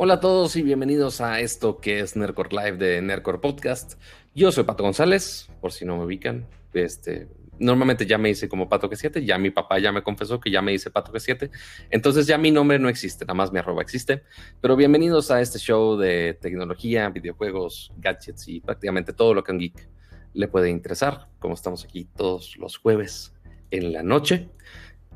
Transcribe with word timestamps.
Hola 0.00 0.14
a 0.14 0.20
todos 0.20 0.54
y 0.54 0.62
bienvenidos 0.62 1.20
a 1.20 1.40
esto 1.40 1.80
que 1.80 1.98
es 1.98 2.14
Nerdcore 2.14 2.50
Live 2.50 2.76
de 2.76 3.02
Nerdcore 3.02 3.38
Podcast. 3.38 4.00
Yo 4.32 4.52
soy 4.52 4.62
Pato 4.62 4.84
González, 4.84 5.50
por 5.60 5.72
si 5.72 5.84
no 5.84 5.96
me 5.96 6.04
ubican. 6.04 6.46
Este, 6.72 7.26
normalmente 7.58 8.06
ya 8.06 8.16
me 8.16 8.30
hice 8.30 8.48
como 8.48 8.68
Pato 8.68 8.88
que 8.88 8.94
7, 8.94 9.24
ya 9.24 9.38
mi 9.38 9.50
papá 9.50 9.80
ya 9.80 9.90
me 9.90 10.04
confesó 10.04 10.38
que 10.38 10.52
ya 10.52 10.62
me 10.62 10.72
hice 10.72 10.92
Pato 10.92 11.10
que 11.10 11.18
7. 11.18 11.50
Entonces 11.90 12.28
ya 12.28 12.38
mi 12.38 12.52
nombre 12.52 12.78
no 12.78 12.88
existe, 12.88 13.24
nada 13.24 13.34
más 13.34 13.50
mi 13.50 13.58
arroba 13.58 13.82
existe. 13.82 14.22
Pero 14.60 14.76
bienvenidos 14.76 15.32
a 15.32 15.40
este 15.40 15.58
show 15.58 15.96
de 15.96 16.38
tecnología, 16.40 17.08
videojuegos, 17.08 17.90
gadgets 17.98 18.46
y 18.46 18.60
prácticamente 18.60 19.12
todo 19.12 19.34
lo 19.34 19.42
que 19.42 19.50
a 19.50 19.54
un 19.54 19.58
geek 19.58 19.88
le 20.32 20.46
puede 20.46 20.70
interesar. 20.70 21.26
Como 21.40 21.54
estamos 21.54 21.84
aquí 21.84 22.06
todos 22.16 22.56
los 22.56 22.76
jueves 22.76 23.34
en 23.72 23.92
la 23.92 24.04
noche. 24.04 24.48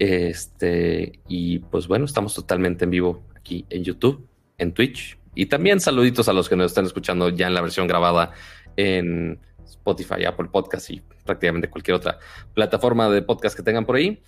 Este, 0.00 1.20
y 1.28 1.60
pues 1.60 1.86
bueno, 1.86 2.04
estamos 2.04 2.34
totalmente 2.34 2.82
en 2.82 2.90
vivo 2.90 3.22
aquí 3.36 3.64
en 3.70 3.84
YouTube 3.84 4.26
en 4.62 4.72
Twitch. 4.72 5.18
Y 5.34 5.46
también 5.46 5.80
saluditos 5.80 6.28
a 6.28 6.32
los 6.32 6.48
que 6.48 6.56
nos 6.56 6.66
están 6.66 6.86
escuchando 6.86 7.28
ya 7.28 7.46
en 7.46 7.54
la 7.54 7.60
versión 7.60 7.86
grabada 7.86 8.32
en 8.76 9.38
Spotify, 9.64 10.24
Apple 10.24 10.48
Podcast 10.50 10.90
y 10.90 11.02
prácticamente 11.24 11.68
cualquier 11.68 11.96
otra 11.96 12.18
plataforma 12.54 13.08
de 13.08 13.22
podcast 13.22 13.56
que 13.56 13.62
tengan 13.62 13.86
por 13.86 13.96
ahí. 13.96 14.22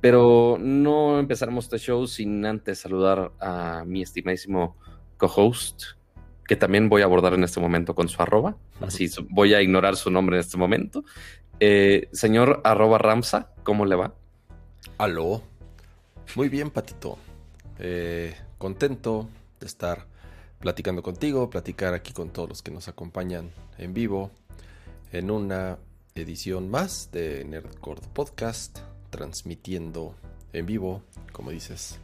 Pero 0.00 0.56
no 0.58 1.18
empezaremos 1.18 1.64
este 1.64 1.78
show 1.78 2.06
sin 2.06 2.44
antes 2.46 2.78
saludar 2.78 3.32
a 3.40 3.84
mi 3.86 4.02
estimadísimo 4.02 4.76
co-host, 5.16 5.82
que 6.46 6.56
también 6.56 6.88
voy 6.88 7.02
a 7.02 7.04
abordar 7.04 7.34
en 7.34 7.44
este 7.44 7.60
momento 7.60 7.94
con 7.94 8.08
su 8.08 8.22
arroba. 8.22 8.56
Así 8.80 9.10
voy 9.28 9.54
a 9.54 9.60
ignorar 9.60 9.96
su 9.96 10.10
nombre 10.10 10.36
en 10.36 10.40
este 10.40 10.56
momento. 10.56 11.04
Eh, 11.58 12.08
señor 12.12 12.62
arroba 12.64 12.98
Ramsa, 12.98 13.52
¿cómo 13.62 13.84
le 13.84 13.96
va? 13.96 14.14
Aló. 14.96 15.42
Muy 16.34 16.48
bien, 16.48 16.70
Patito. 16.70 17.18
Eh, 17.78 18.34
contento, 18.56 19.28
estar 19.66 20.06
platicando 20.58 21.02
contigo, 21.02 21.50
platicar 21.50 21.94
aquí 21.94 22.12
con 22.12 22.30
todos 22.30 22.48
los 22.48 22.62
que 22.62 22.70
nos 22.70 22.88
acompañan 22.88 23.50
en 23.78 23.94
vivo 23.94 24.30
en 25.12 25.30
una 25.30 25.78
edición 26.14 26.70
más 26.70 27.10
de 27.12 27.44
Nerdcore 27.44 28.02
Podcast, 28.12 28.80
transmitiendo 29.10 30.14
en 30.52 30.66
vivo, 30.66 31.02
como 31.32 31.50
dices, 31.50 31.98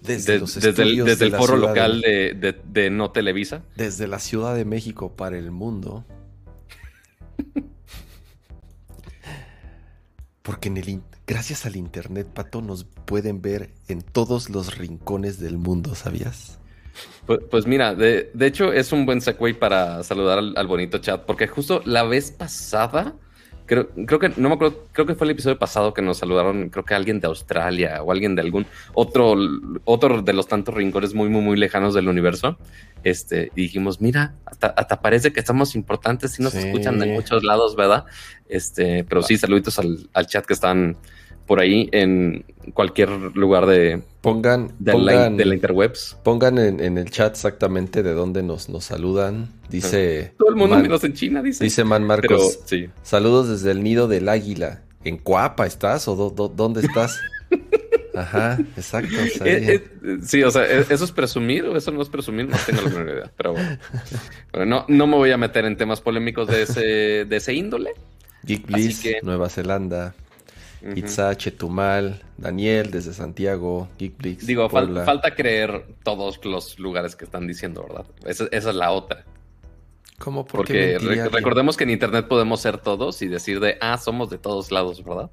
desde, 0.00 0.38
los 0.38 0.54
desde 0.54 0.82
el, 0.82 1.04
desde 1.04 1.26
el 1.26 1.34
foro 1.34 1.56
local 1.56 2.00
de, 2.00 2.60
de, 2.64 2.90
No 2.90 3.10
Televisa. 3.10 3.62
Desde 3.76 4.06
la 4.06 4.18
Ciudad 4.18 4.54
de 4.54 4.64
México 4.66 5.12
para 5.12 5.38
el 5.38 5.50
mundo. 5.50 6.04
Porque 10.42 10.68
en 10.68 10.76
el, 10.76 11.00
gracias 11.26 11.64
al 11.64 11.76
Internet, 11.76 12.26
Pato, 12.26 12.60
nos 12.60 12.84
pueden 12.84 13.40
ver 13.40 13.70
en 13.88 14.02
todos 14.02 14.50
los 14.50 14.76
rincones 14.76 15.38
del 15.38 15.56
mundo, 15.56 15.94
¿sabías? 15.94 16.58
Pues, 17.26 17.40
pues, 17.50 17.66
mira, 17.66 17.94
de, 17.94 18.30
hecho 18.40 18.72
es 18.72 18.92
un 18.92 19.06
buen 19.06 19.20
segue 19.20 19.54
para 19.54 20.02
saludar 20.02 20.38
al, 20.38 20.66
bonito 20.66 20.98
chat, 20.98 21.22
porque 21.24 21.46
justo 21.46 21.82
la 21.84 22.02
vez 22.02 22.30
pasada, 22.30 23.14
creo, 23.66 23.88
creo 23.88 24.18
que, 24.18 24.28
no 24.36 24.48
me 24.48 24.54
acuerdo, 24.54 24.86
creo 24.92 25.06
que 25.06 25.14
fue 25.14 25.26
el 25.26 25.30
episodio 25.30 25.58
pasado 25.58 25.94
que 25.94 26.02
nos 26.02 26.18
saludaron, 26.18 26.68
creo 26.68 26.84
que 26.84 26.94
alguien 26.94 27.20
de 27.20 27.26
Australia 27.26 28.02
o 28.02 28.12
alguien 28.12 28.34
de 28.34 28.42
algún 28.42 28.66
otro, 28.92 29.34
otro 29.84 30.20
de 30.20 30.32
los 30.34 30.46
tantos 30.46 30.74
rincones 30.74 31.14
muy, 31.14 31.28
muy, 31.28 31.40
muy 31.40 31.56
lejanos 31.56 31.94
del 31.94 32.08
universo. 32.08 32.58
Este, 33.02 33.50
y 33.54 33.62
dijimos, 33.62 34.00
mira, 34.00 34.34
hasta, 34.46 35.00
parece 35.00 35.32
que 35.32 35.40
estamos 35.40 35.74
importantes 35.74 36.38
y 36.38 36.42
nos 36.42 36.54
escuchan 36.54 36.98
de 36.98 37.06
muchos 37.06 37.42
lados, 37.42 37.76
¿verdad? 37.76 38.04
Este, 38.48 39.04
pero 39.04 39.22
sí, 39.22 39.36
saluditos 39.36 39.78
al, 39.78 40.08
al 40.14 40.26
chat 40.26 40.44
que 40.44 40.54
están 40.54 40.96
por 41.46 41.60
ahí 41.60 41.88
en 41.92 42.44
cualquier 42.72 43.10
lugar 43.36 43.66
de, 43.66 44.02
pongan, 44.20 44.72
de, 44.78 44.98
la, 44.98 45.26
interwebs. 45.54 46.16
Pongan 46.22 46.58
en, 46.58 46.98
el 46.98 47.10
chat 47.10 47.32
exactamente 47.32 48.02
de 48.02 48.12
dónde 48.12 48.42
nos, 48.42 48.68
nos 48.68 48.84
saludan. 48.84 49.48
Dice. 49.68 50.32
Todo 50.38 50.50
el 50.50 50.56
mundo 50.56 50.76
menos 50.76 51.04
en 51.04 51.12
China, 51.12 51.42
dice. 51.42 51.64
Dice 51.64 51.84
Man 51.84 52.04
Marcos. 52.04 52.60
Saludos 53.02 53.48
desde 53.48 53.70
el 53.70 53.82
nido 53.82 54.08
del 54.08 54.28
águila. 54.28 54.82
¿En 55.04 55.18
Cuapa 55.18 55.66
estás 55.66 56.08
o 56.08 56.14
dónde 56.14 56.80
estás? 56.80 57.20
Ajá, 58.14 58.58
exacto. 58.76 59.16
Eh, 59.44 59.82
eh, 60.04 60.18
sí, 60.22 60.42
o 60.42 60.50
sea, 60.50 60.64
¿e-, 60.64 60.86
¿eso 60.88 61.04
es 61.04 61.10
presumir 61.10 61.64
o 61.64 61.76
eso 61.76 61.90
no 61.90 62.00
es 62.00 62.08
presumir? 62.08 62.48
No 62.48 62.56
tengo 62.64 62.82
la 62.82 62.88
menor 62.88 63.08
idea. 63.08 63.32
Pero 63.36 63.52
bueno, 63.52 63.78
no, 64.64 64.84
no 64.88 65.06
me 65.06 65.16
voy 65.16 65.32
a 65.32 65.36
meter 65.36 65.64
en 65.64 65.76
temas 65.76 66.00
polémicos 66.00 66.48
de 66.48 66.62
ese, 66.62 66.80
de 67.24 67.36
ese 67.36 67.52
índole. 67.52 67.90
Geek 68.44 68.66
Bliss, 68.66 69.02
Nueva 69.22 69.48
Zelanda. 69.48 70.14
Itza, 70.94 71.34
Chetumal, 71.36 72.20
Daniel 72.36 72.90
desde 72.90 73.12
Santiago, 73.14 73.88
Geekblix. 73.98 74.46
Digo, 74.46 74.68
falta 74.68 75.34
creer 75.34 75.86
todos 76.02 76.44
los 76.44 76.78
lugares 76.78 77.16
que 77.16 77.24
están 77.24 77.46
diciendo, 77.46 77.86
¿verdad? 77.88 78.06
Esa, 78.26 78.46
es 78.50 78.64
la 78.64 78.90
otra. 78.90 79.24
¿Cómo? 80.18 80.44
Porque 80.44 80.98
recordemos 80.98 81.76
que 81.76 81.84
en 81.84 81.90
Internet 81.90 82.28
podemos 82.28 82.60
ser 82.60 82.78
todos 82.78 83.20
y 83.22 83.28
decir 83.28 83.60
de, 83.60 83.78
ah, 83.80 83.98
somos 83.98 84.30
de 84.30 84.38
todos 84.38 84.70
lados, 84.70 85.02
¿verdad? 85.02 85.30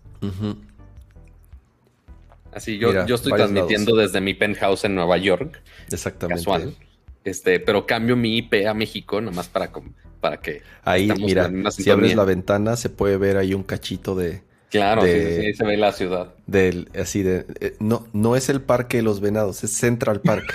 Así, 2.53 2.77
yo, 2.77 3.05
yo 3.05 3.15
estoy 3.15 3.33
transmitiendo 3.33 3.95
desde 3.95 4.21
mi 4.21 4.33
penthouse 4.33 4.85
en 4.85 4.95
Nueva 4.95 5.17
York. 5.17 5.61
Exactamente. 5.91 6.43
Casual. 6.43 6.75
Este, 7.23 7.59
pero 7.59 7.85
cambio 7.85 8.15
mi 8.15 8.37
IP 8.37 8.65
a 8.67 8.73
México 8.73 9.21
nomás 9.21 9.47
para, 9.47 9.71
para 10.19 10.37
que. 10.37 10.61
Ahí, 10.83 11.11
mira, 11.19 11.51
si 11.71 11.89
abres 11.89 12.15
la 12.15 12.25
ventana, 12.25 12.75
se 12.75 12.89
puede 12.89 13.17
ver 13.17 13.37
ahí 13.37 13.53
un 13.53 13.63
cachito 13.63 14.15
de, 14.15 14.41
Claro, 14.71 15.01
sí, 15.01 15.53
se 15.53 15.65
ve 15.65 15.75
la 15.75 15.91
ciudad. 15.91 16.33
Del, 16.47 16.89
así 16.97 17.23
de, 17.23 17.45
eh, 17.59 17.75
no, 17.79 18.07
no 18.13 18.37
es 18.37 18.47
el 18.47 18.61
parque 18.61 18.97
de 18.97 19.03
los 19.03 19.19
venados, 19.19 19.65
es 19.65 19.71
Central 19.71 20.21
Park. 20.21 20.45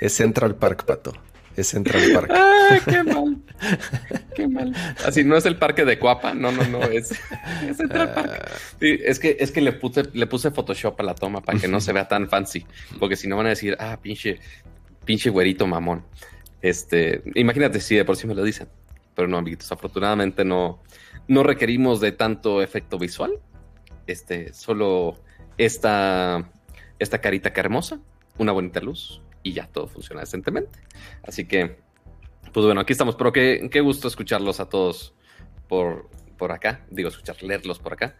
es 0.00 0.14
Central 0.14 0.56
Park, 0.56 0.86
pato. 0.86 1.12
Es 1.56 1.68
Central 1.68 2.02
Park. 2.14 2.30
¡Ay, 2.70 2.80
qué 2.86 3.02
mal! 3.02 3.36
¡Qué 4.34 4.48
mal! 4.48 4.74
Así 5.04 5.24
no 5.24 5.36
es 5.36 5.44
el 5.44 5.58
parque 5.58 5.84
de 5.84 5.98
Cuapa, 5.98 6.32
no, 6.32 6.52
no, 6.52 6.64
no, 6.64 6.82
es, 6.84 7.08
Central 7.76 8.14
Park. 8.14 8.30
Ah. 8.32 8.56
Sí, 8.80 8.98
es 9.04 9.18
que, 9.18 9.36
es 9.38 9.52
que 9.52 9.60
le 9.60 9.72
puse, 9.72 10.04
le 10.10 10.26
puse 10.26 10.50
Photoshop 10.50 10.98
a 10.98 11.02
la 11.02 11.14
toma 11.14 11.42
para 11.42 11.58
que 11.58 11.68
no 11.68 11.80
se 11.82 11.92
vea 11.92 12.08
tan 12.08 12.30
fancy. 12.30 12.64
Porque 12.98 13.16
si 13.16 13.28
no 13.28 13.36
van 13.36 13.46
a 13.46 13.50
decir, 13.50 13.76
ah, 13.78 13.98
pinche, 14.00 14.38
pinche 15.04 15.28
güerito 15.28 15.66
mamón. 15.66 16.02
Este, 16.62 17.22
imagínate 17.34 17.80
si 17.80 17.94
de 17.94 18.06
por 18.06 18.16
sí 18.16 18.26
me 18.26 18.34
lo 18.34 18.42
dicen. 18.42 18.68
Pero 19.14 19.28
no, 19.28 19.36
amiguitos, 19.36 19.70
afortunadamente 19.70 20.46
no, 20.46 20.82
no 21.28 21.42
requerimos 21.42 22.00
de 22.00 22.12
tanto 22.12 22.62
efecto 22.62 22.98
visual 22.98 23.38
este, 24.06 24.52
solo 24.52 25.18
esta, 25.58 26.50
esta 26.98 27.20
carita 27.20 27.52
que 27.52 27.60
hermosa, 27.60 28.00
una 28.38 28.52
bonita 28.52 28.80
luz 28.80 29.20
y 29.42 29.52
ya 29.52 29.66
todo 29.66 29.86
funciona 29.86 30.20
decentemente. 30.20 30.78
Así 31.22 31.46
que, 31.46 31.78
pues 32.52 32.66
bueno, 32.66 32.80
aquí 32.80 32.92
estamos, 32.92 33.16
pero 33.16 33.32
qué, 33.32 33.68
qué 33.70 33.80
gusto 33.80 34.08
escucharlos 34.08 34.60
a 34.60 34.68
todos 34.68 35.14
por, 35.68 36.08
por 36.36 36.52
acá, 36.52 36.84
digo, 36.90 37.08
escuchar, 37.08 37.42
leerlos 37.42 37.78
por 37.78 37.92
acá. 37.92 38.16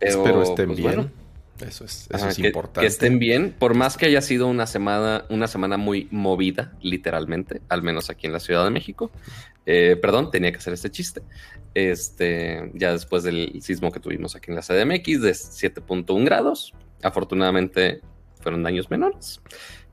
Espero 0.00 0.42
estén 0.42 0.68
pues 0.68 0.78
bien. 0.78 1.12
Eso 1.60 1.84
es, 1.84 2.38
importante. 2.38 2.80
Que 2.80 2.86
estén 2.86 3.18
bien, 3.18 3.54
por 3.58 3.74
más 3.74 3.98
que 3.98 4.06
haya 4.06 4.22
sido 4.22 4.46
una 4.46 4.66
semana, 4.66 5.26
una 5.28 5.46
semana 5.46 5.76
muy 5.76 6.08
movida, 6.10 6.72
literalmente, 6.80 7.60
al 7.68 7.82
menos 7.82 8.08
aquí 8.08 8.26
en 8.26 8.32
la 8.32 8.40
Ciudad 8.40 8.64
de 8.64 8.70
México. 8.70 9.10
Eh, 9.66 9.96
perdón, 10.00 10.30
tenía 10.30 10.52
que 10.52 10.58
hacer 10.58 10.72
este 10.72 10.90
chiste. 10.90 11.20
Este, 11.74 12.70
ya 12.74 12.92
después 12.92 13.22
del 13.22 13.60
sismo 13.62 13.92
que 13.92 14.00
tuvimos 14.00 14.34
aquí 14.34 14.50
en 14.50 14.56
la 14.56 14.62
CDMX 14.62 15.20
de 15.22 15.30
7.1 15.30 16.24
grados, 16.24 16.74
afortunadamente 17.02 18.00
fueron 18.40 18.62
daños 18.62 18.90
menores. 18.90 19.40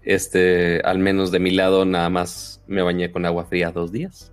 Este, 0.04 0.82
al 0.82 1.00
menos 1.00 1.32
de 1.32 1.40
mi 1.40 1.52
lado, 1.52 1.86
nada 1.86 2.10
más 2.10 2.62
me 2.68 2.82
bañé 2.82 3.12
con 3.12 3.26
agua 3.26 3.46
fría 3.46 3.72
dos 3.72 3.92
días. 3.92 4.32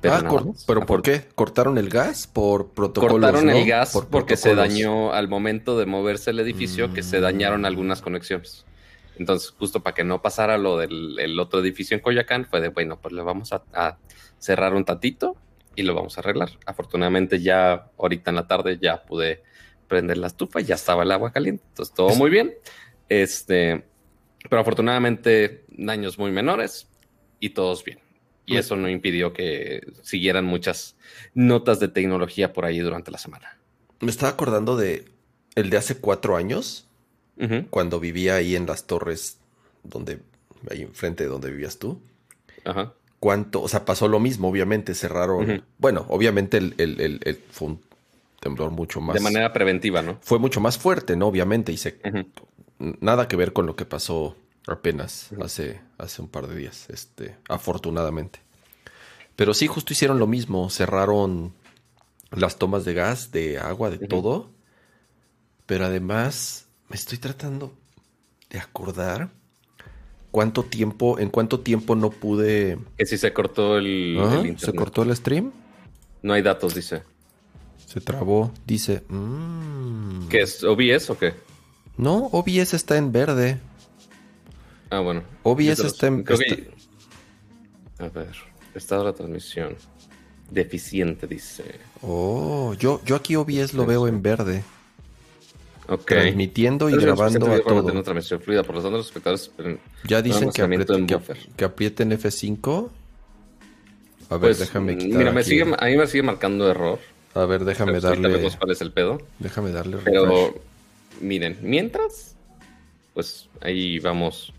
Pero, 0.00 0.14
ah, 0.14 0.44
¿pero 0.66 0.86
por 0.86 1.02
qué? 1.02 1.24
¿Cortaron 1.34 1.76
el 1.76 1.90
gas? 1.90 2.26
¿Por 2.26 2.70
protocolos? 2.70 3.20
Cortaron 3.20 3.50
el 3.50 3.66
gas 3.68 3.98
porque 4.10 4.36
se 4.36 4.54
dañó 4.54 5.12
al 5.12 5.28
momento 5.28 5.78
de 5.78 5.84
moverse 5.84 6.30
el 6.30 6.40
edificio, 6.40 6.92
que 6.92 7.02
se 7.02 7.20
dañaron 7.20 7.66
algunas 7.66 8.00
conexiones. 8.00 8.64
Entonces, 9.18 9.50
justo 9.50 9.82
para 9.82 9.94
que 9.94 10.02
no 10.02 10.22
pasara 10.22 10.56
lo 10.56 10.78
del 10.78 11.38
otro 11.38 11.60
edificio 11.60 11.94
en 11.94 12.02
Coyacán, 12.02 12.46
fue 12.46 12.62
de, 12.62 12.68
bueno, 12.68 12.98
pues 12.98 13.12
le 13.12 13.22
vamos 13.22 13.52
a, 13.52 13.98
cerrar 14.38 14.72
un 14.72 14.86
tatito 14.86 15.36
y 15.76 15.82
lo 15.82 15.94
vamos 15.94 16.16
a 16.16 16.20
arreglar. 16.20 16.50
Afortunadamente 16.66 17.40
ya 17.40 17.90
ahorita 17.98 18.30
en 18.30 18.36
la 18.36 18.46
tarde 18.46 18.78
ya 18.80 19.02
pude 19.02 19.42
prender 19.88 20.18
la 20.18 20.28
estufa 20.28 20.60
y 20.60 20.64
ya 20.64 20.74
estaba 20.74 21.02
el 21.02 21.10
agua 21.10 21.32
caliente. 21.32 21.64
Entonces, 21.68 21.94
todo 21.94 22.14
muy 22.14 22.30
bien. 22.30 22.54
Este, 23.08 23.84
pero 24.48 24.60
afortunadamente 24.60 25.64
daños 25.68 26.18
muy 26.18 26.30
menores 26.30 26.88
y 27.40 27.50
todos 27.50 27.84
bien. 27.84 27.98
Y 28.46 28.56
eso 28.56 28.74
no 28.74 28.88
impidió 28.88 29.32
que 29.32 29.86
siguieran 30.02 30.44
muchas 30.44 30.96
notas 31.34 31.78
de 31.78 31.86
tecnología 31.86 32.52
por 32.52 32.64
ahí 32.64 32.80
durante 32.80 33.12
la 33.12 33.18
semana. 33.18 33.56
Me 34.00 34.10
estaba 34.10 34.32
acordando 34.32 34.76
de 34.76 35.04
el 35.54 35.70
de 35.70 35.76
hace 35.76 35.98
cuatro 35.98 36.36
años, 36.36 36.88
cuando 37.70 38.00
vivía 38.00 38.34
ahí 38.34 38.56
en 38.56 38.66
las 38.66 38.86
torres, 38.86 39.38
donde, 39.82 40.18
ahí 40.70 40.82
enfrente 40.82 41.24
de 41.24 41.30
donde 41.30 41.50
vivías 41.50 41.78
tú. 41.78 42.02
Ajá. 42.64 42.92
Cuánto, 43.20 43.62
o 43.62 43.68
sea, 43.68 43.84
pasó 43.84 44.08
lo 44.08 44.18
mismo, 44.18 44.48
obviamente, 44.48 44.94
cerraron. 44.94 45.62
Bueno, 45.78 46.06
obviamente 46.08 46.56
el, 46.56 47.44
fue 47.50 47.68
un 47.68 47.80
temblor 48.40 48.70
mucho 48.70 49.00
más. 49.00 49.14
De 49.14 49.20
manera 49.20 49.52
preventiva, 49.52 50.00
¿no? 50.00 50.18
Fue 50.22 50.38
mucho 50.38 50.60
más 50.60 50.78
fuerte, 50.78 51.16
¿no? 51.16 51.26
Obviamente, 51.26 51.70
y 51.70 51.76
se. 51.76 52.00
Nada 52.78 53.28
que 53.28 53.36
ver 53.36 53.52
con 53.52 53.66
lo 53.66 53.76
que 53.76 53.84
pasó 53.84 54.36
apenas 54.66 55.30
hace, 55.42 55.80
hace 55.98 56.22
un 56.22 56.28
par 56.28 56.46
de 56.46 56.56
días, 56.56 56.88
este, 56.88 57.36
afortunadamente. 57.48 58.40
Pero 59.36 59.52
sí, 59.52 59.66
justo 59.66 59.92
hicieron 59.92 60.18
lo 60.18 60.26
mismo, 60.26 60.70
cerraron 60.70 61.52
las 62.30 62.56
tomas 62.56 62.84
de 62.84 62.94
gas, 62.94 63.32
de 63.32 63.58
agua, 63.58 63.90
de 63.90 63.98
todo. 63.98 64.50
Pero 65.66 65.84
además, 65.86 66.66
me 66.88 66.96
estoy 66.96 67.18
tratando 67.18 67.72
de 68.48 68.58
acordar 68.58 69.30
cuánto 70.30 70.64
tiempo, 70.64 71.18
en 71.18 71.30
cuánto 71.30 71.60
tiempo 71.60 71.94
no 71.94 72.10
pude. 72.10 72.78
Que 72.96 73.06
si 73.06 73.18
se 73.18 73.32
cortó 73.32 73.78
el, 73.78 74.16
internet. 74.16 74.58
¿Se 74.58 74.72
cortó 74.72 75.02
el 75.02 75.14
stream? 75.16 75.52
No 76.22 76.32
hay 76.32 76.42
datos, 76.42 76.74
dice. 76.74 77.02
Se 77.86 78.00
trabó, 78.00 78.52
dice. 78.66 79.02
Mmm. 79.08 80.28
¿Qué 80.28 80.42
es? 80.42 80.62
¿OBS 80.62 81.10
o 81.10 81.18
qué? 81.18 81.34
No, 81.96 82.28
OBS 82.32 82.74
está 82.74 82.96
en 82.96 83.12
verde. 83.12 83.58
Ah, 84.90 85.00
bueno. 85.00 85.22
OBS 85.42 85.80
está 85.80 86.06
en. 86.06 86.24
verde. 86.24 86.70
A 87.98 88.08
ver, 88.08 88.32
estado 88.74 89.02
de 89.02 89.10
la 89.10 89.14
transmisión. 89.14 89.76
Deficiente, 90.50 91.26
dice. 91.26 91.64
Oh, 92.02 92.74
yo, 92.74 93.00
yo 93.04 93.16
aquí 93.16 93.36
OBS 93.36 93.74
lo 93.74 93.86
veo 93.86 94.08
en 94.08 94.22
verde. 94.22 94.64
Ok. 95.90 96.06
Transmitiendo 96.06 96.88
y 96.88 96.96
grabando 96.96 97.52
a 97.52 97.60
todo. 97.60 97.92
Una 97.92 98.02
transmisión 98.04 98.40
fluida, 98.40 98.62
por 98.62 98.76
lo 98.76 98.82
tanto 98.82 98.98
los 98.98 99.06
espectadores 99.06 99.50
ya 100.04 100.22
dicen 100.22 100.50
que, 100.50 100.62
aprieten, 100.62 101.06
que, 101.56 101.64
aprieten 101.64 102.12
F5. 102.12 102.90
A 104.28 104.34
ver, 104.34 104.40
pues, 104.40 104.60
déjame 104.60 104.96
quitar 104.96 105.18
Mira, 105.18 105.32
me 105.32 105.42
sigue, 105.42 105.62
a 105.76 105.86
mí 105.86 105.96
me 105.96 106.06
sigue 106.06 106.22
marcando 106.22 106.70
error. 106.70 107.00
A 107.34 107.44
ver, 107.44 107.64
déjame 107.64 107.98
darle. 107.98 108.28
Vemos 108.28 108.56
cuál 108.56 108.70
es 108.70 108.80
el 108.80 108.92
pedo. 108.92 109.20
Déjame 109.40 109.72
darle. 109.72 109.98
Pero 110.04 110.54
miren, 111.20 111.58
mientras, 111.60 112.36
pues 113.12 113.48
ahí 113.60 113.98
vamos. 113.98 114.52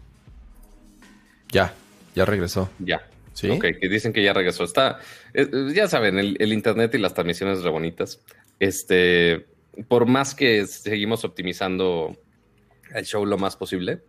Ya, 1.50 1.74
ya 2.14 2.26
regresó. 2.26 2.70
Ya. 2.80 3.08
Sí. 3.34 3.50
Ok, 3.50 3.68
que 3.80 3.88
dicen 3.88 4.12
que 4.12 4.22
ya 4.22 4.34
regresó. 4.34 4.66
Está, 4.66 5.00
eh, 5.34 5.48
ya 5.74 5.88
saben, 5.88 6.20
el, 6.20 6.36
el, 6.40 6.52
internet 6.52 6.94
y 6.96 6.98
las 6.98 7.14
transmisiones 7.14 7.64
re 7.64 7.70
bonitas. 7.70 8.20
Este, 8.60 9.46
por 9.88 10.06
más 10.06 10.36
que 10.36 10.66
seguimos 10.68 11.24
optimizando 11.24 12.18
el 12.94 13.06
show 13.06 13.26
lo 13.26 13.38
más 13.38 13.56
posible, 13.56 14.04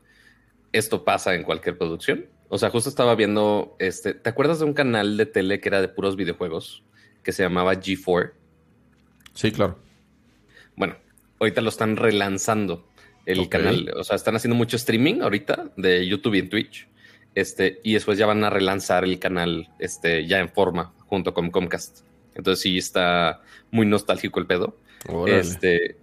esto 0.72 1.04
pasa 1.04 1.34
en 1.34 1.44
cualquier 1.44 1.78
producción. 1.78 2.26
O 2.48 2.58
sea, 2.58 2.70
justo 2.70 2.90
estaba 2.90 3.14
viendo, 3.14 3.76
este, 3.78 4.14
¿te 4.14 4.28
acuerdas 4.28 4.58
de 4.58 4.66
un 4.66 4.74
canal 4.74 5.16
de 5.16 5.26
tele 5.26 5.60
que 5.60 5.68
era 5.68 5.80
de 5.80 5.88
puros 5.88 6.16
videojuegos 6.16 6.82
que 7.22 7.32
se 7.32 7.42
llamaba 7.42 7.74
G4? 7.74 8.32
Sí, 9.34 9.52
claro. 9.52 9.78
Bueno, 10.76 10.96
ahorita 11.40 11.60
lo 11.60 11.68
están 11.68 11.96
relanzando 11.96 12.86
el 13.26 13.48
canal. 13.48 13.92
O 13.96 14.04
sea, 14.04 14.16
están 14.16 14.36
haciendo 14.36 14.56
mucho 14.56 14.76
streaming 14.76 15.20
ahorita 15.20 15.72
de 15.76 16.06
YouTube 16.06 16.34
y 16.34 16.38
en 16.40 16.48
Twitch. 16.48 16.88
Este, 17.34 17.80
y 17.82 17.94
después 17.94 18.18
ya 18.18 18.26
van 18.26 18.44
a 18.44 18.50
relanzar 18.50 19.04
el 19.04 19.18
canal 19.18 19.70
este, 19.78 20.26
ya 20.26 20.38
en 20.38 20.50
forma 20.50 20.92
junto 21.06 21.32
con 21.32 21.50
Comcast. 21.50 22.00
Entonces 22.34 22.62
sí 22.62 22.76
está 22.76 23.42
muy 23.70 23.86
nostálgico 23.86 24.40
el 24.40 24.46
pedo. 24.46 24.76
Este, 25.26 25.96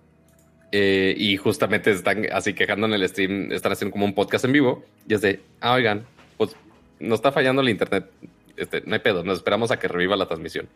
eh, 0.71 1.15
y 1.17 1.37
justamente 1.37 1.91
están 1.91 2.25
así 2.31 2.53
quejando 2.53 2.85
en 2.87 2.93
el 2.93 3.07
stream, 3.07 3.51
están 3.51 3.71
haciendo 3.71 3.91
como 3.91 4.05
un 4.05 4.13
podcast 4.13 4.45
en 4.45 4.53
vivo. 4.53 4.83
Y 5.07 5.13
es 5.13 5.21
de, 5.21 5.41
ah, 5.61 5.73
oigan, 5.73 6.05
pues 6.37 6.55
no 6.99 7.15
está 7.15 7.31
fallando 7.31 7.61
el 7.61 7.69
internet. 7.69 8.09
Este, 8.57 8.81
no 8.85 8.93
hay 8.93 8.99
pedo, 8.99 9.23
nos 9.23 9.37
esperamos 9.37 9.71
a 9.71 9.79
que 9.79 9.87
reviva 9.87 10.15
la 10.15 10.27
transmisión. 10.27 10.67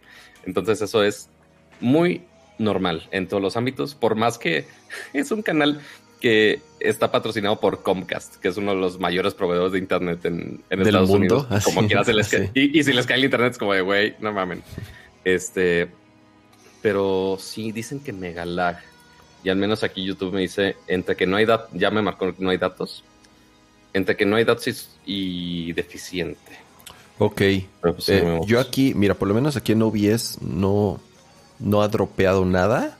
Entonces 0.46 0.81
eso 0.81 1.04
es 1.04 1.30
muy 1.80 2.24
normal 2.58 3.08
en 3.12 3.28
todos 3.28 3.42
los 3.42 3.58
ámbitos, 3.58 3.96
por 3.96 4.16
más 4.16 4.38
que 4.38 4.66
es 5.14 5.31
un 5.31 5.42
canal 5.42 5.81
que 6.22 6.62
está 6.80 7.12
patrocinado 7.12 7.60
por 7.60 7.84
Comcast, 7.84 8.38
que 8.38 8.48
es 8.48 8.56
uno 8.56 8.74
de 8.74 8.80
los 8.80 8.98
mayores 8.98 9.34
proveedores 9.34 9.74
de 9.74 9.80
internet 9.80 10.24
en, 10.24 10.64
en 10.70 10.81
Estados 10.81 11.10
Unidos. 11.10 11.46
Como 11.66 11.86
quieras 11.86 12.06
se 12.06 12.14
les. 12.14 12.34
Y, 12.54 12.80
y, 12.80 12.84
si 12.84 12.94
les 12.94 13.06
cae 13.06 13.18
el 13.18 13.25
internet 13.25 13.52
es 13.52 13.58
como 13.58 13.74
de, 13.74 13.81
güey, 13.81 14.16
no 14.22 14.31
mamen. 14.31 14.64
Este, 15.25 15.90
pero 16.84 17.38
sí, 17.40 17.72
dicen 17.72 18.02
que 18.02 18.12
mega 18.12 18.46
lag. 18.46 18.78
Y 19.42 19.50
al 19.50 19.56
menos 19.56 19.84
aquí 19.84 20.04
YouTube 20.04 20.34
me 20.34 20.42
dice, 20.42 20.76
entre 20.86 21.16
que 21.16 21.26
no 21.26 21.38
hay 21.38 21.46
datos, 21.46 21.70
ya 21.74 21.90
me 21.90 22.02
marcó 22.02 22.36
que 22.36 22.44
no 22.44 22.50
hay 22.50 22.58
datos, 22.58 23.04
entre 23.94 24.18
que 24.18 24.26
no 24.26 24.36
hay 24.36 24.44
datos 24.44 24.90
y, 25.06 25.72
deficiente. 25.72 26.60
Ok. 27.20 27.42
Pues, 27.82 28.10
eh, 28.10 28.40
yo 28.46 28.60
aquí, 28.60 28.94
mira, 28.94 29.14
por 29.14 29.30
lo 29.30 29.34
menos 29.34 29.56
aquí 29.56 29.72
en 29.72 29.82
OBS 29.82 30.42
no, 30.42 31.00
no 31.58 31.82
ha 31.82 31.88
dropeado 31.88 32.44
nada 32.44 32.98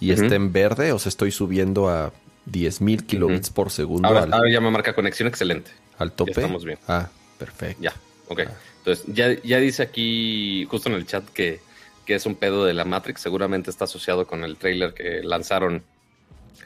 y 0.00 0.10
está 0.10 0.34
en 0.34 0.52
verde, 0.52 0.92
o 0.92 0.98
sea, 0.98 1.08
estoy 1.08 1.30
subiendo 1.30 1.88
a 1.88 2.12
10.000 2.50 3.06
kilobits 3.06 3.50
por 3.50 3.70
segundo. 3.70 4.08
Ahora, 4.08 4.28
ya 4.50 4.60
me 4.60 4.70
marca 4.70 4.94
conexión 4.94 5.28
excelente. 5.28 5.70
Al 5.98 6.10
tope. 6.10 6.32
estamos 6.32 6.64
bien. 6.64 6.78
Ah, 6.88 7.08
perfecto. 7.38 7.80
Ya, 7.80 7.94
ok. 8.28 8.40
Ah. 8.48 8.52
Entonces, 8.78 9.04
ya, 9.14 9.40
ya 9.42 9.58
dice 9.58 9.82
aquí, 9.84 10.64
justo 10.68 10.88
en 10.88 10.96
el 10.96 11.06
chat, 11.06 11.24
que 11.30 11.65
que 12.06 12.14
es 12.14 12.24
un 12.24 12.36
pedo 12.36 12.64
de 12.64 12.72
la 12.72 12.84
Matrix. 12.84 13.20
Seguramente 13.20 13.70
está 13.70 13.84
asociado 13.84 14.26
con 14.26 14.44
el 14.44 14.56
trailer 14.56 14.94
que 14.94 15.22
lanzaron. 15.22 15.82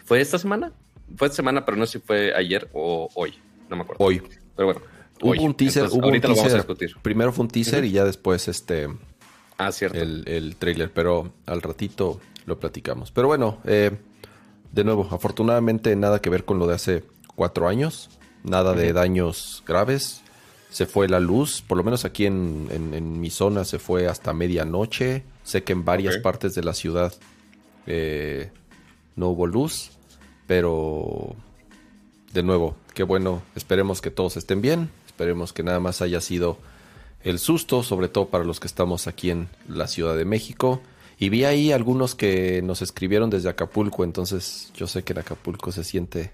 ¿Fue 0.05 0.21
esta 0.21 0.39
semana? 0.39 0.73
Fue 1.17 1.27
esta 1.27 1.37
semana, 1.37 1.65
pero 1.65 1.77
no 1.77 1.87
sé 1.87 1.99
si 1.99 1.99
fue 1.99 2.33
ayer 2.35 2.69
o 2.73 3.09
hoy. 3.15 3.35
No 3.69 3.77
me 3.77 3.83
acuerdo. 3.83 4.05
Hoy. 4.05 4.23
Pero 4.55 4.67
bueno. 4.67 4.81
Hubo 5.23 5.43
un 5.43 5.55
teaser. 5.55 5.87
hubo 5.91 6.05
ahorita 6.05 6.29
lo 6.29 6.37
vamos 6.37 6.53
a 6.53 6.57
discutir. 6.57 6.95
Primero 7.03 7.33
fue 7.33 7.45
un 7.45 7.51
teaser 7.51 7.85
y 7.85 7.91
ya 7.91 8.05
después 8.05 8.49
este. 8.49 8.89
Ah, 9.59 9.73
cierto. 9.73 9.99
El, 9.99 10.25
el, 10.27 10.57
trailer, 10.57 10.91
pero 10.91 11.33
al 11.47 11.61
ratito 11.61 12.21
lo 12.47 12.59
platicamos. 12.59 13.11
Pero 13.11 13.27
bueno, 13.27 13.59
eh, 13.65 13.91
de 14.73 14.85
nuevo, 14.85 15.09
afortunadamente 15.11 15.95
nada 15.97 16.21
que 16.21 16.31
ver 16.31 16.45
con 16.45 16.59
lo 16.59 16.67
de 16.67 16.75
hace 16.75 17.05
cuatro 17.35 17.69
años. 17.69 18.09
Nada 18.43 18.73
de 18.73 18.95
daños 18.95 19.63
graves 19.67 20.23
se 20.71 20.87
fue 20.87 21.09
la 21.09 21.21
luz, 21.21 21.63
por 21.63 21.77
lo 21.77 21.85
menos 21.85 22.05
aquí 22.05 22.27
en, 22.27 23.21
mi 23.21 23.31
zona 23.31 23.65
se 23.65 23.79
fue 23.79 24.07
hasta 24.07 24.33
medianoche. 24.33 25.25
Sé 25.43 25.63
que 25.63 25.73
en 25.73 25.85
varias 25.85 26.19
partes 26.19 26.55
de 26.55 26.63
la 26.63 26.75
ciudad 26.75 27.15
eh, 27.87 28.51
no 29.17 29.29
hubo 29.29 29.47
luz, 29.47 29.91
pero 30.47 31.35
de 32.33 32.43
nuevo, 32.43 32.77
qué 32.95 33.03
bueno, 33.03 33.43
esperemos 33.57 34.01
que 34.01 34.11
todos 34.11 34.37
estén 34.37 34.61
bien, 34.61 34.91
esperemos 35.07 35.53
que 35.53 35.63
nada 35.63 35.81
más 35.81 36.03
haya 36.03 36.21
sido 36.21 36.59
el 37.23 37.39
susto, 37.39 37.83
sobre 37.83 38.09
todo 38.09 38.29
para 38.29 38.45
los 38.45 38.61
que 38.61 38.67
estamos 38.67 39.07
aquí 39.07 39.31
en 39.31 39.49
la 39.69 39.89
Ciudad 39.89 40.17
de 40.17 40.25
México. 40.25 40.81
Y 41.19 41.29
vi 41.29 41.45
ahí 41.45 41.71
algunos 41.71 42.15
que 42.15 42.63
nos 42.63 42.81
escribieron 42.81 43.29
desde 43.29 43.51
Acapulco, 43.51 44.05
entonces 44.05 44.73
yo 44.75 44.87
sé 44.87 45.03
que 45.03 45.13
en 45.13 45.19
Acapulco 45.19 45.71
se 45.71 45.85
siente 45.85 46.31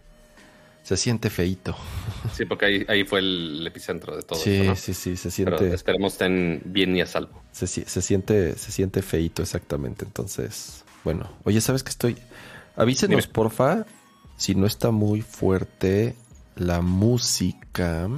se 0.86 0.96
siente 0.96 1.30
feito. 1.30 1.74
Sí, 2.32 2.44
porque 2.44 2.66
ahí, 2.66 2.86
ahí 2.86 3.02
fue 3.02 3.18
el 3.18 3.66
epicentro 3.66 4.14
de 4.14 4.22
todo. 4.22 4.38
Sí, 4.38 4.70
sí, 4.76 4.94
sí, 4.94 5.16
se 5.16 5.32
siente. 5.32 5.56
Pero 5.58 5.74
esperemos 5.74 6.12
estén 6.12 6.62
bien 6.64 6.94
y 6.94 7.00
a 7.00 7.06
salvo. 7.06 7.42
Se, 7.50 7.66
se, 7.66 8.02
siente, 8.02 8.56
se 8.56 8.70
siente 8.70 9.02
feito, 9.02 9.42
exactamente. 9.42 10.04
Entonces, 10.04 10.84
bueno, 11.02 11.28
oye, 11.42 11.60
¿sabes 11.60 11.82
que 11.82 11.90
estoy? 11.90 12.16
Avísenos, 12.76 13.26
porfa, 13.26 13.84
si 14.36 14.54
no 14.54 14.64
está 14.64 14.92
muy 14.92 15.22
fuerte 15.22 16.14
la 16.54 16.82
música. 16.82 18.08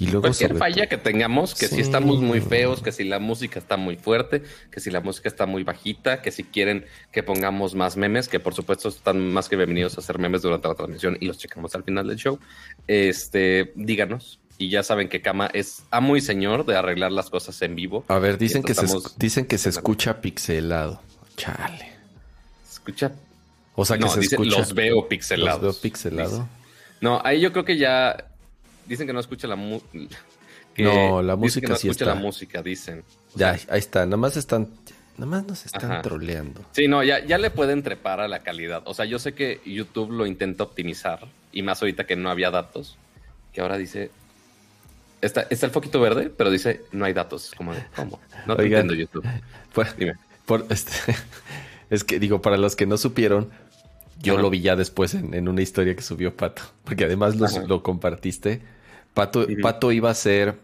Y 0.00 0.06
luego 0.06 0.22
Cualquier 0.22 0.56
falla 0.56 0.86
que 0.86 0.96
tengamos, 0.96 1.54
que 1.54 1.68
si 1.68 1.82
estamos 1.82 2.22
muy 2.22 2.40
feos, 2.40 2.80
que 2.80 2.90
si 2.90 3.04
la 3.04 3.18
música 3.18 3.58
está 3.58 3.76
muy 3.76 3.96
fuerte, 3.96 4.42
que 4.70 4.80
si 4.80 4.90
la 4.90 5.02
música 5.02 5.28
está 5.28 5.44
muy 5.44 5.62
bajita, 5.62 6.22
que 6.22 6.30
si 6.30 6.42
quieren 6.42 6.86
que 7.12 7.22
pongamos 7.22 7.74
más 7.74 7.98
memes, 7.98 8.26
que 8.26 8.40
por 8.40 8.54
supuesto 8.54 8.88
están 8.88 9.30
más 9.30 9.50
que 9.50 9.56
bienvenidos 9.56 9.98
a 9.98 10.00
hacer 10.00 10.18
memes 10.18 10.40
durante 10.40 10.68
la 10.68 10.74
transmisión 10.74 11.18
y 11.20 11.26
los 11.26 11.36
checamos 11.36 11.74
al 11.74 11.84
final 11.84 12.08
del 12.08 12.16
show, 12.16 12.40
este, 12.86 13.72
díganos. 13.76 14.40
Y 14.56 14.70
ya 14.70 14.82
saben 14.82 15.10
que 15.10 15.20
Kama 15.20 15.50
es 15.52 15.82
amo 15.90 16.16
y 16.16 16.22
señor 16.22 16.64
de 16.64 16.76
arreglar 16.76 17.12
las 17.12 17.28
cosas 17.28 17.60
en 17.60 17.74
vivo. 17.74 18.06
A 18.08 18.18
ver, 18.18 18.38
dicen 18.38 18.62
que, 18.62 18.74
se, 18.74 18.86
dicen 19.18 19.44
que 19.44 19.58
se 19.58 19.68
escucha 19.68 20.22
pixelado. 20.22 21.02
Chale. 21.36 21.92
escucha? 22.70 23.12
O 23.74 23.84
sea 23.84 23.98
que 23.98 24.08
se 24.08 24.20
escucha. 24.20 24.60
Los 24.60 24.72
veo 24.72 25.08
pixelados. 25.08 25.62
Los 25.62 25.74
veo 25.74 25.82
pixelado. 25.82 26.48
No, 27.02 27.20
ahí 27.22 27.40
yo 27.40 27.52
creo 27.52 27.64
que 27.66 27.76
ya 27.76 28.29
Dicen 28.90 29.06
que 29.06 29.12
no 29.12 29.20
escucha 29.20 29.46
la 29.46 29.56
música. 29.56 29.88
No, 30.78 31.20
la 31.20 31.36
música 31.36 31.68
no 31.68 31.76
sí 31.76 31.88
escucha 31.88 32.06
la 32.06 32.14
música, 32.14 32.62
dicen. 32.62 33.02
ya, 33.34 33.50
ahí 33.50 33.78
está. 33.78 34.06
Nada 34.06 34.16
más 34.16 34.36
están. 34.36 34.68
Nada 35.18 35.26
más 35.26 35.44
nos 35.44 35.66
están 35.66 36.00
troleando. 36.00 36.64
Sí, 36.72 36.88
no, 36.88 37.02
ya, 37.02 37.22
ya 37.22 37.36
le 37.36 37.50
pueden 37.50 37.82
trepar 37.82 38.20
a 38.20 38.28
la 38.28 38.38
calidad. 38.38 38.82
O 38.86 38.94
sea, 38.94 39.04
yo 39.04 39.18
sé 39.18 39.34
que 39.34 39.60
YouTube 39.66 40.10
lo 40.10 40.24
intenta 40.24 40.64
optimizar. 40.64 41.26
Y 41.52 41.62
más 41.62 41.82
ahorita 41.82 42.06
que 42.06 42.16
no 42.16 42.30
había 42.30 42.50
datos. 42.50 42.96
Que 43.52 43.60
ahora 43.60 43.76
dice. 43.76 44.10
Está, 45.20 45.42
está 45.50 45.66
el 45.66 45.72
foquito 45.72 46.00
verde, 46.00 46.30
pero 46.34 46.50
dice 46.50 46.82
no 46.92 47.04
hay 47.04 47.12
datos. 47.12 47.52
Como 47.54 47.74
¿cómo? 47.94 48.18
No 48.46 48.56
te 48.56 48.62
entiendo 48.62 48.94
YouTube. 48.94 49.26
Dime. 49.98 50.14
este, 50.70 51.14
es 51.90 52.04
que 52.04 52.18
digo, 52.18 52.40
para 52.40 52.56
los 52.56 52.74
que 52.74 52.86
no 52.86 52.96
supieron, 52.96 53.50
yo 54.22 54.38
lo 54.38 54.48
vi 54.48 54.62
ya 54.62 54.76
después 54.76 55.14
en, 55.14 55.46
una 55.46 55.60
historia 55.60 55.94
que 55.94 56.02
subió 56.02 56.34
Pato. 56.34 56.62
Porque 56.84 57.04
además 57.04 57.36
lo 57.36 57.82
compartiste 57.82 58.62
Pato, 59.14 59.46
Pato 59.62 59.92
iba 59.92 60.08
a 60.08 60.12
hacer. 60.12 60.58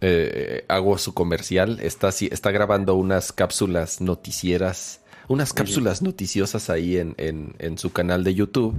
Eh, 0.00 0.64
hago 0.68 0.98
su 0.98 1.14
comercial. 1.14 1.80
Está, 1.80 2.10
está 2.10 2.50
grabando 2.50 2.94
unas 2.94 3.32
cápsulas 3.32 4.00
noticieras. 4.00 5.00
Unas 5.28 5.52
cápsulas 5.52 6.02
noticiosas 6.02 6.70
ahí 6.70 6.98
en, 6.98 7.14
en, 7.18 7.78
su 7.78 7.90
canal 7.90 8.22
de 8.22 8.34
YouTube. 8.34 8.76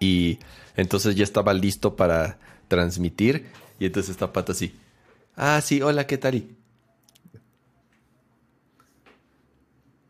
Y 0.00 0.38
entonces 0.76 1.14
ya 1.14 1.24
estaba 1.24 1.52
listo 1.52 1.96
para 1.96 2.38
transmitir. 2.68 3.46
Y 3.78 3.86
entonces 3.86 4.10
está 4.10 4.32
Pato 4.32 4.52
así. 4.52 4.74
Ah, 5.34 5.60
sí, 5.60 5.82
hola, 5.82 6.06
¿qué 6.06 6.16
tal? 6.16 6.56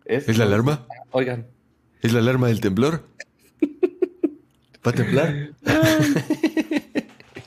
¿Es, 0.04 0.38
la 0.38 0.44
alarma? 0.44 0.86
Oigan. 1.10 1.46
¿Es 2.00 2.12
la 2.12 2.20
alarma 2.20 2.46
del 2.46 2.60
temblor? 2.60 3.02
¿Va 4.86 4.90
a 4.90 4.92
temblar? 4.92 5.50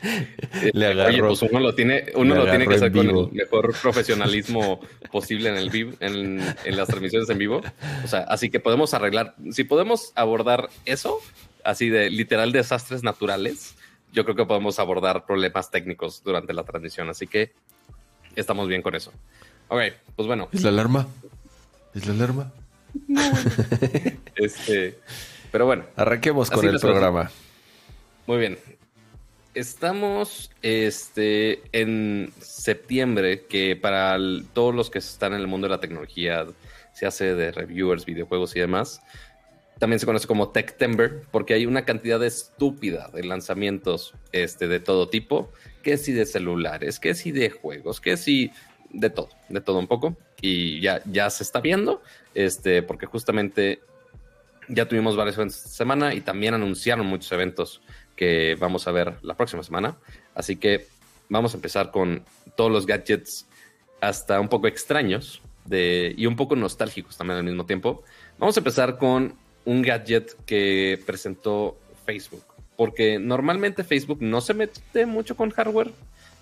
Le 0.73 0.85
agarró, 0.85 1.09
Oye, 1.09 1.21
pues 1.21 1.41
uno 1.43 1.59
lo 1.59 1.75
tiene, 1.75 2.05
uno 2.15 2.35
lo 2.35 2.49
tiene 2.49 2.67
que 2.67 2.75
hacer 2.75 2.91
con 2.91 3.09
el 3.09 3.31
mejor 3.31 3.73
profesionalismo 3.81 4.79
posible 5.11 5.49
en 5.49 5.57
el 5.57 5.69
vivo, 5.69 5.93
en, 5.99 6.41
en, 6.63 6.77
las 6.77 6.87
transmisiones 6.87 7.29
en 7.29 7.37
vivo. 7.37 7.61
O 8.03 8.07
sea, 8.07 8.19
así 8.21 8.49
que 8.49 8.59
podemos 8.59 8.93
arreglar, 8.93 9.35
si 9.51 9.63
podemos 9.63 10.11
abordar 10.15 10.69
eso, 10.85 11.19
así 11.63 11.89
de 11.89 12.09
literal 12.09 12.51
desastres 12.51 13.03
naturales, 13.03 13.75
yo 14.11 14.23
creo 14.23 14.35
que 14.35 14.45
podemos 14.45 14.79
abordar 14.79 15.25
problemas 15.25 15.69
técnicos 15.69 16.23
durante 16.23 16.53
la 16.53 16.63
transmisión. 16.63 17.09
Así 17.09 17.27
que 17.27 17.51
estamos 18.35 18.67
bien 18.67 18.81
con 18.81 18.95
eso. 18.95 19.11
Ok, 19.67 19.81
pues 20.15 20.27
bueno. 20.27 20.49
¿Es 20.51 20.63
la 20.63 20.69
alarma? 20.69 21.07
¿Es 21.93 22.07
la 22.07 22.13
alarma? 22.13 22.51
este, 24.35 24.99
pero 25.51 25.65
bueno. 25.65 25.85
Arranquemos 25.95 26.49
con 26.49 26.67
el 26.67 26.79
programa. 26.79 27.29
Muy 28.25 28.37
bien. 28.37 28.57
Estamos 29.59 30.51
este, 30.61 31.61
en 31.73 32.31
septiembre, 32.39 33.45
que 33.45 33.75
para 33.75 34.17
todos 34.53 34.73
los 34.73 34.89
que 34.89 34.99
están 34.99 35.33
en 35.33 35.41
el 35.41 35.47
mundo 35.47 35.67
de 35.67 35.71
la 35.71 35.81
tecnología, 35.81 36.45
se 36.93 37.05
hace 37.05 37.35
de 37.35 37.51
reviewers, 37.51 38.05
videojuegos 38.05 38.55
y 38.55 38.61
demás, 38.61 39.01
también 39.77 39.99
se 39.99 40.05
conoce 40.05 40.27
como 40.27 40.51
Techtember, 40.51 41.23
porque 41.29 41.55
hay 41.55 41.65
una 41.65 41.83
cantidad 41.83 42.23
estúpida 42.23 43.09
de 43.13 43.25
lanzamientos 43.25 44.13
este, 44.31 44.69
de 44.69 44.79
todo 44.79 45.09
tipo, 45.09 45.51
que 45.83 45.97
si 45.97 46.13
de 46.13 46.25
celulares, 46.25 46.97
que 46.97 47.13
si 47.13 47.33
de 47.33 47.49
juegos, 47.49 47.99
que 47.99 48.15
si 48.15 48.53
de 48.91 49.09
todo, 49.09 49.27
de 49.49 49.59
todo 49.59 49.79
un 49.79 49.87
poco. 49.87 50.15
Y 50.39 50.79
ya, 50.79 51.01
ya 51.03 51.29
se 51.29 51.43
está 51.43 51.59
viendo, 51.59 52.01
este, 52.33 52.81
porque 52.81 53.07
justamente 53.07 53.81
ya 54.69 54.87
tuvimos 54.87 55.17
varios 55.17 55.35
eventos 55.35 55.57
esta 55.57 55.69
semana 55.69 56.13
y 56.13 56.21
también 56.21 56.53
anunciaron 56.53 57.05
muchos 57.07 57.29
eventos 57.33 57.81
que 58.19 58.57
vamos 58.59 58.85
a 58.85 58.91
ver 58.91 59.15
la 59.21 59.37
próxima 59.37 59.63
semana. 59.63 59.95
Así 60.35 60.57
que 60.57 60.87
vamos 61.29 61.53
a 61.53 61.57
empezar 61.57 61.89
con 61.89 62.25
todos 62.57 62.69
los 62.69 62.85
gadgets 62.85 63.47
hasta 64.01 64.41
un 64.41 64.49
poco 64.49 64.67
extraños 64.67 65.41
de, 65.63 66.13
y 66.17 66.25
un 66.25 66.35
poco 66.35 66.57
nostálgicos 66.57 67.15
también 67.15 67.37
al 67.37 67.45
mismo 67.45 67.65
tiempo. 67.65 68.03
Vamos 68.37 68.57
a 68.57 68.59
empezar 68.59 68.97
con 68.97 69.35
un 69.63 69.81
gadget 69.81 70.35
que 70.45 71.01
presentó 71.05 71.77
Facebook, 72.05 72.43
porque 72.75 73.19
normalmente 73.19 73.85
Facebook 73.85 74.21
no 74.21 74.41
se 74.41 74.53
mete 74.53 75.05
mucho 75.05 75.37
con 75.37 75.51
hardware. 75.51 75.91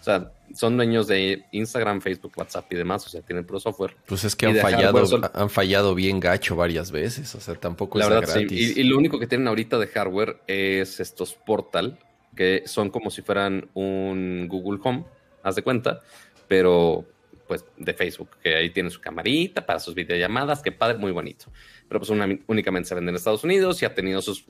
O 0.08 0.10
sea, 0.10 0.32
son 0.54 0.78
dueños 0.78 1.06
de 1.08 1.44
Instagram, 1.52 2.00
Facebook, 2.00 2.32
WhatsApp 2.38 2.72
y 2.72 2.78
demás, 2.78 3.06
o 3.06 3.10
sea, 3.10 3.22
tienen 3.22 3.46
pro 3.46 3.60
software. 3.60 3.98
Pues 4.06 4.24
es 4.24 4.38
que 4.38 4.46
han 4.46 4.56
fallado, 4.56 5.30
han 5.34 5.50
fallado 5.50 5.94
bien 5.96 6.22
gacho 6.22 6.56
varias 6.56 6.92
veces, 6.92 7.36
o 7.36 7.42
sea, 7.42 7.56
tampoco 7.56 8.00
es 8.00 8.08
gratis. 8.08 8.78
Y, 8.78 8.84
lo 8.84 8.98
único 8.98 9.20
que 9.20 9.28
tienen 9.28 9.50
ahorita 9.50 9.78
de 9.78 9.88
hardware 9.88 10.38
es 10.48 11.02
estos 11.02 11.34
Portal, 11.34 12.00
que 12.38 12.64
son 12.68 12.90
como 12.90 13.12
si 13.12 13.22
fueran 13.22 13.70
un 13.74 14.48
Google 14.48 14.80
Home, 14.82 15.04
haz 15.44 15.56
de 15.56 15.64
cuenta, 15.64 16.00
pero 16.48 17.04
pues 17.48 17.66
de 17.78 17.94
Facebook, 17.94 18.30
que 18.44 18.56
ahí 18.56 18.70
tiene 18.70 18.90
su 18.90 19.00
camarita 19.00 19.66
para 19.66 19.80
sus 19.80 19.96
videollamadas, 19.96 20.62
que 20.62 20.72
padre, 20.72 20.98
muy 20.98 21.12
bonito. 21.12 21.46
Pero 21.88 22.02
pues 22.02 22.12
únicamente 22.48 22.90
se 22.90 22.96
vende 22.96 23.12
en 23.12 23.16
Estados 23.16 23.44
Unidos 23.44 23.82
y 23.82 23.86
ha 23.86 23.96
tenido 23.96 24.22
sus, 24.22 24.44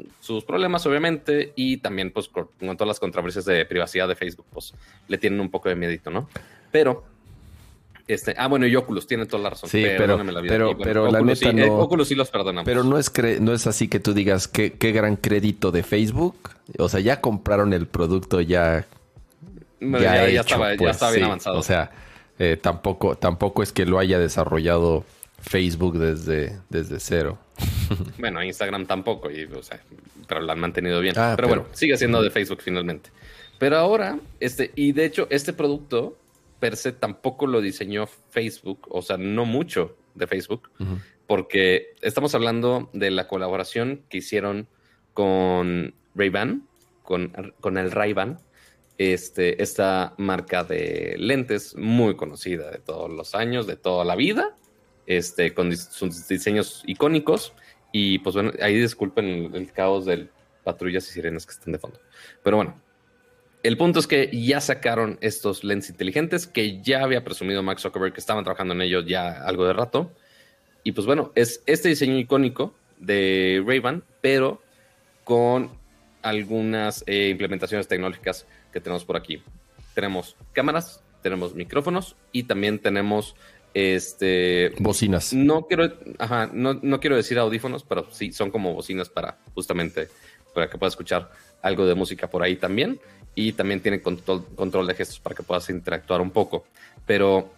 problemas, 0.46 0.86
obviamente, 0.86 1.54
y 1.56 1.77
también 1.77 2.12
pues 2.12 2.27
con, 2.27 2.50
todas 2.60 2.88
las 2.88 3.00
controversias 3.00 3.46
de 3.46 3.63
privacidad 3.66 4.08
de 4.08 4.16
Facebook, 4.16 4.48
pues 4.51 4.74
le 5.08 5.18
tienen 5.18 5.39
un 5.39 5.50
poco 5.50 5.70
de 5.70 5.75
miedito, 5.75 6.10
¿no? 6.10 6.27
Pero 6.72 7.06
este, 8.08 8.34
ah, 8.38 8.48
bueno, 8.48 8.66
y 8.66 8.75
Oculus 8.75 9.06
tiene 9.06 9.25
toda 9.25 9.44
la 9.44 9.50
razón. 9.50 9.70
Sí, 9.70 9.84
pero, 9.98 10.24
la 10.24 10.42
pero, 10.42 10.77
pero 10.77 11.12
la 11.12 11.22
neta 11.22 11.51
no. 11.51 11.63
Eh, 11.63 11.70
Oculus 11.70 12.08
sí 12.08 12.16
los 12.16 12.30
perdonamos. 12.30 12.66
Pero 12.66 12.84
no 12.84 12.98
es, 12.98 13.12
no 13.42 13.54
es 13.54 13.68
así 13.68 13.89
que 13.89 14.00
tú 14.00 14.13
digas 14.13 14.48
qué, 14.48 14.74
qué 14.74 14.94
gran 14.94 15.18
crédito 15.18 15.72
de 15.72 15.84
Facebook. 15.84 16.51
O 16.80 16.88
sea, 16.88 17.01
ya 17.01 17.20
compraron 17.20 17.74
el 17.74 17.86
producto 17.86 18.39
ya. 18.39 18.86
ya, 19.82 20.25
estaba, 20.27 20.72
ya, 20.72 20.77
pues, 20.77 20.92
estaba, 20.92 21.12
bien 21.12 21.25
avanzado. 21.25 21.60
O 21.60 21.63
sea, 21.63 21.92
eh, 22.39 22.58
tampoco, 22.62 23.17
tampoco 23.17 23.63
es 23.63 23.72
que 23.72 23.86
lo 23.86 24.00
haya 24.00 24.20
desarrollado 24.20 25.06
Facebook 25.41 25.98
desde, 25.98 26.60
desde 26.70 27.00
cero. 27.00 27.38
bueno, 28.20 28.44
Instagram 28.44 28.86
tampoco, 28.86 29.32
y, 29.32 29.46
o 29.46 29.63
sea, 29.63 29.82
pero 30.27 30.41
lo 30.41 30.51
han 30.51 30.60
mantenido 30.60 31.00
bien. 31.00 31.15
Ah, 31.17 31.34
pero, 31.36 31.48
bueno, 31.48 31.65
sigue 31.74 31.98
siendo 31.98 32.22
de 32.22 32.29
Facebook 32.29 32.62
finalmente. 32.62 33.10
Pero 33.58 33.77
ahora, 33.77 34.20
este, 34.39 34.72
y 34.75 34.91
de 34.91 35.06
hecho, 35.06 35.27
este 35.29 35.53
producto 35.53 36.17
per 36.60 36.75
se 36.75 36.91
tampoco 36.91 37.48
lo 37.48 37.62
diseñó 37.62 38.08
Facebook, 38.08 38.88
o 38.89 39.01
sea, 39.01 39.17
no 39.17 39.46
mucho 39.46 39.96
de 40.15 40.27
Facebook, 40.27 40.70
porque 41.27 41.94
estamos 42.01 42.34
hablando 42.34 42.89
de 42.94 43.12
la 43.12 43.27
colaboración 43.27 44.01
que 44.10 44.17
hicieron 44.17 44.67
con 45.13 45.94
Ray-Ban, 46.15 46.63
con, 47.03 47.53
con 47.60 47.77
el 47.77 47.91
Ray-Ban, 47.91 48.39
este, 48.98 49.62
esta 49.62 50.13
marca 50.18 50.63
de 50.63 51.16
lentes 51.18 51.75
muy 51.75 52.16
conocida 52.16 52.72
de 52.72 52.80
todos 52.80 53.12
los 53.12 53.36
años, 53.36 53.68
de 53.68 53.75
toda 53.75 54.04
la 54.06 54.16
vida, 54.16 54.56
este, 55.06 55.54
con 55.54 55.75
sus 55.75 56.27
diseños 56.27 56.84
icónicos. 56.86 57.54
Y 57.92 58.20
pues 58.20 58.36
bueno, 58.36 58.51
ahí 58.62 58.75
disculpen 58.75 59.54
el, 59.54 59.72
caos 59.72 60.06
de 60.06 60.27
patrullas 60.63 61.08
y 61.10 61.13
sirenas 61.13 61.46
que 61.46 61.54
están 61.54 61.74
de 61.74 61.80
fondo. 61.80 62.00
Pero 62.44 62.58
bueno, 62.58 62.82
el 63.63 63.77
punto 63.77 64.00
es 64.00 64.08
que 64.08 64.30
ya 64.34 64.62
sacaron 64.62 65.18
estos 65.22 65.63
lentes 65.63 65.89
inteligentes 65.89 66.48
que 66.48 66.82
ya 66.82 67.04
había 67.04 67.24
presumido 67.24 67.63
Max 67.63 67.84
Zuckerberg 67.84 68.13
que 68.13 68.20
estaban 68.20 68.44
trabajando 68.44 68.74
en 68.74 68.82
ellos 68.82 69.06
ya 69.08 69.44
algo 69.44 69.66
de 69.66 69.74
rato. 69.74 70.12
Y 70.84 70.92
pues 70.94 71.06
bueno, 71.06 71.32
es 71.36 71.62
este 71.66 71.89
diseño 71.89 72.18
icónico 72.18 72.74
de 72.98 73.63
Ray-Ban, 73.66 74.04
pero 74.22 74.62
con 75.24 75.70
algunas 76.22 77.04
eh, 77.08 77.30
implementaciones 77.30 77.88
tecnológicas 77.88 78.48
que 78.78 78.82
tenemos 78.82 79.06
por 79.06 79.18
aquí. 79.18 79.42
Tenemos 79.96 80.36
cámaras, 80.54 81.02
tenemos 81.24 81.56
micrófonos 81.56 82.16
y 82.32 82.44
también 82.44 82.78
tenemos 82.78 83.36
este 83.74 84.72
bocinas. 84.80 85.34
No 85.34 85.66
quiero, 85.66 85.92
ajá, 86.20 86.50
no, 86.54 86.76
no, 86.76 87.00
quiero 87.00 87.16
decir 87.16 87.40
audífonos, 87.40 87.84
pero 87.84 88.08
sí 88.12 88.32
son 88.32 88.52
como 88.52 88.76
bocinas 88.76 89.10
para 89.10 89.40
justamente 89.56 90.10
para 90.54 90.70
que 90.70 90.78
puedas 90.78 90.94
escuchar 90.94 91.32
algo 91.64 91.88
de 91.88 91.96
música 91.96 92.30
por 92.30 92.44
ahí 92.44 92.56
también. 92.56 93.00
Y 93.34 93.54
también 93.54 93.82
tiene 93.82 94.02
control, 94.02 94.46
control 94.56 94.88
de 94.88 94.94
gestos 94.96 95.20
para 95.20 95.36
que 95.36 95.44
puedas 95.44 95.70
interactuar 95.70 96.22
un 96.22 96.32
poco. 96.32 96.66
Pero 97.06 97.52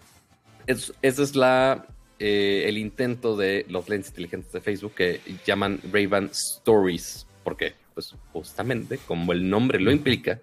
ese 0.68 0.94
es 1.02 1.36
la 1.36 1.86
eh, 2.18 2.64
el 2.68 2.78
intento 2.78 3.36
de 3.36 3.66
los 3.70 3.88
lentes 3.88 4.10
inteligentes 4.10 4.52
de 4.52 4.62
Facebook 4.62 4.94
que 4.96 5.22
llaman 5.46 5.80
Ray-Ban 5.92 6.30
Stories. 6.32 7.28
¿Por 7.44 7.58
qué? 7.58 7.76
Pues 7.94 8.16
justamente, 8.32 8.98
como 9.08 9.34
el 9.34 9.50
nombre 9.50 9.80
lo 9.80 9.92
implica, 9.92 10.40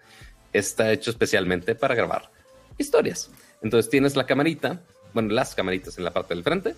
está 0.59 0.93
hecho 0.93 1.11
especialmente 1.11 1.75
para 1.75 1.95
grabar 1.95 2.31
historias. 2.79 3.31
Entonces 3.63 3.91
tienes 3.91 4.17
la 4.17 4.27
camarita, 4.27 4.83
bueno, 5.15 5.33
las 5.33 5.55
camaritas 5.55 5.99
en 5.99 6.05
la 6.05 6.13
parte 6.13 6.35
del 6.35 6.45
frente 6.45 6.75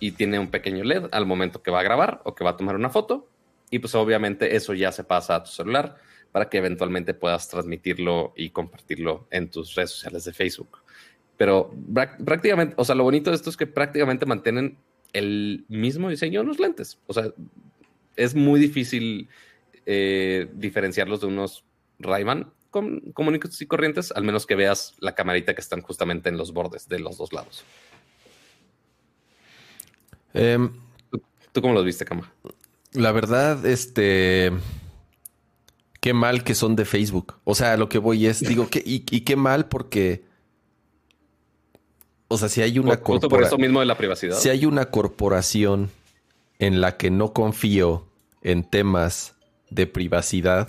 y 0.00 0.12
tiene 0.12 0.38
un 0.38 0.48
pequeño 0.48 0.84
LED 0.84 1.08
al 1.12 1.26
momento 1.26 1.62
que 1.62 1.70
va 1.70 1.80
a 1.80 1.82
grabar 1.82 2.20
o 2.24 2.34
que 2.34 2.44
va 2.44 2.50
a 2.50 2.56
tomar 2.56 2.74
una 2.74 2.90
foto 2.90 3.28
y 3.70 3.78
pues 3.78 3.94
obviamente 3.94 4.56
eso 4.56 4.74
ya 4.74 4.92
se 4.92 5.04
pasa 5.04 5.36
a 5.36 5.44
tu 5.44 5.50
celular 5.50 5.96
para 6.30 6.48
que 6.48 6.58
eventualmente 6.58 7.14
puedas 7.14 7.48
transmitirlo 7.48 8.32
y 8.36 8.50
compartirlo 8.50 9.26
en 9.30 9.50
tus 9.50 9.74
redes 9.74 9.90
sociales 9.90 10.24
de 10.24 10.32
Facebook. 10.32 10.78
Pero 11.36 11.74
prácticamente, 12.24 12.74
o 12.78 12.84
sea, 12.84 12.94
lo 12.94 13.04
bonito 13.04 13.30
de 13.30 13.36
esto 13.36 13.50
es 13.50 13.56
que 13.56 13.66
prácticamente 13.66 14.26
mantienen 14.26 14.78
el 15.12 15.64
mismo 15.68 16.08
diseño 16.08 16.40
de 16.40 16.46
los 16.46 16.58
lentes. 16.58 16.98
O 17.06 17.12
sea, 17.12 17.32
es 18.16 18.34
muy 18.34 18.60
difícil 18.60 19.28
eh, 19.86 20.48
diferenciarlos 20.54 21.20
de 21.20 21.26
unos 21.26 21.64
ray 21.98 22.24
comunicos 22.72 23.60
y 23.62 23.66
corrientes, 23.66 24.10
al 24.12 24.24
menos 24.24 24.46
que 24.46 24.56
veas 24.56 24.94
la 24.98 25.14
camarita 25.14 25.54
que 25.54 25.60
están 25.60 25.82
justamente 25.82 26.28
en 26.28 26.36
los 26.36 26.52
bordes 26.52 26.88
de 26.88 26.98
los 26.98 27.18
dos 27.18 27.32
lados. 27.32 27.64
Em, 30.34 30.72
¿Tú, 31.52 31.60
cómo 31.60 31.74
los 31.74 31.84
viste, 31.84 32.04
Cama? 32.04 32.32
La 32.92 33.12
verdad, 33.12 33.64
este. 33.66 34.52
Qué 36.00 36.14
mal 36.14 36.42
que 36.42 36.54
son 36.54 36.74
de 36.74 36.84
Facebook. 36.84 37.34
O 37.44 37.54
sea, 37.54 37.76
lo 37.76 37.88
que 37.88 37.98
voy 37.98 38.26
es, 38.26 38.40
digo, 38.40 38.68
que, 38.68 38.82
y, 38.84 39.00
qué 39.00 39.36
mal 39.36 39.68
porque. 39.68 40.24
O 42.28 42.38
sea, 42.38 42.48
si 42.48 42.62
hay 42.62 42.78
una 42.78 42.96
corporación. 42.96 43.30
por 43.30 43.42
eso 43.42 43.58
mismo 43.58 43.80
de 43.80 43.86
la 43.86 43.96
privacidad. 43.96 44.36
Si 44.36 44.48
hay 44.48 44.64
una 44.64 44.86
corporación 44.86 45.90
en 46.58 46.80
la 46.80 46.96
que 46.96 47.10
no 47.10 47.32
confío 47.32 48.06
en 48.42 48.64
temas 48.64 49.34
de 49.70 49.86
privacidad, 49.86 50.68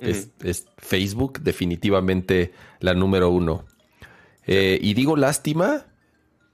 es, 0.00 0.66
Facebook, 0.78 1.40
definitivamente 1.40 2.52
la 2.80 2.94
número 2.94 3.30
uno. 3.30 3.64
Eh, 4.46 4.78
y 4.82 4.94
digo 4.94 5.16
lástima 5.16 5.86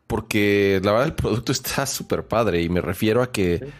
porque 0.06 0.80
la 0.82 0.92
verdad 0.92 1.06
el 1.06 1.14
producto 1.14 1.52
está 1.52 1.86
súper 1.86 2.26
padre 2.26 2.62
y 2.62 2.68
me 2.68 2.80
refiero 2.80 3.22
a 3.22 3.32
que 3.32 3.70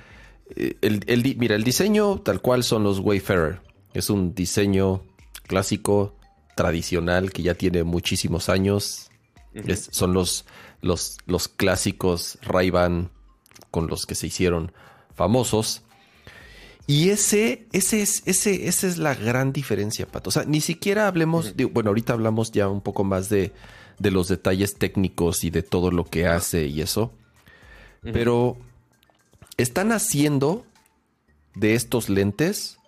eh, 0.57 0.77
el, 0.81 1.37
mira, 1.39 1.55
el 1.55 1.65
diseño 1.65 2.21
tal 2.21 2.41
cual 2.41 2.65
son 2.65 2.85
los 2.85 3.01
Wayfarer. 3.01 3.61
Es 3.95 4.11
un 4.11 4.35
diseño 4.35 5.03
clásico, 5.47 6.17
tradicional, 6.55 7.33
que 7.33 7.43
ya 7.43 7.55
tiene 7.55 7.85
muchísimos 7.85 8.49
años. 8.49 9.11
son 9.91 10.13
los, 10.13 10.45
los, 10.83 11.19
los 11.27 11.49
clásicos 11.49 12.39
ray 12.43 12.71
con 13.71 13.87
los 13.87 14.07
que 14.07 14.15
se 14.15 14.27
hicieron 14.27 14.73
famosos. 15.15 15.83
Y 16.91 17.11
ese, 17.11 17.67
ese 17.73 18.01
es, 18.01 18.23
ese, 18.25 18.67
esa 18.67 18.87
es 18.87 18.97
la 18.97 19.15
gran 19.15 19.53
diferencia, 19.53 20.07
Pato. 20.07 20.29
O 20.29 20.31
sea, 20.31 20.47
ni 20.47 20.63
siquiera 20.63 21.07
hablemos, 21.07 21.55
de, 21.55 21.67
bueno, 21.67 21.91
ahorita 21.91 22.15
hablamos 22.15 22.51
ya 22.51 22.67
un 22.67 22.81
poco 22.81 23.05
más 23.05 23.29
de, 23.29 23.53
de, 23.99 24.11
los 24.11 24.29
detalles 24.29 24.77
técnicos 24.77 25.45
y 25.45 25.51
de 25.51 25.63
todo 25.63 25.91
lo 25.91 26.07
que 26.07 26.27
hace 26.27 26.65
y 26.67 26.81
eso. 26.81 27.13
Pero 28.01 28.57
están 29.59 29.93
haciendo 29.93 30.65
de 31.55 31.75
estos 31.75 32.09
lentes 32.09 32.79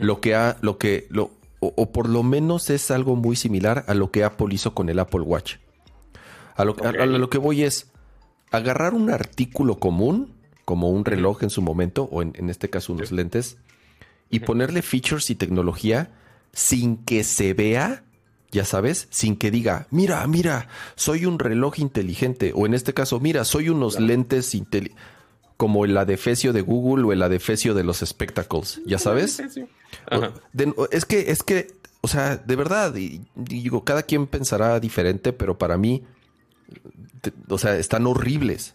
lo 0.00 0.20
que 0.20 0.34
ha, 0.34 0.56
lo 0.60 0.76
que, 0.78 1.06
lo, 1.08 1.30
o, 1.60 1.92
por 1.92 2.08
lo 2.08 2.24
menos 2.24 2.70
es 2.70 2.90
algo 2.90 3.14
muy 3.14 3.36
similar 3.36 3.84
a 3.86 3.94
lo 3.94 4.10
que 4.10 4.24
Apple 4.24 4.48
hizo 4.50 4.74
con 4.74 4.88
el 4.88 4.98
Apple 4.98 5.20
Watch. 5.20 5.58
A 6.56 6.64
lo, 6.64 6.74
a 6.82 7.06
lo 7.06 7.30
que 7.30 7.38
voy 7.38 7.62
es 7.62 7.86
agarrar 8.50 8.94
un 8.94 9.10
artículo 9.10 9.78
común 9.78 10.37
como 10.68 10.90
un 10.90 11.06
reloj 11.06 11.44
en 11.44 11.48
su 11.48 11.62
momento, 11.62 12.10
o 12.12 12.20
en, 12.20 12.50
este 12.50 12.68
caso 12.68 12.92
unos 12.92 13.10
lentes, 13.10 13.56
y 14.28 14.40
ponerle 14.40 14.82
features 14.82 15.30
y 15.30 15.34
tecnología 15.34 16.10
sin 16.52 16.98
que 16.98 17.24
se 17.24 17.54
vea, 17.54 18.04
ya 18.50 18.66
sabes, 18.66 19.08
sin 19.08 19.36
que 19.36 19.50
diga, 19.50 19.86
mira, 19.90 20.26
mira, 20.26 20.68
soy 20.94 21.24
un 21.24 21.38
reloj 21.38 21.78
inteligente, 21.78 22.52
o 22.54 22.66
en 22.66 22.74
este 22.74 22.92
caso, 22.92 23.18
mira, 23.18 23.46
soy 23.46 23.70
unos 23.70 23.98
lentes 23.98 24.54
inteligentes, 24.54 25.02
como 25.56 25.86
el 25.86 25.96
adefesio 25.96 26.52
de 26.52 26.60
Google 26.60 27.06
o 27.06 27.12
el 27.14 27.22
adefesio 27.22 27.72
de 27.72 27.84
los 27.84 28.00
spectacles, 28.00 28.82
ya 28.84 28.98
sabes. 28.98 29.40
es 30.90 31.04
que, 31.06 31.30
es 31.30 31.42
que, 31.42 31.68
o 32.02 32.08
sea, 32.08 32.36
de 32.36 32.56
verdad, 32.56 32.94
digo, 33.34 33.84
cada 33.84 34.02
quien 34.02 34.26
pensará 34.26 34.80
diferente, 34.80 35.32
pero 35.32 35.56
para 35.56 35.78
mí, 35.78 36.04
o 37.48 37.56
sea, 37.56 37.78
están 37.78 38.06
horribles 38.06 38.74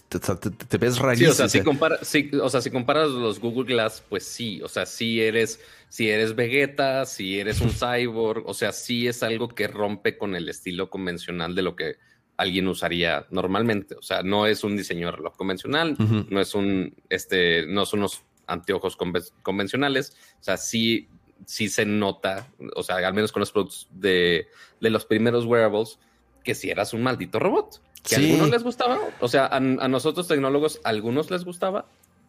te, 0.00 0.78
ves 0.78 0.98
rarísimo. 0.98 1.32
Sí, 1.32 1.32
o 1.32 1.34
sea, 1.34 1.48
si, 1.48 1.60
compara, 1.62 1.98
o 2.42 2.50
sea, 2.50 2.60
si 2.60 2.70
comparas 2.70 3.10
los 3.10 3.40
Google 3.40 3.72
Glass, 3.72 4.02
pues 4.08 4.24
sí, 4.24 4.60
o 4.62 4.68
sea, 4.68 4.86
si 4.86 5.20
eres, 5.20 5.60
si 5.88 6.08
eres 6.08 6.34
Vegeta, 6.34 7.04
si 7.06 7.38
eres 7.38 7.60
un 7.60 7.70
cyborg, 7.72 8.46
o 8.46 8.54
sea, 8.54 8.72
sí 8.72 9.06
es 9.06 9.22
algo 9.22 9.48
que 9.48 9.68
rompe 9.68 10.16
con 10.18 10.34
el 10.34 10.48
estilo 10.48 10.90
convencional 10.90 11.54
de 11.54 11.62
lo 11.62 11.76
que 11.76 11.96
alguien 12.36 12.68
usaría 12.68 13.26
normalmente. 13.30 13.94
O 13.96 14.02
sea, 14.02 14.22
no 14.22 14.46
es 14.46 14.64
un 14.64 14.76
diseño 14.76 15.06
de 15.06 15.16
reloj 15.16 15.36
convencional, 15.36 15.96
no 15.98 16.40
es 16.40 16.54
un, 16.54 16.94
este, 17.08 17.66
no 17.66 17.86
son 17.86 18.00
unos 18.00 18.22
anteojos 18.46 18.96
convencionales. 19.42 20.16
O 20.40 20.44
sea, 20.44 20.56
sí, 20.56 21.08
sí 21.44 21.68
se 21.68 21.86
nota, 21.86 22.48
o 22.74 22.82
sea, 22.82 22.96
al 22.96 23.14
menos 23.14 23.32
con 23.32 23.40
los 23.40 23.52
productos 23.52 23.88
de, 23.90 24.48
de 24.80 24.90
los 24.90 25.06
primeros 25.06 25.44
wearables, 25.44 25.98
que 26.44 26.54
si 26.54 26.70
eras 26.70 26.92
un 26.92 27.02
maldito 27.02 27.38
robot 27.38 27.80
que 28.06 28.14
a 28.14 28.18
algunos 28.18 28.50
les 28.50 28.62
gustaba, 28.62 28.98
o 29.20 29.28
sea, 29.28 29.46
a, 29.46 29.60
nosotros 29.60 30.28
tecnólogos, 30.28 30.80
a 30.84 30.90
algunos 30.90 31.30
les 31.30 31.44
gustaba, 31.44 31.86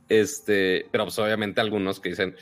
este, 0.10 0.88
pero 0.92 1.06
pues 1.06 1.18
obviamente 1.20 1.62
algunos 1.62 2.00
que 2.00 2.10
dicen, 2.10 2.36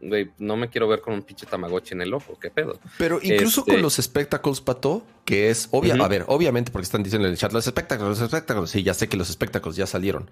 güey, 0.00 0.30
no 0.38 0.56
me 0.56 0.68
quiero 0.68 0.86
ver 0.88 1.00
con 1.00 1.14
un 1.14 1.22
pinche 1.22 1.46
tamagotchi 1.46 1.94
en 1.94 2.02
el 2.02 2.12
ojo, 2.12 2.38
qué 2.38 2.50
pedo. 2.50 2.78
Pero 2.98 3.18
incluso 3.22 3.64
con 3.64 3.74
este 3.74 3.82
los 3.82 3.98
espectáculos, 3.98 4.60
Pato, 4.60 5.04
que 5.24 5.50
es 5.50 5.68
obvia, 5.70 5.94
a 5.94 6.08
ver, 6.08 6.24
obviamente 6.28 6.70
porque 6.70 6.84
están 6.84 7.02
diciendo 7.02 7.26
en 7.26 7.32
el 7.32 7.38
chat, 7.38 7.52
los 7.52 7.66
espectáculos, 7.66 8.18
los 8.18 8.28
espectáculos, 8.28 8.70
sí, 8.70 8.82
ya 8.82 8.94
sé 8.94 9.08
que 9.08 9.16
los 9.16 9.30
espectáculos 9.30 9.76
ya 9.76 9.86
salieron. 9.86 10.30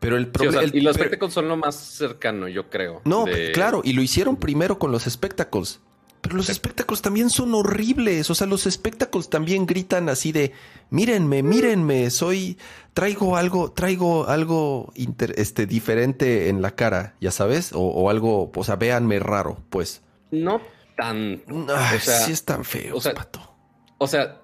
Pero 0.00 0.16
el 0.16 0.26
problema. 0.26 0.64
y 0.64 0.80
los 0.80 0.96
espectáculos 0.96 1.32
son 1.32 1.48
lo 1.48 1.56
más 1.56 1.76
cercano, 1.76 2.48
yo 2.48 2.68
creo. 2.68 3.00
No, 3.04 3.24
claro, 3.54 3.80
y 3.84 3.94
lo 3.94 4.02
hicieron 4.02 4.36
primero 4.36 4.78
con 4.78 4.92
los 4.92 5.06
espectáculos. 5.06 5.80
Pero 6.24 6.36
los 6.38 6.48
espectáculos 6.48 7.02
también 7.02 7.28
son 7.28 7.54
horribles. 7.54 8.30
O 8.30 8.34
sea, 8.34 8.46
los 8.46 8.66
espectáculos 8.66 9.28
también 9.28 9.66
gritan 9.66 10.08
así 10.08 10.32
de 10.32 10.52
mírenme, 10.88 11.42
mírenme, 11.42 12.08
soy, 12.08 12.56
traigo 12.94 13.36
algo, 13.36 13.72
traigo 13.72 14.26
algo 14.26 14.90
este, 15.36 15.66
diferente 15.66 16.48
en 16.48 16.62
la 16.62 16.70
cara, 16.70 17.14
ya 17.20 17.30
sabes, 17.30 17.72
o, 17.74 18.08
algo, 18.08 18.50
o 18.54 18.64
sea, 18.64 18.76
véanme 18.76 19.18
raro, 19.18 19.58
pues. 19.68 20.00
No 20.30 20.62
tan. 20.96 21.42
o 21.46 22.00
sea, 22.00 22.20
sí 22.20 22.32
es 22.32 22.42
tan 22.46 22.64
feo, 22.64 22.96
o 22.96 23.02
sea, 23.02 23.12
pato. 23.12 23.54
O 23.98 24.06
sea, 24.06 24.40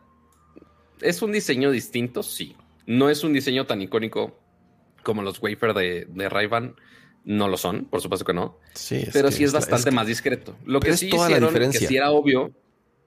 es 1.01 1.23
un 1.23 1.33
diseño 1.33 1.71
distinto, 1.71 2.23
sí. 2.23 2.57
No 2.85 3.09
es 3.09 3.25
un 3.25 3.33
diseño 3.33 3.65
tan 3.65 3.81
icónico 3.81 4.39
como 5.03 5.23
los 5.23 5.43
wafer 5.43 5.73
de, 5.73 6.07
de 6.11 6.29
ray 6.29 6.47
no 7.25 7.49
lo 7.49 7.57
son, 7.57 7.85
por 7.85 8.01
supuesto 8.01 8.25
que 8.25 8.33
no. 8.33 8.59
Sí, 8.75 9.07
pero 9.13 9.31
sí 9.31 9.45
es 9.45 9.53
bastante 9.53 9.91
más 9.91 10.07
discreto. 10.07 10.57
Lo 10.65 10.81
que 10.81 10.97
sí 10.97 11.07
hicieron, 11.07 11.53
que 11.55 11.79
sí 11.79 11.97
era 11.97 12.11
obvio, 12.11 12.53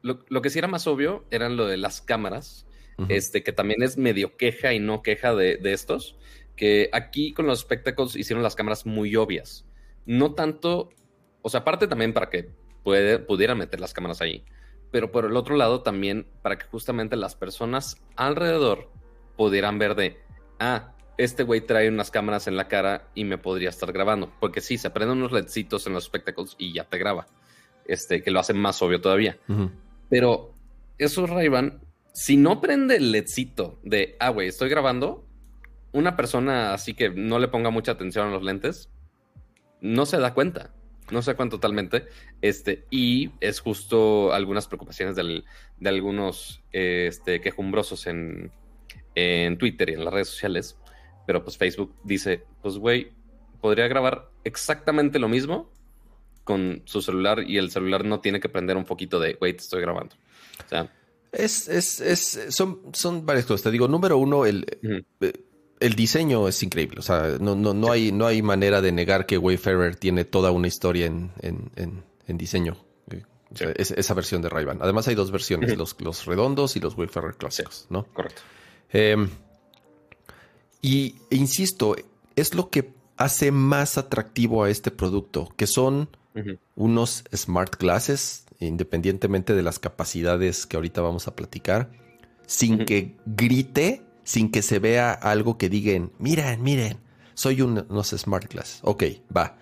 lo, 0.02 0.42
que 0.42 0.50
sí 0.50 0.60
era 0.60 0.68
más 0.68 0.86
obvio 0.88 1.26
eran 1.32 1.56
lo 1.56 1.66
de 1.66 1.78
las 1.78 2.02
cámaras, 2.02 2.66
este, 3.10 3.44
que 3.44 3.52
también 3.52 3.82
es 3.82 3.98
medio 3.98 4.38
queja 4.38 4.74
y 4.74 4.80
no 4.80 5.02
queja 5.02 5.34
de, 5.34 5.60
estos, 5.64 6.16
que 6.56 6.90
aquí 6.94 7.34
con 7.34 7.48
los 7.48 7.60
espectáculos 7.60 8.16
hicieron 8.16 8.44
las 8.44 8.56
cámaras 8.56 8.86
muy 8.86 9.16
obvias. 9.16 9.66
No 10.06 10.34
tanto, 10.34 10.90
o 11.42 11.50
sea, 11.50 11.62
aparte 11.62 11.88
también 11.88 12.14
para 12.14 12.30
que 12.30 12.50
puede, 12.84 13.20
pudieran 13.20 13.58
meter 13.58 13.80
las 13.80 13.94
cámaras 13.94 14.22
ahí, 14.22 14.44
pero 14.92 15.12
por 15.12 15.26
el 15.26 15.36
otro 15.36 15.56
lado 15.56 15.82
también 15.82 16.28
para 16.42 16.58
que 16.58 16.66
justamente 16.66 17.16
las 17.16 17.36
personas 17.36 17.98
alrededor 18.16 18.92
pudieran 19.36 19.80
ver 19.80 19.96
de, 19.96 20.20
ah, 20.60 20.94
este 21.18 21.44
güey 21.44 21.62
trae 21.62 21.90
unas 21.90 22.12
cámaras 22.12 22.48
en 22.48 22.58
la 22.58 22.68
cara 22.68 23.08
y 23.14 23.24
me 23.24 23.38
podría 23.38 23.70
estar 23.70 23.92
grabando. 23.92 24.32
Porque 24.40 24.62
sí, 24.62 24.78
se 24.78 24.90
prenden 24.90 25.18
unos 25.18 25.32
ledcitos 25.32 25.86
en 25.88 25.94
los 25.94 26.06
spectacles 26.06 26.56
y 26.58 26.74
ya 26.74 26.86
te 26.86 26.98
graba. 26.98 27.28
Este, 27.86 28.22
que 28.22 28.32
lo 28.32 28.40
hacen 28.40 28.58
más 28.58 28.82
obvio 28.82 29.02
todavía. 29.02 29.38
Pero 30.10 30.54
esos 30.98 31.30
ray 31.30 31.50
si 32.14 32.38
no 32.38 32.62
prende 32.62 32.98
el 32.98 33.12
ledcito 33.12 33.80
de, 33.84 34.16
ah, 34.20 34.30
güey, 34.30 34.48
estoy 34.48 34.70
grabando, 34.70 35.26
una 35.92 36.16
persona 36.16 36.74
así 36.74 36.94
que 36.94 37.10
no 37.10 37.40
le 37.40 37.48
ponga 37.48 37.72
mucha 37.72 37.94
atención 37.94 38.28
a 38.28 38.32
los 38.32 38.44
lentes, 38.44 38.90
no 39.82 40.06
se 40.06 40.18
da 40.18 40.34
cuenta. 40.34 40.74
No 41.12 41.22
se 41.22 41.32
da 41.32 41.38
cuenta 41.38 41.58
totalmente. 41.58 42.06
Este, 42.42 42.86
y 42.90 43.32
es 43.42 43.60
justo 43.60 44.32
algunas 44.32 44.68
preocupaciones 44.68 45.16
de 45.18 45.90
algunos 45.90 46.64
este, 46.72 47.42
quejumbrosos 47.42 48.08
en, 48.08 48.52
en 49.14 49.58
Twitter 49.58 49.90
y 49.90 49.94
en 49.94 50.06
las 50.06 50.14
redes 50.14 50.30
sociales 50.30 50.80
pero 51.26 51.44
pues 51.44 51.58
Facebook 51.58 51.96
dice, 52.04 52.44
pues 52.62 52.78
güey, 52.78 53.12
podría 53.62 53.88
grabar 53.88 54.30
exactamente 54.44 55.20
lo 55.20 55.30
mismo 55.30 55.70
con 56.44 56.82
su 56.86 57.02
celular 57.02 57.44
y 57.48 57.58
el 57.58 57.72
celular 57.72 58.04
no 58.04 58.20
tiene 58.20 58.40
que 58.40 58.50
prender 58.50 58.78
un 58.78 58.84
poquito 58.84 59.20
de, 59.20 59.34
güey, 59.36 59.54
te 59.54 59.64
estoy 59.64 59.82
grabando. 59.82 60.16
O 60.66 60.70
sea... 60.70 60.92
Es, 61.32 61.68
es, 61.68 62.00
es, 62.00 62.40
son, 62.50 62.80
son 62.94 63.26
varias 63.26 63.46
cosas. 63.48 63.64
Te 63.64 63.72
digo, 63.72 63.88
número 63.88 64.20
uno, 64.20 64.46
el, 64.46 64.66
eh, 65.20 65.34
el 65.80 65.96
diseño 65.96 66.48
es 66.48 66.62
increíble. 66.62 67.00
O 67.00 67.02
sea, 67.02 67.38
no, 67.40 67.56
no, 67.56 67.74
no, 67.74 67.92
hay, 67.92 68.12
no 68.12 68.28
hay 68.28 68.42
manera 68.44 68.82
de 68.82 68.92
negar 68.92 69.26
que 69.26 69.40
Wayfarer 69.40 69.96
tiene 69.96 70.26
toda 70.26 70.52
una 70.52 70.68
historia 70.68 71.08
en, 71.08 71.32
en, 71.42 72.04
en, 72.28 72.38
diseño. 72.38 72.78
esa 73.56 74.14
versión 74.14 74.44
de 74.44 74.50
ray 74.50 74.66
Además 74.80 75.08
hay 75.08 75.16
dos 75.16 75.32
versiones, 75.32 75.76
los, 75.76 76.00
los 76.00 76.26
redondos 76.26 76.76
y 76.76 76.80
los 76.80 76.96
Wayfarer 76.96 77.36
clásicos, 77.36 77.88
¿no? 77.90 78.06
Correcto. 78.14 78.42
Eh, 78.92 79.18
y 80.84 81.16
e 81.32 81.38
insisto, 81.38 81.96
es 82.36 82.54
lo 82.54 82.70
que 82.70 82.94
hace 83.18 83.52
más 83.52 83.98
atractivo 83.98 84.64
a 84.64 84.70
este 84.70 84.92
producto, 84.92 85.50
que 85.56 85.66
son 85.66 86.10
unos 86.76 87.24
smart 87.34 87.80
glasses, 87.80 88.46
independientemente 88.60 89.56
de 89.56 89.64
las 89.64 89.80
capacidades 89.80 90.66
que 90.66 90.76
ahorita 90.76 91.02
vamos 91.02 91.28
a 91.28 91.36
platicar, 91.36 91.90
sin 92.46 92.86
que 92.86 93.16
grite, 93.26 94.04
sin 94.26 94.52
que 94.52 94.62
se 94.62 94.80
vea 94.80 95.14
algo 95.14 95.58
que 95.58 95.70
digan, 95.70 96.12
miren, 96.20 96.62
miren, 96.62 96.98
soy 97.34 97.62
unos 97.62 98.10
smart 98.10 98.52
glasses. 98.52 98.80
Ok, 98.84 99.04
va. 99.36 99.58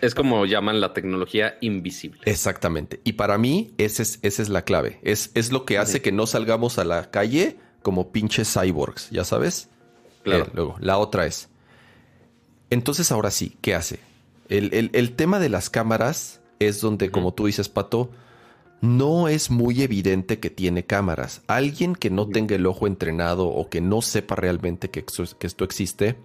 Es, 0.00 0.14
como 0.14 0.46
llaman 0.46 0.80
la 0.80 0.92
tecnología 0.92 1.56
invisible. 1.60 2.20
Exactamente. 2.24 3.00
Y 3.02 3.14
para 3.14 3.36
mí, 3.38 3.72
esa 3.78 4.02
es, 4.02 4.20
esa 4.22 4.42
es 4.42 4.48
la 4.48 4.62
clave. 4.62 5.00
Es, 5.02 5.30
es 5.34 5.50
lo 5.50 5.64
que 5.64 5.78
hace 5.78 6.02
que 6.02 6.12
no 6.12 6.26
salgamos 6.26 6.78
a 6.78 6.84
la 6.84 7.10
calle 7.10 7.56
como 7.82 8.12
pinches 8.12 8.52
cyborgs, 8.52 9.10
ya 9.10 9.24
sabes. 9.24 9.70
Claro. 10.26 10.50
luego, 10.54 10.76
la 10.80 10.98
otra 10.98 11.24
es. 11.26 11.48
Entonces, 12.68 13.12
ahora 13.12 13.30
sí, 13.30 13.56
¿qué 13.60 13.76
hace? 13.76 14.00
El, 14.48 15.12
tema 15.14 15.38
de 15.38 15.48
las 15.48 15.70
cámaras 15.70 16.40
es 16.58 16.80
donde, 16.80 17.10
como 17.10 17.32
tú 17.32 17.46
dices, 17.46 17.68
Pato, 17.68 18.10
no 18.80 19.28
es 19.28 19.50
muy 19.50 19.82
evidente 19.82 20.40
que 20.40 20.50
tiene 20.50 20.84
cámaras. 20.84 21.42
Alguien 21.46 21.94
que 21.94 22.10
no 22.10 22.28
tenga 22.28 22.56
el 22.56 22.66
ojo 22.66 22.86
entrenado 22.86 23.46
o 23.46 23.68
que 23.68 23.80
no 23.80 24.02
sepa 24.02 24.34
realmente 24.34 24.90
que, 24.90 25.04
esto 25.40 25.64
existe, 25.64 26.16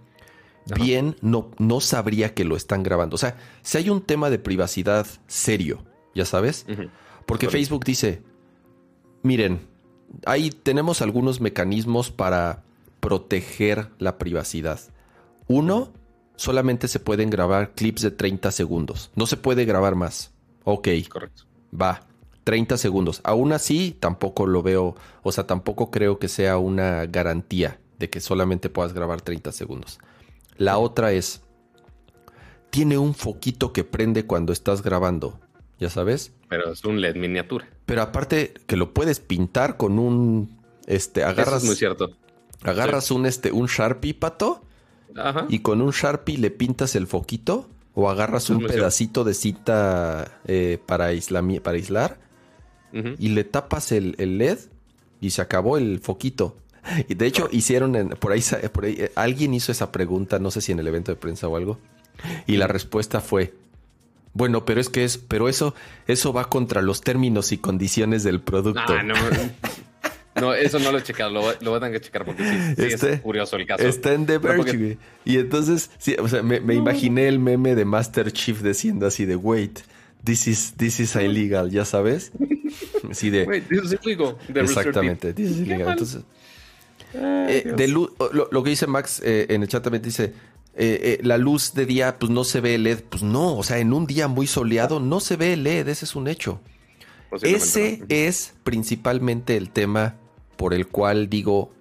bien 0.75 1.15
no, 1.21 1.51
no 1.59 1.79
sabría 1.79 2.33
que 2.33 2.43
lo 2.43 2.55
están 2.55 2.81
grabando. 2.81 3.15
O 3.15 3.19
sea, 3.19 3.37
si 3.61 3.77
hay 3.77 3.89
un 3.89 4.01
tema 4.01 4.29
de 4.29 4.39
privacidad 4.39 5.05
serio, 5.27 5.83
ya 6.15 6.25
sabes, 6.25 6.65
porque 7.27 7.49
Facebook 7.49 7.85
dice, 7.85 8.23
miren, 9.21 9.61
ahí 10.25 10.49
tenemos 10.49 11.01
algunos 11.01 11.39
mecanismos 11.39 12.11
para 12.11 12.63
proteger 13.01 13.89
la 13.99 14.17
privacidad. 14.17 14.79
Uno, 15.47 15.91
solamente 16.37 16.87
se 16.87 16.99
pueden 16.99 17.29
grabar 17.29 17.73
clips 17.73 18.03
de 18.03 18.11
30 18.11 18.51
segundos. 18.51 19.11
No 19.15 19.25
se 19.25 19.35
puede 19.35 19.65
grabar 19.65 19.95
más. 19.95 20.31
Ok. 20.63 20.87
Correcto. 21.09 21.43
Va. 21.79 22.07
30 22.43 22.77
segundos. 22.77 23.21
Aún 23.23 23.51
así, 23.53 23.95
tampoco 23.99 24.47
lo 24.47 24.63
veo, 24.63 24.95
o 25.21 25.31
sea, 25.31 25.45
tampoco 25.45 25.91
creo 25.91 26.17
que 26.17 26.27
sea 26.27 26.57
una 26.57 27.05
garantía 27.05 27.79
de 27.99 28.09
que 28.09 28.19
solamente 28.19 28.69
puedas 28.69 28.93
grabar 28.93 29.21
30 29.21 29.51
segundos. 29.51 29.99
La 30.57 30.77
otra 30.77 31.11
es, 31.11 31.41
tiene 32.71 32.97
un 32.97 33.13
foquito 33.13 33.73
que 33.73 33.83
prende 33.83 34.25
cuando 34.25 34.53
estás 34.53 34.81
grabando, 34.81 35.39
ya 35.79 35.89
sabes. 35.89 36.33
Pero 36.49 36.71
es 36.71 36.83
un 36.83 36.99
LED 36.99 37.15
miniatura. 37.15 37.69
Pero 37.85 38.01
aparte 38.01 38.53
que 38.65 38.75
lo 38.75 38.93
puedes 38.93 39.19
pintar 39.19 39.77
con 39.77 39.99
un, 39.99 40.57
este, 40.87 41.23
agarras, 41.23 41.47
Eso 41.47 41.57
es 41.57 41.63
muy 41.65 41.75
cierto. 41.75 42.09
Agarras 42.63 43.11
un, 43.11 43.25
este, 43.25 43.51
un 43.51 43.67
Sharpie, 43.67 44.13
pato, 44.13 44.63
Ajá. 45.15 45.45
y 45.49 45.59
con 45.59 45.81
un 45.81 45.91
Sharpie 45.91 46.37
le 46.37 46.51
pintas 46.51 46.95
el 46.95 47.07
foquito 47.07 47.69
o 47.93 48.09
agarras 48.09 48.49
un 48.49 48.65
pedacito 48.65 49.23
de 49.23 49.33
cinta 49.33 50.39
eh, 50.45 50.79
para, 50.85 51.09
para 51.63 51.75
aislar 51.75 52.19
y 53.17 53.29
le 53.29 53.43
tapas 53.43 53.91
el, 53.91 54.15
el 54.17 54.37
LED 54.37 54.59
y 55.21 55.29
se 55.31 55.41
acabó 55.41 55.77
el 55.77 55.99
foquito. 55.99 56.57
Y 57.07 57.13
de 57.13 57.27
hecho 57.27 57.47
hicieron 57.51 57.95
en- 57.95 58.09
por 58.09 58.31
ahí, 58.31 58.41
por 58.73 58.85
ahí, 58.85 58.95
eh, 58.97 59.11
alguien 59.15 59.53
hizo 59.53 59.71
esa 59.71 59.91
pregunta, 59.91 60.39
no 60.39 60.49
sé 60.51 60.61
si 60.61 60.71
en 60.71 60.79
el 60.79 60.87
evento 60.87 61.11
de 61.11 61.15
prensa 61.15 61.47
o 61.47 61.55
algo, 61.55 61.79
y 62.47 62.57
la 62.57 62.67
respuesta 62.67 63.21
fue 63.21 63.53
bueno, 64.33 64.63
pero 64.65 64.79
es 64.79 64.87
que 64.89 65.03
es, 65.03 65.17
pero 65.17 65.49
eso, 65.49 65.75
eso 66.07 66.31
va 66.31 66.45
contra 66.49 66.81
los 66.81 67.01
términos 67.01 67.51
y 67.51 67.57
condiciones 67.57 68.23
del 68.23 68.39
producto. 68.41 68.81
Ah, 68.87 69.03
no, 69.03 69.13
no, 70.41 70.53
eso 70.53 70.79
no 70.79 70.91
lo 70.91 70.97
he 70.97 71.03
checado. 71.03 71.29
Lo, 71.31 71.41
voy- 71.41 71.55
lo 71.61 71.69
voy 71.71 71.77
a 71.77 71.79
tener 71.81 71.99
que 72.01 72.05
checar 72.05 72.25
porque 72.25 72.43
sí, 72.43 72.55
sí 72.75 72.83
Este- 72.93 73.13
es 73.13 73.21
curioso 73.21 73.55
el 73.55 73.65
caso. 73.65 73.83
Está 73.83 74.13
en 74.13 74.25
The 74.25 74.37
Verge, 74.39 74.57
porque- 74.57 74.77
güey. 74.77 74.97
Y 75.23 75.37
entonces, 75.37 75.89
sí, 75.99 76.15
o 76.19 76.27
sea, 76.27 76.41
me, 76.43 76.59
me 76.59 76.73
imaginé 76.75 77.27
el 77.27 77.39
meme 77.39 77.75
de 77.75 77.85
Master 77.85 78.31
Chief 78.33 78.61
diciendo 78.61 79.05
así 79.07 79.25
de 79.25 79.35
wait, 79.35 79.79
this 80.23 80.47
is, 80.47 80.73
this 80.75 80.99
is 80.99 81.15
illegal, 81.15 81.69
ya 81.71 81.85
sabes. 81.85 82.31
Así 83.09 83.29
de. 83.29 83.45
Wait, 83.45 83.67
this 83.69 83.83
is 83.83 83.97
illegal. 84.03 84.35
The 84.51 84.61
Exactamente, 84.61 85.33
this 85.33 85.51
is 85.51 85.59
illegal. 85.59 85.89
Entonces, 85.91 86.21
Ay, 87.13 87.63
eh, 87.65 87.73
de 87.75 87.87
lu- 87.87 88.13
lo, 88.31 88.47
lo 88.51 88.63
que 88.63 88.69
dice 88.71 88.87
Max 88.87 89.21
eh, 89.23 89.45
en 89.49 89.61
el 89.63 89.67
chat 89.67 89.83
también 89.83 90.01
dice. 90.03 90.33
eh, 90.73 91.17
eh, 91.17 91.19
la 91.23 91.37
luz 91.37 91.73
de 91.73 91.85
día, 91.85 92.17
pues 92.17 92.31
no 92.31 92.45
se 92.45 92.61
ve 92.61 92.75
el 92.75 92.83
LED. 92.83 92.99
Pues 93.09 93.21
no, 93.23 93.57
o 93.57 93.63
sea, 93.63 93.79
en 93.79 93.91
un 93.91 94.07
día 94.07 94.27
muy 94.29 94.47
soleado 94.47 94.99
no 95.01 95.19
se 95.19 95.35
ve 95.35 95.53
el 95.53 95.63
LED, 95.63 95.89
ese 95.89 96.05
es 96.05 96.15
un 96.15 96.27
hecho. 96.29 96.61
Ese 97.41 97.97
no. 97.99 98.05
es 98.09 98.53
principalmente 98.63 99.55
el 99.57 99.69
tema 99.69 100.15
por 100.61 100.75
el 100.75 100.87
cual 100.87 101.27
digo, 101.27 101.71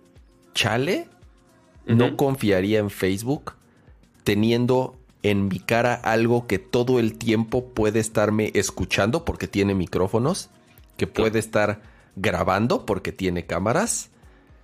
chale, 0.55 1.07
no 1.85 2.16
confiaría 2.16 2.79
en 2.79 2.88
Facebook 2.88 3.53
teniendo 4.25 4.97
en 5.23 5.49
mi 5.49 5.59
cara 5.61 5.93
algo 5.95 6.47
que 6.47 6.59
todo 6.59 6.99
el 6.99 7.19
tiempo 7.19 7.75
puede 7.75 8.01
estarme 8.01 8.51
escuchando 8.55 9.27
porque 9.27 9.49
tiene 9.49 9.75
micrófonos, 9.75 10.49
que 10.97 11.07
puede 11.07 11.38
estar 11.38 11.83
grabando 12.16 12.87
porque 12.87 13.12
tiene 13.12 13.45
cámaras 13.45 14.09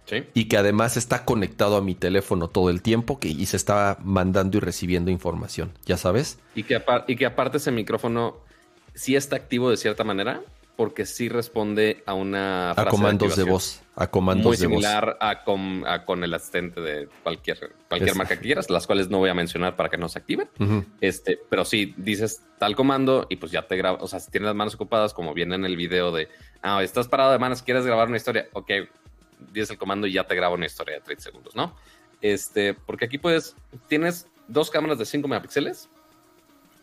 Sí. 0.06 0.22
y 0.34 0.44
que 0.46 0.56
además 0.56 0.96
está 0.96 1.24
conectado 1.26 1.76
a 1.76 1.82
mi 1.82 1.94
teléfono 1.94 2.48
todo 2.48 2.70
el 2.70 2.80
tiempo 2.80 3.18
que, 3.18 3.28
y 3.28 3.44
se 3.44 3.56
está 3.58 3.98
mandando 4.04 4.56
y 4.56 4.60
recibiendo 4.60 5.10
información, 5.10 5.72
ya 5.84 5.96
sabes. 5.98 6.38
Y 6.54 6.62
que, 6.62 6.76
apar- 6.80 7.04
y 7.08 7.16
que 7.16 7.26
aparte 7.26 7.56
ese 7.58 7.70
micrófono 7.72 8.36
sí 8.94 9.14
está 9.16 9.36
activo 9.36 9.68
de 9.68 9.76
cierta 9.76 10.04
manera 10.04 10.42
porque 10.76 11.06
sí 11.06 11.28
responde 11.28 12.02
a 12.06 12.14
una 12.14 12.70
A 12.70 12.86
comandos 12.86 13.30
de 13.36 13.42
activación. 13.42 13.48
voz, 13.48 13.80
a 13.98 14.08
comandos 14.10 14.44
muy 14.46 14.56
de 14.58 14.66
voz. 14.66 14.74
similar 14.84 15.16
a 15.20 15.42
con, 15.42 15.84
a 15.86 16.04
con 16.04 16.22
el 16.22 16.32
asistente 16.34 16.80
de 16.82 17.08
cualquier, 17.22 17.72
cualquier 17.88 18.10
Es- 18.10 18.16
marca 18.16 18.36
que 18.36 18.42
quieras, 18.42 18.68
las 18.70 18.86
cuales 18.86 19.08
no 19.08 19.18
voy 19.18 19.30
a 19.30 19.34
mencionar 19.34 19.74
para 19.74 19.88
que 19.88 19.96
no 19.96 20.08
se 20.08 20.18
activen. 20.18 20.48
Ujú. 20.60 20.84
Este, 21.00 21.40
pero 21.48 21.64
sí 21.64 21.94
dices 21.96 22.42
tal 22.58 22.76
comando 22.76 23.26
y 23.30 23.36
pues 23.36 23.50
ya 23.52 23.62
te 23.66 23.76
graba. 23.76 23.98
O 24.02 24.06
sea, 24.06 24.20
si 24.20 24.30
tienes 24.30 24.46
las 24.46 24.54
manos 24.54 24.74
ocupadas, 24.74 25.14
como 25.14 25.32
viene 25.34 25.54
en 25.54 25.64
el 25.64 25.76
video 25.76 26.12
de 26.12 26.28
ah, 26.62 26.82
estás 26.82 27.08
parado 27.08 27.32
de 27.32 27.38
manos, 27.38 27.62
quieres 27.62 27.86
grabar 27.86 28.08
una 28.08 28.18
historia. 28.18 28.48
Ok, 28.52 28.70
dices 29.52 29.70
el 29.70 29.78
comando 29.78 30.06
y 30.06 30.12
ya 30.12 30.24
te 30.24 30.34
graba 30.34 30.54
una 30.54 30.66
historia 30.66 30.96
de 30.96 31.00
30 31.00 31.22
segundos, 31.24 31.56
¿no? 31.56 31.74
Este, 32.20 32.74
porque 32.74 33.06
aquí 33.06 33.18
puedes, 33.18 33.56
tienes 33.88 34.26
dos 34.48 34.70
cámaras 34.70 34.98
de 34.98 35.06
5 35.06 35.26
megapíxeles 35.28 35.88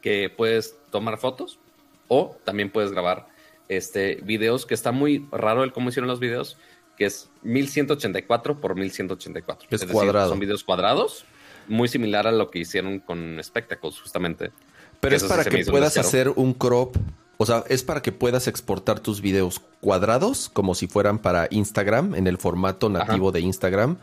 que 0.02 0.30
puedes 0.30 0.76
tomar 0.92 1.18
fotos 1.18 1.60
o 2.08 2.36
también 2.44 2.70
puedes 2.70 2.92
grabar 2.92 3.28
este, 3.70 4.16
videos, 4.24 4.66
que 4.66 4.74
está 4.74 4.92
muy 4.92 5.26
raro 5.32 5.64
el 5.64 5.72
cómo 5.74 5.90
hicieron 5.90 6.08
los 6.10 6.20
videos, 6.20 6.58
que 6.98 7.06
es 7.06 7.30
1184 7.44 8.60
por 8.60 8.76
1184. 8.76 9.68
Es 9.70 9.82
decir, 9.82 9.94
cuadrado. 9.94 10.30
son 10.30 10.40
videos 10.40 10.64
cuadrados, 10.64 11.26
muy 11.68 11.88
similar 11.88 12.28
a 12.28 12.32
lo 12.32 12.50
que 12.50 12.60
hicieron 12.60 13.00
con 13.00 13.40
Spectacles, 13.44 14.00
justamente. 14.00 14.52
Pero 15.00 15.16
es 15.16 15.24
para 15.24 15.44
que 15.44 15.66
puedas 15.66 15.98
hacer 15.98 16.30
un 16.30 16.54
crop. 16.54 16.96
O 17.38 17.46
sea, 17.46 17.64
es 17.68 17.84
para 17.84 18.02
que 18.02 18.12
puedas 18.12 18.48
exportar 18.48 19.00
tus 19.00 19.20
videos 19.20 19.60
cuadrados 19.82 20.50
como 20.50 20.76
si 20.76 20.88
fueran 20.88 21.20
para 21.20 21.48
Instagram 21.50 22.16
en 22.16 22.28
el 22.28 22.38
formato 22.38 22.90
nativo 22.90 23.32
de 23.32 23.42
Instagram. 23.42 23.98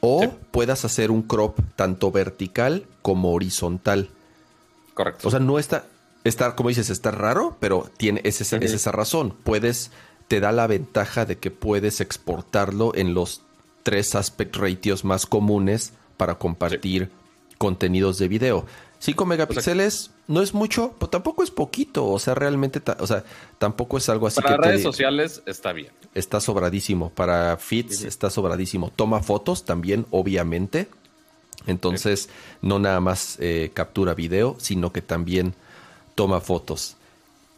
O 0.00 0.22
Sí. 0.22 0.30
puedas 0.50 0.84
hacer 0.84 1.10
un 1.10 1.22
crop 1.22 1.58
tanto 1.76 2.10
vertical 2.10 2.84
como 3.02 3.32
horizontal. 3.32 4.10
Correcto. 4.94 5.28
O 5.28 5.30
sea, 5.30 5.40
no 5.40 5.58
está, 5.58 5.86
está 6.24 6.54
como 6.56 6.68
dices, 6.68 6.90
está 6.90 7.12
raro, 7.12 7.56
pero 7.60 7.88
tiene 7.96 8.20
es 8.24 8.40
esa, 8.40 8.56
es 8.56 8.72
esa 8.72 8.92
razón. 8.92 9.34
Puedes, 9.44 9.90
te 10.32 10.40
da 10.40 10.50
la 10.50 10.66
ventaja 10.66 11.26
de 11.26 11.36
que 11.36 11.50
puedes 11.50 12.00
exportarlo 12.00 12.94
en 12.94 13.12
los 13.12 13.42
tres 13.82 14.14
aspect 14.14 14.56
ratios 14.56 15.04
más 15.04 15.26
comunes 15.26 15.92
para 16.16 16.36
compartir 16.36 17.10
contenidos 17.58 18.16
de 18.16 18.28
video. 18.28 18.64
5 19.00 19.26
megapíxeles 19.26 20.10
no 20.28 20.40
es 20.40 20.54
mucho, 20.54 20.94
pero 20.98 21.10
tampoco 21.10 21.42
es 21.42 21.50
poquito. 21.50 22.06
O 22.06 22.18
sea, 22.18 22.34
realmente, 22.34 22.80
o 22.98 23.06
sea, 23.06 23.24
tampoco 23.58 23.98
es 23.98 24.08
algo 24.08 24.26
así 24.26 24.40
para 24.40 24.56
que 24.56 24.62
redes 24.68 24.82
sociales 24.82 25.42
está 25.44 25.74
bien. 25.74 25.92
está 26.14 26.40
sobradísimo. 26.40 27.10
Para 27.10 27.58
feeds 27.58 28.02
está 28.02 28.30
sobradísimo. 28.30 28.90
Toma 28.90 29.22
fotos 29.22 29.66
también, 29.66 30.06
obviamente. 30.12 30.88
Entonces, 31.66 32.30
no 32.62 32.78
nada 32.78 33.00
más 33.00 33.36
eh, 33.38 33.70
captura 33.74 34.14
video, 34.14 34.56
sino 34.58 34.94
que 34.94 35.02
también 35.02 35.52
toma 36.14 36.40
fotos. 36.40 36.96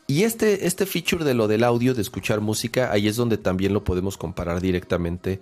Y 0.06 0.24
este, 0.24 0.66
este 0.66 0.84
feature 0.86 1.24
de 1.24 1.34
lo 1.34 1.48
del 1.48 1.64
audio, 1.64 1.94
de 1.94 2.02
escuchar 2.02 2.40
música, 2.40 2.92
ahí 2.92 3.08
es 3.08 3.16
donde 3.16 3.38
también 3.38 3.72
lo 3.72 3.84
podemos 3.84 4.18
comparar 4.18 4.60
directamente 4.60 5.40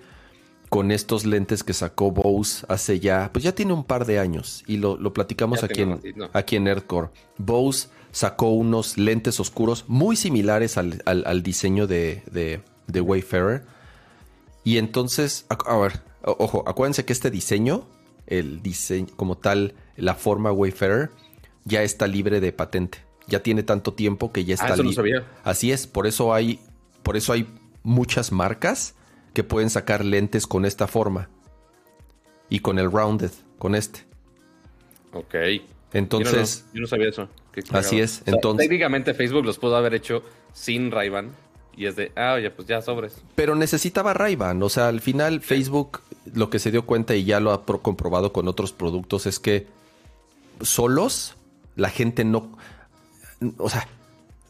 con 0.69 0.91
estos 0.91 1.27
lentes 1.27 1.65
que 1.65 1.75
sacó 1.75 2.13
Bose 2.13 2.65
hace 2.69 2.99
ya, 3.01 3.29
pues 3.33 3.45
ya 3.45 3.55
tiene 3.55 3.73
un 3.75 3.85
par 3.85 4.07
de 4.07 4.19
años 4.19 4.63
y 4.67 4.79
lo, 4.79 4.97
lo 4.97 5.13
platicamos 5.13 5.63
aquí 5.65 5.83
en, 5.83 6.01
aquí 6.33 6.57
en 6.57 6.65
Nerdcore. 6.65 7.09
Bose 7.39 7.89
sacó 8.13 8.51
unos 8.51 8.97
lentes 8.97 9.39
oscuros 9.41 9.85
muy 9.89 10.17
similares 10.17 10.79
al, 10.79 11.03
al- 11.07 11.25
al 11.27 11.43
diseño 11.43 11.87
de, 11.87 12.23
de, 12.31 12.63
de 12.87 13.01
Wayfarer. 13.01 13.65
Y 14.65 14.79
entonces, 14.79 15.45
a, 15.51 15.55
a 15.55 15.77
ver, 15.77 16.01
ojo, 16.23 16.63
acuérdense 16.67 17.05
que 17.05 17.13
este 17.13 17.31
diseño, 17.31 17.85
el 18.27 18.63
diseño 18.63 19.09
como 19.17 19.37
tal, 19.37 19.75
la 19.97 20.15
forma 20.15 20.53
Wayfarer, 20.53 21.11
ya 21.65 21.83
está 21.83 22.07
libre 22.07 22.41
de 22.41 22.53
patente. 22.53 22.99
Ya 23.27 23.43
tiene 23.43 23.63
tanto 23.63 23.93
tiempo 23.95 24.33
que 24.33 24.45
ya 24.45 24.55
está 24.55 24.67
Ah, 24.67 24.75
eso 24.75 24.83
no 24.83 24.91
li- 24.91 24.95
sabía. 24.95 25.25
Así 25.45 25.71
es, 25.73 25.87
por 25.87 26.07
eso 26.07 26.35
hay, 26.35 26.59
por 27.03 27.17
eso 27.17 27.33
hay 27.33 27.47
muchas 27.83 28.33
marcas 28.33 28.95
que 29.33 29.45
pueden 29.45 29.71
sacar 29.71 30.05
lentes 30.05 30.47
con 30.47 30.65
esta 30.65 30.87
forma. 30.87 31.29
Y 32.51 32.59
con 32.61 32.79
el 32.79 32.91
rounded, 32.93 33.31
con 33.59 33.75
este. 33.75 34.01
Ok. 35.13 35.35
Entonces, 35.95 36.61
Yo 36.61 36.67
no, 36.67 36.75
yo 36.75 36.81
no 36.83 36.87
sabía 36.87 37.09
eso. 37.09 37.29
Así 37.71 38.01
es, 38.01 38.21
O 38.23 38.25
sea, 38.25 38.35
entonces- 38.35 38.67
técnicamente 38.67 39.15
Facebook 39.15 39.45
los 39.45 39.59
pudo 39.59 39.77
haber 39.77 39.95
hecho 39.95 40.23
sin 40.55 40.91
ray 40.91 41.11
y 41.77 41.87
es 41.87 41.97
de, 41.97 42.13
ah, 42.17 42.35
oye, 42.35 42.51
pues 42.51 42.67
ya 42.69 42.81
sobres. 42.83 43.15
pero 43.35 43.55
necesitaba 43.55 44.13
ray 44.15 44.37
O 44.61 44.69
sea, 44.69 44.89
al 44.89 45.01
final 45.01 45.41
Facebook 45.41 46.01
lo 46.35 46.51
que 46.51 46.59
se 46.59 46.71
dio 46.71 46.85
cuenta 46.87 47.15
y 47.15 47.25
ya 47.25 47.41
lo 47.41 47.53
ha 47.53 47.65
pro- 47.67 47.81
comprobado 47.83 48.33
con 48.33 48.49
otros 48.49 48.73
productos 48.73 49.27
es 49.27 49.39
que 49.39 49.67
solos 50.61 51.35
la 51.77 51.89
gente 51.91 52.25
no... 52.25 52.57
O 53.59 53.69
sea, 53.69 53.87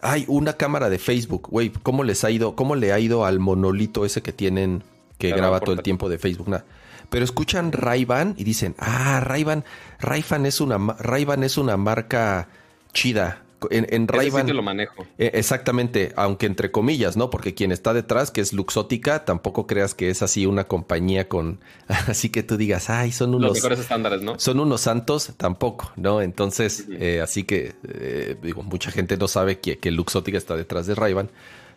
hay 0.01 0.25
una 0.29 0.55
cámara 0.55 0.91
de 0.91 0.99
Facebook, 0.99 1.49
güey, 1.51 1.71
¿cómo 1.71 2.05
les 2.05 2.25
ha 2.25 2.31
ido? 2.31 2.57
¿Cómo 2.57 2.75
le 2.75 2.93
ha 2.93 2.99
ido 2.99 3.25
al 3.25 3.39
monolito 3.39 4.05
ese 4.05 4.23
que 4.23 4.33
tienen 4.33 4.83
que 5.19 5.29
Claro, 5.29 5.43
graba 5.43 5.61
todo 5.61 5.75
el 5.75 5.83
tiempo 5.83 6.09
de 6.09 6.19
Facebook? 6.19 6.49
Nada. 6.49 6.65
Pero 7.09 7.25
escuchan 7.25 7.73
ray 7.73 8.07
y 8.37 8.45
dicen, 8.45 8.75
ah, 8.79 9.21
Ray-Ban, 9.21 9.65
Ray-Ban 10.01 10.47
es 10.47 10.61
una, 10.61 10.79
Ray-Ban 10.99 11.45
es 11.45 11.59
una 11.59 11.77
marca 11.77 12.49
chida. 12.95 13.43
En, 13.71 13.87
en 13.91 14.03
sí 14.03 14.07
Ray-Ban- 14.17 14.47
te 14.47 14.55
lo 14.55 14.63
manejo. 14.63 15.05
eh, 15.19 15.31
exactamente, 15.35 16.13
aunque 16.17 16.47
entre 16.47 16.71
comillas, 16.71 17.17
¿no? 17.17 17.31
Porque 17.31 17.55
quien 17.55 17.73
está 17.73 17.93
detrás, 17.95 18.31
que 18.31 18.41
es 18.41 18.53
Luxótica, 18.53 19.25
tampoco 19.25 19.67
creas 19.67 19.95
que 19.95 20.11
es 20.11 20.23
así 20.23 20.47
una 20.47 20.65
compañía 20.65 21.29
con... 21.29 21.61
Así 22.09 22.31
que 22.31 22.43
tú 22.43 22.57
digas, 22.57 22.91
ay, 22.91 23.13
son 23.13 23.33
Los 23.33 23.41
unos... 23.41 23.53
mejores 23.55 23.79
estándares, 23.81 24.23
¿no? 24.23 24.39
Son 24.39 24.59
unos 24.61 24.81
santos, 24.83 25.33
tampoco, 25.37 25.93
¿no? 25.97 26.21
Entonces, 26.23 26.87
eh, 26.91 27.21
así 27.21 27.45
que, 27.45 27.75
eh, 27.89 28.37
digo, 28.43 28.63
mucha 28.63 28.91
gente 28.91 29.17
no 29.17 29.29
sabe 29.29 29.61
que, 29.61 29.79
que 29.79 29.91
Luxótica 29.91 30.39
está 30.39 30.57
detrás 30.57 30.87
de 30.87 30.95
ray 30.95 31.15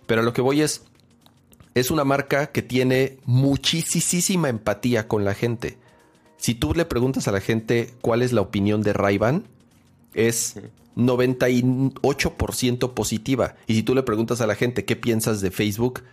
Pero 0.07 0.21
lo 0.21 0.33
que 0.33 0.41
voy 0.41 0.61
es, 0.61 0.83
es 1.73 1.91
una 1.91 2.03
marca 2.03 2.47
que 2.47 2.61
tiene 2.61 3.17
muchísima 3.25 4.49
empatía 4.49 5.07
con 5.07 5.25
la 5.25 5.33
gente. 5.33 5.77
Si 6.37 6.53
tú 6.55 6.73
le 6.73 6.85
preguntas 6.85 7.27
a 7.27 7.31
la 7.31 7.41
gente 7.41 7.93
cuál 8.01 8.21
es 8.21 8.31
la 8.33 8.41
opinión 8.41 8.81
de 8.81 8.93
ray 8.93 9.19
es 10.13 10.55
98% 10.95 12.93
positiva. 12.93 13.55
Y 13.67 13.75
si 13.75 13.83
tú 13.83 13.95
le 13.95 14.03
preguntas 14.03 14.41
a 14.41 14.47
la 14.47 14.55
gente 14.55 14.85
qué 14.85 14.95
piensas 14.95 15.41
de 15.41 15.51
Facebook, 15.51 16.03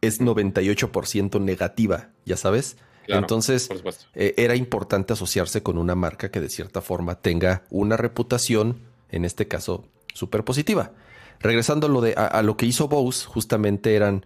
es 0.00 0.20
98% 0.20 1.40
negativa, 1.40 2.10
ya 2.24 2.36
sabes. 2.36 2.76
Entonces, 3.06 3.68
eh, 4.14 4.34
era 4.36 4.56
importante 4.56 5.12
asociarse 5.12 5.62
con 5.62 5.76
una 5.76 5.94
marca 5.94 6.30
que 6.30 6.40
de 6.40 6.48
cierta 6.48 6.80
forma 6.80 7.20
tenga 7.20 7.64
una 7.70 7.96
reputación, 7.96 8.78
en 9.10 9.24
este 9.24 9.46
caso, 9.46 9.84
súper 10.14 10.44
positiva. 10.44 10.92
Regresando 11.40 11.86
a 11.86 11.90
lo, 11.90 12.00
de, 12.00 12.14
a, 12.14 12.40
lo 12.42 12.56
que 12.56 12.66
hizo 12.66 12.88
Bose, 12.88 13.26
justamente 13.26 13.94
eran... 13.94 14.24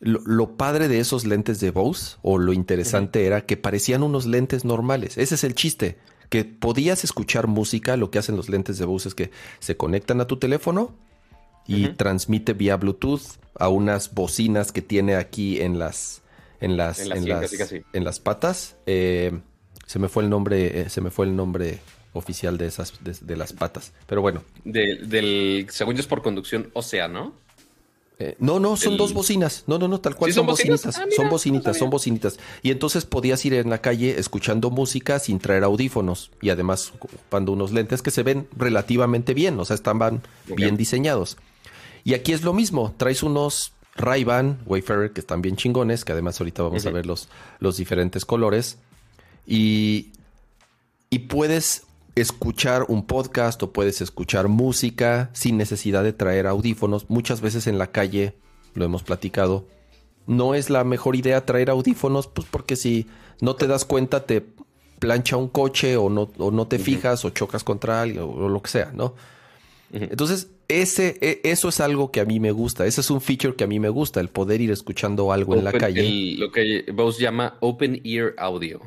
Lo, 0.00 0.56
padre 0.58 0.88
de 0.88 1.00
esos 1.00 1.24
lentes 1.24 1.60
de 1.60 1.70
Bose, 1.70 2.18
o 2.20 2.36
lo 2.36 2.52
interesante 2.52 3.24
era 3.24 3.46
que 3.46 3.56
parecían 3.56 4.02
unos 4.02 4.26
lentes 4.26 4.66
normales. 4.66 5.16
Ese 5.16 5.36
es 5.36 5.44
el 5.44 5.54
chiste 5.54 5.96
que 6.34 6.44
podías 6.44 7.04
escuchar 7.04 7.46
música, 7.46 7.96
lo 7.96 8.10
que 8.10 8.18
hacen 8.18 8.34
los 8.36 8.48
lentes 8.48 8.76
de 8.76 8.84
Bose 8.84 9.08
es 9.08 9.14
que 9.14 9.30
se 9.60 9.76
conectan 9.76 10.20
a 10.20 10.26
tu 10.26 10.36
teléfono 10.36 10.92
y 11.64 11.90
transmite 11.90 12.54
vía 12.54 12.76
Bluetooth 12.76 13.22
a 13.56 13.68
unas 13.68 14.12
bocinas 14.14 14.72
que 14.72 14.82
tiene 14.82 15.14
aquí 15.14 15.60
en 15.60 15.78
las 15.78 16.22
en 16.60 16.76
las 16.76 16.98
en, 16.98 17.28
las, 18.04 18.18
patas. 18.18 18.74
Eh, 18.86 19.30
se 19.86 20.00
me 20.00 20.08
fue 20.08 20.24
el 20.24 20.28
nombre, 20.28 20.80
eh, 20.80 20.90
se 20.90 21.00
me 21.00 21.12
fue 21.12 21.26
el 21.26 21.36
nombre 21.36 21.78
oficial 22.14 22.58
de 22.58 22.66
esas 22.66 22.94
de, 23.00 23.36
las 23.36 23.52
patas, 23.52 23.92
pero 24.08 24.20
bueno. 24.20 24.42
del 24.64 25.68
según 25.70 25.94
yo 25.94 26.00
es 26.00 26.08
por 26.08 26.22
conducción 26.22 26.68
ósea, 26.72 27.06
¿no? 27.06 27.32
Eh, 28.18 28.36
no, 28.38 28.60
no, 28.60 28.76
son 28.76 28.96
dos 28.96 29.12
bocinas. 29.12 29.64
No, 29.66 29.78
no, 29.78 29.88
no, 29.88 30.00
tal 30.00 30.14
cual 30.14 30.32
son, 30.32 30.46
bocinitas. 30.46 30.98
Ah, 30.98 31.06
son 31.14 31.28
bocinitas, 31.28 31.76
son 31.76 31.90
bocinitas. 31.90 32.38
Y 32.62 32.70
entonces 32.70 33.04
podías 33.04 33.44
ir 33.44 33.54
en 33.54 33.70
la 33.70 33.78
calle 33.78 34.18
escuchando 34.18 34.70
música 34.70 35.18
sin 35.18 35.40
traer 35.40 35.64
audífonos 35.64 36.30
y 36.40 36.50
además 36.50 36.92
ocupando 36.94 37.52
unos 37.52 37.72
lentes 37.72 38.02
que 38.02 38.12
se 38.12 38.22
ven 38.22 38.46
relativamente 38.56 39.34
bien, 39.34 39.58
o 39.58 39.64
sea, 39.64 39.74
estaban 39.74 40.22
bien 40.46 40.76
diseñados. 40.76 41.36
Y 42.04 42.14
aquí 42.14 42.32
es 42.32 42.42
lo 42.42 42.52
mismo, 42.52 42.94
traes 42.96 43.22
unos 43.22 43.72
Ray-Ban 43.96 44.60
Wayfarer 44.66 45.12
que 45.12 45.20
están 45.20 45.42
bien 45.42 45.56
chingones, 45.56 46.04
que 46.04 46.12
además 46.12 46.40
ahorita 46.40 46.62
vamos 46.62 46.86
a 46.86 46.90
ver 46.90 47.06
los, 47.06 47.28
los 47.58 47.76
diferentes 47.76 48.24
colores. 48.24 48.78
Y, 49.46 50.12
y 51.10 51.20
puedes 51.20 51.82
escuchar 52.14 52.86
un 52.88 53.06
podcast 53.06 53.62
o 53.62 53.72
puedes 53.72 54.00
escuchar 54.00 54.48
música 54.48 55.30
sin 55.32 55.56
necesidad 55.56 56.04
de 56.04 56.12
traer 56.12 56.46
audífonos. 56.46 57.10
Muchas 57.10 57.40
veces 57.40 57.66
en 57.66 57.78
la 57.78 57.88
calle, 57.88 58.34
lo 58.74 58.84
hemos 58.84 59.02
platicado, 59.02 59.66
no 60.26 60.54
es 60.54 60.70
la 60.70 60.84
mejor 60.84 61.16
idea 61.16 61.44
traer 61.44 61.70
audífonos, 61.70 62.26
pues 62.28 62.46
porque 62.50 62.76
si 62.76 63.06
no 63.40 63.56
te 63.56 63.66
das 63.66 63.84
cuenta 63.84 64.24
te 64.24 64.44
plancha 64.98 65.36
un 65.36 65.48
coche 65.48 65.96
o 65.96 66.08
no, 66.08 66.30
no 66.38 66.66
te 66.66 66.78
fijas 66.78 67.24
o 67.24 67.30
chocas 67.30 67.64
contra 67.64 68.02
algo 68.02 68.30
o 68.30 68.48
lo 68.48 68.62
que 68.62 68.70
sea, 68.70 68.92
¿no? 68.94 69.14
Entonces, 69.92 70.48
ese, 70.68 71.18
e, 71.20 71.40
eso 71.44 71.68
es 71.68 71.78
algo 71.80 72.10
que 72.10 72.20
a 72.20 72.24
mí 72.24 72.40
me 72.40 72.50
gusta. 72.52 72.86
Ese 72.86 73.00
es 73.00 73.10
un 73.10 73.20
feature 73.20 73.54
que 73.54 73.64
a 73.64 73.66
mí 73.66 73.78
me 73.78 73.90
gusta, 73.90 74.20
el 74.20 74.28
poder 74.28 74.60
ir 74.60 74.70
escuchando 74.70 75.30
algo 75.30 75.54
en 75.54 75.64
la 75.64 75.72
calle. 75.72 76.36
lo 76.36 76.50
que 76.50 76.84
vos 76.92 77.18
llama 77.18 77.56
Open 77.60 78.00
Ear 78.04 78.34
Audio. 78.38 78.80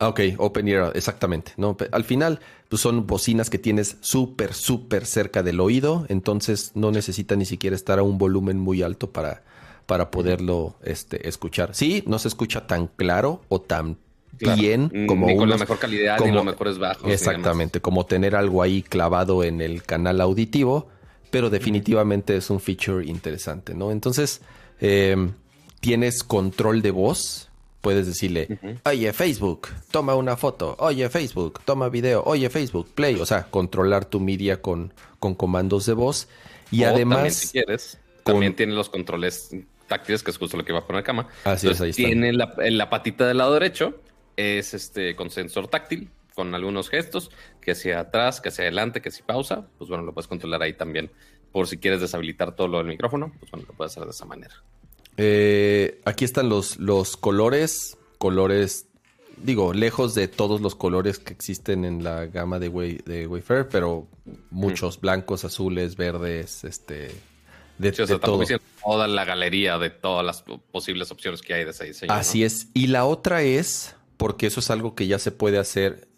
Ok, 0.00 0.20
open 0.38 0.68
ear, 0.68 0.92
exactamente. 0.94 1.52
¿no? 1.56 1.76
Al 1.90 2.04
final, 2.04 2.38
pues 2.68 2.80
son 2.80 3.06
bocinas 3.06 3.50
que 3.50 3.58
tienes 3.58 3.96
súper, 4.00 4.54
súper 4.54 5.04
cerca 5.06 5.42
del 5.42 5.58
oído, 5.58 6.06
entonces 6.08 6.70
no 6.74 6.92
necesita 6.92 7.34
ni 7.34 7.44
siquiera 7.44 7.74
estar 7.74 7.98
a 7.98 8.04
un 8.04 8.16
volumen 8.16 8.58
muy 8.60 8.82
alto 8.82 9.10
para, 9.10 9.42
para 9.86 10.10
poderlo 10.12 10.76
este, 10.84 11.28
escuchar. 11.28 11.74
Sí, 11.74 12.04
no 12.06 12.20
se 12.20 12.28
escucha 12.28 12.66
tan 12.66 12.86
claro 12.86 13.42
o 13.48 13.60
tan 13.60 13.96
bien 14.38 14.90
mm, 14.94 15.06
como 15.06 15.34
con 15.36 15.48
la 15.48 15.56
mejor 15.56 15.80
calidad 15.80 16.18
como, 16.18 16.32
los 16.32 16.44
mejores 16.44 16.78
bajos. 16.78 17.10
Exactamente, 17.10 17.80
como 17.80 18.06
tener 18.06 18.36
algo 18.36 18.62
ahí 18.62 18.82
clavado 18.82 19.42
en 19.42 19.60
el 19.60 19.82
canal 19.82 20.20
auditivo, 20.20 20.88
pero 21.30 21.50
definitivamente 21.50 22.36
es 22.36 22.50
un 22.50 22.60
feature 22.60 23.04
interesante, 23.04 23.74
¿no? 23.74 23.90
Entonces, 23.90 24.42
em, 24.80 25.32
tienes 25.80 26.22
control 26.22 26.82
de 26.82 26.92
voz 26.92 27.47
puedes 27.80 28.06
decirle, 28.06 28.58
oye 28.84 29.12
Facebook, 29.12 29.68
toma 29.90 30.14
una 30.14 30.36
foto, 30.36 30.76
oye 30.78 31.08
Facebook, 31.08 31.60
toma 31.64 31.88
video, 31.88 32.22
oye 32.24 32.50
Facebook, 32.50 32.88
play, 32.94 33.16
o 33.16 33.26
sea, 33.26 33.44
controlar 33.44 34.04
tu 34.04 34.20
media 34.20 34.60
con, 34.60 34.92
con 35.18 35.34
comandos 35.34 35.86
de 35.86 35.94
voz. 35.94 36.28
Y 36.70 36.84
además... 36.84 37.18
También, 37.18 37.34
si 37.34 37.48
quieres, 37.48 37.98
también 38.24 38.54
tiene 38.54 38.74
los 38.74 38.90
controles 38.90 39.50
táctiles, 39.86 40.22
que 40.22 40.30
es 40.30 40.38
justo 40.38 40.56
lo 40.56 40.64
que 40.64 40.72
va 40.72 40.80
a 40.80 40.86
poner 40.86 41.02
cama. 41.02 41.28
Así 41.44 41.68
es, 41.68 41.80
ahí 41.80 41.90
está. 41.90 42.02
Tiene 42.02 42.32
la, 42.32 42.54
la, 42.58 42.90
patita 42.90 43.26
del 43.26 43.38
lado 43.38 43.54
derecho, 43.54 44.00
es 44.36 44.74
este 44.74 45.16
con 45.16 45.30
sensor 45.30 45.68
táctil, 45.68 46.10
con 46.34 46.54
algunos 46.54 46.90
gestos, 46.90 47.30
que 47.60 47.72
hacia 47.72 48.00
atrás, 48.00 48.40
que 48.40 48.50
hacia 48.50 48.64
adelante, 48.64 49.00
que 49.00 49.10
si 49.10 49.22
pausa, 49.22 49.66
pues 49.78 49.88
bueno, 49.88 50.04
lo 50.04 50.12
puedes 50.12 50.28
controlar 50.28 50.62
ahí 50.62 50.74
también. 50.74 51.10
Por 51.52 51.66
si 51.66 51.78
quieres 51.78 52.00
deshabilitar 52.00 52.54
todo 52.54 52.68
lo 52.68 52.78
del 52.78 52.86
micrófono, 52.88 53.32
pues 53.40 53.50
bueno, 53.50 53.66
lo 53.66 53.74
puedes 53.74 53.92
hacer 53.92 54.04
de 54.04 54.10
esa 54.10 54.26
manera. 54.26 54.54
Eh, 55.18 56.00
aquí 56.04 56.24
están 56.24 56.48
los, 56.48 56.78
los 56.78 57.16
colores, 57.16 57.98
colores, 58.18 58.86
digo, 59.36 59.74
lejos 59.74 60.14
de 60.14 60.28
todos 60.28 60.60
los 60.60 60.76
colores 60.76 61.18
que 61.18 61.32
existen 61.32 61.84
en 61.84 62.04
la 62.04 62.26
gama 62.26 62.60
de, 62.60 62.70
de 63.04 63.26
Wayfair, 63.26 63.68
pero 63.68 64.06
muchos 64.50 65.00
blancos, 65.00 65.44
azules, 65.44 65.96
verdes, 65.96 66.62
este, 66.62 67.10
de, 67.78 67.92
todo. 67.92 68.44
toda 68.84 69.08
la 69.08 69.24
galería 69.24 69.78
de 69.78 69.90
todas 69.90 70.24
las 70.24 70.44
posibles 70.70 71.10
opciones 71.10 71.42
que 71.42 71.54
hay 71.54 71.64
de 71.64 71.70
ese 71.70 71.84
diseño. 71.86 72.12
Así 72.12 72.44
es. 72.44 72.68
Y 72.72 72.86
la 72.86 73.04
otra 73.04 73.42
es, 73.42 73.96
porque 74.16 74.46
eso 74.46 74.60
es 74.60 74.70
algo 74.70 74.94
que 74.94 75.08
ya 75.08 75.18
se 75.18 75.32
puede 75.32 75.58
hacer. 75.58 76.08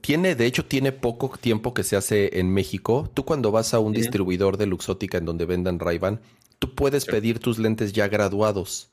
Tiene, 0.00 0.34
de 0.34 0.46
hecho, 0.46 0.64
tiene 0.64 0.92
poco 0.92 1.36
tiempo 1.38 1.74
que 1.74 1.82
se 1.82 1.96
hace 1.96 2.38
en 2.38 2.52
México. 2.52 3.10
Tú 3.14 3.24
cuando 3.24 3.50
vas 3.50 3.74
a 3.74 3.80
un 3.80 3.92
distribuidor 3.92 4.56
de 4.56 4.66
Luxótica 4.66 5.18
en 5.18 5.24
donde 5.24 5.44
vendan 5.44 5.78
ray 5.78 5.98
tú 6.64 6.74
puedes 6.74 7.04
pedir 7.04 7.40
tus 7.40 7.58
lentes 7.58 7.92
ya 7.92 8.08
graduados. 8.08 8.88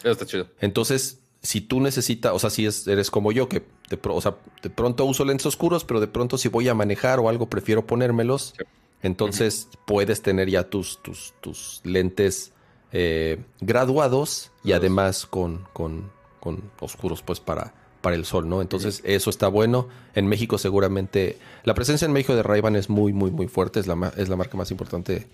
Eso 0.00 0.10
está 0.10 0.26
chido. 0.26 0.48
Entonces, 0.60 1.20
si 1.42 1.62
tú 1.62 1.80
necesitas, 1.80 2.32
o 2.34 2.38
sea, 2.38 2.50
si 2.50 2.66
eres 2.66 3.10
como 3.10 3.32
yo, 3.32 3.48
que 3.48 3.62
de, 3.88 3.98
o 4.02 4.20
sea, 4.20 4.36
de 4.62 4.68
pronto 4.68 5.06
uso 5.06 5.24
lentes 5.24 5.46
oscuros, 5.46 5.84
pero 5.84 5.98
de 6.00 6.08
pronto 6.08 6.36
si 6.36 6.48
voy 6.48 6.68
a 6.68 6.74
manejar 6.74 7.18
o 7.18 7.30
algo, 7.30 7.48
prefiero 7.48 7.86
ponérmelos. 7.86 8.52
Entonces, 9.02 9.68
puedes 9.86 10.20
tener 10.20 10.50
ya 10.50 10.64
tus, 10.64 11.02
tus, 11.02 11.32
tus 11.40 11.80
lentes 11.84 12.52
eh, 12.92 13.38
graduados 13.60 14.50
y 14.62 14.72
además 14.72 15.24
con, 15.24 15.64
con, 15.72 16.10
con, 16.38 16.70
oscuros, 16.80 17.22
pues, 17.22 17.40
para, 17.40 17.72
para 18.02 18.14
el 18.14 18.26
sol, 18.26 18.46
¿no? 18.46 18.60
Entonces, 18.60 19.00
eso 19.04 19.30
está 19.30 19.48
bueno. 19.48 19.88
En 20.14 20.26
México, 20.26 20.58
seguramente, 20.58 21.38
la 21.64 21.72
presencia 21.72 22.04
en 22.04 22.12
México 22.12 22.36
de 22.36 22.42
ray 22.42 22.60
es 22.74 22.90
muy, 22.90 23.14
muy, 23.14 23.30
muy 23.30 23.48
fuerte. 23.48 23.80
Es 23.80 23.86
la, 23.86 24.12
es 24.18 24.28
la 24.28 24.36
marca 24.36 24.58
más 24.58 24.70
importante 24.70 25.26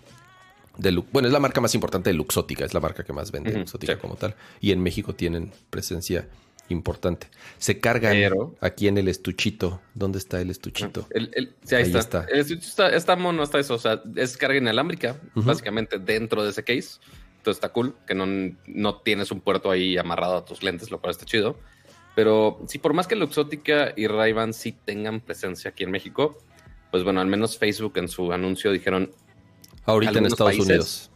bueno, 1.12 1.28
es 1.28 1.32
la 1.32 1.40
marca 1.40 1.60
más 1.60 1.74
importante 1.74 2.10
de 2.10 2.14
Luxótica, 2.14 2.64
es 2.64 2.74
la 2.74 2.80
marca 2.80 3.04
que 3.04 3.12
más 3.12 3.30
vende 3.30 3.52
Luxótica 3.52 3.98
como 3.98 4.16
tal. 4.16 4.34
Y 4.60 4.72
en 4.72 4.82
México 4.82 5.14
tienen 5.14 5.52
presencia 5.70 6.28
importante. 6.68 7.28
Se 7.58 7.78
cargan 7.78 8.16
aquí 8.60 8.88
en 8.88 8.98
el 8.98 9.08
estuchito. 9.08 9.80
¿Dónde 9.94 10.18
está 10.18 10.40
el 10.40 10.50
estuchito? 10.50 11.06
Ah, 11.10 11.14
el, 11.14 11.54
ahí, 11.70 11.92
está. 11.94 12.26
El 12.30 12.40
estuchito 12.40 12.86
está, 12.86 13.16
mono, 13.16 13.42
está 13.42 13.58
eso. 13.58 13.74
O 13.74 13.78
sea, 13.78 14.02
es 14.16 14.36
carga 14.36 14.58
inalámbrica, 14.58 15.16
básicamente 15.34 15.98
dentro 15.98 16.42
de 16.42 16.50
ese 16.50 16.64
case. 16.64 16.98
Entonces 17.38 17.58
está 17.58 17.72
cool 17.72 17.96
que 18.06 18.14
no, 18.14 18.26
no 18.66 18.96
tienes 19.00 19.30
un 19.32 19.40
puerto 19.40 19.70
ahí 19.70 19.98
amarrado 19.98 20.36
a 20.36 20.44
tus 20.44 20.62
lentes, 20.62 20.90
lo 20.90 21.00
cual 21.00 21.10
está 21.10 21.24
chido. 21.24 21.58
Pero 22.14 22.60
sí, 22.68 22.78
por 22.78 22.92
más 22.92 23.06
que 23.06 23.16
Luxótica 23.16 23.92
y 23.96 24.06
ray 24.06 24.34
sí 24.52 24.72
tengan 24.84 25.20
presencia 25.20 25.70
aquí 25.70 25.84
en 25.84 25.90
México, 25.90 26.38
pues 26.90 27.04
bueno, 27.04 27.20
al 27.20 27.26
menos 27.26 27.58
Facebook 27.58 27.94
en 27.96 28.08
su 28.08 28.32
anuncio 28.32 28.70
dijeron, 28.70 29.10
Ahorita 29.84 30.18
en 30.18 30.26
Estados 30.26 30.58
Unidos. 30.58 31.10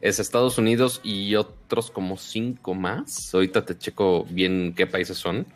Es 0.00 0.18
Estados 0.18 0.58
Unidos 0.58 1.00
y 1.04 1.34
otros 1.36 1.90
como 1.90 2.16
cinco 2.16 2.74
más. 2.74 3.32
Ahorita 3.34 3.64
te 3.64 3.78
checo 3.78 4.24
bien 4.30 4.74
qué 4.76 4.86
países 4.86 5.16
son. 5.16 5.46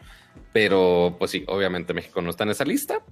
Pero 0.52 1.16
pues 1.18 1.30
sí, 1.30 1.44
obviamente 1.48 1.94
México 1.94 2.22
no 2.22 2.30
está 2.30 2.44
en 2.44 2.50
esa 2.50 2.64
lista. 2.64 3.02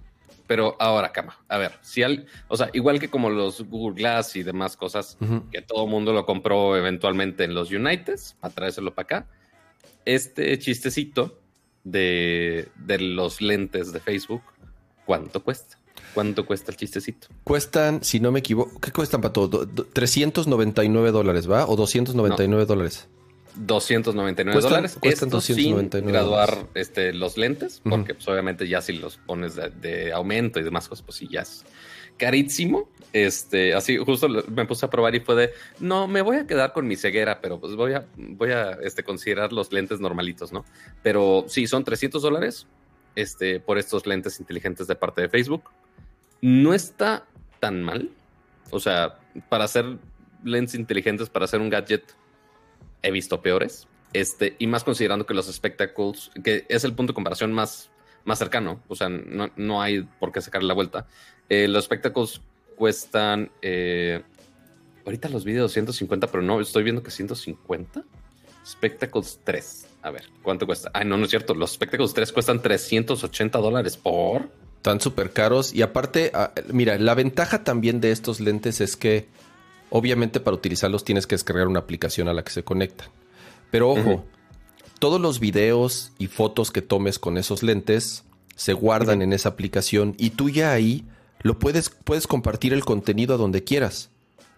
Pero 0.46 0.76
ahora, 0.78 1.10
cama, 1.10 1.38
a 1.48 1.56
ver, 1.56 1.72
si 1.80 2.02
al, 2.02 2.26
o 2.48 2.56
sea, 2.56 2.68
igual 2.74 3.00
que 3.00 3.08
como 3.08 3.30
los 3.30 3.62
Google 3.62 3.96
Glass 3.96 4.36
y 4.36 4.42
demás 4.42 4.76
cosas, 4.76 5.16
que 5.50 5.62
todo 5.62 5.84
el 5.84 5.90
mundo 5.90 6.12
lo 6.12 6.26
compró 6.26 6.76
eventualmente 6.76 7.44
en 7.44 7.54
los 7.54 7.70
Uniteds, 7.70 8.36
para 8.40 8.52
traérselo 8.52 8.94
para 8.94 9.04
acá, 9.04 9.26
este 10.04 10.58
chistecito 10.58 11.40
de, 11.82 12.68
de 12.76 12.98
los 12.98 13.40
lentes 13.40 13.90
de 13.92 14.00
Facebook, 14.00 14.42
¿cuánto 15.06 15.42
cuesta? 15.42 15.78
¿Cuánto 16.14 16.46
cuesta 16.46 16.70
el 16.70 16.76
chistecito? 16.76 17.28
Cuestan, 17.42 18.04
si 18.04 18.20
no 18.20 18.30
me 18.30 18.38
equivoco, 18.38 18.80
¿qué 18.80 18.92
cuestan 18.92 19.20
para 19.20 19.32
todo? 19.32 19.66
399 19.66 21.10
dólares, 21.10 21.50
¿va? 21.50 21.66
¿O 21.66 21.74
299 21.76 22.66
dólares? 22.66 23.08
299 23.56 24.60
dólares. 24.60 24.98
Cuestan 25.00 25.30
299 25.30 26.00
sin 26.00 26.12
graduar 26.12 26.66
este, 26.74 27.12
los 27.12 27.36
lentes, 27.36 27.80
porque 27.88 28.14
pues, 28.14 28.26
obviamente 28.28 28.68
ya 28.68 28.80
si 28.80 28.94
los 28.94 29.16
pones 29.18 29.54
de, 29.56 30.12
aumento 30.12 30.60
y 30.60 30.62
demás 30.62 30.88
cosas, 30.88 31.04
pues 31.04 31.18
sí, 31.18 31.28
ya 31.30 31.42
es 31.42 31.64
carísimo. 32.16 32.88
Este, 33.12 33.74
así 33.74 33.96
justo 33.96 34.28
me 34.28 34.66
puse 34.66 34.86
a 34.86 34.90
probar 34.90 35.14
y 35.14 35.20
fue 35.20 35.34
de, 35.36 35.50
no, 35.78 36.08
me 36.08 36.20
voy 36.22 36.36
a 36.36 36.46
quedar 36.46 36.72
con 36.72 36.86
mi 36.86 36.96
ceguera, 36.96 37.40
pero 37.40 37.60
pues 37.60 37.76
voy 37.76 37.92
a, 37.92 38.06
voy 38.16 38.50
a 38.50 38.72
este, 38.82 39.04
considerar 39.04 39.52
los 39.52 39.72
lentes 39.72 40.00
normalitos, 40.00 40.52
¿no? 40.52 40.64
Pero 41.02 41.44
sí, 41.48 41.66
son 41.66 41.84
300 41.84 42.22
dólares 42.22 42.66
este, 43.14 43.60
por 43.60 43.78
estos 43.78 44.06
lentes 44.06 44.40
inteligentes 44.40 44.88
de 44.88 44.96
parte 44.96 45.22
de 45.22 45.28
Facebook 45.28 45.70
no 46.44 46.74
está 46.74 47.24
tan 47.58 47.82
mal. 47.82 48.10
O 48.70 48.78
sea, 48.78 49.18
para 49.48 49.64
hacer 49.64 49.96
lentes 50.44 50.74
inteligentes, 50.74 51.30
para 51.30 51.46
hacer 51.46 51.62
un 51.62 51.70
gadget, 51.70 52.04
he 53.00 53.10
visto 53.10 53.40
peores. 53.40 53.88
Este, 54.12 54.54
y 54.58 54.66
más 54.66 54.84
considerando 54.84 55.24
que 55.24 55.32
los 55.32 55.50
spectacles, 55.50 56.30
que 56.44 56.66
es 56.68 56.84
el 56.84 56.92
punto 56.92 57.12
de 57.12 57.14
comparación 57.14 57.50
más, 57.54 57.90
más 58.26 58.38
cercano, 58.38 58.82
o 58.88 58.94
sea, 58.94 59.08
no, 59.08 59.80
hay 59.80 60.02
por 60.20 60.32
qué 60.32 60.42
sacarle 60.42 60.68
la 60.68 60.74
vuelta. 60.74 61.06
Eh, 61.48 61.66
los 61.66 61.86
spectacles 61.86 62.42
cuestan, 62.76 63.50
eh, 63.62 64.22
ahorita 65.06 65.30
los 65.30 65.46
videos 65.46 65.72
150, 65.72 66.26
pero 66.26 66.42
no, 66.42 66.60
estoy 66.60 66.82
viendo 66.82 67.02
que 67.02 67.10
150. 67.10 68.04
Spectacles 68.66 69.40
3. 69.44 69.86
A 70.02 70.10
ver, 70.10 70.24
¿cuánto 70.42 70.66
cuesta? 70.66 70.90
Ay, 70.92 71.06
no, 71.06 71.16
no 71.16 71.24
es 71.24 71.30
cierto. 71.30 71.54
Los 71.54 71.72
Spectacles 71.72 72.12
3 72.12 72.32
cuestan 72.32 72.60
380 72.60 73.58
dólares 73.58 73.96
por. 73.96 74.50
Están 74.84 75.00
súper 75.00 75.32
caros. 75.32 75.72
Y 75.72 75.80
aparte, 75.80 76.30
ah, 76.34 76.52
mira, 76.70 76.98
la 76.98 77.14
ventaja 77.14 77.64
también 77.64 78.02
de 78.02 78.10
estos 78.10 78.38
lentes 78.38 78.82
es 78.82 78.96
que, 78.96 79.26
obviamente, 79.88 80.40
para 80.40 80.54
utilizarlos 80.54 81.04
tienes 81.04 81.26
que 81.26 81.36
descargar 81.36 81.68
una 81.68 81.78
aplicación 81.78 82.28
a 82.28 82.34
la 82.34 82.44
que 82.44 82.52
se 82.52 82.64
conectan. 82.64 83.08
Pero 83.70 83.88
ojo, 83.88 84.26
todos 84.98 85.22
los 85.22 85.40
videos 85.40 86.12
y 86.18 86.26
fotos 86.26 86.70
que 86.70 86.82
tomes 86.82 87.18
con 87.18 87.38
esos 87.38 87.62
lentes 87.62 88.24
se 88.56 88.74
guardan 88.74 89.22
en 89.22 89.32
esa 89.32 89.48
aplicación 89.48 90.16
y 90.18 90.30
tú 90.30 90.50
ya 90.50 90.72
ahí 90.72 91.06
lo 91.40 91.58
puedes, 91.58 91.88
puedes 91.88 92.26
compartir 92.26 92.74
el 92.74 92.84
contenido 92.84 93.32
a 93.32 93.38
donde 93.38 93.64
quieras. 93.64 94.10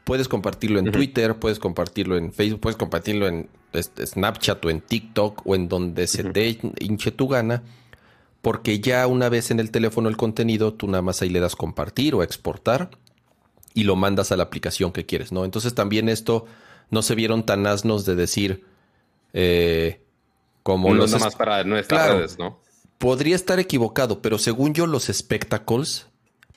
Puedes 0.02 0.26
compartirlo 0.26 0.80
en 0.80 0.90
Twitter, 0.90 1.36
puedes 1.36 1.60
compartirlo 1.60 2.16
en 2.16 2.32
Facebook, 2.32 2.62
puedes 2.62 2.76
compartirlo 2.76 3.28
en 3.28 3.48
este, 3.72 4.04
Snapchat 4.04 4.64
o 4.64 4.70
en 4.70 4.80
TikTok 4.80 5.46
o 5.46 5.54
en 5.54 5.68
donde 5.68 6.08
se 6.08 6.24
te 6.24 6.58
hinche 6.80 7.12
tu 7.12 7.28
gana, 7.28 7.62
porque 8.46 8.78
ya 8.78 9.08
una 9.08 9.28
vez 9.28 9.50
en 9.50 9.58
el 9.58 9.72
teléfono 9.72 10.08
el 10.08 10.16
contenido, 10.16 10.72
tú 10.72 10.86
nada 10.86 11.02
más 11.02 11.20
ahí 11.20 11.30
le 11.30 11.40
das 11.40 11.56
compartir 11.56 12.14
o 12.14 12.22
exportar 12.22 12.90
y 13.74 13.82
lo 13.82 13.96
mandas 13.96 14.30
a 14.30 14.36
la 14.36 14.44
aplicación 14.44 14.92
que 14.92 15.04
quieres, 15.04 15.32
¿no? 15.32 15.44
Entonces 15.44 15.74
también 15.74 16.08
esto 16.08 16.46
no 16.88 17.02
se 17.02 17.16
vieron 17.16 17.44
tan 17.44 17.66
asnos 17.66 18.06
de 18.06 18.14
decir, 18.14 18.64
eh, 19.32 20.00
como 20.62 20.90
no 20.90 20.94
los 20.94 21.18
más 21.18 21.34
para 21.34 21.64
nuestras 21.64 22.08
redes, 22.08 22.38
¿no? 22.38 22.60
Podría 22.98 23.34
estar 23.34 23.58
equivocado, 23.58 24.22
pero 24.22 24.38
según 24.38 24.74
yo 24.74 24.86
los 24.86 25.06
spectacles 25.06 26.06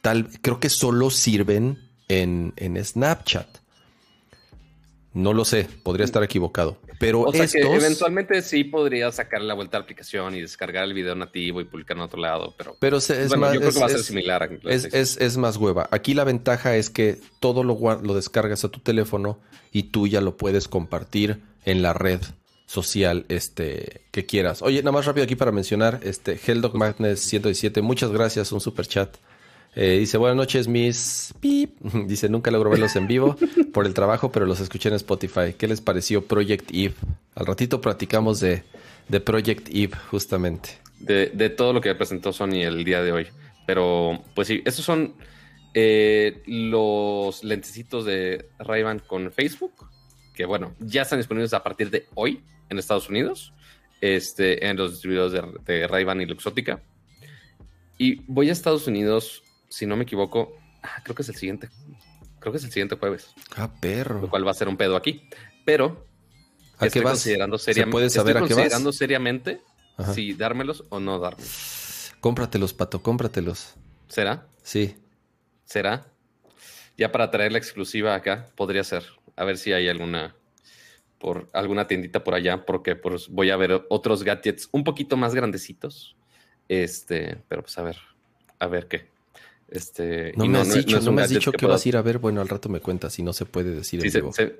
tal 0.03 0.29
creo 0.43 0.59
que 0.59 0.69
solo 0.69 1.09
sirven 1.09 1.89
en, 2.07 2.53
en 2.57 2.85
Snapchat. 2.85 3.47
No 5.15 5.33
lo 5.33 5.43
sé, 5.43 5.67
podría 5.81 6.05
estar 6.05 6.21
equivocado. 6.21 6.77
Pero 6.99 7.21
o 7.21 7.33
sea 7.33 7.47
que 7.47 7.61
eventualmente 7.61 8.41
sí 8.41 8.65
podría 8.65 9.11
sacar 9.11 9.41
la 9.41 9.53
vuelta 9.53 9.77
a 9.77 9.79
la 9.79 9.83
aplicación 9.85 10.35
y 10.35 10.41
descargar 10.41 10.83
el 10.83 10.93
video 10.93 11.15
nativo 11.15 11.61
y 11.61 11.63
publicarlo 11.63 12.03
en 12.03 12.07
otro 12.07 12.19
lado, 12.19 12.53
pero, 12.57 12.75
pero 12.77 12.97
es 12.97 13.37
más, 13.37 13.53
yo 13.53 13.61
creo 13.61 13.71
que 13.71 13.79
va 13.79 13.85
a 13.85 13.89
ser 13.89 14.03
similar. 14.03 14.49
es, 14.65 15.37
más 15.37 15.57
hueva. 15.57 15.87
Aquí 15.91 16.13
la 16.13 16.25
ventaja 16.25 16.75
es 16.75 16.89
que 16.89 17.17
todo 17.39 17.63
lo, 17.63 17.77
lo 18.01 18.13
descargas 18.13 18.65
a 18.65 18.69
tu 18.69 18.79
teléfono 18.79 19.39
y 19.71 19.83
tú 19.83 20.07
ya 20.07 20.19
lo 20.19 20.35
puedes 20.35 20.67
compartir 20.67 21.39
en 21.65 21.81
la 21.81 21.93
red 21.93 22.19
social 22.65 23.25
este, 23.29 24.01
que 24.11 24.25
quieras. 24.25 24.61
Oye, 24.61 24.79
nada 24.79 24.91
más 24.91 25.05
rápido 25.05 25.23
aquí 25.23 25.35
para 25.35 25.51
mencionar, 25.51 26.01
este, 26.03 26.39
Helldog 26.45 26.75
Madness 26.75 27.21
117, 27.21 27.81
muchas 27.81 28.11
gracias, 28.11 28.51
un 28.51 28.61
super 28.61 28.85
chat. 28.85 29.15
Eh, 29.75 29.97
dice, 29.99 30.17
buenas 30.17 30.35
noches, 30.35 30.67
Miss 30.67 31.33
Pip. 31.39 31.79
Dice, 32.07 32.27
nunca 32.27 32.51
logro 32.51 32.69
verlos 32.69 32.95
en 32.95 33.07
vivo 33.07 33.37
por 33.73 33.85
el 33.85 33.93
trabajo, 33.93 34.31
pero 34.31 34.45
los 34.45 34.59
escuché 34.59 34.89
en 34.89 34.95
Spotify. 34.95 35.53
¿Qué 35.57 35.67
les 35.67 35.79
pareció 35.79 36.25
Project 36.25 36.69
Eve? 36.73 36.95
Al 37.35 37.45
ratito 37.45 37.79
platicamos 37.79 38.39
de, 38.39 38.63
de 39.07 39.19
Project 39.19 39.69
Eve, 39.69 39.95
justamente. 40.09 40.69
De, 40.99 41.27
de, 41.27 41.49
todo 41.49 41.71
lo 41.71 41.81
que 41.81 41.93
presentó 41.95 42.33
Sony 42.33 42.63
el 42.63 42.83
día 42.83 43.01
de 43.01 43.11
hoy. 43.11 43.27
Pero, 43.65 44.23
pues 44.33 44.47
sí, 44.47 44.61
estos 44.65 44.83
son 44.83 45.13
eh, 45.75 46.41
los 46.47 47.43
lentecitos 47.43 48.03
de 48.05 48.49
ray 48.57 48.83
con 49.05 49.31
Facebook, 49.31 49.73
que 50.33 50.45
bueno, 50.45 50.73
ya 50.79 51.03
están 51.03 51.19
disponibles 51.19 51.53
a 51.53 51.63
partir 51.63 51.91
de 51.91 52.07
hoy 52.15 52.41
en 52.69 52.79
Estados 52.79 53.07
Unidos, 53.07 53.53
este, 54.01 54.67
en 54.67 54.77
los 54.77 54.91
distribuidores 54.91 55.31
de, 55.65 55.79
de 55.87 56.23
y 56.23 56.25
Luxótica. 56.25 56.81
Y 57.99 58.21
voy 58.27 58.49
a 58.49 58.53
Estados 58.53 58.87
Unidos, 58.87 59.43
si 59.69 59.85
no 59.85 59.95
me 59.95 60.03
equivoco, 60.03 60.57
ah, 60.83 61.01
creo 61.03 61.15
que 61.15 61.21
es 61.21 61.29
el 61.29 61.35
siguiente. 61.35 61.69
Creo 62.39 62.51
que 62.51 62.57
es 62.57 62.63
el 62.63 62.71
siguiente 62.71 62.95
jueves. 62.95 63.33
Ah, 63.55 63.71
perro. 63.79 64.21
Lo 64.21 64.29
cual 64.29 64.45
va 64.45 64.51
a 64.51 64.55
ser 64.55 64.67
un 64.67 64.77
pedo 64.77 64.95
aquí. 64.95 65.29
Pero 65.65 66.05
¿A 66.77 66.85
estoy 66.85 67.01
qué 67.01 67.05
vas? 67.05 67.13
considerando 67.13 67.57
seriamente. 67.57 67.91
puede 67.91 68.09
saber 68.09 68.37
a 68.37 68.41
qué 68.41 68.47
considerando 68.47 68.91
seriamente 68.91 69.61
si 70.13 70.33
dármelos 70.33 70.85
o 70.89 70.99
no 70.99 71.19
dármelos. 71.19 72.13
Cómpratelos, 72.21 72.73
pato, 72.73 73.01
cómpratelos. 73.01 73.75
¿Será? 74.07 74.47
Sí. 74.63 74.95
¿Será? 75.65 76.07
Ya 76.97 77.11
para 77.11 77.31
traer 77.31 77.51
la 77.51 77.57
exclusiva 77.57 78.15
acá, 78.15 78.47
podría 78.55 78.83
ser. 78.83 79.05
A 79.35 79.45
ver 79.45 79.57
si 79.57 79.71
hay 79.71 79.87
alguna 79.87 80.35
por 81.19 81.49
alguna 81.53 81.85
tiendita 81.85 82.23
por 82.23 82.33
allá, 82.33 82.65
porque 82.65 82.95
pues, 82.95 83.27
voy 83.27 83.49
a 83.49 83.57
ver 83.57 83.85
otros 83.89 84.23
gadgets 84.23 84.69
un 84.71 84.83
poquito 84.83 85.17
más 85.17 85.35
grandecitos. 85.35 86.15
Este, 86.69 87.37
pero 87.47 87.61
pues 87.63 87.77
a 87.77 87.83
ver, 87.83 87.97
a 88.57 88.67
ver 88.67 88.87
qué. 88.87 89.09
Este, 89.71 90.33
no, 90.35 90.45
me 90.45 90.59
has 90.59 90.73
dicho, 90.73 90.99
no, 91.01 91.11
me 91.11 91.21
has 91.21 91.29
dicho 91.29 91.51
que, 91.51 91.65
vas 91.65 91.85
a 91.85 91.89
ir 91.89 91.97
a 91.97 92.01
ver. 92.01 92.17
Bueno, 92.17 92.41
al 92.41 92.47
rato 92.47 92.69
me 92.69 92.79
cuentas 92.79 93.13
si 93.13 93.23
no 93.23 93.33
se 93.33 93.45
puede 93.45 93.71
decir. 93.71 94.01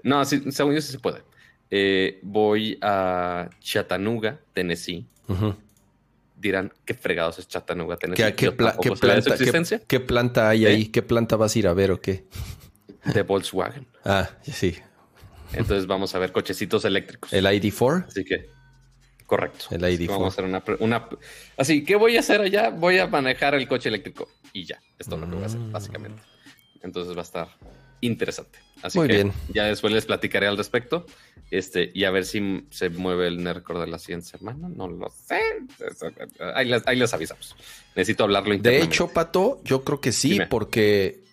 no, 0.03 0.25
sí, 0.25 0.43
según 0.51 0.75
yo 0.75 0.81
sí 0.81 0.91
se 0.91 0.99
puede. 0.99 1.23
Eh, 1.71 2.19
voy 2.21 2.77
a 2.81 3.49
Chattanooga, 3.59 4.39
Tennessee. 4.53 5.05
Dirán, 6.37 6.71
¿qué 6.85 6.93
fregados 6.93 7.37
es 7.39 7.47
Chattanooga, 7.47 7.97
Tennessee? 7.97 8.33
¿Qué, 8.33 8.51
planta, 8.51 8.79
¿qué, 9.87 9.99
planta 9.99 10.49
hay 10.49 10.65
ahí? 10.65 10.85
¿Qué 10.87 11.01
planta 11.01 11.35
vas 11.35 11.55
a 11.55 11.59
ir 11.59 11.67
a 11.67 11.73
ver 11.73 11.91
o 11.91 11.99
qué? 11.99 12.25
De 13.13 13.23
Volkswagen. 13.23 13.87
ah, 14.05 14.29
sí. 14.43 14.75
Entonces 15.53 15.87
vamos 15.87 16.13
a 16.13 16.19
ver 16.19 16.31
cochecitos 16.31 16.85
eléctricos. 16.85 17.33
¿El 17.33 17.45
ID4? 17.45 18.07
Así 18.07 18.23
que, 18.23 18.49
correcto. 19.29 19.65
El 19.69 19.81
ID4. 19.81 20.07
Vamos 20.07 20.37
a 20.37 20.41
hacer 20.41 20.77
una, 20.79 21.07
Así, 21.55 21.83
¿qué 21.85 21.95
voy 21.95 22.17
a 22.17 22.19
hacer 22.19 22.41
allá? 22.41 22.71
Voy 22.71 22.97
a 22.97 23.07
manejar 23.07 23.53
el 23.53 23.67
coche 23.67 23.87
eléctrico 23.87 24.27
y 24.51 24.65
ya. 24.65 24.81
Esto 24.97 25.15
es 25.15 25.21
lo 25.21 25.29
que 25.29 25.35
voy 25.35 25.43
a 25.43 25.45
hacer, 25.45 25.59
mm. 25.59 25.71
básicamente. 25.71 26.21
Entonces 26.81 27.15
va 27.15 27.19
a 27.19 27.23
estar 27.23 27.47
interesante. 28.01 28.59
Así 28.81 28.97
Muy 28.97 29.07
que 29.07 29.15
bien. 29.15 29.33
ya 29.53 29.65
después 29.65 29.93
les 29.93 30.05
platicaré 30.05 30.47
al 30.47 30.57
respecto. 30.57 31.05
Este, 31.51 31.91
y 31.93 32.05
a 32.05 32.11
ver 32.11 32.25
si 32.25 32.65
se 32.71 32.89
mueve 32.89 33.27
el 33.27 33.43
NERCOR 33.43 33.79
de 33.79 33.87
la 33.87 33.99
siguiente 33.99 34.27
semana. 34.27 34.67
No 34.67 34.87
lo 34.87 35.09
sé. 35.09 35.39
Ahí 36.55 36.97
les, 36.97 37.13
avisamos. 37.13 37.55
Necesito 37.95 38.23
hablarlo 38.23 38.57
De 38.57 38.81
hecho, 38.81 39.09
Pato, 39.09 39.61
yo 39.63 39.83
creo 39.83 40.01
que 40.01 40.11
sí, 40.11 40.39
porque 40.49 41.23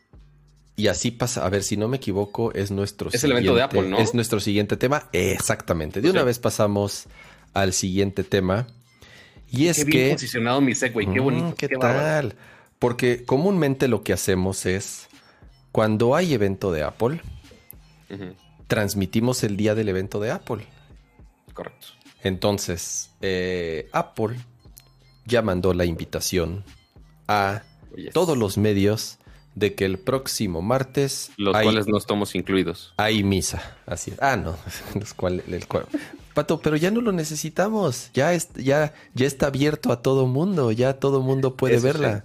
y 0.76 0.88
así 0.88 1.10
pasa, 1.10 1.46
a 1.46 1.48
ver 1.48 1.62
si 1.62 1.78
no 1.78 1.88
me 1.88 1.96
equivoco, 1.96 2.52
es 2.52 2.70
nuestro 2.70 3.08
Es 3.10 3.24
el 3.24 3.32
evento 3.32 3.54
de 3.54 3.62
Apple, 3.62 3.88
¿no? 3.88 3.98
Es 3.98 4.12
nuestro 4.12 4.40
siguiente 4.40 4.76
tema. 4.76 5.08
Exactamente. 5.12 6.02
De 6.02 6.10
una 6.10 6.22
vez 6.22 6.38
pasamos 6.38 7.06
al 7.56 7.72
siguiente 7.72 8.22
tema. 8.22 8.66
Y 9.50 9.68
es 9.68 9.78
qué 9.78 9.84
bien 9.84 10.08
que. 10.08 10.12
posicionado 10.12 10.60
mi 10.60 10.74
Segway, 10.74 11.06
qué 11.06 11.20
mm, 11.20 11.24
bonito. 11.24 11.54
¿Qué, 11.56 11.68
tal? 11.68 12.34
Porque 12.78 13.24
comúnmente 13.24 13.88
lo 13.88 14.02
que 14.02 14.12
hacemos 14.12 14.66
es. 14.66 15.08
Cuando 15.72 16.14
hay 16.14 16.32
evento 16.32 16.72
de 16.72 16.82
Apple, 16.82 17.20
transmitimos 18.66 19.44
el 19.44 19.58
día 19.58 19.74
del 19.74 19.90
evento 19.90 20.20
de 20.20 20.30
Apple. 20.30 20.66
Correcto. 21.52 21.88
Entonces, 22.22 23.10
eh, 23.20 23.88
Apple 23.92 24.36
ya 25.26 25.42
mandó 25.42 25.74
la 25.74 25.84
invitación 25.84 26.64
a 27.28 27.62
todos 28.14 28.38
los 28.38 28.56
medios 28.56 29.18
de 29.54 29.74
que 29.74 29.84
el 29.84 29.98
próximo 29.98 30.62
martes. 30.62 31.30
Los 31.36 31.52
cuales 31.52 31.86
no 31.88 31.98
estamos 31.98 32.34
incluidos. 32.34 32.94
Hay 32.96 33.22
misa. 33.22 33.76
Así 33.84 34.12
es. 34.12 34.22
Ah, 34.22 34.36
no. 34.36 34.56
Los 34.98 35.12
cuales, 35.12 35.46
el 35.48 35.66
Pato, 36.36 36.60
pero 36.60 36.76
ya 36.76 36.90
no 36.90 37.00
lo 37.00 37.12
necesitamos. 37.12 38.10
Ya, 38.12 38.34
es, 38.34 38.52
ya, 38.52 38.92
ya 39.14 39.26
está 39.26 39.46
abierto 39.46 39.90
a 39.90 40.02
todo 40.02 40.26
mundo. 40.26 40.70
Ya 40.70 40.92
todo 41.00 41.22
mundo 41.22 41.56
puede 41.56 41.80
verla. 41.80 42.22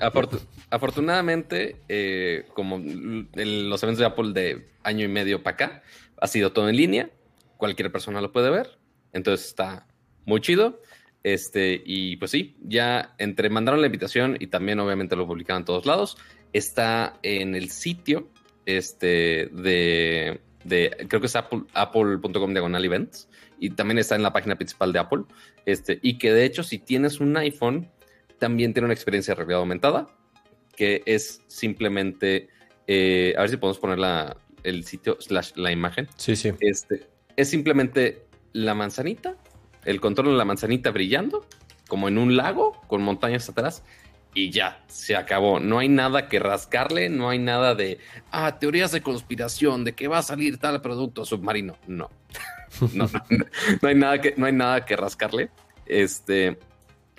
afortunadamente, 0.70 1.78
eh, 1.88 2.46
como 2.54 2.78
los 2.78 3.84
eventos 3.84 4.00
de 4.00 4.06
Apple 4.06 4.34
de 4.34 4.68
año 4.84 5.06
y 5.06 5.08
medio 5.08 5.42
para 5.42 5.54
acá, 5.54 5.84
ha 6.18 6.28
sido 6.28 6.52
todo 6.52 6.68
en 6.68 6.76
línea. 6.76 7.10
Cualquier 7.56 7.90
persona 7.90 8.20
lo 8.20 8.34
puede 8.34 8.50
ver. 8.50 8.78
Entonces 9.14 9.48
está 9.48 9.88
muy 10.26 10.42
chido. 10.42 10.82
Este, 11.24 11.82
y 11.86 12.18
pues 12.18 12.32
sí, 12.32 12.58
ya 12.64 13.16
entre 13.18 13.50
mandaron 13.50 13.80
la 13.80 13.88
invitación 13.88 14.36
y 14.42 14.48
también 14.48 14.80
obviamente 14.82 15.16
lo 15.16 15.26
publicaron 15.26 15.62
en 15.62 15.66
todos 15.66 15.86
lados 15.86 16.18
está 16.52 17.18
en 17.24 17.56
el 17.56 17.70
sitio 17.70 18.28
este, 18.66 19.48
de, 19.48 20.42
creo 21.08 21.22
que 21.22 21.28
es 21.28 21.36
apple, 21.36 21.62
apple.com 21.74 22.54
diagonal 22.54 22.86
events 22.86 23.28
y 23.62 23.70
también 23.70 24.00
está 24.00 24.16
en 24.16 24.24
la 24.24 24.34
página 24.34 24.56
principal 24.56 24.92
de 24.92 25.00
Apple. 25.00 25.24
Este, 25.68 26.00
y 26.02 26.18
que 26.18 26.34
de 26.34 26.46
hecho, 26.46 26.64
si 26.64 26.80
tienes 26.80 27.20
un 27.20 27.38
iPhone, 27.38 27.92
también 28.40 28.74
tiene 28.74 28.86
una 28.86 28.94
experiencia 28.96 29.34
de 29.34 29.38
realidad 29.38 29.60
aumentada, 29.60 30.10
que 30.76 31.04
es 31.06 31.44
simplemente, 31.46 32.50
eh, 32.88 33.36
a 33.38 33.42
ver 33.42 33.52
si 33.52 33.58
podemos 33.58 33.78
poner 33.78 34.00
la, 34.00 34.36
el 34.64 34.84
sitio 34.84 35.18
slash 35.20 35.52
la 35.56 35.72
imagen. 35.72 36.08
Sí, 36.18 36.36
sí. 36.36 36.52
Este, 36.60 37.08
es 37.36 37.50
simplemente 37.52 38.26
la 38.52 38.74
manzanita, 38.74 39.38
el 39.86 40.02
control 40.02 40.32
de 40.32 40.38
la 40.38 40.46
manzanita 40.46 40.90
brillando, 40.90 41.46
como 41.88 42.08
en 42.08 42.18
un 42.18 42.36
lago 42.36 42.82
con 42.88 43.04
montañas 43.04 43.48
atrás, 43.48 43.84
y 44.34 44.50
ya, 44.50 44.84
se 44.88 45.16
acabó. 45.16 45.60
No 45.60 45.80
hay 45.80 45.90
nada 45.90 46.30
que 46.30 46.40
rascarle, 46.40 47.10
no 47.10 47.30
hay 47.30 47.38
nada 47.38 47.76
de, 47.76 48.00
ah, 48.32 48.58
teorías 48.60 48.92
de 48.92 49.02
conspiración, 49.02 49.84
de 49.84 49.94
que 49.94 50.08
va 50.08 50.20
a 50.20 50.24
salir 50.24 50.58
tal 50.58 50.82
producto 50.82 51.26
submarino. 51.26 51.78
No, 51.86 52.10
no, 52.94 53.10
no, 53.82 53.88
hay 53.88 53.96
nada 53.96 54.22
que, 54.22 54.34
no 54.38 54.46
hay 54.46 54.54
nada 54.54 54.86
que 54.86 54.96
rascarle. 54.96 55.50
Este, 55.86 56.58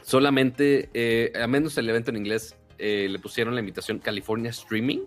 solamente, 0.03 0.91
eh, 0.95 1.33
a 1.41 1.47
menos 1.47 1.77
el 1.79 1.89
evento 1.89 2.11
en 2.11 2.17
inglés, 2.17 2.57
eh, 2.79 3.09
le 3.09 3.19
pusieron 3.19 3.55
la 3.55 3.61
invitación 3.61 3.99
California 3.99 4.51
Streaming, 4.51 5.01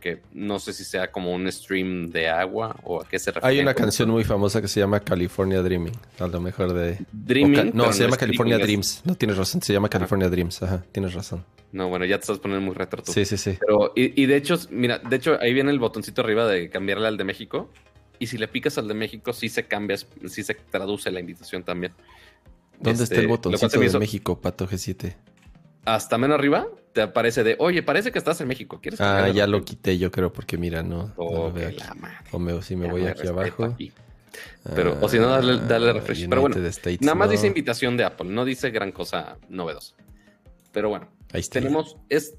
que 0.00 0.22
no 0.32 0.58
sé 0.58 0.72
si 0.72 0.84
sea 0.84 1.10
como 1.12 1.32
un 1.32 1.50
stream 1.52 2.10
de 2.10 2.28
agua 2.28 2.76
o 2.82 3.02
a 3.02 3.08
qué 3.08 3.18
se 3.18 3.30
refiere. 3.30 3.54
Hay 3.54 3.60
una 3.60 3.74
canción 3.74 4.10
muy 4.10 4.24
famosa 4.24 4.60
que 4.60 4.68
se 4.68 4.80
llama 4.80 5.00
California 5.00 5.62
Dreaming, 5.62 5.92
a 6.18 6.26
lo 6.26 6.40
mejor 6.40 6.72
de... 6.72 6.98
Dreaming. 7.12 7.72
no, 7.74 7.92
se 7.92 8.04
llama 8.04 8.16
California 8.16 8.58
Dreams. 8.58 9.02
No 9.04 9.14
tienes 9.14 9.36
razón, 9.36 9.62
se 9.62 9.72
llama 9.72 9.88
California 9.88 10.28
Dreams. 10.28 10.62
Ajá, 10.62 10.82
tienes 10.90 11.14
razón. 11.14 11.44
No, 11.72 11.88
bueno, 11.88 12.04
ya 12.04 12.16
te 12.16 12.22
estás 12.22 12.38
poniendo 12.38 12.66
muy 12.66 12.74
retro 12.74 13.02
Sí, 13.04 13.24
sí, 13.24 13.36
sí. 13.36 13.56
Pero, 13.60 13.92
y, 13.94 14.26
de 14.26 14.36
hecho, 14.36 14.56
mira, 14.70 14.98
de 14.98 15.16
hecho, 15.16 15.38
ahí 15.40 15.54
viene 15.54 15.70
el 15.70 15.78
botoncito 15.78 16.22
arriba 16.22 16.46
de 16.46 16.68
cambiarle 16.68 17.06
al 17.06 17.16
de 17.16 17.24
México. 17.24 17.70
Y 18.20 18.28
si 18.28 18.38
le 18.38 18.46
picas 18.46 18.78
al 18.78 18.86
de 18.86 18.94
México, 18.94 19.32
sí 19.32 19.48
se 19.48 19.64
cambia, 19.66 19.96
sí 19.96 20.44
se 20.44 20.54
traduce 20.54 21.10
la 21.10 21.18
invitación 21.18 21.64
también. 21.64 21.92
¿Dónde 22.78 23.02
está 23.02 23.16
el 23.16 23.22
este, 23.22 23.26
botoncito 23.26 23.80
de 23.80 23.98
México, 23.98 24.40
Pato 24.40 24.68
G7? 24.68 25.16
hasta 25.84 26.18
menos 26.18 26.36
arriba 26.38 26.68
te 26.92 27.02
aparece 27.02 27.44
de, 27.44 27.56
oye, 27.58 27.82
parece 27.82 28.10
que 28.10 28.18
estás 28.18 28.40
en 28.40 28.48
México. 28.48 28.80
¿Quieres 28.80 29.00
ah, 29.00 29.28
ya 29.28 29.46
lo 29.46 29.64
quité 29.64 29.96
yo 29.96 30.10
creo 30.10 30.32
porque 30.32 30.58
mira, 30.58 30.82
no. 30.82 31.12
o 31.16 31.52
me, 32.38 32.62
si 32.62 32.76
me 32.76 32.90
voy 32.90 33.06
aquí 33.06 33.28
abajo. 33.28 33.76
Pero, 34.74 34.98
o 35.00 35.08
si 35.08 35.18
no, 35.18 35.28
dale, 35.28 35.58
dale 35.66 35.90
ah, 35.90 35.92
refresh. 35.94 36.28
Pero 36.28 36.40
bueno, 36.40 36.56
nada 37.00 37.14
más 37.14 37.30
dice 37.30 37.46
invitación 37.46 37.96
de 37.96 38.04
Apple, 38.04 38.28
no 38.28 38.44
dice 38.44 38.70
gran 38.70 38.92
cosa 38.92 39.38
novedosa. 39.48 39.94
Pero 40.72 40.88
bueno, 40.88 41.08
Ahí 41.32 41.40
está. 41.40 41.60
tenemos 41.60 41.96
es, 42.08 42.34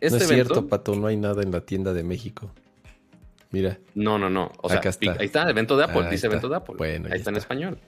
este 0.00 0.18
no 0.18 0.24
es 0.24 0.28
cierto, 0.28 0.68
Pato, 0.68 0.94
no 0.94 1.06
hay 1.06 1.16
nada 1.16 1.42
en 1.42 1.50
la 1.50 1.62
tienda 1.62 1.92
de 1.92 2.02
México. 2.04 2.50
Mira. 3.54 3.78
No, 3.94 4.18
no, 4.18 4.28
no. 4.28 4.50
O 4.62 4.68
sea, 4.68 4.80
ahí 4.80 5.26
está, 5.26 5.48
evento 5.48 5.76
de 5.76 5.84
Apple, 5.84 6.08
dice 6.10 6.26
evento 6.26 6.48
de 6.48 6.56
Apple. 6.56 6.74
Bueno, 6.76 7.08
ahí 7.12 7.18
está 7.18 7.30
en 7.30 7.36
español. 7.36 7.78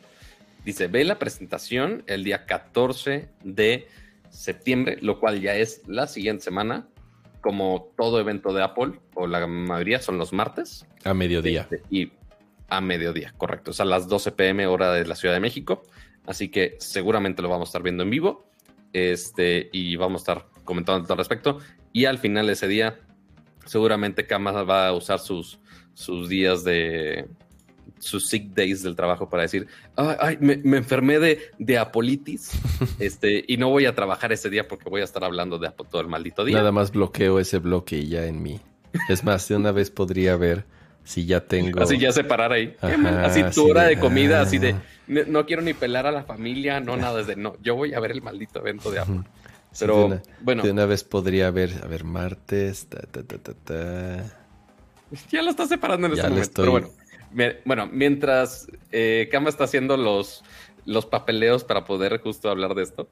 Dice, 0.64 0.86
ve 0.86 1.04
la 1.04 1.18
presentación 1.18 2.04
el 2.06 2.22
día 2.22 2.46
14 2.46 3.28
de 3.42 3.88
septiembre, 4.30 4.98
lo 5.00 5.18
cual 5.18 5.40
ya 5.40 5.56
es 5.56 5.82
la 5.88 6.06
siguiente 6.06 6.44
semana, 6.44 6.86
como 7.40 7.92
todo 7.96 8.20
evento 8.20 8.52
de 8.52 8.62
Apple, 8.62 9.00
o 9.14 9.26
la 9.26 9.44
mayoría 9.48 10.00
son 10.00 10.18
los 10.18 10.32
martes. 10.32 10.86
A 11.02 11.14
mediodía. 11.14 11.62
Este, 11.62 11.82
y 11.90 12.12
a 12.68 12.80
mediodía, 12.80 13.34
correcto. 13.36 13.72
Es 13.72 13.80
a 13.80 13.84
las 13.84 14.06
12 14.06 14.30
pm 14.32 14.68
hora 14.68 14.92
de 14.92 15.04
la 15.04 15.16
Ciudad 15.16 15.34
de 15.34 15.40
México. 15.40 15.82
Así 16.26 16.48
que 16.48 16.76
seguramente 16.78 17.42
lo 17.42 17.48
vamos 17.48 17.68
a 17.68 17.70
estar 17.70 17.82
viendo 17.82 18.04
en 18.04 18.10
vivo. 18.10 18.48
Este, 18.92 19.68
y 19.72 19.96
vamos 19.96 20.20
a 20.20 20.22
estar 20.22 20.46
comentando 20.64 21.12
al 21.12 21.18
respecto. 21.18 21.58
Y 21.92 22.04
al 22.04 22.18
final 22.18 22.46
de 22.46 22.52
ese 22.52 22.68
día, 22.68 23.00
seguramente 23.66 24.26
Kama 24.26 24.50
va 24.62 24.88
a 24.88 24.92
usar 24.92 25.18
sus, 25.18 25.58
sus 25.94 26.28
días 26.28 26.64
de, 26.64 27.28
sus 27.98 28.28
sick 28.28 28.54
days 28.54 28.82
del 28.82 28.96
trabajo 28.96 29.28
para 29.28 29.42
decir, 29.42 29.66
ay, 29.96 30.38
me, 30.40 30.76
enfermé 30.76 31.18
de, 31.18 31.40
de 31.58 31.78
apolitis 31.78 32.52
este, 32.98 33.44
y 33.46 33.56
no 33.56 33.70
voy 33.70 33.86
a 33.86 33.94
trabajar 33.94 34.32
ese 34.32 34.50
día 34.50 34.68
porque 34.68 34.88
voy 34.88 35.00
a 35.00 35.04
estar 35.04 35.24
hablando 35.24 35.58
de 35.58 35.70
todo 35.70 36.00
el 36.00 36.08
maldito 36.08 36.44
día. 36.44 36.56
Nada 36.58 36.72
más 36.72 36.92
bloqueo 36.92 37.38
ese 37.38 37.58
bloque 37.58 38.06
ya 38.06 38.26
en 38.26 38.42
mí. 38.42 38.60
Es 39.08 39.24
más, 39.24 39.48
de 39.48 39.56
una 39.56 39.72
vez 39.72 39.90
podría 39.90 40.36
ver 40.36 40.64
si 41.04 41.26
ya 41.26 41.40
tengo... 41.40 41.82
Así 41.82 41.98
ya 41.98 42.12
separar 42.12 42.52
ahí. 42.52 42.74
así 42.80 43.42
tu 43.54 43.70
hora 43.70 43.84
de, 43.84 43.98
comida, 43.98 44.40
así 44.40 44.58
de, 44.58 44.74
no 45.06 45.46
quiero 45.46 45.62
ni 45.62 45.74
pelar 45.74 46.06
a 46.06 46.10
la 46.10 46.24
familia, 46.24 46.80
no 46.80 46.96
nada, 46.96 47.18
desde 47.18 47.36
no, 47.36 47.56
yo 47.62 47.76
voy 47.76 47.94
a 47.94 48.00
ver 48.00 48.10
el 48.10 48.22
maldito 48.22 48.60
evento 48.60 48.90
de 48.90 49.00
Apple. 49.00 49.20
Pero, 49.78 50.20
bueno. 50.40 50.62
De 50.62 50.70
una 50.70 50.86
vez 50.86 51.04
podría 51.04 51.50
ver, 51.50 51.72
a 51.82 51.86
ver, 51.86 52.04
martes, 52.04 52.86
Ya 55.30 55.42
lo 55.42 55.50
está 55.50 55.66
separando 55.66 56.06
en 56.06 56.12
este 56.14 56.28
momento, 56.28 56.52
pero 56.54 56.70
bueno. 56.70 56.90
Bueno, 57.64 57.88
mientras 57.92 58.66
eh, 58.92 59.28
Kama 59.30 59.50
está 59.50 59.64
haciendo 59.64 59.96
los, 59.96 60.42
los 60.84 61.06
papeleos 61.06 61.64
para 61.64 61.84
poder 61.84 62.18
justo 62.20 62.48
hablar 62.48 62.74
de 62.74 62.82
esto, 62.82 63.08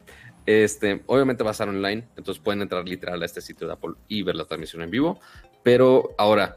este, 0.46 1.02
obviamente 1.06 1.42
va 1.42 1.50
a 1.50 1.52
estar 1.52 1.68
online, 1.68 2.04
entonces 2.16 2.42
pueden 2.42 2.62
entrar 2.62 2.86
literal 2.86 3.22
a 3.22 3.26
este 3.26 3.40
sitio 3.40 3.66
de 3.66 3.74
Apple 3.74 3.92
y 4.08 4.22
ver 4.22 4.36
la 4.36 4.44
transmisión 4.44 4.82
en 4.82 4.90
vivo. 4.90 5.20
Pero 5.62 6.14
ahora, 6.18 6.56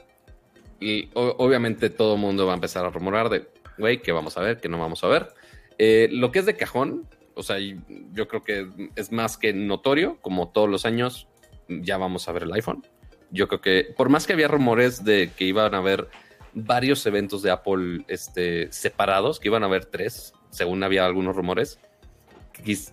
y, 0.80 1.10
obviamente 1.14 1.90
todo 1.90 2.16
el 2.16 2.22
mundo 2.22 2.46
va 2.46 2.54
a 2.54 2.56
empezar 2.56 2.86
a 2.86 2.90
rumorar 2.90 3.30
de, 3.30 3.48
güey, 3.78 4.02
que 4.02 4.12
vamos 4.12 4.38
a 4.38 4.42
ver, 4.42 4.60
que 4.60 4.70
no 4.70 4.80
vamos 4.80 5.04
a 5.04 5.08
ver. 5.08 5.30
Eh, 5.78 6.10
lo 6.12 6.32
que 6.32 6.40
es 6.40 6.46
de 6.46 6.56
cajón, 6.56 7.08
o 7.38 7.44
sea, 7.44 7.58
yo 7.60 8.28
creo 8.28 8.44
que 8.44 8.68
es 8.96 9.12
más 9.12 9.38
que 9.38 9.54
notorio, 9.54 10.18
como 10.22 10.50
todos 10.50 10.70
los 10.70 10.86
años, 10.86 11.28
ya 11.68 11.98
vamos 11.98 12.28
a 12.28 12.32
ver 12.32 12.44
el 12.44 12.54
iPhone. 12.54 12.86
Yo 13.30 13.48
creo 13.48 13.62
que, 13.62 13.94
por 13.96 14.10
más 14.10 14.26
que 14.26 14.34
había 14.34 14.48
rumores 14.48 15.04
de 15.04 15.32
que 15.36 15.46
iban 15.46 15.76
a 15.76 15.78
haber 15.78 16.08
varios 16.54 17.06
eventos 17.06 17.42
de 17.42 17.52
Apple 17.52 18.06
este, 18.08 18.72
separados, 18.72 19.40
que 19.40 19.50
iban 19.50 19.64
a 19.64 19.68
haber 19.68 19.86
tres, 19.86 20.34
según 20.50 20.84
había 20.84 21.06
algunos 21.06 21.36
rumores. 21.36 21.80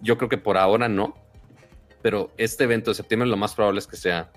Yo 0.02 0.18
creo 0.18 0.28
que 0.28 0.38
por 0.38 0.58
ahora 0.58 0.88
no, 0.88 1.14
pero 2.02 2.30
este 2.36 2.64
evento 2.64 2.90
de 2.90 2.96
septiembre 2.96 3.28
lo 3.28 3.36
más 3.36 3.54
probable 3.54 3.78
es 3.78 3.86
que 3.86 3.96
sea 3.96 4.30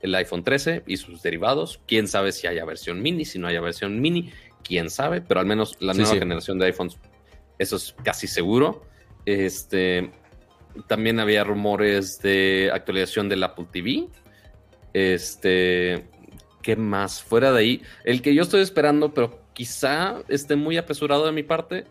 el 0.00 0.14
iPhone 0.16 0.42
13 0.42 0.82
y 0.86 0.96
sus 0.96 1.22
derivados. 1.22 1.80
Quién 1.86 2.08
sabe 2.08 2.32
si 2.32 2.46
haya 2.46 2.64
versión 2.64 3.00
mini, 3.00 3.24
si 3.24 3.38
no 3.38 3.46
haya 3.46 3.60
versión 3.60 4.00
mini, 4.00 4.32
quién 4.64 4.90
sabe, 4.90 5.20
pero 5.20 5.38
al 5.38 5.46
menos 5.46 5.76
la 5.80 5.94
nueva 5.94 6.14
generación 6.14 6.58
de 6.58 6.66
iPhones, 6.66 6.98
eso 7.58 7.76
es 7.76 7.94
casi 8.02 8.26
seguro. 8.26 8.84
Este, 9.26 10.10
también 10.86 11.20
había 11.20 11.44
rumores 11.44 12.20
de 12.20 12.70
actualización 12.72 13.28
del 13.28 13.42
Apple 13.42 13.66
TV. 13.70 14.08
Este, 14.92 16.06
¿Qué 16.62 16.76
más? 16.76 17.22
Fuera 17.22 17.52
de 17.52 17.58
ahí, 17.58 17.82
el 18.04 18.22
que 18.22 18.34
yo 18.34 18.42
estoy 18.42 18.62
esperando, 18.62 19.12
pero 19.12 19.38
quizá 19.52 20.22
esté 20.28 20.56
muy 20.56 20.76
apresurado 20.76 21.26
de 21.26 21.32
mi 21.32 21.42
parte. 21.42 21.86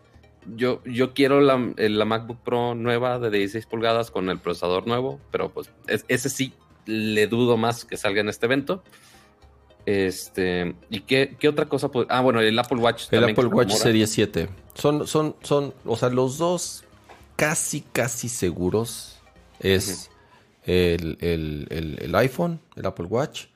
Yo, 0.56 0.82
yo 0.84 1.14
quiero 1.14 1.40
la, 1.40 1.56
MacBook 1.56 2.38
Pro 2.42 2.74
nueva 2.74 3.18
de 3.18 3.30
16 3.30 3.66
pulgadas 3.66 4.10
con 4.10 4.28
el 4.28 4.38
procesador 4.38 4.86
nuevo, 4.86 5.20
pero 5.30 5.50
pues 5.50 5.70
ese 5.86 6.28
sí 6.28 6.52
le 6.86 7.26
dudo 7.26 7.56
más 7.56 7.84
que 7.84 7.96
salga 7.96 8.20
en 8.20 8.28
este 8.28 8.46
evento. 8.46 8.82
Este, 9.86 10.74
¿y 10.90 11.00
qué, 11.00 11.36
otra 11.48 11.66
cosa? 11.66 11.90
Ah, 12.08 12.20
bueno, 12.20 12.40
el 12.40 12.58
Apple 12.58 12.78
Watch. 12.78 13.04
El 13.10 13.24
Apple 13.24 13.46
Watch 13.46 13.72
Serie 13.72 14.06
7. 14.06 14.48
Son, 14.74 15.06
son, 15.06 15.36
son, 15.42 15.72
o 15.84 15.96
sea, 15.96 16.10
los 16.10 16.36
dos 16.38 16.83
casi, 17.36 17.80
casi 17.80 18.28
seguros 18.28 19.18
es 19.60 20.10
el, 20.64 21.18
el, 21.20 22.14
iPhone, 22.14 22.60
el 22.76 22.86
Apple 22.86 23.06
Watch 23.06 23.46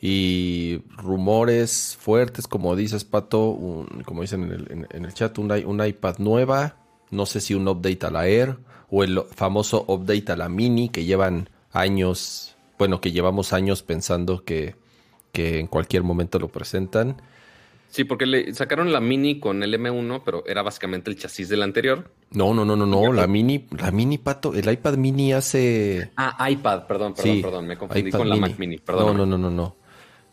y 0.00 0.82
rumores 0.96 1.96
fuertes, 1.98 2.46
como 2.46 2.76
dices, 2.76 3.04
Pato, 3.04 3.86
como 4.04 4.22
dicen 4.22 4.66
en 4.70 5.04
el, 5.04 5.14
chat, 5.14 5.38
un, 5.38 5.84
iPad 5.84 6.18
nueva, 6.18 6.76
no 7.10 7.26
sé 7.26 7.40
si 7.40 7.54
un 7.54 7.66
update 7.68 8.06
a 8.06 8.10
la 8.10 8.28
Air 8.28 8.58
o 8.90 9.02
el 9.02 9.22
famoso 9.34 9.84
update 9.88 10.32
a 10.32 10.36
la 10.36 10.48
Mini 10.48 10.88
que 10.88 11.04
llevan 11.04 11.50
años, 11.72 12.56
bueno, 12.78 13.00
que 13.00 13.12
llevamos 13.12 13.52
años 13.52 13.82
pensando 13.82 14.44
que, 14.44 14.76
que 15.32 15.58
en 15.58 15.66
cualquier 15.66 16.02
momento 16.02 16.38
lo 16.38 16.48
presentan. 16.48 17.20
Sí, 17.88 18.04
porque 18.04 18.26
le 18.26 18.52
sacaron 18.54 18.92
la 18.92 19.00
Mini 19.00 19.40
con 19.40 19.62
el 19.62 19.74
M1, 19.74 20.22
pero 20.24 20.44
era 20.46 20.62
básicamente 20.62 21.10
el 21.10 21.16
chasis 21.16 21.48
del 21.48 21.62
anterior. 21.62 22.10
No, 22.30 22.52
no, 22.52 22.64
no, 22.64 22.76
no, 22.76 22.84
no. 22.84 23.12
La 23.12 23.26
Mini, 23.26 23.66
la 23.78 23.90
Mini, 23.90 24.18
Pato, 24.18 24.52
el 24.54 24.70
iPad 24.70 24.96
Mini 24.96 25.32
hace. 25.32 26.10
Ah, 26.16 26.50
iPad, 26.50 26.86
perdón, 26.86 27.14
perdón, 27.14 27.42
perdón. 27.42 27.66
Me 27.66 27.76
confundí 27.78 28.10
con 28.10 28.28
la 28.28 28.36
Mac 28.36 28.58
Mini, 28.58 28.78
perdón. 28.78 29.16
No, 29.16 29.26
no, 29.26 29.26
no, 29.26 29.38
no, 29.38 29.50
no. 29.50 29.76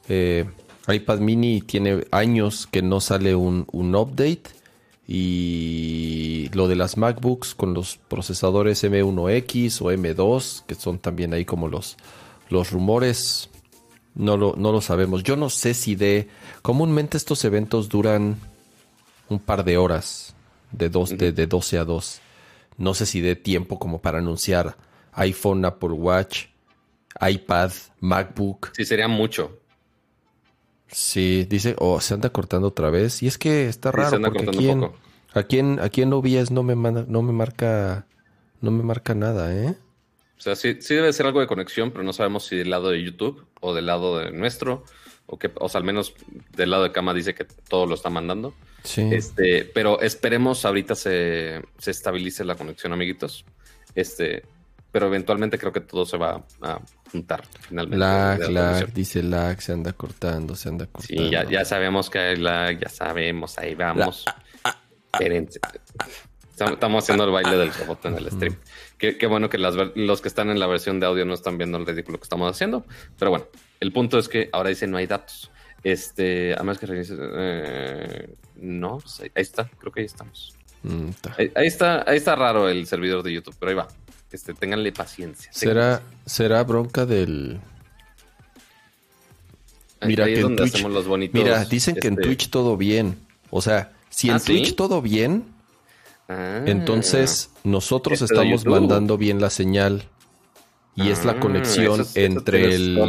Eh, 0.10 0.46
iPad 0.88 1.20
mini 1.20 1.62
tiene 1.62 2.06
años 2.12 2.68
que 2.68 2.82
no 2.82 3.00
sale 3.00 3.36
un, 3.36 3.66
update. 3.72 4.44
Y 5.06 6.50
lo 6.54 6.68
de 6.68 6.76
las 6.76 6.98
MacBooks 6.98 7.56
con 7.56 7.74
los 7.74 7.98
procesadores 7.98 8.84
M1X 8.84 9.82
o 9.82 9.92
M2, 9.92 10.66
que 10.66 10.76
son 10.76 10.98
también 10.98 11.34
ahí 11.34 11.44
como 11.44 11.68
los, 11.68 11.98
los 12.50 12.72
rumores, 12.72 13.50
no 14.16 14.38
lo, 14.38 14.56
no 14.58 14.72
lo 14.72 14.80
sabemos. 14.80 15.24
Yo 15.24 15.36
no 15.36 15.50
sé 15.50 15.74
si 15.74 15.96
de... 15.96 16.30
Comúnmente 16.64 17.18
estos 17.18 17.46
eventos 17.46 17.90
duran 17.90 18.40
un 19.30 19.40
par 19.40 19.64
de 19.64 19.78
horas, 19.78 20.36
de, 20.72 20.90
dos, 20.90 21.16
de, 21.16 21.32
de 21.32 21.46
12 21.46 21.78
a 21.78 21.84
2. 21.84 22.22
No 22.78 22.96
sé 22.96 23.06
si 23.06 23.22
de 23.22 23.36
tiempo 23.36 23.78
como 23.78 24.02
para 24.02 24.18
anunciar 24.18 24.76
iPhone, 25.12 25.64
Apple 25.66 25.90
Watch, 25.90 26.46
iPad, 27.22 27.72
MacBook. 28.00 28.72
Sí, 28.76 28.86
sería 28.86 29.08
mucho. 29.08 29.60
Sí, 30.88 31.46
dice, 31.48 31.76
o 31.78 31.94
oh, 31.94 32.02
se 32.02 32.16
anda 32.16 32.32
cortando 32.32 32.70
otra 32.70 32.90
vez. 32.90 33.22
Y 33.22 33.28
es 33.28 33.38
que 33.38 33.68
está 33.68 33.92
raro, 33.92 34.20
porque 34.22 34.50
aquí 34.50 34.70
en, 34.70 34.90
aquí 35.34 35.60
en, 35.60 35.80
aquí 35.80 36.02
en 36.02 36.14
OBS 36.14 36.50
no 36.50 36.64
me, 36.64 36.76
no 36.76 37.22
me 37.22 37.32
marca 37.32 38.08
no 38.64 38.72
me 38.72 38.82
marca 38.82 39.14
nada, 39.14 39.54
¿eh? 39.54 39.76
O 40.38 40.42
sea, 40.42 40.56
sí, 40.56 40.78
sí 40.80 40.96
debe 40.96 41.12
ser 41.12 41.26
algo 41.26 41.42
de 41.42 41.48
conexión, 41.48 41.92
pero 41.92 42.04
no 42.04 42.14
sabemos 42.14 42.46
si 42.46 42.56
del 42.56 42.70
lado 42.70 42.90
de 42.90 43.04
YouTube 43.04 43.46
o 43.60 43.74
del 43.74 43.86
lado 43.88 44.20
de 44.20 44.32
nuestro, 44.32 44.86
o 45.26 45.38
que, 45.40 45.52
o 45.56 45.70
sea, 45.70 45.80
al 45.80 45.86
menos 45.86 46.14
del 46.56 46.70
lado 46.70 46.84
de 46.84 46.92
Cama 46.92 47.14
dice 47.14 47.34
que 47.34 47.46
todo 47.46 47.86
lo 47.86 47.96
está 47.96 48.10
mandando. 48.10 48.54
Sí. 48.84 49.10
Este, 49.12 49.66
pero 49.66 50.02
esperemos 50.02 50.66
ahorita 50.66 50.96
se, 50.96 51.62
se 51.78 51.92
estabilice 51.92 52.44
la 52.44 52.56
conexión, 52.56 52.94
amiguitos. 52.94 53.46
Este, 53.96 54.44
pero 54.92 55.08
eventualmente 55.08 55.58
creo 55.58 55.72
que 55.72 55.82
todo 55.82 56.06
se 56.06 56.18
va 56.18 56.44
a 56.62 56.80
juntar 57.12 57.44
finalmente. 57.62 57.98
Lag, 57.98 58.50
lag, 58.52 58.94
dice 58.94 59.24
lag, 59.24 59.60
se 59.60 59.72
anda 59.72 59.94
cortando, 59.94 60.56
se 60.56 60.70
anda 60.70 60.86
cortando. 60.86 61.24
Sí, 61.24 61.32
ya, 61.32 61.50
ya 61.50 61.66
sabemos 61.66 62.10
que 62.12 62.20
hay 62.20 62.36
lag, 62.36 62.80
ya 62.80 62.90
sabemos, 62.90 63.58
ahí 63.58 63.74
vamos. 63.74 64.26
Espérense. 65.12 65.60
Estamos 66.54 67.04
haciendo 67.04 67.24
el 67.24 67.32
baile 67.32 67.58
del 67.58 67.74
robot 67.74 68.06
en 68.06 68.18
el 68.18 68.30
stream. 68.30 68.56
Qué, 68.98 69.26
bueno 69.26 69.50
que 69.50 69.58
los 69.58 70.22
que 70.22 70.28
están 70.28 70.50
en 70.52 70.60
la 70.60 70.68
versión 70.68 71.00
de 71.00 71.08
audio 71.08 71.26
no 71.26 71.34
están 71.34 71.58
viendo 71.58 71.78
el 71.78 71.86
ridículo 71.86 72.20
que 72.20 72.24
estamos 72.24 72.50
haciendo. 72.50 72.86
Pero 73.18 73.32
bueno, 73.32 73.48
el 73.84 73.92
punto 73.92 74.18
es 74.18 74.28
que 74.28 74.50
ahora 74.52 74.70
dice 74.70 74.88
no 74.88 74.98
hay 74.98 75.08
datos. 75.08 75.52
Este, 75.84 76.54
además 76.54 76.80
que 76.80 76.88
eh, 76.90 78.30
no, 78.56 79.00
pues 79.00 79.20
ahí, 79.20 79.30
está, 79.36 79.70
creo 79.78 79.92
que 79.92 80.00
ahí 80.00 80.06
estamos. 80.06 80.56
Mm, 80.84 81.10
ahí, 81.38 81.68
está, 81.68 82.10
ahí 82.10 82.18
está 82.18 82.36
raro 82.36 82.70
el 82.70 82.88
servidor 82.88 83.22
de 83.24 83.34
YouTube, 83.34 83.56
pero 83.60 83.70
ahí 83.70 83.76
va. 83.76 83.88
Este, 84.32 84.54
ténganle 84.54 84.92
paciencia. 84.92 85.52
¿Será, 85.54 86.02
será 86.26 86.64
bronca 86.64 87.06
del. 87.06 87.60
Mira, 90.02 90.26
que 90.26 90.40
en 90.40 90.56
Twitch, 90.56 90.86
mira, 91.32 91.64
dicen 91.66 91.96
que 91.96 92.08
en 92.08 92.14
este 92.14 92.26
Twitch 92.26 92.50
todo 92.50 92.76
bien. 92.76 93.18
O 93.50 93.62
sea, 93.62 93.92
si 94.10 94.30
en 94.30 94.36
¿Ah, 94.36 94.40
Twitch 94.40 94.76
todo 94.76 95.02
bien, 95.02 95.46
Ah. 96.28 96.62
Entonces, 96.66 97.50
nosotros 97.64 98.22
estamos 98.22 98.66
mandando 98.66 99.18
bien 99.18 99.42
la 99.42 99.50
señal. 99.50 100.04
Y 100.96 101.10
es 101.10 101.26
la 101.26 101.34
ah, 101.34 101.40
conexión 101.40 102.06
entre 102.16 102.76
el. 102.76 103.00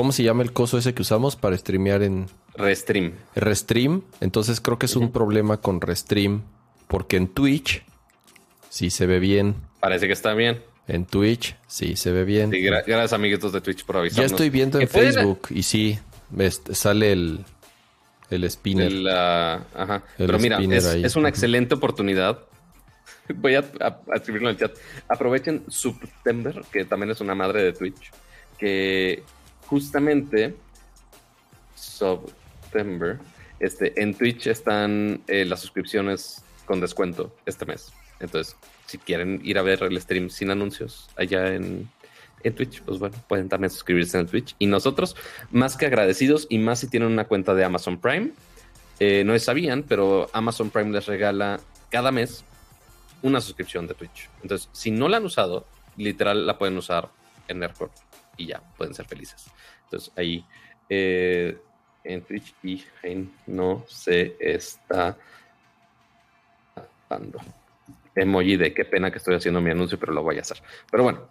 ¿Cómo 0.00 0.12
se 0.12 0.22
llama 0.22 0.42
el 0.42 0.54
coso 0.54 0.78
ese 0.78 0.94
que 0.94 1.02
usamos 1.02 1.36
para 1.36 1.58
streamear 1.58 2.02
en. 2.02 2.24
Restream. 2.56 3.12
Restream. 3.34 4.00
Entonces 4.22 4.62
creo 4.62 4.78
que 4.78 4.86
es 4.86 4.96
un 4.96 5.12
problema 5.12 5.58
con 5.58 5.82
Restream. 5.82 6.40
Porque 6.86 7.18
en 7.18 7.28
Twitch 7.28 7.84
sí 8.70 8.88
se 8.88 9.04
ve 9.04 9.18
bien. 9.18 9.56
Parece 9.78 10.06
que 10.06 10.14
está 10.14 10.32
bien. 10.32 10.62
En 10.88 11.04
Twitch 11.04 11.54
sí 11.66 11.96
se 11.96 12.12
ve 12.12 12.24
bien. 12.24 12.50
gracias 12.50 13.12
amiguitos 13.12 13.52
de 13.52 13.60
Twitch 13.60 13.84
por 13.84 13.98
avisarnos. 13.98 14.30
Ya 14.30 14.34
estoy 14.34 14.48
viendo 14.48 14.80
en 14.80 14.88
Facebook 14.88 15.48
y 15.50 15.64
sí, 15.64 15.98
sale 16.72 17.12
el, 17.12 17.44
el 18.30 18.50
spinner. 18.50 18.90
ajá. 19.06 20.02
Pero 20.16 20.38
mira, 20.38 20.60
es, 20.62 21.14
una 21.14 21.28
excelente 21.28 21.74
oportunidad. 21.74 22.38
Voy 23.34 23.54
a, 23.54 23.70
escribirlo 24.14 24.48
en 24.48 24.56
el 24.56 24.60
chat. 24.62 24.72
Aprovechen 25.10 25.62
September, 25.68 26.62
que 26.72 26.86
también 26.86 27.10
es 27.10 27.20
una 27.20 27.34
madre 27.34 27.64
de 27.64 27.74
Twitch, 27.74 28.10
que 28.56 29.24
justamente 29.70 30.56
September, 31.76 33.18
este, 33.60 34.02
en 34.02 34.14
Twitch 34.14 34.48
están 34.48 35.22
eh, 35.28 35.44
las 35.44 35.60
suscripciones 35.60 36.42
con 36.66 36.80
descuento 36.80 37.34
este 37.46 37.64
mes. 37.64 37.92
Entonces, 38.18 38.56
si 38.86 38.98
quieren 38.98 39.40
ir 39.44 39.58
a 39.58 39.62
ver 39.62 39.84
el 39.84 39.98
stream 40.00 40.28
sin 40.28 40.50
anuncios 40.50 41.08
allá 41.16 41.54
en, 41.54 41.88
Twitch, 42.56 42.82
pues 42.82 42.98
bueno, 42.98 43.14
pueden 43.28 43.50
también 43.50 43.70
suscribirse 43.70 44.18
en 44.18 44.26
Twitch. 44.26 44.56
Y 44.58 44.66
nosotros, 44.66 45.14
más 45.50 45.76
que 45.76 45.86
agradecidos 45.86 46.46
y 46.48 46.58
más 46.58 46.80
si 46.80 46.88
tienen 46.88 47.12
una 47.12 47.26
cuenta 47.26 47.54
de 47.54 47.64
Amazon 47.64 48.00
Prime, 48.00 48.32
eh, 48.98 49.24
no 49.24 49.38
sabían, 49.38 49.82
pero 49.82 50.30
Amazon 50.32 50.70
Prime 50.70 50.90
les 50.90 51.06
regala 51.06 51.60
cada 51.90 52.10
mes 52.10 52.44
una 53.20 53.42
suscripción 53.42 53.86
de 53.86 53.94
Twitch. 53.94 54.30
Entonces, 54.42 54.70
si 54.72 54.90
no 54.90 55.08
la 55.08 55.18
han 55.18 55.26
usado, 55.26 55.66
literal 55.98 56.46
la 56.46 56.56
pueden 56.56 56.78
usar 56.78 57.10
en 57.46 57.62
Airport 57.62 57.92
y 58.40 58.46
ya, 58.46 58.62
pueden 58.76 58.94
ser 58.94 59.06
felices. 59.06 59.46
Entonces, 59.84 60.12
ahí 60.16 60.44
eh, 60.88 61.58
en 62.04 62.22
Twitch 62.22 62.54
y 62.62 62.82
no 63.46 63.84
se 63.86 64.36
está 64.40 65.16
dando 67.08 67.40
emoji 68.14 68.56
de 68.56 68.74
qué 68.74 68.84
pena 68.84 69.10
que 69.10 69.18
estoy 69.18 69.36
haciendo 69.36 69.60
mi 69.60 69.70
anuncio, 69.70 69.98
pero 69.98 70.12
lo 70.12 70.22
voy 70.22 70.38
a 70.38 70.40
hacer. 70.40 70.62
Pero 70.90 71.04
bueno, 71.04 71.28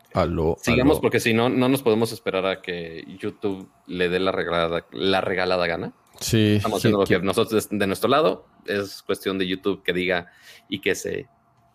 sigamos 0.62 1.00
porque 1.00 1.20
si 1.20 1.34
no, 1.34 1.50
no 1.50 1.70
nos 1.70 1.82
podemos 1.82 2.12
esperar 2.12 2.46
a 2.46 2.62
que 2.62 3.04
YouTube 3.20 3.70
le 3.88 4.10
dé 4.10 4.20
la 4.20 4.32
regalada, 4.32 4.86
la 4.92 5.22
regalada 5.22 5.68
gana. 5.68 5.94
Sí. 6.20 6.56
Estamos 6.58 6.80
haciendo 6.80 7.00
lo 7.00 7.06
que 7.06 7.20
nosotros 7.20 7.70
de 7.70 7.88
nuestro 7.88 8.10
lado. 8.10 8.46
Es 8.66 9.02
cuestión 9.04 9.38
de 9.38 9.48
YouTube 9.48 9.84
que 9.84 9.94
diga 9.94 10.32
y 10.68 10.80
que 10.80 10.96
se, 10.96 11.28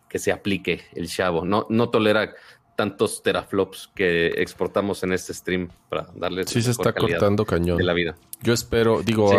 que 0.09 0.19
se 0.19 0.31
aplique 0.31 0.81
el 0.93 1.07
chavo. 1.07 1.45
No, 1.45 1.65
no 1.69 1.89
tolera 1.89 2.33
tantos 2.75 3.23
teraflops 3.23 3.89
que 3.95 4.27
exportamos 4.41 5.03
en 5.03 5.13
este 5.13 5.33
stream 5.33 5.69
para 5.89 6.07
darle. 6.15 6.45
Sí, 6.45 6.61
se 6.61 6.71
está 6.71 6.93
cortando 6.93 7.45
cañón. 7.45 7.77
De 7.77 7.83
la 7.83 7.93
vida. 7.93 8.15
Yo 8.41 8.53
espero, 8.53 9.01
digo, 9.01 9.31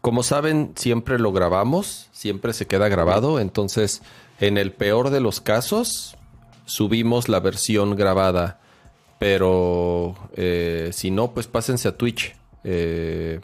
como 0.00 0.22
saben, 0.22 0.72
siempre 0.76 1.18
lo 1.18 1.32
grabamos, 1.32 2.08
siempre 2.12 2.52
se 2.52 2.66
queda 2.66 2.88
grabado. 2.88 3.40
Entonces, 3.40 4.02
en 4.40 4.58
el 4.58 4.72
peor 4.72 5.10
de 5.10 5.20
los 5.20 5.40
casos, 5.40 6.16
subimos 6.66 7.28
la 7.28 7.40
versión 7.40 7.96
grabada. 7.96 8.60
Pero 9.18 10.14
eh, 10.34 10.90
si 10.92 11.10
no, 11.10 11.32
pues 11.32 11.46
pásense 11.46 11.88
a 11.88 11.96
Twitch. 11.96 12.36
Eh, 12.64 13.40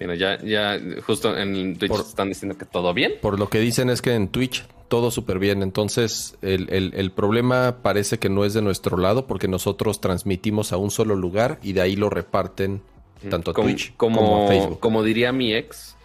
Mira, 0.00 0.14
ya, 0.14 0.38
ya 0.42 0.80
justo 1.06 1.36
en 1.36 1.76
Twitch 1.76 1.92
están 1.92 2.28
diciendo 2.28 2.56
que 2.56 2.64
todo 2.64 2.94
bien. 2.94 3.12
Por 3.20 3.38
lo 3.38 3.50
que 3.50 3.60
dicen 3.60 3.90
es 3.90 4.00
que 4.00 4.14
en 4.14 4.28
Twitch 4.28 4.64
todo 4.88 5.10
súper 5.10 5.38
bien. 5.38 5.62
Entonces, 5.62 6.36
el, 6.42 7.12
problema 7.14 7.82
parece 7.82 8.18
que 8.18 8.28
no 8.28 8.44
es 8.44 8.54
de 8.54 8.62
nuestro 8.62 8.96
lado 8.96 9.26
porque 9.26 9.46
nosotros 9.46 10.00
transmitimos 10.00 10.72
a 10.72 10.78
un 10.78 10.90
solo 10.90 11.14
lugar 11.14 11.58
y 11.62 11.74
de 11.74 11.82
ahí 11.82 11.96
lo 11.96 12.10
reparten 12.10 12.82
tanto 13.30 13.52
a 13.52 13.54
Twitch 13.54 13.94
como, 13.96 14.44
a 14.44 14.48
Facebook. 14.48 14.80
Como 14.80 15.02
diría 15.02 15.32
mi 15.32 15.54
ex, 15.54 15.96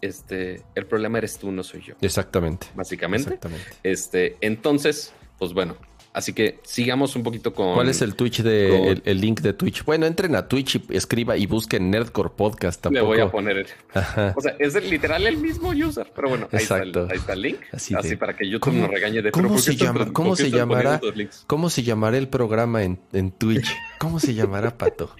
este, 0.00 0.62
el 0.74 0.86
problema 0.86 1.18
eres 1.18 1.38
tú, 1.38 1.50
no 1.52 1.62
soy 1.62 1.82
yo. 1.82 1.94
Exactamente. 2.00 2.66
Básicamente. 2.74 3.34
Exactamente. 3.34 3.66
Este, 3.82 4.36
entonces, 4.40 5.12
pues 5.38 5.52
bueno, 5.52 5.76
Así 6.14 6.32
que 6.32 6.60
sigamos 6.62 7.16
un 7.16 7.24
poquito 7.24 7.52
con. 7.52 7.74
¿Cuál 7.74 7.88
es 7.88 8.00
el 8.00 8.14
Twitch 8.14 8.40
de 8.42 9.02
el, 9.04 9.20
link 9.20 9.40
de 9.40 9.52
Twitch? 9.52 9.84
Bueno, 9.84 10.06
entren 10.06 10.36
a 10.36 10.46
Twitch 10.46 10.76
y 10.76 10.96
escriba 10.96 11.36
y 11.36 11.46
busquen 11.46 11.90
Nerdcore 11.90 12.30
Podcast. 12.30 12.80
Tampoco. 12.80 13.02
Le 13.02 13.06
voy 13.06 13.20
a 13.20 13.30
poner. 13.30 13.66
O 14.36 14.40
sea, 14.40 14.54
es 14.60 14.74
literal 14.88 15.26
el 15.26 15.38
mismo 15.38 15.70
user, 15.70 16.12
pero 16.14 16.28
bueno, 16.28 16.48
ahí, 16.52 16.62
está 16.62 16.78
el, 16.78 16.96
ahí 17.10 17.16
está 17.16 17.32
el, 17.32 17.42
link. 17.42 17.58
Así, 17.72 18.16
para 18.16 18.36
que 18.36 18.48
YouTube 18.48 18.74
nos 18.74 18.90
regañe 18.90 19.22
de 19.22 19.32
¿Cómo 19.32 19.58
se 19.58 19.74
llama? 19.74 20.12
¿Cómo 20.12 20.36
se 20.36 20.50
llamará? 20.50 21.00
¿Cómo 21.48 21.68
se 21.68 21.82
llamará 21.82 22.16
el 22.16 22.28
programa 22.28 22.84
en, 22.84 23.00
en 23.12 23.32
Twitch? 23.32 23.66
¿Cómo 23.98 24.20
se 24.20 24.34
llamará 24.34 24.76
Pato? 24.78 25.10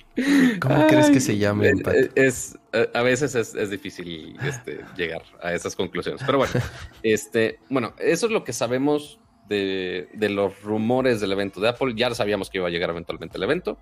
¿Cómo 0.60 0.86
crees 0.88 1.10
que 1.10 1.20
se 1.20 1.38
llame? 1.38 1.72
Pato? 1.76 1.98
Es 2.14 2.56
a 2.92 3.02
veces 3.02 3.34
es, 3.34 3.54
es 3.54 3.70
difícil 3.70 4.36
este, 4.42 4.84
llegar 4.96 5.22
a 5.42 5.52
esas 5.54 5.76
conclusiones, 5.76 6.22
pero 6.24 6.38
bueno, 6.38 6.52
este, 7.02 7.58
bueno, 7.68 7.94
eso 7.98 8.26
es 8.26 8.32
lo 8.32 8.44
que 8.44 8.52
sabemos 8.52 9.18
de, 9.54 10.28
los 10.28 10.62
rumores 10.62 11.20
del 11.20 11.32
evento 11.32 11.60
de 11.60 11.68
Apple. 11.68 11.94
Ya 11.96 12.14
sabíamos 12.14 12.50
que 12.50 12.58
iba 12.58 12.68
a 12.68 12.70
llegar 12.70 12.90
eventualmente 12.90 13.36
el 13.36 13.42
evento. 13.42 13.78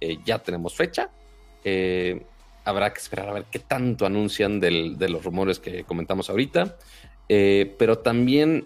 Eh, 0.00 0.18
ya 0.24 0.38
tenemos 0.40 0.74
fecha. 0.74 1.10
Eh, 1.64 2.24
habrá 2.64 2.92
que 2.92 3.00
esperar 3.00 3.28
a 3.28 3.32
ver 3.32 3.44
qué 3.50 3.58
tanto 3.58 4.06
anuncian 4.06 4.60
de 4.60 5.08
los 5.08 5.24
rumores 5.24 5.58
que 5.58 5.84
comentamos 5.84 6.30
ahorita. 6.30 6.76
Eh, 7.28 7.74
pero 7.78 7.98
también 7.98 8.64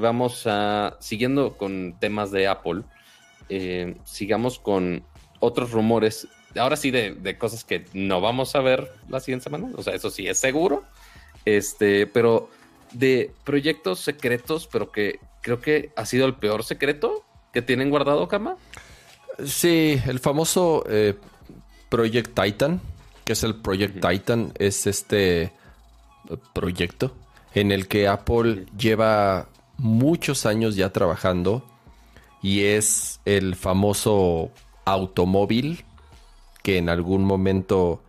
vamos 0.00 0.46
a, 0.46 0.96
siguiendo 1.00 1.56
con 1.56 1.96
temas 2.00 2.30
de 2.30 2.48
Apple, 2.48 2.82
sigamos 4.04 4.58
con 4.58 5.04
otros 5.38 5.72
rumores, 5.72 6.28
ahora 6.56 6.76
sí 6.76 6.90
de, 6.90 7.12
de, 7.12 7.36
cosas 7.36 7.64
que 7.64 7.84
no 7.92 8.20
vamos 8.20 8.54
a 8.54 8.60
ver 8.60 8.90
la 9.08 9.20
siguiente 9.20 9.44
semana, 9.44 9.70
o 9.74 9.82
sea, 9.82 9.94
eso 9.94 10.10
sí 10.10 10.26
es 10.26 10.38
seguro, 10.38 10.84
este, 11.44 12.06
pero 12.06 12.50
de 12.92 13.32
proyectos 13.44 14.00
secretos, 14.00 14.68
pero 14.70 14.90
que 14.90 15.18
creo 15.40 15.60
que 15.60 15.92
ha 15.96 16.06
sido 16.06 16.26
el 16.26 16.34
peor 16.34 16.64
secreto 16.64 17.24
que 17.52 17.62
tienen 17.62 17.90
guardado, 17.90 18.28
Kama. 18.28 18.56
Sí, 19.44 20.00
el 20.06 20.18
famoso 20.18 20.84
eh, 20.88 21.16
Project 21.88 22.38
Titan, 22.38 22.80
que 23.24 23.32
es 23.32 23.42
el 23.42 23.56
Project 23.56 24.06
Titan, 24.06 24.52
es 24.58 24.86
este 24.86 25.42
eh, 25.42 25.52
proyecto 26.52 27.14
en 27.54 27.72
el 27.72 27.88
que 27.88 28.06
Apple 28.06 28.66
lleva 28.78 29.48
muchos 29.76 30.46
años 30.46 30.76
ya 30.76 30.90
trabajando 30.90 31.64
y 32.42 32.64
es 32.64 33.20
el 33.24 33.56
famoso 33.56 34.50
automóvil 34.84 35.84
que 36.62 36.78
en 36.78 36.88
algún 36.88 37.24
momento 37.24 38.02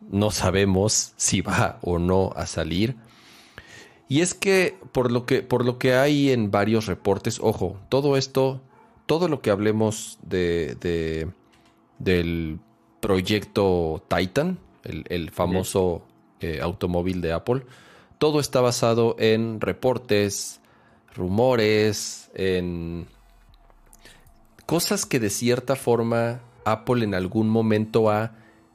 no 0.00 0.30
sabemos 0.30 1.14
si 1.16 1.40
va 1.40 1.78
o 1.82 1.98
no 1.98 2.32
a 2.36 2.46
salir 2.46 2.96
y 4.08 4.20
es 4.20 4.34
que 4.34 4.76
por 4.92 5.10
lo 5.10 5.26
que, 5.26 5.42
por 5.42 5.64
lo 5.64 5.78
que 5.78 5.94
hay 5.94 6.30
en 6.30 6.50
varios 6.50 6.86
reportes, 6.86 7.40
ojo, 7.40 7.78
todo 7.88 8.16
esto, 8.16 8.60
todo 9.06 9.28
lo 9.28 9.40
que 9.40 9.50
hablemos 9.50 10.18
de, 10.22 11.26
del 11.98 12.58
proyecto 13.00 14.02
Titan, 14.08 14.58
el, 14.82 15.30
famoso 15.30 16.02
eh, 16.40 16.60
automóvil 16.60 17.20
de 17.22 17.32
Apple, 17.32 17.62
todo 18.18 18.40
está 18.40 18.60
basado 18.60 19.16
en 19.18 19.60
reportes, 19.60 20.60
rumores, 21.14 22.30
en 22.34 23.06
cosas 24.66 25.06
que 25.06 25.20
de 25.20 25.30
cierta 25.30 25.76
forma 25.76 26.40
Apple 26.64 27.04
en 27.04 27.14
algún 27.14 27.48
momento 27.48 28.10
ha 28.10 28.32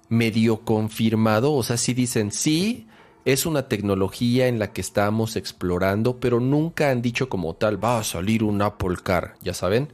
medio 0.09 0.61
confirmado. 0.61 1.53
O 1.53 1.63
sea, 1.63 1.77
si 1.77 1.93
dicen 1.93 2.31
sí, 2.31 2.88
es 3.25 3.45
una 3.45 3.67
tecnología 3.67 4.47
en 4.47 4.59
la 4.59 4.71
que 4.71 4.81
estamos 4.81 5.35
explorando, 5.35 6.19
pero 6.19 6.39
nunca 6.39 6.89
han 6.89 7.01
dicho 7.01 7.29
como 7.29 7.55
tal, 7.55 7.83
va 7.83 7.99
a 7.99 8.03
salir 8.03 8.43
un 8.43 8.61
Apple 8.61 8.97
Car, 9.03 9.35
ya 9.41 9.53
saben. 9.53 9.89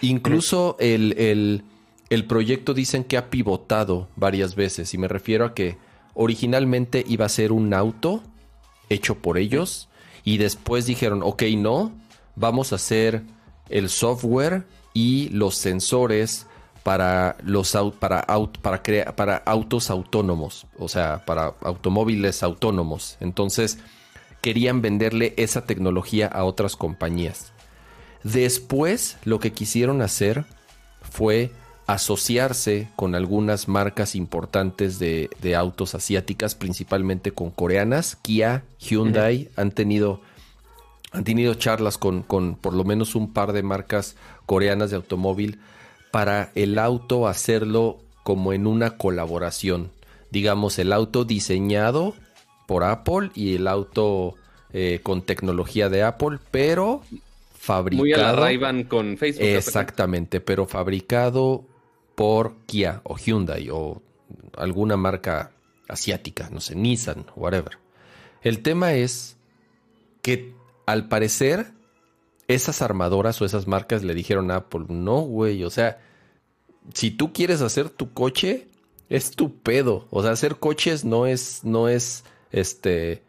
Incluso 0.00 0.76
el, 0.80 1.62
el 2.08 2.24
proyecto 2.26 2.74
dicen 2.74 3.04
que 3.04 3.16
ha 3.16 3.30
pivotado 3.30 4.08
varias 4.16 4.54
veces 4.54 4.94
y 4.94 4.98
me 4.98 5.08
refiero 5.08 5.44
a 5.44 5.54
que 5.54 5.78
originalmente 6.14 7.04
iba 7.06 7.26
a 7.26 7.28
ser 7.28 7.52
un 7.52 7.72
auto 7.74 8.22
hecho 8.88 9.16
por 9.16 9.38
ellos 9.38 9.88
y 10.24 10.38
después 10.38 10.86
dijeron, 10.86 11.22
ok, 11.22 11.42
no, 11.56 11.92
vamos 12.34 12.72
a 12.72 12.76
hacer 12.76 13.22
el 13.68 13.88
software 13.88 14.64
y 14.92 15.28
los 15.30 15.54
sensores 15.56 16.46
para 16.82 17.36
los 17.42 17.76
para 17.98 18.26
para 18.62 18.82
para 19.14 19.36
autos 19.36 19.90
autónomos, 19.90 20.66
o 20.78 20.88
sea, 20.88 21.24
para 21.24 21.54
automóviles 21.62 22.42
autónomos. 22.42 23.16
Entonces, 23.20 23.78
querían 24.40 24.80
venderle 24.80 25.34
esa 25.36 25.66
tecnología 25.66 26.26
a 26.26 26.44
otras 26.44 26.76
compañías. 26.76 27.52
Después, 28.22 29.16
lo 29.24 29.40
que 29.40 29.52
quisieron 29.52 30.02
hacer 30.02 30.44
fue 31.02 31.52
asociarse 31.86 32.88
con 32.96 33.14
algunas 33.14 33.66
marcas 33.66 34.14
importantes 34.14 34.98
de, 34.98 35.28
autos 35.56 35.94
asiáticas, 35.94 36.54
principalmente 36.54 37.32
con 37.32 37.50
coreanas. 37.50 38.16
Kia, 38.16 38.64
Hyundai 38.78 39.50
han 39.56 39.72
tenido 39.72 40.20
han 41.12 41.24
tenido 41.24 41.54
charlas 41.54 41.98
con, 41.98 42.22
con, 42.22 42.54
por 42.54 42.72
lo 42.72 42.84
menos 42.84 43.16
un 43.16 43.32
par 43.32 43.52
de 43.52 43.64
marcas 43.64 44.14
coreanas 44.46 44.90
de 44.90 44.96
automóvil 44.96 45.58
para 46.10 46.50
el 46.54 46.78
auto 46.78 47.28
hacerlo 47.28 47.98
como 48.22 48.52
en 48.52 48.66
una 48.66 48.96
colaboración. 48.96 49.90
Digamos, 50.30 50.78
el 50.78 50.92
auto 50.92 51.24
diseñado 51.24 52.14
por 52.66 52.84
Apple 52.84 53.30
y 53.34 53.56
el 53.56 53.66
auto 53.66 54.34
eh, 54.72 55.00
con 55.02 55.22
tecnología 55.22 55.88
de 55.88 56.02
Apple, 56.02 56.38
pero 56.50 57.02
fabricado. 57.54 58.02
Muy 58.02 58.12
a 58.12 58.32
la 58.32 58.88
con 58.88 59.16
Facebook. 59.16 59.44
Exactamente, 59.44 60.40
pero 60.40 60.66
fabricado 60.66 61.64
por 62.14 62.54
Kia 62.66 63.00
o 63.04 63.16
Hyundai 63.16 63.68
o 63.70 64.02
alguna 64.56 64.96
marca 64.96 65.50
asiática, 65.88 66.48
no 66.50 66.60
sé, 66.60 66.76
Nissan, 66.76 67.26
whatever. 67.34 67.78
El 68.42 68.62
tema 68.62 68.94
es 68.94 69.36
que 70.22 70.54
al 70.86 71.08
parecer 71.08 71.72
esas 72.54 72.82
armadoras 72.82 73.40
o 73.40 73.44
esas 73.44 73.66
marcas 73.66 74.02
le 74.02 74.14
dijeron 74.14 74.50
a 74.50 74.56
Apple, 74.56 74.86
no, 74.88 75.20
güey, 75.20 75.64
o 75.64 75.70
sea, 75.70 75.98
si 76.94 77.10
tú 77.10 77.32
quieres 77.32 77.62
hacer 77.62 77.90
tu 77.90 78.12
coche, 78.12 78.68
es 79.08 79.32
tu 79.32 79.54
pedo. 79.58 80.06
O 80.10 80.22
sea, 80.22 80.32
hacer 80.32 80.56
coches 80.56 81.04
no 81.04 81.26
es, 81.26 81.64
no 81.64 81.88
es, 81.88 82.24
este, 82.52 83.22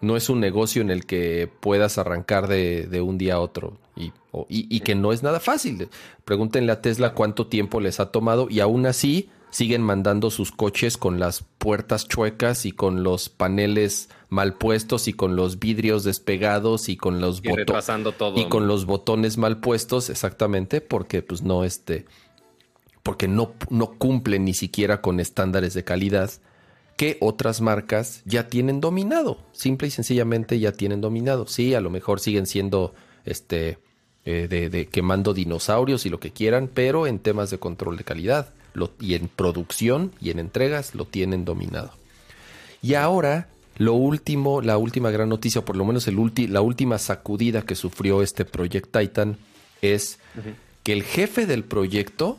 no 0.00 0.16
es 0.16 0.28
un 0.28 0.40
negocio 0.40 0.82
en 0.82 0.90
el 0.90 1.06
que 1.06 1.50
puedas 1.60 1.98
arrancar 1.98 2.48
de, 2.48 3.00
un 3.00 3.18
día 3.18 3.34
a 3.34 3.40
otro 3.40 3.78
y, 3.96 4.12
y, 4.48 4.80
que 4.80 4.94
no 4.94 5.12
es 5.12 5.22
nada 5.22 5.40
fácil. 5.40 5.88
Pregúntenle 6.24 6.72
a 6.72 6.80
Tesla 6.80 7.14
cuánto 7.14 7.46
tiempo 7.46 7.80
les 7.80 8.00
ha 8.00 8.10
tomado 8.10 8.48
y 8.50 8.60
aún 8.60 8.86
así 8.86 9.30
siguen 9.50 9.82
mandando 9.82 10.30
sus 10.30 10.52
coches 10.52 10.96
con 10.96 11.18
las 11.18 11.44
puertas 11.58 12.08
chuecas 12.08 12.66
y 12.66 12.72
con 12.72 13.02
los 13.02 13.28
paneles 13.28 14.08
mal 14.28 14.54
puestos 14.54 15.08
y 15.08 15.12
con 15.12 15.36
los 15.36 15.58
vidrios 15.58 16.04
despegados 16.04 16.88
y 16.88 16.96
con 16.96 17.20
los 17.20 17.42
botones 17.42 17.90
y 18.36 18.44
con 18.46 18.68
los 18.68 18.86
botones 18.86 19.36
mal 19.36 19.58
puestos 19.58 20.08
exactamente 20.08 20.80
porque 20.80 21.22
pues 21.22 21.42
no 21.42 21.64
este 21.64 22.06
porque 23.02 23.28
no, 23.28 23.54
no 23.70 23.92
cumplen 23.98 24.44
ni 24.44 24.54
siquiera 24.54 25.00
con 25.00 25.20
estándares 25.20 25.74
de 25.74 25.84
calidad 25.84 26.30
que 26.96 27.16
otras 27.20 27.62
marcas 27.62 28.20
ya 28.26 28.48
tienen 28.48 28.80
dominado. 28.80 29.38
Simple 29.52 29.88
y 29.88 29.90
sencillamente 29.90 30.58
ya 30.58 30.72
tienen 30.72 31.00
dominado. 31.00 31.46
Sí, 31.46 31.74
a 31.74 31.80
lo 31.80 31.88
mejor 31.88 32.20
siguen 32.20 32.44
siendo 32.46 32.94
este 33.24 33.78
eh, 34.26 34.48
de, 34.48 34.86
quemando 34.88 35.32
dinosaurios 35.32 36.04
y 36.04 36.10
lo 36.10 36.20
que 36.20 36.30
quieran, 36.30 36.68
pero 36.72 37.06
en 37.06 37.18
temas 37.18 37.50
de 37.50 37.58
control 37.58 37.96
de 37.96 38.04
calidad 38.04 38.52
y 39.00 39.14
en 39.14 39.28
producción 39.28 40.12
y 40.20 40.30
en 40.30 40.38
entregas 40.38 40.94
lo 40.94 41.04
tienen 41.04 41.44
dominado. 41.44 41.92
Y 42.82 42.94
ahora, 42.94 43.48
lo 43.76 43.94
último, 43.94 44.62
la 44.62 44.78
última 44.78 45.10
gran 45.10 45.28
noticia, 45.28 45.60
o 45.60 45.64
por 45.64 45.76
lo 45.76 45.84
menos 45.84 46.06
el 46.08 46.16
la 46.48 46.60
última 46.60 46.98
sacudida 46.98 47.62
que 47.62 47.74
sufrió 47.74 48.22
este 48.22 48.44
Project 48.44 48.96
Titan 48.96 49.36
es 49.82 50.18
que 50.82 50.92
el 50.92 51.02
jefe 51.02 51.46
del 51.46 51.64
proyecto 51.64 52.38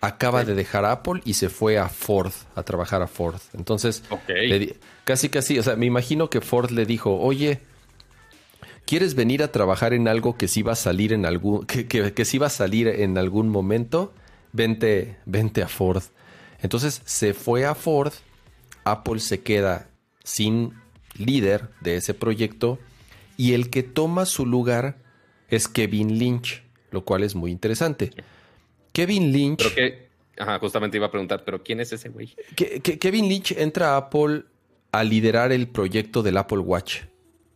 acaba 0.00 0.44
de 0.44 0.54
dejar 0.54 0.84
Apple 0.84 1.22
y 1.24 1.34
se 1.34 1.48
fue 1.48 1.78
a 1.78 1.88
Ford, 1.88 2.32
a 2.56 2.62
trabajar 2.64 3.02
a 3.02 3.06
Ford. 3.06 3.40
Entonces, 3.54 4.02
casi 5.04 5.28
casi, 5.28 5.58
o 5.58 5.62
sea, 5.62 5.76
me 5.76 5.86
imagino 5.86 6.28
que 6.28 6.40
Ford 6.40 6.70
le 6.70 6.86
dijo, 6.86 7.18
oye, 7.20 7.60
¿quieres 8.84 9.14
venir 9.14 9.44
a 9.44 9.52
trabajar 9.52 9.94
en 9.94 10.08
algo 10.08 10.36
que 10.36 10.48
sí 10.48 10.62
va 10.62 10.72
a 10.72 10.76
salir 10.76 11.12
en 11.12 11.24
algún, 11.24 11.66
que, 11.66 11.86
que, 11.86 12.24
sí 12.24 12.38
va 12.38 12.48
a 12.48 12.50
salir 12.50 12.88
en 12.88 13.16
algún 13.16 13.48
momento? 13.48 14.12
Vente, 14.52 15.16
vente 15.24 15.62
a 15.62 15.68
Ford. 15.68 16.02
Entonces 16.60 17.02
se 17.04 17.34
fue 17.34 17.64
a 17.64 17.74
Ford, 17.74 18.12
Apple 18.84 19.20
se 19.20 19.42
queda 19.42 19.88
sin 20.24 20.74
líder 21.16 21.70
de 21.80 21.96
ese 21.96 22.14
proyecto 22.14 22.78
y 23.36 23.54
el 23.54 23.70
que 23.70 23.82
toma 23.82 24.26
su 24.26 24.46
lugar 24.46 24.96
es 25.48 25.68
Kevin 25.68 26.18
Lynch, 26.18 26.62
lo 26.90 27.04
cual 27.04 27.22
es 27.22 27.34
muy 27.34 27.50
interesante. 27.50 28.10
Kevin 28.92 29.32
Lynch. 29.32 29.62
Pero 29.62 29.74
que, 29.74 30.08
ajá, 30.38 30.58
justamente 30.58 30.96
iba 30.96 31.06
a 31.06 31.10
preguntar, 31.10 31.44
pero 31.44 31.62
¿quién 31.62 31.80
es 31.80 31.92
ese 31.92 32.08
güey? 32.08 32.34
Kevin 32.54 33.28
Lynch 33.28 33.52
entra 33.52 33.94
a 33.94 33.96
Apple 33.96 34.44
a 34.92 35.04
liderar 35.04 35.52
el 35.52 35.68
proyecto 35.68 36.22
del 36.22 36.36
Apple 36.36 36.58
Watch. 36.58 37.00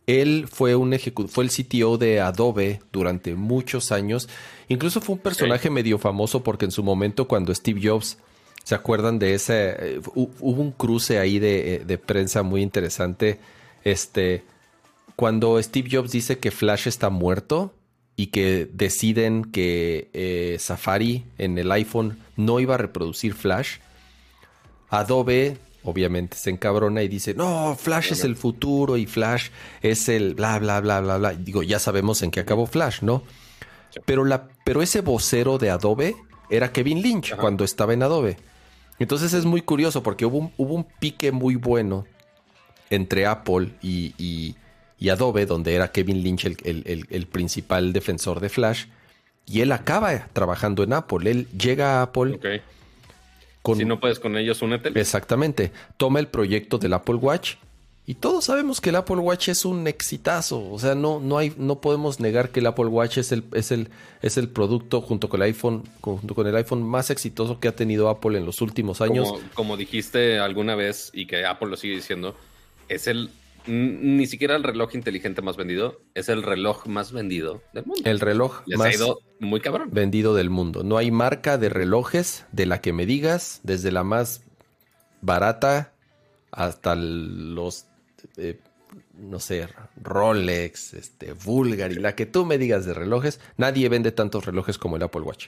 Él 0.07 0.47
fue 0.51 0.75
un 0.75 0.97
fue 1.27 1.43
el 1.43 1.51
CTO 1.51 1.97
de 1.97 2.21
Adobe 2.21 2.81
durante 2.91 3.35
muchos 3.35 3.91
años. 3.91 4.27
Incluso 4.69 5.01
fue 5.01 5.15
un 5.15 5.21
personaje 5.21 5.69
medio 5.69 5.99
famoso 5.99 6.43
porque 6.43 6.65
en 6.65 6.71
su 6.71 6.81
momento 6.81 7.27
cuando 7.27 7.53
Steve 7.53 7.81
Jobs, 7.83 8.17
¿se 8.63 8.73
acuerdan 8.73 9.19
de 9.19 9.33
ese? 9.35 9.75
Eh, 9.77 10.01
hubo 10.15 10.61
un 10.61 10.71
cruce 10.71 11.19
ahí 11.19 11.39
de, 11.39 11.75
eh, 11.75 11.79
de, 11.85 11.97
prensa 11.97 12.41
muy 12.41 12.61
interesante. 12.61 13.39
Este, 13.83 14.43
cuando 15.15 15.61
Steve 15.61 15.89
Jobs 15.91 16.11
dice 16.11 16.39
que 16.39 16.51
Flash 16.51 16.87
está 16.87 17.09
muerto, 17.09 17.73
y 18.19 18.27
que 18.27 18.67
deciden 18.73 19.45
que 19.45 20.09
eh, 20.11 20.57
Safari 20.59 21.23
en 21.37 21.57
el 21.59 21.71
iPhone 21.71 22.17
no 22.35 22.59
iba 22.59 22.73
a 22.73 22.79
reproducir 22.79 23.35
Flash, 23.35 23.77
Adobe 24.89 25.57
obviamente 25.87 26.37
se 26.37 26.49
encabrona 26.49 27.03
y 27.03 27.07
dice, 27.07 27.33
no, 27.33 27.75
Flash 27.75 28.11
es 28.11 28.23
el 28.23 28.35
futuro 28.35 28.97
y 28.97 29.05
Flash 29.05 29.49
es 29.81 30.09
el 30.09 30.35
bla, 30.35 30.59
bla, 30.59 30.81
bla, 30.81 31.01
bla, 31.01 31.17
bla. 31.17 31.33
Digo, 31.33 31.63
ya 31.63 31.79
sabemos 31.79 32.21
en 32.21 32.31
qué 32.31 32.39
acabó 32.39 32.65
Flash, 32.67 33.01
¿no? 33.01 33.23
Pero, 34.05 34.25
la, 34.25 34.47
pero 34.63 34.81
ese 34.81 35.01
vocero 35.01 35.57
de 35.57 35.69
Adobe 35.69 36.15
era 36.49 36.71
Kevin 36.71 37.01
Lynch 37.01 37.35
cuando 37.35 37.63
estaba 37.63 37.93
en 37.93 38.03
Adobe. 38.03 38.37
Entonces 38.99 39.33
es 39.33 39.45
muy 39.45 39.61
curioso 39.61 40.03
porque 40.03 40.25
hubo 40.25 40.37
un, 40.37 40.53
hubo 40.57 40.73
un 40.73 40.83
pique 40.83 41.31
muy 41.31 41.55
bueno 41.55 42.05
entre 42.89 43.25
Apple 43.25 43.71
y 43.81 44.55
y 44.99 45.09
Adobe, 45.09 45.45
donde 45.45 45.75
era 45.75 45.91
Kevin 45.91 46.23
Lynch 46.23 46.45
el, 46.45 47.27
principal 47.31 47.93
defensor 47.93 48.39
de 48.39 48.49
Flash. 48.49 48.85
Y 49.45 49.61
él 49.61 49.71
acaba 49.71 50.27
trabajando 50.33 50.83
en 50.83 50.93
Apple. 50.93 51.29
Él 51.29 51.47
llega 51.57 51.99
a 51.99 52.03
Apple. 52.03 52.61
Si 53.75 53.85
no 53.85 53.99
puedes 53.99 54.19
con 54.19 54.37
ellos, 54.37 54.61
únete. 54.61 54.89
Exactamente. 54.99 55.71
Toma 55.97 56.19
el 56.19 56.27
proyecto 56.27 56.77
del 56.77 56.93
Apple 56.93 57.15
Watch. 57.15 57.55
Y 58.09 58.15
todos 58.15 58.45
sabemos 58.45 58.79
que 58.79 58.91
el 58.91 58.95
Apple 58.95 59.17
Watch 59.17 59.49
es 59.49 59.65
un 59.65 59.85
exitazo. 59.85 60.71
O 60.71 60.79
sea, 60.79 60.95
no, 60.95 61.19
no, 61.19 61.37
hay, 61.37 61.53
no 61.57 61.81
podemos 61.81 62.21
negar 62.21 62.51
que 62.51 62.61
el 62.61 62.67
Apple 62.67 62.85
Watch 62.85 63.17
es 63.17 63.33
el, 63.33 63.43
es, 63.53 63.71
el, 63.73 63.89
es 64.21 64.37
el 64.37 64.47
producto 64.47 65.01
junto 65.01 65.27
con 65.27 65.41
el 65.41 65.47
iPhone, 65.47 65.83
junto 65.99 66.33
con 66.33 66.47
el 66.47 66.55
iPhone 66.55 66.83
más 66.83 67.09
exitoso 67.09 67.59
que 67.59 67.67
ha 67.67 67.75
tenido 67.75 68.07
Apple 68.07 68.37
en 68.37 68.45
los 68.45 68.61
últimos 68.61 69.01
años. 69.01 69.27
Como, 69.27 69.43
como 69.53 69.77
dijiste 69.77 70.39
alguna 70.39 70.75
vez 70.75 71.11
y 71.13 71.25
que 71.25 71.45
Apple 71.45 71.67
lo 71.67 71.75
sigue 71.75 71.95
diciendo, 71.95 72.37
es 72.87 73.07
el 73.07 73.29
ni 73.67 74.25
siquiera 74.27 74.55
el 74.55 74.63
reloj 74.63 74.95
inteligente 74.95 75.41
más 75.41 75.57
vendido, 75.57 76.01
es 76.15 76.29
el 76.29 76.43
reloj 76.43 76.87
más 76.87 77.11
vendido 77.11 77.61
del 77.73 77.85
mundo. 77.85 78.01
El 78.09 78.19
reloj 78.19 78.61
más 78.67 78.97
muy 79.39 79.59
cabrón. 79.59 79.89
vendido 79.91 80.33
del 80.33 80.49
mundo. 80.49 80.83
No 80.83 80.97
hay 80.97 81.11
marca 81.11 81.57
de 81.57 81.69
relojes 81.69 82.45
de 82.51 82.65
la 82.65 82.81
que 82.81 82.93
me 82.93 83.05
digas, 83.05 83.59
desde 83.63 83.91
la 83.91 84.03
más 84.03 84.43
barata 85.21 85.93
hasta 86.51 86.95
los, 86.95 87.87
eh, 88.37 88.59
no 89.13 89.39
sé, 89.39 89.67
Rolex, 90.01 90.93
este, 90.93 91.33
Bulgari, 91.33 91.95
la 91.95 92.15
que 92.15 92.25
tú 92.25 92.45
me 92.45 92.57
digas 92.57 92.85
de 92.85 92.93
relojes, 92.93 93.39
nadie 93.57 93.89
vende 93.89 94.11
tantos 94.11 94.45
relojes 94.45 94.77
como 94.77 94.95
el 94.95 95.03
Apple 95.03 95.21
Watch. 95.21 95.47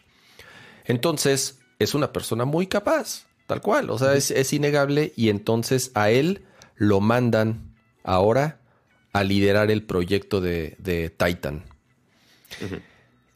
Entonces, 0.86 1.60
es 1.80 1.94
una 1.94 2.12
persona 2.12 2.46
muy 2.46 2.68
capaz, 2.68 3.26
tal 3.48 3.62
cual, 3.62 3.90
o 3.90 3.98
sea, 3.98 4.14
es, 4.14 4.32
es 4.32 4.54
innegable 4.54 5.14
y 5.16 5.30
entonces 5.30 5.92
a 5.94 6.12
él 6.12 6.44
lo 6.76 7.00
mandan 7.00 7.69
ahora 8.04 8.60
a 9.14 9.24
liderar 9.24 9.72
el 9.72 9.84
proyecto 9.84 10.42
de, 10.42 11.14
Titan. 11.18 11.64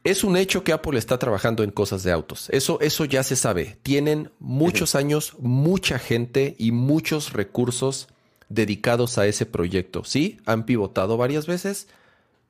Es 0.03 0.23
un 0.23 0.35
hecho 0.35 0.63
que 0.63 0.73
Apple 0.73 0.99
está 0.99 1.17
trabajando 1.17 1.63
en 1.63 1.71
cosas 1.71 2.03
de 2.03 2.11
autos. 2.11 2.49
Eso, 2.49 2.79
eso 2.81 3.05
ya 3.05 3.23
se 3.23 3.35
sabe. 3.35 3.77
Tienen 3.83 4.31
muchos 4.39 4.95
años, 4.95 5.35
mucha 5.39 5.97
gente 5.97 6.55
y 6.57 6.71
muchos 6.71 7.33
recursos 7.33 8.09
dedicados 8.49 9.17
a 9.17 9.25
ese 9.27 9.45
proyecto. 9.45 10.03
Sí, 10.03 10.39
han 10.45 10.65
pivotado 10.65 11.17
varias 11.17 11.47
veces, 11.47 11.87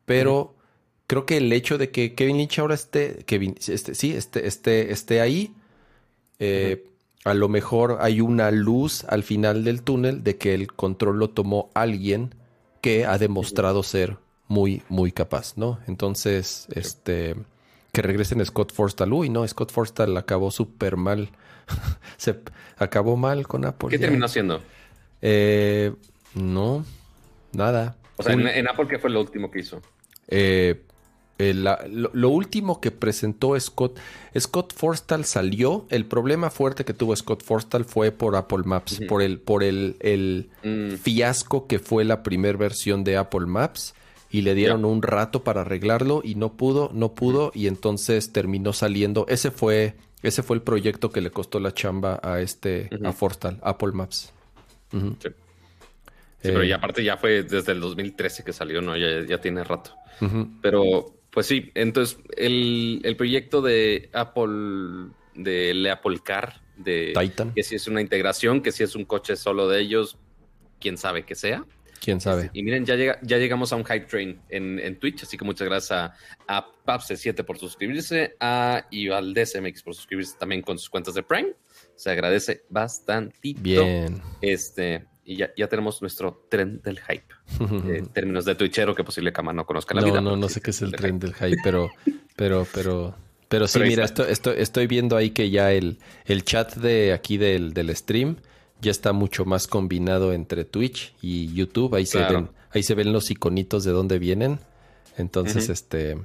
pero 0.05 0.55
creo 1.07 1.25
que 1.25 1.37
el 1.37 1.51
hecho 1.53 1.77
de 1.77 1.91
que 1.91 2.15
Kevin 2.15 2.37
Lynch 2.37 2.59
ahora 2.59 2.75
esté, 2.75 3.23
Kevin, 3.25 3.55
este, 3.67 3.95
sí, 3.95 4.13
esté, 4.13 4.47
esté, 4.47 4.91
esté 4.91 5.21
ahí, 5.21 5.53
eh, 6.39 6.85
a 7.25 7.33
lo 7.33 7.49
mejor 7.49 7.97
hay 8.01 8.21
una 8.21 8.51
luz 8.51 9.05
al 9.05 9.23
final 9.23 9.63
del 9.63 9.81
túnel 9.81 10.23
de 10.23 10.37
que 10.37 10.53
el 10.53 10.73
control 10.73 11.19
lo 11.19 11.29
tomó 11.29 11.69
alguien 11.73 12.35
que 12.81 13.05
ha 13.05 13.17
demostrado 13.17 13.81
ser 13.83 14.17
muy, 14.47 14.83
muy 14.89 15.11
capaz, 15.11 15.57
¿no? 15.57 15.79
Entonces, 15.87 16.67
este, 16.75 17.35
que 17.93 18.01
regresen 18.01 18.45
Scott 18.45 18.73
Forstall. 18.73 19.13
Uy, 19.13 19.29
no, 19.29 19.47
Scott 19.47 19.71
Forstall 19.71 20.17
acabó 20.17 20.51
súper 20.51 20.97
mal. 20.97 21.29
Se 22.17 22.35
acabó 22.77 23.15
mal 23.15 23.47
con 23.47 23.65
Apple. 23.65 23.89
¿Qué 23.89 23.99
terminó 23.99 24.25
haciendo? 24.25 24.61
Eh, 25.21 25.93
no, 26.35 26.85
nada. 27.53 27.95
O 28.17 28.23
sea, 28.23 28.33
en, 28.33 28.67
Apple, 28.67 28.87
¿qué 28.87 28.99
fue 28.99 29.09
lo 29.09 29.21
último 29.21 29.49
que 29.49 29.59
hizo? 29.59 29.81
Eh, 30.27 30.81
lo, 31.51 32.29
último 32.29 32.79
que 32.79 32.91
presentó 32.91 33.59
Scott, 33.59 33.99
Scott 34.37 34.73
Forstall 34.73 35.25
salió. 35.25 35.85
El 35.89 36.05
problema 36.05 36.49
fuerte 36.49 36.85
que 36.85 36.93
tuvo 36.93 37.15
Scott 37.15 37.43
Forstall 37.43 37.85
fue 37.85 38.11
por 38.11 38.35
Apple 38.35 38.63
Maps, 38.65 39.01
por 39.07 39.21
el, 39.21 39.39
por 39.39 39.63
el, 39.63 40.49
mm. 40.63 40.95
fiasco 40.97 41.67
que 41.67 41.79
fue 41.79 42.05
la 42.05 42.21
primera 42.21 42.57
versión 42.57 43.03
de 43.03 43.17
Apple 43.17 43.47
Maps. 43.47 43.95
Y 44.29 44.41
le 44.41 44.55
dieron 44.55 44.83
un 44.85 45.03
rato 45.03 45.43
para 45.43 45.61
arreglarlo 45.61 46.21
y 46.23 46.35
no 46.35 46.53
pudo, 46.53 46.89
no 46.93 47.13
pudo, 47.13 47.51
y 47.53 47.67
entonces 47.67 48.31
terminó 48.31 48.73
saliendo. 48.73 49.27
Ese 49.29 49.51
fue, 49.51 49.95
ese 50.23 50.41
fue 50.41 50.55
el 50.55 50.63
proyecto 50.63 51.11
que 51.11 51.21
le 51.21 51.29
costó 51.29 51.59
la 51.59 51.71
chamba 51.71 52.19
a 52.23 52.41
este, 52.41 52.89
a 53.03 53.11
Forstall, 53.11 53.59
Apple 53.61 53.91
Maps. 53.91 54.33
sí. 54.91 55.29
pero 56.41 56.63
ya 56.63 56.77
aparte 56.77 57.03
ya 57.03 57.17
fue 57.17 57.43
desde 57.43 57.73
el 57.73 57.79
2013 57.79 58.43
que 58.43 58.53
salió, 58.53 58.81
¿no? 58.81 58.97
Ya, 58.97 59.23
ya 59.23 59.39
tiene 59.39 59.63
rato. 59.63 59.91
Pero 60.61 61.13
pues 61.33 61.47
sí, 61.47 61.71
entonces 61.73 62.19
el, 62.37 63.15
proyecto 63.17 63.63
de 63.63 64.09
Apple, 64.13 65.11
del 65.33 65.89
Apple 65.89 66.19
Car, 66.23 66.61
de 66.77 67.13
Titan, 67.19 67.53
que 67.55 67.63
si 67.63 67.75
es 67.75 67.87
una 67.87 68.01
integración, 68.01 68.61
que 68.61 68.71
si 68.71 68.83
es 68.83 68.95
un 68.95 69.05
coche 69.05 69.35
solo 69.35 69.67
de 69.67 69.81
ellos, 69.81 70.19
quién 70.79 70.95
sabe 70.95 71.25
que 71.25 71.33
sea. 71.33 71.65
Quién 71.99 72.21
sabe. 72.21 72.51
Y 72.53 72.61
miren, 72.61 72.85
ya, 72.85 72.95
llega, 72.95 73.17
ya 73.23 73.37
llegamos 73.37 73.73
a 73.73 73.77
un 73.77 73.85
hype 73.85 74.05
train 74.05 74.41
en, 74.49 74.99
Twitch, 74.99 75.23
así 75.23 75.37
que 75.37 75.45
muchas 75.45 75.67
gracias 75.67 75.91
a, 75.91 76.13
a 76.47 76.67
Papse7 76.85 77.43
por 77.45 77.57
suscribirse, 77.57 78.35
a 78.39 78.85
Ivaldez 78.91 79.59
MX 79.59 79.81
por 79.83 79.95
suscribirse 79.95 80.37
también 80.37 80.61
con 80.61 80.77
sus 80.77 80.89
cuentas 80.89 81.15
de 81.15 81.23
Prime. 81.23 81.53
Se 81.95 82.11
agradece 82.11 82.65
bastante. 82.69 83.37
Bien. 83.41 84.21
Este, 84.41 85.05
y 85.25 85.37
ya, 85.37 85.51
ya 85.55 85.67
tenemos 85.67 86.01
nuestro 86.01 86.45
tren 86.49 86.81
del 86.83 86.99
hype. 86.99 87.27
en 87.95 88.07
términos 88.07 88.45
de 88.45 88.55
Twitchero, 88.55 88.95
que 88.95 89.03
posible 89.03 89.31
Cama 89.31 89.53
no 89.53 89.65
conozca 89.65 89.93
la 89.93 90.01
no, 90.01 90.07
vida. 90.07 90.21
No, 90.21 90.35
no 90.35 90.49
sé 90.49 90.61
qué 90.61 90.71
es 90.71 90.81
el 90.81 90.91
tren 90.91 91.19
del 91.19 91.33
hype, 91.33 91.57
pero, 91.63 91.89
pero, 92.35 92.67
pero, 92.73 93.15
pero 93.47 93.67
sí, 93.67 93.79
mira, 93.79 94.05
esto, 94.05 94.51
estoy 94.51 94.87
viendo 94.87 95.15
ahí 95.15 95.31
que 95.31 95.49
ya 95.49 95.71
el, 95.71 95.99
el 96.25 96.43
chat 96.43 96.75
de 96.75 97.13
aquí 97.13 97.37
del, 97.37 97.73
del 97.73 97.95
stream 97.95 98.37
ya 98.81 98.91
está 98.91 99.13
mucho 99.13 99.45
más 99.45 99.67
combinado 99.67 100.33
entre 100.33 100.65
Twitch 100.65 101.13
y 101.21 101.53
YouTube. 101.53 101.95
Ahí 101.95 102.05
se 102.05 102.19
ven, 102.19 102.49
ahí 102.71 102.83
se 102.83 102.95
ven 102.95 103.13
los 103.13 103.31
iconitos 103.31 103.83
de 103.83 103.91
dónde 103.91 104.19
vienen. 104.19 104.59
Entonces, 105.17 105.69
este 105.69 106.17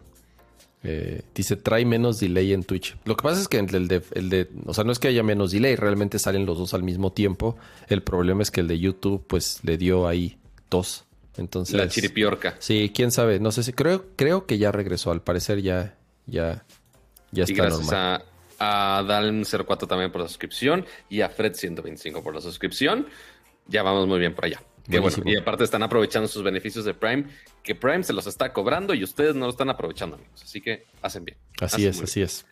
eh, 0.85 1.22
dice, 1.35 1.57
trae 1.57 1.85
menos 1.85 2.20
delay 2.20 2.53
en 2.53 2.62
Twitch. 2.62 2.97
Lo 3.05 3.16
que 3.16 3.22
pasa 3.22 3.41
es 3.41 3.49
que 3.49 3.59
el 3.59 3.89
de, 3.89 4.03
el 4.12 4.31
de, 4.31 4.49
o 4.64 4.74
sea, 4.74 4.85
no 4.85 4.93
es 4.93 4.99
que 4.99 5.09
haya 5.09 5.22
menos 5.22 5.51
delay, 5.51 5.76
realmente 5.76 6.18
salen 6.18 6.47
los 6.47 6.59
dos 6.59 6.74
al 6.74 6.83
mismo 6.83 7.12
tiempo. 7.12 7.57
El 7.89 8.03
problema 8.03 8.43
es 8.43 8.51
que 8.51 8.61
el 8.61 8.68
de 8.68 8.79
YouTube, 8.79 9.24
pues, 9.26 9.61
le 9.64 9.76
dio 9.76 10.07
ahí 10.07 10.39
tos. 10.68 11.05
Entonces. 11.37 11.76
La 11.76 11.89
chiripiorca. 11.89 12.57
Sí, 12.59 12.93
quién 12.95 13.11
sabe. 13.11 13.41
No 13.41 13.53
sé 13.53 13.62
si, 13.62 13.72
creo, 13.72 14.07
creo 14.16 14.47
que 14.47 14.59
ya 14.59 14.72
regresó. 14.72 15.11
Al 15.11 15.22
parecer 15.22 15.62
ya, 15.62 15.97
ya, 16.26 16.64
ya 17.33 17.45
está 17.45 17.53
y 17.53 17.57
gracias 17.57 17.93
A, 17.93 18.24
a 18.59 19.03
Dalm04 19.03 19.87
también 19.87 20.11
por 20.11 20.20
la 20.20 20.29
suscripción 20.29 20.85
y 21.09 21.20
a 21.20 21.31
Fred125 21.35 22.22
por 22.22 22.35
la 22.35 22.41
suscripción. 22.41 23.07
Ya 23.66 23.83
vamos 23.83 24.09
muy 24.09 24.18
bien 24.18 24.35
por 24.35 24.47
allá 24.47 24.61
y 24.89 25.36
aparte 25.36 25.64
están 25.64 25.82
aprovechando 25.82 26.28
sus 26.28 26.43
beneficios 26.43 26.84
de 26.84 26.95
Prime, 26.95 27.24
que 27.62 27.74
Prime 27.74 28.03
se 28.03 28.12
los 28.12 28.26
está 28.26 28.53
cobrando 28.53 28.95
y 28.95 29.05
ustedes 29.05 29.34
no 29.34 29.47
lo 29.47 29.51
están 29.51 29.68
aprovechando, 29.68 30.16
amigos. 30.16 30.43
Así 30.43 30.61
que 30.61 30.86
hacen 31.03 31.24
bien. 31.24 31.39
Así 31.61 31.86
es, 31.86 32.01
así 32.01 32.22
es. 32.22 32.47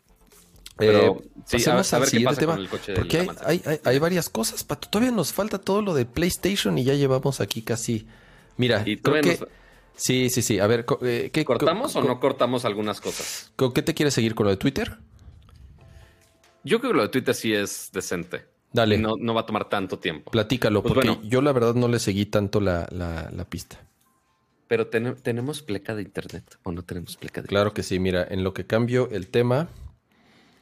Pero 0.77 1.17
eh, 1.17 1.29
sí, 1.47 1.71
a, 1.71 1.75
ver 1.99 2.11
qué 2.11 2.21
pasa 2.21 2.45
con 2.45 2.61
el 2.61 2.69
coche 2.69 2.93
Porque 2.95 3.27
hay, 3.45 3.63
hay, 3.83 3.99
varias 3.99 4.29
cosas, 4.29 4.63
Pato. 4.63 4.91
Todavía 4.91 5.11
nos 5.11 5.33
falta 5.33 5.59
todo 5.59 5.81
lo 5.81 5.95
de 5.95 6.05
PlayStation 6.05 6.77
y 6.77 6.85
ya 6.85 6.93
llevamos 6.93 7.41
aquí 7.41 7.63
casi. 7.63 8.07
Mira, 8.59 8.85
creo 8.85 9.23
que. 9.23 9.39
Sí, 9.97 10.29
sí, 10.29 10.43
sí. 10.43 10.59
A 10.59 10.67
ver, 10.67 10.85
eh, 11.01 11.31
¿qué, 11.33 11.47
¿cortamos 11.47 11.97
o 11.97 12.03
no 12.03 12.21
cortamos 12.21 12.67
algunas 12.67 13.01
cosas? 13.01 13.51
¿Con 13.57 13.73
qué 13.73 13.81
te 13.81 13.95
quieres 13.95 14.13
seguir 14.13 14.35
con 14.35 14.45
lo 14.45 14.51
de 14.51 14.59
Twitter? 14.59 14.99
Yo 16.63 16.81
creo 16.81 16.93
que 16.93 16.97
lo 16.99 17.03
de 17.05 17.09
Twitter 17.09 17.35
sí 17.35 17.55
es 17.55 17.91
decente. 17.93 18.45
Dale. 18.77 18.99
No, 18.99 19.17
no 19.19 19.33
va 19.33 19.41
a 19.41 19.47
tomar 19.47 19.71
tanto 19.71 19.99
tiempo. 19.99 20.31
Platícalo, 20.31 20.83
pues 20.83 20.93
porque 20.93 21.19
yo 21.27 21.41
la 21.41 21.53
verdad 21.53 21.75
no 21.75 21.89
le 21.89 21.99
seguí 21.99 22.27
tanto 22.27 22.61
la, 22.61 23.47
pista. 23.49 23.79
Pero 24.69 24.89
tenemos 24.89 25.63
pleca 25.63 25.95
de 25.95 26.03
internet 26.03 26.59
o 26.63 26.73
no 26.73 26.83
tenemos 26.83 27.17
pleca 27.17 27.41
de 27.41 27.49
Claro 27.49 27.73
que 27.73 27.83
sí, 27.83 27.99
mira, 27.99 28.27
en 28.29 28.45
lo 28.45 28.53
que 28.53 28.67
cambio 28.67 29.09
el 29.11 29.29
tema. 29.29 29.69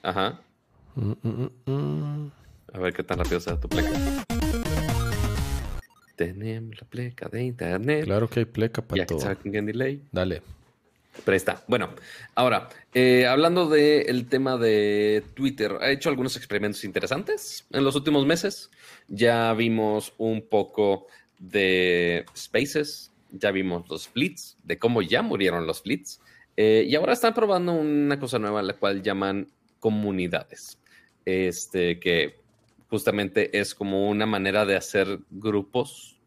Ajá. 0.02 0.40
Mm, 0.94 1.12
mm, 1.22 1.50
mm, 1.66 2.30
a 2.72 2.78
ver 2.78 2.92
qué 2.92 3.02
tan 3.02 3.18
rápido 3.18 3.40
sea 3.40 3.58
tu 3.58 3.68
pleca. 3.68 3.90
Tenemos 6.14 6.80
la 6.80 6.86
pleca 6.86 7.28
de 7.28 7.42
internet. 7.42 8.04
Claro 8.04 8.28
que 8.28 8.40
hay 8.40 8.46
pleca 8.46 8.80
para 8.80 9.06
todo. 9.06 9.18
delay. 9.42 10.00
Dale. 10.12 10.42
Pero 11.24 11.36
está. 11.36 11.64
Bueno, 11.68 11.90
ahora, 12.34 12.68
eh, 12.92 13.26
hablando 13.26 13.68
del 13.68 14.26
tema 14.28 14.56
de 14.56 15.22
Twitter, 15.34 15.78
ha 15.80 15.90
hecho 15.90 16.08
algunos 16.08 16.36
experimentos 16.36 16.84
interesantes 16.84 17.66
en 17.70 17.84
los 17.84 17.94
últimos 17.94 18.26
meses. 18.26 18.70
Ya 19.08 19.52
vimos 19.52 20.12
un 20.18 20.48
poco 20.48 21.06
de 21.38 22.24
Spaces, 22.36 23.12
ya 23.30 23.50
vimos 23.50 23.88
los 23.88 24.04
splits, 24.04 24.56
de 24.64 24.78
cómo 24.78 25.02
ya 25.02 25.22
murieron 25.22 25.66
los 25.66 25.78
splits. 25.78 26.20
Eh, 26.56 26.84
y 26.88 26.94
ahora 26.94 27.12
están 27.12 27.34
probando 27.34 27.72
una 27.72 28.18
cosa 28.18 28.38
nueva, 28.38 28.62
la 28.62 28.74
cual 28.74 29.02
llaman 29.02 29.48
comunidades. 29.80 30.78
Este, 31.24 31.98
que 31.98 32.40
justamente 32.90 33.58
es 33.58 33.74
como 33.74 34.08
una 34.08 34.26
manera 34.26 34.66
de 34.66 34.76
hacer 34.76 35.20
grupos, 35.30 36.18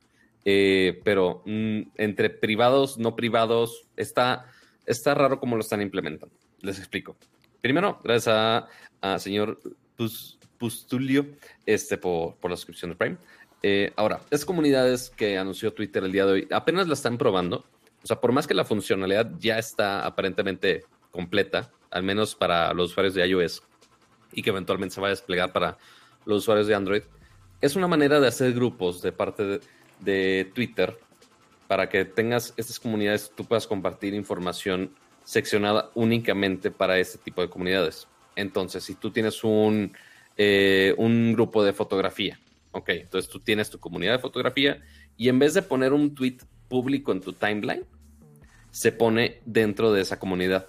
eh, 0.44 1.02
pero 1.04 1.44
mm, 1.46 1.82
entre 1.96 2.30
privados, 2.30 2.98
no 2.98 3.16
privados, 3.16 3.86
está 3.96 4.46
está 4.88 5.14
raro 5.14 5.40
cómo 5.40 5.56
lo 5.56 5.62
están 5.62 5.82
implementando. 5.82 6.34
Les 6.62 6.80
explico. 6.80 7.16
Primero, 7.62 8.00
gracias 8.04 8.66
a, 9.02 9.20
señor 9.20 9.60
Pustulio 10.58 11.28
este, 11.66 11.98
por, 11.98 12.36
la 12.44 12.56
suscripción 12.56 12.92
de 12.92 12.98
Prime. 12.98 13.18
Eh, 13.62 13.92
ahora, 13.96 14.22
es 14.32 14.46
comunidades 14.46 15.10
que 15.10 15.38
anunció 15.38 15.74
Twitter 15.74 16.04
el 16.04 16.12
día 16.12 16.26
de 16.26 16.32
hoy 16.32 16.48
apenas 16.52 16.88
la 16.88 16.94
están 16.94 17.18
probando. 17.18 17.66
O 18.04 18.08
sea, 18.08 18.20
por 18.22 18.32
más 18.32 18.48
que 18.48 18.54
la 18.54 18.64
funcionalidad 18.64 19.32
ya 19.38 19.60
está 19.60 20.06
aparentemente 20.06 20.86
completa, 21.12 21.72
al 21.92 22.04
menos 22.04 22.36
para 22.36 22.74
los 22.74 22.92
usuarios 22.92 23.16
de 23.16 23.28
iOS, 23.28 23.64
y 24.32 24.42
que 24.42 24.52
eventualmente 24.52 24.96
se 24.96 25.02
va 25.02 25.08
a 25.08 25.12
desplegar 25.12 25.52
para 25.52 25.78
los 26.26 26.40
usuarios 26.40 26.68
de 26.68 26.76
Android, 26.76 27.02
es 27.60 27.76
una 27.76 27.88
manera 27.88 28.20
de 28.20 28.28
hacer 28.28 28.54
grupos 28.54 29.02
de 29.02 29.12
parte 29.12 29.60
de 30.00 30.52
Twitter 30.54 30.98
para 31.68 31.90
que 31.90 32.06
tengas 32.06 32.54
estas 32.58 32.80
comunidades, 32.80 33.32
tú 33.36 33.46
puedas 33.46 33.68
compartir 33.68 34.14
información 34.14 34.96
seccionada 35.24 35.92
únicamente 35.94 36.72
para 36.72 36.98
este 36.98 37.18
tipo 37.18 37.42
de 37.42 37.50
comunidades. 37.50 38.08
Entonces, 38.36 38.84
si 38.84 38.96
tú 38.96 39.12
tienes 39.12 39.44
un, 39.44 39.92
eh, 40.38 40.94
un 40.98 41.34
grupo 41.34 41.64
de 41.64 41.74
fotografía, 41.74 42.40
ok, 42.72 42.90
entonces 42.90 43.30
tú 43.30 43.40
tienes 43.40 43.70
tu 43.70 43.80
comunidad 43.80 44.14
de 44.14 44.20
fotografía 44.20 44.82
y 45.18 45.30
en 45.30 45.40
vez 45.40 45.54
de 45.54 45.62
poner 45.62 45.94
un 45.94 46.16
tweet 46.16 46.38
público 46.70 47.12
en 47.12 47.22
tu 47.22 47.34
timeline, 47.34 47.86
se 48.72 48.92
pone 48.92 49.42
dentro 49.46 49.92
de 49.92 50.02
esa 50.02 50.20
comunidad 50.20 50.68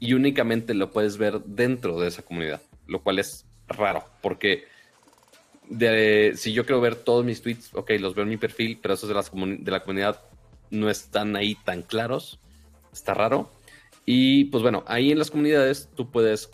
y 0.00 0.14
únicamente 0.14 0.74
lo 0.74 0.90
puedes 0.90 1.18
ver 1.18 1.40
dentro 1.44 2.00
de 2.00 2.08
esa 2.08 2.22
comunidad, 2.22 2.62
lo 2.86 3.02
cual 3.02 3.18
es 3.18 3.46
raro 3.66 4.04
porque 4.22 4.64
si 6.36 6.52
yo 6.52 6.64
quiero 6.64 6.80
ver 6.80 6.96
todos 6.96 7.24
mis 7.24 7.42
tweets, 7.42 7.70
ok, 7.74 7.92
los 7.98 8.14
veo 8.14 8.24
en 8.24 8.30
mi 8.30 8.36
perfil, 8.36 8.78
pero 8.80 8.94
esos 8.94 9.08
de, 9.08 9.14
las 9.14 9.30
de 9.32 9.70
la 9.70 9.80
comunidad 9.80 10.22
no 10.70 10.90
están 10.90 11.36
ahí 11.36 11.54
tan 11.54 11.82
claros. 11.82 12.38
Está 12.92 13.14
raro. 13.14 13.50
Y 14.04 14.46
pues 14.46 14.62
bueno, 14.62 14.84
ahí 14.86 15.12
en 15.12 15.18
las 15.18 15.30
comunidades 15.30 15.90
tú 15.94 16.10
puedes 16.10 16.50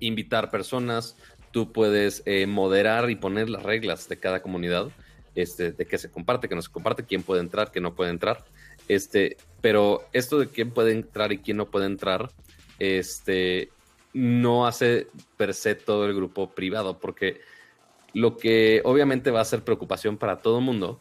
invitar 0.00 0.50
personas, 0.50 1.16
tú 1.52 1.72
puedes 1.72 2.22
eh, 2.26 2.46
moderar 2.46 3.10
y 3.10 3.16
poner 3.16 3.48
las 3.48 3.62
reglas 3.62 4.08
de 4.08 4.18
cada 4.18 4.42
comunidad, 4.42 4.90
este, 5.36 5.70
de 5.72 5.86
qué 5.86 5.98
se 5.98 6.10
comparte, 6.10 6.48
qué 6.48 6.54
no 6.56 6.62
se 6.62 6.72
comparte, 6.72 7.04
quién 7.04 7.22
puede 7.22 7.40
entrar, 7.40 7.70
quién 7.70 7.84
no 7.84 7.94
puede 7.94 8.10
entrar. 8.10 8.44
Este, 8.88 9.36
pero 9.60 10.04
esto 10.12 10.38
de 10.38 10.48
quién 10.48 10.72
puede 10.72 10.92
entrar 10.92 11.32
y 11.32 11.38
quién 11.38 11.56
no 11.56 11.70
puede 11.70 11.86
entrar, 11.86 12.30
este, 12.78 13.70
no 14.12 14.66
hace 14.66 15.06
per 15.36 15.54
se 15.54 15.74
todo 15.74 16.06
el 16.06 16.14
grupo 16.14 16.50
privado, 16.50 16.98
porque 16.98 17.40
lo 18.14 18.36
que 18.36 18.80
obviamente 18.84 19.30
va 19.30 19.40
a 19.40 19.44
ser 19.44 19.64
preocupación 19.64 20.16
para 20.16 20.40
todo 20.40 20.58
el 20.58 20.64
mundo 20.64 21.00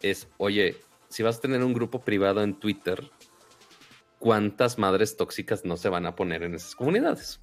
es, 0.00 0.28
oye, 0.38 0.76
si 1.08 1.22
vas 1.22 1.36
a 1.36 1.40
tener 1.40 1.62
un 1.62 1.72
grupo 1.72 2.00
privado 2.00 2.42
en 2.42 2.54
Twitter, 2.54 3.10
¿cuántas 4.18 4.78
madres 4.78 5.16
tóxicas 5.16 5.64
no 5.64 5.76
se 5.76 5.88
van 5.88 6.06
a 6.06 6.16
poner 6.16 6.42
en 6.42 6.54
esas 6.54 6.74
comunidades? 6.74 7.40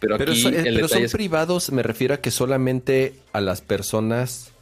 Pero, 0.00 0.16
aquí 0.16 0.40
son 0.40 0.54
privados, 1.12 1.70
me 1.70 1.82
refiero 1.82 2.14
a 2.14 2.20
que 2.20 2.32
solamente 2.32 3.14
a 3.32 3.40
las 3.40 3.60
personas 3.60 4.52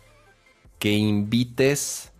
que 0.78 0.92
invites 0.92 2.10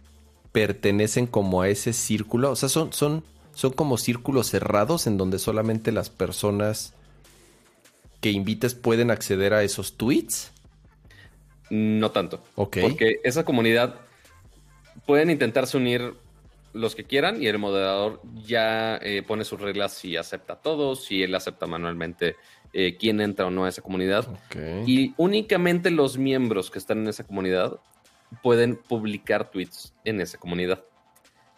pertenecen 0.52 1.26
como 1.26 1.62
a 1.62 1.68
ese 1.68 1.92
círculo. 1.92 2.50
O 2.50 2.56
sea, 2.56 2.68
son, 2.68 2.92
son, 2.92 3.24
son 3.54 3.72
como 3.72 3.98
círculos 3.98 4.48
cerrados 4.48 5.06
en 5.06 5.18
donde 5.18 5.38
solamente 5.38 5.92
las 5.92 6.10
personas 6.10 6.94
que 8.20 8.30
invites 8.30 8.74
pueden 8.74 9.10
acceder 9.10 9.54
a 9.54 9.62
esos 9.62 9.96
tweets. 9.96 10.49
No 11.70 12.10
tanto. 12.10 12.42
Porque 12.54 13.20
esa 13.24 13.44
comunidad 13.44 14.00
pueden 15.06 15.30
intentarse 15.30 15.76
unir 15.76 16.14
los 16.72 16.94
que 16.94 17.04
quieran 17.04 17.42
y 17.42 17.46
el 17.46 17.58
moderador 17.58 18.20
ya 18.46 18.96
eh, 18.96 19.22
pone 19.22 19.44
sus 19.44 19.60
reglas 19.60 20.04
y 20.04 20.16
acepta 20.16 20.54
a 20.54 20.60
todos 20.60 21.10
y 21.10 21.22
él 21.22 21.34
acepta 21.34 21.66
manualmente 21.66 22.36
eh, 22.72 22.96
quién 22.96 23.20
entra 23.20 23.46
o 23.46 23.50
no 23.50 23.64
a 23.64 23.68
esa 23.68 23.82
comunidad. 23.82 24.26
Y 24.86 25.14
únicamente 25.16 25.90
los 25.90 26.18
miembros 26.18 26.70
que 26.70 26.78
están 26.78 26.98
en 26.98 27.08
esa 27.08 27.24
comunidad 27.24 27.80
pueden 28.42 28.76
publicar 28.76 29.50
tweets 29.50 29.92
en 30.04 30.20
esa 30.20 30.38
comunidad, 30.38 30.84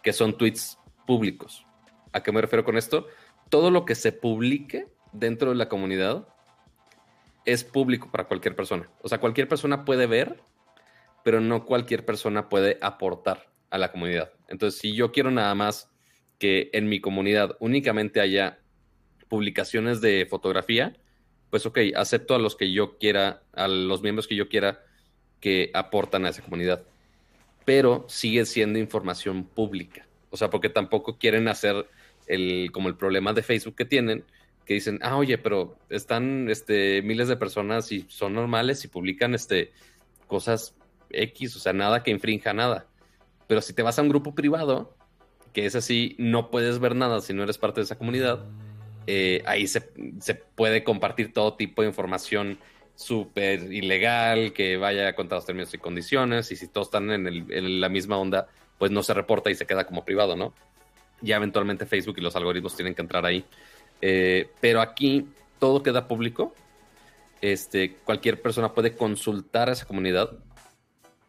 que 0.02 0.12
son 0.12 0.36
tweets 0.36 0.78
públicos. 1.06 1.66
¿A 2.12 2.22
qué 2.22 2.32
me 2.32 2.40
refiero 2.40 2.64
con 2.64 2.78
esto? 2.78 3.06
Todo 3.50 3.70
lo 3.70 3.84
que 3.84 3.94
se 3.94 4.12
publique 4.12 4.86
dentro 5.12 5.50
de 5.50 5.56
la 5.56 5.68
comunidad 5.68 6.26
es 7.45 7.64
público 7.64 8.11
para 8.11 8.24
cualquier 8.24 8.55
persona. 8.55 8.88
O 9.03 9.09
sea, 9.09 9.18
cualquier 9.18 9.49
persona 9.49 9.84
puede 9.84 10.07
ver, 10.07 10.40
pero 11.24 11.40
no 11.40 11.64
cualquier 11.64 12.05
persona 12.05 12.49
puede 12.49 12.78
aportar 12.80 13.49
a 13.70 13.78
la 13.78 13.90
comunidad. 13.90 14.32
Entonces, 14.49 14.80
si 14.80 14.95
yo 14.95 15.12
quiero 15.12 15.30
nada 15.30 15.55
más 15.55 15.90
que 16.38 16.70
en 16.72 16.88
mi 16.88 17.01
comunidad 17.01 17.57
únicamente 17.61 18.20
haya 18.20 18.59
publicaciones 19.28 20.01
de 20.01 20.26
fotografía, 20.28 20.97
pues 21.51 21.66
ok, 21.66 21.78
acepto 21.97 22.34
a 22.34 22.38
los 22.38 22.57
que 22.57 22.72
yo 22.72 22.99
quiera, 22.99 23.43
a 23.53 23.68
los 23.68 24.03
miembros 24.03 24.26
que 24.26 24.36
yo 24.36 24.49
quiera 24.49 24.84
que 25.40 25.70
aportan 25.74 26.24
a 26.26 26.30
esa 26.30 26.43
comunidad. 26.43 26.84
Pero 27.64 28.07
sigue 28.09 28.45
siendo 28.45 28.78
información 28.78 29.45
pública. 29.45 30.07
O 30.30 30.36
sea, 30.36 30.51
porque 30.51 30.68
tampoco 30.68 31.18
quieren 31.18 31.49
hacer 31.49 31.86
el, 32.26 32.70
como 32.72 32.88
el 32.88 32.97
problema 32.97 33.32
de 33.32 33.43
Facebook 33.43 33.76
que 33.76 33.84
tienen, 33.84 34.24
que 34.64 34.74
dicen, 34.74 34.98
ah, 35.02 35.16
oye, 35.16 35.38
pero 35.38 35.76
están 35.88 36.48
este, 36.48 37.02
miles 37.02 37.28
de 37.28 37.36
personas 37.36 37.90
y 37.92 38.06
son 38.08 38.34
normales 38.34 38.84
y 38.84 38.88
publican 38.88 39.34
este, 39.34 39.72
cosas 40.26 40.74
X, 41.10 41.56
o 41.56 41.58
sea, 41.58 41.72
nada 41.72 42.02
que 42.02 42.10
infrinja 42.10 42.52
nada. 42.52 42.86
Pero 43.46 43.60
si 43.60 43.72
te 43.72 43.82
vas 43.82 43.98
a 43.98 44.02
un 44.02 44.08
grupo 44.08 44.34
privado, 44.34 44.96
que 45.52 45.66
es 45.66 45.74
así, 45.74 46.14
no 46.18 46.50
puedes 46.50 46.78
ver 46.78 46.94
nada 46.94 47.20
si 47.20 47.34
no 47.34 47.42
eres 47.42 47.58
parte 47.58 47.80
de 47.80 47.84
esa 47.84 47.98
comunidad, 47.98 48.46
eh, 49.06 49.42
ahí 49.46 49.66
se, 49.66 49.80
puede 50.54 50.84
compartir 50.84 51.32
todo 51.32 51.54
tipo 51.54 51.82
de 51.82 51.88
información 51.88 52.58
súper 52.94 53.72
ilegal, 53.72 54.52
que 54.52 54.76
vaya 54.76 55.14
contra 55.14 55.38
los 55.38 55.46
términos 55.46 55.74
y 55.74 55.78
condiciones, 55.78 56.52
y 56.52 56.56
si 56.56 56.68
todos 56.68 56.88
están 56.88 57.10
en, 57.10 57.26
en 57.26 57.80
la 57.80 57.88
misma 57.88 58.16
onda, 58.16 58.48
pues 58.78 58.90
no 58.90 59.02
se 59.02 59.14
reporta 59.14 59.50
y 59.50 59.54
se 59.54 59.66
queda 59.66 59.86
como 59.86 60.04
privado, 60.04 60.36
¿no? 60.36 60.54
Ya 61.20 61.36
eventualmente 61.36 61.86
Facebook 61.86 62.16
y 62.18 62.20
los 62.20 62.36
algoritmos 62.36 62.76
tienen 62.76 62.94
que 62.94 63.02
entrar 63.02 63.24
ahí. 63.26 63.44
Eh, 64.03 64.50
pero 64.61 64.80
aquí 64.80 65.28
todo 65.59 65.82
queda 65.82 66.09
público. 66.09 66.55
Este, 67.40 67.94
cualquier 68.05 68.42
persona 68.42 68.74
puede 68.74 68.96
consultar 68.96 69.68
a 69.68 69.72
esa 69.72 69.86
comunidad, 69.86 70.38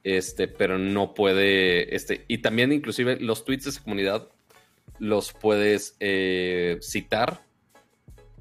este, 0.03 0.47
pero 0.47 0.77
no 0.77 1.13
puede, 1.13 1.95
este, 1.95 2.25
y 2.27 2.39
también 2.39 2.71
inclusive 2.71 3.19
los 3.19 3.45
tweets 3.45 3.63
de 3.63 3.69
esa 3.71 3.83
comunidad 3.83 4.27
los 4.99 5.33
puedes 5.33 5.95
eh, 5.99 6.77
citar, 6.81 7.43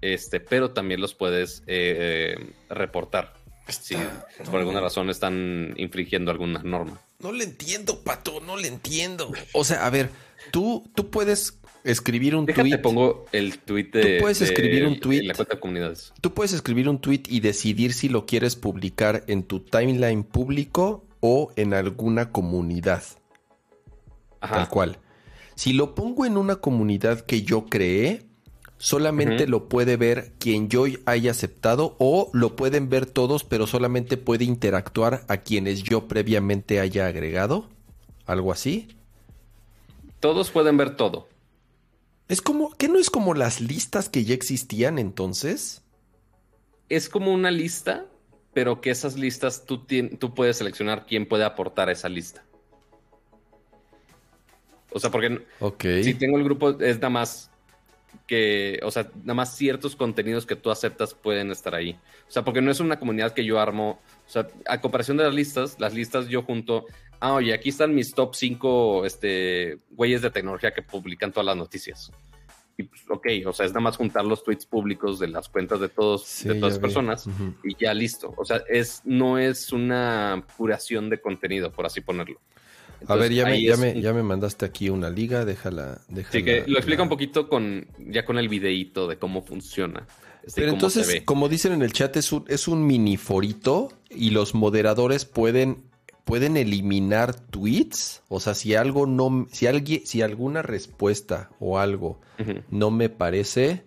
este, 0.01 0.41
pero 0.41 0.72
también 0.72 1.01
los 1.01 1.14
puedes 1.14 1.62
eh, 1.66 2.35
reportar. 2.68 3.35
si 3.68 3.97
por 4.51 4.61
alguna 4.61 4.80
razón 4.80 5.09
están 5.09 5.72
infringiendo 5.76 6.30
alguna 6.30 6.62
norma. 6.62 7.01
No 7.20 7.33
le 7.33 7.45
entiendo, 7.45 8.03
Pato, 8.03 8.41
no 8.41 8.57
le 8.57 8.68
entiendo. 8.68 9.33
O 9.55 9.64
sea, 9.64 9.87
a 9.87 9.91
ver, 9.91 10.11
tú, 10.51 10.91
tú 10.95 11.11
puedes 11.11 11.59
escribir 11.85 12.37
un 12.37 12.47
tweet. 12.47 12.78
pongo 12.78 13.26
el 13.33 13.59
tweet 13.59 13.91
de. 13.93 14.03
Tú 14.03 14.22
puedes 14.22 14.41
escribir 14.41 14.87
un 14.87 15.01
tweet. 15.01 15.22
la 15.22 15.35
cuenta 15.35 15.55
de 15.55 15.61
comunidades. 15.61 16.12
Tú 16.20 16.33
puedes 16.33 16.53
escribir 16.53 16.89
un 16.89 16.99
tweet 16.99 17.22
y 17.28 17.41
decidir 17.41 17.93
si 17.93 18.09
lo 18.09 18.26
quieres 18.26 18.57
publicar 18.57 19.24
en 19.26 19.43
tu 19.43 19.61
timeline 19.61 20.24
público 20.24 21.05
o 21.20 21.53
en 21.57 21.74
alguna 21.74 22.30
comunidad. 22.30 23.03
Ajá. 24.41 24.57
Tal 24.57 24.68
cual. 24.68 24.99
Si 25.55 25.72
lo 25.72 25.95
pongo 25.95 26.24
en 26.24 26.37
una 26.37 26.57
comunidad 26.57 27.20
que 27.20 27.43
yo 27.43 27.66
creé, 27.66 28.22
solamente 28.78 29.47
lo 29.47 29.68
puede 29.68 29.97
ver 29.97 30.33
quien 30.39 30.68
yo 30.68 30.87
haya 31.07 31.30
aceptado 31.30 31.95
o 31.99 32.30
lo 32.33 32.57
pueden 32.57 32.89
ver 32.89 33.07
todos, 33.07 33.45
pero 33.45 33.66
solamente 33.66 34.16
puede 34.16 34.45
interactuar 34.45 35.24
a 35.28 35.37
quienes 35.39 35.83
yo 35.85 36.09
previamente 36.09 36.80
haya 36.80 37.07
agregado. 37.07 37.68
¿Algo 38.26 38.51
así? 38.51 38.89
Todos 40.20 40.51
pueden 40.51 40.76
ver 40.76 40.97
todo. 40.97 41.28
Es 42.33 42.41
como, 42.41 42.70
¿qué 42.78 42.89
no 42.89 42.99
es 42.99 43.11
como 43.11 43.35
las 43.35 43.61
listas 43.61 44.09
que 44.09 44.24
ya 44.24 44.33
existían 44.33 44.99
entonces? 44.99 45.83
Es 46.89 47.11
como 47.11 47.30
una 47.30 47.51
lista, 47.51 48.07
pero 48.55 48.80
que 48.80 48.91
esas 48.91 49.18
listas 49.18 49.66
tú, 49.66 49.85
tú 50.18 50.33
puedes 50.33 50.57
seleccionar 50.57 51.05
quién 51.05 51.26
puede 51.26 51.45
aportar 51.45 51.91
a 51.91 51.93
esa 51.93 52.09
lista. 52.09 52.43
O 54.93 54.99
sea, 54.99 55.11
porque 55.11 55.43
si 56.03 56.14
tengo 56.14 56.39
el 56.39 56.45
grupo, 56.45 56.70
es 56.80 56.97
nada 56.97 57.11
más 57.11 57.51
que, 58.26 58.80
o 58.83 58.91
sea, 58.91 59.11
nada 59.24 59.35
más 59.35 59.55
ciertos 59.55 59.95
contenidos 59.95 60.47
que 60.47 60.57
tú 60.57 60.70
aceptas 60.70 61.12
pueden 61.12 61.51
estar 61.51 61.74
ahí. 61.74 61.99
O 62.26 62.33
sea, 62.33 62.43
porque 62.45 62.62
no 62.62 62.70
es 62.70 62.80
una 62.80 62.99
comunidad 62.99 63.35
que 63.35 63.45
yo 63.45 63.61
armo. 63.61 64.01
O 64.26 64.30
sea, 64.30 64.49
a 64.64 64.80
comparación 64.80 65.18
de 65.18 65.24
las 65.24 65.35
listas, 65.35 65.78
las 65.78 65.93
listas 65.93 66.28
yo 66.28 66.45
junto, 66.45 66.87
ah, 67.23 67.35
oye, 67.35 67.55
aquí 67.55 67.68
están 67.68 67.95
mis 67.95 68.12
top 68.12 68.35
5 68.35 69.07
este, 69.07 69.79
güeyes 69.91 70.23
de 70.23 70.31
tecnología 70.31 70.75
que 70.75 70.83
publican 70.83 71.31
todas 71.31 71.47
las 71.47 71.57
noticias. 71.57 72.11
Y 72.77 72.83
pues, 72.83 73.03
ok, 73.09 73.27
o 73.47 73.53
sea, 73.53 73.64
es 73.64 73.73
nada 73.73 73.81
más 73.81 73.97
juntar 73.97 74.25
los 74.25 74.43
tweets 74.43 74.66
públicos 74.66 75.20
de 75.20 75.29
las 75.29 75.49
cuentas 75.49 75.79
de 75.79 75.89
todos, 75.89 76.43
de 76.43 76.55
todas 76.55 76.75
las 76.75 76.79
personas 76.81 77.29
y 77.62 77.77
ya 77.77 77.95
listo. 77.95 78.35
O 78.37 78.45
sea, 78.45 78.62
es, 78.68 79.03
no 79.05 79.39
es 79.39 79.73
una 79.73 80.45
curación 80.57 81.11
de 81.11 81.20
contenido, 81.20 81.70
por 81.70 81.87
así 81.87 82.01
ponerlo. 82.01 82.41
a 83.07 83.14
ver, 83.14 83.33
ya 83.33 83.45
me, 83.45 83.62
ya, 83.62 83.77
me, 83.77 84.01
ya 84.01 84.12
me, 84.12 84.25
mandaste 84.25 84.64
aquí 84.64 84.89
una 84.89 85.09
liga, 85.09 85.45
déjala. 85.45 86.01
déjala 86.09 86.33
sí, 86.33 86.43
que 86.43 86.64
lo 86.66 86.79
explica 86.79 87.05
un 87.05 87.09
poquito 87.09 87.49
con 87.49 87.87
ya 87.99 88.25
con 88.25 88.37
el 88.39 88.49
videíto 88.49 89.07
de 89.07 89.16
cómo 89.16 89.43
funciona. 89.43 90.09
Este, 90.43 90.62
Pero 90.62 90.73
entonces, 90.73 91.23
como 91.25 91.49
dicen 91.49 91.73
en 91.73 91.83
el 91.83 91.93
chat, 91.93 92.16
es 92.16 92.33
un, 92.33 92.45
es 92.49 92.66
un 92.66 92.85
mini 92.85 93.16
forito 93.16 93.93
y 94.11 94.31
los 94.31 94.57
moderadores 94.57 95.25
pueden 95.25 95.91
pueden 96.25 96.57
eliminar 96.57 97.35
tweets, 97.35 98.23
o 98.29 98.41
sea, 98.41 98.55
si 98.55 98.75
algo 98.75 99.07
no, 99.07 99.47
si 99.51 99.66
alguien, 99.66 100.07
si 100.07 100.23
alguna 100.23 100.62
respuesta 100.62 101.51
o 101.61 101.79
algo 101.79 102.20
no 102.70 102.91
me 102.91 103.09
parece, 103.09 103.85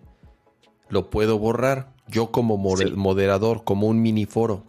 lo 0.88 1.10
puedo 1.10 1.38
borrar. 1.38 1.94
Yo 2.08 2.30
como 2.30 2.56
moderador, 2.56 3.64
como 3.64 3.88
un 3.88 4.00
mini 4.00 4.26
foro. 4.26 4.64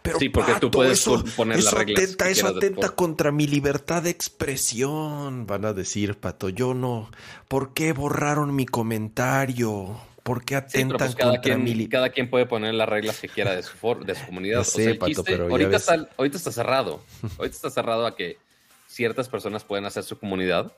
Pero 0.00 0.18
sí, 0.18 0.28
porque 0.28 0.54
tú 0.60 0.70
puedes 0.70 1.04
poner 1.36 1.62
las 1.62 1.72
reglas. 1.72 2.02
Atenta, 2.02 2.30
eso 2.30 2.48
atenta 2.48 2.88
contra 2.90 3.30
mi 3.30 3.46
libertad 3.46 4.02
de 4.02 4.10
expresión. 4.10 5.46
Van 5.46 5.64
a 5.64 5.72
decir, 5.72 6.18
Pato, 6.18 6.48
yo 6.48 6.74
no. 6.74 7.10
¿Por 7.46 7.74
qué 7.74 7.92
borraron 7.92 8.56
mi 8.56 8.66
comentario? 8.66 10.00
¿Por 10.22 10.44
qué 10.44 10.54
atentan 10.54 10.98
pues 10.98 11.16
cada 11.16 11.40
quien, 11.40 11.88
Cada 11.88 12.10
quien 12.10 12.30
puede 12.30 12.46
poner 12.46 12.74
las 12.74 12.88
reglas 12.88 13.20
que 13.20 13.28
quiera 13.28 13.56
de 13.56 13.62
su, 13.62 13.72
de 14.04 14.14
su 14.14 14.26
comunidad. 14.26 14.64
ahorita, 15.50 15.76
está, 15.76 16.08
ahorita 16.16 16.36
está 16.36 16.52
cerrado. 16.52 17.02
ahorita 17.38 17.56
está 17.56 17.70
cerrado 17.70 18.06
a 18.06 18.14
que 18.14 18.38
ciertas 18.86 19.28
personas 19.28 19.64
pueden 19.64 19.84
hacer 19.84 20.04
su 20.04 20.18
comunidad. 20.18 20.72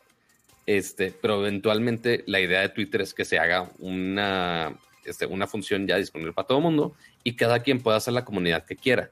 Este, 0.67 1.13
pero 1.13 1.41
eventualmente 1.41 2.25
la 2.27 2.41
idea 2.41 2.61
de 2.61 2.71
Twitter 2.71 3.03
es 3.03 3.13
que 3.13 3.27
se 3.27 3.39
haga 3.39 3.71
una, 3.81 4.79
este, 5.05 5.27
una 5.27 5.47
función 5.47 5.87
ya 5.87 5.99
disponible 5.99 6.33
para 6.33 6.49
todo 6.49 6.59
el 6.59 6.65
mundo 6.65 6.95
y 7.23 7.37
cada 7.37 7.63
quien 7.63 7.83
pueda 7.83 7.99
hacer 7.99 8.15
la 8.15 8.25
comunidad 8.25 8.65
que 8.65 8.77
quiera. 8.77 9.11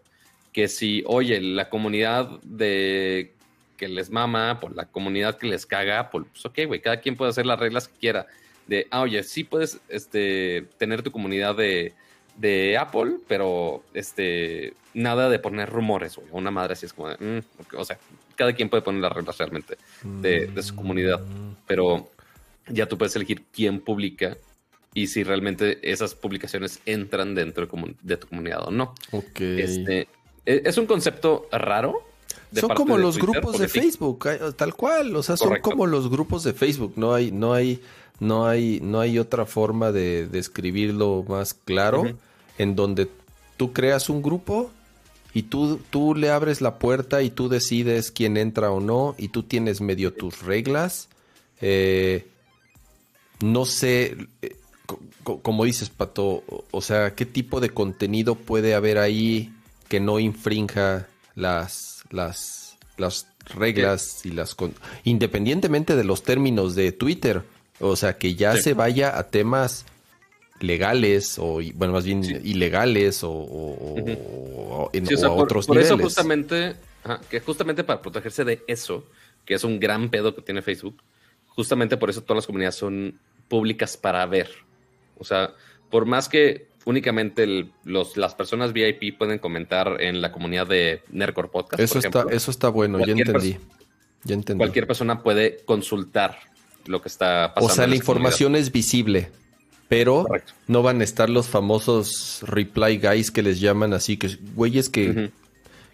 Que 0.50 0.68
si, 0.68 1.02
oye, 1.06 1.40
la 1.42 1.68
comunidad 1.68 2.40
de 2.42 3.34
que 3.76 3.88
les 3.88 4.08
mama, 4.08 4.60
por 4.60 4.74
la 4.74 4.86
comunidad 4.86 5.36
que 5.36 5.46
les 5.46 5.66
caga, 5.66 6.08
pues 6.08 6.24
ok, 6.42 6.60
güey, 6.66 6.80
cada 6.80 7.00
quien 7.00 7.16
puede 7.16 7.30
hacer 7.32 7.44
las 7.44 7.58
reglas 7.58 7.88
que 7.88 7.98
quiera 7.98 8.26
de, 8.66 8.86
ah, 8.90 9.02
oye, 9.02 9.22
sí 9.22 9.44
puedes 9.44 9.80
este, 9.88 10.66
tener 10.78 11.02
tu 11.02 11.10
comunidad 11.10 11.56
de, 11.56 11.94
Apple, 12.78 13.18
pero 13.28 13.82
este, 13.94 14.74
nada 14.94 15.28
de 15.28 15.38
poner 15.38 15.68
rumores, 15.68 16.16
güey. 16.16 16.28
Una 16.32 16.50
madre 16.50 16.74
así 16.74 16.86
es 16.86 16.92
como, 16.92 17.08
mm, 17.10 17.76
o 17.76 17.84
sea, 17.84 17.98
cada 18.36 18.52
quien 18.52 18.68
puede 18.68 18.82
poner 18.82 19.02
las 19.02 19.12
reglas 19.12 19.38
realmente 19.38 19.76
de, 20.02 20.62
su 20.62 20.74
comunidad, 20.74 21.20
mm. 21.20 21.56
pero 21.66 22.10
ya 22.68 22.86
tú 22.86 22.96
puedes 22.96 23.14
elegir 23.16 23.44
quién 23.52 23.80
publica 23.80 24.36
y 24.94 25.06
si 25.06 25.24
realmente 25.24 25.78
esas 25.90 26.14
publicaciones 26.14 26.80
entran 26.86 27.34
dentro 27.34 27.66
de 28.02 28.16
tu 28.16 28.26
comunidad 28.26 28.68
o 28.68 28.70
no. 28.70 28.94
Ok. 29.10 29.40
Este, 29.40 30.08
e, 30.44 30.62
es 30.64 30.76
un 30.78 30.86
concepto 30.86 31.48
raro, 31.50 32.12
son 32.54 32.74
como 32.74 32.98
los 32.98 33.18
grupos 33.18 33.58
de 33.58 33.68
Facebook, 33.68 34.26
tal 34.56 34.74
cual, 34.74 35.16
o 35.16 35.22
sea, 35.22 35.36
son 35.36 35.58
como 35.60 35.86
los 35.86 36.10
grupos 36.10 36.44
de 36.44 36.52
Facebook, 36.52 36.94
no 36.96 37.14
hay, 37.14 37.30
no 37.30 37.54
hay, 37.54 37.80
no 38.22 38.46
hay, 38.46 38.78
no 38.80 39.00
hay 39.00 39.18
otra 39.18 39.46
forma 39.46 39.90
de 39.90 40.28
describirlo 40.28 41.24
más 41.28 41.54
claro, 41.54 42.04
en 42.56 42.76
donde 42.76 43.08
tú 43.56 43.72
creas 43.72 44.08
un 44.08 44.22
grupo 44.22 44.70
y 45.34 45.42
tú, 45.42 45.80
tú 45.90 46.14
le 46.14 46.30
abres 46.30 46.60
la 46.60 46.78
puerta 46.78 47.22
y 47.22 47.30
tú 47.30 47.48
decides 47.48 48.12
quién 48.12 48.36
entra 48.36 48.70
o 48.70 48.78
no, 48.78 49.16
y 49.18 49.28
tú 49.28 49.42
tienes 49.42 49.80
medio 49.80 50.12
tus 50.12 50.42
reglas. 50.42 51.08
Eh, 51.60 52.28
no 53.40 53.64
sé, 53.64 54.16
eh, 54.40 54.56
como 55.24 55.64
dices, 55.64 55.90
Pato, 55.90 56.44
o 56.70 56.80
sea, 56.80 57.16
¿qué 57.16 57.26
tipo 57.26 57.58
de 57.58 57.70
contenido 57.70 58.36
puede 58.36 58.74
haber 58.74 58.98
ahí 58.98 59.52
que 59.88 59.98
no 59.98 60.20
infrinja 60.20 61.08
las, 61.34 62.04
las, 62.10 62.78
las 62.98 63.26
reglas 63.56 64.24
y 64.24 64.30
las... 64.30 64.54
independientemente 65.02 65.96
de 65.96 66.04
los 66.04 66.22
términos 66.22 66.76
de 66.76 66.92
Twitter, 66.92 67.42
o 67.82 67.96
sea, 67.96 68.16
que 68.16 68.34
ya 68.34 68.56
se 68.56 68.74
vaya 68.74 69.18
a 69.18 69.28
temas 69.28 69.84
legales 70.60 71.38
o, 71.38 71.60
bueno, 71.74 71.92
más 71.92 72.04
bien 72.04 72.22
ilegales 72.44 73.20
o, 73.24 73.96
en, 74.92 75.08
otros 75.28 75.66
por, 75.66 75.78
eso 75.78 75.98
justamente, 75.98 76.76
que 77.28 77.40
justamente 77.40 77.82
para 77.82 78.00
protegerse 78.00 78.44
de 78.44 78.62
eso, 78.68 79.04
que 79.44 79.54
es 79.54 79.64
un 79.64 79.80
gran 79.80 80.10
pedo 80.10 80.34
que 80.34 80.42
tiene 80.42 80.62
Facebook, 80.62 81.02
justamente 81.48 81.96
por 81.96 82.08
eso 82.08 82.22
todas 82.22 82.38
las 82.42 82.46
comunidades 82.46 82.76
son 82.76 83.18
públicas 83.48 83.96
para 83.96 84.24
ver. 84.26 84.48
O 85.18 85.24
sea, 85.24 85.52
por 85.90 86.06
más 86.06 86.28
que 86.28 86.68
únicamente 86.84 87.68
los, 87.84 88.16
las 88.16 88.34
personas 88.34 88.72
VIP 88.72 89.18
pueden 89.18 89.38
comentar 89.38 90.00
en 90.00 90.20
la 90.20 90.30
comunidad 90.30 90.68
de 90.68 91.02
Nercor 91.10 91.50
Podcast. 91.50 91.82
Eso, 91.82 91.98
está, 91.98 92.26
eso 92.30 92.50
está 92.50 92.68
bueno, 92.68 93.04
ya 93.04 93.12
entendí. 93.12 93.58
ya 94.22 94.34
entendí. 94.34 94.58
Cualquier 94.58 94.86
persona 94.86 95.22
puede 95.22 95.58
consultar 95.64 96.51
lo 96.86 97.02
que 97.02 97.08
está 97.08 97.52
pasando. 97.54 97.72
O 97.72 97.74
sea, 97.74 97.86
la 97.86 97.96
información 97.96 98.56
es 98.56 98.72
visible, 98.72 99.30
pero 99.88 100.26
no 100.66 100.82
van 100.82 101.00
a 101.00 101.04
estar 101.04 101.30
los 101.30 101.48
famosos 101.48 102.40
reply 102.42 102.98
guys 102.98 103.30
que 103.30 103.42
les 103.42 103.60
llaman 103.60 103.92
así, 103.92 104.16
que 104.16 104.36
güeyes 104.54 104.88
que... 104.88 105.30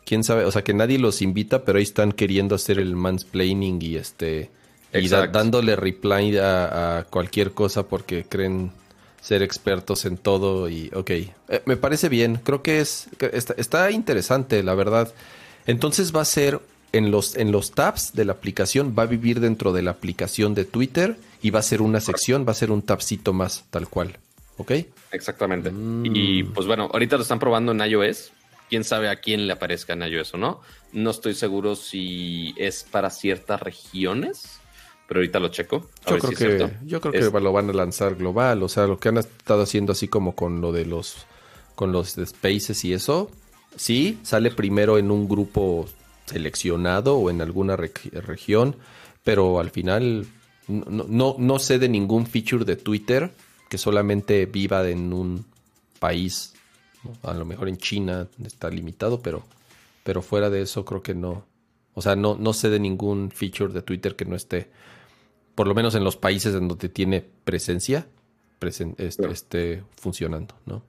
quién 0.05 0.25
sabe, 0.25 0.47
o 0.47 0.51
sea 0.51 0.65
que 0.65 0.73
nadie 0.73 0.99
los 0.99 1.21
invita, 1.21 1.65
pero 1.65 1.77
ahí 1.77 1.85
están 1.85 2.13
queriendo 2.13 2.55
hacer 2.55 2.79
el 2.79 2.97
mansplaining 2.97 3.83
y 3.83 3.97
este 3.97 4.51
y 4.95 5.09
dándole 5.09 5.77
reply 5.77 6.39
a, 6.39 7.07
cualquier 7.11 7.53
cosa 7.53 7.87
porque 7.87 8.25
creen 8.25 8.73
ser 9.21 9.43
expertos 9.43 10.07
en 10.07 10.17
todo 10.17 10.69
y 10.71 10.91
ok, 10.95 11.11
eh, 11.11 11.33
me 11.67 11.77
parece 11.77 12.09
bien, 12.09 12.41
creo 12.43 12.63
que 12.63 12.81
es 12.81 13.09
está, 13.57 13.91
interesante 13.91 14.63
la 14.63 14.75
verdad. 14.75 15.13
Entonces 15.67 16.15
va 16.15 16.23
a 16.23 16.25
ser 16.25 16.61
en 16.93 17.11
los 17.11 17.37
en 17.37 17.53
los 17.53 17.73
tabs 17.73 18.13
de 18.15 18.25
la 18.25 18.33
aplicación, 18.33 18.95
va 18.99 19.05
a 19.05 19.07
vivir 19.07 19.41
dentro 19.41 19.73
de 19.73 19.83
la 19.83 19.93
aplicación 19.93 20.55
de 20.55 20.65
Twitter 20.65 21.17
y 21.43 21.51
va 21.51 21.61
a 21.61 21.63
ser 21.63 21.83
una 21.83 22.01
sección, 22.01 22.47
va 22.47 22.53
a 22.53 22.55
ser 22.55 22.71
un 22.71 22.83
tabcito 22.83 23.33
más 23.33 23.65
tal 23.71 23.89
cual, 23.89 24.19
¿ok? 24.57 24.73
Exactamente. 25.13 25.71
Mm. 25.71 26.05
Y 26.15 26.45
pues 26.45 26.67
bueno, 26.67 26.89
ahorita 26.93 27.17
lo 27.17 27.23
están 27.23 27.39
probando 27.39 27.73
en 27.73 27.81
iOS. 27.81 28.33
Quién 28.69 28.85
sabe 28.85 29.09
a 29.09 29.17
quién 29.17 29.47
le 29.47 29.55
aparezca 29.55 29.95
en 29.95 30.03
iOS 30.03 30.35
o 30.35 30.37
no. 30.37 30.61
No 30.93 31.11
estoy 31.11 31.35
seguro 31.35 31.75
si 31.75 32.55
es 32.59 32.85
para 32.85 33.09
ciertas 33.09 33.61
regiones 33.61 34.61
pero 35.09 35.21
ahorita 35.21 35.41
lo 35.41 35.49
checo. 35.49 35.89
yo, 36.07 36.19
creo 36.19 36.31
que, 36.37 36.71
yo 36.85 37.01
creo 37.01 37.33
que 37.33 37.41
lo 37.41 37.51
van 37.51 37.71
a 37.71 37.73
lanzar 37.73 38.15
global, 38.15 38.63
o 38.63 38.69
sea, 38.69 38.87
lo 38.87 38.99
que 38.99 39.09
han 39.09 39.17
estado 39.17 39.63
haciendo 39.63 39.93
así 39.93 40.07
como 40.07 40.35
con 40.35 40.61
lo 40.61 40.71
de 40.71 40.85
los 40.85 41.27
con 41.75 41.93
los 41.93 42.11
spaces 42.11 42.85
y 42.85 42.93
eso, 42.93 43.31
sí, 43.75 44.19
sale 44.23 44.51
primero 44.51 44.99
en 44.99 45.11
un 45.11 45.29
grupo 45.29 45.89
seleccionado 46.29 47.17
o 47.17 47.31
en 47.31 47.41
alguna 47.41 47.77
región, 47.77 48.77
pero 49.25 49.59
al 49.61 49.71
final 49.71 50.27
no, 50.69 51.05
no, 51.09 51.37
no, 51.39 51.59
sé 51.59 51.79
de 51.79 51.89
ningún 51.89 52.27
feature 52.27 52.65
de 52.65 52.77
Twitter 52.77 53.33
que 53.69 53.79
solamente 53.79 54.47
viva 54.47 54.89
en 54.89 55.13
un 55.13 55.45
país, 55.99 56.55
a 57.23 57.35
lo 57.35 57.45
mejor 57.45 57.69
en 57.69 57.77
China 57.77 58.29
está 58.45 58.71
limitado, 58.71 59.21
pero, 59.21 59.45
pero 60.05 60.23
fuera 60.23 60.51
de 60.51 60.63
eso 60.63 60.85
creo 60.85 61.03
que 61.03 61.15
no. 61.15 61.45
O 61.95 62.03
sea, 62.03 62.15
no, 62.15 62.37
no 62.37 62.53
sé 62.53 62.71
de 62.71 62.79
ningún 62.79 63.31
feature 63.31 63.73
de 63.73 63.83
Twitter 63.83 64.15
que 64.15 64.25
no 64.25 64.37
esté 64.37 64.71
por 65.59 65.67
lo 65.67 65.75
menos 65.75 65.97
en 65.97 66.05
los 66.05 66.17
países 66.17 66.55
en 66.55 66.69
donde 66.69 66.89
tiene 66.89 67.21
presencia, 67.21 68.07
esté 68.61 69.83
funcionando, 69.97 70.55
¿no? 70.67 70.85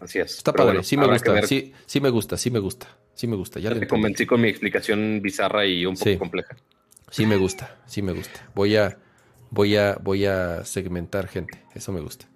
Así 0.00 0.18
es. 0.18 0.38
Está 0.38 0.52
padre, 0.52 0.82
sí 0.82 0.96
me 0.96 1.06
gusta, 1.06 1.46
sí, 1.46 1.72
sí 1.86 2.00
me 2.00 2.10
gusta, 2.10 2.36
sí 2.36 2.50
me 2.50 2.58
gusta, 2.58 2.88
sí 2.88 2.90
me 2.90 2.98
gusta. 2.98 3.05
Ya 3.16 3.74
te 3.74 3.86
convencí 3.86 4.26
con 4.26 4.40
mi 4.40 4.48
explicación 4.48 5.20
bizarra 5.22 5.66
y 5.66 5.86
un 5.86 5.96
poco 5.96 6.18
compleja. 6.18 6.56
Sí 7.10 7.24
me 7.24 7.36
gusta, 7.36 7.78
sí 7.86 8.02
me 8.02 8.12
gusta. 8.12 8.48
Voy 8.54 8.76
a, 8.76 8.98
voy 9.50 9.76
a, 9.76 9.96
voy 10.02 10.26
a 10.26 10.64
segmentar 10.64 11.28
gente, 11.28 11.62
eso 11.74 11.92
me 11.92 12.00
gusta. 12.00 12.26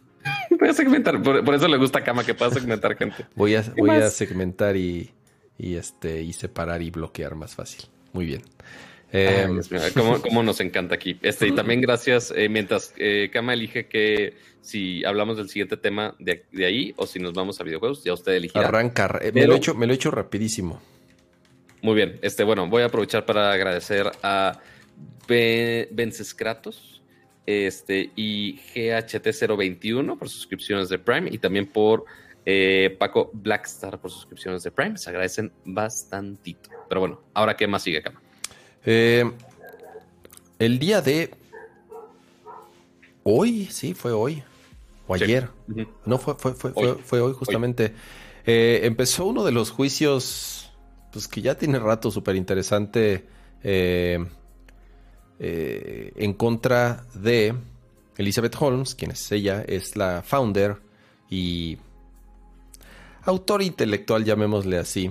voy 0.58 0.68
a 0.68 0.72
segmentar, 0.72 1.22
por, 1.22 1.54
eso 1.54 1.68
le 1.68 1.76
gusta 1.76 1.98
a 1.98 2.04
Kama 2.04 2.24
que 2.24 2.34
pueda 2.34 2.50
segmentar 2.50 2.96
gente. 2.96 3.26
Voy 3.34 3.54
a, 3.54 3.64
voy 3.76 3.90
a 3.90 4.08
segmentar 4.08 4.76
y, 4.76 5.10
y 5.58 5.74
este, 5.74 6.22
y 6.22 6.32
separar 6.32 6.80
y 6.80 6.90
bloquear 6.90 7.34
más 7.34 7.54
fácil. 7.54 7.84
Muy 8.12 8.26
bien. 8.26 8.42
Eh, 9.12 9.46
¿cómo, 10.22 10.42
nos 10.42 10.60
encanta 10.60 10.96
aquí. 10.96 11.18
Este, 11.22 11.46
y 11.46 11.52
también 11.52 11.80
gracias, 11.82 12.32
eh, 12.34 12.48
mientras 12.48 12.94
eh, 12.96 13.30
Kama 13.32 13.52
elige 13.52 13.86
que 13.86 14.34
si 14.64 15.04
hablamos 15.04 15.36
del 15.36 15.48
siguiente 15.48 15.76
tema 15.76 16.14
de, 16.18 16.44
ahí 16.64 16.94
o 16.96 17.06
si 17.06 17.18
nos 17.18 17.34
vamos 17.34 17.60
a 17.60 17.64
videojuegos, 17.64 18.02
ya 18.02 18.14
usted 18.14 18.32
elegirá. 18.32 18.66
Arranca, 18.66 19.20
eh, 19.20 19.30
me, 19.32 19.46
lo 19.46 19.54
he 19.54 19.56
hecho, 19.58 19.74
me 19.74 19.86
lo 19.86 19.92
he 19.92 19.96
hecho 19.96 20.10
rapidísimo. 20.10 20.80
Muy 21.82 21.94
bien, 21.94 22.18
este, 22.22 22.44
bueno, 22.44 22.66
voy 22.66 22.82
a 22.82 22.86
aprovechar 22.86 23.26
para 23.26 23.52
agradecer 23.52 24.10
a 24.22 24.58
Vencescratos 25.28 27.02
este, 27.44 28.10
y 28.16 28.58
GHT021 28.74 30.18
por 30.18 30.30
suscripciones 30.30 30.88
de 30.88 30.98
Prime 30.98 31.28
y 31.30 31.36
también 31.36 31.66
por 31.66 32.06
Paco 32.98 33.30
Blackstar 33.34 33.98
por 34.00 34.10
suscripciones 34.10 34.62
de 34.62 34.70
Prime. 34.70 34.96
Se 34.96 35.10
agradecen 35.10 35.52
bastantito. 35.66 36.70
Pero 36.88 37.00
bueno, 37.00 37.20
ahora 37.34 37.54
qué 37.56 37.66
más 37.66 37.82
sigue, 37.82 38.02
Kama. 38.02 38.20
Eh, 38.86 39.30
el 40.58 40.78
día 40.78 41.00
de 41.00 41.30
hoy, 43.22 43.66
sí, 43.66 43.94
fue 43.94 44.12
hoy. 44.12 44.42
O 45.06 45.14
ayer. 45.14 45.50
No, 46.06 46.18
fue, 46.18 46.34
fue, 46.34 46.54
fue, 46.54 46.72
hoy. 46.74 46.98
fue, 47.04 47.20
hoy 47.20 47.34
justamente. 47.34 47.94
Eh, 48.46 48.80
empezó 48.84 49.26
uno 49.26 49.44
de 49.44 49.52
los 49.52 49.70
juicios, 49.70 50.72
pues 51.12 51.28
que 51.28 51.42
ya 51.42 51.56
tiene 51.56 51.78
rato 51.78 52.10
súper 52.10 52.36
interesante, 52.36 53.26
eh, 53.62 54.24
en 55.38 56.32
contra 56.34 57.06
de 57.14 57.54
Elizabeth 58.16 58.56
Holmes, 58.58 58.94
quien 58.94 59.10
es 59.10 59.32
ella, 59.32 59.62
es 59.66 59.96
la 59.96 60.22
founder 60.22 60.76
y 61.30 61.78
autor 63.24 63.62
intelectual, 63.62 64.24
llamémosle 64.24 64.78
así, 64.78 65.10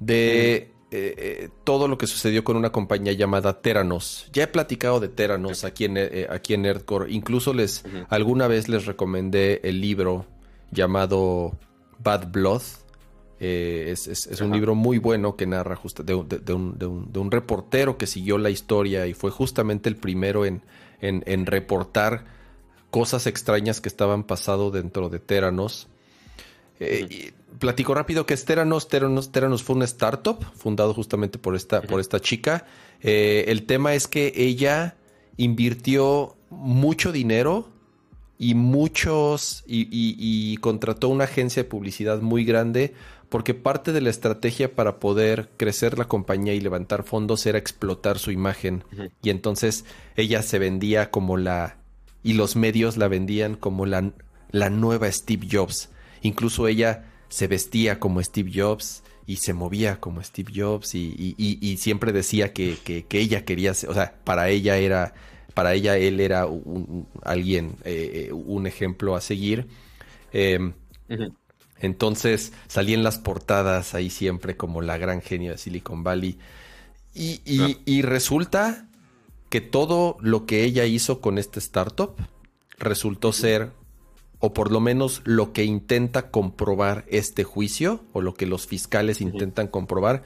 de 0.00 0.73
eh, 0.96 1.14
eh, 1.18 1.48
todo 1.64 1.88
lo 1.88 1.98
que 1.98 2.06
sucedió 2.06 2.44
con 2.44 2.56
una 2.56 2.70
compañía 2.70 3.12
llamada 3.12 3.60
Teranos. 3.60 4.28
Ya 4.32 4.44
he 4.44 4.46
platicado 4.46 5.00
de 5.00 5.08
Teranos 5.08 5.64
aquí 5.64 5.86
en, 5.86 5.96
eh, 5.96 6.28
aquí 6.30 6.54
en 6.54 6.62
Nerdcore. 6.62 7.10
Incluso 7.10 7.52
les 7.52 7.82
alguna 8.08 8.46
vez 8.46 8.68
les 8.68 8.86
recomendé 8.86 9.60
el 9.64 9.80
libro 9.80 10.24
llamado 10.70 11.58
Bad 11.98 12.30
Blood. 12.30 12.62
es, 13.40 14.40
un 14.40 14.52
libro 14.52 14.76
muy 14.76 14.98
bueno 14.98 15.34
que 15.34 15.46
narra 15.46 15.74
justo 15.74 16.04
de, 16.04 16.14
un, 16.14 17.28
reportero 17.32 17.98
que 17.98 18.06
siguió 18.06 18.38
la 18.38 18.50
historia 18.50 19.08
y 19.08 19.14
fue 19.14 19.32
justamente 19.32 19.88
el 19.88 19.96
primero 19.96 20.46
en, 20.46 20.62
en 21.00 21.46
reportar 21.46 22.24
cosas 22.90 23.26
extrañas 23.26 23.80
que 23.80 23.88
estaban 23.88 24.22
pasando 24.22 24.70
dentro 24.70 25.08
de 25.08 25.18
Teranos. 25.18 25.88
Platico 27.58 27.94
rápido 27.94 28.26
que 28.26 28.36
Teranos, 28.36 28.88
Teranos, 28.88 29.32
Teranos 29.32 29.62
fue 29.62 29.76
una 29.76 29.84
startup 29.84 30.44
fundado 30.54 30.94
justamente 30.94 31.38
por 31.38 31.56
esta, 31.56 31.82
por 31.82 32.00
esta 32.00 32.20
chica. 32.20 32.66
Eh, 33.00 33.44
el 33.48 33.64
tema 33.66 33.94
es 33.94 34.06
que 34.08 34.32
ella 34.36 34.96
invirtió 35.36 36.36
mucho 36.50 37.12
dinero 37.12 37.68
y 38.38 38.54
muchos 38.54 39.62
y, 39.66 40.56
contrató 40.58 41.08
una 41.08 41.24
agencia 41.24 41.62
de 41.62 41.68
publicidad 41.68 42.20
muy 42.20 42.44
grande 42.44 42.94
porque 43.28 43.54
parte 43.54 43.92
de 43.92 44.00
la 44.00 44.10
estrategia 44.10 44.74
para 44.74 45.00
poder 45.00 45.50
crecer 45.56 45.98
la 45.98 46.06
compañía 46.06 46.54
y 46.54 46.60
levantar 46.60 47.04
fondos 47.04 47.46
era 47.46 47.58
explotar 47.58 48.18
su 48.18 48.30
imagen. 48.30 48.84
Y 49.22 49.30
entonces 49.30 49.84
ella 50.16 50.42
se 50.42 50.58
vendía 50.58 51.10
como 51.10 51.36
la 51.36 51.78
y 52.22 52.34
los 52.34 52.56
medios 52.56 52.96
la 52.96 53.08
vendían 53.08 53.54
como 53.54 53.86
la, 53.86 54.12
la 54.50 54.70
nueva 54.70 55.10
Steve 55.10 55.46
Jobs. 55.50 55.90
Incluso 56.22 56.68
ella 56.68 57.13
se 57.34 57.48
vestía 57.48 57.98
como 57.98 58.22
Steve 58.22 58.52
Jobs 58.54 59.02
y 59.26 59.38
se 59.38 59.54
movía 59.54 59.98
como 59.98 60.22
Steve 60.22 60.52
Jobs 60.54 60.94
y, 60.94 61.76
siempre 61.80 62.12
decía 62.12 62.52
que, 62.52 63.04
ella 63.10 63.44
quería 63.44 63.74
ser, 63.74 63.90
o 63.90 63.94
sea, 63.94 64.14
para 64.22 64.50
ella 64.50 64.76
era, 64.76 65.14
para 65.52 65.74
ella 65.74 65.96
él 65.96 66.20
era 66.20 66.46
un, 66.46 67.08
alguien, 67.24 67.74
eh, 67.84 68.30
un 68.32 68.68
ejemplo 68.68 69.16
a 69.16 69.20
seguir. 69.20 69.66
Em, 70.32 70.74
Entonces 71.80 72.52
salía 72.68 72.94
en 72.94 73.02
las 73.02 73.18
portadas 73.18 73.96
ahí 73.96 74.10
siempre 74.10 74.56
como 74.56 74.80
la 74.80 74.96
gran 74.96 75.20
genio 75.20 75.50
de 75.50 75.58
Silicon 75.58 76.04
Valley. 76.04 76.38
Y, 77.16 77.40
y 77.84 78.02
resulta 78.02 78.86
que 79.48 79.60
todo 79.60 80.18
lo 80.20 80.46
que 80.46 80.62
ella 80.62 80.84
hizo 80.84 81.20
con 81.20 81.38
este 81.38 81.58
startup 81.58 82.14
resultó 82.78 83.32
ser, 83.32 83.72
o 84.44 84.52
por 84.52 84.70
lo 84.70 84.78
menos 84.78 85.22
lo 85.24 85.54
que 85.54 85.64
intenta 85.64 86.30
comprobar 86.30 87.06
este 87.08 87.44
juicio, 87.44 88.04
o 88.12 88.20
lo 88.20 88.34
que 88.34 88.44
los 88.44 88.66
fiscales 88.66 89.22
intentan 89.22 89.68
comprobar, 89.68 90.22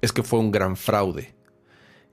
es 0.00 0.12
que 0.12 0.24
fue 0.24 0.40
un 0.40 0.50
gran 0.50 0.76
fraude. 0.76 1.32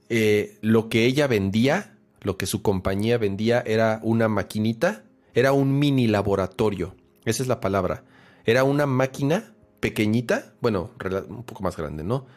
Eh, 0.09 0.59
lo 0.61 0.89
que 0.89 1.05
ella 1.05 1.25
vendía, 1.25 1.97
lo 2.21 2.37
que 2.37 2.45
su 2.45 2.61
compañía 2.61 3.17
vendía 3.17 3.63
era 3.65 3.99
una 4.03 4.27
maquinita, 4.27 5.05
era 5.33 5.51
un 5.51 5.79
mini 5.79 6.05
laboratorio, 6.05 6.93
esa 7.25 7.41
es 7.41 7.49
la 7.49 7.59
palabra. 7.59 8.03
Era 8.45 8.63
una 8.63 8.85
máquina 8.85 9.55
pequeñita, 9.79 10.53
bueno, 10.61 10.91
un 11.29 11.43
poco 11.43 11.63
más 11.63 11.75
grande, 11.75 12.03
¿no? 12.03 12.27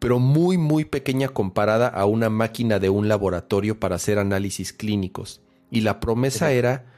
pero 0.00 0.18
muy 0.18 0.58
muy 0.58 0.86
pequeña 0.86 1.28
comparada 1.28 1.86
a 1.86 2.06
una 2.06 2.30
máquina 2.30 2.80
de 2.80 2.88
un 2.88 3.06
laboratorio 3.06 3.78
para 3.78 3.94
hacer 3.94 4.18
análisis 4.18 4.72
clínicos. 4.72 5.40
Y 5.70 5.82
la 5.82 6.00
promesa 6.00 6.50
era 6.50 6.89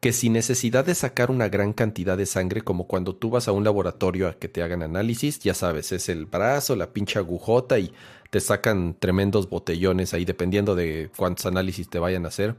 que 0.00 0.12
sin 0.12 0.32
necesidad 0.32 0.84
de 0.84 0.94
sacar 0.94 1.30
una 1.30 1.48
gran 1.48 1.72
cantidad 1.72 2.16
de 2.16 2.26
sangre, 2.26 2.62
como 2.62 2.86
cuando 2.86 3.14
tú 3.14 3.30
vas 3.30 3.48
a 3.48 3.52
un 3.52 3.64
laboratorio 3.64 4.28
a 4.28 4.34
que 4.34 4.48
te 4.48 4.62
hagan 4.62 4.82
análisis, 4.82 5.40
ya 5.40 5.54
sabes, 5.54 5.92
es 5.92 6.08
el 6.08 6.26
brazo, 6.26 6.76
la 6.76 6.92
pinche 6.92 7.18
agujota 7.18 7.78
y 7.78 7.92
te 8.30 8.40
sacan 8.40 8.94
tremendos 8.98 9.48
botellones 9.48 10.14
ahí 10.14 10.24
dependiendo 10.24 10.74
de 10.74 11.10
cuántos 11.16 11.46
análisis 11.46 11.88
te 11.88 11.98
vayan 11.98 12.24
a 12.24 12.28
hacer. 12.28 12.54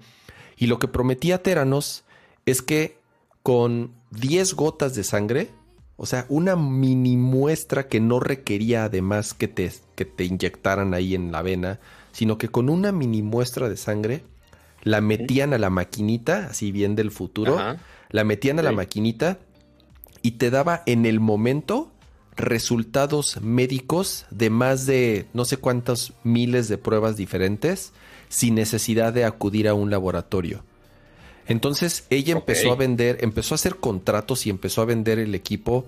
Y 0.57 0.67
lo 0.67 0.79
que 0.79 0.87
prometía 0.87 1.41
Teranos 1.41 2.03
es 2.45 2.61
que 2.61 2.97
con 3.43 3.93
10 4.11 4.53
gotas 4.55 4.95
de 4.95 5.03
sangre 5.03 5.49
o 6.01 6.05
sea, 6.05 6.25
una 6.29 6.55
mini 6.55 7.17
muestra 7.17 7.89
que 7.89 7.99
no 7.99 8.21
requería 8.21 8.85
además 8.85 9.33
que 9.33 9.49
te, 9.49 9.69
que 9.95 10.05
te 10.05 10.23
inyectaran 10.23 10.93
ahí 10.93 11.13
en 11.13 11.33
la 11.33 11.41
vena, 11.41 11.81
sino 12.13 12.37
que 12.37 12.47
con 12.47 12.69
una 12.69 12.93
mini 12.93 13.21
muestra 13.21 13.67
de 13.67 13.75
sangre 13.75 14.23
la 14.83 15.01
metían 15.01 15.53
a 15.53 15.57
la 15.57 15.69
maquinita, 15.69 16.47
así 16.49 16.71
bien 16.71 16.95
del 16.95 17.11
futuro, 17.11 17.57
la 18.09 18.23
metían 18.23 18.59
a 18.59 18.63
la 18.63 18.71
maquinita 18.71 19.39
y 20.21 20.31
te 20.31 20.49
daba 20.49 20.83
en 20.85 21.05
el 21.05 21.19
momento 21.19 21.91
resultados 22.35 23.41
médicos 23.41 24.25
de 24.31 24.49
más 24.49 24.85
de 24.85 25.27
no 25.33 25.45
sé 25.45 25.57
cuántos 25.57 26.13
miles 26.23 26.69
de 26.69 26.77
pruebas 26.77 27.17
diferentes 27.17 27.91
sin 28.29 28.55
necesidad 28.55 29.11
de 29.11 29.25
acudir 29.25 29.67
a 29.67 29.73
un 29.73 29.89
laboratorio. 29.89 30.63
Entonces 31.47 32.05
ella 32.09 32.33
empezó 32.33 32.71
a 32.71 32.75
vender, 32.75 33.17
empezó 33.21 33.53
a 33.53 33.57
hacer 33.57 33.77
contratos 33.77 34.45
y 34.45 34.49
empezó 34.49 34.81
a 34.81 34.85
vender 34.85 35.19
el 35.19 35.33
equipo 35.35 35.87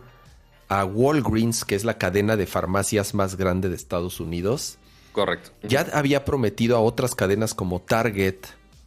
a 0.68 0.86
Walgreens, 0.86 1.66
que 1.66 1.76
es 1.76 1.84
la 1.84 1.98
cadena 1.98 2.36
de 2.36 2.48
farmacias 2.48 3.14
más 3.14 3.38
grande 3.38 3.70
de 3.70 3.76
Estados 3.76 4.20
Unidos. 4.20 4.78
Correcto. 5.12 5.52
Ya 5.68 5.86
había 5.94 6.26
prometido 6.26 6.78
a 6.78 6.80
otras 6.80 7.14
cadenas 7.14 7.54
como 7.54 7.82
Target, 7.82 8.38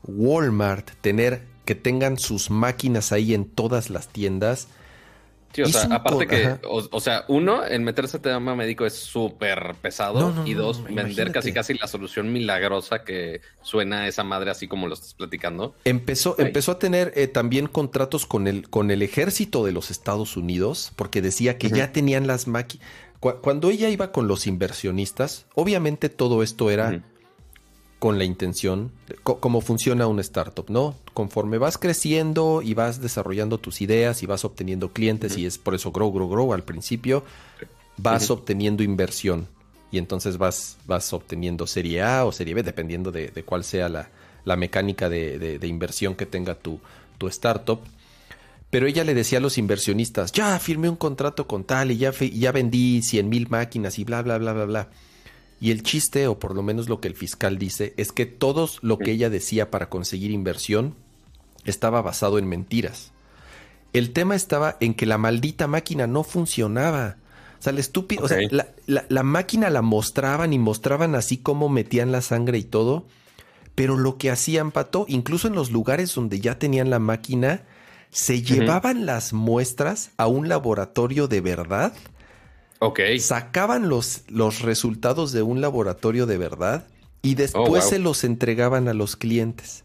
Walmart, 0.06 0.90
tener 1.00 1.42
que 1.64 1.74
tengan 1.74 2.18
sus 2.18 2.50
máquinas 2.50 3.12
ahí 3.12 3.34
en 3.34 3.44
todas 3.46 3.90
las 3.90 4.08
tiendas 4.08 4.68
o 5.62 5.68
sea, 5.68 5.82
aparte 5.84 6.26
que, 6.26 6.58
o, 6.68 7.00
sea, 7.00 7.24
uno, 7.28 7.64
el 7.64 7.82
meterse 7.82 8.18
tema 8.18 8.56
médico 8.56 8.86
es 8.86 8.94
súper 8.94 9.74
pesado. 9.80 10.44
y 10.44 10.54
dos, 10.54 10.82
vender 10.82 11.30
casi 11.30 11.52
casi 11.52 11.74
la 11.74 11.86
solución 11.86 12.32
milagrosa 12.32 13.04
que 13.04 13.40
suena 13.62 14.08
esa 14.08 14.24
madre 14.24 14.50
así 14.50 14.66
como 14.66 14.88
lo 14.88 14.94
estás 14.94 15.14
platicando. 15.14 15.74
Empezó, 15.84 16.34
empezó 16.38 16.72
a 16.72 16.78
tener 16.78 17.12
eh, 17.14 17.28
también 17.28 17.68
contratos 17.68 18.26
con 18.26 18.46
el, 18.46 18.68
con 18.68 18.90
el 18.90 19.02
ejército 19.02 19.64
de 19.64 19.72
los 19.72 19.90
Estados 19.90 20.36
Unidos, 20.36 20.92
porque 20.96 21.22
decía 21.22 21.58
que 21.58 21.68
ya 21.70 21.92
tenían 21.92 22.26
las 22.26 22.48
máquinas. 22.48 22.86
Cuando 23.20 23.70
ella 23.70 23.88
iba 23.88 24.12
con 24.12 24.28
los 24.28 24.46
inversionistas, 24.46 25.46
obviamente 25.54 26.10
todo 26.10 26.42
esto 26.42 26.70
era 26.70 27.02
con 28.04 28.18
la 28.18 28.24
intención, 28.24 28.92
de 29.08 29.16
cómo 29.22 29.62
funciona 29.62 30.06
una 30.06 30.20
startup, 30.20 30.66
¿no? 30.68 30.94
Conforme 31.14 31.56
vas 31.56 31.78
creciendo 31.78 32.60
y 32.60 32.74
vas 32.74 33.00
desarrollando 33.00 33.56
tus 33.56 33.80
ideas 33.80 34.22
y 34.22 34.26
vas 34.26 34.44
obteniendo 34.44 34.92
clientes, 34.92 35.38
y 35.38 35.46
es 35.46 35.56
por 35.56 35.74
eso 35.74 35.90
grow, 35.90 36.12
grow, 36.12 36.28
grow 36.28 36.52
al 36.52 36.64
principio, 36.64 37.24
vas 37.96 38.28
obteniendo 38.28 38.82
inversión 38.82 39.48
y 39.90 39.96
entonces 39.96 40.36
vas, 40.36 40.76
vas 40.84 41.14
obteniendo 41.14 41.66
serie 41.66 42.02
A 42.02 42.26
o 42.26 42.32
serie 42.32 42.52
B, 42.52 42.62
dependiendo 42.62 43.10
de, 43.10 43.30
cuál 43.42 43.64
sea 43.64 43.88
la, 43.88 44.56
mecánica 44.58 45.08
de, 45.08 45.58
inversión 45.62 46.14
que 46.14 46.26
tenga 46.26 46.56
tu, 46.56 46.80
tu 47.16 47.26
startup. 47.28 47.80
Pero 48.68 48.86
ella 48.86 49.04
le 49.04 49.14
decía 49.14 49.38
a 49.38 49.40
los 49.40 49.56
inversionistas, 49.56 50.30
ya 50.30 50.58
firmé 50.58 50.90
un 50.90 50.96
contrato 50.96 51.46
con 51.46 51.64
tal 51.64 51.90
y 51.90 51.96
ya, 51.96 52.12
ya 52.12 52.52
vendí 52.52 53.00
100 53.00 53.30
mil 53.30 53.48
máquinas 53.48 53.98
y 53.98 54.04
bla, 54.04 54.20
bla, 54.20 54.36
bla, 54.36 54.52
bla, 54.52 54.64
bla. 54.66 54.88
Y 55.64 55.70
el 55.70 55.82
chiste, 55.82 56.26
o 56.26 56.38
por 56.38 56.54
lo 56.54 56.62
menos 56.62 56.90
lo 56.90 57.00
que 57.00 57.08
el 57.08 57.14
fiscal 57.14 57.56
dice, 57.56 57.94
es 57.96 58.12
que 58.12 58.26
todo 58.26 58.68
lo 58.82 58.98
que 58.98 59.12
ella 59.12 59.30
decía 59.30 59.70
para 59.70 59.88
conseguir 59.88 60.30
inversión 60.30 60.94
estaba 61.64 62.02
basado 62.02 62.36
en 62.36 62.46
mentiras. 62.46 63.12
El 63.94 64.12
tema 64.12 64.34
estaba 64.34 64.76
en 64.80 64.92
que 64.92 65.06
la 65.06 65.16
maldita 65.16 65.66
máquina 65.66 66.06
no 66.06 66.22
funcionaba. 66.22 67.16
O 67.58 67.62
sea, 67.62 67.72
la 67.72 67.80
estúpido, 67.80 68.26
o 68.26 68.28
sea, 68.28 68.40
la, 68.84 69.22
máquina 69.22 69.70
la 69.70 69.80
mostraban 69.80 70.52
y 70.52 70.58
mostraban 70.58 71.14
así 71.14 71.38
cómo 71.38 71.70
metían 71.70 72.12
la 72.12 72.20
sangre 72.20 72.58
y 72.58 72.64
todo, 72.64 73.06
pero 73.74 73.96
lo 73.96 74.18
que 74.18 74.30
hacían, 74.30 74.70
Pato, 74.70 75.06
incluso 75.08 75.48
en 75.48 75.54
los 75.54 75.70
lugares 75.70 76.14
donde 76.14 76.40
ya 76.40 76.58
tenían 76.58 76.90
la 76.90 76.98
máquina, 76.98 77.62
se 78.10 78.42
llevaban 78.42 79.06
las 79.06 79.32
muestras 79.32 80.10
a 80.18 80.26
un 80.26 80.46
laboratorio 80.46 81.26
de 81.26 81.40
verdad 81.40 81.94
Sacaban 83.18 83.88
los, 83.88 84.22
los 84.28 84.60
resultados 84.60 85.32
de 85.32 85.42
un 85.42 85.60
laboratorio 85.60 86.26
de 86.26 86.38
verdad 86.38 86.86
y 87.22 87.34
después 87.34 87.84
oh, 87.86 87.88
se 87.88 87.98
los 87.98 88.24
entregaban 88.24 88.88
a 88.88 88.94
los 88.94 89.16
clientes. 89.16 89.84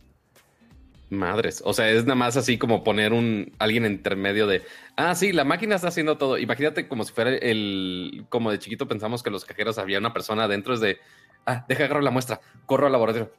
Madres, 1.10 1.64
o 1.66 1.74
sea, 1.74 1.90
es 1.90 2.04
nada 2.04 2.16
más 2.16 2.38
así 2.38 2.60
como 2.60 2.84
poner 2.84 3.14
un 3.14 3.52
alguien 3.58 3.86
intermedio 3.86 4.46
de, 4.46 4.62
ah, 4.96 5.16
sí, 5.16 5.32
la 5.32 5.44
máquina 5.44 5.76
está 5.76 5.88
haciendo 5.88 6.18
todo. 6.18 6.38
Imagínate 6.38 6.88
como 6.88 7.04
si 7.04 7.14
fuera 7.14 7.32
el, 7.32 8.26
como 8.30 8.52
de 8.52 8.60
chiquito 8.60 8.88
pensamos 8.88 9.24
que 9.24 9.32
los 9.32 9.44
cajeros 9.44 9.80
había 9.80 9.98
una 9.98 10.14
persona 10.14 10.44
adentro, 10.44 10.76
es 10.76 10.82
de, 10.82 11.00
ah, 11.48 11.66
deja 11.68 11.86
agarrar 11.86 12.04
la 12.04 12.12
muestra, 12.12 12.42
corro 12.68 12.86
al 12.86 12.92
laboratorio. 12.92 13.32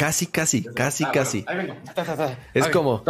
Casi, 0.00 0.26
casi, 0.28 0.62
casi, 0.62 1.04
casi. 1.04 1.44
Es 2.54 2.68
como. 2.68 3.04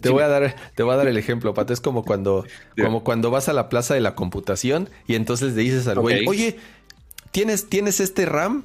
te 0.00 0.10
voy 0.10 0.24
a 0.24 0.26
dar, 0.26 0.56
te 0.74 0.82
voy 0.82 0.94
a 0.94 0.96
dar 0.96 1.06
el 1.06 1.16
ejemplo, 1.16 1.54
Pato. 1.54 1.72
Es 1.72 1.80
como 1.80 2.04
cuando, 2.04 2.44
como 2.76 3.04
cuando 3.04 3.30
vas 3.30 3.48
a 3.48 3.52
la 3.52 3.68
plaza 3.68 3.94
de 3.94 4.00
la 4.00 4.16
computación 4.16 4.90
y 5.06 5.14
entonces 5.14 5.54
le 5.54 5.62
dices 5.62 5.86
al 5.86 6.00
güey, 6.00 6.26
oye, 6.26 6.58
¿tienes, 7.30 7.68
¿tienes 7.68 8.00
este 8.00 8.26
RAM? 8.26 8.64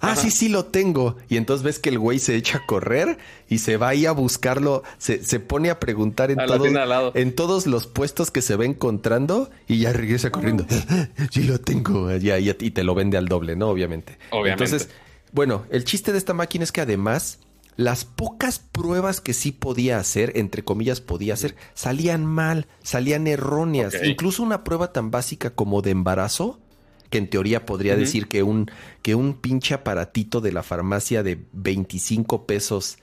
Ah, 0.00 0.14
sí, 0.14 0.30
sí 0.30 0.48
lo 0.48 0.66
tengo. 0.66 1.16
Y 1.28 1.38
entonces 1.38 1.64
ves 1.64 1.80
que 1.80 1.88
el 1.88 1.98
güey 1.98 2.20
se 2.20 2.36
echa 2.36 2.58
a 2.58 2.66
correr 2.66 3.18
y 3.48 3.58
se 3.58 3.76
va 3.76 3.88
ahí 3.88 4.06
a 4.06 4.12
buscarlo, 4.12 4.84
se, 4.98 5.24
se 5.24 5.40
pone 5.40 5.70
a 5.70 5.80
preguntar 5.80 6.30
en, 6.30 6.38
en 6.38 7.34
todos 7.34 7.66
los 7.66 7.88
puestos 7.88 8.30
que 8.30 8.42
se 8.42 8.54
va 8.54 8.64
encontrando 8.64 9.50
y 9.66 9.78
ya 9.80 9.92
regresa 9.92 10.30
corriendo. 10.30 10.66
sí 11.32 11.42
lo 11.42 11.58
tengo. 11.58 12.14
Ya, 12.16 12.38
y 12.38 12.52
te 12.52 12.84
lo 12.84 12.94
vende 12.94 13.16
al 13.16 13.26
doble, 13.26 13.56
¿no? 13.56 13.70
Obviamente. 13.70 14.18
Obviamente. 14.30 14.64
Entonces, 14.64 14.94
bueno, 15.34 15.66
el 15.68 15.84
chiste 15.84 16.12
de 16.12 16.18
esta 16.18 16.32
máquina 16.32 16.62
es 16.62 16.70
que 16.70 16.80
además 16.80 17.40
las 17.74 18.04
pocas 18.04 18.60
pruebas 18.60 19.20
que 19.20 19.34
sí 19.34 19.50
podía 19.50 19.98
hacer, 19.98 20.30
entre 20.36 20.62
comillas 20.62 21.00
podía 21.00 21.34
hacer, 21.34 21.56
salían 21.74 22.24
mal, 22.24 22.68
salían 22.84 23.26
erróneas. 23.26 23.94
Incluso 24.04 24.44
una 24.44 24.62
prueba 24.62 24.92
tan 24.92 25.10
básica 25.10 25.50
como 25.50 25.82
de 25.82 25.90
embarazo, 25.90 26.60
que 27.10 27.18
en 27.18 27.28
teoría 27.28 27.66
podría 27.66 27.96
decir 27.96 28.28
que 28.28 28.44
un, 28.44 28.70
que 29.02 29.16
un 29.16 29.34
pinche 29.34 29.74
aparatito 29.74 30.40
de 30.40 30.52
la 30.52 30.62
farmacia 30.62 31.24
de 31.24 31.44
25 31.52 32.46
pesos 32.46 32.98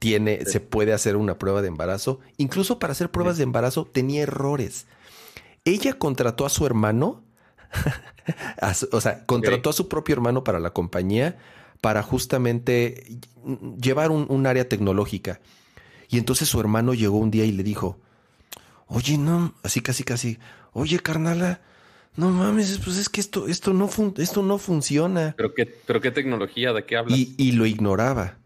tiene, 0.00 0.44
se 0.46 0.58
puede 0.58 0.92
hacer 0.92 1.14
una 1.14 1.38
prueba 1.38 1.62
de 1.62 1.68
embarazo. 1.68 2.18
Incluso 2.36 2.80
para 2.80 2.94
hacer 2.94 3.12
pruebas 3.12 3.36
de 3.36 3.44
embarazo 3.44 3.84
tenía 3.86 4.22
errores. 4.22 4.86
Ella 5.64 5.92
contrató 5.92 6.46
a 6.46 6.50
su 6.50 6.66
hermano, 6.66 7.22
o 8.90 9.00
sea, 9.00 9.24
contrató 9.24 9.70
a 9.70 9.72
su 9.72 9.86
propio 9.86 10.14
hermano 10.14 10.42
para 10.42 10.58
la 10.58 10.70
compañía 10.70 11.38
para 11.80 12.02
justamente 12.02 13.18
llevar 13.80 14.10
un, 14.10 14.46
área 14.46 14.68
tecnológica. 14.68 15.40
Y 16.08 16.18
entonces 16.18 16.48
su 16.48 16.60
hermano 16.60 16.94
llegó 16.94 17.18
un 17.18 17.30
día 17.30 17.44
y 17.44 17.52
le 17.52 17.62
dijo, 17.62 17.98
oye, 18.86 19.16
no, 19.16 19.54
así 19.62 19.80
casi 19.80 20.04
casi, 20.04 20.38
oye, 20.72 20.98
carnala, 20.98 21.60
no 22.16 22.30
mames, 22.30 22.80
pues 22.84 22.98
es 22.98 23.08
que 23.08 23.20
esto, 23.20 23.46
esto, 23.46 23.72
no, 23.72 23.88
esto 24.18 24.42
no 24.42 24.58
funciona. 24.58 25.34
¿Pero 25.36 25.54
qué, 25.54 25.66
¿Pero 25.66 26.00
qué 26.00 26.10
tecnología? 26.10 26.72
¿De 26.72 26.84
qué 26.84 26.96
hablas? 26.96 27.18
Y, 27.18 27.52
lo 27.52 27.66
ignoraba. 27.66 28.36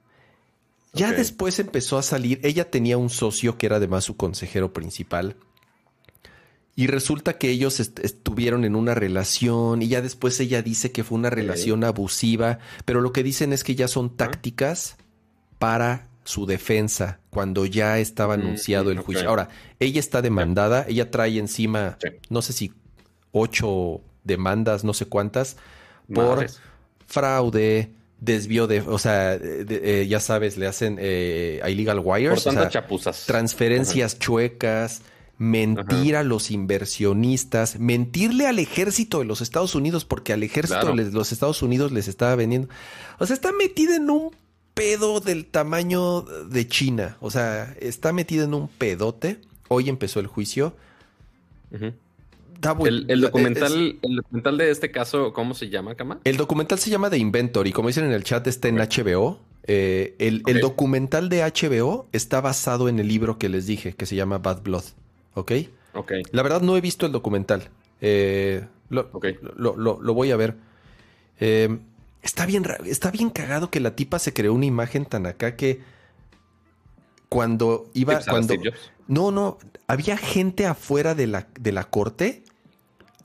Ya 0.92 1.10
después 1.12 1.58
empezó 1.58 1.98
a 1.98 2.02
salir, 2.02 2.38
ella 2.44 2.70
tenía 2.70 2.96
un 2.96 3.10
socio 3.10 3.58
que 3.58 3.66
era 3.66 3.76
además 3.76 4.04
su 4.04 4.16
consejero 4.16 4.72
principal, 4.72 5.34
y 6.76 6.86
resulta 6.88 7.38
que 7.38 7.50
ellos 7.50 7.78
estuvieron 7.80 8.64
en 8.64 8.74
una 8.74 8.94
relación 8.94 9.80
y 9.82 9.88
ya 9.88 10.00
después 10.02 10.38
ella 10.40 10.60
dice 10.62 10.90
que 10.92 11.04
fue 11.04 11.16
una 11.18 11.30
relación 11.30 11.84
abusiva, 11.84 12.58
pero 12.84 13.00
lo 13.00 13.12
que 13.12 13.22
dicen 13.22 13.52
es 13.52 13.62
que 13.62 13.74
ya 13.76 13.86
son 13.88 14.16
tácticas 14.16 14.96
para 15.58 16.08
su 16.24 16.46
defensa 16.46 17.20
cuando 17.30 17.64
ya 17.66 17.98
estaba 17.98 18.36
Mm, 18.36 18.40
anunciado 18.40 18.90
el 18.90 18.98
juicio. 18.98 19.28
Ahora, 19.28 19.50
ella 19.78 20.00
está 20.00 20.20
demandada, 20.22 20.84
ella 20.88 21.10
trae 21.10 21.38
encima, 21.38 21.96
Sí. 22.02 22.08
no 22.30 22.42
sé 22.42 22.52
si 22.52 22.72
ocho 23.32 24.00
demandas, 24.24 24.84
no 24.84 24.94
sé 24.94 25.06
cuántas, 25.06 25.56
por 26.12 26.36
Madres. 26.36 26.60
fraude, 27.06 27.90
desvío 28.20 28.66
de, 28.66 28.80
o 28.80 28.98
sea, 28.98 29.38
de- 29.38 29.64
de- 29.64 30.02
eh, 30.02 30.08
ya 30.08 30.18
sabes, 30.18 30.56
le 30.56 30.66
hacen 30.66 30.96
eh, 31.00 31.60
a 31.62 31.68
illegal 31.70 31.98
Por 32.02 32.14
wires, 32.14 32.46
o 32.46 32.52
sea, 32.52 32.68
chapuzas. 32.68 33.26
transferencias 33.26 34.18
chuecas, 34.18 35.02
mentir 35.38 36.16
a 36.16 36.22
los 36.22 36.50
inversionistas, 36.50 37.78
mentirle 37.78 38.46
al 38.46 38.58
ejército 38.58 39.18
de 39.18 39.24
los 39.24 39.40
Estados 39.40 39.74
Unidos, 39.74 40.04
porque 40.04 40.32
al 40.32 40.42
ejército 40.42 40.80
Claro. 40.80 40.96
de 40.96 41.10
los 41.10 41.32
Estados 41.32 41.62
Unidos 41.62 41.92
les 41.92 42.08
estaba 42.08 42.34
vendiendo. 42.36 42.68
O 43.18 43.26
sea, 43.26 43.34
está 43.34 43.50
metida 43.52 43.96
en 43.96 44.10
un 44.10 44.30
pedo 44.74 45.20
del 45.20 45.46
tamaño 45.46 46.22
de 46.22 46.66
China. 46.68 47.16
O 47.20 47.30
sea, 47.30 47.74
está 47.80 48.12
metida 48.12 48.44
en 48.44 48.54
un 48.54 48.68
pedote. 48.68 49.40
Hoy 49.68 49.88
empezó 49.88 50.20
el 50.20 50.26
juicio. 50.26 50.74
Da 52.60 52.72
buen- 52.72 52.94
el, 52.94 53.10
es- 53.10 53.20
documental, 53.20 53.98
el 54.02 54.16
documental 54.16 54.56
de 54.58 54.70
este 54.70 54.90
caso, 54.90 55.32
¿cómo 55.32 55.54
se 55.54 55.68
llama, 55.68 55.94
Cama? 55.96 56.20
El 56.24 56.36
documental 56.36 56.78
se 56.78 56.90
llama 56.90 57.10
The 57.10 57.18
Inventor 57.18 57.66
y 57.66 57.72
como 57.72 57.88
dicen 57.88 58.04
en 58.04 58.12
el 58.12 58.24
chat 58.24 58.46
está 58.46 58.68
en. 58.68 58.76
HBO. 58.78 59.40
Eh, 59.66 60.14
el, 60.18 60.42
documental 60.60 61.30
de 61.30 61.40
HBO 61.42 62.06
está 62.12 62.40
basado 62.42 62.88
en 62.88 62.98
el 63.00 63.08
libro 63.08 63.38
que 63.38 63.48
les 63.48 63.66
dije, 63.66 63.94
que 63.94 64.04
se 64.06 64.14
llama 64.14 64.36
Bad 64.38 64.62
Blood. 64.62 64.84
¿Ok? 65.34 65.52
Ok. 65.94 66.12
La 66.32 66.42
verdad 66.42 66.60
no 66.62 66.76
he 66.76 66.80
visto 66.80 67.06
el 67.06 67.12
documental. 67.12 67.70
Eh, 68.00 68.66
lo, 68.88 69.10
lo- 69.56 69.76
lo- 69.76 70.00
lo 70.00 70.14
voy 70.14 70.30
a 70.30 70.36
ver. 70.36 70.56
Eh, 71.40 71.78
está, 72.22 72.46
bien, 72.46 72.64
está 72.84 73.10
bien 73.10 73.30
cagado 73.30 73.70
que 73.70 73.80
la 73.80 73.96
tipa 73.96 74.18
se 74.18 74.32
creó 74.32 74.52
una 74.54 74.66
imagen 74.66 75.04
tan 75.06 75.26
acá 75.26 75.56
que 75.56 75.80
cuando 77.28 77.90
iba... 77.94 78.20
Cuando, 78.20 78.54
no, 79.08 79.30
no, 79.30 79.58
había 79.86 80.16
gente 80.16 80.66
afuera 80.66 81.14
de 81.14 81.26
la, 81.26 81.48
de 81.58 81.72
la 81.72 81.84
corte. 81.84 82.44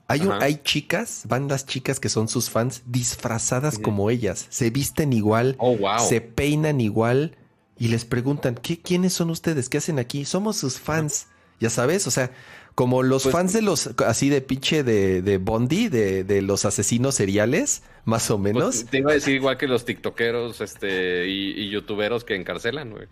Hay, 0.08 0.22
un- 0.22 0.32
hay 0.32 0.56
chicas, 0.64 1.22
bandas 1.28 1.66
chicas 1.66 2.00
que 2.00 2.08
son 2.08 2.26
sus 2.28 2.50
fans 2.50 2.82
disfrazadas 2.86 3.78
como 3.78 4.10
ellas. 4.10 4.46
Se 4.50 4.70
visten 4.70 5.12
igual, 5.12 5.54
Oh, 5.58 5.76
wow. 5.76 6.00
se 6.00 6.20
peinan 6.20 6.80
igual 6.80 7.36
y 7.78 7.88
les 7.88 8.04
preguntan, 8.04 8.56
¿qué, 8.56 8.80
¿quiénes 8.80 9.12
son 9.12 9.30
ustedes? 9.30 9.68
¿Qué 9.68 9.78
hacen 9.78 9.98
aquí? 10.00 10.24
Somos 10.24 10.56
sus 10.56 10.80
fans. 10.80 11.28
Ya 11.60 11.70
sabes, 11.70 12.06
o 12.06 12.10
sea, 12.10 12.32
como 12.74 13.02
los 13.02 13.24
Pues- 13.24 13.32
fans 13.34 13.52
de 13.52 13.62
los, 13.62 13.90
así 14.06 14.28
de 14.30 14.40
pinche 14.40 14.82
de, 14.82 15.22
de 15.22 15.38
Bondi, 15.38 15.88
de, 15.88 16.24
de 16.24 16.40
los 16.42 16.64
asesinos 16.64 17.14
seriales, 17.14 17.82
más 18.04 18.30
o 18.30 18.38
Pues, 18.40 18.54
menos. 18.54 18.84
te 18.86 18.98
iba 18.98 19.10
a 19.10 19.14
decir 19.14 19.34
igual 19.34 19.58
que 19.58 19.68
los 19.68 19.84
tiktokeros 19.84 20.60
este, 20.60 21.28
y, 21.28 21.50
y 21.60 21.70
youtuberos 21.70 22.24
que 22.24 22.34
encarcelan, 22.34 22.90
güey. 22.90 23.06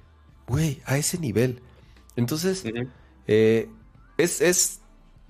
Güey, 0.46 0.80
a 0.86 0.96
ese 0.98 1.18
nivel. 1.18 1.60
Entonces. 2.16 2.64
Eh, 3.26 3.68
es, 4.16 4.40
es, 4.40 4.80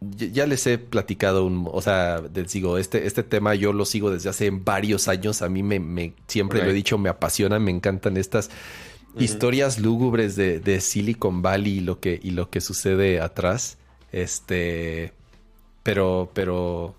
ya 0.01 0.47
les 0.47 0.65
he 0.69 0.78
platicado, 0.78 1.45
un, 1.45 1.69
o 1.70 1.82
sea, 1.82 2.23
les 2.32 2.53
digo, 2.53 2.78
este, 2.78 3.07
este 3.09 3.24
tema 3.24 3.57
yo 3.57 3.73
lo 3.73 3.85
sigo 3.85 4.12
desde 4.12 4.28
hace 4.31 4.51
varios 4.51 5.09
años, 5.09 5.43
a 5.43 5.49
mí 5.49 5.65
me, 5.65 5.81
me 5.81 6.15
siempre 6.28 6.62
lo 6.62 6.70
he 6.70 6.73
dicho, 6.73 6.97
me 6.99 7.09
apasionan, 7.09 7.65
me 7.65 7.73
encantan 7.73 8.16
estas 8.16 8.49
Historias 9.24 9.78
lúgubres 9.78 10.36
de, 10.36 10.61
de 10.61 10.81
Silicon 10.81 11.43
Valley 11.43 11.78
y 11.78 11.81
lo 11.81 12.01
que, 12.01 12.19
y 12.23 12.31
lo 12.32 12.51
que 12.51 12.61
sucede 12.61 13.20
atrás, 13.20 13.78
este, 14.12 15.12
pero, 15.82 16.31
pero, 16.35 16.95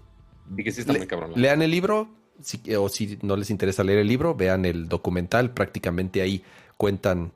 Y 0.57 0.63
que 0.63 0.71
sí 0.71 0.81
está 0.81 0.93
le- 0.93 0.99
muy 0.99 1.07
cabrón. 1.07 1.31
la 1.31 1.37
lean 1.37 1.61
el 1.61 1.71
libro, 1.71 2.09
si- 2.41 2.61
o 2.75 2.89
si 2.89 3.17
no 3.21 3.35
les 3.35 3.49
interesa 3.49 3.83
leer 3.83 3.99
el 3.99 4.07
libro, 4.07 4.35
vean 4.35 4.65
el 4.65 4.87
documental, 4.89 5.51
prácticamente 5.53 6.21
ahí 6.21 6.43
cuentan, 6.77 7.31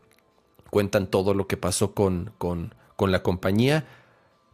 cuentan 0.69 1.07
todo 1.07 1.33
lo 1.33 1.47
que 1.47 1.57
pasó 1.57 1.93
con, 1.93 2.31
con, 2.37 2.73
con 2.95 3.11
la 3.11 3.21
compañía, 3.23 3.85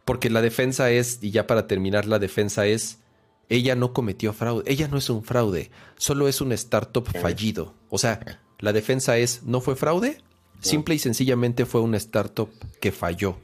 porque 0.04 0.30
la 0.30 0.42
defensa 0.42 0.90
es, 0.90 1.18
y 1.22 1.30
ya 1.30 1.46
para 1.46 1.66
terminar, 1.66 2.06
la 2.06 2.18
defensa 2.18 2.66
es, 2.66 2.98
ella 3.48 3.74
no 3.74 3.92
cometió 3.92 4.32
fraude, 4.32 4.62
ella 4.70 4.88
no 4.88 4.96
es 4.98 5.08
un 5.10 5.22
fraude, 5.24 5.70
solo 5.96 6.28
es 6.28 6.40
un 6.40 6.52
startup 6.52 7.08
fallido. 7.20 7.74
O 7.88 7.98
sea, 7.98 8.20
la 8.60 8.72
defensa 8.72 9.18
es, 9.18 9.42
¿no 9.42 9.60
fue 9.60 9.76
fraude? 9.76 10.18
Simple 10.60 10.94
y 10.94 10.98
sencillamente 10.98 11.66
fue 11.66 11.80
un 11.80 11.94
startup 11.94 12.50
que 12.80 12.92
falló. 12.92 13.38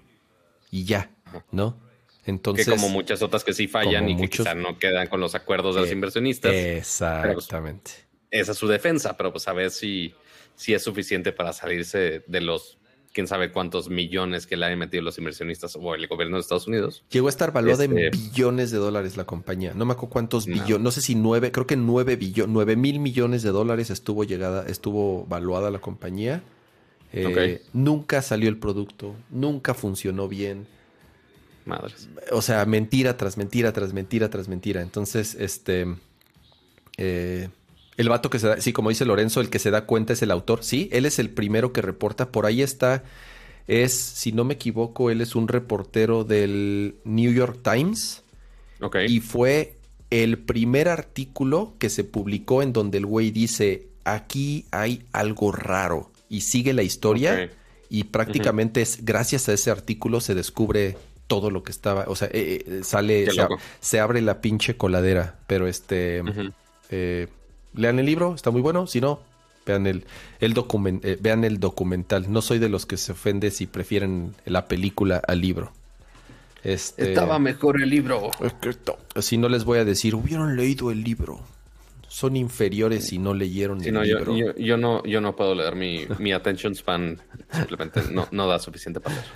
Y 0.70 0.84
ya, 0.84 1.10
¿no? 1.51 1.80
Entonces... 2.24 2.66
que 2.66 2.72
como 2.72 2.88
muchas 2.88 3.22
otras 3.22 3.44
que 3.44 3.52
sí 3.52 3.68
fallan 3.68 4.09
y 4.09 4.16
que 4.16 4.28
quizá 4.28 4.55
no 4.55 4.78
quedan 4.78 5.06
con 5.09 5.20
los 5.20 5.34
acuerdos 5.34 5.76
de 5.76 5.82
los 5.82 5.90
Eh, 5.90 5.94
inversionistas. 5.94 6.52
Exactamente. 6.52 7.93
Esa 8.30 8.52
es 8.52 8.59
su 8.59 8.66
defensa, 8.66 9.16
pero 9.16 9.32
pues 9.32 9.48
a 9.48 9.52
ver 9.52 9.70
si, 9.70 10.12
si 10.56 10.74
es 10.74 10.82
suficiente 10.82 11.32
para 11.32 11.52
salirse 11.52 12.24
de 12.26 12.40
los 12.40 12.78
quién 13.16 13.26
sabe 13.26 13.51
cuántos 13.51 13.88
millones 13.88 14.47
que 14.47 14.59
le 14.59 14.66
han 14.66 14.78
metido 14.78 15.02
los 15.02 15.16
inversionistas 15.16 15.74
o 15.80 15.94
el 15.94 16.06
gobierno 16.06 16.36
de 16.36 16.43
Estados 16.43 16.66
Unidos. 16.68 17.02
Llegó 17.09 17.28
a 17.28 17.30
estar 17.30 17.51
valuada 17.51 17.84
Este- 17.84 18.06
en 18.09 18.10
billones 18.10 18.70
de 18.70 18.76
dólares 18.76 19.16
la 19.16 19.24
compañía. 19.24 19.72
No 19.74 19.86
me 19.86 19.94
acuerdo 19.94 20.12
cuántos 20.12 20.47
No. 20.47 20.52
billones, 20.52 20.84
no 20.84 20.90
sé 20.90 21.01
si 21.01 21.14
nueve, 21.14 21.51
creo 21.51 21.66
que 21.66 21.76
nueve 21.76 22.16
billones, 22.16 22.52
nueve 22.52 22.76
mil 22.76 22.98
millones 23.01 23.43
de 23.43 23.52
dólares 23.52 23.88
estuvo 23.88 24.22
llegada, 24.24 24.66
estuvo 24.68 25.24
valuada 25.24 25.70
la 25.70 25.78
compañía. 25.78 26.43
Eh. 27.14 27.62
Nunca 27.72 28.20
salió 28.20 28.51
el 28.51 28.59
producto, 28.59 29.14
nunca 29.30 29.72
funcionó 29.72 30.28
bien. 30.28 30.66
Madres. 31.64 32.10
O 32.32 32.43
sea, 32.43 32.66
mentira 32.66 33.16
tras 33.16 33.38
mentira, 33.38 33.72
tras 33.72 33.94
mentira, 33.94 34.28
tras 34.28 34.47
mentira. 34.47 34.82
Entonces, 34.82 35.34
este. 35.40 35.86
eh, 36.98 37.48
el 37.97 38.09
vato 38.09 38.31
que 38.31 38.39
se 38.39 38.48
da, 38.48 38.60
sí, 38.60 38.73
como 38.73 38.90
dice 38.90 39.05
Lorenzo, 39.05 39.40
el 39.40 39.51
que 39.51 39.59
se 39.59 39.70
da 39.70 39.86
cuenta 39.86 40.12
es 40.12 40.23
el 40.23 40.31
autor. 40.31 40.62
Sí, 40.62 40.89
él 40.93 41.06
es 41.06 41.18
el 41.18 41.31
primero 41.31 41.73
que 41.73 41.82
reporta. 41.82 42.31
Por 42.31 42.47
ahí 42.47 42.62
está. 42.62 43.05
Es, 43.66 43.94
si 43.94 44.32
no 44.32 44.44
me 44.44 44.55
equivoco, 44.55 45.10
él 45.10 45.20
es 45.20 45.35
un 45.35 45.48
reportero 45.48 46.24
del 46.24 46.97
New 47.05 47.32
York 47.32 47.59
Times. 47.62 48.23
Ok. 48.81 48.97
Y 49.09 49.20
fue 49.20 49.74
el 50.10 50.39
primer 50.39 50.89
artículo 50.89 51.74
que 51.78 51.90
se 51.90 52.05
publicó 52.05 52.62
en 52.62 52.73
donde 52.73 52.98
el 52.98 53.06
güey 53.06 53.31
dice: 53.31 53.89
aquí 54.05 54.66
hay 54.70 55.02
algo 55.12 55.51
raro. 55.52 56.10
Y 56.28 56.43
sigue 56.43 56.73
la 56.73 56.82
historia. 56.82 57.51
Y 57.89 58.05
prácticamente 58.05 58.82
es 58.82 59.05
gracias 59.05 59.48
a 59.48 59.52
ese 59.52 59.70
artículo 59.70 60.20
se 60.20 60.35
descubre 60.35 60.97
todo 61.28 61.51
lo 61.51 61.62
que 61.62 61.70
estaba. 61.73 62.05
O 62.09 62.16
sea, 62.16 62.28
eh, 62.32 62.64
eh, 62.66 62.81
sale, 62.82 63.27
se, 63.27 63.40
ab- 63.40 63.48
loco. 63.48 63.62
se 63.81 64.01
abre 64.01 64.20
la 64.20 64.40
pinche 64.40 64.77
coladera. 64.77 65.39
Pero 65.47 65.66
este, 65.66 66.23
eh, 66.90 67.28
lean 67.77 67.98
el 67.98 68.07
libro, 68.07 68.35
está 68.35 68.51
muy 68.51 68.61
bueno. 68.61 68.86
Si 68.86 69.01
no, 69.01 69.20
vean 69.65 69.86
el, 69.86 70.05
el 70.40 70.55
documen- 70.55 71.01
eh, 71.03 71.16
vean 71.20 71.44
el 71.44 71.61
documental. 71.61 72.31
No 72.32 72.43
soy 72.43 72.59
de 72.59 72.69
los 72.69 72.86
que 72.86 72.97
se 72.97 73.12
ofende 73.12 73.51
si 73.51 73.66
prefieren 73.66 74.35
la 74.44 74.66
película 74.66 75.20
al 75.27 75.40
libro. 75.40 75.73
Este, 76.65 77.11
Estaba 77.11 77.39
mejor 77.39 77.81
el 77.81 77.90
libro. 77.90 78.31
Si 79.20 79.36
no 79.39 79.48
les 79.48 79.65
voy 79.65 79.78
a 79.78 79.85
decir, 79.85 80.15
hubieran 80.15 80.57
leído 80.57 80.90
el 80.90 81.05
libro. 81.05 81.40
Son 82.09 82.35
inferiores 82.35 83.07
si 83.09 83.19
no 83.19 83.35
leyeron 83.35 83.81
Sí, 83.81 83.89
el 83.89 83.94
no, 83.94 84.05
yo, 84.05 84.19
libro. 84.19 84.36
yo, 84.36 84.55
yo 84.57 84.77
no, 84.77 85.03
yo 85.05 85.20
no 85.20 85.36
puedo 85.36 85.55
leer 85.55 85.77
mi, 85.77 86.07
mi 86.19 86.32
attention 86.32 86.74
span. 86.74 87.20
Simplemente 87.53 88.01
no, 88.11 88.27
no 88.31 88.47
da 88.48 88.59
suficiente 88.59 89.01
para 89.01 89.16
leer. 89.16 89.27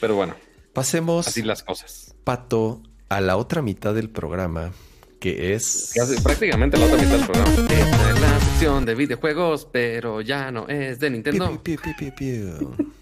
Pero 0.00 0.16
bueno, 0.16 0.34
Pasemos, 0.72 1.28
así 1.28 1.42
las 1.42 1.62
cosas. 1.62 2.14
Pato, 2.24 2.80
a 3.08 3.20
la 3.20 3.36
otra 3.36 3.62
mitad 3.62 3.94
del 3.94 4.08
programa, 4.10 4.72
que 5.18 5.54
es... 5.54 5.92
Prácticamente 6.22 6.76
la 6.76 6.86
otra 6.86 6.98
mitad 6.98 7.16
del 7.16 7.26
programa. 7.26 7.50
Esta 7.72 8.10
es 8.10 8.20
la 8.20 8.40
sección 8.40 8.84
de 8.84 8.94
videojuegos, 8.94 9.68
pero 9.70 10.20
ya 10.20 10.50
no 10.50 10.68
es 10.68 11.00
de 11.00 11.10
Nintendo. 11.10 11.60
Piu, 11.62 11.78
piu, 11.80 11.94
piu, 11.96 12.12
piu, 12.14 12.14
piu. 12.14 12.76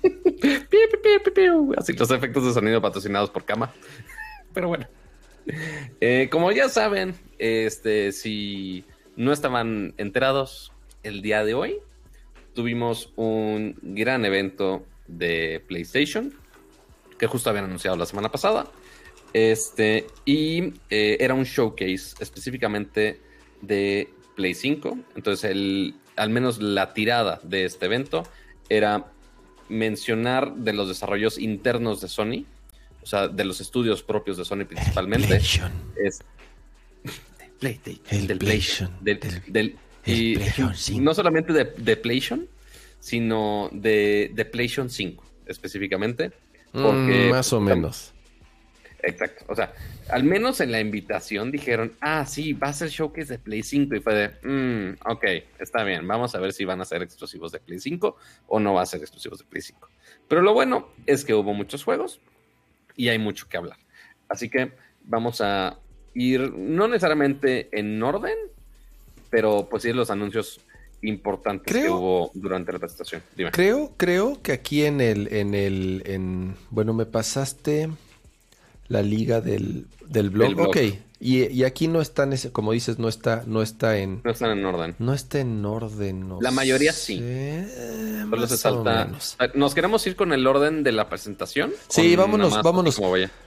Piu, 0.43 0.59
piu, 0.69 1.01
piu, 1.01 1.23
piu, 1.23 1.33
piu. 1.33 1.75
Así 1.77 1.93
los 1.93 2.11
efectos 2.11 2.45
de 2.45 2.53
sonido 2.53 2.83
patrocinados 2.83 3.31
por 3.31 3.45
Kama. 3.45 3.73
Pero 4.53 4.67
bueno. 4.67 4.89
Eh, 6.01 6.29
como 6.33 6.51
ya 6.51 6.69
saben, 6.69 7.15
este, 7.39 8.11
si 8.11 8.85
no 9.15 9.33
estaban 9.33 9.95
enterados, 9.99 10.73
el 11.05 11.23
día 11.23 11.45
de 11.45 11.55
hoy 11.55 11.79
tuvimos 12.55 13.13
un 13.17 13.77
gran 13.83 14.25
evento 14.25 14.85
de 15.07 15.63
PlayStation 15.67 16.33
que 17.19 17.27
justo 17.27 17.51
habían 17.51 17.67
anunciado 17.67 17.97
la 17.97 18.07
semana 18.07 18.31
pasada. 18.31 18.67
Este, 19.33 20.07
y 20.25 20.75
eh, 20.91 21.17
era 21.21 21.35
un 21.35 21.45
showcase 21.45 22.15
específicamente 22.21 23.21
de 23.61 24.09
Play 24.37 24.55
5. 24.55 24.99
Entonces, 25.17 25.51
el, 25.51 25.95
al 26.17 26.31
menos 26.31 26.61
la 26.61 26.93
tirada 26.95 27.41
de 27.43 27.65
este 27.65 27.87
evento 27.87 28.25
era 28.69 29.07
mencionar 29.69 30.55
de 30.57 30.73
los 30.75 30.89
desarrollos 30.89 31.39
internos 31.39 32.01
de 32.01 32.09
Sony, 32.09 32.45
o 33.03 33.07
sea, 33.07 33.29
de 33.29 33.45
los 33.45 33.61
estudios 33.61 34.03
propios 34.03 34.37
de 34.37 34.45
Sony 34.45 34.65
principalmente. 34.67 35.27
PlayStation. 35.29 35.73
Es 35.97 36.21
del 38.27 38.39
PlayStation, 38.39 38.91
Del, 39.01 39.21
del- 39.21 39.43
del- 39.47 39.77
el 40.05 40.15
y 40.19 40.35
PlayStation 40.35 40.75
5. 40.75 41.01
no 41.05 41.15
solamente 41.15 41.53
de, 41.53 41.65
de 41.65 41.97
PlayStation, 41.97 42.49
sino 42.99 43.69
de, 43.73 44.31
de 44.35 44.45
PlayStation 44.45 44.91
5 44.91 45.25
específicamente. 45.47 46.33
Porque 46.73 47.27
Mm, 47.29 47.31
más 47.31 47.53
o 47.53 47.61
menos. 47.61 48.12
Exacto. 49.03 49.45
O 49.49 49.57
sea, 49.57 49.75
al 50.11 50.25
menos 50.25 50.61
en 50.61 50.71
la 50.71 50.81
invitación 50.81 51.51
dijeron, 51.51 51.97
ah, 52.01 52.25
sí, 52.25 52.53
va 52.53 52.69
a 52.69 52.73
ser 52.73 52.89
showcase 52.89 53.33
de 53.33 53.39
Play 53.39 53.63
5. 53.63 53.97
Y 53.97 54.01
fue 54.01 54.15
de, 54.15 54.49
mm, 54.49 54.99
ok, 55.11 55.25
está 55.59 55.85
bien, 55.85 56.07
vamos 56.07 56.35
a 56.35 56.41
ver 56.41 56.53
si 56.53 56.65
van 56.65 56.81
a 56.81 56.85
ser 56.85 57.03
exclusivos 57.03 57.53
de 57.53 57.61
Play 57.61 57.81
5 57.81 58.17
o 58.47 58.61
no 58.61 58.75
va 58.75 58.83
a 58.83 58.87
ser 58.87 59.01
exclusivos 59.01 59.39
de 59.39 59.45
Play 59.45 59.63
5. 59.63 59.89
Pero 60.29 60.43
lo 60.43 60.55
bueno 60.55 60.89
es 61.07 61.25
que 61.25 61.35
hubo 61.35 61.53
muchos 61.53 61.85
juegos 61.85 62.21
y 62.97 63.09
hay 63.09 63.19
mucho 63.19 63.49
que 63.49 63.57
hablar. 63.57 63.79
Así 64.29 64.49
que 64.49 64.73
vamos 65.05 65.41
a 65.41 65.79
ir, 66.15 66.53
no 66.53 66.89
necesariamente 66.89 67.69
en 67.73 68.03
orden, 68.03 68.37
pero 69.31 69.69
pues 69.69 69.83
sí 69.83 69.93
los 69.93 70.11
anuncios 70.11 70.61
importantes 71.03 71.75
que 71.75 71.89
hubo 71.89 72.31
durante 72.35 72.73
la 72.73 72.79
presentación. 72.79 73.23
Creo, 73.53 73.93
creo 73.97 74.41
que 74.41 74.53
aquí 74.53 74.85
en 74.85 75.01
el, 75.01 75.33
en 75.33 75.55
el, 75.55 76.03
en, 76.07 76.55
bueno, 76.71 76.95
me 76.95 77.07
pasaste 77.07 77.89
la 78.93 79.03
liga 79.03 79.41
del, 79.41 79.87
del, 80.07 80.31
blog. 80.31 80.69
Ok. 80.69 80.77
Y, 81.19 81.63
aquí 81.63 81.89
no 81.89 82.01
está 82.01 82.25
en 82.25 82.35
ese, 82.35 82.53
como 82.53 82.73
dices, 82.73 82.99
no 82.99 83.09
está, 83.09 83.45
no 83.47 83.63
está 83.63 83.97
en. 83.97 84.21
No 84.23 84.31
están 84.31 84.59
en 84.59 84.65
orden. 84.67 84.95
No 84.99 85.15
está 85.15 85.39
en 85.39 85.65
orden. 85.65 86.29
la 86.41 86.51
mayoría 86.51 86.93
sí. 86.93 87.23
Solo 88.29 88.47
se 88.47 88.57
salta. 88.57 89.09
¿Nos 89.55 89.75
queremos 89.75 90.07
ir 90.07 90.15
con 90.15 90.33
el 90.33 90.47
orden 90.47 90.83
de 90.83 90.93
la 90.93 91.09
presentación? 91.09 91.73
Sí, 91.89 92.17
vámonos, 92.17 92.63
vámonos. 92.63 93.01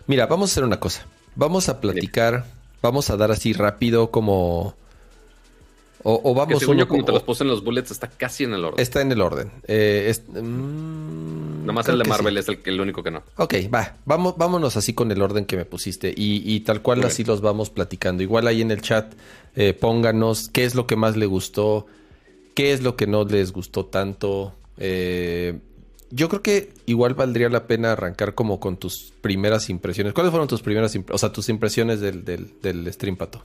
Mira, 0.08 0.26
vamos 0.26 0.50
a 0.50 0.52
hacer 0.54 0.64
una 0.64 0.80
cosa. 0.80 1.06
Vamos 1.36 1.70
a 1.70 1.80
platicar, 1.80 2.46
vamos 2.82 3.10
a 3.10 3.18
dar 3.18 3.30
así 3.30 3.54
rápido 3.54 4.10
como 4.10 4.76
o, 6.08 6.36
vamos 6.36 6.60
que 6.60 6.70
uno 6.70 6.88
como 6.88 7.04
te 7.04 7.12
los 7.12 7.24
puse 7.24 7.44
en 7.44 7.50
los 7.50 7.64
bullets, 7.64 7.90
está 7.90 8.08
casi 8.08 8.44
en 8.44 8.54
el 8.54 8.64
orden. 8.64 8.80
Está 8.80 9.02
en 9.02 9.12
el 9.12 9.22
orden. 9.22 9.52
Eh, 9.68 10.14
mm, 10.34 11.66
Nomás 11.66 11.90
el 11.90 11.98
de 11.98 12.04
Marvel 12.04 12.38
es 12.38 12.48
el, 12.48 12.60
el, 12.64 12.80
único 12.80 13.02
que 13.02 13.10
no. 13.10 13.24
Ok, 13.38 13.56
va. 13.74 13.98
Vamos, 14.06 14.36
vámonos 14.38 14.78
así 14.78 14.94
con 14.94 15.12
el 15.12 15.20
orden 15.24 15.46
que 15.46 15.58
me 15.58 15.66
pusiste. 15.66 16.14
Y, 16.16 16.60
tal 16.60 16.84
cual 16.84 17.04
así 17.06 17.24
los 17.24 17.42
vamos 17.42 17.72
platicando. 17.72 18.22
Igual 18.22 18.46
ahí 18.46 18.62
en 18.62 18.70
el 18.70 18.82
chat, 18.82 19.16
eh, 19.56 19.74
pónganos 19.74 20.50
qué 20.50 20.66
es 20.66 20.76
lo 20.76 20.86
que 20.86 20.96
más 20.96 21.18
le 21.18 21.26
gustó, 21.26 21.88
qué 22.54 22.72
es 22.72 22.84
lo 22.84 22.96
que 22.96 23.08
no 23.08 23.24
les 23.24 23.52
gustó 23.52 23.86
tanto. 23.86 24.54
Eh, 24.78 25.58
yo 26.12 26.30
creo 26.30 26.44
que 26.44 26.72
igual 26.86 27.16
valdría 27.16 27.50
la 27.50 27.66
pena 27.66 27.94
arrancar 27.94 28.36
como 28.36 28.60
con 28.60 28.78
tus 28.78 29.12
primeras 29.22 29.72
impresiones. 29.72 30.14
¿Cuáles 30.14 30.30
fueron 30.30 30.48
tus 30.48 30.62
primeras 30.62 30.94
impresiones? 30.94 31.16
O 31.16 31.18
sea, 31.18 31.34
tus 31.34 31.50
impresiones 31.50 32.00
del, 32.00 32.24
del, 32.24 32.62
del 32.62 32.94
stream, 32.94 33.16
Pato. 33.16 33.44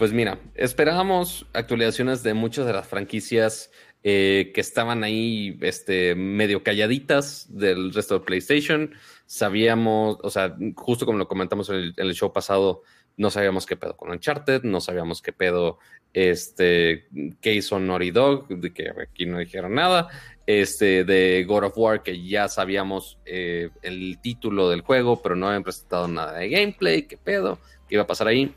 Pues 0.00 0.14
mira, 0.14 0.38
esperábamos 0.54 1.44
actualizaciones 1.52 2.22
de 2.22 2.32
muchas 2.32 2.64
de 2.64 2.72
las 2.72 2.88
franquicias 2.88 3.70
eh, 4.02 4.50
que 4.54 4.62
estaban 4.62 5.04
ahí 5.04 5.58
este, 5.60 6.14
medio 6.14 6.62
calladitas 6.62 7.46
del 7.50 7.92
resto 7.92 8.14
de 8.14 8.24
PlayStation. 8.24 8.94
Sabíamos, 9.26 10.16
o 10.22 10.30
sea, 10.30 10.56
justo 10.74 11.04
como 11.04 11.18
lo 11.18 11.28
comentamos 11.28 11.68
en 11.68 11.92
el, 11.94 12.14
show 12.14 12.32
pasado, 12.32 12.80
no 13.18 13.28
sabíamos 13.28 13.66
qué 13.66 13.76
pedo 13.76 13.94
con 13.94 14.10
Uncharted, 14.10 14.62
no 14.62 14.80
sabíamos 14.80 15.20
qué 15.20 15.34
pedo 15.34 15.78
este, 16.14 17.06
qué 17.42 17.52
hizo 17.52 17.78
Naughty 17.78 18.10
Dog, 18.10 18.48
de 18.48 18.72
que 18.72 18.90
aquí 19.02 19.26
no 19.26 19.38
dijeron 19.38 19.74
nada, 19.74 20.08
este, 20.46 21.04
de 21.04 21.44
God 21.46 21.64
of 21.64 21.76
War, 21.76 22.02
que 22.02 22.26
ya 22.26 22.48
sabíamos 22.48 23.18
eh, 23.26 23.68
el 23.82 24.18
título 24.22 24.70
del 24.70 24.80
juego, 24.80 25.20
pero 25.20 25.36
no 25.36 25.48
habían 25.48 25.62
presentado 25.62 26.08
nada 26.08 26.38
de 26.38 26.48
gameplay, 26.48 27.02
qué 27.02 27.18
pedo, 27.18 27.58
qué 27.86 27.96
iba 27.96 28.04
a 28.04 28.06
pasar 28.06 28.28
ahí. 28.28 28.54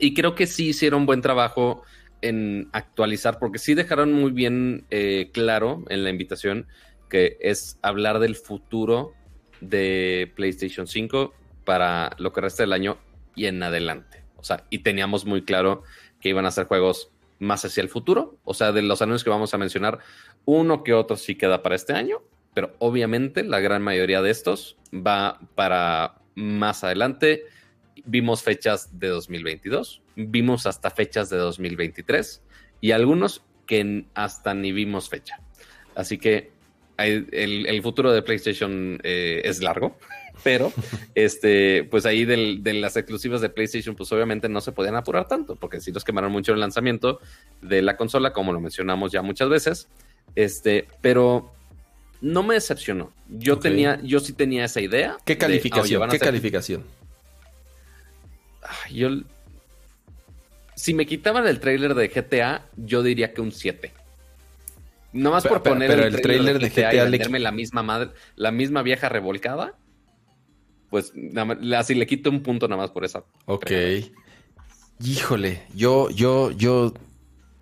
Y 0.00 0.14
creo 0.14 0.34
que 0.34 0.46
sí 0.46 0.68
hicieron 0.68 1.06
buen 1.06 1.22
trabajo 1.22 1.82
en 2.20 2.68
actualizar, 2.72 3.38
porque 3.38 3.58
sí 3.58 3.74
dejaron 3.74 4.12
muy 4.12 4.32
bien 4.32 4.86
eh, 4.90 5.30
claro 5.32 5.84
en 5.88 6.04
la 6.04 6.10
invitación 6.10 6.66
que 7.08 7.38
es 7.40 7.78
hablar 7.82 8.18
del 8.18 8.36
futuro 8.36 9.14
de 9.60 10.30
PlayStation 10.36 10.86
5 10.86 11.32
para 11.64 12.10
lo 12.18 12.32
que 12.32 12.40
resta 12.40 12.62
del 12.62 12.72
año 12.72 12.98
y 13.34 13.46
en 13.46 13.62
adelante. 13.62 14.24
O 14.36 14.44
sea, 14.44 14.64
y 14.70 14.80
teníamos 14.80 15.24
muy 15.24 15.42
claro 15.42 15.82
que 16.20 16.28
iban 16.28 16.46
a 16.46 16.50
ser 16.50 16.66
juegos 16.66 17.10
más 17.38 17.64
hacia 17.64 17.82
el 17.82 17.88
futuro. 17.88 18.38
O 18.44 18.54
sea, 18.54 18.72
de 18.72 18.82
los 18.82 19.02
anuncios 19.02 19.24
que 19.24 19.30
vamos 19.30 19.54
a 19.54 19.58
mencionar, 19.58 19.98
uno 20.44 20.82
que 20.84 20.94
otro 20.94 21.16
sí 21.16 21.34
queda 21.34 21.62
para 21.62 21.76
este 21.76 21.92
año, 21.92 22.22
pero 22.54 22.74
obviamente 22.78 23.44
la 23.44 23.60
gran 23.60 23.82
mayoría 23.82 24.22
de 24.22 24.30
estos 24.30 24.76
va 24.92 25.40
para 25.54 26.20
más 26.34 26.84
adelante 26.84 27.44
vimos 28.08 28.42
fechas 28.42 28.98
de 28.98 29.08
2022, 29.08 30.00
vimos 30.16 30.66
hasta 30.66 30.90
fechas 30.90 31.28
de 31.28 31.36
2023 31.36 32.42
y 32.80 32.92
algunos 32.92 33.42
que 33.66 34.06
hasta 34.14 34.54
ni 34.54 34.72
vimos 34.72 35.08
fecha. 35.08 35.40
Así 35.94 36.18
que 36.18 36.50
el, 36.96 37.80
futuro 37.82 38.10
de 38.12 38.22
PlayStation 38.22 38.98
eh, 39.04 39.42
es 39.44 39.62
largo, 39.62 39.96
pero 40.42 40.72
este, 41.14 41.84
pues 41.84 42.06
ahí 42.06 42.24
de 42.24 42.72
las 42.74 42.96
exclusivas 42.96 43.40
de 43.40 43.50
PlayStation, 43.50 43.94
pues 43.94 44.10
obviamente 44.12 44.48
no 44.48 44.60
se 44.60 44.72
podían 44.72 44.96
apurar 44.96 45.28
tanto, 45.28 45.56
porque 45.56 45.80
sí 45.80 45.92
los 45.92 46.04
quemaron 46.04 46.32
mucho 46.32 46.54
el 46.54 46.60
lanzamiento 46.60 47.20
de 47.60 47.82
la 47.82 47.96
consola, 47.96 48.32
como 48.32 48.52
lo 48.52 48.60
mencionamos 48.60 49.12
ya 49.12 49.22
muchas 49.22 49.48
veces. 49.48 49.88
Este, 50.34 50.86
pero 51.00 51.52
no 52.20 52.42
me 52.42 52.54
decepcionó. 52.54 53.12
Yo 53.28 53.58
tenía, 53.58 54.00
yo 54.02 54.20
sí 54.20 54.32
tenía 54.32 54.64
esa 54.64 54.80
idea. 54.80 55.16
¿Qué 55.24 55.36
calificación? 55.36 56.08
¿Qué 56.10 56.18
calificación? 56.18 56.84
Yo. 58.90 59.10
Si 60.74 60.94
me 60.94 61.06
quitaban 61.06 61.46
el 61.46 61.60
trailer 61.60 61.94
de 61.94 62.08
GTA, 62.08 62.66
yo 62.76 63.02
diría 63.02 63.32
que 63.32 63.40
un 63.40 63.52
7. 63.52 63.92
No 65.12 65.30
más 65.30 65.46
por 65.46 65.62
poner 65.62 65.90
el, 65.90 66.20
trailer 66.20 66.58
de 66.58 66.68
GTA, 66.68 66.94
y 66.94 66.98
venderme 66.98 67.38
la 67.38 67.50
misma 67.50 67.82
madre, 67.82 68.10
la 68.36 68.52
misma 68.52 68.82
vieja 68.82 69.08
revolcada. 69.08 69.74
Pues 70.90 71.12
así 71.76 71.94
le 71.94 72.06
quito 72.06 72.30
un 72.30 72.42
punto 72.42 72.68
nada 72.68 72.82
más 72.82 72.90
por 72.90 73.04
esa. 73.04 73.24
Ok. 73.46 73.70
Híjole, 75.04 75.62
yo, 75.74 76.10
yo, 76.10 76.50
yo, 76.50 76.92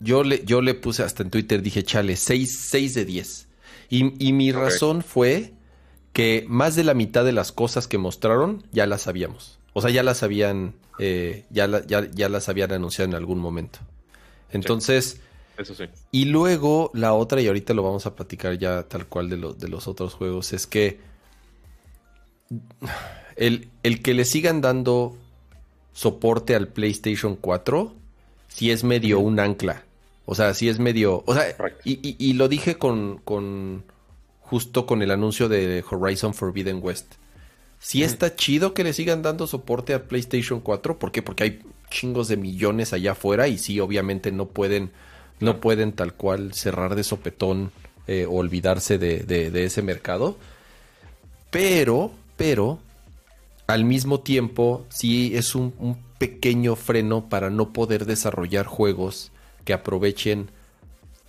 yo 0.00 0.24
le, 0.24 0.44
yo 0.44 0.62
le 0.62 0.74
puse 0.74 1.02
hasta 1.02 1.22
en 1.22 1.30
Twitter, 1.30 1.62
dije, 1.62 1.82
chale, 1.82 2.16
6, 2.16 2.94
de 2.94 3.04
10. 3.04 3.48
Y, 3.88 4.32
mi 4.32 4.52
razón 4.52 5.02
fue 5.02 5.52
que 6.12 6.44
más 6.48 6.74
de 6.74 6.82
la 6.82 6.94
mitad 6.94 7.24
de 7.24 7.32
las 7.32 7.52
cosas 7.52 7.86
que 7.86 7.98
mostraron 7.98 8.64
ya 8.72 8.86
las 8.86 9.02
sabíamos. 9.02 9.58
O 9.78 9.82
sea, 9.82 9.90
ya 9.90 10.02
las 10.02 10.22
habían, 10.22 10.72
eh, 10.98 11.44
ya, 11.50 11.68
ya, 11.86 12.28
las 12.30 12.48
habían 12.48 12.72
anunciado 12.72 13.10
en 13.10 13.14
algún 13.14 13.38
momento. 13.38 13.78
Entonces, 14.50 15.20
eso 15.58 15.74
sí. 15.74 15.84
Y 16.10 16.24
luego 16.24 16.90
la 16.94 17.12
otra, 17.12 17.42
y 17.42 17.46
ahorita 17.46 17.74
lo 17.74 17.82
vamos 17.82 18.06
a 18.06 18.16
platicar 18.16 18.56
ya 18.56 18.84
tal 18.84 19.04
cual 19.04 19.28
de, 19.28 19.36
de 19.36 19.68
los 19.68 19.86
otros 19.86 20.14
juegos, 20.14 20.54
es 20.54 20.66
que 20.66 20.98
el, 23.36 23.68
el, 23.82 24.00
que 24.00 24.14
le 24.14 24.24
sigan 24.24 24.62
dando 24.62 25.14
soporte 25.92 26.54
al 26.54 26.68
PlayStation 26.68 27.36
4, 27.36 27.92
si 28.48 28.70
es 28.70 28.82
medio 28.82 29.20
un 29.20 29.38
ancla. 29.38 29.84
O 30.24 30.34
sea, 30.34 30.54
si 30.54 30.70
es 30.70 30.78
medio. 30.78 31.22
O 31.26 31.34
sea, 31.34 31.54
y, 31.84 32.16
y, 32.18 32.32
lo 32.32 32.48
dije 32.48 32.78
con, 32.78 33.18
con. 33.18 33.84
Justo 34.40 34.86
con 34.86 35.02
el 35.02 35.10
anuncio 35.10 35.50
de 35.50 35.84
Horizon 35.90 36.32
Forbidden 36.32 36.80
West. 36.82 37.16
Sí 37.86 38.02
está 38.02 38.34
chido 38.34 38.74
que 38.74 38.82
le 38.82 38.92
sigan 38.92 39.22
dando 39.22 39.46
soporte 39.46 39.94
a 39.94 40.08
PlayStation 40.08 40.58
4. 40.58 40.98
¿Por 40.98 41.12
qué? 41.12 41.22
Porque 41.22 41.44
hay 41.44 41.60
chingos 41.88 42.26
de 42.26 42.36
millones 42.36 42.92
allá 42.92 43.12
afuera 43.12 43.46
y 43.46 43.58
sí, 43.58 43.78
obviamente 43.78 44.32
no 44.32 44.46
pueden, 44.46 44.90
no 45.38 45.60
pueden 45.60 45.92
tal 45.92 46.12
cual 46.12 46.52
cerrar 46.52 46.96
de 46.96 47.04
sopetón 47.04 47.70
eh, 48.08 48.26
o 48.26 48.38
olvidarse 48.38 48.98
de, 48.98 49.64
ese 49.64 49.82
mercado. 49.82 50.36
Pero, 51.52 52.10
pero, 52.36 52.80
al 53.68 53.84
mismo 53.84 54.18
tiempo, 54.18 54.84
sí 54.88 55.36
es 55.36 55.54
un, 55.54 55.72
un 55.78 55.96
pequeño 56.18 56.74
freno 56.74 57.28
para 57.28 57.50
no 57.50 57.72
poder 57.72 58.04
desarrollar 58.04 58.66
juegos 58.66 59.30
que 59.64 59.74
aprovechen 59.74 60.50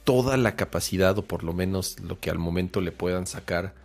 toda 0.03 0.37
la 0.37 0.55
capacidad 0.55 1.15
o 1.19 1.21
por 1.21 1.43
lo 1.43 1.53
menos 1.53 1.99
lo 1.99 2.19
que 2.19 2.31
al 2.31 2.39
momento 2.39 2.81
le 2.81 2.91
puedan 2.91 3.27
sacar 3.27 3.75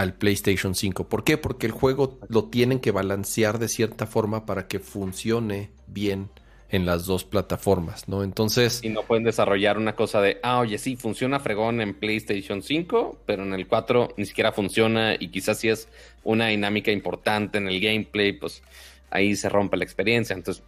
al 0.00 0.14
PlayStation 0.14 0.74
5. 0.74 1.08
¿Por 1.08 1.24
qué? 1.24 1.36
Porque 1.36 1.66
el 1.66 1.72
juego 1.72 2.18
lo 2.28 2.44
tienen 2.44 2.80
que 2.80 2.90
balancear 2.90 3.58
de 3.58 3.68
cierta 3.68 4.06
forma 4.06 4.46
para 4.46 4.66
que 4.66 4.80
funcione 4.80 5.70
bien 5.86 6.30
en 6.70 6.86
las 6.86 7.04
dos 7.04 7.24
plataformas, 7.24 8.08
¿no? 8.08 8.22
Entonces... 8.22 8.80
Y 8.82 8.88
no 8.88 9.02
pueden 9.02 9.24
desarrollar 9.24 9.76
una 9.76 9.96
cosa 9.96 10.22
de, 10.22 10.38
ah, 10.42 10.60
oye, 10.60 10.78
sí, 10.78 10.96
funciona 10.96 11.40
fregón 11.40 11.82
en 11.82 11.94
PlayStation 11.94 12.62
5, 12.62 13.20
pero 13.26 13.42
en 13.42 13.52
el 13.52 13.66
4 13.66 14.14
ni 14.16 14.24
siquiera 14.24 14.52
funciona 14.52 15.16
y 15.18 15.28
quizás 15.28 15.58
si 15.58 15.68
es 15.68 15.88
una 16.24 16.46
dinámica 16.46 16.90
importante 16.92 17.58
en 17.58 17.68
el 17.68 17.78
gameplay, 17.80 18.32
pues 18.32 18.62
ahí 19.10 19.36
se 19.36 19.48
rompe 19.48 19.76
la 19.76 19.84
experiencia. 19.84 20.34
Entonces, 20.34 20.62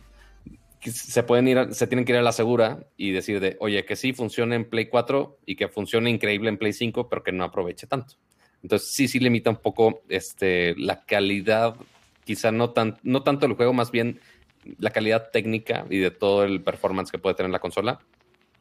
se 0.81 1.23
pueden 1.23 1.49
ir, 1.49 1.73
se 1.73 1.87
tienen 1.87 2.05
que 2.05 2.13
ir 2.13 2.19
a 2.19 2.23
la 2.23 2.33
segura 2.33 2.85
y 2.99 3.13
decir 3.13 3.41
de, 3.41 3.57
oye, 3.61 3.85
que 3.87 3.97
sí 3.97 4.13
funcione 4.13 4.57
en 4.57 4.69
Play 4.69 4.87
4 4.87 5.39
y 5.47 5.57
que 5.57 5.69
funcione 5.69 6.11
increíble 6.11 6.51
en 6.51 6.59
Play 6.59 6.73
5, 6.73 7.09
pero 7.09 7.23
que 7.23 7.33
no 7.33 7.45
aproveche 7.45 7.87
tanto. 7.87 8.17
Entonces 8.63 8.89
sí, 8.89 9.09
sí 9.09 9.19
limita 9.19 9.51
un 9.51 9.57
poco 9.57 10.03
este, 10.09 10.75
la 10.77 11.05
calidad, 11.05 11.77
quizá 12.25 12.53
no, 12.53 12.71
tan, 12.71 12.99
no 13.03 13.23
tanto 13.23 13.47
el 13.47 13.55
juego, 13.55 13.73
más 13.73 13.91
bien 13.91 14.21
la 14.79 14.91
calidad 14.91 15.31
técnica 15.31 15.87
y 15.91 15.99
de 15.99 16.11
todo 16.11 16.45
el 16.45 16.61
performance 16.61 17.11
que 17.11 17.19
puede 17.19 17.35
tener 17.35 17.51
la 17.51 17.59
consola, 17.59 17.99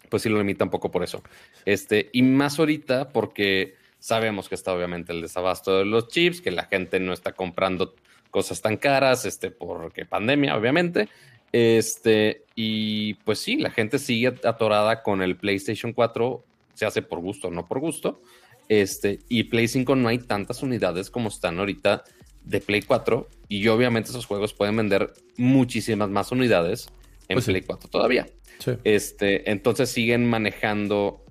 pues 0.09 0.23
sí 0.23 0.29
lo 0.29 0.37
limita 0.37 0.63
un 0.63 0.71
poco 0.71 0.91
por 0.91 1.03
eso. 1.03 1.23
Este, 1.65 2.09
y 2.11 2.21
más 2.23 2.59
ahorita 2.59 3.09
porque 3.09 3.75
sabemos 3.99 4.49
que 4.49 4.55
está 4.55 4.73
obviamente 4.73 5.13
el 5.13 5.21
desabasto 5.21 5.77
de 5.77 5.85
los 5.85 6.07
chips, 6.07 6.41
que 6.41 6.51
la 6.51 6.65
gente 6.65 6.99
no 6.99 7.13
está 7.13 7.33
comprando 7.33 7.95
cosas 8.31 8.61
tan 8.61 8.77
caras, 8.77 9.25
este, 9.25 9.51
porque 9.51 10.05
pandemia, 10.05 10.57
obviamente. 10.57 11.07
Este, 11.51 12.45
y 12.55 13.13
pues 13.15 13.39
sí, 13.39 13.57
la 13.57 13.69
gente 13.69 13.99
sigue 13.99 14.33
atorada 14.43 15.03
con 15.03 15.21
el 15.21 15.35
PlayStation 15.35 15.93
4, 15.93 16.43
se 16.73 16.85
hace 16.85 17.01
por 17.01 17.19
gusto, 17.19 17.51
no 17.51 17.67
por 17.67 17.79
gusto. 17.79 18.21
Este, 18.69 19.19
y 19.29 19.43
Play 19.43 19.67
5 19.67 19.95
no 19.95 20.07
hay 20.07 20.19
tantas 20.19 20.63
unidades 20.63 21.09
como 21.09 21.29
están 21.29 21.59
ahorita 21.59 22.03
de 22.43 22.61
Play 22.61 22.81
4. 22.81 23.27
Y 23.49 23.67
obviamente 23.67 24.09
esos 24.09 24.25
juegos 24.25 24.53
pueden 24.53 24.77
vender 24.77 25.13
muchísimas 25.37 26.09
más 26.09 26.31
unidades 26.31 26.87
en 27.27 27.35
Pues 27.35 27.45
sí. 27.45 27.51
Play 27.51 27.63
4 27.63 27.89
todavía. 27.89 28.27
Sí. 28.59 28.71
Este, 28.83 29.49
entonces 29.51 29.89
siguen 29.89 30.29
manejando 30.29 31.25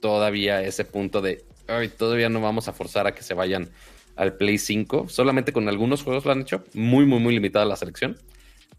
todavía 0.00 0.62
ese 0.62 0.84
punto 0.84 1.20
de, 1.20 1.44
ay, 1.66 1.88
todavía 1.88 2.28
no 2.28 2.40
vamos 2.40 2.68
a 2.68 2.72
forzar 2.72 3.06
a 3.06 3.14
que 3.14 3.22
se 3.22 3.34
vayan 3.34 3.68
al 4.16 4.36
Play 4.36 4.58
5. 4.58 5.08
Solamente 5.08 5.52
con 5.52 5.68
algunos 5.68 6.02
juegos 6.02 6.24
lo 6.24 6.32
han 6.32 6.40
hecho. 6.42 6.64
Muy, 6.74 7.06
muy, 7.06 7.20
muy 7.20 7.34
limitada 7.34 7.64
la 7.64 7.76
selección. 7.76 8.18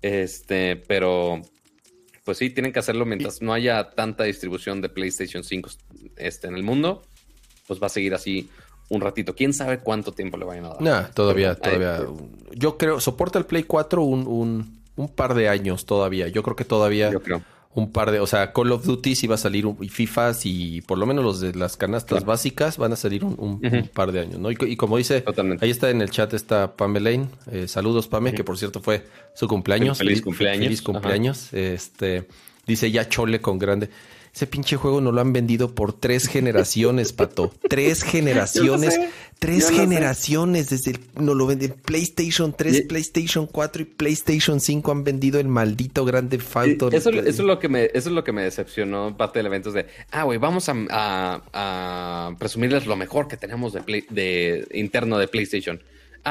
Este, 0.02 0.76
pero 0.76 1.42
pues 2.30 2.38
sí, 2.38 2.52
tienen 2.52 2.72
que 2.72 2.80
hacerlo 2.80 3.06
mientras 3.06 3.42
no 3.42 3.54
haya 3.54 3.90
tanta 3.90 4.24
distribución 4.24 4.82
de 4.82 4.90
PlayStation 4.90 5.44
5 5.44 5.70
este, 6.18 6.48
en 6.48 6.56
el 6.56 6.62
mundo. 6.62 7.02
Pues 7.70 7.82
va 7.82 7.86
a 7.88 7.90
seguir 7.90 8.14
así 8.14 8.50
un 8.90 9.00
ratito. 9.00 9.34
¿Quién 9.36 9.54
sabe 9.54 9.78
cuánto 9.80 10.12
tiempo 10.12 10.36
le 10.38 10.44
vayan 10.46 10.66
a 10.66 10.70
dar? 10.70 10.82
Nah, 10.82 11.04
todavía, 11.14 11.56
Pero, 11.62 11.78
todavía. 11.78 12.08
ay, 12.10 12.58
Yo 12.58 12.78
creo, 12.78 13.00
soporta 13.00 13.40
el 13.40 13.46
Play 13.46 13.64
4 13.64 14.02
un, 14.04 14.28
un, 14.28 14.80
un 14.98 15.08
par 15.08 15.36
de 15.36 15.48
años 15.48 15.86
todavía. 15.86 16.28
Yo 16.28 16.42
creo 16.44 16.56
que 16.56 16.66
todavía 16.66 17.12
Yo 17.12 17.22
creo. 17.22 17.44
un 17.76 17.92
par 17.92 18.10
de, 18.10 18.20
o 18.20 18.26
sea, 18.26 18.52
Call 18.52 18.72
of 18.72 18.84
Duty 18.84 19.14
sí 19.16 19.28
va 19.28 19.36
a 19.36 19.38
salir 19.38 19.66
y 19.80 19.90
FIFA 19.90 20.32
y 20.44 20.82
por 20.82 20.98
lo 20.98 21.06
menos 21.06 21.24
los 21.24 21.40
de 21.40 21.54
las 21.54 21.78
canastas 21.78 22.10
Claro. 22.18 22.26
básicas 22.26 22.78
van 22.80 22.92
a 22.94 22.96
salir 22.96 23.24
un, 23.24 23.36
un- 23.38 23.64
Ujú. 23.64 23.76
un 23.78 23.88
par 23.90 24.12
de 24.12 24.22
años, 24.22 24.40
¿no? 24.40 24.50
Y, 24.50 24.56
co- 24.56 24.66
y 24.66 24.76
como 24.76 24.98
dice, 24.98 25.22
Totalmente. 25.22 25.64
ahí 25.64 25.70
está 25.70 25.92
en 25.92 26.02
el 26.02 26.10
chat 26.10 26.34
está 26.34 26.76
Pamelaine. 26.76 27.30
Eh, 27.52 27.68
saludos, 27.68 28.08
Pame, 28.08 28.34
que 28.34 28.44
por 28.44 28.58
cierto 28.58 28.82
fue 28.82 29.06
su 29.36 29.48
cumpleaños. 29.48 30.00
Feliz 30.00 30.20
Fel- 30.22 30.24
cumpleaños. 30.24 30.64
Feliz 30.66 30.82
cumpleaños. 30.82 31.54
Este 31.54 32.28
dice 32.66 32.90
ya 32.90 33.08
chole 33.08 33.40
con 33.40 33.60
grande. 33.60 33.92
Ese 34.34 34.48
pinche 34.48 34.76
juego 34.78 35.02
no 35.02 35.12
lo 35.12 35.22
han 35.22 35.34
vendido 35.34 35.74
por 35.76 35.94
tres 35.94 36.28
generaciones, 36.28 37.14
pato. 37.14 37.52
Tres 37.68 38.04
generaciones. 38.04 38.94
sé, 38.94 39.10
tres 39.40 39.64
yo 39.66 39.70
lo 39.72 39.76
sé. 39.76 39.82
generaciones. 39.82 40.70
Desde 40.70 40.92
el, 40.92 41.00
no 41.20 41.34
lo 41.34 41.46
venden. 41.48 41.72
PlayStation 41.84 42.54
3, 42.56 42.76
Y- 42.78 42.82
PlayStation 42.84 43.48
4 43.48 43.82
y 43.82 43.86
PlayStation 43.86 44.60
5 44.62 44.92
han 44.92 45.04
vendido 45.04 45.40
el 45.40 45.48
maldito 45.48 46.06
grande 46.06 46.38
Phantom. 46.38 46.94
Eso, 46.94 47.10
eso 47.10 47.28
es 47.28 47.40
lo 47.40 47.60
que 47.60 47.68
me, 47.70 47.86
eso 47.86 48.10
es 48.10 48.16
lo 48.16 48.24
que 48.24 48.32
me 48.32 48.44
decepcionó 48.44 49.18
parte 49.18 49.40
del 49.40 49.48
evento. 49.48 49.70
Es 49.70 49.76
de, 49.76 49.88
ah, 50.12 50.24
güey, 50.24 50.38
vamos 50.38 50.70
a, 50.70 50.76
a- 50.90 51.42
a 51.54 52.36
presumirles 52.38 52.86
lo 52.86 52.96
mejor 52.96 53.28
que 53.28 53.38
tenemos 53.38 53.74
de, 53.74 53.82
Play- 53.82 54.06
de 54.10 54.68
interno 54.74 55.18
de 55.18 55.28
PlayStation. 55.28 55.82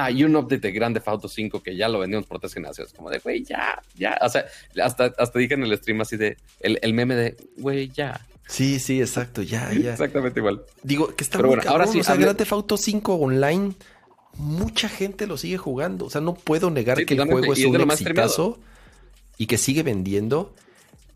Ah, 0.04 0.10
y 0.10 0.24
un 0.24 0.36
update 0.36 0.58
de 0.60 0.72
Grande 0.72 1.02
Auto 1.04 1.28
5 1.28 1.62
que 1.62 1.76
ya 1.76 1.88
lo 1.88 1.98
vendimos 1.98 2.26
por 2.26 2.38
tres 2.40 2.54
generaciones. 2.54 2.92
Como 2.92 3.10
de, 3.10 3.18
güey, 3.18 3.42
ya, 3.44 3.82
ya. 3.96 4.18
O 4.22 4.28
sea, 4.28 4.44
hasta, 4.82 5.12
hasta 5.18 5.38
dije 5.38 5.54
en 5.54 5.62
el 5.64 5.76
stream 5.76 6.00
así 6.00 6.16
de, 6.16 6.36
el, 6.60 6.78
el 6.82 6.92
meme 6.94 7.14
de, 7.16 7.36
güey, 7.56 7.88
ya. 7.88 8.24
Sí, 8.46 8.78
sí, 8.78 9.00
exacto. 9.00 9.42
Ya, 9.42 9.72
ya. 9.82 9.92
Exactamente 9.92 10.40
igual. 10.40 10.62
Digo, 10.82 11.14
que 11.14 11.24
está 11.24 11.38
Pero 11.38 11.48
muy 11.48 11.56
bueno, 11.56 11.70
ahora 11.70 11.86
sí, 11.86 12.00
O 12.00 12.04
sea, 12.04 12.14
hable- 12.14 12.22
Grand 12.24 12.38
Theft 12.38 12.52
Auto 12.52 12.76
5 12.76 13.14
online, 13.14 13.72
mucha 14.34 14.88
gente 14.88 15.26
lo 15.26 15.36
sigue 15.36 15.58
jugando. 15.58 16.06
O 16.06 16.10
sea, 16.10 16.20
no 16.20 16.34
puedo 16.34 16.70
negar 16.70 16.96
Sí, 16.98 17.06
que 17.06 17.14
el 17.14 17.24
juego 17.24 17.52
es 17.52 17.58
y 17.58 17.64
es 17.66 17.72
de 17.72 17.78
un 17.78 17.90
exitazo 17.90 18.58
y 19.36 19.46
que 19.46 19.58
sigue 19.58 19.82
vendiendo. 19.82 20.54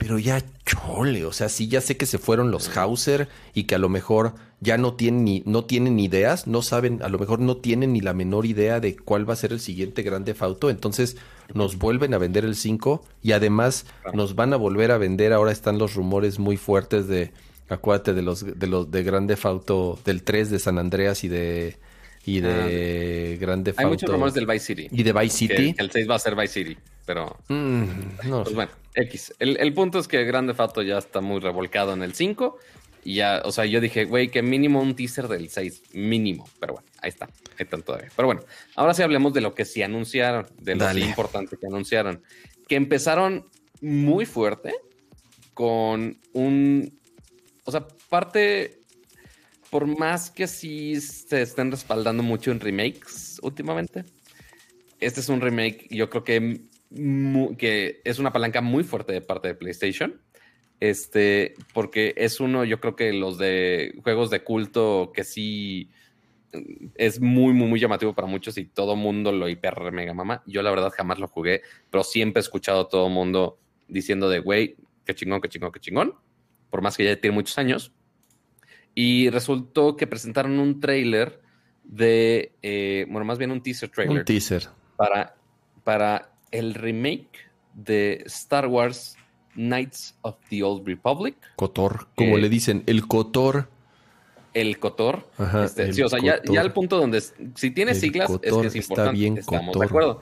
Pero 0.02 0.18
ya 0.18 0.42
chole, 0.66 1.24
o 1.24 1.32
sea, 1.32 1.48
sí 1.48 1.68
ya 1.68 1.80
sé 1.80 1.96
que 1.96 2.06
se 2.06 2.18
fueron 2.18 2.50
los 2.50 2.76
Hauser 2.76 3.28
y 3.54 3.64
que 3.64 3.76
a 3.76 3.78
lo 3.78 3.88
mejor 3.88 4.34
ya 4.60 4.76
no 4.76 4.94
tienen 4.94 5.24
ni, 5.24 5.42
no 5.46 5.64
tienen 5.64 5.98
ideas, 6.00 6.46
no 6.46 6.62
saben, 6.62 7.02
a 7.02 7.08
lo 7.08 7.18
mejor 7.18 7.38
no 7.38 7.56
tienen 7.56 7.92
ni 7.92 8.00
la 8.00 8.12
menor 8.12 8.44
idea 8.46 8.80
de 8.80 8.96
cuál 8.96 9.28
va 9.28 9.34
a 9.34 9.36
ser 9.36 9.52
el 9.52 9.60
siguiente 9.60 10.02
Grand 10.02 10.24
Theft 10.24 10.42
Auto. 10.42 10.70
Entonces 10.70 11.16
nos 11.54 11.78
vuelven 11.78 12.14
a 12.14 12.18
vender 12.18 12.44
el 12.44 12.56
5 12.56 13.04
y 13.22 13.32
además 13.32 13.86
nos 14.12 14.34
van 14.34 14.52
a 14.52 14.56
volver 14.56 14.90
a 14.90 14.98
vender. 14.98 15.32
Ahora 15.32 15.52
están 15.52 15.78
los 15.78 15.94
rumores 15.94 16.38
muy 16.40 16.56
fuertes 16.56 17.06
de, 17.06 17.30
acuérdate 17.68 18.12
de 18.12 18.22
los 18.22 18.58
de 18.58 18.66
los 18.66 18.90
de 18.90 19.02
Grand 19.04 19.28
Theft 19.28 19.46
Auto 19.46 19.98
del 20.04 20.22
3 20.24 20.50
de 20.50 20.58
San 20.58 20.78
Andreas 20.78 21.22
y 21.24 21.28
de 21.28 21.76
y 22.24 22.40
de 22.40 23.36
Grand 23.40 23.64
Theft 23.64 23.78
Hay 23.78 23.84
Auto 23.84 23.94
muchos 23.94 24.10
rumores 24.10 24.34
del 24.34 24.46
Vice 24.46 24.66
City. 24.66 24.88
y 24.90 25.02
de 25.02 25.12
Vice 25.12 25.36
City. 25.36 25.74
que 25.74 25.82
el 25.82 25.90
6 25.90 26.08
va 26.10 26.14
a 26.16 26.18
ser 26.18 26.34
Vice 26.36 26.52
City, 26.64 26.76
pero 27.04 27.36
Mm, 27.48 27.82
no 28.28 28.44
Pues 28.44 28.54
bueno, 28.54 28.70
X. 28.94 29.35
El, 29.39 29.56
el 29.59 29.73
punto 29.74 29.98
es 29.98 30.09
que 30.09 30.24
Grande 30.24 30.55
Fato 30.55 30.82
ya 30.82 30.98
está 30.98 31.20
muy 31.20 31.40
revolcado 31.40 31.93
en 31.93 32.02
el 32.02 32.14
5. 32.14 32.59
Y 33.05 33.16
ya, 33.16 33.43
o 33.44 33.51
sea, 33.51 33.64
yo 33.64 33.81
dije, 33.81 34.05
güey, 34.05 34.31
que 34.31 34.43
mínimo 34.43 34.81
un 34.81 34.94
teaser 34.94 35.28
del 35.28 35.48
6. 35.48 35.94
Mínimo. 35.94 36.48
Pero 36.60 36.74
bueno, 36.74 36.89
ahí 37.01 37.09
está. 37.09 37.27
Ahí 37.27 37.64
están 37.64 37.82
todavía. 37.82 38.10
Pero 38.14 38.27
bueno, 38.27 38.43
ahora 38.77 38.94
sí 38.94 39.02
hablemos 39.02 39.32
de 39.32 39.40
lo 39.40 39.55
que 39.55 39.64
sí 39.64 39.82
anunciaron. 39.82 40.47
De 40.59 40.77
lo 40.77 40.89
sí 40.93 41.01
importante 41.01 41.56
que 41.56 41.66
anunciaron. 41.66 42.23
Que 42.69 42.77
empezaron 42.77 43.48
muy 43.81 44.27
fuerte 44.27 44.74
con 45.55 46.19
un. 46.32 46.98
O 47.64 47.73
sea, 47.73 47.86
parte. 48.09 48.78
Por 49.70 49.86
más 49.86 50.31
que 50.31 50.47
sí 50.47 51.01
se 51.01 51.40
estén 51.40 51.70
respaldando 51.70 52.23
mucho 52.23 52.51
en 52.51 52.60
remakes 52.60 53.40
últimamente, 53.43 54.05
este 55.02 55.20
es 55.20 55.28
un 55.31 55.40
remake, 55.40 55.89
yo 55.90 56.10
creo 56.10 56.24
que, 56.24 56.60
que 57.56 58.01
es 58.05 58.19
una 58.19 58.32
palanca 58.32 58.60
muy 58.60 58.85
fuerte 58.85 59.12
de 59.12 59.20
parte 59.20 59.48
de 59.48 59.55
PlayStation. 59.55 60.20
Este, 60.81 61.55
porque 61.73 62.12
es 62.16 62.40
uno, 62.40 62.64
yo 62.64 62.81
creo 62.81 62.97
que 62.97 63.12
los 63.12 63.39
de 63.39 63.94
juegos 64.02 64.31
de 64.31 64.43
culto 64.43 65.12
que 65.14 65.23
sí 65.23 65.90
mm, 66.52 66.86
es 66.97 67.20
muy, 67.20 67.52
muy, 67.52 67.69
muy 67.69 67.78
llamativo 67.78 68.14
para 68.14 68.27
muchos 68.27 68.59
y 68.59 68.64
todo 68.64 68.97
mundo 68.97 69.31
lo 69.31 69.48
hiper 69.48 69.93
mega 69.93 70.12
mama. 70.12 70.43
Yo 70.44 70.60
la 70.60 70.70
verdad 70.70 70.93
jamás 70.93 71.20
lo 71.20 71.28
jugué, 71.28 71.62
pero 71.89 72.02
siempre 72.02 72.40
he 72.40 72.43
escuchado 72.43 72.81
a 72.81 72.89
todo 72.89 73.09
mundo 73.09 73.60
diciendo 73.86 74.28
de, 74.28 74.40
güey, 74.40 74.77
qué 75.05 75.14
chingón, 75.14 75.40
qué 75.40 75.48
chingón, 75.48 75.70
qué 75.70 75.78
chingón. 75.78 76.14
Por 76.69 76.82
más 76.82 76.97
que 76.97 77.05
ya 77.05 77.14
tiene 77.14 77.35
muchos 77.35 77.59
años. 77.59 77.93
Y 78.93 79.31
resultó 79.31 79.97
que 79.97 80.09
presentaron 80.09 80.59
un 80.59 80.81
trailer 80.81 81.40
de, 81.85 82.56
eh, 82.60 83.06
bueno, 83.09 83.24
más 83.24 83.39
bien 83.39 83.52
un 83.52 83.62
teaser 83.62 83.89
trailer 83.89 84.19
Un 84.19 84.24
teaser. 84.24 84.69
para, 84.97 85.36
para 85.85 86.31
el 86.52 86.74
remake 86.74 87.30
de 87.74 88.22
Star 88.26 88.66
Wars 88.68 89.16
Knights 89.54 90.16
of 90.22 90.36
the 90.48 90.62
Old 90.62 90.86
Republic, 90.86 91.34
Cotor, 91.56 92.06
como 92.14 92.36
Eh, 92.38 92.40
le 92.42 92.48
dicen, 92.48 92.82
el 92.86 93.06
Cotor. 93.06 93.68
el 94.54 94.78
KOTOR. 94.78 95.26
Ajá, 95.38 95.64
Este, 95.64 95.82
el 95.84 95.94
sí, 95.94 96.02
o 96.02 96.08
sea, 96.08 96.18
ya, 96.20 96.60
al 96.60 96.72
punto 96.74 96.98
donde 96.98 97.20
si 97.54 97.70
tiene 97.70 97.94
siglas 97.94 98.30
es 98.42 98.52
que 98.54 98.66
es 98.66 98.74
está 98.74 98.78
importante. 98.78 99.18
bien 99.18 99.38
Estamos 99.38 99.66
Kotor. 99.74 99.80
de 99.80 99.86
acuerdo. 99.86 100.20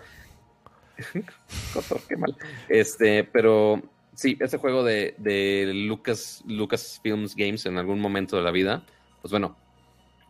KOTOR, 1.74 2.00
qué 2.08 2.16
mal. 2.16 2.36
Este, 2.68 3.24
pero 3.24 3.82
sí, 4.14 4.36
ese 4.40 4.58
juego 4.58 4.84
de, 4.84 5.14
de 5.18 5.70
Lucas, 5.74 6.42
Lucasfilms 6.46 7.34
Games 7.36 7.66
en 7.66 7.78
algún 7.78 8.00
momento 8.00 8.36
de 8.36 8.42
la 8.42 8.50
vida, 8.50 8.84
pues 9.22 9.30
bueno, 9.32 9.56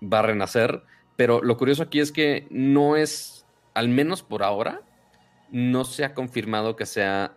va 0.03 0.21
a 0.21 0.23
renacer. 0.23 0.83
Pero 1.17 1.43
lo 1.43 1.57
curioso 1.59 1.83
aquí 1.83 2.01
es 2.01 2.13
que 2.13 2.47
no 2.51 2.97
es, 2.97 3.45
al 3.75 3.89
menos 3.89 4.23
por 4.23 4.43
ahora, 4.43 4.81
no 5.51 5.85
se 5.85 6.05
ha 6.05 6.15
confirmado 6.15 6.77
que 6.77 6.87
sea 6.87 7.33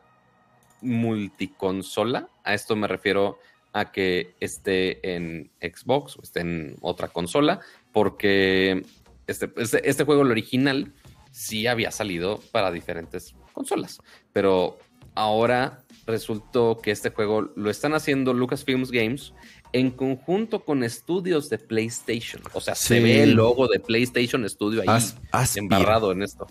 multiconsola. 0.81 2.29
A 2.43 2.53
esto 2.53 2.75
me 2.75 2.87
refiero 2.87 3.39
a 3.71 3.91
que 3.91 4.35
esté 4.39 5.15
en 5.15 5.49
Xbox 5.61 6.17
o 6.17 6.21
esté 6.21 6.41
en 6.41 6.75
otra 6.81 7.07
consola, 7.07 7.59
porque 7.91 8.85
este, 9.25 9.49
este, 9.57 9.89
este 9.89 10.03
juego, 10.03 10.21
el 10.21 10.31
original, 10.31 10.93
sí 11.31 11.65
había 11.65 11.89
salido 11.91 12.39
para 12.51 12.71
diferentes 12.71 13.33
consolas, 13.53 13.99
pero 14.31 14.77
ahora 15.15 15.79
resultó 16.05 16.79
que 16.81 16.91
este 16.91 17.09
juego 17.09 17.49
lo 17.55 17.69
están 17.69 17.93
haciendo 17.93 18.33
Lucasfilms 18.33 18.91
Games 18.91 19.33
en 19.71 19.89
conjunto 19.89 20.63
con 20.63 20.83
estudios 20.83 21.49
de 21.49 21.57
PlayStation. 21.57 22.43
O 22.53 22.61
sea, 22.61 22.75
se 22.75 22.99
ve 22.99 23.23
el 23.23 23.31
logo 23.33 23.67
de 23.67 23.79
PlayStation 23.79 24.47
Studio 24.47 24.81
ahí 24.81 24.87
As- 25.31 25.57
embarrado 25.57 26.11
en 26.11 26.21
esto. 26.21 26.45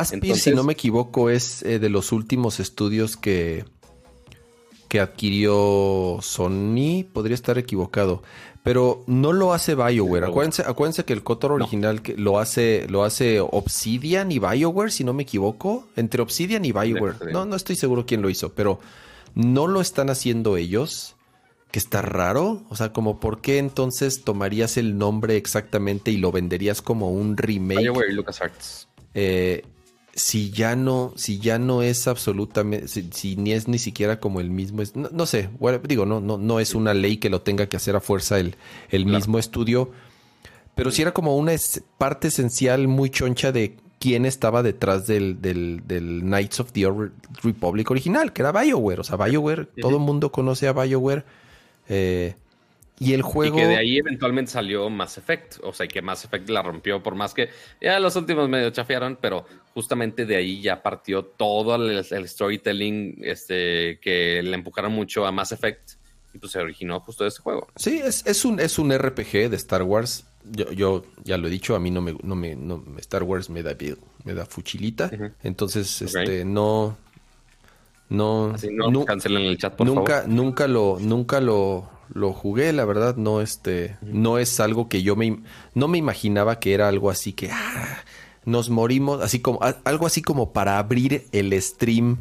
Aspir, 0.00 0.36
si 0.36 0.50
no 0.52 0.64
me 0.64 0.74
equivoco, 0.74 1.30
es 1.30 1.62
eh, 1.62 1.78
de 1.78 1.88
los 1.88 2.12
últimos 2.12 2.60
estudios 2.60 3.16
que, 3.16 3.64
que 4.88 5.00
adquirió 5.00 6.18
Sony. 6.20 7.04
Podría 7.12 7.34
estar 7.34 7.58
equivocado. 7.58 8.22
Pero 8.62 9.04
no 9.06 9.32
lo 9.32 9.52
hace 9.52 9.76
BioWare. 9.76 10.26
Acuérdense, 10.26 10.62
acuérdense 10.66 11.04
que 11.04 11.12
el 11.12 11.22
Cotor 11.22 11.52
original 11.52 12.02
que 12.02 12.16
lo 12.16 12.40
hace, 12.40 12.86
lo 12.88 13.04
hace 13.04 13.38
Obsidian 13.40 14.32
y 14.32 14.40
BioWare, 14.40 14.90
si 14.90 15.04
no 15.04 15.12
me 15.12 15.22
equivoco. 15.22 15.86
Entre 15.94 16.20
Obsidian 16.20 16.64
y 16.64 16.72
BioWare. 16.72 17.32
No, 17.32 17.44
no 17.44 17.54
estoy 17.54 17.76
seguro 17.76 18.06
quién 18.06 18.22
lo 18.22 18.28
hizo, 18.28 18.52
pero 18.54 18.80
no 19.36 19.68
lo 19.68 19.80
están 19.80 20.10
haciendo 20.10 20.56
ellos. 20.56 21.14
Que 21.70 21.78
está 21.78 22.02
raro. 22.02 22.64
O 22.68 22.74
sea, 22.74 22.92
como 22.92 23.20
por 23.20 23.40
qué 23.40 23.58
entonces 23.58 24.24
tomarías 24.24 24.76
el 24.76 24.98
nombre 24.98 25.36
exactamente 25.36 26.10
y 26.10 26.16
lo 26.16 26.32
venderías 26.32 26.82
como 26.82 27.12
un 27.12 27.36
remake 27.36 27.82
BioWare 27.82 28.10
y 28.10 28.14
LucasArts. 28.14 28.88
eh, 29.14 29.62
si 30.16 30.50
ya 30.50 30.74
no, 30.74 31.12
si 31.14 31.38
ya 31.38 31.58
no 31.58 31.82
es 31.82 32.08
absolutamente, 32.08 32.88
si, 32.88 33.08
si 33.12 33.36
ni 33.36 33.52
es 33.52 33.68
ni 33.68 33.78
siquiera 33.78 34.18
como 34.18 34.40
el 34.40 34.50
mismo, 34.50 34.82
es- 34.82 34.96
no, 34.96 35.08
no 35.12 35.26
sé, 35.26 35.50
bueno, 35.60 35.78
digo, 35.86 36.06
no, 36.06 36.20
no, 36.20 36.38
no 36.38 36.58
es 36.58 36.74
una 36.74 36.92
ley 36.94 37.18
que 37.18 37.30
lo 37.30 37.42
tenga 37.42 37.68
que 37.68 37.76
hacer 37.76 37.94
a 37.96 38.00
fuerza 38.00 38.38
el, 38.40 38.56
el 38.90 39.02
Claro. 39.04 39.18
mismo 39.18 39.38
estudio, 39.38 39.90
pero 40.74 40.90
si 40.90 41.02
era 41.02 41.12
como 41.12 41.36
una 41.36 41.52
parte 41.98 42.28
esencial 42.28 42.88
muy 42.88 43.10
choncha 43.10 43.52
de 43.52 43.76
quién 43.98 44.26
estaba 44.26 44.62
detrás 44.62 45.06
del, 45.06 45.40
del, 45.40 45.82
del, 45.86 46.20
Knights 46.22 46.60
of 46.60 46.72
the 46.72 46.86
Old 46.86 47.12
Republic 47.42 47.90
original, 47.90 48.32
que 48.32 48.42
era 48.42 48.52
BioWare. 48.52 49.00
O 49.00 49.04
sea, 49.04 49.16
BioWare, 49.16 49.66
todo 49.80 49.96
el 49.96 50.02
mundo 50.02 50.30
conoce 50.32 50.68
a 50.68 50.72
BioWare. 50.72 51.24
Eh, 51.88 52.34
y 52.98 53.12
el 53.12 53.22
juego. 53.22 53.58
Y 53.58 53.60
que 53.60 53.66
de 53.66 53.76
ahí 53.76 53.98
eventualmente 53.98 54.50
salió 54.50 54.88
Mass 54.88 55.18
Effect. 55.18 55.58
O 55.62 55.72
sea, 55.72 55.86
que 55.86 56.00
Mass 56.02 56.24
Effect 56.24 56.48
la 56.48 56.62
rompió, 56.62 57.02
por 57.02 57.14
más 57.14 57.34
que 57.34 57.50
ya 57.80 57.98
los 58.00 58.16
últimos 58.16 58.48
medio 58.48 58.70
chafearon, 58.70 59.18
pero 59.20 59.44
justamente 59.74 60.24
de 60.24 60.36
ahí 60.36 60.60
ya 60.60 60.82
partió 60.82 61.24
todo 61.24 61.74
el, 61.76 62.04
storytelling 62.28 63.18
este, 63.22 63.98
que 64.00 64.42
le 64.42 64.54
empujaron 64.54 64.92
mucho 64.92 65.26
a 65.26 65.32
Mass 65.32 65.52
Effect. 65.52 65.92
Y 66.32 66.38
pues 66.38 66.52
se 66.52 66.58
originó 66.58 67.00
justo 67.00 67.24
de 67.24 67.28
ese 67.28 67.40
juego. 67.40 67.68
Sí, 67.76 68.00
es, 68.02 68.26
es, 68.26 68.44
un, 68.44 68.60
es 68.60 68.78
un 68.78 68.96
RPG 68.96 69.48
de 69.50 69.56
Star 69.56 69.82
Wars. 69.82 70.26
Yo, 70.44 70.70
yo 70.72 71.04
ya 71.24 71.38
lo 71.38 71.48
he 71.48 71.50
dicho, 71.50 71.74
a 71.74 71.80
mí 71.80 71.90
no 71.90 72.00
me, 72.02 72.14
no 72.22 72.36
me 72.36 72.54
no, 72.54 72.84
Star 72.98 73.22
Wars 73.22 73.50
me 73.50 73.62
da 73.62 73.74
me 74.24 74.34
da 74.34 74.46
fuchilita. 74.46 75.10
Entonces, 75.42 76.02
este, 76.02 76.44
no. 76.44 76.96
No, 78.08 78.52
Así 78.54 78.68
no, 78.70 79.04
cancelen 79.04 79.42
el 79.42 79.58
chat, 79.58 79.74
por 79.74 79.84
nunca, 79.84 80.24
Nunca 80.28 80.68
lo, 80.68 80.98
nunca 81.00 81.40
lo, 81.40 81.90
lo 82.12 82.32
jugué, 82.32 82.72
la 82.72 82.84
verdad, 82.84 83.16
no, 83.16 83.40
este, 83.40 83.96
no 84.02 84.38
es 84.38 84.60
algo 84.60 84.88
que 84.88 85.02
yo 85.02 85.16
me, 85.16 85.40
no 85.74 85.88
me 85.88 85.98
imaginaba 85.98 86.58
que 86.58 86.74
era 86.74 86.88
algo 86.88 87.10
así 87.10 87.32
que 87.32 87.50
ah, 87.50 87.98
nos 88.44 88.70
morimos, 88.70 89.22
así 89.22 89.40
como, 89.40 89.60
algo 89.84 90.06
así 90.06 90.22
como 90.22 90.52
para 90.52 90.78
abrir 90.78 91.26
el 91.32 91.60
stream, 91.60 92.18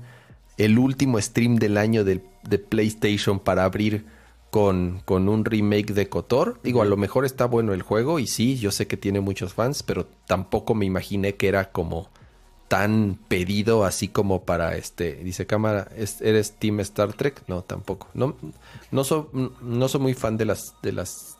el 0.57 0.79
último 0.79 1.21
stream 1.21 1.55
del 1.55 1.77
año 1.77 2.03
de, 2.03 2.21
de 2.43 2.59
PlayStation 2.59 3.39
para 3.39 3.63
abrir 3.63 4.05
con, 4.49 5.01
con, 5.05 5.27
un 5.27 5.43
remake 5.43 5.93
de 5.93 6.07
Kotor. 6.07 6.59
Digo, 6.63 6.81
a 6.81 6.85
lo 6.85 6.97
mejor 6.97 7.25
está 7.25 7.45
bueno 7.45 7.73
el 7.73 7.81
juego 7.81 8.19
y 8.19 8.27
sí, 8.27 8.57
yo 8.57 8.71
sé 8.71 8.87
que 8.87 8.97
tiene 8.97 9.19
muchos 9.19 9.53
fans, 9.53 9.83
pero 9.83 10.07
tampoco 10.27 10.73
me 10.75 10.85
imaginé 10.85 11.35
que 11.35 11.47
era 11.47 11.71
como 11.71 12.09
tan 12.67 13.19
pedido 13.27 13.85
así 13.85 14.07
como 14.07 14.43
para 14.43 14.75
este 14.75 15.15
dice 15.23 15.45
cámara 15.45 15.87
eres 16.21 16.53
team 16.53 16.79
Star 16.79 17.13
Trek 17.13 17.43
no 17.47 17.61
tampoco. 17.63 18.09
No 18.13 18.35
no 18.91 19.03
soy 19.03 19.25
no 19.61 19.87
soy 19.87 20.01
muy 20.01 20.13
fan 20.13 20.37
de 20.37 20.45
las 20.45 20.73
de 20.81 20.91
las 20.91 21.37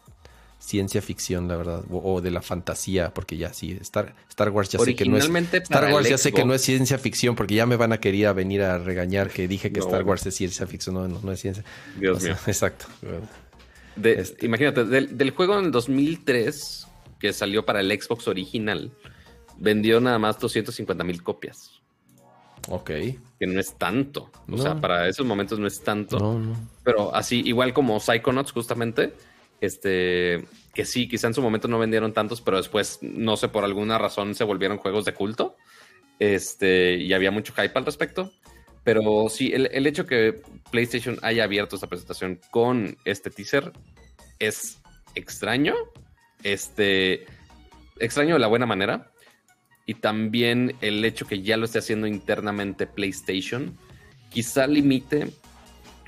ciencia 0.60 1.02
ficción 1.02 1.48
la 1.48 1.58
verdad 1.58 1.84
o, 1.92 2.22
de 2.22 2.32
la 2.32 2.42
fantasía 2.42 3.14
porque 3.14 3.38
ya 3.38 3.54
sí 3.54 3.78
Star 3.82 4.16
Star 4.30 4.50
Wars 4.50 4.70
ya 4.70 4.80
sé 4.80 4.96
que 4.96 5.06
no 5.06 5.18
es 5.18 5.26
Star 5.26 5.94
Wars 5.94 6.10
ya 6.10 6.18
sé 6.18 6.32
que 6.32 6.44
no 6.44 6.54
es 6.54 6.62
ciencia 6.62 6.98
ficción 6.98 7.36
porque 7.36 7.56
ya 7.56 7.66
me 7.66 7.76
van 7.76 7.94
a 7.94 8.00
querer 8.00 8.34
venir 8.34 8.64
a 8.64 8.78
regañar 8.78 9.30
que 9.30 9.48
dije 9.48 9.72
que 9.72 9.80
Star 9.80 10.04
Wars 10.04 10.26
es 10.26 10.36
ciencia 10.36 10.66
ficción. 10.66 10.96
No 10.96 11.08
no, 11.08 11.32
es 11.32 11.42
ciencia. 11.42 11.64
Dios 12.00 12.24
mío. 12.24 12.36
exacto. 12.48 12.86
Este. 14.02 14.46
imagínate 14.46 14.86
del, 14.86 15.18
del 15.18 15.32
juego 15.32 15.60
en 15.60 15.72
2003 15.72 16.88
que 17.20 17.34
salió 17.34 17.66
para 17.66 17.80
el 17.82 17.92
Xbox 17.92 18.28
original 18.28 18.92
vendió 19.58 20.00
nada 20.00 20.20
más 20.20 20.40
250 20.40 21.04
mil 21.04 21.24
copias. 21.24 21.82
Ok. 22.68 22.90
Que 23.40 23.48
no 23.48 23.60
es 23.60 23.76
tanto. 23.76 24.32
O 24.50 24.58
sea, 24.58 24.80
para 24.80 25.08
esos 25.08 25.26
momentos 25.26 25.60
no 25.60 25.68
es 25.68 25.82
tanto. 25.82 26.42
Pero 26.84 27.14
así, 27.14 27.42
igual 27.46 27.74
como 27.74 28.00
Psychonauts, 28.00 28.52
justamente, 28.52 29.14
este, 29.62 30.46
que 30.74 30.86
sí, 30.86 31.08
quizá 31.08 31.28
en 31.28 31.34
su 31.34 31.42
momento 31.42 31.68
no 31.68 31.80
vendieron 31.80 32.14
tantos, 32.14 32.42
pero 32.42 32.58
después, 32.58 33.00
no 33.02 33.38
sé, 33.38 33.50
por 33.50 33.64
alguna 33.64 33.98
razón 33.98 34.36
se 34.36 34.44
volvieron 34.44 34.78
juegos 34.78 35.06
de 35.06 35.14
culto. 35.14 35.56
Este, 36.18 36.96
y 36.96 37.14
había 37.14 37.32
mucho 37.32 37.54
hype 37.54 37.78
al 37.78 37.86
respecto. 37.86 38.32
Pero 38.84 39.30
sí, 39.30 39.52
el, 39.54 39.70
el 39.72 39.88
hecho 39.88 40.06
que 40.06 40.42
PlayStation 40.72 41.18
haya 41.24 41.44
abierto 41.44 41.76
esta 41.76 41.88
presentación 41.88 42.40
con 42.52 42.98
este 43.04 43.32
teaser 43.32 43.74
es 44.40 44.80
extraño. 45.16 45.74
Este, 46.44 47.26
extraño 48.00 48.36
de 48.36 48.40
la 48.40 48.48
buena 48.48 48.68
manera 48.68 49.12
y 49.86 49.96
también 49.96 50.76
el 50.82 51.04
hecho 51.06 51.28
que 51.28 51.42
ya 51.42 51.58
lo 51.58 51.66
esté 51.66 51.80
haciendo 51.80 52.08
internamente 52.08 52.88
PlayStation, 52.88 53.78
quizá 54.30 54.66
limite 54.68 55.28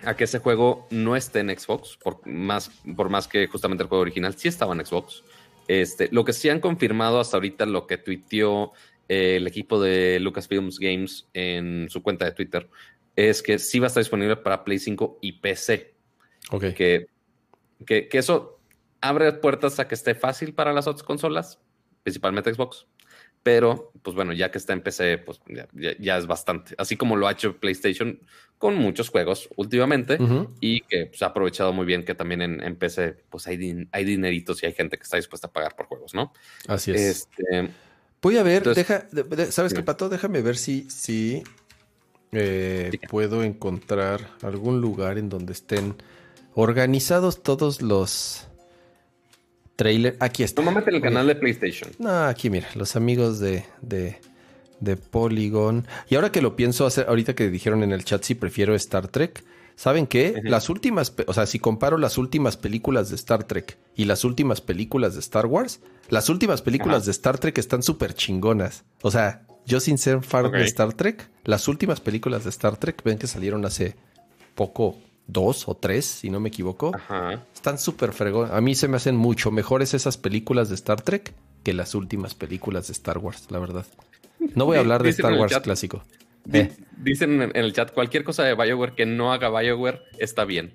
a 0.04 0.16
que 0.16 0.24
ese 0.24 0.40
juego 0.40 0.88
no 0.90 1.16
esté 1.16 1.40
en 1.40 1.58
Xbox, 1.58 1.98
por 1.98 2.26
más, 2.26 2.72
por 2.96 3.10
más 3.10 3.28
que 3.28 3.48
justamente 3.48 3.84
el 3.84 3.90
juego 3.90 4.02
original 4.02 4.36
sí 4.36 4.48
estaba 4.48 4.74
en 4.74 4.86
Xbox. 4.86 5.24
Este, 5.68 6.10
lo 6.12 6.26
que 6.26 6.34
sí 6.34 6.50
han 6.50 6.60
confirmado 6.60 7.20
hasta 7.20 7.38
ahorita, 7.38 7.66
lo 7.66 7.88
que 7.88 7.98
tuiteó 7.98 8.74
eh, 9.10 9.36
el 9.36 9.48
equipo 9.48 9.80
de 9.80 10.20
Lucasfilms 10.20 10.80
Games 10.80 11.28
en 11.34 11.88
su 11.90 12.02
cuenta 12.02 12.26
de 12.26 12.32
Twitter, 12.32 12.68
es 13.16 13.42
que 13.42 13.60
sí 13.60 13.80
va 13.80 13.88
a 13.88 13.90
estar 13.90 14.02
disponible 14.02 14.38
para 14.38 14.64
Play 14.64 14.80
5 14.80 15.20
y 15.22 15.34
PC. 15.34 15.94
Ok. 16.52 16.74
Que, 16.74 17.08
que, 17.86 18.08
que 18.08 18.18
eso 18.18 18.60
abre 19.02 19.34
puertas 19.34 19.80
a 19.80 19.88
que 19.88 19.96
esté 19.96 20.16
fácil 20.16 20.54
para 20.54 20.74
las 20.74 20.88
otras 20.88 21.04
consolas, 21.04 21.60
principalmente 22.04 22.54
Xbox 22.54 22.88
pero 23.44 23.92
pues 24.02 24.16
bueno, 24.16 24.34
ya 24.34 24.52
que 24.52 24.58
está 24.58 24.74
en 24.74 24.82
PC, 24.82 25.20
pues 25.20 25.40
ya, 26.00 26.18
es 26.18 26.28
bastante. 26.28 26.76
Así 26.78 26.98
como 26.98 27.16
lo 27.16 27.28
ha 27.28 27.32
hecho 27.32 27.58
PlayStation 27.58 28.20
con 28.58 28.76
muchos 28.76 29.10
juegos 29.10 29.50
últimamente 29.56 30.18
y 30.60 30.82
que 30.82 31.08
pues, 31.08 31.22
ha 31.22 31.28
aprovechado 31.28 31.74
muy 31.74 31.86
bien 31.86 32.04
que 32.04 32.16
también 32.16 32.42
en, 32.42 32.76
PC 32.76 33.16
pues 33.30 33.48
hay, 33.48 33.88
hay 33.92 34.04
dineritos 34.04 34.64
y 34.64 34.66
hay 34.66 34.74
gente 34.74 34.98
que 34.98 35.04
está 35.04 35.18
dispuesta 35.18 35.48
a 35.48 35.52
pagar 35.52 35.76
por 35.76 35.86
juegos, 35.86 36.14
¿no? 36.14 36.34
Así 36.68 36.92
es. 36.92 37.28
Este, 37.40 37.70
Voy 38.22 38.38
a 38.38 38.44
ver, 38.44 38.64
deja, 38.74 39.08
¿sabes 39.52 39.74
qué, 39.74 39.84
Pato? 39.84 40.10
Déjame 40.10 40.42
ver 40.42 40.58
si, 40.58 40.90
si 40.90 41.44
eh, 42.32 42.92
puedo 43.10 43.44
encontrar 43.44 44.32
algún 44.42 44.82
lugar 44.82 45.18
en 45.18 45.30
donde 45.30 45.54
estén 45.54 45.96
organizados 46.56 47.44
todos 47.44 47.82
los 47.82 48.47
trailer. 49.78 50.18
Aquí 50.20 50.44
está. 50.44 50.62
Normalmente 50.62 50.90
en 50.90 50.98
el 50.98 51.02
canal 51.02 51.28
de 51.28 51.36
PlayStation. 51.36 51.92
No, 52.00 52.26
aquí 52.26 52.50
mira, 52.50 52.68
los 52.76 52.98
amigos 52.98 53.40
de, 53.40 53.64
de, 53.82 54.20
de 54.82 54.98
Polygon. 54.98 55.88
Y 56.10 56.16
ahora 56.16 56.34
que 56.34 56.42
lo 56.42 56.58
pienso 56.58 56.86
hacer, 56.86 57.06
ahorita 57.08 57.34
que 57.34 57.50
dijeron 57.50 57.84
en 57.84 57.94
el 57.94 58.04
chat 58.04 58.22
si 58.24 58.36
prefiero 58.36 58.76
Star 58.76 59.08
Trek, 59.08 59.46
¿saben 59.78 60.08
qué? 60.08 60.42
Las 60.44 60.70
últimas, 60.70 61.14
o 61.28 61.34
sea, 61.34 61.46
si 61.46 61.60
comparo 61.60 61.98
las 61.98 62.18
últimas 62.18 62.58
películas 62.58 63.10
de 63.10 63.16
Star 63.16 63.46
Trek 63.46 63.78
y 63.96 64.06
las 64.06 64.26
últimas 64.26 64.60
películas 64.60 65.14
de 65.14 65.22
Star 65.22 65.46
Wars, 65.46 65.80
las 66.10 66.28
últimas 66.30 66.62
películas 66.62 67.06
de 67.06 67.12
Star 67.12 67.38
Trek 67.38 67.58
están 67.58 67.84
súper 67.84 68.14
chingonas. 68.14 68.84
O 69.04 69.12
sea, 69.12 69.46
yo 69.66 69.80
sin 69.80 69.98
ser 69.98 70.24
fan 70.24 70.52
de 70.52 70.64
Star 70.64 70.94
Trek, 70.94 71.30
las 71.44 71.68
últimas 71.68 72.02
películas 72.02 72.44
de 72.44 72.50
Star 72.50 72.78
Trek, 72.78 73.02
ven 73.04 73.18
que 73.18 73.28
salieron 73.28 73.66
hace 73.66 73.96
poco, 74.56 74.98
dos 75.28 75.68
o 75.68 75.76
tres, 75.76 76.06
si 76.06 76.30
no 76.30 76.40
me 76.40 76.50
equivoco. 76.50 76.92
Están 77.54 77.78
súper 77.78 78.14
fregón. 78.14 78.50
A 78.52 78.62
mí 78.62 78.76
se 78.76 78.88
me 78.88 78.98
hacen 78.98 79.16
mucho 79.16 79.52
mejores 79.52 79.94
esas 79.94 80.18
películas 80.18 80.70
de 80.70 80.76
Star 80.76 81.02
Trek 81.02 81.34
que 81.64 81.74
las 81.74 81.96
últimas 81.96 82.34
películas 82.34 82.88
de 82.88 82.94
Star 82.94 83.18
Wars, 83.18 83.48
la 83.50 83.60
verdad. 83.60 83.86
No 84.56 84.66
voy 84.66 84.78
a 84.78 84.80
hablar 84.82 85.04
de 85.04 85.10
Star 85.10 85.34
Wars 85.34 85.60
clásico. 85.60 86.02
Eh. 86.52 86.72
Dicen 86.98 87.42
en 87.42 87.52
el 87.54 87.74
chat, 87.74 87.92
cualquier 87.92 88.24
cosa 88.24 88.44
de 88.44 88.56
Bioware 88.56 88.96
que 88.96 89.06
no 89.06 89.34
haga 89.34 89.50
Bioware 89.50 90.02
está 90.18 90.46
bien. 90.46 90.74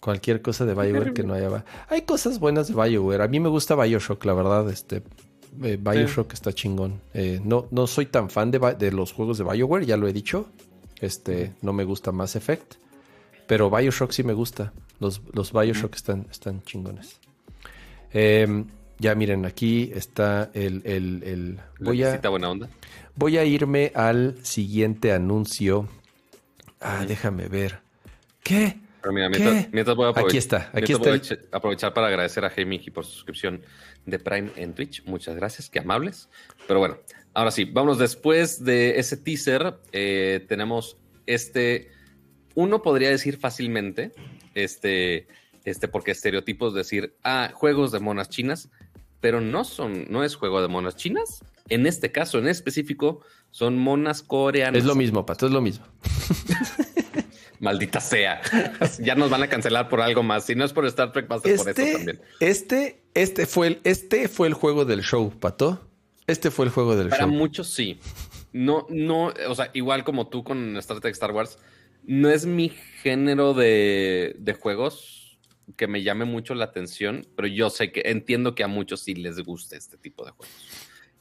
Cualquier 0.00 0.42
cosa 0.42 0.64
de 0.64 0.74
Bioware 0.74 1.12
que 1.12 1.22
no 1.22 1.34
haya. 1.34 1.64
Hay 1.88 2.02
cosas 2.02 2.38
buenas 2.38 2.68
de 2.68 2.74
Bioware. 2.74 3.22
A 3.22 3.28
mí 3.28 3.40
me 3.40 3.48
gusta 3.48 3.76
Bioshock, 3.76 4.24
la 4.24 4.34
verdad. 4.34 4.68
Este, 4.70 5.02
eh, 5.62 5.78
Bioshock 5.78 6.32
está 6.32 6.52
chingón. 6.52 7.00
Eh, 7.14 7.40
no, 7.44 7.68
no 7.70 7.86
soy 7.86 8.06
tan 8.06 8.30
fan 8.30 8.50
de, 8.50 8.58
de, 8.78 8.90
los 8.90 9.12
juegos 9.12 9.38
de 9.38 9.44
Bioware, 9.44 9.84
ya 9.84 9.96
lo 9.96 10.08
he 10.08 10.12
dicho. 10.12 10.48
Este, 11.00 11.52
no 11.60 11.72
me 11.72 11.84
gusta 11.84 12.10
Mass 12.10 12.36
Effect. 12.36 12.74
Pero 13.52 13.68
Bioshock 13.68 14.12
sí 14.12 14.22
me 14.22 14.32
gusta. 14.32 14.72
Los, 14.98 15.20
los 15.34 15.52
Bioshock 15.52 15.94
están, 15.94 16.26
están 16.30 16.62
chingones. 16.62 17.20
Em, 18.10 18.66
ya 18.98 19.14
miren, 19.14 19.44
aquí 19.44 19.92
está 19.94 20.50
el... 20.54 20.80
el, 20.86 21.60
voy, 21.78 22.02
a, 22.02 22.18
buena 22.30 22.48
onda. 22.48 22.70
voy 23.14 23.36
a 23.36 23.44
irme 23.44 23.92
al 23.94 24.38
siguiente 24.42 25.12
anuncio. 25.12 25.86
Ah, 26.80 27.04
déjame 27.06 27.48
ver. 27.48 27.80
¿Qué? 28.42 28.78
mientras, 29.70 29.96
voy 29.96 30.06
a 30.06 30.18
aquí 30.18 30.38
está, 30.38 30.70
aquí 30.72 30.94
está. 30.94 31.36
aprovechar 31.54 31.92
para 31.92 32.06
agradecer 32.06 32.46
a 32.46 32.48
Gemiki 32.48 32.90
por 32.90 33.04
su 33.04 33.12
suscripción 33.12 33.60
de 34.06 34.18
Prime 34.18 34.50
en 34.56 34.72
Twitch. 34.72 35.04
Muchas 35.04 35.36
gracias, 35.36 35.68
qué 35.68 35.80
amables. 35.80 36.30
Pero 36.66 36.80
bueno, 36.80 36.96
ahora 37.34 37.50
sí, 37.50 37.66
vámonos 37.66 37.98
después 37.98 38.64
de 38.64 38.98
ese 38.98 39.18
teaser. 39.18 39.74
Eh, 39.92 40.42
tenemos 40.48 40.96
este 41.26 41.91
uno 42.54 42.82
podría 42.82 43.10
decir 43.10 43.38
fácilmente, 43.38 44.12
este, 44.54 45.26
este, 45.64 45.88
porque 45.88 46.10
estereotipos 46.10 46.74
decir, 46.74 47.14
ah, 47.22 47.50
juegos 47.54 47.92
de 47.92 48.00
monas 48.00 48.28
chinas, 48.28 48.68
pero 49.20 49.40
no 49.40 49.64
son, 49.64 50.06
no 50.10 50.24
es 50.24 50.34
juego 50.34 50.60
de 50.60 50.68
monas 50.68 50.96
chinas. 50.96 51.44
En 51.68 51.86
este 51.86 52.10
caso, 52.10 52.38
en 52.38 52.48
específico, 52.48 53.20
son 53.50 53.78
monas 53.78 54.22
coreanas. 54.22 54.78
Es 54.78 54.84
lo 54.84 54.94
mismo, 54.94 55.24
Pato, 55.24 55.46
es 55.46 55.52
lo 55.52 55.60
mismo. 55.60 55.86
Maldita 57.60 58.00
sea. 58.00 58.40
ya 58.98 59.14
nos 59.14 59.30
van 59.30 59.44
a 59.44 59.48
cancelar 59.48 59.88
por 59.88 60.00
algo 60.00 60.24
más. 60.24 60.44
Si 60.44 60.56
no 60.56 60.64
es 60.64 60.72
por 60.72 60.84
Star 60.86 61.12
Trek, 61.12 61.30
va 61.30 61.36
a 61.36 61.40
ser 61.40 61.56
por 61.56 61.68
este, 61.68 61.82
eso 61.82 61.96
también. 61.98 62.20
Este, 62.40 63.02
este 63.14 63.46
fue 63.46 63.68
el, 63.68 63.80
este 63.84 64.28
fue 64.28 64.48
el 64.48 64.54
juego 64.54 64.84
del 64.84 65.02
show, 65.02 65.30
Pato. 65.38 65.88
Este 66.26 66.50
fue 66.50 66.64
el 66.66 66.72
juego 66.72 66.96
del 66.96 67.08
show. 67.08 67.18
Para 67.18 67.26
muchos 67.28 67.68
sí. 67.68 68.00
No, 68.52 68.86
no, 68.90 69.32
o 69.48 69.54
sea, 69.54 69.70
igual 69.72 70.02
como 70.04 70.28
tú 70.28 70.42
con 70.44 70.76
Star 70.78 71.00
Trek 71.00 71.12
Star 71.12 71.30
Wars, 71.30 71.58
no 72.04 72.30
es 72.30 72.46
mi 72.46 72.68
género 72.68 73.54
de, 73.54 74.56
juegos 74.60 75.38
que 75.76 75.86
me 75.86 76.02
llame 76.02 76.24
mucho 76.24 76.54
la 76.54 76.66
atención, 76.66 77.26
pero 77.36 77.48
yo 77.48 77.70
sé 77.70 77.92
que 77.92 78.02
entiendo 78.06 78.54
que 78.54 78.64
a 78.64 78.68
muchos 78.68 79.00
sí 79.00 79.14
les 79.14 79.38
gusta 79.40 79.76
este 79.76 79.96
tipo 79.96 80.24
de 80.24 80.32
juegos. 80.32 80.54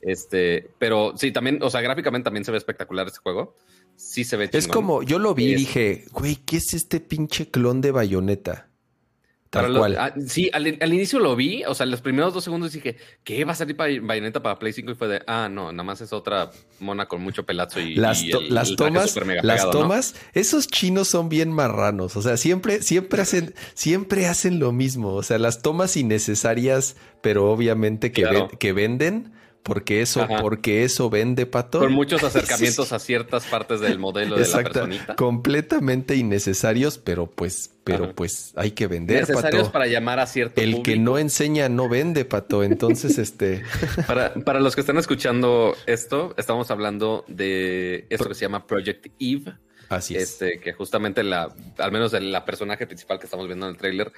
Este, 0.01 0.71
pero 0.79 1.13
sí, 1.15 1.31
también, 1.31 1.59
o 1.61 1.69
sea, 1.69 1.81
gráficamente 1.81 2.25
también 2.25 2.43
se 2.43 2.51
ve 2.51 2.57
espectacular 2.57 3.07
este 3.07 3.19
juego. 3.19 3.55
Sí 3.95 4.23
se 4.23 4.35
ve 4.35 4.49
Es 4.51 4.67
como, 4.67 5.03
yo 5.03 5.19
lo 5.19 5.35
vi 5.35 5.51
y 5.51 5.55
dije, 5.55 6.05
güey, 6.11 6.37
¿qué 6.37 6.57
es 6.57 6.73
este 6.73 6.99
pinche 6.99 7.49
clon 7.49 7.81
de 7.81 7.91
bayoneta? 7.91 8.70
Tal 9.51 9.77
cual. 9.77 9.97
Ah, 9.99 10.13
sí, 10.27 10.49
al, 10.53 10.65
inicio 10.65 11.19
lo 11.19 11.35
vi, 11.35 11.65
o 11.65 11.75
sea, 11.75 11.85
los 11.85 11.99
primeros 11.99 12.33
dos 12.33 12.41
segundos 12.41 12.71
dije, 12.71 12.95
¿qué 13.25 13.43
va 13.43 13.51
a 13.51 13.55
salir 13.55 13.75
Bayonetta 13.75 14.41
para 14.41 14.57
Play 14.57 14.71
5? 14.71 14.91
Y 14.91 14.95
fue 14.95 15.09
de, 15.09 15.21
ah, 15.27 15.49
no, 15.51 15.73
nada 15.73 15.83
más 15.83 15.99
es 15.99 16.13
otra 16.13 16.51
mona 16.79 17.07
con 17.09 17.21
mucho 17.21 17.45
pelazo 17.45 17.81
y 17.81 17.95
las, 17.95 18.23
las 18.49 18.77
tomas, 18.77 19.13
las 19.43 19.69
tomas, 19.69 20.15
esos 20.33 20.67
chinos 20.67 21.09
son 21.09 21.27
bien 21.27 21.51
marranos, 21.51 22.15
o 22.15 22.21
sea, 22.21 22.37
siempre, 22.37 22.81
siempre 22.81 23.21
hacen, 23.23 23.53
siempre 23.73 24.25
hacen 24.25 24.57
lo 24.57 24.71
mismo, 24.71 25.15
o 25.15 25.23
sea, 25.23 25.37
las 25.37 25.61
tomas 25.61 25.97
innecesarias, 25.97 26.95
pero 27.21 27.51
obviamente 27.51 28.13
que, 28.13 28.47
que 28.57 28.71
venden 28.71 29.33
porque 29.63 30.01
eso, 30.01 30.27
porque 30.41 30.83
eso 30.83 31.09
vende, 31.09 31.45
Pato. 31.45 31.79
Con 31.79 31.93
muchos 31.93 32.23
acercamientos 32.23 32.91
a 32.93 32.99
ciertas 32.99 33.45
partes 33.45 33.79
del 33.79 33.99
modelo 33.99 34.35
de 34.35 34.47
la 34.47 34.63
personita. 34.63 35.15
Completamente 35.15 36.15
innecesarios, 36.15 36.97
pero 36.97 37.27
pues, 37.27 37.71
pero 37.83 38.13
pues 38.15 38.53
hay 38.55 38.71
que 38.71 38.87
vender, 38.87 39.21
Necesarios 39.21 39.69
para 39.69 39.87
llamar 39.87 40.19
a 40.19 40.25
cierto 40.25 40.59
El 40.59 40.81
que 40.81 40.97
no 40.97 41.17
enseña 41.17 41.69
no 41.69 41.89
vende, 41.89 42.25
Pato. 42.25 42.63
Entonces, 42.63 43.17
este... 43.19 43.63
para, 44.07 44.33
para 44.33 44.59
los 44.59 44.73
que 44.73 44.81
están 44.81 44.97
escuchando 44.97 45.75
esto, 45.85 46.33
estamos 46.37 46.71
hablando 46.71 47.23
de 47.27 48.07
esto 48.09 48.29
que 48.29 48.35
se 48.35 48.41
llama 48.41 48.65
Project 48.65 49.07
Eve. 49.19 49.53
Así 49.89 50.15
es. 50.15 50.31
Este, 50.31 50.59
que 50.59 50.73
justamente 50.73 51.21
la, 51.21 51.53
al 51.77 51.91
menos 51.91 52.13
la 52.13 52.45
personaje 52.45 52.87
principal 52.87 53.19
que 53.19 53.25
estamos 53.25 53.45
viendo 53.45 53.67
en 53.67 53.73
el 53.73 53.77
tráiler, 53.77 54.11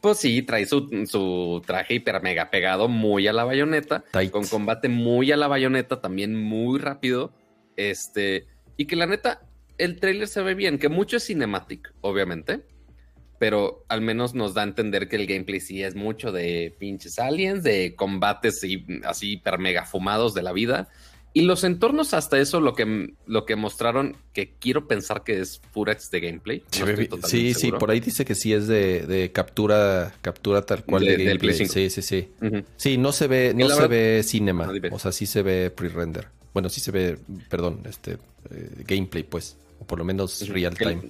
pues 0.00 0.18
sí, 0.18 0.42
trae 0.42 0.66
su, 0.66 1.62
traje 1.66 1.94
hiper 1.94 2.22
mega 2.22 2.50
pegado 2.50 2.88
muy 2.88 3.26
a 3.26 3.32
la 3.32 3.44
bayoneta, 3.44 4.04
con 4.30 4.46
combate 4.46 4.88
muy 4.88 5.32
a 5.32 5.36
la 5.36 5.48
bayoneta, 5.48 6.00
también 6.00 6.36
muy 6.36 6.78
rápido. 6.78 7.32
Este, 7.76 8.46
y 8.76 8.86
que 8.86 8.96
la 8.96 9.06
neta, 9.06 9.42
el 9.76 9.98
trailer 9.98 10.28
se 10.28 10.42
ve 10.42 10.54
bien, 10.54 10.78
que 10.78 10.88
mucho 10.88 11.16
es 11.16 11.26
cinematic, 11.26 11.92
obviamente, 12.00 12.62
pero 13.38 13.84
al 13.88 14.00
menos 14.00 14.34
nos 14.34 14.54
da 14.54 14.62
a 14.62 14.64
entender 14.64 15.08
que 15.08 15.16
el 15.16 15.26
gameplay 15.26 15.60
sí 15.60 15.82
es 15.82 15.94
mucho 15.94 16.32
de 16.32 16.74
pinches 16.78 17.18
aliens, 17.18 17.62
de 17.62 17.94
combates 17.96 18.64
así 19.04 19.32
hiper 19.32 19.58
mega 19.58 19.84
fumados 19.84 20.34
de 20.34 20.42
la 20.42 20.52
vida. 20.52 20.88
Y 21.34 21.42
los 21.42 21.62
entornos 21.62 22.14
hasta 22.14 22.38
eso, 22.38 22.60
lo 22.60 22.74
que, 22.74 23.14
lo 23.26 23.44
que 23.44 23.54
mostraron, 23.54 24.16
que 24.32 24.54
quiero 24.58 24.88
pensar 24.88 25.22
que 25.24 25.40
es 25.40 25.60
Furex 25.72 26.10
de 26.10 26.20
gameplay. 26.20 26.64
sí, 27.24 27.54
sí, 27.54 27.72
por 27.72 27.90
ahí 27.90 28.00
dice 28.00 28.24
que 28.24 28.34
sí 28.34 28.52
es 28.52 28.66
de, 28.66 29.30
captura, 29.32 30.14
captura 30.20 30.62
tal 30.62 30.84
cual 30.84 31.04
de, 31.04 31.16
gameplay. 31.22 31.54
Sí, 31.54 31.90
sí, 31.90 32.02
sí. 32.02 32.28
Sí, 32.76 32.96
no 32.96 33.12
se 33.12 33.26
ve, 33.26 33.52
no 33.54 33.68
se 33.68 33.86
ve 33.86 34.22
cinema. 34.24 34.70
o 34.90 34.98
sea, 34.98 35.12
sí 35.12 35.26
se 35.26 35.42
ve 35.42 35.70
pre-render. 35.70 36.28
Bueno, 36.52 36.68
sí 36.68 36.80
se 36.80 36.90
ve, 36.90 37.18
perdón, 37.48 37.82
este 37.84 38.12
eh, 38.50 38.70
gameplay, 38.86 39.22
pues. 39.22 39.56
O 39.80 39.84
por 39.84 39.98
lo 39.98 40.04
menos 40.04 40.48
real 40.48 40.76
time. 40.76 41.02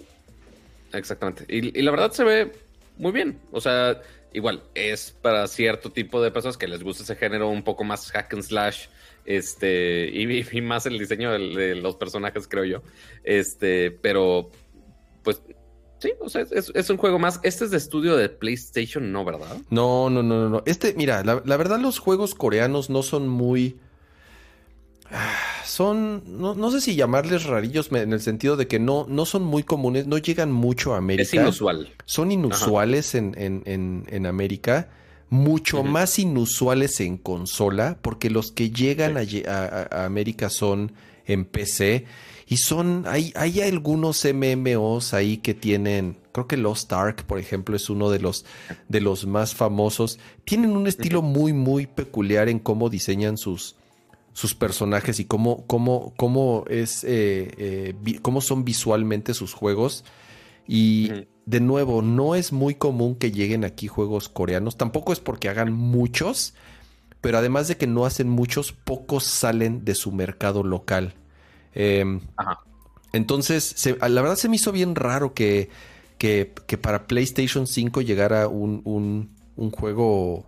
Exactamente. 0.92 1.44
Y, 1.48 1.78
y 1.78 1.82
la 1.82 1.90
verdad 1.90 2.12
se 2.12 2.24
ve 2.24 2.52
muy 2.98 3.12
bien. 3.12 3.38
O 3.52 3.60
sea, 3.60 4.02
igual, 4.32 4.62
es 4.74 5.14
para 5.22 5.46
cierto 5.46 5.90
tipo 5.90 6.20
de 6.20 6.30
personas 6.30 6.56
que 6.56 6.68
les 6.68 6.82
gusta 6.82 7.02
ese 7.02 7.16
género 7.16 7.48
un 7.48 7.62
poco 7.62 7.84
más 7.84 8.10
hack 8.10 8.34
and 8.34 8.42
slash 8.42 8.86
este, 9.28 10.08
y, 10.08 10.62
más 10.62 10.86
el 10.86 10.98
diseño 10.98 11.30
de, 11.30 11.74
los 11.74 11.96
personajes, 11.96 12.48
creo 12.48 12.64
yo. 12.64 12.82
Este, 13.24 13.90
pero, 13.90 14.48
pues, 15.22 15.42
sí, 15.98 16.12
o 16.18 16.30
sea, 16.30 16.46
es, 16.50 16.88
un 16.90 16.96
juego 16.96 17.18
más. 17.18 17.38
Este 17.42 17.66
es 17.66 17.70
de 17.70 17.76
estudio 17.76 18.16
de 18.16 18.30
PlayStation, 18.30 19.12
¿no, 19.12 19.26
verdad? 19.26 19.58
No, 19.68 20.08
no, 20.08 20.22
no, 20.22 20.48
no. 20.48 20.62
Este, 20.64 20.94
mira, 20.94 21.22
la, 21.24 21.56
verdad, 21.58 21.78
los 21.78 21.98
juegos 21.98 22.34
coreanos 22.34 22.88
no 22.88 23.02
son 23.02 23.28
muy. 23.28 23.76
Son, 25.66 26.22
no, 26.40 26.70
sé 26.70 26.80
si 26.80 26.96
llamarles 26.96 27.44
rarillos 27.44 27.92
en 27.92 28.14
el 28.14 28.20
sentido 28.20 28.56
de 28.56 28.66
que 28.66 28.78
no, 28.78 29.04
no 29.10 29.26
son 29.26 29.42
muy 29.42 29.62
comunes, 29.62 30.06
no 30.06 30.16
llegan 30.16 30.50
mucho 30.50 30.94
a 30.94 30.96
América. 30.96 31.22
Es 31.22 31.34
inusual. 31.34 31.92
Son 32.06 32.32
inusuales 32.32 33.14
en, 33.14 33.34
en, 33.36 34.06
en 34.08 34.26
América 34.26 34.88
mucho 35.30 35.82
más 35.82 36.18
inusuales 36.18 37.00
en 37.00 37.18
consola, 37.18 37.98
porque 38.00 38.30
los 38.30 38.52
que 38.52 38.70
llegan 38.70 39.16
a, 39.16 40.04
América 40.04 40.48
son 40.50 40.92
en 41.26 41.44
PC 41.44 42.06
y 42.46 42.56
son, 42.56 43.04
hay, 43.06 43.32
hay 43.36 43.60
algunos 43.60 44.24
MMOs 44.24 45.12
ahí 45.12 45.36
que 45.36 45.52
tienen, 45.52 46.16
creo 46.32 46.46
que 46.46 46.56
Lost 46.56 46.90
Ark, 46.94 47.24
por 47.24 47.38
ejemplo, 47.38 47.76
es 47.76 47.90
uno 47.90 48.10
de 48.10 48.20
los, 48.20 48.46
de 48.88 49.02
los 49.02 49.26
más 49.26 49.54
famosos. 49.54 50.18
Tienen 50.46 50.70
un 50.70 50.86
estilo 50.86 51.20
muy, 51.20 51.52
muy 51.52 51.86
peculiar 51.86 52.48
en 52.48 52.58
cómo 52.58 52.88
diseñan 52.88 53.36
sus, 53.36 53.76
sus 54.32 54.54
personajes 54.54 55.20
y 55.20 55.26
cómo, 55.26 55.66
cómo, 55.66 56.14
cómo 56.16 56.64
es, 56.70 57.04
eh, 57.04 57.50
eh, 57.58 58.18
cómo 58.22 58.40
son 58.40 58.64
visualmente 58.64 59.34
sus 59.34 59.52
juegos. 59.52 60.04
Y 60.66 61.10
de 61.48 61.60
nuevo, 61.60 62.02
no 62.02 62.34
es 62.34 62.52
muy 62.52 62.74
común 62.74 63.14
que 63.14 63.32
lleguen 63.32 63.64
aquí 63.64 63.88
juegos 63.88 64.28
coreanos. 64.28 64.76
Tampoco 64.76 65.14
es 65.14 65.20
porque 65.20 65.48
hagan 65.48 65.72
muchos, 65.72 66.52
pero 67.22 67.38
además 67.38 67.68
de 67.68 67.78
que 67.78 67.86
no 67.86 68.04
hacen 68.04 68.28
muchos, 68.28 68.72
pocos 68.72 69.24
salen 69.24 69.82
de 69.82 69.94
su 69.94 70.12
mercado 70.12 70.62
local. 70.62 71.14
Em, 71.72 72.20
entonces, 73.14 73.74
la 73.98 74.20
verdad 74.20 74.36
se 74.36 74.50
me 74.50 74.56
hizo 74.56 74.72
bien 74.72 74.94
raro 74.94 75.32
que, 75.32 75.70
que, 76.18 76.44
para 76.82 77.06
PlayStation 77.06 77.66
5 77.66 78.02
llegara 78.02 78.46
un, 78.46 78.82
un, 79.56 79.70
juego 79.70 80.44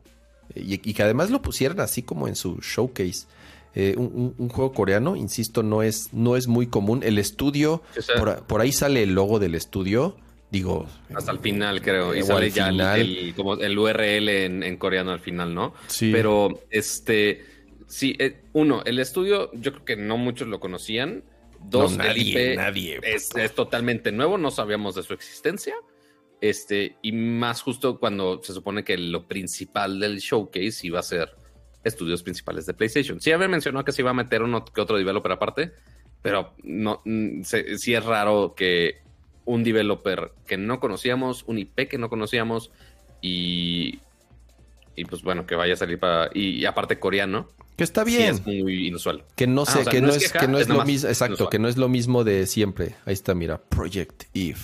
y, 0.54 0.76
que 0.76 1.02
además 1.02 1.30
lo 1.30 1.40
pusieran 1.40 1.80
así 1.80 2.02
como 2.02 2.28
en 2.28 2.36
su 2.36 2.58
showcase. 2.60 3.26
Eh, 3.74 3.94
un, 3.96 4.48
juego 4.50 4.74
coreano, 4.74 5.16
insisto, 5.16 5.62
no 5.62 5.82
es, 5.82 6.12
no 6.12 6.36
es 6.36 6.46
muy 6.46 6.66
común. 6.66 7.00
El 7.02 7.16
estudio, 7.16 7.80
por, 8.46 8.60
ahí 8.60 8.72
sale 8.72 9.02
el 9.02 9.14
logo 9.14 9.38
del 9.38 9.54
estudio. 9.54 10.18
Digo. 10.50 10.88
Hasta 11.14 11.30
el 11.30 11.38
final, 11.38 11.80
creo. 11.80 12.14
Y 12.14 12.22
sale 12.22 12.50
ya 12.50 12.68
el, 12.96 13.34
como 13.36 13.54
el 13.54 13.78
URL 13.78 14.28
en, 14.28 14.76
coreano 14.76 15.12
al 15.12 15.20
final, 15.20 15.54
¿no? 15.54 15.74
Sí. 15.86 16.10
Pero 16.12 16.62
este. 16.70 17.44
Sí, 17.86 18.16
eh, 18.18 18.42
uno, 18.52 18.82
el 18.84 18.98
estudio, 19.00 19.50
yo 19.52 19.72
creo 19.72 19.84
que 19.84 19.96
no 19.96 20.16
muchos 20.16 20.48
lo 20.48 20.60
conocían. 20.60 21.24
Dos, 21.60 21.96
nadie, 21.96 22.56
nadie. 22.56 23.00
Es, 23.02 23.34
es, 23.36 23.54
totalmente 23.54 24.12
nuevo, 24.12 24.38
no 24.38 24.50
sabíamos 24.50 24.94
de 24.94 25.02
su 25.02 25.12
existencia. 25.12 25.74
Este, 26.40 26.96
y 27.02 27.12
más 27.12 27.60
justo 27.62 27.98
cuando 27.98 28.40
se 28.42 28.54
supone 28.54 28.82
que 28.82 28.96
lo 28.96 29.26
principal 29.28 30.00
del 30.00 30.18
showcase 30.18 30.86
iba 30.86 30.98
a 30.98 31.02
ser 31.02 31.36
estudios 31.84 32.22
principales 32.22 32.66
de 32.66 32.74
PlayStation. 32.74 33.20
Sí 33.20 33.30
había 33.32 33.48
mencionado 33.48 33.84
que 33.84 33.92
se 33.92 34.02
iba 34.02 34.10
a 34.10 34.14
meter 34.14 34.42
uno 34.42 34.64
que 34.64 34.80
otro 34.80 34.96
developer 34.96 35.32
aparte, 35.32 35.72
pero 36.22 36.54
no, 36.62 37.02
mm, 37.04 37.42
sí 37.42 37.94
es 37.94 38.04
raro 38.04 38.54
que 38.56 39.02
un 39.44 39.64
developer 39.64 40.32
que 40.46 40.56
no 40.56 40.80
conocíamos, 40.80 41.44
un 41.46 41.58
IP 41.58 41.88
que 41.88 41.98
no 41.98 42.08
conocíamos 42.08 42.70
y, 43.20 44.00
y 44.96 45.04
pues 45.04 45.22
bueno, 45.22 45.46
que 45.46 45.54
vaya 45.54 45.74
a 45.74 45.76
salir 45.76 45.98
para... 45.98 46.30
Y, 46.34 46.64
aparte 46.64 46.98
coreano. 46.98 47.48
Que 47.76 47.84
está 47.84 48.04
bien. 48.04 48.34
es 48.34 48.46
muy 48.46 48.86
inusual. 48.86 49.24
Que 49.36 49.46
no 49.46 49.64
sé, 49.64 49.84
que, 49.84 50.00
no 50.00 50.10
es, 50.10 50.32
que 50.32 50.48
no 50.48 50.58
es, 50.58 50.68
lo 50.68 50.84
mismo, 50.84 51.08
exacto, 51.08 51.48
que 51.48 51.58
no 51.58 51.68
es 51.68 51.76
lo 51.76 51.88
mismo 51.88 52.24
de 52.24 52.46
siempre. 52.46 52.94
Ahí 53.06 53.14
está, 53.14 53.34
mira, 53.34 53.58
Project 53.58 54.24
Eve. 54.34 54.60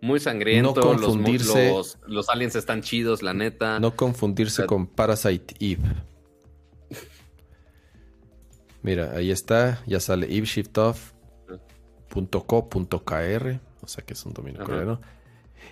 Muy 0.00 0.20
sangriento, 0.20 0.74
no 0.74 0.82
confundirse, 0.82 1.70
los, 1.70 1.98
los, 2.06 2.28
aliens 2.28 2.56
están 2.56 2.82
chidos, 2.82 3.22
la 3.22 3.32
neta. 3.32 3.80
No 3.80 3.96
confundirse 3.96 4.66
con 4.66 4.86
Parasite 4.86 5.54
Eve. 5.60 5.82
Mira, 8.82 9.12
ahí 9.16 9.30
está, 9.30 9.82
ya 9.86 9.98
sale 9.98 10.26
Eve 10.26 10.44
Shift 10.44 10.76
Off, 10.76 11.13
.co.kr, 12.14 13.60
o 13.82 13.88
sea 13.88 14.04
que 14.04 14.12
es 14.12 14.24
un 14.24 14.32
dominio 14.32 14.64
coreano. 14.64 15.00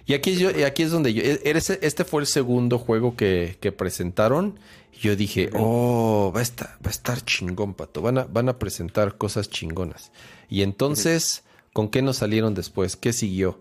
Y 0.07 0.15
aquí, 0.15 0.37
yo, 0.37 0.51
aquí 0.67 0.83
es 0.83 0.91
donde 0.91 1.15
yo, 1.15 1.23
e, 1.23 1.41
este 1.45 2.05
fue 2.05 2.23
el 2.23 2.27
segundo 2.27 2.79
juego 2.79 3.17
que, 3.17 3.75
presentaron. 3.77 4.59
yo 5.01 5.15
dije, 5.17 5.51
oh, 5.55 6.33
va 6.35 6.41
a 6.41 6.43
estar, 6.43 6.71
va 6.85 6.89
a 6.89 6.91
estar 6.91 7.25
chingón, 7.25 7.75
pato. 7.75 8.03
Van 8.03 8.19
a, 8.19 8.25
van 8.25 8.49
a 8.49 8.59
presentar 8.59 9.17
cosas 9.17 9.49
chingonas. 9.49 10.13
Y 10.49 10.63
entonces, 10.63 11.45
¿con 11.73 11.89
qué 11.89 12.03
nos 12.03 12.17
salieron 12.17 12.55
después? 12.55 12.97
¿Qué 12.97 13.13
siguió? 13.13 13.61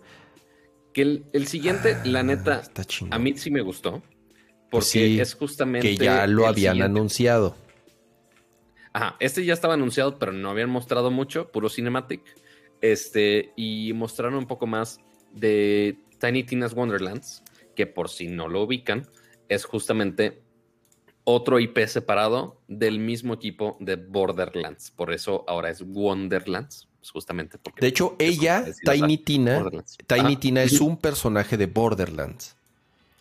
Que 0.94 1.24
el, 1.32 1.48
siguiente, 1.48 1.98
la 2.04 2.20
ah, 2.20 2.24
neta, 2.24 2.64
a 3.12 3.20
mí 3.20 3.38
sí 3.38 3.52
me 3.52 3.62
gustó. 3.62 4.02
Porque 4.70 5.22
es 5.22 5.36
justamente. 5.36 5.96
Que 5.96 6.04
ya 6.04 6.26
lo 6.28 6.48
habían 6.48 6.82
anunciado. 6.82 7.56
Ajá, 8.94 9.16
este 9.20 9.46
ya 9.46 9.54
estaba 9.54 9.76
anunciado, 9.76 10.18
pero 10.18 10.34
no 10.34 10.50
habían 10.50 10.70
mostrado 10.70 11.12
mucho, 11.12 11.50
puro 11.52 11.70
cinematic. 11.70 12.22
Este, 12.82 13.54
y 13.56 13.94
mostraron 13.94 14.36
un 14.36 14.48
poco 14.48 14.68
más 14.68 15.00
de 15.34 15.98
Tiny 16.20 16.44
Tina's 16.44 16.74
Wonderlands, 16.74 17.44
que 17.76 17.88
por 17.88 18.10
si 18.10 18.28
no 18.28 18.48
lo 18.48 18.64
ubican, 18.64 19.08
es 19.50 19.66
justamente 19.66 20.42
otro 21.24 21.60
IP 21.60 21.86
separado 21.88 22.62
del 22.68 23.00
mismo 23.00 23.34
equipo 23.34 23.78
de 23.80 23.96
Borderlands. 23.96 24.92
Por 24.92 25.14
eso 25.14 25.44
ahora 25.48 25.70
es 25.70 25.82
Wonderlands, 25.82 26.88
pues, 27.00 27.12
justamente 27.12 27.58
porque. 27.58 27.82
De 27.82 27.88
hecho, 27.88 28.16
ella, 28.20 28.66
Tiny 28.84 29.18
Tina, 29.18 29.64
Tiny 30.08 30.38
Tina 30.38 30.64
es 30.64 30.82
un 30.82 30.98
personaje 30.98 31.58
de 31.58 31.68
Borderlands. 31.68 32.56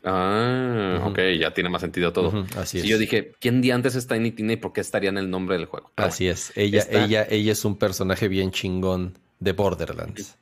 Ah, 0.03 1.05
ok, 1.05 1.19
ya 1.39 1.53
tiene 1.53 1.69
más 1.69 1.82
sentido 1.82 2.11
todo. 2.11 2.47
así 2.57 2.78
es. 2.78 2.85
Yo 2.85 2.97
dije, 2.97 3.32
¿quién 3.39 3.61
día 3.61 3.74
antes 3.74 3.95
es 3.95 4.07
Tiny 4.07 4.32
Tina 4.32 4.55
y 4.55 4.57
por 4.57 4.73
qué 4.73 4.81
estaría 4.81 5.11
en 5.11 5.19
el 5.19 5.28
nombre 5.28 5.57
del 5.57 5.66
juego? 5.66 5.93
así 5.97 6.27
es. 6.27 6.53
Ella, 6.57 6.87
ella, 6.91 7.27
ella 7.28 7.53
es 7.53 7.65
un 7.66 7.77
personaje 7.77 8.28
bien 8.28 8.51
chingón 8.51 9.19
de 9.41 9.53
Borderlands. 9.53 10.37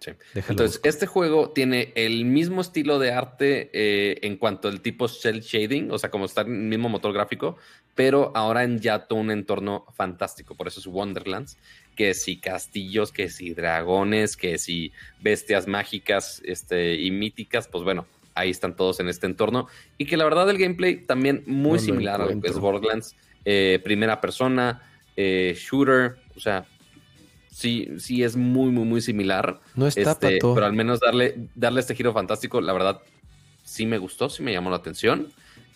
Sí. 0.00 0.12
Entonces, 0.34 0.80
este 0.84 1.06
juego 1.06 1.50
tiene 1.50 1.92
el 1.96 2.24
mismo 2.24 2.60
estilo 2.60 2.98
de 2.98 3.12
arte 3.12 3.70
eh, 3.72 4.18
en 4.22 4.36
cuanto 4.36 4.68
al 4.68 4.80
tipo 4.80 5.08
shell 5.08 5.40
shading, 5.40 5.90
o 5.90 5.98
sea, 5.98 6.10
como 6.10 6.26
está 6.26 6.42
en 6.42 6.52
el 6.52 6.68
mismo 6.68 6.88
motor 6.88 7.12
gráfico, 7.12 7.56
pero 7.94 8.30
ahora 8.34 8.62
en 8.62 8.78
ya 8.78 9.06
todo 9.06 9.18
un 9.18 9.30
entorno 9.30 9.84
fantástico. 9.94 10.54
Por 10.54 10.68
eso 10.68 10.80
es 10.80 10.86
Wonderlands, 10.86 11.58
que 11.96 12.14
si 12.14 12.36
castillos, 12.36 13.10
que 13.10 13.30
si 13.30 13.54
dragones, 13.54 14.36
que 14.36 14.58
si 14.58 14.92
bestias 15.20 15.66
mágicas 15.66 16.42
este, 16.44 16.94
y 16.94 17.10
míticas, 17.10 17.66
pues 17.66 17.82
bueno, 17.82 18.06
ahí 18.34 18.50
están 18.50 18.76
todos 18.76 19.00
en 19.00 19.08
este 19.08 19.26
entorno. 19.26 19.66
Y 19.98 20.06
que 20.06 20.16
la 20.16 20.24
verdad 20.24 20.48
el 20.50 20.58
gameplay 20.58 21.04
también 21.04 21.42
muy 21.46 21.78
similar 21.78 22.20
a 22.20 22.26
lo 22.26 22.40
que 22.40 22.48
es 22.48 22.58
Borderlands. 22.58 23.16
Eh, 23.44 23.80
primera 23.82 24.20
persona, 24.20 24.82
eh, 25.16 25.56
shooter, 25.58 26.16
o 26.36 26.40
sea, 26.40 26.66
sí, 27.56 27.88
sí 27.98 28.22
es 28.22 28.36
muy, 28.36 28.70
muy, 28.70 28.84
muy 28.84 29.00
similar. 29.00 29.60
No 29.74 29.86
está, 29.86 30.12
este, 30.12 30.38
Pero 30.40 30.66
al 30.66 30.74
menos 30.74 31.00
darle, 31.00 31.48
darle 31.54 31.80
este 31.80 31.94
giro 31.94 32.12
fantástico, 32.12 32.60
la 32.60 32.74
verdad, 32.74 33.00
sí 33.64 33.86
me 33.86 33.96
gustó, 33.96 34.28
sí 34.28 34.42
me 34.42 34.52
llamó 34.52 34.68
la 34.68 34.76
atención. 34.76 35.28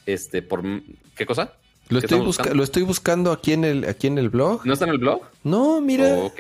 Este, 0.04 0.42
por 0.42 0.62
¿qué 1.16 1.24
cosa? 1.24 1.54
Lo 1.88 1.98
estoy, 1.98 2.20
lo 2.54 2.62
estoy 2.62 2.82
buscando 2.82 3.32
aquí 3.32 3.52
en 3.52 3.64
el 3.64 3.88
aquí 3.88 4.06
en 4.06 4.18
el 4.18 4.28
blog. 4.28 4.64
¿No 4.64 4.74
está 4.74 4.84
en 4.84 4.92
el 4.92 4.98
blog? 4.98 5.22
No, 5.42 5.80
mira, 5.80 6.30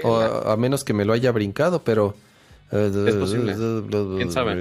a, 0.44 0.56
menos 0.56 0.84
que 0.84 0.92
me 0.92 1.04
lo 1.04 1.12
haya 1.12 1.32
brincado, 1.32 1.82
pero 1.82 2.14
es 2.70 3.14
posible. 3.16 3.56
¿Quién 4.16 4.30
sabe? 4.30 4.52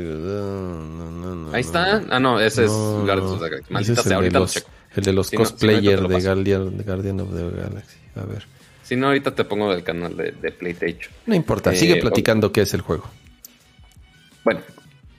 Ahí 1.51 1.61
está. 1.61 2.03
Ah, 2.10 2.19
no, 2.19 2.39
ese 2.39 2.65
es 2.65 2.72
Maldita 3.69 4.01
sea, 4.01 4.15
ahorita 4.15 4.39
los, 4.39 4.65
El 4.95 5.03
de 5.03 5.14
los 5.14 5.30
cosplayers 5.30 6.07
de, 6.07 6.22
Guardian, 6.22 6.77
de 6.77 6.84
Guardian 6.84 7.19
of 7.19 7.35
the 7.35 7.43
Galaxy. 7.43 7.97
A 8.15 8.23
ver. 8.23 8.59
Si 8.90 8.95
no, 8.95 9.06
ahorita 9.06 9.36
te 9.36 9.44
pongo 9.44 9.72
del 9.72 9.84
canal 9.84 10.18
de, 10.18 10.32
de 10.32 10.52
PlayStation. 10.52 11.14
No 11.28 11.36
importa, 11.36 11.76
sigue 11.76 11.99
eh, 11.99 12.02
platicando 12.02 12.52
qué 12.52 12.61
es 12.61 12.74
el 12.74 12.82
juego. 12.82 13.07
Bueno, 14.44 14.61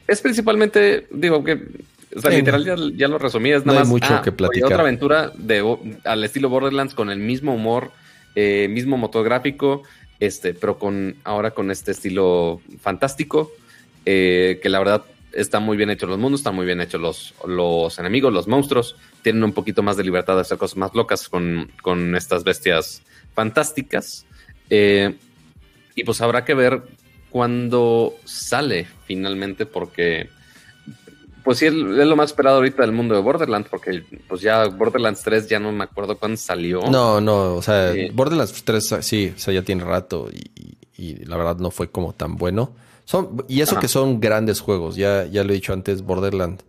es 0.08 0.20
principalmente, 0.20 1.06
digo 1.12 1.44
que, 1.44 1.68
o 2.16 2.20
sea, 2.20 2.32
literal 2.32 2.96
ya, 2.96 3.06
lo 3.06 3.16
resumí, 3.18 3.52
es 3.52 3.64
nada 3.64 3.78
no 3.78 3.84
hay 3.84 3.88
mucho 3.88 4.12
ah, 4.12 4.22
que 4.22 4.32
platicar. 4.32 4.72
Otra 4.72 4.82
aventura 4.82 5.30
de, 5.36 5.64
al 6.02 6.24
estilo 6.24 6.48
Borderlands 6.48 6.94
con 6.94 7.10
el 7.10 7.20
mismo 7.20 7.54
humor, 7.54 7.92
eh, 8.34 8.66
mismo 8.68 8.96
motográfico, 8.96 9.84
este, 10.18 10.52
pero 10.52 10.76
con 10.76 11.14
ahora 11.22 11.52
con 11.52 11.70
este 11.70 11.92
estilo 11.92 12.60
fantástico, 12.80 13.52
eh, 14.04 14.58
que 14.60 14.68
la 14.68 14.80
verdad 14.80 15.04
están 15.32 15.62
muy 15.62 15.76
bien 15.76 15.90
hechos 15.90 16.08
los 16.08 16.18
mundos, 16.18 16.40
están 16.40 16.56
muy 16.56 16.66
bien 16.66 16.80
hechos 16.80 17.00
los, 17.00 17.34
los 17.46 17.96
enemigos, 18.00 18.32
los 18.32 18.48
monstruos, 18.48 18.96
tienen 19.22 19.44
un 19.44 19.52
poquito 19.52 19.82
más 19.82 19.96
de 19.96 20.04
libertad 20.04 20.34
de 20.34 20.42
hacer 20.42 20.58
cosas 20.58 20.76
más 20.76 20.94
locas 20.94 21.28
con, 21.28 21.70
con 21.82 22.16
estas 22.16 22.44
bestias 22.44 23.02
fantásticas. 23.34 24.26
Eh, 24.68 25.16
y 25.94 26.04
pues 26.04 26.20
habrá 26.20 26.44
que 26.44 26.54
ver 26.54 26.82
cuándo 27.30 28.14
sale 28.24 28.86
finalmente, 29.06 29.66
porque 29.66 30.28
pues 31.44 31.58
sí, 31.58 31.66
es, 31.66 31.72
lo 31.72 32.16
más 32.16 32.30
esperado 32.30 32.56
ahorita 32.56 32.82
del 32.82 32.92
mundo 32.92 33.14
de 33.14 33.20
Borderlands, 33.20 33.68
porque 33.68 34.02
pues 34.28 34.40
ya 34.40 34.66
Borderlands 34.66 35.22
3 35.22 35.48
ya 35.48 35.58
no 35.58 35.72
me 35.72 35.84
acuerdo 35.84 36.18
cuándo 36.18 36.36
salió. 36.36 36.82
No, 36.90 37.20
no, 37.20 37.54
o 37.54 37.62
sea, 37.62 37.92
Borderlands 38.12 38.62
3 38.62 38.96
sí, 39.00 39.32
o 39.34 39.38
sea, 39.38 39.54
ya 39.54 39.62
tiene 39.62 39.84
rato 39.84 40.28
y, 40.30 41.24
la 41.24 41.38
verdad 41.38 41.56
no 41.56 41.70
fue 41.70 41.90
como 41.90 42.12
tan 42.12 42.36
bueno. 42.36 42.72
Son, 43.06 43.44
y 43.48 43.62
eso 43.62 43.80
que 43.80 43.88
son 43.88 44.20
grandes 44.20 44.60
juegos, 44.60 44.96
ya, 44.96 45.24
ya 45.26 45.42
lo 45.42 45.50
he 45.50 45.54
dicho 45.54 45.72
antes, 45.72 46.02
Borderlands. 46.02 46.62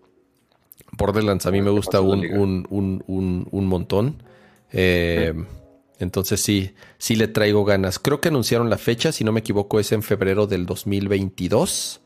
Borderlands 0.92 1.46
a 1.46 1.52
mí 1.52 1.62
me 1.62 1.70
gusta 1.70 2.02
un, 2.02 2.26
un, 2.26 2.66
un, 2.70 3.48
un, 3.50 3.66
montón. 3.66 4.24
Eh, 4.72 5.34
entonces 6.00 6.42
sí, 6.42 6.74
sí 6.98 7.16
le 7.16 7.28
traigo 7.28 7.64
ganas. 7.64 8.00
Creo 8.00 8.22
que 8.22 8.30
anunciaron 8.30 8.70
la 8.70 8.78
fecha, 8.78 9.12
si 9.12 9.24
no 9.24 9.32
me 9.32 9.40
equivoco, 9.40 9.80
es 9.80 9.92
en 9.92 10.04
febrero 10.04 10.48
del 10.48 10.66
2022. 10.66 12.02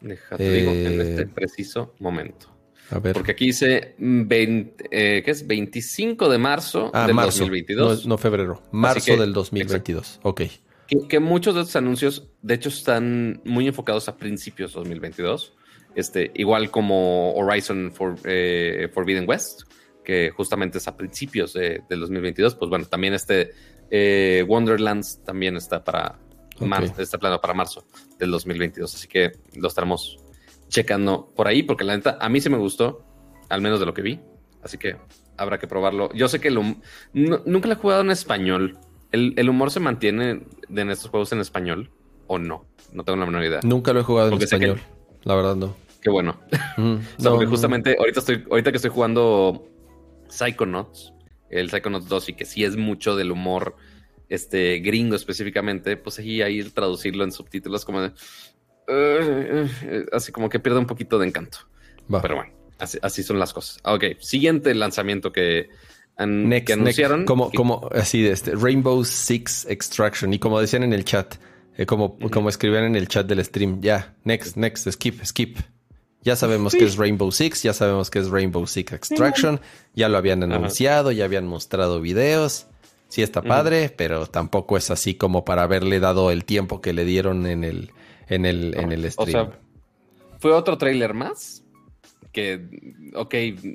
Déjate 0.00 0.52
digo 0.52 0.70
en 0.72 1.00
este 1.00 1.22
eh, 1.22 1.26
preciso 1.26 1.94
momento. 1.98 2.48
A 2.90 2.98
ver. 2.98 3.14
Porque 3.14 3.32
aquí 3.32 3.46
dice 3.46 3.94
20, 3.98 4.84
eh, 4.90 5.22
¿qué 5.24 5.30
es? 5.30 5.46
25 5.46 6.28
de 6.28 6.38
marzo 6.38 6.90
ah, 6.94 7.06
del 7.06 7.16
2022. 7.16 8.06
No, 8.06 8.16
febrero, 8.18 8.62
marzo 8.70 9.16
del 9.16 9.32
2022. 9.32 10.20
Ok. 10.22 10.42
Que, 11.08 11.18
muchos 11.18 11.56
de 11.56 11.62
estos 11.62 11.74
anuncios, 11.76 12.28
de 12.42 12.54
hecho, 12.54 12.68
están 12.68 13.40
muy 13.44 13.66
enfocados 13.66 14.08
a 14.08 14.16
principios 14.16 14.72
de 14.72 14.80
2022. 14.80 15.52
Este, 15.96 16.30
igual 16.34 16.70
como 16.70 17.34
Horizon 17.34 17.90
for, 17.90 18.16
eh, 18.24 18.88
Forbidden 18.92 19.26
West, 19.26 19.62
que 20.04 20.30
justamente 20.30 20.78
es 20.78 20.86
a 20.86 20.96
principios 20.96 21.54
de, 21.54 21.82
del 21.88 22.00
2022, 22.00 22.54
pues 22.54 22.68
bueno, 22.68 22.84
también 22.84 23.14
este 23.14 23.52
eh, 23.90 24.44
Wonderlands 24.46 25.24
también 25.24 25.56
está 25.56 25.82
para 25.82 26.18
está 26.98 27.18
plano 27.18 27.40
para 27.40 27.54
marzo 27.54 27.84
del 28.18 28.30
2022, 28.30 28.94
así 28.94 29.08
que 29.08 29.32
lo 29.54 29.68
estaremos 29.68 30.18
checando 30.68 31.32
por 31.34 31.48
ahí, 31.48 31.62
porque 31.62 31.84
la 31.84 31.96
neta 31.96 32.18
a 32.20 32.28
mí 32.28 32.40
sí 32.40 32.50
me 32.50 32.58
gustó, 32.58 33.04
al 33.48 33.60
menos 33.60 33.80
de 33.80 33.86
lo 33.86 33.94
que 33.94 34.02
vi, 34.02 34.20
así 34.62 34.78
que 34.78 34.96
habrá 35.36 35.58
que 35.58 35.66
probarlo. 35.66 36.10
Yo 36.14 36.28
sé 36.28 36.40
que 36.40 36.50
nunca 36.50 37.68
lo 37.68 37.72
he 37.72 37.76
jugado 37.76 38.02
en 38.02 38.10
español. 38.10 38.78
¿El, 39.12 39.48
humor 39.48 39.70
se 39.70 39.80
mantiene 39.80 40.42
en 40.68 40.90
estos 40.90 41.10
juegos 41.10 41.32
en 41.32 41.40
español 41.40 41.90
o 42.26 42.38
no? 42.38 42.66
No 42.92 43.04
tengo 43.04 43.18
la 43.18 43.26
menor 43.26 43.44
idea. 43.44 43.60
Nunca 43.62 43.92
lo 43.92 44.00
he 44.00 44.02
jugado 44.02 44.32
en 44.32 44.42
español. 44.42 44.80
La 45.22 45.34
verdad 45.34 45.56
no. 45.56 45.85
Qué 46.06 46.10
bueno. 46.10 46.38
Mm, 46.76 46.98
porque 47.20 47.46
justamente 47.46 47.96
ahorita 47.98 48.20
estoy, 48.20 48.44
ahorita 48.48 48.70
que 48.70 48.76
estoy 48.76 48.92
jugando 48.92 49.66
Psychonauts, 50.28 51.12
el 51.50 51.68
Psychonauts 51.68 52.06
2, 52.06 52.28
y 52.28 52.34
que 52.34 52.44
sí 52.44 52.62
es 52.62 52.76
mucho 52.76 53.16
del 53.16 53.32
humor 53.32 53.74
este, 54.28 54.78
gringo 54.78 55.16
específicamente, 55.16 55.96
pues 55.96 56.20
ahí, 56.20 56.42
ahí 56.42 56.62
traducirlo 56.62 57.24
en 57.24 57.32
subtítulos 57.32 57.84
como 57.84 58.02
de, 58.02 58.12
así 60.12 60.30
como 60.30 60.48
que 60.48 60.60
pierde 60.60 60.78
un 60.78 60.86
poquito 60.86 61.18
de 61.18 61.26
encanto. 61.26 61.58
Pero 62.22 62.36
bueno, 62.36 62.52
así, 62.78 63.24
son 63.24 63.40
las 63.40 63.52
cosas. 63.52 63.80
Ok, 63.82 64.04
siguiente 64.20 64.72
lanzamiento 64.76 65.32
que, 65.32 65.70
anunciaron. 66.16 67.24
como, 67.24 67.50
como 67.50 67.90
así 67.92 68.22
de 68.22 68.30
este 68.30 68.52
Rainbow 68.54 69.04
Six 69.04 69.66
Extraction. 69.68 70.32
Y 70.32 70.38
como 70.38 70.60
decían 70.60 70.84
en 70.84 70.92
el 70.92 71.04
chat, 71.04 71.34
eh, 71.76 71.84
como, 71.84 72.16
como 72.30 72.48
escribían 72.48 72.84
en 72.84 72.94
el 72.94 73.08
chat 73.08 73.26
del 73.26 73.44
stream, 73.44 73.80
ya, 73.80 74.14
next, 74.22 74.56
next, 74.56 74.88
skip, 74.88 75.24
skip. 75.24 75.58
Ya 76.26 76.34
sabemos 76.34 76.74
que 76.74 76.82
es 76.82 76.96
Rainbow 76.96 77.30
Six, 77.30 77.62
ya 77.62 77.72
sabemos 77.72 78.10
que 78.10 78.18
es 78.18 78.30
Rainbow 78.30 78.66
Six 78.66 78.92
Extraction, 78.94 79.60
ya 79.94 80.08
lo 80.08 80.18
habían 80.18 80.42
anunciado, 80.42 81.12
ya 81.12 81.24
habían 81.24 81.46
mostrado 81.46 82.00
videos. 82.00 82.66
Sí 83.06 83.22
está 83.22 83.42
padre, 83.42 83.94
pero 83.96 84.26
tampoco 84.26 84.76
es 84.76 84.90
así 84.90 85.14
como 85.14 85.44
para 85.44 85.62
haberle 85.62 86.00
dado 86.00 86.32
el 86.32 86.44
tiempo 86.44 86.80
que 86.80 86.92
le 86.92 87.04
dieron 87.04 87.46
en 87.46 87.62
el, 87.62 87.92
en 88.26 88.44
el, 88.44 88.76
en 88.76 88.90
el 88.90 89.08
stream. 89.12 89.28
O 89.28 89.50
sea, 89.50 89.60
fue 90.40 90.50
otro 90.50 90.76
trailer 90.76 91.14
más 91.14 91.62
que, 92.32 93.12
ok, 93.14 93.34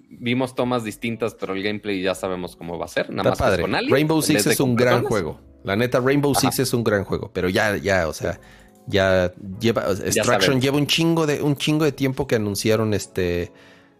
vimos 0.09 0.53
tomas 0.53 0.83
distintas, 0.83 1.33
pero 1.35 1.53
el 1.53 1.63
gameplay 1.63 2.01
ya 2.01 2.15
sabemos 2.15 2.57
cómo 2.57 2.77
va 2.77 2.83
a 2.83 2.89
ser. 2.89 3.11
Nada 3.11 3.29
más 3.29 3.39
padre. 3.39 3.65
Rainbow 3.89 4.21
Six 4.21 4.47
es 4.47 4.59
un 4.59 4.75
gran 4.75 5.05
juego. 5.05 5.39
La 5.63 5.77
neta, 5.77 6.01
Rainbow 6.01 6.35
Six 6.35 6.59
es 6.59 6.73
un 6.73 6.83
gran 6.83 7.05
juego, 7.05 7.31
pero 7.31 7.47
ya, 7.47 7.77
ya, 7.77 8.09
o 8.09 8.13
sea, 8.13 8.41
ya 8.87 9.33
lleva 9.59 9.85
Extraction 9.91 10.59
lleva 10.59 10.77
un 10.77 10.87
chingo 10.87 11.25
de 11.25 11.41
un 11.41 11.55
chingo 11.55 11.85
de 11.85 11.91
tiempo 11.91 12.27
que 12.27 12.35
anunciaron 12.35 12.93
este 12.93 13.51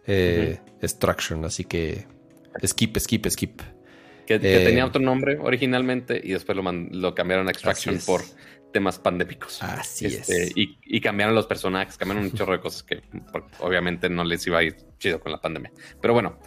eh, 0.08 0.60
Extraction, 0.82 1.46
así 1.46 1.66
que 1.66 2.08
skip, 2.66 2.98
skip, 2.98 3.28
skip. 3.28 3.62
Que, 4.26 4.40
tenía 4.40 4.84
eh, 4.84 4.88
otro 4.88 5.02
nombre 5.02 5.38
originalmente 5.42 6.20
y 6.24 6.32
después 6.32 6.56
lo, 6.56 6.64
lo 6.72 7.14
cambiaron 7.14 7.48
a 7.48 7.52
Extraction 7.52 8.00
por 8.06 8.22
temas 8.72 9.00
pandémicos. 9.00 9.62
Así 9.62 10.06
este, 10.06 10.44
es. 10.44 10.54
Y, 10.56 11.02
cambiaron 11.02 11.36
los 11.36 11.46
personajes, 11.46 11.98
cambiaron 11.98 12.26
un 12.26 12.32
chorro 12.34 12.54
de 12.54 12.60
cosas 12.60 12.84
que 12.84 13.02
obviamente 13.60 14.10
no 14.10 14.24
les 14.24 14.46
iba 14.48 14.60
a 14.60 14.64
ir 14.64 14.78
chido 14.98 15.20
con 15.20 15.32
la 15.32 15.42
pandemia. 15.42 15.72
Pero 16.02 16.14
bueno, 16.14 16.40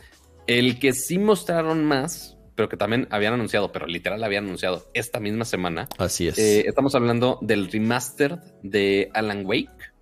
el 0.46 0.78
que 0.78 0.92
sí 0.92 1.18
mostraron 1.18 1.84
más 1.84 2.36
pero 2.54 2.68
que 2.68 2.76
también 2.76 3.08
habían 3.10 3.34
anunciado, 3.34 3.72
pero 3.72 3.86
literal 3.86 4.22
habían 4.22 4.44
anunciado 4.44 4.86
esta 4.94 5.20
misma 5.20 5.44
semana. 5.44 5.88
Así 5.98 6.28
es. 6.28 6.38
Eh, 6.38 6.64
estamos 6.66 6.94
hablando 6.94 7.38
del 7.42 7.70
remaster 7.70 8.38
de 8.62 9.10
Alan 9.14 9.44
Wake. 9.44 9.92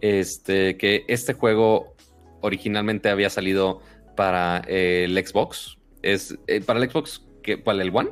Este, 0.00 0.78
que 0.78 1.04
este 1.08 1.34
juego 1.34 1.94
originalmente 2.40 3.10
había 3.10 3.30
salido 3.30 3.80
para 4.16 4.58
el 4.66 5.16
Xbox. 5.24 5.78
Es 6.02 6.36
eh, 6.46 6.60
para 6.60 6.80
el 6.80 6.90
Xbox, 6.90 7.22
que, 7.42 7.62
¿cuál? 7.62 7.80
¿El 7.80 7.94
One? 7.94 8.10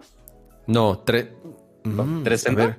No, 0.66 0.98
tres. 1.04 1.28
Mm, 1.84 2.22
¿360? 2.22 2.76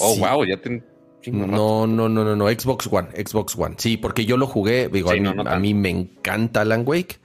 Oh, 0.00 0.16
wow, 0.16 0.44
ya 0.44 0.56
te. 0.60 0.82
No, 1.30 1.86
no, 1.86 1.86
no, 1.86 2.08
no, 2.08 2.36
no, 2.36 2.48
Xbox 2.48 2.88
One, 2.90 3.08
Xbox 3.14 3.56
One. 3.56 3.76
Sí, 3.78 3.96
porque 3.96 4.24
yo 4.24 4.36
lo 4.36 4.46
jugué, 4.46 4.88
digo, 4.88 5.10
a, 5.10 5.58
mí, 5.58 5.72
me 5.72 5.90
encanta 5.90 6.62
Alan 6.62 6.82
Wake. 6.84 7.20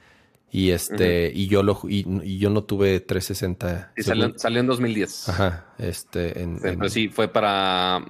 Y 0.50 0.70
este, 0.70 1.30
y 1.34 1.46
yo 1.48 1.62
lo 1.62 1.78
y, 1.88 2.38
yo 2.38 2.48
no 2.50 2.64
tuve 2.64 3.00
360. 3.00 3.92
salió, 4.38 4.60
en 4.60 4.66
2010. 4.66 5.28
Ajá. 5.28 5.66
Este, 5.78 6.40
en, 6.42 6.58
sí, 6.90 7.08
fue 7.08 7.28
para 7.28 8.04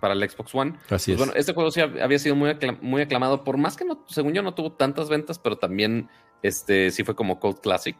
para 0.00 0.14
el 0.14 0.30
Xbox 0.30 0.54
One. 0.54 0.74
Así 0.88 0.88
Pues 0.88 1.08
es. 1.08 1.16
bueno, 1.16 1.32
este 1.34 1.54
juego 1.54 1.70
sí 1.70 1.80
hab- 1.80 2.00
había 2.00 2.18
sido 2.18 2.36
muy, 2.36 2.50
muy 2.82 3.02
aclamado, 3.02 3.42
por 3.42 3.56
más 3.56 3.76
que 3.76 3.84
no, 3.84 4.04
según 4.08 4.34
yo, 4.34 4.42
no 4.42 4.54
tuvo 4.54 4.72
tantas 4.72 5.08
ventas, 5.08 5.38
pero 5.38 5.56
también 5.58 6.08
este, 6.42 6.90
sí 6.92 7.02
fue 7.04 7.16
como 7.16 7.40
Code 7.40 7.60
Classic. 7.62 7.96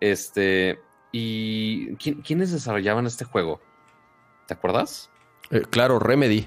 Este, 0.00 0.78
y 1.12 1.94
¿quién- 1.96 2.20
¿quiénes 2.22 2.52
desarrollaban 2.52 3.06
este 3.06 3.24
juego? 3.24 3.60
¿Te 4.46 4.54
acuerdas? 4.54 5.10
Eh, 5.50 5.62
claro, 5.70 5.98
Remedy. 5.98 6.46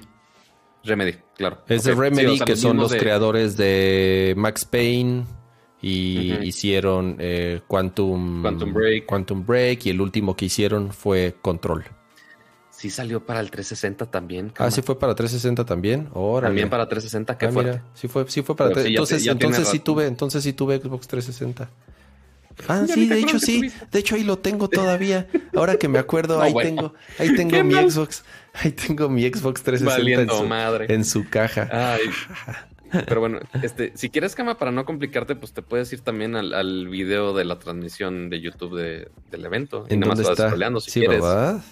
Remedy, 0.84 1.14
claro. 1.36 1.62
Es 1.66 1.84
de 1.84 1.92
Ok, 1.92 1.96
sí, 1.96 2.00
Remedy, 2.02 2.26
o 2.34 2.36
sea, 2.36 2.46
que 2.46 2.56
son 2.56 2.76
los 2.76 2.90
de- 2.90 2.98
creadores 2.98 3.56
de 3.56 4.34
Max 4.36 4.64
Payne 4.66 5.24
y 5.86 6.32
Ujú. 6.34 6.42
hicieron 6.44 7.16
eh, 7.18 7.60
Quantum, 7.66 8.40
Quantum 8.42 8.72
Break. 8.72 9.06
Quantum 9.06 9.44
Break 9.44 9.84
y 9.86 9.90
el 9.90 10.00
último 10.00 10.34
que 10.34 10.46
hicieron 10.46 10.92
fue 10.92 11.34
Control. 11.42 11.84
Sí 12.70 12.88
salió 12.90 13.24
para 13.24 13.40
el 13.40 13.50
360 13.50 14.10
también. 14.10 14.46
Ah, 14.48 14.54
cama. 14.54 14.70
sí 14.70 14.80
fue 14.82 14.98
para 14.98 15.14
360 15.14 15.64
también. 15.64 16.08
Órale. 16.14 16.48
También 16.48 16.70
para 16.70 16.88
360, 16.88 17.36
qué 17.38 17.46
Ah, 17.46 17.52
fuerte. 17.52 17.70
mira, 17.72 17.84
sí 17.94 18.08
fue, 18.08 18.24
sí 18.28 18.42
fue 18.42 18.56
para 18.56 18.70
sí, 18.70 18.74
te- 18.74 18.88
entonces, 18.88 19.26
entonces 19.26 19.68
sí 19.68 19.78
tuve, 19.78 20.06
entonces 20.06 20.42
sí 20.42 20.52
tuve 20.54 20.78
Xbox 20.78 21.06
360. 21.06 21.68
Ah, 22.68 22.84
Ya 22.86 22.94
sí, 22.94 23.08
de 23.08 23.18
hecho 23.18 23.38
sí. 23.40 23.58
tuviste. 23.58 23.86
De 23.90 23.98
hecho 23.98 24.14
ahí 24.14 24.22
lo 24.22 24.38
tengo 24.38 24.68
todavía. 24.70 25.26
Ahora 25.56 25.76
que 25.76 25.88
me 25.88 25.98
acuerdo, 25.98 26.36
No, 26.36 26.42
ahí 26.42 26.52
bueno. 26.52 26.68
tengo, 26.68 26.94
ahí 27.18 27.28
tengo 27.36 27.64
mi 27.64 27.74
mal. 27.74 27.90
Xbox, 27.90 28.24
ahí 28.54 28.70
tengo 28.72 29.08
mi 29.08 29.22
Xbox 29.28 29.62
360 29.64 30.22
en 30.22 30.38
su, 30.38 30.46
madre. 30.48 30.86
en 30.94 31.04
su 31.04 31.28
caja. 31.28 31.68
Ay. 31.72 32.00
Pero 33.06 33.20
bueno, 33.20 33.40
este, 33.62 33.92
si 33.96 34.10
quieres, 34.10 34.34
Cama, 34.34 34.56
para 34.58 34.70
no 34.70 34.84
complicarte, 34.84 35.34
pues 35.36 35.52
te 35.52 35.62
puedes 35.62 35.92
ir 35.92 36.00
también 36.00 36.36
al, 36.36 36.52
al 36.54 36.88
video 36.88 37.34
de 37.34 37.44
la 37.44 37.58
transmisión 37.58 38.30
de 38.30 38.40
YouTube 38.40 38.76
de- 38.76 39.08
del 39.30 39.44
evento. 39.44 39.86
Y 39.88 39.94
¿En 39.94 40.00
nada 40.00 40.14
más 40.14 40.22
vas 40.22 40.84
si 40.84 40.90
sí, 40.90 41.00
quieres. 41.00 41.20
¿verdad? 41.22 41.62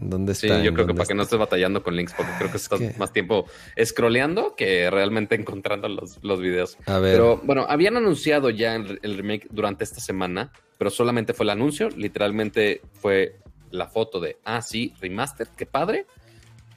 ¿En 0.00 0.10
dónde 0.10 0.34
Sí, 0.34 0.46
está? 0.46 0.62
yo 0.62 0.68
¿En 0.68 0.74
creo 0.74 0.86
que 0.86 0.92
para 0.94 1.06
que 1.06 1.14
no 1.14 1.22
estés 1.22 1.38
batallando 1.38 1.82
con 1.82 1.96
links, 1.96 2.12
porque 2.14 2.32
creo 2.38 2.50
que 2.50 2.58
estás 2.58 2.80
más 2.98 3.12
tiempo 3.12 3.46
scrolleando 3.82 4.54
que 4.54 4.90
realmente 4.90 5.34
encontrando 5.40 5.88
los, 5.88 6.18
los 6.22 6.40
videos. 6.40 6.76
A 6.86 6.98
ver, 6.98 7.12
Pero 7.14 7.40
bueno, 7.44 7.64
habían 7.68 7.96
anunciado 7.96 8.50
ya 8.50 8.74
el, 8.76 8.98
el 9.02 9.16
remake 9.16 9.46
durante 9.50 9.84
esta 9.84 10.00
semana, 10.00 10.52
pero 10.76 10.90
solamente 10.90 11.32
fue 11.32 11.44
el 11.44 11.50
anuncio. 11.50 11.88
Literalmente 11.90 12.82
fue 12.92 13.36
la 13.70 13.86
foto 13.86 14.20
de, 14.20 14.36
ah, 14.44 14.60
sí, 14.60 14.92
remaster, 15.00 15.48
qué 15.56 15.64
padre. 15.66 16.04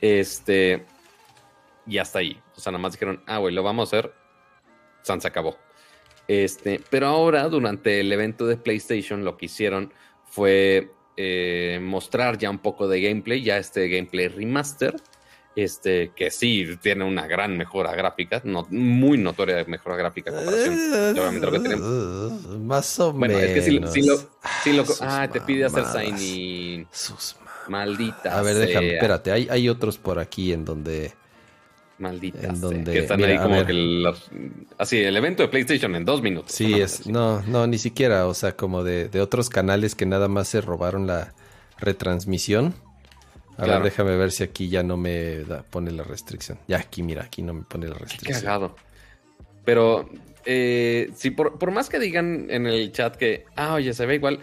Este, 0.02 0.86
y 1.90 1.98
hasta 1.98 2.20
ahí. 2.20 2.40
O 2.56 2.60
sea, 2.62 2.72
nada 2.72 2.82
más 2.82 2.94
dijeron, 2.94 3.22
ah, 3.26 3.38
güey, 3.40 3.54
lo 3.54 3.64
vamos 3.64 3.92
a 3.94 3.98
hacer. 3.98 4.14
San 5.02 5.20
se 5.22 5.28
acabó. 5.28 5.58
Este, 6.28 6.82
pero 6.90 7.08
ahora, 7.08 7.50
durante 7.50 8.00
el 8.02 8.12
evento 8.14 8.46
de 8.46 8.58
PlayStation, 8.58 9.26
lo 9.26 9.36
que 9.38 9.48
hicieron 9.48 9.92
fue 10.26 10.92
eh, 11.18 11.80
mostrar 11.82 12.38
ya 12.38 12.50
un 12.50 12.60
poco 12.60 12.88
de 12.88 13.02
gameplay, 13.02 13.42
ya 13.42 13.58
este 13.58 13.90
gameplay 13.90 14.28
remaster. 14.28 14.96
Este, 15.56 16.12
que 16.16 16.30
sí 16.32 16.78
tiene 16.82 17.04
una 17.04 17.28
gran 17.28 17.58
mejora 17.58 17.94
gráfica, 17.94 18.40
no, 18.46 18.66
muy 18.70 19.18
notoria 19.18 19.66
mejora 19.68 19.98
gráfica 19.98 20.30
en 20.30 20.36
comparación 20.38 20.76
de 20.76 21.20
obviamente 21.20 21.46
lo 21.48 21.52
que 21.52 21.60
tenemos. 21.60 21.92
Más 22.60 23.00
o 23.00 23.12
Bueno, 23.12 23.34
menos. 23.36 23.50
es 23.50 23.56
que 23.56 23.62
si, 23.64 23.72
si 23.92 24.08
lo, 24.08 24.18
si 24.64 24.74
lo- 24.74 24.86
sus 24.86 25.02
ah, 25.02 25.28
te 25.30 25.42
pide 25.42 25.66
hacer 25.66 25.84
mamadas. 25.84 26.04
sign 26.20 26.88
Sus 26.92 27.36
ma- 27.44 27.50
Maldita 27.80 28.38
A 28.38 28.42
ver, 28.42 28.56
déjame, 28.56 28.94
espérate. 28.94 29.32
Hay, 29.34 29.48
hay 29.50 29.68
otros 29.68 29.98
por 29.98 30.20
aquí 30.20 30.54
en 30.54 30.64
donde. 30.64 31.14
Maldita 32.00 32.48
En 32.48 32.62
donde- 32.62 32.92
que 32.94 33.00
están 33.00 33.18
mira, 33.18 33.30
ahí 33.32 33.38
como 33.38 33.56
ver. 33.58 33.66
que 33.68 33.74
los- 33.74 34.30
así, 34.78 34.98
el 34.98 35.16
evento 35.18 35.44
de 35.44 35.50
PlayStation 35.50 35.96
en 35.96 36.06
dos 36.06 36.22
minutos. 36.22 36.52
Sí, 36.54 36.80
es. 36.80 37.02
así. 37.02 37.12
No, 37.12 37.42
no, 37.44 37.68
ni 37.68 37.78
siquiera. 37.78 38.26
O 38.28 38.34
sea, 38.34 38.56
como 38.56 38.84
de, 38.84 39.10
de 39.10 39.20
otros 39.22 39.50
canales 39.50 39.96
que 39.96 40.06
nada 40.06 40.28
más 40.30 40.48
se 40.48 40.62
robaron 40.62 41.08
la 41.08 41.34
retransmisión. 41.78 42.74
A 43.58 43.64
Claro. 43.66 43.74
ver, 43.84 43.92
déjame 43.92 44.16
ver 44.16 44.32
si 44.32 44.44
aquí 44.44 44.70
ya 44.70 44.84
no 44.84 44.96
me 44.96 45.40
da- 45.44 45.64
pone 45.64 45.92
la 45.92 46.04
restricción. 46.04 46.58
Ya 46.68 46.78
aquí, 46.78 47.04
mira, 47.04 47.24
aquí 47.24 47.42
no 47.42 47.54
me 47.54 47.64
pone 47.64 47.88
la 47.88 47.96
Qué 47.96 48.00
restricción. 48.00 48.42
cagado. 48.42 48.76
Pero, 49.66 50.10
eh, 50.46 51.12
sí, 51.16 51.32
por, 51.32 51.60
por 51.60 51.72
más 51.72 51.90
que 51.90 52.00
digan 52.00 52.48
en 52.50 52.66
el 52.66 52.92
chat 52.94 53.16
que, 53.18 53.44
ah, 53.58 53.74
oye, 53.74 53.94
se 53.94 54.06
ve 54.06 54.16
igual, 54.16 54.40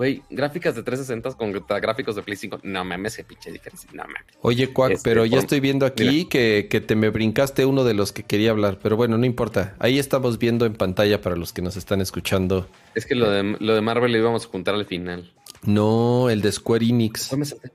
güey, 0.00 0.22
gráficas 0.30 0.74
de 0.74 0.82
360 0.82 1.36
contra 1.36 1.78
gráficos 1.78 2.16
de 2.16 2.22
Play 2.22 2.34
5, 2.38 2.60
no 2.62 2.86
mames, 2.86 3.16
qué 3.18 3.24
pinche 3.24 3.52
diferencia, 3.52 3.90
no 3.92 4.02
mames. 4.04 4.22
Oye, 4.40 4.72
Cuac, 4.72 4.92
Este, 4.92 5.10
pero 5.10 5.26
ya 5.26 5.32
por- 5.32 5.40
estoy 5.40 5.60
viendo 5.60 5.84
aquí 5.84 6.24
que, 6.24 6.68
que 6.70 6.80
te 6.80 6.96
me 6.96 7.10
brincaste 7.10 7.66
uno 7.66 7.84
de 7.84 7.92
los 7.92 8.10
que 8.10 8.22
quería 8.22 8.50
hablar. 8.50 8.78
Pero 8.82 8.96
bueno, 8.96 9.18
no 9.18 9.26
importa. 9.26 9.74
Ahí 9.78 9.98
estamos 9.98 10.38
viendo 10.38 10.64
en 10.64 10.72
pantalla 10.72 11.20
para 11.20 11.36
los 11.36 11.52
que 11.52 11.60
nos 11.60 11.76
están 11.76 12.00
escuchando. 12.00 12.66
Es 12.94 13.04
que 13.04 13.14
lo 13.14 13.30
de, 13.30 13.56
lo 13.60 13.74
de 13.74 13.80
Marvel 13.82 14.10
lo 14.12 14.16
íbamos 14.16 14.46
a 14.46 14.48
juntar 14.48 14.74
al 14.74 14.86
final. 14.86 15.30
No, 15.64 16.30
el 16.30 16.40
de 16.40 16.50
Square 16.50 16.86
Enix. 16.86 17.28
¿Cuál 17.28 17.40
me 17.40 17.44
salté? 17.44 17.70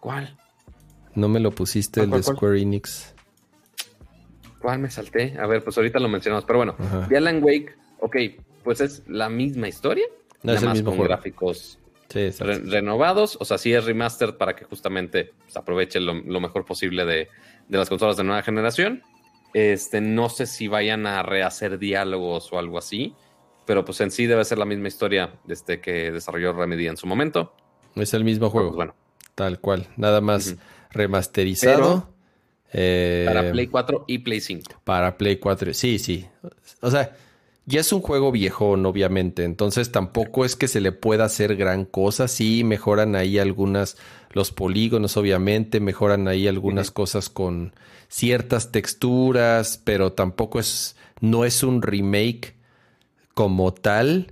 ¿Cuál? 0.00 0.38
No 1.14 1.28
me 1.28 1.40
lo 1.40 1.50
pusiste, 1.50 2.00
¿Cuál, 2.00 2.04
el 2.06 2.10
cuál, 2.10 2.20
de 2.20 2.24
cuál? 2.24 2.36
Square 2.36 2.60
Enix. 2.62 3.14
¿Cuál 4.60 4.78
me 4.78 4.90
salté? 4.90 5.36
A 5.38 5.46
ver, 5.46 5.62
pues 5.62 5.76
ahorita 5.76 5.98
lo 5.98 6.08
mencionamos. 6.08 6.44
Pero 6.46 6.58
bueno, 6.58 6.74
Ajá. 6.78 7.06
de 7.06 7.16
Alan 7.18 7.42
Wake, 7.42 7.74
ok, 8.00 8.16
pues 8.64 8.80
es 8.80 9.02
la 9.06 9.28
misma 9.28 9.68
historia, 9.68 10.06
No, 10.46 10.52
es 10.54 10.62
el 10.62 10.70
mismo 10.70 10.90
con 10.90 10.96
juego. 10.98 11.08
gráficos 11.14 11.78
Sí, 12.08 12.30
re- 12.30 12.58
renovados. 12.60 13.36
O 13.40 13.44
sea, 13.44 13.58
sí 13.58 13.72
es 13.74 13.84
remastered 13.84 14.34
para 14.34 14.54
que 14.56 14.64
justamente 14.64 15.32
se 15.48 15.58
aproveche 15.58 15.98
lo, 16.00 16.14
lo 16.14 16.40
mejor 16.40 16.64
posible 16.64 17.04
de, 17.04 17.28
de 17.68 17.78
las 17.78 17.88
consolas 17.88 18.16
de 18.16 18.24
nueva 18.24 18.42
generación. 18.42 19.02
Este, 19.54 20.00
no 20.00 20.28
sé 20.28 20.46
si 20.46 20.68
vayan 20.68 21.06
a 21.06 21.22
rehacer 21.22 21.78
diálogos 21.78 22.52
o 22.52 22.58
algo 22.58 22.78
así, 22.78 23.14
pero 23.66 23.84
pues 23.84 24.00
en 24.02 24.10
sí 24.10 24.26
debe 24.26 24.44
ser 24.44 24.58
la 24.58 24.64
misma 24.66 24.88
historia 24.88 25.32
este, 25.48 25.80
que 25.80 26.12
desarrolló 26.12 26.52
Remedy 26.52 26.86
en 26.86 26.96
su 26.96 27.06
momento. 27.06 27.54
Es 27.96 28.14
el 28.14 28.22
mismo 28.24 28.50
juego. 28.50 28.68
Pues 28.68 28.76
bueno, 28.76 28.94
Tal 29.34 29.58
cual. 29.60 29.88
Nada 29.96 30.20
más 30.20 30.48
Ujú. 30.52 30.58
remasterizado. 30.92 32.08
eh, 32.72 33.24
para 33.26 33.50
Play 33.52 33.66
4 33.68 34.04
y 34.06 34.18
Play 34.18 34.40
5. 34.40 34.80
para 34.84 35.16
Play 35.16 35.36
4. 35.36 35.72
Sí, 35.74 35.98
sí. 35.98 36.26
O 36.82 36.90
sea, 36.90 37.16
ya 37.66 37.80
es 37.80 37.92
un 37.92 38.00
juego 38.00 38.30
viejón, 38.30 38.86
obviamente. 38.86 39.42
Entonces 39.42 39.90
tampoco 39.90 40.44
es 40.44 40.54
que 40.54 40.68
se 40.68 40.80
le 40.80 40.92
pueda 40.92 41.24
hacer 41.24 41.56
gran 41.56 41.84
cosa. 41.84 42.28
Sí, 42.28 42.62
mejoran 42.62 43.16
ahí 43.16 43.38
algunas, 43.38 43.96
los 44.30 44.52
polígonos, 44.52 45.16
obviamente. 45.16 45.80
Mejoran 45.80 46.28
ahí 46.28 46.46
algunas 46.46 46.92
cosas 46.92 47.28
con 47.28 47.74
ciertas 48.08 48.70
texturas, 48.70 49.80
pero 49.82 50.12
tampoco 50.12 50.60
es, 50.60 50.96
no 51.20 51.44
es 51.44 51.64
un 51.64 51.82
remake 51.82 52.54
como 53.34 53.74
tal. 53.74 54.30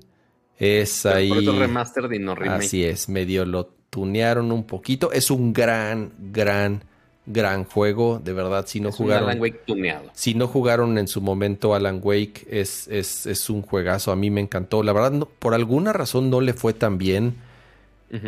Es 0.57 1.01
Pero 1.03 1.17
ahí. 1.17 1.29
Por 1.29 2.15
y 2.15 2.19
no 2.21 2.37
remake. 2.37 2.65
Así 2.65 2.85
es, 2.85 3.09
medio 3.09 3.45
lo 3.45 3.67
tunearon 3.91 4.53
un 4.53 4.65
poquito. 4.65 5.11
Es 5.11 5.33
un 5.33 5.53
gran, 5.53 6.13
gran, 6.19 6.85
gran 7.27 7.65
juego. 7.65 8.21
De 8.23 8.33
verdad, 8.33 8.67
si 8.67 8.81
no 8.81 8.91
es 8.91 8.97
jugaron. 8.97 9.29
Alan 9.31 9.41
Wake 9.41 9.63
tuneado. 9.67 10.11
Si 10.15 10.35
no 10.35 10.47
jugaron 10.47 10.99
en 10.99 11.09
su 11.09 11.21
momento 11.21 11.75
Alan 11.75 12.01
Wake, 12.03 12.47
es, 12.51 12.87
es, 12.89 13.27
es 13.27 13.49
un 13.51 13.63
juegazo. 13.63 14.13
A 14.13 14.17
mí 14.17 14.31
me 14.31 14.41
encantó. 14.41 14.83
La 14.83 14.93
verdad, 14.93 15.13
no- 15.13 15.27
por 15.27 15.55
alguna 15.55 15.93
razón 15.93 16.31
no 16.31 16.41
le 16.41 16.53
fue 16.55 16.73
tan 16.75 16.99
bien. 16.99 17.37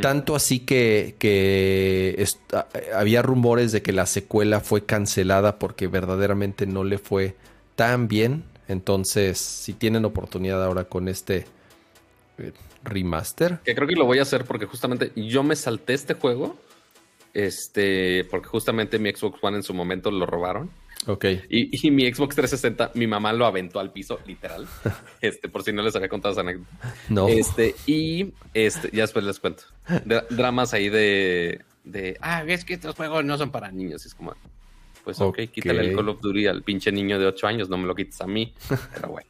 Tanto 0.02 0.34
así 0.34 0.58
que, 0.58 1.14
que 1.20 2.26
había 2.92 3.22
rumores 3.22 3.70
de 3.70 3.82
que 3.82 3.92
la 3.92 4.06
secuela 4.06 4.58
fue 4.58 4.84
cancelada 4.84 5.60
porque 5.60 5.86
verdaderamente 5.86 6.66
no 6.66 6.82
le 6.82 6.98
fue 6.98 7.36
tan 7.76 8.08
bien. 8.08 8.42
Entonces, 8.66 9.38
si 9.38 9.74
tienen 9.74 10.04
oportunidad 10.04 10.64
ahora 10.64 10.84
con 10.84 11.06
este 11.06 11.46
eh, 12.38 12.50
remaster, 12.82 13.60
Que 13.64 13.76
creo 13.76 13.86
que 13.86 13.94
lo 13.94 14.06
voy 14.06 14.18
a 14.18 14.22
hacer 14.22 14.44
porque 14.44 14.66
justamente 14.66 15.12
yo 15.14 15.44
me 15.44 15.54
salté 15.54 15.94
este 15.94 16.14
juego. 16.14 16.56
Este, 17.36 18.24
porque 18.30 18.48
justamente 18.48 18.98
mi 18.98 19.10
Xbox 19.12 19.38
One 19.42 19.58
en 19.58 19.62
su 19.62 19.74
momento 19.74 20.10
lo 20.10 20.24
robaron. 20.24 20.70
ok. 21.06 21.24
Y, 21.50 21.86
y 21.86 21.90
mi 21.90 22.10
Xbox 22.10 22.34
360, 22.34 22.92
mi 22.94 23.06
mamá 23.06 23.34
lo 23.34 23.44
aventó 23.44 23.78
al 23.78 23.92
piso, 23.92 24.20
literal. 24.26 24.66
Este, 25.20 25.48
por 25.50 25.62
si 25.62 25.70
no 25.72 25.82
les 25.82 25.94
había 25.94 26.08
contado 26.08 26.32
esa 26.32 26.40
anécdota. 26.40 26.94
No. 27.10 27.28
Este, 27.28 27.74
y 27.86 28.32
este, 28.54 28.88
ya 28.90 29.02
después 29.02 29.22
les 29.26 29.38
cuento. 29.38 29.64
Dra- 29.86 30.26
dramas 30.30 30.72
ahí 30.72 30.88
de, 30.88 31.60
de, 31.84 32.16
ah, 32.22 32.42
es 32.46 32.64
que 32.64 32.72
estos 32.74 32.94
juegos 32.94 33.22
no 33.24 33.36
son 33.36 33.50
para 33.50 33.70
niños. 33.70 34.04
Y 34.06 34.08
es 34.08 34.14
como, 34.14 34.34
pues 35.04 35.20
ok, 35.20 35.40
Ok. 35.44 35.50
quítale 35.52 35.80
el 35.90 35.94
Call 35.94 36.08
of 36.08 36.20
Duty 36.22 36.46
al 36.46 36.62
pinche 36.62 36.90
niño 36.90 37.18
de 37.18 37.26
8 37.26 37.46
años, 37.48 37.68
no 37.68 37.76
me 37.76 37.86
lo 37.86 37.94
quites 37.94 38.18
a 38.22 38.26
mí. 38.26 38.54
Pero 38.94 39.08
bueno. 39.10 39.28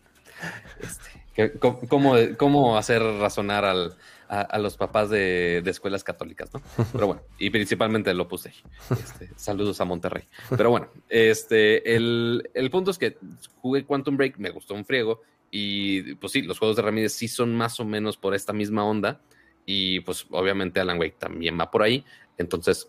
Este, 0.81 1.59
¿cómo, 1.59 2.15
cómo 2.37 2.77
hacer 2.79 3.03
razonar 3.03 3.65
al, 3.65 3.95
a, 4.29 4.59
los 4.59 4.77
papás 4.77 5.11
de, 5.11 5.63
de 5.63 5.71
escuelas 5.71 6.05
católicas, 6.05 6.53
¿no? 6.53 6.61
Pero 6.93 7.07
bueno, 7.07 7.23
y 7.39 7.51
principalmente 7.51 8.13
lo 8.15 8.29
puse. 8.29 8.53
Este, 8.91 9.31
saludos 9.37 9.81
a 9.81 9.85
Monterrey. 9.85 10.25
Pero 10.57 10.71
bueno, 10.71 10.89
este, 11.09 11.97
el, 11.97 12.51
el 12.55 12.71
punto 12.71 12.91
es 12.91 12.99
que 12.99 13.19
jugué 13.61 13.85
Quantum 13.85 14.17
Break, 14.17 14.39
me 14.39 14.51
gustó 14.51 14.75
un 14.75 14.85
friego. 14.85 15.23
Y 15.51 16.15
pues 16.17 16.33
sí, 16.33 16.43
los 16.43 16.59
juegos 16.59 16.77
de 16.77 16.83
Ramírez 16.83 17.13
sí 17.13 17.29
son 17.29 17.55
más 17.55 17.79
o 17.81 17.85
menos 17.85 18.17
por 18.17 18.35
esta 18.35 18.53
misma 18.53 18.85
onda. 18.85 19.21
Y 19.65 20.01
pues 20.01 20.27
obviamente 20.31 20.81
Alan 20.81 20.99
Wake 20.99 21.17
también 21.19 21.59
va 21.59 21.71
por 21.71 21.83
ahí. 21.83 22.05
Entonces, 22.39 22.89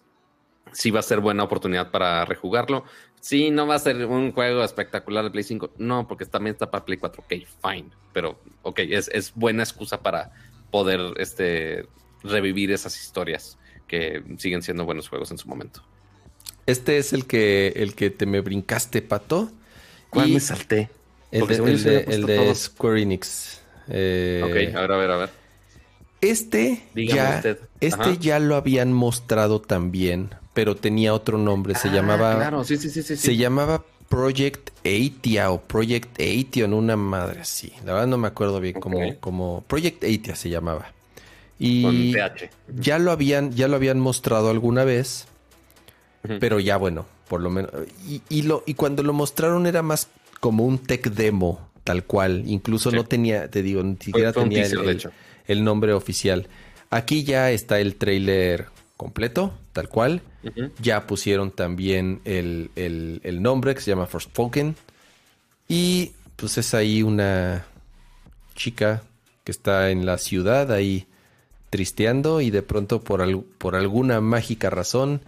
sí 0.72 0.91
va 0.91 0.99
a 0.99 1.03
ser 1.03 1.19
buena 1.19 1.43
oportunidad 1.43 1.91
para 1.91 2.26
rejugarlo. 2.26 2.84
Sí, 3.19 3.51
no 3.51 3.68
va 3.68 3.76
a 3.76 3.80
ser 3.80 4.05
un 4.05 4.31
juego 4.31 4.64
espectacular 4.64 5.23
de 5.23 5.31
Play 5.31 5.43
5. 5.43 5.72
No, 5.77 6.07
porque 6.07 6.26
también 6.26 6.53
está 6.53 6.69
para 6.69 6.85
Play 6.85 6.97
4. 6.97 7.23
Ok, 7.23 7.34
fine. 7.61 7.89
Pero, 8.14 8.39
ok, 8.61 8.80
es, 8.80 9.09
es 9.09 9.34
buena 9.34 9.64
excusa 9.64 10.01
para 10.01 10.31
poder 10.72 11.14
este, 11.18 11.85
revivir 12.23 12.72
esas 12.72 12.99
historias 12.99 13.57
que 13.88 14.23
siguen 14.38 14.61
siendo 14.61 14.85
buenos 14.85 15.07
juegos 15.10 15.31
en 15.31 15.38
su 15.38 15.48
momento. 15.48 15.81
Este 16.65 16.98
es 16.98 17.14
el 17.14 17.26
que, 17.26 17.69
el 17.77 17.95
que 17.95 18.10
te 18.10 18.26
me 18.26 18.41
brincaste, 18.41 19.02
Pato. 19.02 19.52
¿Cuál 20.10 20.30
Y 20.30 20.34
me 20.34 20.39
salté? 20.39 20.89
El 21.31 21.48
de, 21.48 22.03
el 22.10 22.30
el. 22.30 22.56
Square 22.56 23.02
Enix. 23.02 23.61
Eh, 23.88 24.41
Ok, 24.44 24.76
a 24.76 24.81
ver, 24.81 24.91
a 24.91 24.98
ver, 24.98 25.11
a 25.11 25.18
ver. 25.18 25.30
Este, 26.22 26.84
Dígame 26.94 27.15
ya, 27.15 27.35
usted. 27.35 27.60
este 27.80 28.18
ya 28.18 28.39
lo 28.39 28.56
habían 28.56 28.91
mostrado 28.91 29.61
también, 29.61 30.31
pero 30.53 30.76
tenía 30.76 31.14
otro 31.14 31.38
nombre. 31.38 31.76
Se 31.76 31.89
Ah, 31.89 31.94
llamaba. 31.94 32.35
Claro, 32.35 32.64
sí, 32.64 32.77
sí, 32.77 32.89
sí, 32.89 33.03
sí. 33.03 33.15
Se 33.15 33.31
sí. 33.31 33.38
llamaba 33.38 33.85
Project 34.09 34.69
80 34.85 35.51
o 35.51 35.61
Project 35.61 36.19
80 36.19 36.59
en 36.61 36.73
una 36.73 36.95
madre 36.95 37.41
así. 37.41 37.71
La 37.85 37.93
verdad 37.93 38.07
no 38.07 38.17
me 38.17 38.27
acuerdo 38.27 38.59
bien 38.59 38.75
cómo, 39.19 39.63
Project 39.67 40.03
80 40.03 40.35
se 40.35 40.49
llamaba. 40.49 40.91
Y 41.59 42.13
ya 42.79 42.99
lo 42.99 43.11
habían, 43.11 43.51
ya 43.53 43.67
lo 43.67 43.75
habían 43.75 43.99
mostrado 43.99 44.49
alguna 44.49 44.84
vez, 44.84 45.27
pero 46.39 46.59
ya 46.59 46.77
bueno, 46.77 47.05
por 47.27 47.41
lo 47.41 47.49
menos. 47.49 47.71
Y, 48.07 48.21
y 48.29 48.43
lo, 48.43 48.63
y 48.65 48.75
cuando 48.75 49.03
lo 49.03 49.13
mostraron 49.13 49.65
era 49.65 49.81
más 49.81 50.07
como 50.39 50.65
un 50.65 50.77
tech 50.77 51.09
demo, 51.09 51.67
tal 51.84 52.03
cual. 52.03 52.43
Incluso 52.47 52.91
Sí. 52.91 52.95
no 52.95 53.05
tenía, 53.05 53.49
te 53.49 53.63
digo, 53.63 53.81
ni 53.84 53.97
siquiera 53.99 54.34
tenía 54.34 54.63
teaser, 54.69 54.88
el, 54.88 55.09
el 55.47 55.63
nombre 55.63 55.93
oficial. 55.93 56.47
Aquí 56.89 57.23
ya 57.23 57.51
está 57.51 57.79
el 57.79 57.95
trailer 57.95 58.67
completo, 58.95 59.53
tal 59.73 59.89
cual. 59.89 60.21
Ya 60.82 61.07
pusieron 61.07 61.52
también 61.52 62.22
el, 62.26 62.72
el- 62.76 63.19
el 63.24 63.41
nombre 63.41 63.74
que 63.76 63.82
se 63.82 63.91
llama 63.91 64.06
Forspoken. 64.07 64.76
Y 65.68 66.11
pues 66.36 66.57
es 66.57 66.74
ahí 66.74 67.03
una 67.03 67.65
chica 68.56 69.03
que 69.44 69.52
está 69.52 69.90
en 69.91 70.06
la 70.06 70.18
ciudad 70.18 70.72
ahí 70.72 71.07
tristeando 71.69 72.41
y 72.41 72.49
de 72.49 72.61
pronto 72.61 73.02
por, 73.02 73.22
al- 73.22 73.44
por 73.57 73.76
alguna 73.76 74.22
mágica 74.22 74.69
razón 74.69 75.22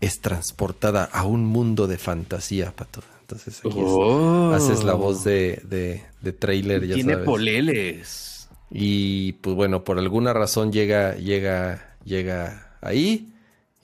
es 0.00 0.20
transportada 0.20 1.04
a 1.04 1.24
un 1.24 1.44
mundo 1.44 1.86
de 1.86 1.98
fantasía, 1.98 2.72
Pato. 2.74 3.02
Entonces 3.20 3.60
aquí 3.60 3.68
es- 3.78 3.84
Oh. 3.86 4.52
haces 4.52 4.84
la 4.84 4.94
voz 4.94 5.24
de, 5.24 5.62
de, 5.64 6.02
de 6.20 6.32
trailer, 6.32 6.86
ya 6.86 6.94
Tiene 6.94 7.12
sabes. 7.14 7.26
poleles. 7.26 8.48
Y 8.70 9.34
pues 9.34 9.54
bueno, 9.54 9.84
por 9.84 9.98
alguna 9.98 10.32
razón 10.32 10.72
llega, 10.72 11.14
llega, 11.16 11.94
llega 12.04 12.76
ahí. 12.80 13.31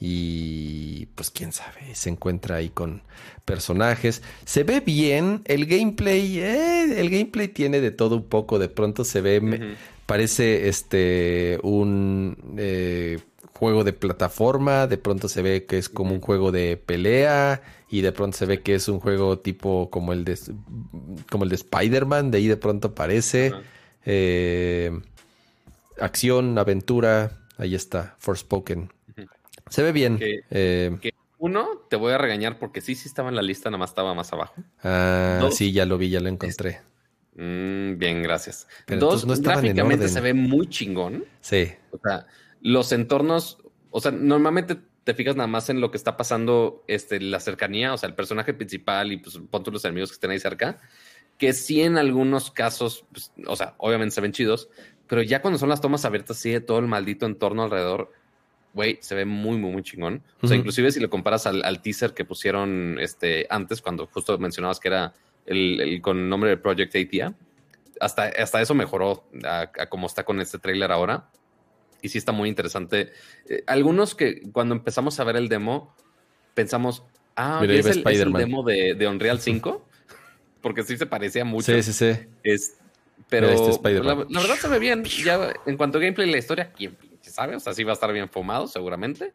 Y 0.00 1.06
pues 1.14 1.30
quién 1.30 1.52
sabe, 1.52 1.94
se 1.94 2.08
encuentra 2.10 2.56
ahí 2.56 2.68
con 2.68 3.02
personajes. 3.44 4.22
Se 4.44 4.62
ve 4.62 4.80
bien, 4.80 5.42
el 5.46 5.66
gameplay, 5.66 6.38
eh, 6.38 7.00
el 7.00 7.10
gameplay 7.10 7.48
tiene 7.48 7.80
de 7.80 7.90
todo 7.90 8.16
un 8.16 8.24
poco. 8.24 8.58
De 8.58 8.68
pronto 8.68 9.04
se 9.04 9.20
ve, 9.20 9.40
me- 9.40 9.58
parece 10.06 10.68
este 10.68 11.58
un 11.62 12.36
eh, 12.58 13.18
juego 13.54 13.82
de 13.82 13.92
plataforma. 13.92 14.86
De 14.86 14.98
pronto 14.98 15.28
se 15.28 15.42
ve 15.42 15.64
que 15.64 15.78
es 15.78 15.88
como 15.88 16.12
un 16.14 16.20
juego 16.20 16.52
de 16.52 16.76
pelea. 16.76 17.60
Y 17.90 18.02
de 18.02 18.12
pronto 18.12 18.36
se 18.36 18.46
ve 18.46 18.60
que 18.60 18.74
es 18.74 18.86
un 18.88 19.00
juego 19.00 19.38
tipo 19.38 19.88
como 19.90 20.12
el 20.12 20.24
de 20.24 20.38
como 21.30 21.42
el 21.44 21.50
de 21.50 21.56
Spider-Man. 21.56 22.30
De 22.30 22.38
ahí 22.38 22.46
de 22.46 22.56
pronto 22.56 22.94
parece. 22.94 23.52
Eh, 24.04 24.92
acción, 25.98 26.56
aventura, 26.58 27.32
ahí 27.56 27.74
está, 27.74 28.14
Forspoken. 28.18 28.92
Se 29.70 29.82
ve 29.82 29.92
bien. 29.92 30.18
Que- 30.18 30.40
Eh, 30.50 30.96
Que 31.00 31.10
uno, 31.38 31.84
te 31.88 31.96
voy 31.96 32.12
a 32.12 32.18
regañar 32.18 32.58
porque 32.58 32.80
sí, 32.80 32.94
sí 32.94 33.08
estaba 33.08 33.28
en 33.28 33.36
la 33.36 33.42
lista, 33.42 33.70
nada 33.70 33.78
más 33.78 33.90
estaba 33.90 34.14
más 34.14 34.32
abajo. 34.32 34.54
ah, 34.82 35.38
Dos. 35.40 35.54
sí, 35.56 35.72
ya 35.72 35.86
lo 35.86 35.98
vi, 35.98 36.10
ya 36.10 36.20
lo 36.20 36.28
encontré. 36.28 36.80
Mm, 37.34 37.98
bien, 37.98 38.22
gracias. 38.22 38.66
Pero 38.86 39.00
Dos, 39.00 39.24
no 39.26 39.34
gráficamente 39.36 40.08
se 40.08 40.20
ve 40.20 40.34
muy 40.34 40.66
chingón. 40.68 41.24
Sí, 41.40 41.70
O 41.92 41.98
sea, 42.02 42.26
los 42.60 42.90
entornos, 42.92 43.58
o 43.90 44.00
sea, 44.00 44.10
normalmente 44.10 44.76
te 45.04 45.14
fijas 45.14 45.36
nada 45.36 45.46
más 45.46 45.70
en 45.70 45.80
lo 45.80 45.90
que 45.90 45.96
está 45.96 46.16
pasando, 46.16 46.82
este, 46.88 47.20
la 47.20 47.40
cercanía, 47.40 47.94
o 47.94 47.96
sea, 47.98 48.08
el 48.08 48.14
personaje 48.14 48.52
principal 48.54 49.12
y 49.12 49.18
pues 49.18 49.38
pon 49.50 49.62
tú 49.62 49.70
los 49.70 49.84
enemigos 49.84 50.10
que 50.10 50.14
estén 50.14 50.32
ahí 50.32 50.40
cerca, 50.40 50.80
que 51.38 51.52
sí 51.52 51.80
en 51.80 51.96
algunos 51.96 52.50
casos, 52.50 53.04
pues, 53.12 53.32
o 53.46 53.54
sea, 53.56 53.74
obviamente 53.78 54.14
se 54.16 54.20
ven 54.20 54.32
chidos, 54.32 54.68
pero 55.06 55.22
ya 55.22 55.40
cuando 55.40 55.58
son 55.58 55.68
las 55.70 55.80
tomas 55.80 56.04
abiertas, 56.04 56.36
sí, 56.38 56.50
de 56.50 56.60
todo 56.60 56.80
el 56.80 56.88
maldito 56.88 57.24
entorno 57.24 57.62
alrededor, 57.62 58.12
güey, 58.72 58.98
se 59.00 59.14
ve 59.14 59.24
muy, 59.24 59.56
muy, 59.58 59.70
muy 59.72 59.82
chingón. 59.82 60.22
O 60.40 60.46
sea, 60.46 60.56
inclusive 60.56 60.90
si 60.92 61.00
lo 61.00 61.10
comparas 61.10 61.46
al, 61.46 61.64
al 61.64 61.80
teaser 61.82 62.14
que 62.14 62.24
pusieron 62.24 62.98
este, 63.00 63.46
antes, 63.50 63.80
cuando 63.82 64.06
justo 64.06 64.36
mencionabas 64.38 64.78
que 64.80 64.88
era 64.88 65.14
el, 65.46 65.80
el- 65.80 66.02
con 66.02 66.18
el 66.18 66.28
nombre 66.28 66.50
de 66.50 66.56
Project 66.56 66.94
ATIA, 66.94 67.34
hasta, 68.00 68.24
hasta 68.24 68.60
eso 68.60 68.74
mejoró 68.74 69.28
a, 69.44 69.62
a 69.78 69.86
como 69.88 70.06
está 70.06 70.24
con 70.24 70.40
este 70.40 70.58
tráiler 70.58 70.92
ahora. 70.92 71.30
Y 72.00 72.10
sí 72.10 72.18
está 72.18 72.30
muy 72.30 72.48
interesante. 72.48 73.10
Eh, 73.48 73.64
algunos 73.66 74.14
que 74.14 74.42
cuando 74.52 74.74
empezamos 74.76 75.18
a 75.18 75.24
ver 75.24 75.34
el 75.36 75.48
demo, 75.48 75.96
pensamos, 76.54 77.02
ah, 77.34 77.58
Mira, 77.60 77.74
es, 77.74 77.86
el, 77.86 77.90
es 77.90 77.96
el 77.96 77.98
Spider-Man. 78.06 78.40
demo 78.40 78.62
de, 78.62 78.94
de 78.94 79.08
Unreal 79.08 79.40
5, 79.40 79.88
porque 80.60 80.84
sí 80.84 80.96
se 80.96 81.06
parecía 81.06 81.44
mucho. 81.44 81.72
sí, 81.72 81.82
sí, 81.82 81.92
sí. 81.92 82.20
Es, 82.44 82.76
pero 83.28 83.48
este 83.48 83.90
la, 84.00 84.14
verdad 84.14 84.56
se 84.60 84.68
ve 84.68 84.78
bien. 84.78 85.02
Ya 85.04 85.52
en 85.66 85.76
cuanto 85.76 85.98
a 85.98 86.00
gameplay 86.00 86.28
y 86.28 86.32
la 86.32 86.38
historia, 86.38 86.72
quién 86.72 86.96
sabe. 87.38 87.56
O 87.56 87.60
sea, 87.60 87.72
sí 87.72 87.84
va 87.84 87.92
a 87.92 87.94
estar 87.94 88.12
bien 88.12 88.28
fumado, 88.28 88.66
seguramente. 88.66 89.32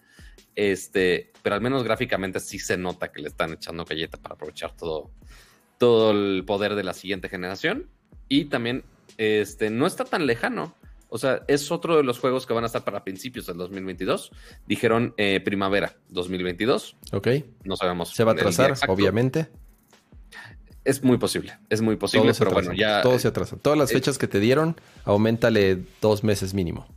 Este, 0.56 1.32
pero 1.42 1.56
al 1.56 1.62
menos 1.62 1.84
gráficamente 1.84 2.40
sí 2.40 2.60
se 2.60 2.78
nota 2.78 3.12
que 3.12 3.22
le 3.22 3.30
están 3.30 3.54
echando 3.54 3.86
galleta 3.86 4.18
para 4.18 4.36
aprovechar 4.36 4.76
todo, 4.76 5.12
todo 5.78 6.12
el 6.12 6.44
poder 6.46 6.76
de 6.76 6.84
la 6.84 6.94
siguiente 6.94 7.30
generación. 7.30 7.90
Y 8.30 8.46
también, 8.46 8.84
este, 9.18 9.70
no 9.70 9.88
está 9.88 10.06
tan 10.06 10.26
lejano. 10.26 10.76
O 11.10 11.20
sea, 11.20 11.44
es 11.48 11.72
otro 11.72 11.96
de 11.98 12.04
los 12.04 12.20
juegos 12.20 12.48
que 12.48 12.54
van 12.54 12.64
a 12.64 12.68
estar 12.68 12.84
para 12.84 13.04
principios 13.04 13.46
del 13.46 13.58
2022. 13.58 14.32
Dijeron 14.68 15.14
eh, 15.18 15.40
primavera 15.42 15.96
2022. 16.10 16.98
Ok. 17.12 17.28
No 17.64 17.78
sabemos. 17.78 18.10
Se 18.10 18.24
va 18.24 18.32
a 18.32 18.34
atrasar, 18.34 18.74
obviamente. 18.88 19.50
Es 20.84 21.04
muy 21.04 21.18
posible. 21.18 21.58
Es 21.70 21.82
muy 21.82 21.96
posible, 21.96 22.34
Todo 22.34 22.40
pero 22.40 22.52
bueno, 22.52 22.74
ya. 22.74 23.02
Todo 23.02 23.18
se 23.20 23.28
atrasa. 23.28 23.58
Todas 23.58 23.78
las 23.78 23.92
eh, 23.92 23.94
fechas 23.94 24.18
que 24.18 24.28
te 24.28 24.40
dieron, 24.40 24.76
aumentale 25.06 25.84
dos 26.02 26.24
meses 26.24 26.54
mínimo. 26.54 26.88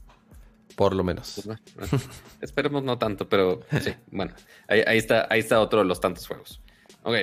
Por 0.76 0.94
lo 0.94 1.02
menos. 1.02 1.32
Pues 1.34 1.46
bueno, 1.46 2.04
esperemos 2.40 2.84
no 2.84 2.98
tanto, 2.98 3.28
pero 3.28 3.62
sí, 3.82 3.92
bueno, 4.12 4.34
ahí, 4.68 4.82
ahí 4.86 4.98
está, 4.98 5.26
ahí 5.30 5.40
está 5.40 5.60
otro 5.60 5.80
de 5.80 5.86
los 5.86 6.00
tantos 6.00 6.26
juegos. 6.28 6.60
Ok, 7.02 7.16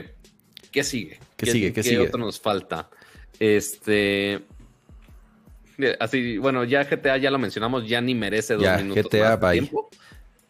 ¿qué 0.72 0.84
sigue? 0.84 1.20
¿Qué 1.38 1.46
sigue? 1.46 1.72
¿Qué 1.72 1.84
sigue? 1.84 2.00
otro 2.00 2.20
nos 2.20 2.42
falta? 2.42 2.90
Este, 3.40 4.42
así, 6.00 6.38
bueno, 6.38 6.64
ya 6.64 6.84
GTA 6.84 7.18
ya 7.18 7.32
lo 7.32 7.40
mencionamos, 7.40 7.88
ya 7.88 8.02
ni 8.02 8.16
merece 8.16 8.56
dos 8.56 8.64
Ya, 8.64 8.78
minutos 8.78 9.06
GTA, 9.06 9.30
más 9.32 9.40
de 9.40 9.46
bye. 9.46 9.52
tiempo. 9.60 9.90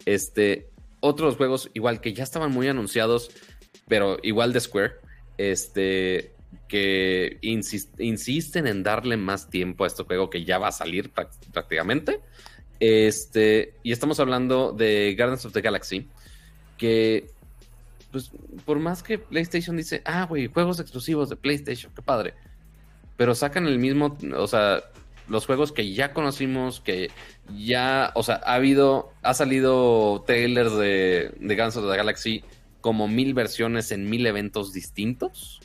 Este, 0.06 0.70
otros 1.00 1.36
juegos 1.36 1.70
igual 1.74 2.02
que 2.02 2.14
ya 2.14 2.24
estaban 2.24 2.52
muy 2.52 2.68
anunciados, 2.68 3.32
pero 3.88 4.18
igual 4.24 4.54
de 4.54 4.60
Square, 4.62 4.94
este, 5.38 6.32
que 6.68 7.38
insis- 7.42 7.90
insisten 8.00 8.68
en 8.68 8.84
darle 8.84 9.18
más 9.18 9.50
tiempo 9.50 9.84
a 9.84 9.88
este 9.88 10.04
juego 10.04 10.30
que 10.30 10.46
ya 10.46 10.58
va 10.58 10.70
a 10.70 10.72
salir 10.72 11.12
prácticamente. 11.12 12.22
Este, 12.86 13.76
y 13.82 13.94
estamos 13.94 14.20
hablando 14.20 14.74
de 14.74 15.16
Guardians 15.18 15.46
of 15.46 15.54
the 15.54 15.62
Galaxy, 15.62 16.10
que, 16.78 17.30
pues, 18.12 18.30
por 18.66 18.78
más 18.80 19.02
que 19.02 19.18
PlayStation 19.18 19.78
dice, 19.78 20.02
ah, 20.04 20.26
güey, 20.26 20.48
juegos 20.48 20.82
exclusivos 20.82 21.30
de 21.30 21.38
PlayStation, 21.38 21.94
qué 21.96 22.02
padre, 22.02 22.34
pero 23.16 23.36
sacan 23.36 23.68
el 23.68 23.80
mismo, 23.80 24.18
o 24.36 24.48
sea, 24.48 24.84
los 25.30 25.46
juegos 25.46 25.72
que 25.72 25.94
ya 25.94 26.12
conocimos, 26.12 26.82
que 26.82 27.10
ya, 27.56 28.12
o 28.16 28.24
sea, 28.24 28.42
ha 28.44 28.56
habido, 28.56 29.14
ha 29.22 29.34
salido 29.34 30.22
trailers 30.28 30.76
de, 30.76 31.34
de 31.40 31.56
Guardians 31.56 31.78
of 31.78 31.90
the 31.90 31.96
Galaxy 31.96 32.44
como 32.82 33.08
mil 33.08 33.34
versiones 33.34 33.94
en 33.94 34.10
mil 34.10 34.26
eventos 34.26 34.74
distintos. 34.74 35.62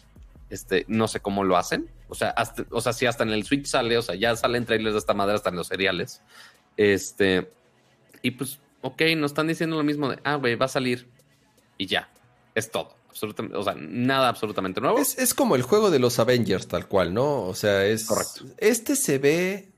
Este, 0.50 0.84
no 0.86 1.08
sé 1.08 1.18
cómo 1.18 1.42
lo 1.42 1.56
hacen. 1.56 1.90
O 2.08 2.14
sea, 2.14 2.32
o 2.70 2.80
sea, 2.80 2.92
si 2.92 3.06
hasta 3.06 3.24
en 3.24 3.30
el 3.30 3.44
Switch 3.44 3.66
sale, 3.66 3.98
o 3.98 4.02
sea, 4.02 4.14
ya 4.14 4.36
salen 4.36 4.66
trailers 4.66 4.94
de 4.94 5.00
esta 5.00 5.14
madre 5.14 5.34
hasta 5.34 5.50
en 5.50 5.56
los 5.56 5.66
seriales. 5.66 6.22
Este, 6.78 7.50
y 8.22 8.30
pues, 8.30 8.60
ok, 8.82 9.02
nos 9.16 9.32
están 9.32 9.48
diciendo 9.48 9.76
lo 9.76 9.82
mismo 9.82 10.08
de, 10.08 10.20
ah, 10.22 10.36
güey, 10.36 10.54
va 10.54 10.66
a 10.66 10.68
salir 10.68 11.08
y 11.76 11.86
ya. 11.86 12.08
Es 12.54 12.70
todo. 12.70 12.96
Absolutamente, 13.10 13.56
o 13.56 13.64
sea, 13.64 13.74
nada 13.76 14.28
absolutamente 14.28 14.80
nuevo. 14.80 14.98
Es, 14.98 15.18
es 15.18 15.34
como 15.34 15.56
el 15.56 15.62
juego 15.62 15.90
de 15.90 15.98
los 15.98 16.20
Avengers, 16.20 16.68
tal 16.68 16.86
cual, 16.86 17.12
¿no? 17.12 17.42
O 17.42 17.54
sea, 17.54 17.84
es. 17.84 18.06
Correcto. 18.06 18.44
Este 18.58 18.94
se 18.94 19.18
ve 19.18 19.72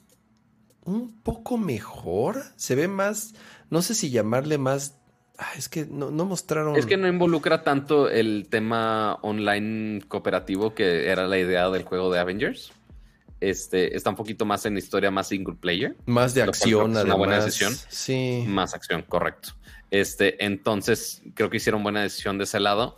un 0.84 1.22
poco 1.22 1.56
mejor. 1.56 2.42
Se 2.56 2.74
ve 2.74 2.86
más. 2.86 3.34
No 3.70 3.80
sé 3.80 3.94
si 3.94 4.10
llamarle 4.10 4.58
más. 4.58 4.98
Ah, 5.38 5.52
es 5.56 5.70
que 5.70 5.86
no, 5.86 6.10
no 6.10 6.26
mostraron. 6.26 6.76
Es 6.76 6.84
que 6.84 6.98
no 6.98 7.08
involucra 7.08 7.62
tanto 7.62 8.10
el 8.10 8.48
tema 8.50 9.14
online 9.22 10.02
cooperativo 10.06 10.74
que 10.74 11.08
era 11.08 11.26
la 11.26 11.38
idea 11.38 11.70
del 11.70 11.84
juego 11.84 12.12
de 12.12 12.18
Avengers. 12.18 12.72
Este 13.40 13.96
está 13.96 14.10
un 14.10 14.16
poquito 14.16 14.44
más 14.44 14.66
en 14.66 14.76
historia 14.76 15.10
más 15.10 15.28
single 15.28 15.56
player, 15.58 15.96
Más 16.06 16.34
de 16.34 16.42
acción, 16.42 16.96
además. 16.96 17.04
una 17.04 17.14
buena 17.14 17.44
decisión. 17.44 17.74
Sí. 17.88 18.44
más 18.46 18.74
acción, 18.74 19.02
correcto. 19.02 19.50
Este, 19.90 20.44
entonces 20.44 21.22
creo 21.34 21.50
que 21.50 21.56
hicieron 21.56 21.82
buena 21.82 22.02
decisión 22.02 22.38
de 22.38 22.44
ese 22.44 22.60
lado, 22.60 22.96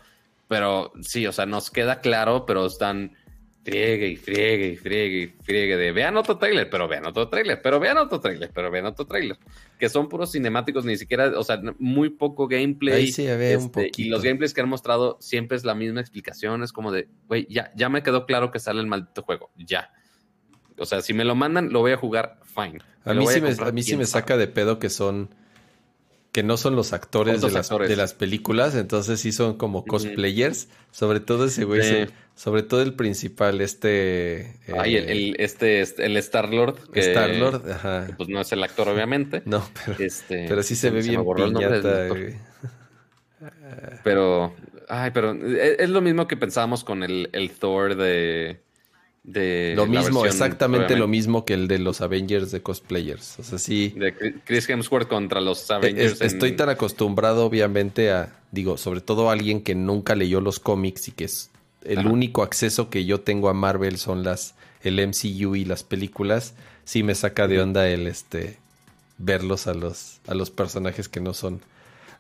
pero 0.49 0.93
sí, 1.01 1.27
o 1.27 1.33
sea, 1.33 1.47
nos 1.47 1.71
queda 1.71 2.01
claro, 2.01 2.45
pero 2.45 2.67
están 2.67 3.17
friegue 3.65 4.09
y 4.09 4.17
friegue 4.17 4.69
y 4.71 4.77
friegue 4.77 5.23
y 5.23 5.27
friegue 5.45 5.77
de 5.77 5.93
vean 5.93 6.17
otro 6.17 6.37
trailer, 6.37 6.69
pero 6.69 6.89
vean 6.89 7.07
otro 7.07 7.29
trailer, 7.29 7.63
pero 7.63 7.79
vean 7.79 7.97
otro 7.97 8.21
trailer, 8.21 8.51
pero 8.53 8.71
vean 8.71 8.87
otro 8.87 9.07
trailer. 9.07 9.39
Que 9.79 9.89
son 9.89 10.09
puros 10.09 10.33
cinemáticos, 10.33 10.85
ni 10.85 10.97
siquiera, 10.97 11.33
o 11.39 11.45
sea, 11.45 11.61
muy 11.79 12.11
poco 12.11 12.49
gameplay. 12.49 12.95
Ahí 12.95 13.13
sí 13.13 13.29
había 13.29 13.57
un 13.59 13.67
este, 13.67 13.83
y 13.83 13.91
poquito. 13.91 14.11
los 14.11 14.23
gameplays 14.23 14.53
que 14.53 14.61
han 14.61 14.69
mostrado 14.69 15.17
siempre 15.21 15.57
es 15.57 15.65
la 15.65 15.75
misma 15.75 16.01
explicación. 16.01 16.63
Es 16.63 16.73
como 16.73 16.91
de, 16.91 17.09
güey, 17.29 17.47
ya, 17.49 17.71
ya 17.77 17.89
me 17.89 18.03
quedó 18.03 18.27
claro 18.27 18.51
que 18.51 18.59
sale 18.59 18.81
el 18.81 18.87
maldito 18.87 19.23
juego. 19.23 19.51
Ya. 19.57 19.93
O 20.83 20.87
sea, 20.87 21.01
si 21.01 21.15
me 21.15 21.25
lo 21.25 21.35
mandan, 21.35 21.73
lo 21.73 21.81
voy 21.81 21.93
a 21.93 21.97
jugar 21.97 22.39
fine. 22.55 22.81
A 23.05 23.15
mí 23.15 23.27
sí 23.27 23.41
me, 23.41 23.49
comprar 23.49 23.69
a 23.69 23.73
mí 23.73 23.83
sí 23.83 23.93
bien 23.93 24.01
me 24.01 24.07
saca 24.07 24.37
de 24.37 24.47
pedo 24.49 24.79
que 24.79 24.91
son 24.91 25.31
que 26.33 26.43
no 26.43 26.57
son 26.57 26.77
los 26.77 26.95
actores, 26.95 27.43
de 27.43 27.51
las, 27.51 27.67
actores. 27.71 27.91
de 27.91 27.97
las 27.97 28.15
películas, 28.15 28.75
entonces 28.75 29.21
sí 29.21 29.33
son 29.33 29.59
como 29.59 29.85
cosplayers, 29.85 30.69
sobre 30.91 31.21
todo 31.21 31.45
ese 31.45 31.65
güey, 31.65 31.83
Sí. 31.83 31.89
se- 31.89 32.09
sobre 32.35 32.63
todo 32.63 32.81
el 32.81 32.95
principal, 32.95 33.61
este... 33.61 34.57
Ay, 34.79 34.97
el, 34.97 35.11
el- 35.11 35.37
este, 35.39 35.83
este, 35.83 36.07
el 36.07 36.17
Star-Lord. 36.17 36.79
Star-Lord, 36.95 37.65
que, 37.67 37.73
ajá. 37.73 38.07
Pues 38.17 38.31
no 38.31 38.41
es 38.41 38.51
el 38.51 38.65
actor, 38.65 38.89
obviamente. 38.89 39.43
No, 39.45 39.63
pero, 39.85 39.99
Este, 40.03 40.47
pero 40.49 40.63
sí 40.63 40.75
se 40.75 40.89
ve 40.89 41.03
me 41.03 41.09
bien 41.09 41.23
piñata, 41.37 42.09
güey. 42.09 42.37
Pero, 44.05 44.55
ay, 44.89 45.11
pero 45.13 45.33
es, 45.33 45.81
es 45.81 45.91
lo 45.91 46.01
mismo 46.01 46.27
que 46.27 46.37
pensábamos 46.37 46.85
con 46.85 47.03
el, 47.03 47.29
el 47.33 47.51
Thor 47.51 47.97
de. 47.97 48.61
De 49.25 49.75
Lo 49.77 49.87
mismo, 49.87 50.23
versión, 50.23 50.27
exactamente 50.27 50.97
lo 50.97 51.07
mismo 51.07 51.45
que 51.45 51.55
el 51.55 51.69
de 51.69 51.79
los 51.79 52.01
Avengers 52.01 52.51
de 52.51 52.61
cosplayers. 52.61 53.39
O 53.39 53.45
sea, 53.45 53.59
sí... 53.59 53.91
De 53.97 54.13
Chris- 54.45 54.69
Hemsworth 54.69 55.09
contra 55.09 55.41
los 55.41 55.71
Eh, 55.71 55.75
Avengers. 55.75 56.13
es- 56.15 56.21
en- 56.23 56.27
Estoy 56.27 56.53
tan 56.57 56.69
acostumbrado, 56.71 57.45
obviamente, 57.47 58.11
a, 58.11 58.35
digo, 58.51 58.77
sobre 58.77 59.01
todo 59.01 59.31
alguien 59.31 59.63
que 59.63 59.75
nunca 59.77 60.17
leyó 60.17 60.41
los 60.41 60.59
cómics 60.59 61.07
y 61.09 61.13
que 61.13 61.25
es 61.25 61.51
el 61.85 62.01
Ajá. 62.01 62.09
único 62.11 62.43
acceso 62.43 62.91
que 62.91 63.05
yo 63.05 63.21
tengo 63.21 63.49
a 63.49 63.55
Marvel 63.55 63.97
son 63.99 64.25
las, 64.25 64.55
el 64.83 64.99
MCU 64.99 65.55
y 65.55 65.65
las 65.65 65.85
películas. 65.85 66.55
Sí 66.85 67.05
me 67.05 67.15
saca 67.15 67.47
de 67.47 67.61
onda 67.61 67.89
el, 67.89 68.09
este, 68.09 68.59
verlos 69.19 69.69
a 69.69 69.75
los, 69.75 70.19
a 70.27 70.35
los 70.35 70.51
personajes 70.51 71.09
que 71.09 71.21
no 71.21 71.33
son 71.33 71.61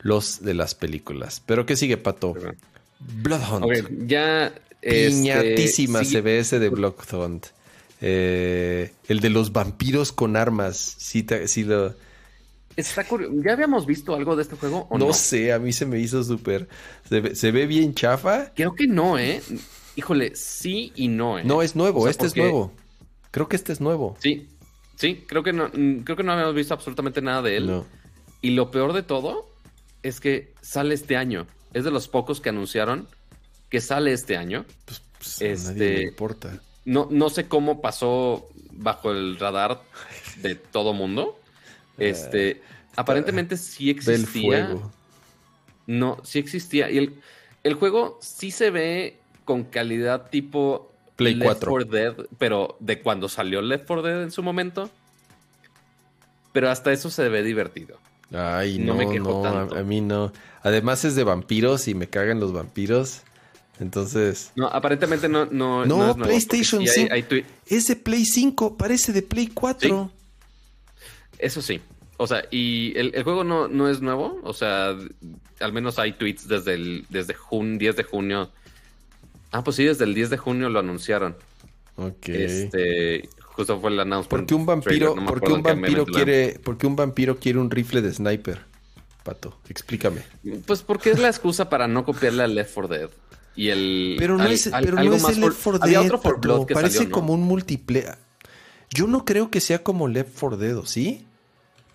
los 0.02 0.40
de 0.42 0.54
las 0.54 0.76
películas. 0.76 1.42
Pero 1.46 1.66
¿qué 1.66 1.74
sigue, 1.74 1.96
Pato? 1.96 2.34
Ajá. 2.38 2.54
Bloodhunt. 3.00 3.64
Ok, 3.64 3.72
este, 4.82 5.10
Piñatísima 5.10 6.00
sigue- 6.00 6.10
se 6.10 6.20
ve 6.20 6.38
ese 6.40 6.58
de 6.58 6.68
Bloodhunt. 6.68 7.46
Eh, 8.00 8.92
el 9.08 9.20
de 9.20 9.30
los 9.30 9.52
vampiros 9.52 10.12
con 10.12 10.36
armas. 10.36 10.76
Sí, 10.98 11.24
sí 11.46 11.64
lo... 11.64 11.94
Está 12.76 13.04
curioso. 13.04 13.32
¿Ya 13.44 13.52
habíamos 13.52 13.86
visto 13.86 14.14
algo 14.14 14.34
de 14.34 14.42
este 14.42 14.56
juego 14.56 14.86
o 14.90 14.98
No, 14.98 15.06
no? 15.08 15.12
sé, 15.12 15.52
a 15.52 15.58
mí 15.58 15.72
se 15.72 15.86
me 15.86 16.00
hizo 16.00 16.24
súper. 16.24 16.68
Se, 17.08 17.20
ve- 17.20 17.34
se 17.36 17.52
ve 17.52 17.66
bien 17.66 17.94
chafa. 17.94 18.52
Creo 18.54 18.74
que 18.74 18.86
no, 18.86 19.18
¿eh? 19.18 19.40
Híjole, 19.94 20.34
sí 20.34 20.90
y 20.96 21.08
no, 21.08 21.38
¿eh? 21.38 21.44
No, 21.44 21.60
es 21.62 21.76
nuevo, 21.76 22.00
O 22.00 22.02
sea, 22.04 22.10
este 22.10 22.26
es 22.26 22.36
nuevo. 22.36 22.72
Creo 23.30 23.46
que 23.48 23.56
este 23.56 23.72
es 23.72 23.80
nuevo. 23.80 24.16
Sí, 24.20 24.48
sí, 24.96 25.22
creo 25.28 25.42
que 25.42 25.52
no, 25.52 25.68
mm, 25.72 25.98
creo 25.98 26.16
que 26.16 26.22
no 26.22 26.32
habíamos 26.32 26.54
visto 26.54 26.72
absolutamente 26.74 27.20
nada 27.22 27.42
de 27.42 27.56
él. 27.58 27.66
No. 27.66 27.86
Y 28.40 28.50
lo 28.52 28.70
peor 28.70 28.94
de 28.94 29.02
todo 29.02 29.48
es 30.02 30.18
que 30.18 30.52
sale 30.62 30.94
este 30.94 31.16
año. 31.16 31.46
Es 31.74 31.84
de 31.84 31.90
los 31.90 32.08
pocos 32.08 32.40
que 32.40 32.48
anunciaron 32.48 33.06
que 33.72 33.80
sale 33.80 34.12
este 34.12 34.36
año. 34.36 34.66
Pues, 34.84 35.00
pues, 35.18 35.40
a 35.40 35.44
Este- 35.46 35.72
nadie 35.72 35.96
le 35.96 36.02
importa. 36.08 36.60
No, 36.84 37.08
no 37.10 37.30
sé 37.30 37.48
cómo 37.48 37.80
pasó 37.80 38.46
bajo 38.70 39.10
el 39.12 39.38
radar 39.38 39.80
de 40.42 40.54
todo 40.56 40.92
mundo. 40.92 41.40
Este, 41.96 42.60
aparentemente 42.96 43.56
sí 43.56 43.88
existía. 43.88 44.66
fuego. 44.66 44.92
No, 45.86 46.18
sí 46.22 46.38
existía. 46.38 46.90
Y 46.90 46.98
el, 46.98 47.14
el 47.64 47.74
juego 47.74 48.18
sí 48.20 48.50
se 48.50 48.70
ve 48.70 49.16
con 49.46 49.64
calidad 49.64 50.28
tipo 50.28 50.92
Play 51.16 51.34
Left 51.34 51.64
4. 51.64 51.70
4 51.70 51.90
Dead, 51.90 52.14
pero 52.38 52.76
de 52.78 53.00
cuando 53.00 53.28
salió 53.30 53.62
Left 53.62 53.86
4 53.86 54.02
Dead 54.02 54.22
en 54.22 54.30
su 54.30 54.42
momento. 54.42 54.90
Pero 56.52 56.68
hasta 56.70 56.92
eso 56.92 57.08
se 57.10 57.28
ve 57.30 57.42
divertido. 57.42 57.96
Ay, 58.34 58.78
No 58.78 58.92
no, 58.92 58.98
me 58.98 59.08
quejo 59.10 59.30
no, 59.42 59.46
a, 59.46 59.52
tanto. 59.52 59.76
a 59.78 59.82
mí 59.82 60.02
no. 60.02 60.30
Además 60.62 61.04
es 61.06 61.14
de 61.14 61.24
vampiros 61.24 61.88
y 61.88 61.94
me 61.94 62.08
cagan 62.08 62.38
los 62.40 62.52
vampiros. 62.52 63.22
Entonces, 63.82 64.52
No, 64.54 64.68
aparentemente 64.68 65.28
no, 65.28 65.46
no, 65.46 65.84
No, 65.84 65.86
no 65.86 66.10
es 66.10 66.16
nuevo, 66.16 66.22
PlayStation 66.22 66.80
porque 66.82 66.92
sí 66.92 67.00
hay- 67.10 67.22
5. 67.28 67.34
hay 67.34 67.44
es 67.66 67.86
de 67.88 67.96
Play 67.96 68.24
5, 68.24 68.76
parece 68.76 69.12
de 69.12 69.22
Play 69.22 69.48
4. 69.48 70.10
Eso 71.38 71.60
sí. 71.60 71.80
O 72.16 72.26
sea, 72.26 72.44
y 72.52 72.96
el, 72.96 73.12
el 73.14 73.24
juego 73.24 73.42
no, 73.42 73.66
no 73.66 73.88
es 73.88 74.00
nuevo. 74.00 74.40
O 74.44 74.52
sea, 74.52 74.96
al 75.60 75.72
menos 75.72 75.98
hay 75.98 76.12
tweets 76.12 76.46
desde 76.46 76.74
el 76.74 77.06
desde 77.10 77.34
jun, 77.34 77.78
10 77.78 77.96
de 77.96 78.04
junio. 78.04 78.50
Ah, 79.50 79.64
pues 79.64 79.76
sí, 79.76 79.84
desde 79.84 80.04
el 80.04 80.14
10 80.14 80.30
de 80.30 80.36
junio 80.36 80.68
lo 80.70 80.78
anunciaron. 80.78 81.34
Ok. 81.96 82.28
Este, 82.28 83.28
justo 83.42 83.80
fue 83.80 83.90
el 83.90 83.98
announcement. 83.98 84.30
¿Por 84.30 84.46
qué 84.46 84.54
un 84.54 84.64
vampiro, 84.64 84.90
trailer, 84.90 85.16
no 85.16 85.22
me 85.22 85.26
por 85.26 85.40
qué 85.40 85.46
acuerdo 85.46 85.56
un 85.56 85.62
vampiro 85.80 86.06
quiere, 86.06 86.58
por 86.62 86.78
qué 86.78 86.86
un 86.86 86.96
vampiro 86.96 87.36
quiere 87.38 87.58
un 87.58 87.70
rifle 87.70 88.00
de 88.00 88.12
sniper? 88.12 88.60
Pato, 89.24 89.58
explícame. 89.68 90.22
Pues 90.66 90.82
porque 90.82 91.10
es 91.10 91.18
la 91.18 91.28
excusa 91.28 91.68
para 91.68 91.88
no 91.88 92.04
copiarle 92.04 92.44
al 92.44 92.54
Left 92.54 92.72
4 92.74 92.88
Dead. 92.96 93.10
Y 93.54 93.68
el. 93.68 94.16
Pero 94.18 94.36
no 94.38 94.44
al- 94.44 94.52
es, 94.52 94.72
al- 94.72 94.84
pero 94.84 94.96
no 95.02 95.14
es 95.14 95.22
más 95.22 95.32
el 95.34 95.40
Left 95.42 95.60
4 95.62 95.82
Había 95.82 95.98
Dead, 96.00 96.06
otro 96.06 96.18
For. 96.18 96.40
Blood 96.40 96.66
que 96.66 96.74
Parece 96.74 96.94
salió, 96.98 97.10
¿no? 97.10 97.14
como 97.14 97.32
un 97.34 97.42
multiplayer. 97.42 98.16
Yo 98.90 99.06
no 99.06 99.24
creo 99.24 99.50
que 99.50 99.60
sea 99.60 99.82
como 99.82 100.08
Left 100.08 100.38
4 100.38 100.56
Dead, 100.56 100.76
¿o 100.76 100.86
¿sí? 100.86 101.26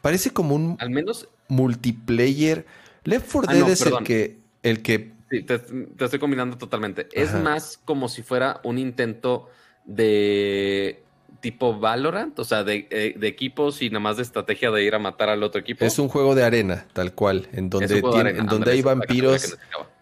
Parece 0.02 0.32
como 0.32 0.56
un 0.56 0.78
Al 0.80 0.90
menos. 0.90 1.28
multiplayer. 1.48 2.66
Left 3.04 3.28
4 3.32 3.50
Ah, 3.50 3.54
Dead 3.54 3.62
no, 3.66 3.68
es 3.70 3.82
el 3.82 3.98
que, 4.04 4.38
el 4.64 4.82
que 4.82 5.12
Sí, 5.30 5.44
te, 5.44 5.60
te 5.60 6.06
estoy 6.06 6.20
combinando 6.20 6.58
totalmente. 6.58 7.10
Es 7.12 7.34
más 7.34 7.78
como 7.84 8.08
si 8.08 8.24
fuera 8.24 8.62
un 8.64 8.78
intento 8.78 9.50
de 9.86 11.02
tipo 11.42 11.78
Valorant, 11.80 12.38
o 12.40 12.44
sea, 12.46 12.64
de, 12.64 12.88
eh, 12.90 13.14
de 13.18 13.28
equipos 13.28 13.82
y 13.82 13.90
nada 13.90 14.00
más 14.00 14.18
de 14.18 14.24
estrategia 14.24 14.72
de 14.72 14.84
ir 14.84 14.96
a 14.96 15.00
matar 15.00 15.30
al 15.30 15.44
otro 15.44 15.60
equipo. 15.62 15.84
es 15.86 16.00
un 16.00 16.08
juego 16.08 16.34
de 16.34 16.44
arena, 16.44 16.86
tal 16.94 17.14
cual, 17.14 17.48
en 17.52 17.70
donde, 17.70 17.88
tiene- 18.02 18.20
arena, 18.20 18.40
en 18.40 18.46
donde 18.48 18.72
hay 18.72 18.82
vampiros 18.82 19.46
que. 19.46 19.54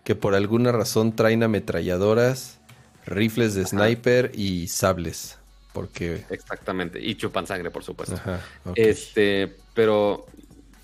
Que 0.05 0.15
por 0.15 0.35
alguna 0.35 0.71
razón 0.71 1.15
traen 1.15 1.41
ametralladoras, 1.43 2.59
rifles 3.07 3.55
de 3.55 3.65
sniper 3.65 4.31
y 4.35 4.67
sables. 4.67 5.39
Porque. 5.73 6.23
Exactamente. 6.29 7.01
Y 7.01 7.15
chupan 7.15 7.47
sangre, 7.47 7.71
por 7.71 7.83
supuesto. 7.83 8.15
Ajá. 8.15 8.39
Este, 8.75 9.57
pero 9.73 10.27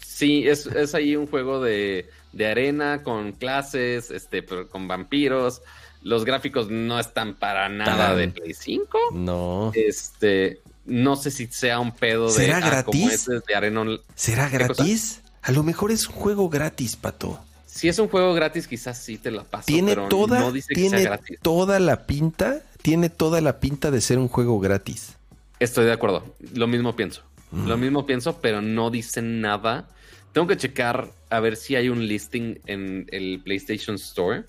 sí, 0.04 0.48
es, 0.50 0.66
es 0.66 0.96
ahí 0.96 1.16
un 1.16 1.28
juego 1.28 1.62
de, 1.62 2.10
de 2.34 2.48
arena 2.48 3.04
con 3.04 3.32
clases, 3.34 4.10
este, 4.10 4.42
pero 4.42 4.68
con 4.68 4.88
vampiros. 4.88 5.62
Los 6.02 6.26
gráficos 6.26 6.72
no 6.72 7.00
están 7.00 7.36
para 7.36 7.70
nada 7.70 8.08
Tan. 8.10 8.18
de 8.18 8.28
Play 8.30 8.56
5. 8.56 8.98
No. 9.14 9.72
Este, 9.76 10.62
no 10.86 11.16
sé 11.16 11.30
si 11.30 11.46
sea 11.46 11.80
un 11.80 11.94
pedo 11.94 12.26
de 12.26 12.34
¿Será 12.34 12.58
ah, 12.58 12.84
como 12.84 12.98
gratis? 12.98 13.14
ese 13.14 13.36
es 13.36 13.44
de 13.44 13.56
arena. 13.56 13.86
¿Será 14.16 14.50
gratis? 14.50 15.22
A 15.44 15.52
lo 15.52 15.62
mejor 15.62 15.92
es 15.92 16.08
un 16.08 16.16
juego 16.16 16.50
gratis, 16.50 16.96
pato. 16.96 17.40
Si 17.74 17.88
es 17.88 17.98
un 18.00 18.10
juego 18.10 18.34
gratis, 18.34 18.68
quizás 18.68 19.02
sí 19.02 19.18
te 19.18 19.32
la 19.32 19.46
paso, 19.46 19.66
Tiene 19.66 19.94
pero 19.96 20.10
toda, 20.10 20.42
no 20.42 20.52
dice 20.52 20.74
que 20.74 20.82
sea 20.82 20.90
tiene 20.90 21.04
gratis. 21.06 21.40
toda 21.42 21.80
la 21.80 22.06
pinta, 22.06 22.62
tiene 22.82 23.10
toda 23.10 23.40
la 23.40 23.62
pinta 23.62 23.92
de 23.92 24.02
ser 24.02 24.20
un 24.20 24.28
juego 24.28 24.60
gratis. 24.60 25.16
Estoy 25.58 25.86
de 25.86 25.94
acuerdo. 25.94 26.36
Lo 26.54 26.68
mismo 26.68 26.98
pienso. 26.98 27.24
Mm. 27.52 27.68
Lo 27.68 27.78
mismo 27.78 28.06
pienso, 28.06 28.42
pero 28.42 28.62
no 28.62 28.92
dicen 28.92 29.40
nada. 29.40 29.88
Tengo 30.34 30.48
que 30.48 30.58
checar 30.58 31.12
a 31.30 31.40
ver 31.40 31.56
si 31.56 31.78
hay 31.78 31.88
un 31.88 32.06
listing 32.08 32.60
en 32.66 33.08
el 33.10 33.40
PlayStation 33.42 33.96
Store. 33.96 34.44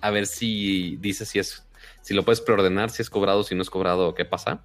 A 0.00 0.10
ver 0.10 0.28
si 0.28 0.96
dice 1.00 1.26
si 1.26 1.40
es, 1.40 1.64
si 2.02 2.14
lo 2.14 2.24
puedes 2.24 2.40
preordenar, 2.40 2.90
si 2.90 3.02
es 3.02 3.10
cobrado, 3.10 3.42
si 3.42 3.56
no 3.56 3.62
es 3.62 3.70
cobrado, 3.70 4.14
qué 4.14 4.24
pasa. 4.24 4.60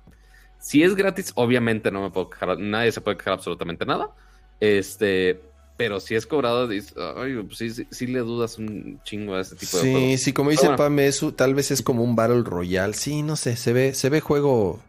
Si 0.60 0.84
es 0.84 0.94
gratis, 0.94 1.32
obviamente 1.34 1.90
no 1.90 2.04
me 2.04 2.12
puedo 2.12 2.30
quejar, 2.30 2.60
nadie 2.60 2.92
se 2.92 3.02
puede 3.02 3.18
quejar 3.18 3.34
absolutamente 3.34 3.88
nada. 3.88 4.12
Este, 4.60 5.42
pero 5.82 6.00
si 6.00 6.14
es 6.14 6.28
cobrado, 6.28 6.68
dices, 6.68 6.94
ay, 7.18 7.42
pues 7.44 7.58
sí, 7.58 7.70
sí, 7.72 7.88
sí 7.90 8.06
le 8.08 8.20
dudas 8.20 8.60
un 8.60 9.02
chingo 9.04 9.34
a 9.34 9.42
ese 9.42 9.56
tipo 9.56 9.78
de 9.78 9.84
Sí, 9.84 9.92
juegos. 9.92 10.20
sí, 10.22 10.34
como 10.34 10.50
dice 10.52 10.68
bueno. 10.68 10.78
Pame, 10.78 11.08
eso 11.08 11.34
tal 11.34 11.56
vez 11.56 11.72
es 11.72 11.82
como 11.82 12.04
un 12.04 12.16
Battle 12.16 12.44
Royale. 12.44 12.94
Sí, 12.94 13.24
no 13.24 13.36
sé, 13.36 13.56
se 13.56 13.74
ve, 13.74 13.94
se 13.96 14.10
ve 14.10 14.20
juego 14.22 14.80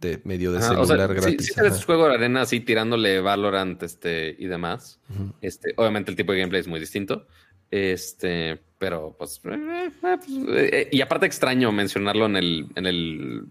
de 0.00 0.20
medio 0.24 0.52
de 0.52 0.58
Ajá, 0.58 0.68
celular 0.68 0.84
o 1.10 1.14
sea, 1.14 1.22
sí- 1.22 1.28
gratis. 1.36 1.46
sí 1.46 1.60
ajá. 1.60 1.82
juego 1.86 2.08
de 2.08 2.14
arena 2.14 2.42
así 2.42 2.60
tirándole 2.60 3.20
Valorant 3.20 3.82
este, 3.82 4.36
y 4.38 4.46
demás. 4.46 5.00
Este, 5.40 5.72
obviamente 5.76 6.10
el 6.10 6.16
tipo 6.16 6.32
de 6.32 6.38
gameplay 6.40 6.60
es 6.60 6.68
muy 6.68 6.78
distinto. 6.80 7.26
Este, 7.70 8.60
pero 8.78 9.16
pues, 9.18 9.40
eh, 9.44 9.50
eh, 9.54 9.90
pues, 10.00 10.28
eh, 10.48 10.88
y 10.92 11.00
aparte 11.00 11.24
extraño 11.26 11.72
mencionarlo 11.72 12.26
en 12.26 12.36
el, 12.36 12.66
en 12.76 12.86
el, 12.86 13.46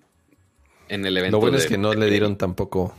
en 0.90 1.06
el 1.08 1.18
evento. 1.18 1.38
Lo 1.38 1.42
bueno 1.42 1.58
de- 1.58 1.64
es 1.64 1.70
que 1.70 1.78
no 1.80 1.90
de 1.90 1.98
le 1.98 2.10
dieron 2.10 2.38
tampoco 2.38 2.96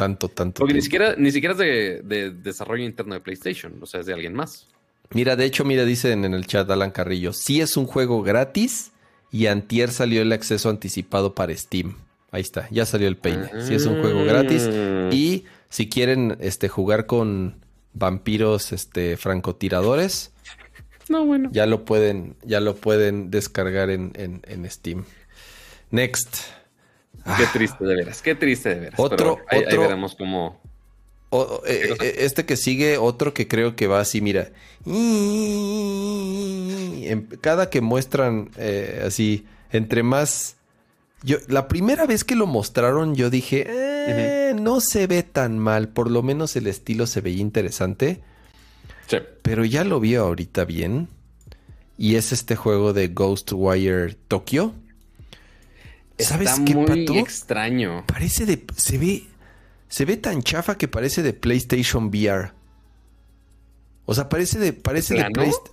tanto, 0.00 0.28
tanto. 0.28 0.58
Porque 0.60 0.74
ni 0.74 0.82
siquiera, 0.82 1.14
ni 1.16 1.30
siquiera 1.30 1.52
es 1.52 1.58
de, 1.58 2.00
de 2.02 2.30
desarrollo 2.30 2.84
interno 2.84 3.14
de 3.14 3.20
PlayStation, 3.20 3.74
o 3.80 3.86
sea, 3.86 4.00
es 4.00 4.06
de 4.06 4.12
alguien 4.14 4.34
más. 4.34 4.66
Mira, 5.12 5.36
de 5.36 5.44
hecho, 5.44 5.64
mira, 5.64 5.84
dicen 5.84 6.24
en 6.24 6.34
el 6.34 6.46
chat 6.46 6.70
Alan 6.70 6.90
Carrillo, 6.90 7.32
sí 7.32 7.60
es 7.60 7.76
un 7.76 7.86
juego 7.86 8.22
gratis 8.22 8.92
y 9.32 9.46
antier 9.46 9.90
salió 9.90 10.22
el 10.22 10.32
acceso 10.32 10.70
anticipado 10.70 11.34
para 11.34 11.56
Steam. 11.56 11.96
Ahí 12.32 12.42
está, 12.42 12.68
ya 12.70 12.86
salió 12.86 13.08
el 13.08 13.16
peine. 13.16 13.48
Sí 13.66 13.74
es 13.74 13.86
un 13.86 14.00
juego 14.00 14.24
gratis 14.24 14.68
Mm. 14.68 15.12
y 15.12 15.44
si 15.68 15.88
quieren 15.88 16.36
este 16.40 16.68
jugar 16.68 17.06
con 17.06 17.56
vampiros 17.92 18.72
este 18.72 19.16
francotiradores, 19.16 20.30
No, 21.08 21.24
bueno. 21.26 21.50
ya 21.52 21.66
lo 21.66 21.84
pueden 21.84 22.36
ya 22.44 22.60
lo 22.60 22.76
pueden 22.76 23.30
descargar 23.32 23.90
en, 23.90 24.12
en, 24.14 24.42
en 24.46 24.70
Steam. 24.70 25.04
Next. 25.90 26.36
Qué 27.36 27.44
triste 27.52 27.84
de 27.84 27.94
veras, 27.96 28.22
qué 28.22 28.34
triste 28.34 28.70
de 28.70 28.80
veras. 28.80 28.98
Otro, 29.00 29.16
Pero 29.16 29.38
ahí- 29.50 29.58
ahí 29.58 29.64
otro- 29.66 29.80
veremos 29.82 30.14
cómo. 30.16 30.58
O- 31.32 31.62
eh, 31.66 31.94
eh, 32.00 32.14
este 32.20 32.44
que 32.44 32.56
sigue, 32.56 32.98
otro 32.98 33.32
que 33.34 33.46
creo 33.46 33.76
que 33.76 33.86
va 33.86 34.00
así, 34.00 34.20
mira. 34.20 34.50
En- 34.86 34.90
Cada 37.40 37.70
que 37.70 37.80
muestran 37.80 38.50
eh, 38.56 39.02
así, 39.06 39.46
entre 39.72 40.02
más... 40.02 40.56
Yo, 41.22 41.36
la 41.48 41.68
primera 41.68 42.06
vez 42.06 42.24
que 42.24 42.34
lo 42.34 42.46
mostraron, 42.46 43.14
yo 43.14 43.28
dije, 43.28 43.66
"Eh, 43.68 44.54
no 44.58 44.80
se 44.80 45.06
ve 45.06 45.22
tan 45.22 45.58
mal, 45.58 45.88
por 45.88 46.10
lo 46.10 46.22
menos 46.22 46.56
el 46.56 46.66
estilo 46.66 47.06
se 47.06 47.20
veía 47.20 47.42
interesante, 47.42 48.22
Sí. 49.06 49.18
pero 49.42 49.66
ya 49.66 49.84
lo 49.84 50.00
vi 50.00 50.14
ahorita 50.14 50.64
bien. 50.64 51.08
Y 51.98 52.14
es 52.14 52.32
este 52.32 52.56
juego 52.56 52.94
de 52.94 53.08
Ghostwire 53.08 54.16
Tokyo. 54.28 54.72
¿Sabes 56.20 56.50
Está 56.50 56.64
qué, 56.64 56.74
muy 56.74 56.86
Pato? 57.06 57.18
extraño. 57.18 58.04
Parece 58.06 58.46
de. 58.46 58.64
Se 58.76 58.98
ve. 58.98 59.24
Se 59.88 60.04
ve 60.04 60.16
tan 60.16 60.42
chafa 60.42 60.78
que 60.78 60.86
parece 60.88 61.22
de 61.22 61.32
PlayStation 61.32 62.06
VR. 62.06 62.52
O 64.06 64.14
sea, 64.14 64.28
parece 64.28 64.58
de. 64.58 64.72
Parece 64.72 65.14
de, 65.14 65.24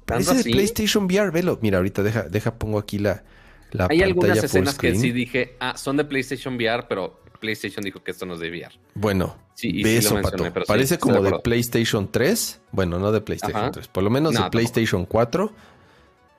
parece 0.05 0.33
de? 0.35 0.43
PlayStation 0.43 1.05
VR. 1.05 1.31
Velo. 1.31 1.59
Mira, 1.61 1.77
ahorita 1.77 2.03
deja, 2.03 2.23
deja 2.23 2.55
pongo 2.55 2.77
aquí 2.79 2.99
la, 2.99 3.23
la 3.71 3.83
Hay 3.85 3.87
pantalla 3.99 4.05
algunas 4.05 4.43
escenas 4.43 4.77
que 4.77 4.95
sí 4.95 5.11
dije, 5.11 5.55
ah, 5.59 5.75
son 5.77 5.97
de 5.97 6.05
PlayStation 6.05 6.55
VR, 6.55 6.85
pero 6.87 7.19
PlayStation 7.39 7.83
dijo 7.83 8.03
que 8.03 8.11
esto 8.11 8.25
no 8.25 8.33
es 8.35 8.39
de 8.39 8.49
VR. 8.49 8.73
Bueno, 8.95 9.35
Sí, 9.53 9.69
y 9.69 9.83
ve 9.83 9.89
sí 9.91 9.97
eso, 10.05 10.13
mencioné, 10.15 10.51
Pato. 10.51 10.61
sí, 10.61 10.67
parece 10.67 10.97
como 10.99 11.21
de. 11.21 11.39
PlayStation 11.39 12.11
3. 12.11 12.61
Bueno, 12.71 12.99
no 12.99 13.11
de 13.11 13.21
PlayStation 13.21 13.61
Ajá. 13.61 13.71
3. 13.71 13.87
Por 13.87 14.03
lo 14.03 14.09
menos 14.11 14.33
No, 14.33 14.39
de 14.39 14.43
tampoco. 14.43 14.51
PlayStation 14.51 15.05
4. 15.05 15.51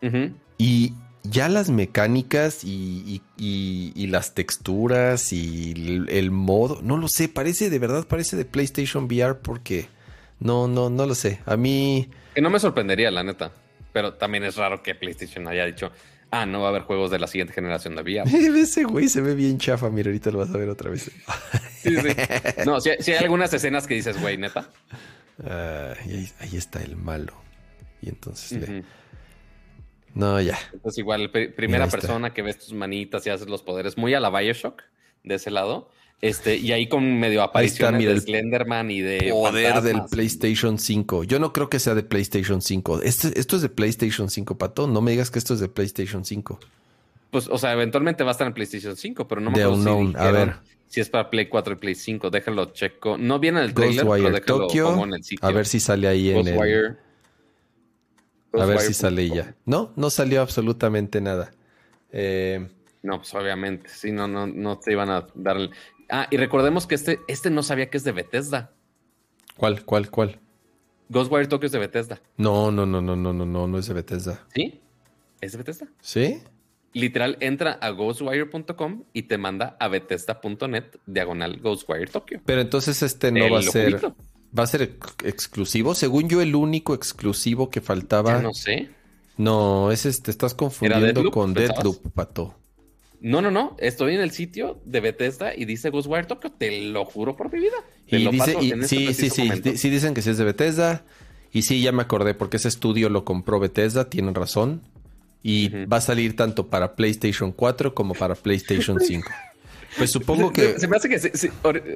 Ujú. 0.02 0.30
Y 0.58 0.92
ya 1.24 1.48
las 1.48 1.68
mecánicas 1.70 2.64
y, 2.64 3.02
y- 3.06 3.22
y- 3.36 3.92
y 3.94 4.06
las 4.08 4.34
texturas 4.34 5.32
y 5.32 5.72
el, 5.72 6.08
el 6.10 6.30
modo, 6.30 6.80
no 6.82 6.96
lo 6.96 7.08
sé, 7.08 7.28
parece 7.28 7.70
de 7.70 7.78
verdad, 7.78 8.06
parece 8.06 8.36
de 8.36 8.44
PlayStation 8.44 9.04
VR 9.04 9.34
porque 9.42 9.88
no, 10.40 10.68
no, 10.68 10.90
no 10.90 11.06
lo 11.06 11.14
sé. 11.14 11.40
A 11.46 11.56
mí, 11.56 12.08
Que 12.34 12.40
no 12.40 12.50
me 12.50 12.60
sorprendería, 12.60 13.10
la 13.10 13.22
neta. 13.24 13.52
Pero 13.92 14.14
también 14.14 14.44
es 14.44 14.56
raro 14.56 14.82
que 14.82 14.94
PlayStation 14.94 15.48
haya 15.48 15.64
dicho, 15.64 15.90
ah, 16.30 16.46
no 16.46 16.60
va 16.60 16.66
a 16.66 16.68
haber 16.70 16.82
juegos 16.82 17.10
de 17.10 17.18
la 17.18 17.26
siguiente 17.26 17.52
generación 17.54 17.96
de 17.96 18.02
VR. 18.02 18.30
ese 18.60 18.84
güey 18.84 19.08
se 19.08 19.20
ve 19.20 19.34
bien 19.34 19.58
chafa. 19.58 19.88
Mira, 19.90 20.08
ahorita 20.10 20.30
lo 20.30 20.38
vas 20.38 20.50
a 20.50 20.58
ver 20.58 20.68
otra 20.68 20.90
vez. 20.90 21.10
Sí, 21.82 21.94
sí. 21.96 22.08
No, 22.66 22.80
si 22.80 22.90
hay 22.90 23.18
algunas 23.18 23.52
escenas 23.54 23.86
que 23.86 23.94
dices, 23.94 24.20
güey, 24.20 24.36
neta. 24.36 24.68
Y 25.40 26.10
ahí, 26.12 26.28
ahí 26.40 26.56
está 26.56 26.82
el 26.82 26.96
malo. 26.96 27.32
Y 28.02 28.08
entonces 28.08 28.60
le-. 28.60 28.84
No, 30.18 30.40
ya. 30.40 30.58
Entonces, 30.72 30.98
igual, 30.98 31.30
primera 31.30 31.84
está. 31.84 31.96
persona 31.96 32.34
que 32.34 32.42
ves 32.42 32.58
tus 32.58 32.72
manitas 32.72 33.24
y 33.24 33.30
haces 33.30 33.48
los 33.48 33.62
poderes, 33.62 33.96
muy 33.96 34.14
a 34.14 34.20
la 34.20 34.30
Bioshock, 34.30 34.82
de 35.22 35.36
ese 35.36 35.52
lado. 35.52 35.90
Este, 36.20 36.56
y 36.56 36.72
ahí 36.72 36.88
con 36.88 37.20
medio 37.20 37.40
apariciones 37.40 38.00
mira, 38.00 38.12
de 38.12 38.20
Slenderman 38.20 38.90
y 38.90 39.00
de 39.00 39.28
Poder 39.30 39.80
del. 39.80 40.02
PlayStation 40.10 40.76
5. 40.76 41.22
Yo 41.22 41.38
no 41.38 41.52
creo 41.52 41.70
que 41.70 41.78
sea 41.78 41.94
de 41.94 42.02
PlayStation 42.02 42.60
5. 42.60 43.02
Esto, 43.02 43.28
esto 43.36 43.54
es 43.54 43.62
de 43.62 43.68
PlayStation 43.68 44.28
5, 44.28 44.58
Pato. 44.58 44.88
No 44.88 45.00
me 45.00 45.12
digas 45.12 45.30
que 45.30 45.38
esto 45.38 45.54
es 45.54 45.60
de 45.60 45.68
PlayStation 45.68 46.24
5. 46.24 46.58
Pues, 47.30 47.46
o 47.46 47.56
sea, 47.56 47.72
eventualmente 47.72 48.24
va 48.24 48.30
a 48.30 48.32
estar 48.32 48.48
en 48.48 48.54
PlayStation 48.54 48.96
5, 48.96 49.28
pero 49.28 49.40
no 49.40 49.52
me 49.52 49.62
acuerdo 49.62 50.10
si 50.10 50.16
a 50.16 50.30
ver. 50.32 50.54
si 50.88 51.00
es 51.00 51.08
para 51.08 51.30
Play 51.30 51.46
4 51.46 51.74
y 51.74 51.76
Play 51.76 51.94
5. 51.94 52.30
Déjalo 52.30 52.64
checo. 52.72 53.16
No 53.16 53.38
viene 53.38 53.60
en 53.60 53.66
el 53.66 53.74
trailer, 53.74 53.98
pero 53.98 54.08
Ghostwire 54.08 54.40
déjalo 54.40 54.66
Tokyo. 54.66 55.04
en 55.04 55.14
el 55.14 55.22
sitio. 55.22 55.48
A 55.48 55.52
ver 55.52 55.66
si 55.66 55.78
sale 55.78 56.08
ahí 56.08 56.30
en 56.30 56.48
el... 56.48 56.98
A 58.52 58.64
ver 58.64 58.80
si 58.80 58.94
sale 58.94 59.28
punto 59.28 59.42
ya. 59.44 59.54
No, 59.64 59.92
no 59.96 60.10
salió 60.10 60.40
absolutamente 60.40 61.20
nada. 61.20 61.52
Eh. 62.12 62.68
No, 63.02 63.18
pues 63.18 63.34
obviamente. 63.34 63.88
Sí, 63.90 64.12
no, 64.12 64.26
no, 64.26 64.46
no 64.46 64.78
te 64.78 64.92
iban 64.92 65.10
a 65.10 65.26
dar 65.34 65.56
el... 65.56 65.70
Ah, 66.10 66.26
y 66.30 66.36
recordemos 66.36 66.86
que 66.86 66.94
este, 66.94 67.20
este 67.28 67.50
no 67.50 67.62
sabía 67.62 67.90
que 67.90 67.98
es 67.98 68.04
de 68.04 68.12
Bethesda. 68.12 68.72
¿Cuál, 69.56 69.84
cuál, 69.84 70.10
cuál? 70.10 70.38
Ghostwire 71.08 71.46
Tokyo 71.46 71.66
es 71.66 71.72
de 71.72 71.78
Bethesda. 71.78 72.20
No, 72.36 72.70
no, 72.70 72.86
no, 72.86 73.00
no, 73.00 73.16
no, 73.16 73.32
no, 73.32 73.46
no, 73.46 73.66
no 73.66 73.78
es 73.78 73.86
de 73.86 73.94
Bethesda. 73.94 74.46
¿Sí? 74.54 74.80
¿Es 75.40 75.52
de 75.52 75.58
Bethesda? 75.58 75.88
¿Sí? 76.00 76.42
Literal, 76.92 77.36
entra 77.40 77.72
a 77.72 77.90
ghostwire.com 77.90 79.04
y 79.12 79.22
te 79.22 79.38
manda 79.38 79.76
a 79.78 79.88
bethesda.net 79.88 80.84
diagonal 81.06 81.60
Ghostwire 81.60 82.10
Tokyo. 82.10 82.40
Pero 82.44 82.60
entonces 82.60 83.02
este 83.02 83.30
no 83.30 83.50
va 83.50 83.58
a 83.58 83.62
ser... 83.62 84.00
¿Va 84.56 84.62
a 84.64 84.66
ser 84.66 84.82
ex- 84.82 85.14
exclusivo? 85.24 85.94
Según 85.94 86.28
yo, 86.28 86.40
el 86.40 86.54
único 86.54 86.94
exclusivo 86.94 87.70
que 87.70 87.80
faltaba... 87.80 88.36
Ya 88.36 88.42
no 88.42 88.54
sé. 88.54 88.88
No, 89.36 89.90
ese 89.92 90.08
es- 90.08 90.22
te 90.22 90.30
estás 90.30 90.54
confundiendo 90.54 91.30
con 91.30 91.54
pensabas? 91.54 91.84
Deadloop, 91.84 92.12
Pato. 92.14 92.54
No, 93.20 93.42
no, 93.42 93.50
no. 93.50 93.76
Estoy 93.78 94.14
en 94.14 94.20
el 94.20 94.30
sitio 94.30 94.80
de 94.84 95.00
Bethesda 95.00 95.54
y 95.54 95.64
dice 95.64 95.90
Ghostwire 95.90 96.26
Tokyo. 96.26 96.50
Te 96.52 96.80
lo 96.90 97.04
juro 97.04 97.36
por 97.36 97.52
mi 97.52 97.58
vida. 97.60 97.76
Te 98.08 98.18
Y 98.18 98.24
lo 98.24 98.30
dice, 98.30 98.52
paso 98.54 98.64
y- 98.64 98.70
en 98.72 98.82
este 98.82 98.96
sí, 98.96 99.14
sí, 99.14 99.30
sí, 99.30 99.76
sí 99.76 99.90
dicen 99.90 100.14
que 100.14 100.22
sí 100.22 100.30
es 100.30 100.38
de 100.38 100.44
Bethesda. 100.44 101.04
Y 101.52 101.62
sí, 101.62 101.80
ya 101.82 101.92
me 101.92 102.02
acordé, 102.02 102.34
porque 102.34 102.58
ese 102.58 102.68
estudio 102.68 103.08
lo 103.08 103.24
compró 103.24 103.58
Bethesda, 103.58 104.08
tienen 104.08 104.34
razón. 104.34 104.82
Y 105.42 105.68
va 105.86 105.98
a 105.98 106.00
salir 106.00 106.36
tanto 106.36 106.66
para 106.68 106.94
PlayStation 106.96 107.52
4 107.52 107.94
como 107.94 108.14
para 108.14 108.34
PlayStation 108.34 108.98
5. 109.04 109.28
Pues 109.98 110.12
supongo 110.12 110.52
que... 110.52 110.78
Se 110.78 110.88
me 110.88 110.96
hace 110.96 111.08
que 111.08 111.18
sí, 111.18 111.50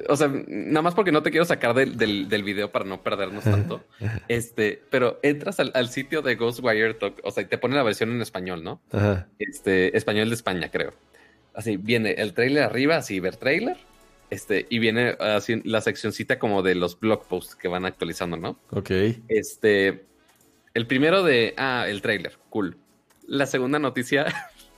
o 0.07 0.15
sea, 0.15 0.31
nada 0.47 0.81
más 0.81 0.93
porque 0.93 1.11
no 1.11 1.23
te 1.23 1.31
quiero 1.31 1.45
sacar 1.45 1.73
del, 1.73 1.97
del, 1.97 2.29
del 2.29 2.43
video 2.43 2.71
para 2.71 2.85
no 2.85 3.01
perdernos 3.01 3.43
tanto. 3.45 3.83
Este, 4.27 4.81
pero 4.89 5.19
entras 5.23 5.59
al, 5.59 5.71
al 5.73 5.89
sitio 5.89 6.21
de 6.21 6.35
Ghostwire 6.35 6.93
Tokyo, 6.95 7.21
o 7.23 7.31
sea, 7.31 7.43
y 7.43 7.45
te 7.47 7.57
pone 7.57 7.75
la 7.75 7.83
versión 7.83 8.11
en 8.11 8.21
español, 8.21 8.63
¿no? 8.63 8.81
Ajá. 8.91 9.27
Este, 9.39 9.95
español 9.97 10.29
de 10.29 10.35
España, 10.35 10.69
creo. 10.69 10.93
Así, 11.53 11.77
viene 11.77 12.11
el 12.13 12.33
trailer 12.33 12.63
arriba, 12.63 12.97
así, 12.97 13.19
ver 13.19 13.37
trailer. 13.37 13.77
Este, 14.29 14.65
y 14.69 14.79
viene 14.79 15.15
así 15.19 15.61
la 15.63 15.81
seccioncita 15.81 16.39
como 16.39 16.63
de 16.63 16.73
los 16.73 16.99
blog 16.99 17.27
posts 17.27 17.55
que 17.55 17.67
van 17.67 17.85
actualizando, 17.85 18.35
¿no? 18.35 18.59
Ok. 18.71 18.89
Este, 19.27 20.05
el 20.73 20.87
primero 20.87 21.23
de, 21.23 21.53
ah, 21.57 21.85
el 21.87 22.01
trailer, 22.01 22.37
cool. 22.49 22.77
La 23.27 23.45
segunda 23.45 23.77
noticia, 23.77 24.25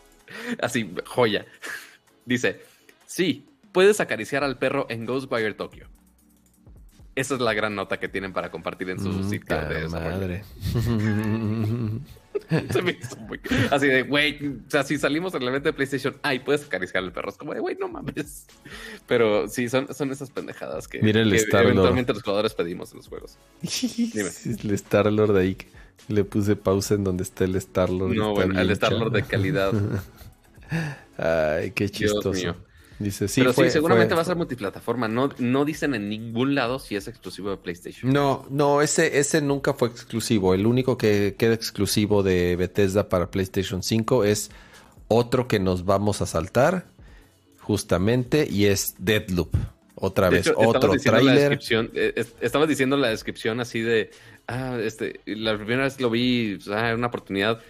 así, 0.61 0.93
joya. 1.05 1.45
Dice, 2.25 2.59
sí, 3.05 3.45
puedes 3.71 3.99
acariciar 3.99 4.43
al 4.43 4.57
perro 4.57 4.85
en 4.89 5.05
Ghostwire 5.05 5.53
Tokyo. 5.53 5.87
Esa 7.15 7.35
es 7.35 7.39
la 7.41 7.53
gran 7.53 7.75
nota 7.75 7.97
que 7.97 8.09
tienen 8.09 8.33
para 8.33 8.51
compartir 8.51 8.89
en 8.89 8.99
su 8.99 9.07
Mm, 9.09 9.29
sitio 9.29 9.57
de 9.69 9.81
desarrollo. 9.83 10.17
madre. 10.17 10.43
Se 12.71 12.81
me 12.81 12.91
hizo 12.91 13.15
muy- 13.21 13.39
Así 13.71 13.87
de, 13.87 14.03
güey, 14.03 14.45
o 14.45 14.69
sea, 14.69 14.83
si 14.83 14.97
salimos 14.97 15.31
del 15.31 15.43
evento 15.47 15.69
de 15.69 15.73
PlayStation, 15.73 16.17
ay, 16.21 16.39
puedes 16.39 16.65
acariciar 16.65 17.01
al 17.03 17.13
perro. 17.13 17.29
Es 17.29 17.37
como 17.37 17.53
de, 17.53 17.61
güey, 17.61 17.77
no 17.79 17.87
mames. 17.87 18.45
Pero 19.07 19.47
sí, 19.47 19.69
son, 19.69 19.93
son 19.95 20.11
esas 20.11 20.29
pendejadas 20.31 20.89
que, 20.89 21.01
Mira 21.01 21.21
el 21.21 21.29
que 21.31 21.37
Star-Lord. 21.37 21.71
eventualmente 21.71 22.13
los 22.13 22.23
jugadores 22.23 22.53
pedimos 22.53 22.91
en 22.91 22.97
los 22.97 23.07
juegos. 23.07 23.37
Dime. 23.61 24.29
el 24.63 24.71
Star-Lord 24.71 25.37
ahí. 25.37 25.57
Le 26.09 26.25
puse 26.25 26.57
pausa 26.57 26.95
en 26.95 27.05
donde 27.05 27.23
está 27.23 27.45
el 27.45 27.55
Star-Lord. 27.55 28.13
No, 28.13 28.33
bueno, 28.33 28.59
el 28.59 28.69
Star-Lord 28.71 29.13
de 29.13 29.23
calidad. 29.23 29.71
Ay, 31.17 31.71
qué 31.71 31.87
Dios 31.87 31.91
chistoso. 32.13 32.31
mío. 32.33 32.55
Dice, 32.97 33.27
sí, 33.27 33.41
Pero 33.41 33.51
fue- 33.53 33.65
sí, 33.67 33.71
seguramente 33.73 34.09
fue- 34.09 34.15
va 34.17 34.21
a 34.21 34.25
ser 34.25 34.35
multiplataforma. 34.37 35.07
No, 35.09 35.29
no 35.37 35.65
dicen 35.65 35.93
en 35.95 36.07
ningún 36.07 36.55
lado 36.55 36.79
si 36.79 36.95
es 36.95 37.07
exclusivo 37.09 37.49
de 37.49 37.57
PlayStation. 37.57 38.13
No, 38.13 38.45
no, 38.49 38.81
ese, 38.81 39.19
ese 39.19 39.41
nunca 39.41 39.73
fue 39.73 39.89
exclusivo. 39.89 40.53
El 40.53 40.65
único 40.65 40.97
que 40.97 41.35
queda 41.37 41.53
exclusivo 41.53 42.23
de 42.23 42.55
Bethesda 42.55 43.09
para 43.09 43.29
PlayStation 43.31 43.83
5 43.83 44.23
es 44.23 44.49
otro 45.09 45.47
que 45.47 45.59
nos 45.59 45.83
vamos 45.85 46.21
a 46.21 46.25
saltar, 46.25 46.85
justamente, 47.59 48.47
y 48.49 48.65
es 48.65 48.95
Deadloop. 48.99 49.53
Otra 49.95 50.29
De 50.29 50.37
vez, 50.37 50.47
hecho, 50.47 50.57
otro 50.59 50.91
diciendo 50.93 51.19
la 51.21 51.23
tráiler. 51.31 51.49
descripción, 51.49 51.89
eh, 51.93 52.13
es- 52.15 52.33
estabas 52.41 52.67
diciendo 52.67 52.97
la 52.97 53.09
descripción 53.09 53.59
así 53.61 53.79
de, 53.81 54.11
ah, 54.47 54.77
este, 54.81 55.21
la 55.25 55.55
primera 55.57 55.83
vez 55.83 55.99
lo 56.01 56.09
vi, 56.09 56.59
ah, 56.69 56.87
era 56.87 56.95
una 56.95 57.07
oportunidad. 57.07 57.61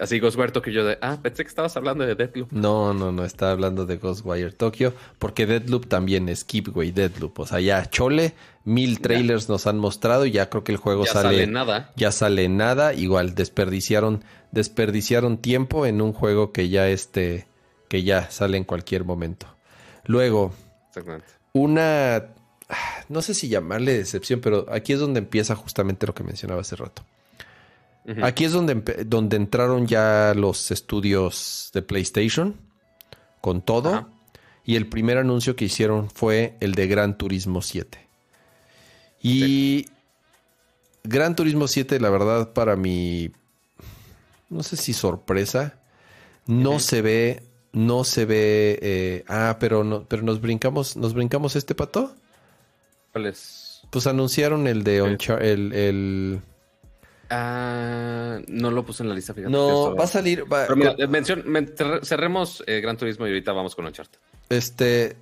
Así 0.00 0.18
Ghostwire 0.18 0.50
Tokyo 0.50 0.72
yo 0.72 0.84
de, 0.84 0.98
ah, 1.00 1.18
pensé 1.22 1.44
que 1.44 1.48
estabas 1.48 1.76
hablando 1.76 2.04
de 2.04 2.14
Deathloop. 2.14 2.50
No, 2.52 2.92
no, 2.92 3.12
no, 3.12 3.24
está 3.24 3.52
hablando 3.52 3.86
de 3.86 3.98
Ghostwire 3.98 4.52
Tokyo, 4.52 4.92
porque 5.18 5.46
Deadloop 5.46 5.86
también 5.86 6.28
es 6.28 6.44
Keepway 6.44 6.90
Deadloop. 6.90 7.38
O 7.38 7.46
sea, 7.46 7.60
ya 7.60 7.88
chole, 7.88 8.34
mil 8.64 9.00
trailers 9.00 9.48
nos 9.48 9.66
han 9.66 9.78
mostrado 9.78 10.26
y 10.26 10.32
ya 10.32 10.50
creo 10.50 10.64
que 10.64 10.72
el 10.72 10.78
juego 10.78 11.04
Ya 11.04 11.12
sale, 11.12 11.28
sale 11.28 11.46
nada. 11.46 11.92
ya 11.96 12.10
sale 12.10 12.48
nada. 12.48 12.94
Igual 12.94 13.34
desperdiciaron, 13.34 14.24
desperdiciaron 14.50 15.38
tiempo 15.38 15.86
en 15.86 16.00
un 16.00 16.12
juego 16.12 16.52
que 16.52 16.68
ya 16.68 16.88
este, 16.88 17.46
que 17.88 18.02
ya 18.02 18.30
sale 18.30 18.56
en 18.56 18.64
cualquier 18.64 19.04
momento. 19.04 19.46
Luego, 20.04 20.52
una, 21.52 22.16
ah, 22.68 23.04
no 23.08 23.22
sé 23.22 23.34
si 23.34 23.48
llamarle 23.48 23.96
decepción, 23.98 24.40
pero 24.40 24.66
aquí 24.70 24.92
es 24.92 24.98
donde 24.98 25.18
empieza 25.20 25.54
justamente 25.54 26.06
lo 26.06 26.14
que 26.14 26.24
mencionaba 26.24 26.62
hace 26.62 26.74
rato. 26.76 27.04
Aquí 28.22 28.44
es 28.44 28.52
donde, 28.52 28.74
donde 29.04 29.36
entraron 29.36 29.86
ya 29.86 30.32
los 30.34 30.70
estudios 30.70 31.70
de 31.74 31.82
PlayStation 31.82 32.56
con 33.40 33.62
todo. 33.62 34.08
Y 34.64 34.76
el 34.76 34.88
primer 34.88 35.18
anuncio 35.18 35.56
que 35.56 35.64
hicieron 35.66 36.10
fue 36.10 36.56
el 36.60 36.74
de 36.74 36.86
Gran 36.86 37.16
Turismo 37.16 37.62
7. 37.62 37.98
Y 39.22 39.86
Gran 41.04 41.34
Turismo 41.36 41.68
7, 41.68 42.00
la 42.00 42.10
verdad, 42.10 42.52
para 42.52 42.76
mi, 42.76 43.30
no 44.48 44.62
sé 44.62 44.76
si 44.76 44.92
sorpresa, 44.92 45.78
no 46.46 46.78
se 46.80 47.02
ve 47.02 47.42
no 47.72 48.02
se 48.02 48.24
ve. 48.24 48.78
eh, 48.82 49.24
ah, 49.28 49.56
pero 49.60 49.84
no, 49.84 50.04
pero 50.04 50.22
nos 50.22 50.40
brincamos, 50.40 50.96
nos 50.96 51.14
brincamos 51.14 51.54
este 51.54 51.74
pato. 51.76 52.14
¿Cuál 53.12 53.26
es? 53.26 53.82
Pues 53.90 54.06
anunciaron 54.08 54.66
el 54.66 54.82
de 54.82 55.00
el- 55.72 56.42
Ah, 57.30 58.38
no 58.48 58.70
lo 58.70 58.84
puse 58.84 59.02
en 59.04 59.08
la 59.08 59.14
lista, 59.14 59.32
fíjate. 59.32 59.52
No, 59.52 59.94
va 59.94 60.04
a 60.04 60.08
salir. 60.08 60.42
va- 60.52 60.64
Pero 60.66 60.76
mira, 60.76 60.94
mención- 61.08 61.44
men- 61.46 61.74
cerre- 61.76 62.04
cerremos 62.04 62.62
eh, 62.66 62.80
Gran 62.80 62.96
Turismo 62.96 63.26
y 63.26 63.30
ahorita 63.30 63.52
vamos 63.52 63.74
con 63.76 63.86
Uncharted. 63.86 64.18
Este. 64.48 65.16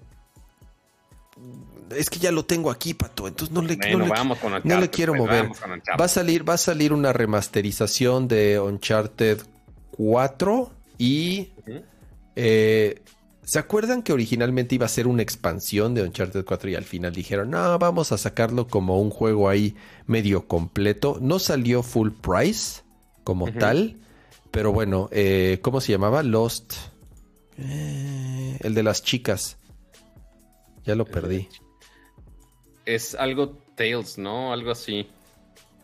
Es 1.91 2.11
que 2.11 2.19
ya 2.19 2.33
lo 2.33 2.45
tengo 2.45 2.71
aquí, 2.71 2.95
pato. 2.95 3.29
Entonces 3.29 3.55
no 3.55 3.63
le, 3.63 3.77
Bueno, 3.77 3.99
no 3.99 4.05
le- 4.07 4.11
vamos 4.11 4.39
con 4.39 4.53
Uncharted. 4.53 4.71
no 4.75 4.81
le 4.81 4.91
quiero 4.91 5.13
pues, 5.13 5.23
mover. 5.23 5.43
vamos 5.45 5.61
con 5.61 5.71
Uncharted. 5.73 6.01
Va 6.01 6.05
a 6.05 6.09
salir, 6.09 6.49
va 6.49 6.55
a 6.55 6.59
salir 6.59 6.93
una 6.93 7.13
remasterización 7.13 8.27
de 8.29 8.59
Uncharted 8.61 9.41
4 9.93 10.71
y 10.99 11.51
eh, 12.37 13.01
¿se 13.49 13.59
acuerdan 13.59 14.03
que 14.03 14.13
originalmente 14.13 14.75
iba 14.75 14.85
a 14.85 14.91
ser 14.91 15.07
una 15.07 15.23
expansión 15.23 15.95
de 15.95 16.03
Uncharted 16.03 16.45
4 16.45 16.69
y 16.69 16.75
al 16.75 16.85
final 16.85 17.15
dijeron, 17.15 17.49
no, 17.49 17.79
vamos 17.79 18.13
a 18.13 18.19
sacarlo 18.19 18.69
como 18.69 19.01
un 19.01 19.09
juego 19.09 19.49
ahí 19.49 19.75
medio 20.07 20.47
completo? 20.47 21.17
No 21.23 21.39
salió 21.39 21.83
full 21.83 22.11
price 22.11 22.83
como 23.25 23.51
tal, 23.51 23.97
pero 24.51 24.71
bueno, 24.71 25.09
eh, 25.13 25.61
¿cómo 25.63 25.81
se 25.81 25.93
llamaba? 25.93 26.23
Lost. 26.23 26.75
Eh, 27.57 28.59
el 28.61 28.75
de 28.75 28.83
las 28.83 29.03
chicas. 29.03 29.57
Ya 30.85 30.95
lo 30.95 31.07
perdí. 31.07 31.49
Es 32.85 33.15
algo 33.15 33.57
Tales, 33.77 34.19
¿no? 34.19 34.53
Algo 34.53 34.73
así. 34.73 35.09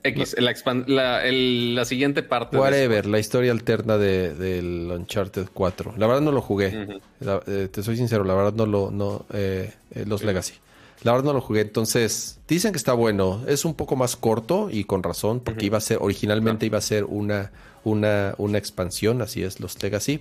X, 0.04 0.36
la, 0.38 0.50
expan- 0.52 0.86
la, 0.86 1.24
el- 1.26 1.74
la 1.74 1.84
siguiente 1.86 2.22
parte. 2.22 2.56
de 2.56 2.60
Whatever, 2.62 3.06
la 3.06 3.18
historia 3.18 3.50
alterna 3.52 3.96
de, 3.96 4.34
del 4.34 4.90
Uncharted 4.92 5.46
4. 5.52 5.94
La 5.96 6.06
verdad 6.06 6.20
no 6.22 6.30
lo 6.30 6.42
jugué. 6.42 7.00
La- 7.20 7.42
eh, 7.46 7.68
te 7.72 7.82
soy 7.82 7.96
sincero, 7.96 8.22
la 8.24 8.34
verdad 8.34 8.52
no 8.52 8.66
lo... 8.66 8.90
No, 8.90 9.24
eh, 9.32 9.72
eh, 9.92 10.04
los 10.06 10.20
Sí. 10.20 10.26
Legacy. 10.26 10.54
La 11.02 11.12
verdad 11.12 11.24
no 11.26 11.32
lo 11.32 11.40
jugué. 11.40 11.62
Entonces, 11.62 12.38
dicen 12.46 12.72
que 12.72 12.78
está 12.78 12.92
bueno. 12.92 13.42
Es 13.46 13.64
un 13.64 13.74
poco 13.74 13.96
más 13.96 14.16
corto 14.16 14.68
y 14.70 14.84
con 14.84 15.02
razón, 15.02 15.40
porque 15.40 15.66
iba 15.66 15.78
a 15.78 15.80
ser, 15.80 15.98
originalmente 16.00 16.66
iba 16.66 16.78
a 16.78 16.82
ser 16.82 17.04
una, 17.04 17.50
una, 17.82 18.34
una 18.38 18.58
expansión, 18.58 19.22
así 19.22 19.42
es, 19.42 19.58
los 19.60 19.82
Legacy. 19.82 20.20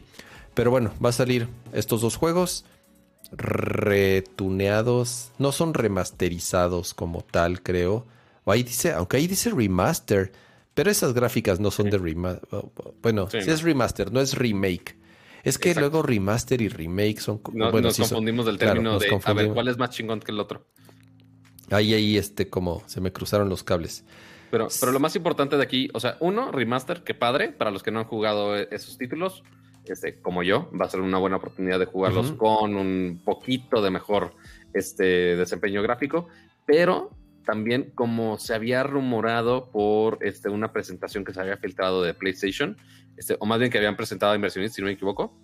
Pero 0.53 0.71
bueno, 0.71 0.93
va 1.03 1.09
a 1.09 1.13
salir 1.13 1.47
estos 1.73 2.01
dos 2.01 2.15
juegos 2.15 2.63
retuneados. 3.31 5.31
No 5.39 5.51
son 5.51 5.73
remasterizados 5.73 6.93
como 6.93 7.21
tal, 7.21 7.61
creo. 7.61 8.05
O 8.45 8.51
ahí 8.51 8.63
dice, 8.63 8.91
aunque 8.93 9.17
ahí 9.17 9.27
dice 9.27 9.49
remaster. 9.51 10.31
Pero 10.73 10.89
esas 10.89 11.13
gráficas 11.13 11.59
no 11.59 11.69
son 11.69 11.89
de 11.91 11.97
remaster. 11.99 12.49
Bueno, 13.01 13.29
Sí, 13.29 13.41
si 13.41 13.47
no. 13.47 13.53
es 13.53 13.61
remaster, 13.61 14.11
no 14.11 14.19
es 14.21 14.35
remake. 14.35 14.97
Es 15.43 15.57
que 15.59 15.69
Exacto. 15.69 15.89
luego 15.89 16.01
remaster 16.01 16.61
y 16.61 16.67
remake 16.69 17.19
son... 17.19 17.41
No- 17.53 17.69
bueno, 17.69 17.87
nos 17.89 17.95
sí 17.95 18.01
son- 18.01 18.09
confundimos 18.09 18.45
del 18.47 18.57
término 18.57 18.97
de 18.97 19.19
a 19.23 19.33
ver 19.33 19.49
cuál 19.53 19.67
es 19.67 19.77
más 19.77 19.91
chingón 19.91 20.19
que 20.19 20.31
el 20.31 20.39
otro. 20.39 20.65
Ahí, 21.69 21.93
ahí, 21.93 22.17
este, 22.17 22.49
como 22.49 22.81
se 22.87 23.01
me 23.01 23.11
cruzaron 23.11 23.49
los 23.49 23.63
cables. 23.63 24.03
Pero, 24.51 24.67
pero 24.79 24.91
lo 24.91 24.99
más 24.99 25.15
importante 25.15 25.57
de 25.57 25.63
aquí, 25.63 25.89
o 25.93 25.99
sea, 25.99 26.17
uno, 26.19 26.51
remaster, 26.51 27.03
que 27.03 27.13
padre, 27.13 27.49
para 27.49 27.71
los 27.71 27.83
que 27.83 27.91
no 27.91 27.99
han 27.99 28.05
jugado 28.05 28.57
e- 28.57 28.67
esos 28.71 28.97
títulos, 28.97 29.43
este, 29.85 30.21
como 30.21 30.43
yo, 30.43 30.69
va 30.79 30.85
a 30.85 30.89
ser 30.89 31.01
una 31.01 31.17
buena 31.17 31.37
oportunidad 31.37 31.79
de 31.79 31.85
jugarlos 31.85 32.31
con 32.33 32.75
un 32.75 33.21
poquito 33.23 33.81
de 33.81 33.89
mejor 33.91 34.33
este, 34.73 35.35
desempeño 35.35 35.81
gráfico, 35.81 36.27
pero 36.65 37.09
también 37.45 37.91
como 37.95 38.37
se 38.37 38.53
había 38.53 38.83
rumorado 38.83 39.69
por 39.71 40.19
este, 40.21 40.49
una 40.49 40.71
presentación 40.71 41.23
que 41.23 41.33
se 41.33 41.41
había 41.41 41.57
filtrado 41.57 42.01
de 42.01 42.13
PlayStation, 42.13 42.77
este, 43.17 43.37
o 43.39 43.45
más 43.45 43.59
bien 43.59 43.71
que 43.71 43.77
habían 43.77 43.95
presentado 43.95 44.31
a 44.31 44.35
inversionistas, 44.35 44.75
si 44.75 44.81
no 44.81 44.87
me 44.87 44.93
equivoco, 44.93 45.39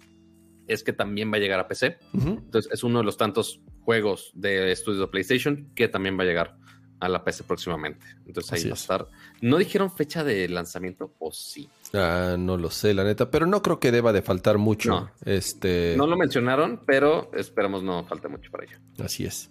es 0.67 0.83
que 0.83 0.93
también 0.93 1.31
va 1.31 1.37
a 1.37 1.39
llegar 1.39 1.59
a 1.59 1.67
PC. 1.67 1.97
Entonces 2.13 2.71
es 2.71 2.83
uno 2.83 2.99
de 2.99 3.05
los 3.05 3.17
tantos 3.17 3.61
juegos 3.81 4.31
de 4.35 4.71
estudio 4.71 5.01
de 5.01 5.07
PlayStation 5.07 5.71
que 5.75 5.87
también 5.87 6.17
va 6.17 6.23
a 6.23 6.27
llegar 6.27 6.57
a 6.99 7.09
la 7.09 7.23
PC 7.23 7.43
próximamente. 7.43 8.05
Entonces 8.27 8.51
ahí 8.53 8.59
Así 8.59 8.67
va 8.67 8.73
a 8.73 8.75
es. 8.75 8.81
estar. 8.81 9.07
¿No 9.41 9.57
dijeron 9.57 9.91
fecha 9.91 10.23
de 10.23 10.47
lanzamiento? 10.49 11.15
¿O 11.19 11.31
sí? 11.31 11.69
Ah, 11.93 12.35
no 12.37 12.57
lo 12.57 12.69
sé, 12.69 12.93
la 12.93 13.03
neta. 13.03 13.31
Pero 13.31 13.45
no 13.45 13.61
creo 13.61 13.79
que 13.79 13.91
deba 13.91 14.13
de 14.13 14.21
faltar 14.21 14.57
mucho. 14.57 14.89
No. 14.89 15.11
Este... 15.25 15.95
No 15.97 16.05
lo 16.07 16.17
mencionaron, 16.17 16.81
pero 16.85 17.31
esperamos 17.33 17.83
no 17.83 18.05
falte 18.05 18.27
mucho 18.27 18.51
para 18.51 18.65
ello. 18.65 18.77
Así 19.03 19.25
es. 19.25 19.49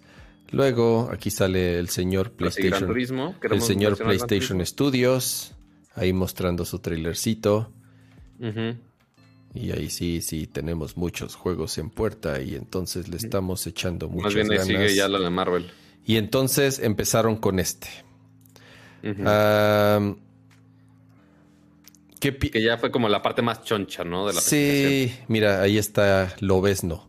Luego, 0.51 1.09
aquí 1.11 1.29
sale 1.29 1.77
el 1.79 1.89
señor 1.89 2.31
PlayStation. 2.31 2.87
Turismo. 2.87 3.35
El 3.41 3.61
señor 3.61 3.97
PlayStation. 3.97 4.65
Studios. 4.65 5.53
Ahí 5.95 6.13
mostrando 6.13 6.65
su 6.65 6.79
trailercito. 6.79 7.71
Y 9.53 9.71
ahí 9.71 9.89
sí, 9.89 10.21
sí, 10.21 10.47
tenemos 10.47 10.95
muchos 10.97 11.35
juegos 11.35 11.77
en 11.77 11.89
puerta. 11.89 12.41
Y 12.41 12.55
entonces 12.55 13.07
le 13.09 13.17
estamos 13.17 13.65
echando 13.67 14.07
Más 14.07 14.15
muchas 14.15 14.33
bien 14.35 14.51
ahí 14.51 14.57
ganas. 14.57 14.67
sigue 14.67 14.95
ya 14.95 15.07
lo 15.07 15.19
de 15.21 15.29
Marvel. 15.29 15.69
Y 16.05 16.17
entonces 16.17 16.79
empezaron 16.79 17.35
con 17.37 17.59
este. 17.59 17.87
Ujú. 19.03 19.23
Ah, 19.25 20.13
¿qué 22.19 22.31
pi- 22.31 22.49
que 22.49 22.61
ya 22.61 22.77
fue 22.77 22.91
como 22.91 23.09
la 23.09 23.21
parte 23.21 23.41
más 23.41 23.63
choncha, 23.63 24.03
¿no? 24.03 24.27
De 24.27 24.33
la. 24.33 24.41
Sí, 24.41 25.11
mira, 25.27 25.61
ahí 25.61 25.77
está 25.77 26.35
Lobesno. 26.39 27.08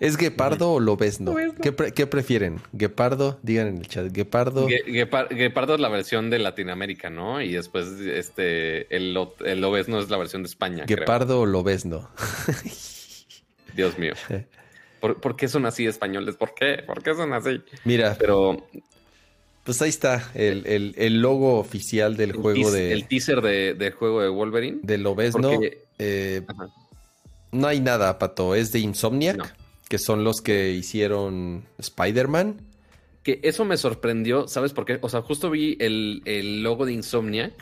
¿Es 0.00 0.16
Guepardo 0.16 0.72
o 0.72 0.80
Lobesno? 0.80 1.32
Lobezno. 1.32 1.60
¿Qué, 1.62 1.72
pre- 1.72 1.92
qué 1.92 2.06
prefieren? 2.06 2.60
¿Guepardo? 2.72 3.38
Digan 3.42 3.66
en 3.68 3.76
el 3.78 3.86
chat. 3.86 4.10
¿Guepardo? 4.10 4.66
Gue- 4.66 4.84
Guepar- 4.86 5.28
Guepardo 5.28 5.74
es 5.74 5.80
la 5.80 5.90
versión 5.90 6.30
de 6.30 6.38
Latinoamérica, 6.38 7.10
¿no? 7.10 7.42
Y 7.42 7.52
después 7.52 7.86
este 8.00 8.94
el, 8.96 9.12
Lo- 9.12 9.34
el 9.44 9.60
Lobezno 9.60 10.00
es 10.00 10.08
la 10.08 10.16
versión 10.16 10.42
de 10.42 10.48
España. 10.48 10.84
creo. 10.86 11.00
¿Guepardo 11.00 11.40
o 11.42 11.46
Lobesno? 11.46 12.08
Dios 13.76 13.98
mío. 13.98 14.14
¿Por, 15.00 15.20
por 15.20 15.36
qué 15.36 15.48
son 15.48 15.66
así 15.66 15.86
españoles? 15.86 16.36
¿Por 16.36 16.54
qué? 16.54 16.82
¿Por 16.86 17.02
qué 17.02 17.14
son 17.14 17.32
así? 17.32 17.60
Mira, 17.84 18.16
Pero 18.18 18.66
pues 19.64 19.80
ahí 19.82 19.90
está 19.90 20.30
el, 20.34 20.66
el- 20.66 20.94
el 20.96 21.20
logo 21.20 21.58
oficial 21.58 22.16
del 22.16 22.30
el, 22.30 22.36
juego 22.36 22.70
de, 22.70 22.92
el 22.92 23.06
teaser 23.06 23.40
de, 23.42 23.74
del 23.74 23.92
juego 23.92 24.22
de 24.22 24.28
Wolverine. 24.28 24.78
de 24.82 24.98
Lobesno. 24.98 25.50
porque- 25.50 25.84
Eh, 25.98 26.40
no 27.52 27.66
hay 27.66 27.80
nada, 27.80 28.18
Pato. 28.18 28.54
Es 28.54 28.72
de 28.72 28.78
Insomniac, 28.78 29.36
No. 29.36 29.44
Que 29.90 29.98
son 29.98 30.22
los 30.22 30.40
que 30.40 30.70
hicieron 30.70 31.66
Spider-Man. 31.78 32.60
Que 33.24 33.40
eso 33.42 33.64
me 33.64 33.76
sorprendió, 33.76 34.46
¿sabes 34.46 34.72
por 34.72 34.84
qué? 34.84 35.00
O 35.02 35.08
sea, 35.08 35.20
justo 35.20 35.50
vi 35.50 35.76
el, 35.80 36.22
el 36.26 36.62
logo 36.62 36.86
de 36.86 36.92
Insomniac, 36.92 37.52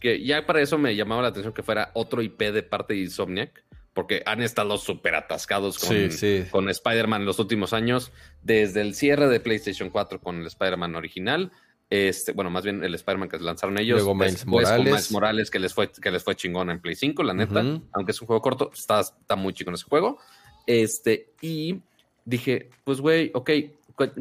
que 0.00 0.20
ya 0.24 0.44
para 0.46 0.60
eso 0.60 0.78
me 0.78 0.96
llamaba 0.96 1.22
la 1.22 1.28
atención 1.28 1.54
que 1.54 1.62
fuera 1.62 1.92
otro 1.94 2.22
IP 2.22 2.40
de 2.40 2.64
parte 2.64 2.94
de 2.94 3.02
Insomniac, 3.02 3.64
porque 3.94 4.20
han 4.26 4.42
estado 4.42 4.78
súper 4.78 5.14
atascados 5.14 5.78
con, 5.78 5.90
Sí, 5.90 6.10
sí. 6.10 6.44
con 6.50 6.68
Spider-Man 6.68 7.24
los 7.24 7.38
últimos 7.38 7.72
años, 7.72 8.10
desde 8.42 8.80
el 8.80 8.96
cierre 8.96 9.28
de 9.28 9.38
PlayStation 9.38 9.90
4 9.90 10.20
con 10.20 10.40
el 10.40 10.46
Spider-Man 10.48 10.96
original. 10.96 11.52
Este, 11.88 12.32
bueno, 12.32 12.50
más 12.50 12.64
bien 12.64 12.82
el 12.82 12.96
Spider-Man 12.96 13.28
que 13.28 13.38
lanzaron 13.38 13.78
ellos. 13.78 13.98
Luego 13.98 14.16
Miles 14.16 14.44
Morales. 14.44 14.84
Miles 14.84 15.12
Morales, 15.12 15.50
que 15.52 15.60
les 15.60 15.72
fue, 15.72 15.88
que 15.88 16.10
les 16.10 16.24
fue 16.24 16.34
chingón 16.34 16.68
en 16.70 16.80
Play 16.80 16.96
5, 16.96 17.22
la 17.22 17.32
neta. 17.32 17.64
Aunque 17.92 18.10
es 18.10 18.20
un 18.20 18.26
juego 18.26 18.42
corto, 18.42 18.72
está, 18.74 18.98
está 19.00 19.36
muy 19.36 19.54
chico 19.54 19.70
en 19.70 19.74
ese 19.74 19.84
juego. 19.84 20.18
Este, 20.66 21.32
y 21.40 21.80
dije, 22.24 22.70
pues, 22.84 23.00
güey, 23.00 23.30
ok, 23.34 23.50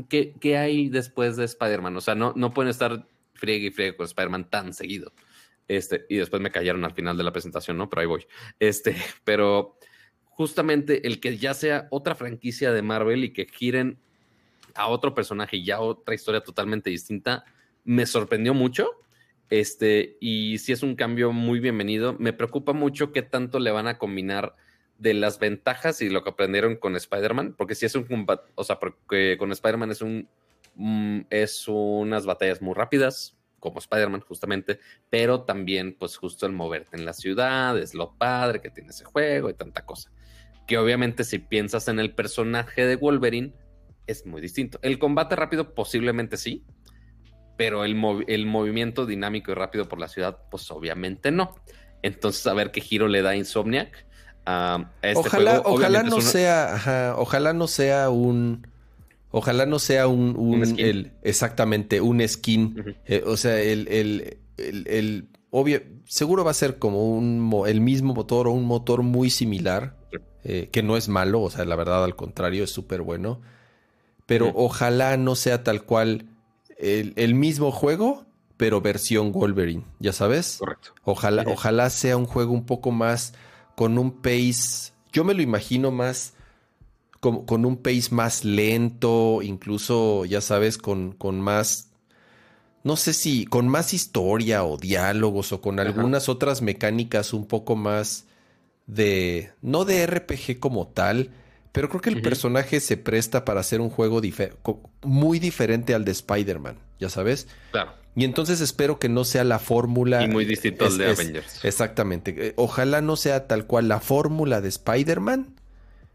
¿qué, 0.10 0.34
qué 0.40 0.58
hay 0.58 0.90
después 0.90 1.36
de 1.38 1.46
Spider-Man? 1.46 1.96
O 1.98 2.02
sea, 2.02 2.16
no, 2.16 2.34
no 2.36 2.54
pueden 2.54 2.70
estar 2.70 3.06
friegue 3.34 3.68
y 3.68 3.72
friegue 3.72 3.96
con 3.96 4.06
Spider-Man 4.06 4.50
tan 4.50 4.74
seguido. 4.74 5.12
Este, 5.68 6.06
y 6.10 6.18
después 6.18 6.42
me 6.42 6.52
callaron 6.52 6.84
al 6.84 6.94
final 6.94 7.16
de 7.16 7.24
la 7.24 7.32
presentación, 7.32 7.78
¿no? 7.78 7.90
Pero 7.90 8.02
ahí 8.02 8.08
voy. 8.08 8.26
Este, 8.60 8.96
pero 9.24 9.78
justamente 10.24 11.08
el 11.08 11.20
que 11.20 11.38
ya 11.38 11.54
sea 11.54 11.88
otra 11.92 12.16
franquicia 12.16 12.72
de 12.74 12.82
Marvel 12.82 13.24
y 13.24 13.34
que 13.34 13.46
giren 13.46 14.00
a 14.76 14.88
otro 14.88 15.14
personaje 15.14 15.58
y 15.58 15.66
ya 15.66 15.80
otra 15.80 16.16
historia 16.16 16.42
totalmente 16.42 16.90
distinta, 16.90 17.46
me 17.84 18.06
sorprendió 18.06 18.54
mucho. 18.54 18.90
Este, 19.50 20.18
y 20.20 20.58
si 20.60 20.72
es 20.72 20.84
un 20.84 20.96
cambio 20.96 21.32
muy 21.32 21.60
bienvenido. 21.60 22.16
Me 22.20 22.34
preocupa 22.34 22.74
mucho 22.74 23.12
qué 23.12 23.22
tanto 23.22 23.60
le 23.60 23.72
van 23.72 23.88
a 23.88 23.98
combinar 23.98 24.56
de 25.00 25.14
las 25.14 25.40
ventajas 25.40 26.02
y 26.02 26.10
lo 26.10 26.24
que 26.24 26.30
aprendieron 26.30 26.76
con 26.76 26.96
Spider-Man, 26.96 27.56
porque 27.58 27.74
si 27.74 27.86
es 27.86 27.96
un 27.96 28.04
combat, 28.04 28.42
o 28.56 28.64
sea, 28.64 28.80
porque 28.80 29.38
con 29.40 29.52
Spider-Man 29.52 29.92
es 29.92 30.02
un 30.02 30.28
mm, 30.76 31.22
es 31.30 31.68
unas 31.68 32.26
batallas 32.26 32.62
muy 32.62 32.74
rápidas, 32.76 33.36
como 33.60 33.80
Spider-Man 33.80 34.22
justamente, 34.22 34.80
pero 35.10 35.42
también 35.42 35.96
pues 35.98 36.18
justo 36.18 36.46
el 36.46 36.52
moverte 36.54 36.96
en 36.96 37.06
la 37.06 37.14
ciudad, 37.14 37.78
es 37.78 37.94
lo 37.94 38.14
padre 38.18 38.62
que 38.62 38.70
tiene 38.70 38.90
ese 38.92 39.06
juego 39.06 39.50
y 39.50 39.54
tanta 39.54 39.86
cosa. 39.86 40.12
Que 40.68 40.78
obviamente 40.78 41.24
si 41.24 41.40
piensas 41.40 41.88
en 41.88 42.00
el 42.00 42.14
personaje 42.14 42.86
de 42.86 42.96
Wolverine, 42.96 43.54
es 44.06 44.26
muy 44.26 44.42
distinto. 44.42 44.80
El 44.82 45.00
combate 45.00 45.36
rápido 45.36 45.74
posiblemente 45.74 46.38
sí, 46.38 46.64
pero 47.58 47.84
el, 47.84 47.96
movi- 47.96 48.26
el 48.28 48.46
movimiento 48.46 49.06
dinámico 49.06 49.52
y 49.52 49.56
rápido 49.56 49.90
por 49.90 50.00
la 50.00 50.08
ciudad, 50.08 50.40
pues 50.52 50.70
obviamente 50.72 51.32
no. 51.32 51.56
Entonces, 52.02 52.46
a 52.48 52.54
ver 52.54 52.72
qué 52.72 52.80
giro 52.82 53.08
le 53.08 53.22
da 53.22 53.36
Insomniac 53.36 54.08
a 54.50 54.88
este 55.02 55.20
ojalá, 55.20 55.52
juego. 55.60 55.76
ojalá 55.76 56.04
no 56.04 56.16
uno- 56.18 56.22
sea, 56.22 56.76
ajá, 56.76 57.16
ojalá 57.18 57.54
no 57.54 57.68
sea 57.68 58.10
un, 58.10 58.68
ojalá 59.32 59.66
no 59.66 59.80
sea 59.80 60.08
un, 60.08 60.36
un- 60.38 60.60
Un 60.60 60.66
skin. 60.66 60.86
el- 60.86 61.12
exactamente, 61.24 62.02
un 62.02 62.28
skin. 62.28 62.96
Eh, 63.06 63.24
o 63.26 63.38
sea, 63.38 63.60
el, 63.62 63.88
el, 63.90 64.38
el, 64.58 65.28
obvio, 65.52 65.82
seguro 66.06 66.44
va 66.44 66.52
a 66.52 66.56
ser 66.56 66.80
como 66.80 67.10
un, 67.10 67.64
el 67.68 67.82
mismo 67.82 68.14
motor 68.14 68.48
o 68.48 68.52
un 68.52 68.66
motor 68.66 69.04
muy 69.04 69.30
similar. 69.30 69.96
eh, 70.46 70.70
que 70.72 70.82
no 70.84 70.96
es 70.96 71.10
malo, 71.10 71.42
o 71.42 71.50
sea, 71.50 71.66
la 71.66 71.76
verdad 71.76 72.04
al 72.04 72.16
contrario, 72.16 72.64
es 72.64 72.72
súper 72.72 73.02
bueno. 73.02 73.42
Pero 74.26 74.52
ojalá 74.56 75.18
no 75.18 75.36
sea 75.36 75.64
tal 75.64 75.84
cual 75.84 76.28
el, 76.78 77.34
mismo 77.36 77.72
juego, 77.72 78.26
pero 78.58 78.80
versión 78.80 79.32
Wolverine, 79.34 79.84
¿ya 80.00 80.14
sabes? 80.14 80.58
Correcto. 80.60 80.92
Ojalá, 81.04 81.44
ojalá 81.48 81.90
sea 81.90 82.16
un 82.16 82.26
juego 82.26 82.54
un 82.54 82.66
poco 82.66 82.92
más 82.92 83.34
con 83.80 83.98
un 83.98 84.12
pace, 84.12 84.92
yo 85.14 85.24
me 85.24 85.34
lo 85.34 85.42
imagino 85.42 85.90
más 85.90 86.34
con, 87.22 87.46
con 87.46 87.66
un 87.66 87.78
pace 87.78 88.10
más 88.12 88.44
lento, 88.44 89.42
incluso, 89.42 90.26
ya 90.26 90.42
sabes, 90.42 90.78
con, 90.78 91.14
con 91.14 91.40
más 91.40 91.88
no 92.84 92.98
sé 92.98 93.14
si 93.14 93.46
con 93.46 93.70
más 93.70 93.94
historia 93.94 94.66
o 94.66 94.76
diálogos 94.76 95.54
o 95.54 95.62
con 95.62 95.80
algunas 95.80 96.28
otras 96.28 96.62
mecánicas 96.62 97.32
un 97.32 97.46
poco 97.46 97.78
más 97.78 98.26
de, 98.86 99.54
no 99.62 99.86
de 99.86 100.06
RPG 100.06 100.60
como 100.60 100.86
tal, 100.90 101.30
pero 101.72 101.90
creo 101.90 102.02
que 102.02 102.10
el 102.10 102.22
personaje 102.22 102.80
se 102.80 102.98
presta 102.98 103.46
para 103.46 103.60
hacer 103.60 103.82
un 103.82 103.90
juego 103.90 104.22
muy 105.04 105.40
diferente 105.40 105.94
al 105.94 106.04
de 106.04 106.12
Spider-Man, 106.12 106.78
ya 107.00 107.10
sabes. 107.10 107.48
Claro. 107.72 107.94
Y 108.16 108.26
entonces 108.26 108.60
espero 108.60 109.00
que 109.00 109.08
no 109.08 109.24
sea 109.24 109.44
la 109.44 109.60
fórmula. 109.60 110.24
Y 110.24 110.28
muy 110.28 110.46
distinto 110.46 110.86
al 110.86 110.98
de 110.98 111.12
Avengers. 111.12 111.64
Exactamente. 111.64 112.36
Eh, 112.38 112.54
ojalá 112.58 113.02
no 113.02 113.16
sea 113.16 113.48
tal 113.48 113.66
cual 113.68 113.88
la 113.88 114.00
fórmula 114.00 114.62
de 114.62 114.70
Spider-Man, 114.70 115.56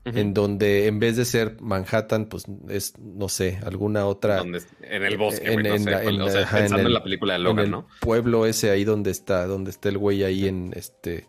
en 0.04 0.34
donde 0.34 0.86
en 0.86 0.98
vez 0.98 1.16
de 1.16 1.24
ser 1.24 1.56
Manhattan, 1.60 2.26
pues 2.26 2.44
es, 2.68 2.98
no 2.98 3.28
sé, 3.28 3.58
alguna 3.64 4.06
otra... 4.06 4.42
en 4.42 5.02
el 5.02 5.16
bosque, 5.16 5.50
en, 5.50 5.62
pensando 5.62 6.88
en, 6.88 6.92
la 6.92 7.02
película 7.02 7.34
de 7.34 7.38
Logan, 7.38 7.70
¿no? 7.70 7.86
pueblo 8.00 8.44
ese 8.44 8.70
ahí 8.70 8.84
donde 8.84 9.10
está, 9.10 9.46
donde 9.46 9.70
está 9.70 9.88
el 9.88 9.98
güey 9.98 10.24
ahí 10.24 10.46
en 10.46 10.72
este... 10.76 11.26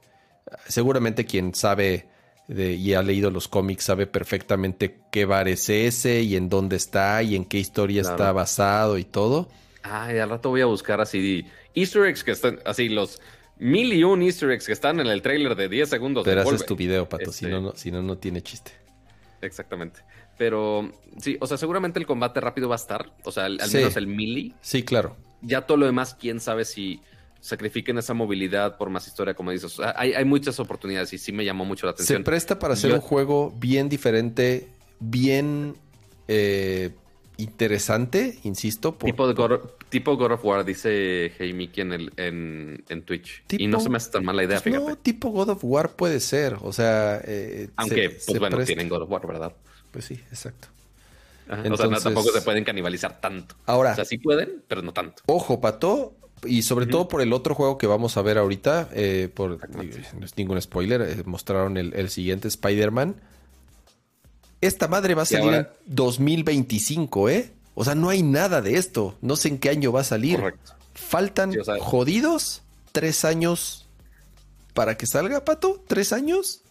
Seguramente 0.67 1.25
quien 1.25 1.55
sabe 1.55 2.07
de, 2.47 2.73
y 2.73 2.93
ha 2.93 3.01
leído 3.01 3.31
los 3.31 3.47
cómics 3.47 3.85
sabe 3.85 4.07
perfectamente 4.07 4.99
qué 5.11 5.25
bar 5.25 5.47
es 5.47 5.69
ese 5.69 6.21
y 6.21 6.35
en 6.35 6.49
dónde 6.49 6.75
está 6.75 7.23
y 7.23 7.35
en 7.35 7.45
qué 7.45 7.57
historia 7.57 8.01
está 8.01 8.31
basado 8.31 8.97
y 8.97 9.03
todo. 9.03 9.49
Ay, 9.83 10.17
al 10.17 10.29
rato 10.29 10.49
voy 10.49 10.61
a 10.61 10.65
buscar 10.65 11.01
así 11.01 11.45
easter 11.73 12.05
eggs 12.05 12.23
que 12.23 12.31
están 12.31 12.59
así 12.65 12.89
los 12.89 13.21
mil 13.57 13.93
y 13.93 14.03
un 14.03 14.21
easter 14.21 14.51
eggs 14.51 14.65
que 14.65 14.73
están 14.73 14.99
en 14.99 15.07
el 15.07 15.21
trailer 15.21 15.55
de 15.55 15.69
10 15.69 15.89
segundos. 15.89 16.23
Pero 16.23 16.41
haces 16.41 16.65
tu 16.65 16.75
video, 16.75 17.07
Pato, 17.07 17.31
si, 17.31 17.45
no, 17.45 17.61
no, 17.61 17.73
si 17.75 17.91
no, 17.91 18.01
no 18.01 18.17
tiene 18.17 18.41
chiste. 18.41 18.71
Exactamente. 19.41 20.01
Pero 20.37 20.91
sí, 21.17 21.37
o 21.39 21.47
sea, 21.47 21.57
seguramente 21.57 21.99
el 21.99 22.05
combate 22.05 22.41
rápido 22.41 22.67
va 22.67 22.75
a 22.75 22.77
estar. 22.77 23.13
O 23.23 23.31
sea, 23.31 23.45
al, 23.45 23.59
menos 23.71 23.95
el 23.95 24.07
melee. 24.07 24.53
Sí, 24.61 24.83
claro. 24.83 25.15
Ya 25.41 25.61
todo 25.61 25.77
lo 25.77 25.85
demás, 25.85 26.15
quién 26.19 26.39
sabe 26.39 26.65
si 26.65 27.01
sacrifiquen 27.45 27.99
esa 27.99 28.15
movilidad 28.15 28.75
por 28.75 28.89
más 28.89 29.05
historia, 29.05 29.35
como 29.35 29.51
dices. 29.51 29.77
hay, 29.95 30.13
hay, 30.13 30.25
muchas 30.25 30.59
oportunidades 30.59 31.13
y 31.13 31.19
sí 31.19 31.31
me 31.31 31.45
llamó 31.45 31.63
mucho 31.63 31.85
la 31.85 31.91
atención. 31.91 32.21
Se 32.21 32.23
presta 32.23 32.57
para 32.57 32.73
hacer 32.73 32.91
un 32.91 33.01
juego 33.01 33.53
bien 33.59 33.87
diferente, 33.87 34.67
bien 34.99 35.75
eh, 36.27 36.89
interesante, 37.37 38.39
insisto. 38.43 38.95
Tipo, 38.95 39.27
de 39.27 39.35
God, 39.35 39.59
tipo 39.89 40.17
God 40.17 40.31
of 40.31 40.43
War, 40.43 40.65
dice 40.65 41.33
Heimiki 41.37 41.81
en, 41.81 41.93
el, 41.93 42.13
en, 42.17 42.83
en 42.89 43.03
Twitch. 43.03 43.43
y 43.51 43.67
no 43.67 43.79
se 43.79 43.89
me 43.89 43.97
hace 43.97 44.09
tan 44.09 44.25
mala 44.25 44.43
idea, 44.43 44.59
pues 44.59 44.73
No, 44.73 44.95
tipo 44.97 45.29
God 45.29 45.49
of 45.49 45.59
War 45.63 45.95
puede 45.95 46.19
ser. 46.21 46.57
O 46.63 46.73
sea. 46.73 47.21
Eh, 47.23 47.69
Aunque, 47.75 48.17
pues 48.25 48.39
bueno, 48.39 48.57
tienen 48.63 48.89
God 48.89 49.03
of 49.03 49.11
War, 49.11 49.27
¿verdad? 49.27 49.53
Pues 49.91 50.05
sí, 50.05 50.15
exacto. 50.31 50.69
o 51.47 51.77
sea, 51.77 51.89
tampoco 51.99 52.31
se 52.31 52.41
pueden 52.41 52.63
canibalizar 52.63 53.21
tanto. 53.21 53.53
Ahora. 53.67 53.91
O 53.91 53.95
sea, 53.95 54.05
sí 54.05 54.17
pueden, 54.17 54.63
pero 54.67 54.81
no 54.81 54.93
tanto. 54.93 55.21
Ojo, 55.27 55.61
Pato. 55.61 56.15
Y 56.43 56.61
sobre 56.61 56.85
todo 56.85 57.07
por 57.07 57.21
el 57.21 57.33
otro 57.33 57.55
juego 57.55 57.77
que 57.77 57.87
vamos 57.87 58.17
a 58.17 58.21
ver 58.21 58.37
ahorita, 58.37 58.89
eh, 58.93 59.29
por, 59.33 59.57
no 59.69 60.25
es 60.25 60.37
ningún 60.37 60.61
spoiler, 60.61 61.01
eh, 61.01 61.23
mostraron 61.25 61.77
el, 61.77 61.93
el 61.93 62.09
siguiente 62.09 62.47
Spider-Man 62.47 63.15
esta 64.61 64.87
madre 64.87 65.15
va 65.15 65.23
a 65.23 65.25
salir 65.25 65.53
en 65.53 65.67
2025, 65.85 67.29
¿eh? 67.29 67.51
O 67.73 67.83
sea, 67.83 67.95
no 67.95 68.09
hay 68.09 68.23
nada 68.23 68.61
de 68.61 68.77
esto. 68.77 69.17
No 69.21 69.35
sé 69.35 69.49
en 69.49 69.59
qué 69.59 69.69
año 69.69 69.91
va 69.91 70.01
a 70.01 70.05
salir. 70.05 70.39
Correcto. 70.39 70.73
Faltan 70.93 71.53
jodidos 71.79 72.63
tres 72.91 73.25
años 73.25 73.85
para 74.73 74.95
que 74.95 75.05
salga, 75.05 75.43
Pato. 75.43 75.83
¿Tres 75.87 76.13
años? 76.13 76.61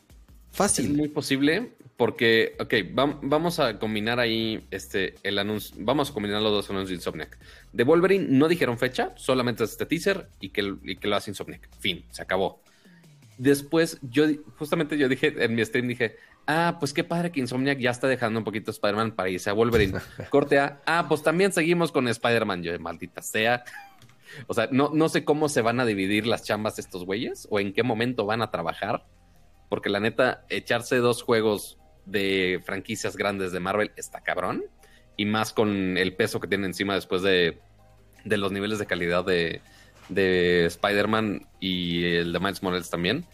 Fácil. 0.50 0.86
Es 0.86 0.96
muy 0.96 1.08
posible 1.08 1.73
porque, 1.96 2.56
ok, 2.58 2.74
vamos 3.22 3.60
a 3.60 3.78
combinar 3.78 4.18
ahí 4.18 4.66
este, 4.70 5.14
el 5.22 5.38
anuncio. 5.38 5.76
Vamos 5.78 6.10
a 6.10 6.14
combinar 6.14 6.42
los 6.42 6.52
dos 6.52 6.70
anuncios 6.70 6.88
de 6.90 6.94
Insomniac. 6.96 7.38
De 7.72 7.84
Wolverine 7.84 8.26
no 8.28 8.48
dijeron 8.48 8.78
fecha, 8.78 9.12
solamente 9.16 9.62
este 9.64 9.86
teaser 9.86 10.28
y 10.40 10.48
que, 10.48 10.74
y 10.82 10.96
que 10.96 11.08
lo 11.08 11.16
hace 11.16 11.30
Insomniac. 11.30 11.68
Fin, 11.78 12.04
se 12.10 12.22
acabó. 12.22 12.62
Después, 13.38 13.98
yo 14.02 14.26
justamente 14.58 14.98
yo 14.98 15.08
dije 15.08 15.34
en 15.36 15.54
mi 15.54 15.64
stream, 15.64 15.88
dije, 15.88 16.16
Ah, 16.46 16.76
pues 16.78 16.92
qué 16.92 17.04
padre 17.04 17.32
que 17.32 17.40
Insomniac 17.40 17.78
ya 17.78 17.90
está 17.90 18.06
dejando 18.06 18.38
un 18.38 18.44
poquito 18.44 18.70
Spider-Man 18.70 19.12
para 19.12 19.30
irse 19.30 19.48
a 19.48 19.54
Wolverine. 19.54 19.98
Corte 20.30 20.58
A. 20.58 20.80
Ah, 20.84 21.06
pues 21.08 21.22
también 21.22 21.52
seguimos 21.52 21.90
con 21.90 22.06
Spider-Man. 22.06 22.62
Yo, 22.62 22.78
maldita 22.78 23.22
sea. 23.22 23.64
O 24.46 24.54
sea, 24.54 24.68
no, 24.70 24.90
no 24.92 25.08
sé 25.08 25.24
cómo 25.24 25.48
se 25.48 25.62
van 25.62 25.80
a 25.80 25.86
dividir 25.86 26.26
las 26.26 26.42
chambas 26.42 26.78
estos 26.78 27.04
güeyes 27.04 27.46
o 27.50 27.60
en 27.60 27.72
qué 27.72 27.82
momento 27.82 28.26
van 28.26 28.42
a 28.42 28.50
trabajar. 28.50 29.06
Porque 29.70 29.88
la 29.88 30.00
neta, 30.00 30.44
echarse 30.50 30.96
dos 30.96 31.22
juegos 31.22 31.78
de 32.06 32.60
franquicias 32.64 33.16
grandes 33.16 33.52
de 33.52 33.60
Marvel 33.60 33.92
está 33.96 34.20
cabrón. 34.20 34.64
Y 35.16 35.26
más 35.26 35.52
con 35.52 35.96
el 35.96 36.14
peso 36.14 36.40
que 36.40 36.48
tiene 36.48 36.66
encima 36.66 36.94
después 36.94 37.22
de, 37.22 37.58
de 38.24 38.36
los 38.36 38.50
niveles 38.50 38.78
de 38.78 38.86
calidad 38.86 39.24
de, 39.24 39.60
de 40.08 40.66
Spider-Man 40.66 41.46
y 41.60 42.04
el 42.04 42.32
de 42.32 42.40
Miles 42.40 42.62
Morales 42.62 42.90
también. 42.90 43.24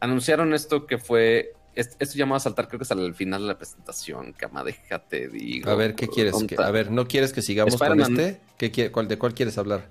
Anunciaron 0.00 0.54
esto 0.54 0.86
que 0.86 0.98
fue 0.98 1.54
esto 1.74 2.14
ya 2.14 2.26
me 2.26 2.32
va 2.32 2.38
a 2.38 2.40
saltar, 2.40 2.68
creo 2.68 2.78
que 2.78 2.82
hasta 2.82 2.94
el 2.94 3.14
final 3.14 3.42
de 3.42 3.48
la 3.48 3.56
presentación, 3.58 4.32
cama, 4.32 4.64
déjate, 4.64 5.28
digo. 5.28 5.70
A 5.70 5.74
ver, 5.74 5.94
¿qué 5.94 6.08
quieres? 6.08 6.34
a 6.58 6.70
ver, 6.70 6.90
¿no 6.90 7.06
quieres 7.06 7.32
que 7.32 7.42
sigamos 7.42 7.76
con 7.76 8.00
este? 8.00 8.40
¿Qué, 8.58 8.90
cuál, 8.90 9.08
¿De 9.08 9.18
cuál 9.18 9.34
quieres 9.34 9.56
hablar? 9.56 9.88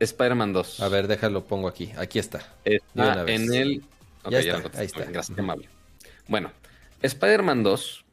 Spider-Man 0.00 0.52
2. 0.52 0.80
A 0.80 0.88
ver, 0.88 1.06
déjalo, 1.06 1.44
pongo 1.44 1.68
aquí. 1.68 1.92
Aquí 1.96 2.18
está. 2.18 2.40
Está 2.64 3.24
en 3.26 3.52
el... 3.52 3.84
ya 4.28 4.40
está, 4.40 4.78
ahí 4.78 4.86
está. 4.86 5.04
Gracias, 5.04 5.38
amable. 5.38 5.68
Bueno, 6.26 6.50
Spider-Man 7.06 7.62
2, 7.62 8.04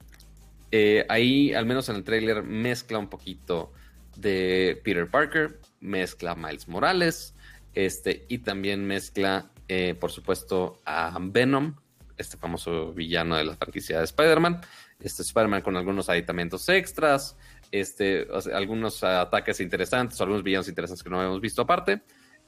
eh, 0.72 1.06
ahí, 1.10 1.54
al 1.54 1.66
menos 1.66 1.90
en 1.90 1.98
el 1.98 2.04
trailer, 2.04 2.44
mezcla 2.44 2.98
un 2.98 3.10
poquito 3.10 3.72
de 4.16 4.80
Peter 4.84 5.10
Parker, 5.10 5.60
mezcla 5.80 6.36
Miles 6.36 6.68
Morales, 6.68 7.34
este, 7.74 8.26
y 8.28 8.40
también 8.40 8.86
mezcla, 8.86 9.52
eh, 9.68 9.96
por 10.00 10.12
supuesto, 10.12 10.82
a 10.86 11.18
Venom, 11.22 11.76
este 12.18 12.38
famoso 12.38 12.94
villano 12.94 13.36
de 13.36 13.44
la 13.44 13.56
franquicia 13.56 13.98
de 13.98 14.06
Spider-Man. 14.06 14.62
Este 15.00 15.24
Spider-Man 15.24 15.62
con 15.62 15.76
algunos 15.76 16.10
aditamentos 16.10 16.70
extras, 16.70 17.36
este, 17.72 18.28
algunos 18.54 19.04
ataques 19.04 19.60
interesantes, 19.60 20.22
algunos 20.22 20.44
villanos 20.44 20.68
interesantes 20.68 21.04
que 21.04 21.10
no 21.10 21.18
habíamos 21.18 21.42
visto 21.42 21.64
aparte. 21.64 22.02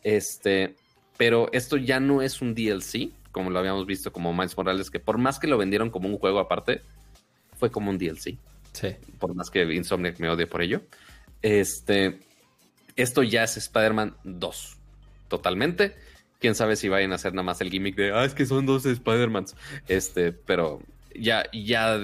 Este, 0.03 0.75
pero 1.17 1.49
esto 1.51 1.77
ya 1.77 1.99
no 1.99 2.21
es 2.21 2.41
un 2.41 2.53
DLC, 2.53 3.09
como 3.33 3.49
lo 3.49 3.59
habíamos 3.59 3.85
visto 3.85 4.13
como 4.13 4.33
Miles 4.33 4.55
Morales, 4.55 4.89
que 4.89 5.01
por 5.01 5.17
más 5.17 5.39
que 5.39 5.47
lo 5.47 5.57
vendieron 5.57 5.89
como 5.89 6.07
un 6.07 6.17
juego 6.17 6.39
aparte, 6.39 6.81
fue 7.57 7.69
como 7.69 7.89
un 7.89 7.97
DLC. 7.97 8.37
Sí. 8.71 8.95
Por 9.19 9.35
más 9.35 9.49
que 9.49 9.63
Insomniac 9.73 10.17
me 10.19 10.29
odie 10.29 10.47
por 10.47 10.61
ello. 10.61 10.83
Este, 11.41 12.19
esto 12.95 13.21
ya 13.23 13.43
es 13.43 13.57
Spider-Man 13.57 14.15
2, 14.23 14.77
totalmente 15.27 15.95
quién 16.43 16.55
sabe 16.55 16.75
si 16.75 16.89
vayan 16.89 17.13
a 17.13 17.15
hacer 17.15 17.33
nada 17.33 17.43
más 17.43 17.61
el 17.61 17.69
gimmick 17.71 17.95
de, 17.95 18.11
ah, 18.11 18.25
es 18.25 18.33
que 18.33 18.45
son 18.45 18.65
dos 18.65 18.85
Spider-Mans. 18.85 19.55
Este, 19.87 20.33
pero 20.33 20.81
ya, 21.15 21.45
ya 21.53 21.97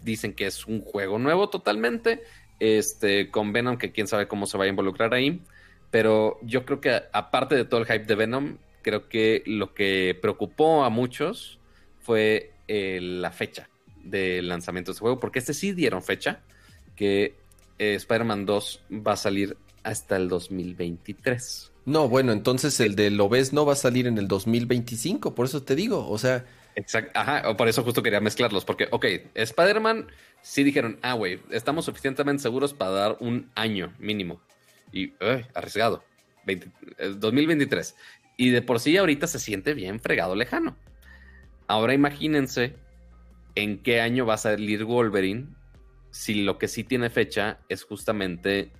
dicen 0.00 0.32
que 0.32 0.46
es 0.46 0.64
un 0.66 0.80
juego 0.80 1.18
nuevo 1.18 1.50
totalmente. 1.50 2.22
Este, 2.60 3.32
con 3.32 3.52
Venom, 3.52 3.78
que 3.78 3.90
quién 3.90 4.06
sabe 4.06 4.28
cómo 4.28 4.46
se 4.46 4.56
va 4.56 4.62
a 4.62 4.68
involucrar 4.68 5.12
ahí. 5.12 5.42
Pero 5.90 6.38
yo 6.42 6.64
creo 6.64 6.80
que 6.80 7.02
aparte 7.12 7.56
de 7.56 7.64
todo 7.64 7.80
el 7.80 7.86
hype 7.86 8.04
de 8.04 8.14
Venom, 8.14 8.58
creo 8.82 9.08
que 9.08 9.42
lo 9.46 9.74
que 9.74 10.18
preocupó 10.20 10.84
a 10.84 10.90
muchos 10.90 11.58
fue 12.00 12.52
eh, 12.68 12.98
la 13.00 13.30
fecha 13.30 13.68
del 14.02 14.48
lanzamiento 14.48 14.90
de 14.90 14.92
este 14.92 15.00
juego, 15.00 15.20
porque 15.20 15.38
este 15.38 15.54
sí 15.54 15.72
dieron 15.72 16.02
fecha, 16.02 16.40
que 16.96 17.34
eh, 17.78 17.94
Spider-Man 17.94 18.46
2 18.46 18.82
va 19.06 19.12
a 19.12 19.16
salir 19.16 19.56
hasta 19.82 20.16
el 20.16 20.28
2023. 20.28 21.72
No, 21.86 22.08
bueno, 22.08 22.32
entonces 22.32 22.78
el 22.80 22.94
de 22.94 23.10
Lobes 23.10 23.52
no 23.52 23.64
va 23.64 23.72
a 23.72 23.76
salir 23.76 24.06
en 24.06 24.18
el 24.18 24.28
2025, 24.28 25.34
por 25.34 25.46
eso 25.46 25.62
te 25.62 25.74
digo, 25.74 26.08
o 26.08 26.18
sea... 26.18 26.44
Exacto, 26.76 27.18
ajá, 27.18 27.56
por 27.56 27.68
eso 27.68 27.82
justo 27.82 28.02
quería 28.02 28.20
mezclarlos, 28.20 28.64
porque, 28.64 28.88
ok, 28.90 29.06
Spider-Man 29.34 30.06
sí 30.40 30.62
dijeron, 30.62 30.98
ah, 31.02 31.14
güey, 31.14 31.40
estamos 31.50 31.84
suficientemente 31.84 32.42
seguros 32.42 32.74
para 32.74 32.90
dar 32.92 33.16
un 33.20 33.50
año 33.54 33.92
mínimo. 33.98 34.40
Y, 34.92 35.12
arriesgado, 35.54 36.04
2023. 37.18 37.96
Y 38.40 38.48
de 38.48 38.62
por 38.62 38.80
sí 38.80 38.96
ahorita 38.96 39.26
se 39.26 39.38
siente 39.38 39.74
bien 39.74 40.00
fregado 40.00 40.34
lejano. 40.34 40.74
Ahora 41.66 41.92
imagínense 41.92 42.74
en 43.54 43.82
qué 43.82 44.00
año 44.00 44.24
va 44.24 44.34
a 44.34 44.38
salir 44.38 44.84
Wolverine 44.84 45.48
si 46.10 46.42
lo 46.42 46.56
que 46.56 46.66
sí 46.66 46.82
tiene 46.82 47.10
fecha 47.10 47.58
es 47.68 47.84
justamente 47.84 48.72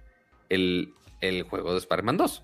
el, 0.49 0.95
el 1.21 1.43
juego 1.43 1.73
de 1.73 1.79
Spider-Man 1.79 2.17
2. 2.17 2.43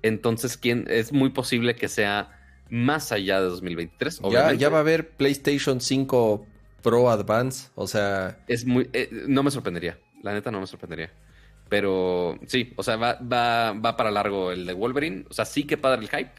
Entonces, 0.00 0.56
¿quién, 0.56 0.86
es 0.88 1.12
muy 1.12 1.28
posible 1.28 1.76
que 1.76 1.88
sea 1.88 2.38
más 2.70 3.12
allá 3.12 3.38
de 3.42 3.48
2023. 3.48 4.22
Ya, 4.30 4.54
ya 4.54 4.70
va 4.70 4.78
a 4.78 4.80
haber 4.80 5.10
PlayStation 5.10 5.82
5 5.82 6.46
Pro 6.82 7.10
Advance, 7.10 7.68
o 7.74 7.86
sea... 7.86 8.42
Es 8.48 8.64
muy... 8.64 8.88
eh, 8.94 9.10
no 9.28 9.42
me 9.42 9.50
sorprendería, 9.50 9.98
la 10.22 10.32
neta 10.32 10.50
no 10.50 10.58
me 10.58 10.66
sorprendería. 10.66 11.12
Pero 11.72 12.38
sí, 12.48 12.74
o 12.76 12.82
sea, 12.82 12.96
va, 12.96 13.14
va, 13.22 13.72
va 13.72 13.96
para 13.96 14.10
largo 14.10 14.52
el 14.52 14.66
de 14.66 14.74
Wolverine. 14.74 15.24
O 15.30 15.32
sea, 15.32 15.46
sí 15.46 15.64
que 15.64 15.78
padre 15.78 16.02
el 16.02 16.10
hype, 16.10 16.32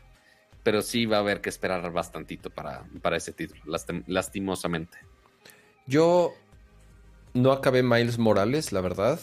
pero 0.62 0.84
sí 0.84 1.08
va 1.08 1.18
a 1.18 1.20
haber 1.22 1.42
que 1.42 1.50
esperar 1.50 1.92
bastantito 1.92 2.52
para, 2.52 2.86
para 3.02 3.18
ese 3.18 3.34
título, 3.34 3.60
lastim- 3.66 4.04
lastimosamente. 4.06 4.96
Yo 5.88 6.36
no 7.34 7.52
acabé 7.52 7.82
Miles 7.82 8.20
Morales, 8.20 8.72
la 8.72 8.82
verdad. 8.82 9.20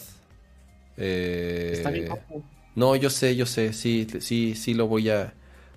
Eh, 0.97 1.69
Está 1.71 1.91
bien 1.91 2.07
guapo. 2.07 2.43
No, 2.75 2.93
yo 2.97 3.09
sé, 3.09 3.37
yo 3.37 3.45
sé, 3.45 3.71
sí, 3.71 4.05
sí, 4.19 4.53
sí 4.55 4.73
lo 4.73 4.87
voy 4.87 5.09
a, 5.11 5.33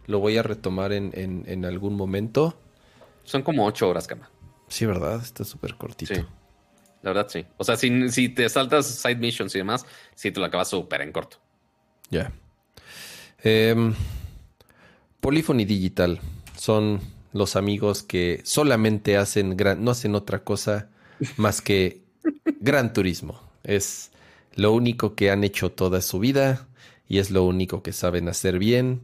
lo 0.08 0.18
voy 0.18 0.36
a 0.36 0.42
retomar 0.42 0.92
en, 0.92 1.12
en- 1.14 1.44
en 1.46 1.64
algún 1.64 1.94
momento. 1.94 2.58
Son 3.22 3.42
como 3.42 3.64
ocho 3.66 3.88
horas, 3.88 4.08
cama. 4.08 4.32
Sí, 4.66 4.84
¿verdad? 4.84 5.22
Está 5.22 5.44
súper 5.44 5.76
cortito. 5.76 6.12
Sí. 6.12 6.24
La 7.04 7.10
verdad, 7.10 7.28
sí. 7.28 7.44
O 7.58 7.64
sea, 7.64 7.76
si, 7.76 8.08
si 8.08 8.30
te 8.30 8.48
saltas 8.48 8.86
side 8.86 9.16
missions 9.16 9.54
y 9.54 9.58
demás, 9.58 9.84
sí 10.14 10.30
te 10.32 10.40
lo 10.40 10.46
acabas 10.46 10.70
súper 10.70 11.02
en 11.02 11.12
corto. 11.12 11.36
Ya. 12.08 12.32
Em, 13.42 13.94
Polyphony 15.20 15.66
Digital 15.66 16.18
son 16.56 17.02
los 17.34 17.56
amigos 17.56 18.02
que 18.02 18.40
solamente 18.44 19.18
hacen 19.18 19.54
gran, 19.54 19.84
no 19.84 19.90
hacen 19.90 20.14
otra 20.14 20.44
cosa 20.44 20.88
más 21.36 21.60
que 21.60 22.00
Gran 22.60 22.94
Turismo. 22.94 23.38
Es 23.64 24.10
lo 24.54 24.72
único 24.72 25.14
que 25.14 25.30
han 25.30 25.44
hecho 25.44 25.70
toda 25.72 26.00
su 26.00 26.20
vida 26.20 26.66
y 27.06 27.18
es 27.18 27.30
lo 27.30 27.44
único 27.44 27.82
que 27.82 27.92
saben 27.92 28.30
hacer 28.30 28.58
bien. 28.58 29.02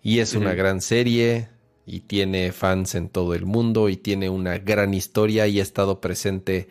Y 0.00 0.20
es 0.20 0.34
una 0.34 0.54
gran 0.54 0.80
serie 0.80 1.48
y 1.86 2.00
tiene 2.00 2.52
fans 2.52 2.94
en 2.94 3.08
todo 3.08 3.34
el 3.34 3.46
mundo 3.46 3.88
y 3.88 3.96
tiene 3.96 4.28
una 4.28 4.58
gran 4.58 4.94
historia 4.94 5.48
y 5.48 5.58
ha 5.58 5.62
estado 5.62 6.00
presente 6.00 6.68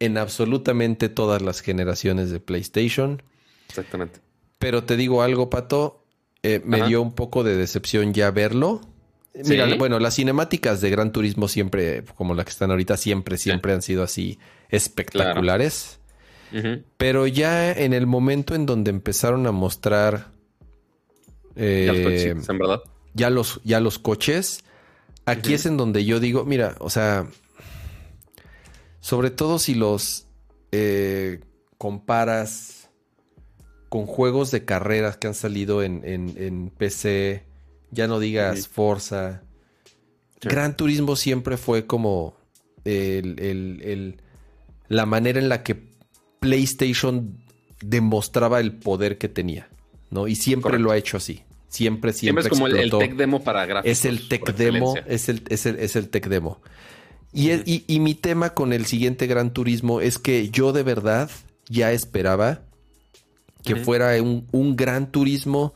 en 0.00 0.18
absolutamente 0.18 1.08
todas 1.08 1.42
las 1.42 1.60
generaciones 1.60 2.30
de 2.30 2.40
PlayStation. 2.40 3.22
Exactamente. 3.68 4.20
Pero 4.58 4.84
te 4.84 4.96
digo 4.96 5.22
algo, 5.22 5.50
Pato. 5.50 6.02
eh, 6.42 6.60
me 6.64 6.78
Ajá. 6.78 6.86
dio 6.88 7.02
un 7.02 7.14
poco 7.14 7.42
de 7.44 7.56
decepción 7.56 8.14
ya 8.14 8.30
verlo. 8.30 8.80
Mira, 9.44 9.68
¿Sí? 9.68 9.76
bueno, 9.76 9.98
las 9.98 10.14
cinemáticas 10.14 10.80
de 10.80 10.88
Gran 10.90 11.12
Turismo 11.12 11.46
siempre, 11.48 12.04
como 12.14 12.34
la 12.34 12.44
que 12.44 12.50
están 12.50 12.70
ahorita, 12.70 12.96
siempre, 12.96 13.36
siempre 13.36 13.72
han 13.72 13.82
sido 13.82 14.02
así 14.02 14.38
espectaculares. 14.70 15.98
Pero 16.96 17.26
ya 17.26 17.70
en 17.72 17.92
el 17.92 18.06
momento 18.06 18.54
en 18.54 18.64
donde 18.64 18.90
empezaron 18.90 19.46
a 19.46 19.52
mostrar 19.52 20.28
eh, 21.54 21.84
Ya 21.86 21.92
los 21.92 22.02
coches, 22.02 22.48
en 22.48 22.58
verdad. 22.58 22.80
ya 23.14 23.30
los, 23.30 23.60
ya 23.64 23.80
los 23.80 23.98
coches, 23.98 24.60
aquí 25.26 25.52
es 25.54 25.66
en 25.66 25.76
donde 25.76 26.04
yo 26.04 26.18
digo, 26.20 26.44
mira, 26.46 26.76
o 26.78 26.88
sea, 26.88 27.26
sobre 29.06 29.30
todo 29.30 29.60
si 29.60 29.76
los 29.76 30.26
eh, 30.72 31.38
comparas 31.78 32.90
con 33.88 34.04
juegos 34.06 34.50
de 34.50 34.64
carreras 34.64 35.16
que 35.16 35.28
han 35.28 35.34
salido 35.34 35.84
en, 35.84 36.00
en- 36.04 36.34
en 36.36 36.70
PC, 36.70 37.44
ya 37.92 38.08
no 38.08 38.18
digas. 38.18 38.66
Forza. 38.66 39.44
Sí. 40.42 40.48
Gran 40.48 40.76
Turismo 40.76 41.14
siempre 41.14 41.56
fue 41.56 41.86
como 41.86 42.36
el- 42.84 43.38
el- 43.38 43.80
el- 43.84 44.20
la 44.88 45.06
manera 45.06 45.38
en 45.38 45.48
la 45.48 45.62
que 45.62 45.76
PlayStation 46.40 47.38
demostraba 47.80 48.58
el 48.58 48.72
poder 48.72 49.18
que 49.18 49.28
tenía, 49.28 49.68
¿no? 50.10 50.26
Y 50.26 50.34
siempre 50.34 50.70
Correcto. 50.70 50.82
lo 50.84 50.90
ha 50.90 50.96
hecho 50.96 51.16
así. 51.16 51.42
Siempre, 51.68 52.12
Siempre 52.12 52.42
siempre, 52.42 52.42
es 52.42 52.48
como 52.48 52.66
el, 52.66 52.90
tech 52.90 53.14
demo 53.16 53.44
para 53.44 53.66
gráficos. 53.66 53.92
Es 53.98 54.04
el 54.04 54.26
tech 54.28 54.52
demo, 54.56 54.96
excelencia. 54.96 55.14
es 55.14 55.28
el, 55.28 55.42
es 55.48 55.66
el, 55.66 55.78
es 55.78 55.94
el 55.96 56.08
tech 56.08 56.26
demo. 56.26 56.60
Y, 57.32 57.50
y- 57.52 57.84
y 57.86 58.00
mi 58.00 58.14
tema 58.14 58.54
con 58.54 58.72
el 58.72 58.86
siguiente 58.86 59.26
Gran 59.26 59.52
Turismo 59.52 60.00
es 60.00 60.18
que 60.18 60.48
yo 60.50 60.72
de 60.72 60.82
verdad 60.82 61.30
ya 61.68 61.92
esperaba 61.92 62.62
que 63.64 63.74
fuera 63.76 64.20
un, 64.22 64.46
un 64.52 64.76
Gran 64.76 65.10
Turismo 65.10 65.74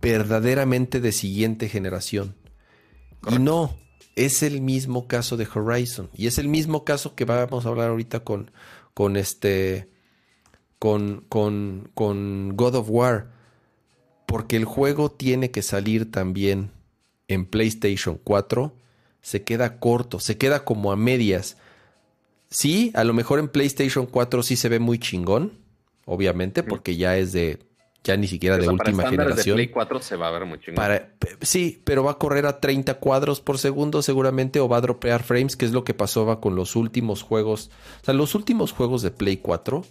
verdaderamente 0.00 1.00
de 1.00 1.12
siguiente 1.12 1.68
generación. 1.68 2.34
Y 3.30 3.38
no, 3.38 3.76
es 4.14 4.42
el 4.42 4.60
mismo 4.62 5.06
caso 5.06 5.36
de 5.36 5.46
Horizon. 5.52 6.08
Y 6.14 6.26
es 6.28 6.38
el 6.38 6.48
mismo 6.48 6.84
caso 6.84 7.14
que 7.14 7.24
vamos 7.24 7.66
a 7.66 7.68
hablar 7.68 7.90
ahorita 7.90 8.20
con, 8.20 8.50
con 8.94 9.16
este. 9.16 9.90
Con, 10.78 11.24
con, 11.28 11.90
con 11.94 12.56
God 12.56 12.76
of 12.76 12.86
War. 12.90 13.32
Porque 14.26 14.56
el 14.56 14.64
juego 14.64 15.10
tiene 15.10 15.50
que 15.50 15.62
salir 15.62 16.10
también 16.10 16.70
en 17.28 17.46
PlayStation 17.46 18.18
4. 18.22 18.74
Se 19.26 19.42
queda 19.42 19.80
corto, 19.80 20.20
se 20.20 20.38
queda 20.38 20.64
como 20.64 20.92
a 20.92 20.96
medias. 20.96 21.56
Sí, 22.48 22.92
a 22.94 23.02
lo 23.02 23.12
mejor 23.12 23.40
en 23.40 23.48
PlayStation 23.48 24.06
4 24.06 24.44
sí 24.44 24.54
se 24.54 24.68
ve 24.68 24.78
muy 24.78 25.00
chingón. 25.00 25.50
Obviamente, 26.04 26.62
porque 26.62 26.96
ya 26.96 27.16
es 27.16 27.32
de. 27.32 27.58
Ya 28.04 28.16
ni 28.16 28.28
siquiera 28.28 28.54
O 28.54 28.58
de 28.58 28.66
sea, 28.66 28.76
para 28.76 28.88
última 28.88 29.02
estándares 29.02 29.32
generación. 29.32 29.56
de 29.56 29.64
Play 29.64 29.72
4 29.74 30.00
se 30.00 30.14
va 30.14 30.28
a 30.28 30.30
ver 30.30 30.44
muy 30.44 30.60
chingón. 30.60 30.76
Para, 30.76 31.12
sí, 31.40 31.82
pero 31.82 32.04
va 32.04 32.12
a 32.12 32.18
correr 32.18 32.46
a 32.46 32.60
30 32.60 33.00
cuadros 33.00 33.40
por 33.40 33.58
segundo 33.58 34.00
seguramente 34.00 34.60
o 34.60 34.68
va 34.68 34.76
a 34.76 34.80
dropear 34.80 35.24
frames, 35.24 35.56
que 35.56 35.64
es 35.64 35.72
lo 35.72 35.82
que 35.82 35.92
pasaba 35.92 36.40
con 36.40 36.54
los 36.54 36.76
últimos 36.76 37.22
juegos. 37.22 37.72
O 38.02 38.04
sea, 38.04 38.14
los 38.14 38.36
últimos 38.36 38.70
juegos 38.70 39.02
de 39.02 39.10
Play 39.10 39.38
4 39.38 39.84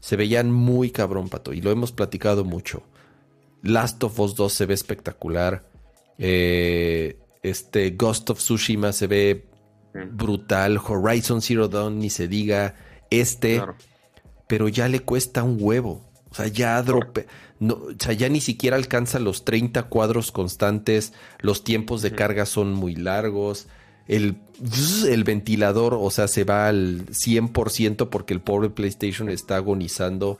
se 0.00 0.16
veían 0.16 0.50
muy 0.50 0.90
cabrón, 0.90 1.28
pato, 1.28 1.52
y 1.52 1.60
lo 1.60 1.70
hemos 1.70 1.92
platicado 1.92 2.44
mucho. 2.44 2.82
Last 3.62 4.02
of 4.02 4.18
Us 4.18 4.34
2 4.34 4.52
se 4.52 4.66
ve 4.66 4.74
espectacular. 4.74 5.62
Eh, 6.18 7.19
este 7.42 7.90
Ghost 7.90 8.30
of 8.30 8.38
Tsushima 8.38 8.92
se 8.92 9.06
ve 9.06 9.48
brutal. 10.12 10.78
Horizon 10.78 11.42
Zero 11.42 11.68
Dawn 11.68 11.98
ni 11.98 12.10
se 12.10 12.28
diga. 12.28 12.74
Este 13.10 13.56
claro. 13.56 13.76
pero 14.46 14.68
ya 14.68 14.88
le 14.88 15.00
cuesta 15.00 15.42
un 15.42 15.56
huevo. 15.60 16.10
O 16.30 16.34
sea, 16.34 16.46
ya 16.46 16.80
drope, 16.82 17.26
no, 17.58 17.74
o 17.74 17.94
sea, 17.98 18.12
ya 18.12 18.28
ni 18.28 18.40
siquiera 18.40 18.76
alcanza 18.76 19.18
los 19.18 19.44
30 19.44 19.84
cuadros 19.84 20.30
constantes, 20.30 21.12
los 21.40 21.64
tiempos 21.64 22.02
de 22.02 22.12
carga 22.12 22.46
son 22.46 22.72
muy 22.72 22.94
largos, 22.94 23.66
el, 24.06 24.36
el 25.08 25.24
ventilador, 25.24 25.94
o 25.94 26.08
sea, 26.10 26.28
se 26.28 26.44
va 26.44 26.68
al 26.68 27.06
100% 27.06 28.08
porque 28.10 28.32
el 28.32 28.40
pobre 28.40 28.70
PlayStation 28.70 29.28
está 29.28 29.56
agonizando, 29.56 30.38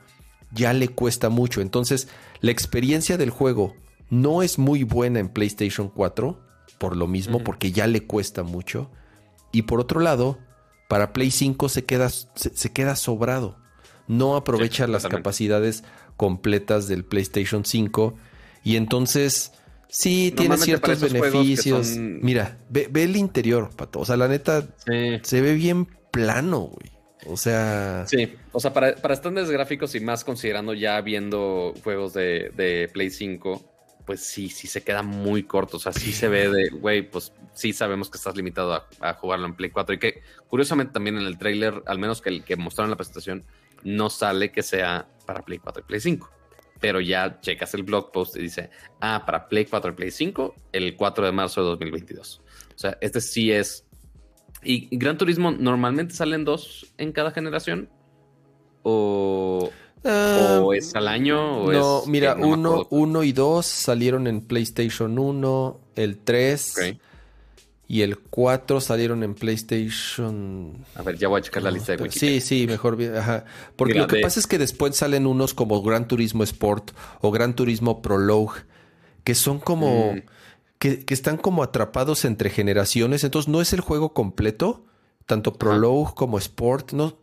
ya 0.53 0.73
le 0.73 0.89
cuesta 0.89 1.29
mucho. 1.29 1.61
Entonces, 1.61 2.07
la 2.41 2.53
experiencia 2.53 3.17
del 3.17 3.31
juego 3.31 3.75
no 4.11 4.43
es 4.43 4.59
muy 4.59 4.85
buena 4.85 5.19
en 5.19 5.29
PlayStation 5.29 5.89
4, 5.89 6.41
por 6.81 6.97
lo 6.97 7.07
mismo, 7.07 7.45
porque 7.45 7.71
ya 7.73 7.87
le 7.87 8.07
cuesta 8.07 8.43
mucho. 8.43 8.91
Y 9.53 9.63
por 9.63 9.81
otro 9.81 10.01
lado, 10.01 10.39
para 10.89 11.13
Play 11.13 11.31
5 11.31 11.69
se 11.69 11.85
queda, 11.85 12.09
se, 12.09 12.27
se 12.35 12.73
queda 12.73 12.97
sobrado. 12.97 13.59
No 14.09 14.35
aprovecha 14.35 14.87
Sí, 14.87 14.93
las 14.93 15.07
capacidades 15.07 15.85
completas 16.17 16.89
del 16.89 17.05
PlayStation 17.05 17.65
5. 17.67 18.15
Y 18.65 18.77
entonces, 18.77 19.53
sí, 19.89 20.33
tiene 20.37 20.57
ciertos 20.57 21.01
beneficios. 21.01 21.87
son- 21.89 22.21
Mira, 22.23 22.59
ve, 22.71 22.89
ve 22.91 23.05
el 23.05 23.15
interior, 23.17 23.71
pato. 23.77 24.01
O 24.01 24.05
sea, 24.07 24.17
la 24.17 24.27
neta, 24.27 24.63
Sí. 24.87 25.21
se 25.23 25.41
ve 25.43 25.55
bien 25.55 25.87
plano, 26.11 26.61
güey. 26.61 26.91
O 27.27 27.37
sea, 27.37 28.05
Sí, 28.09 28.35
o 28.53 28.59
sea, 28.61 28.73
para, 28.73 28.97
para 28.97 29.13
estándares 29.13 29.51
gráficos 29.51 29.95
y 29.95 30.01
más 30.01 30.25
considerando 30.25 30.73
ya 30.73 30.99
viendo 31.03 31.75
juegos 31.85 32.15
de, 32.15 32.51
de 32.57 32.89
Play 32.93 33.11
5, 33.11 33.63
pues 34.11 34.25
sí, 34.25 34.49
sí 34.49 34.67
se 34.67 34.83
queda 34.83 35.05
muy 35.05 35.45
corto. 35.45 35.77
O 35.77 35.81
sea, 35.81 35.93
sí 35.93 36.11
se 36.11 36.27
ve 36.27 36.49
de, 36.49 36.71
güey, 36.71 37.09
pues 37.09 37.33
sí 37.53 37.73
sabemos 37.73 38.11
que 38.11 38.19
estás 38.19 38.35
limitado 38.35 38.75
a, 38.75 38.89
a 38.99 39.15
jugarlo 39.15 39.47
en 39.47 39.55
Play 39.55 39.71
4. 39.71 39.95
Y 39.95 39.99
que 40.01 40.23
curiosamente 40.49 40.93
también 40.93 41.17
en 41.17 41.27
el 41.27 41.39
trailer, 41.39 41.81
al 41.87 42.01
menos 42.01 42.21
que 42.21 42.29
el 42.31 42.43
que 42.43 42.57
mostraron 42.57 42.89
en 42.89 42.91
la 42.91 42.97
presentación, 42.97 43.45
no 43.85 44.11
sale 44.11 44.51
que 44.51 44.65
sea 44.65 45.07
para 45.27 45.43
Play 45.43 45.61
4 45.61 45.85
y 45.85 45.87
Play 45.87 46.01
5. 46.01 46.29
Pero 46.81 47.01
ya 47.01 47.39
checas 47.41 47.73
el 47.75 47.85
blog 47.85 48.11
post 48.11 48.35
y 48.35 48.41
dice, 48.41 48.71
ah, 49.01 49.23
para 49.25 49.47
Play 49.47 49.67
4 49.67 49.93
y 49.93 49.95
Play 49.95 50.11
5, 50.11 50.57
el 50.73 50.97
4 50.97 51.27
de 51.27 51.31
marzo 51.31 51.63
de 51.63 51.69
2022. 51.69 52.43
O 52.75 52.79
sea, 52.81 52.99
este 53.01 53.21
sí 53.21 53.53
es 53.53 53.87
¿Y 54.65 54.89
y 54.91 54.99
Gran 54.99 55.19
Turismo 55.19 55.53
normalmente 55.53 56.15
salen 56.15 56.45
dos 56.45 56.93
en 56.99 57.13
cada 57.13 57.31
generación? 57.31 57.89
¿O, 58.83 59.71
ah, 60.05 60.61
o 60.63 60.73
es 60.73 60.95
al 60.95 61.09
año? 61.09 61.63
O 61.65 61.73
no, 61.73 62.01
es, 62.03 62.07
mira, 62.09 62.33
eh, 62.39 62.57
no 62.57 63.23
y 63.23 63.33
dos 63.33 63.67
salieron 63.67 64.27
en 64.27 64.41
PlayStation 64.41 65.19
1, 65.19 65.81
el 65.97 66.19
3 66.19 66.75
Ok. 66.77 66.97
y 67.89 68.03
el 68.03 68.19
4 68.19 68.81
salieron 68.81 69.23
en 69.23 69.35
PlayStation 69.35 70.85
A 70.95 71.03
ver, 71.03 71.17
ya 71.17 71.29
voy 71.29 71.41
a 71.41 71.43
checar 71.43 71.63
la 71.63 71.71
lista 71.71 71.97
de 71.97 72.03
Wikipedia. 72.03 72.41
Sí, 72.41 72.61
sí, 72.61 72.67
mejor 72.67 72.97
bien. 72.97 73.17
Ajá. 73.17 73.45
Porque 73.77 73.95
Mira, 73.95 74.05
lo 74.05 74.09
que 74.09 74.17
de- 74.17 74.23
pasa 74.23 74.41
es 74.41 74.47
que 74.47 74.59
después 74.59 74.97
salen 74.97 75.27
unos 75.27 75.55
como 75.55 75.83
Gran 75.83 76.07
Turismo 76.09 76.43
Sport 76.45 76.93
o 77.21 77.31
Gran 77.31 77.55
Turismo 77.55 78.03
Prologue, 78.03 78.61
que 79.25 79.35
son 79.35 79.59
como. 79.59 80.15
Mm. 80.15 80.23
Que, 80.79 81.05
que 81.05 81.13
están 81.13 81.37
como 81.37 81.63
atrapados 81.63 82.25
entre 82.25 82.49
generaciones. 82.49 83.23
Entonces 83.23 83.51
no 83.51 83.61
es 83.61 83.75
el 83.75 83.81
juego 83.83 84.15
completo. 84.15 84.87
Tanto 85.27 85.53
Prologue 85.59 86.13
como 86.15 86.39
Sport. 86.39 86.93
No, 86.93 87.19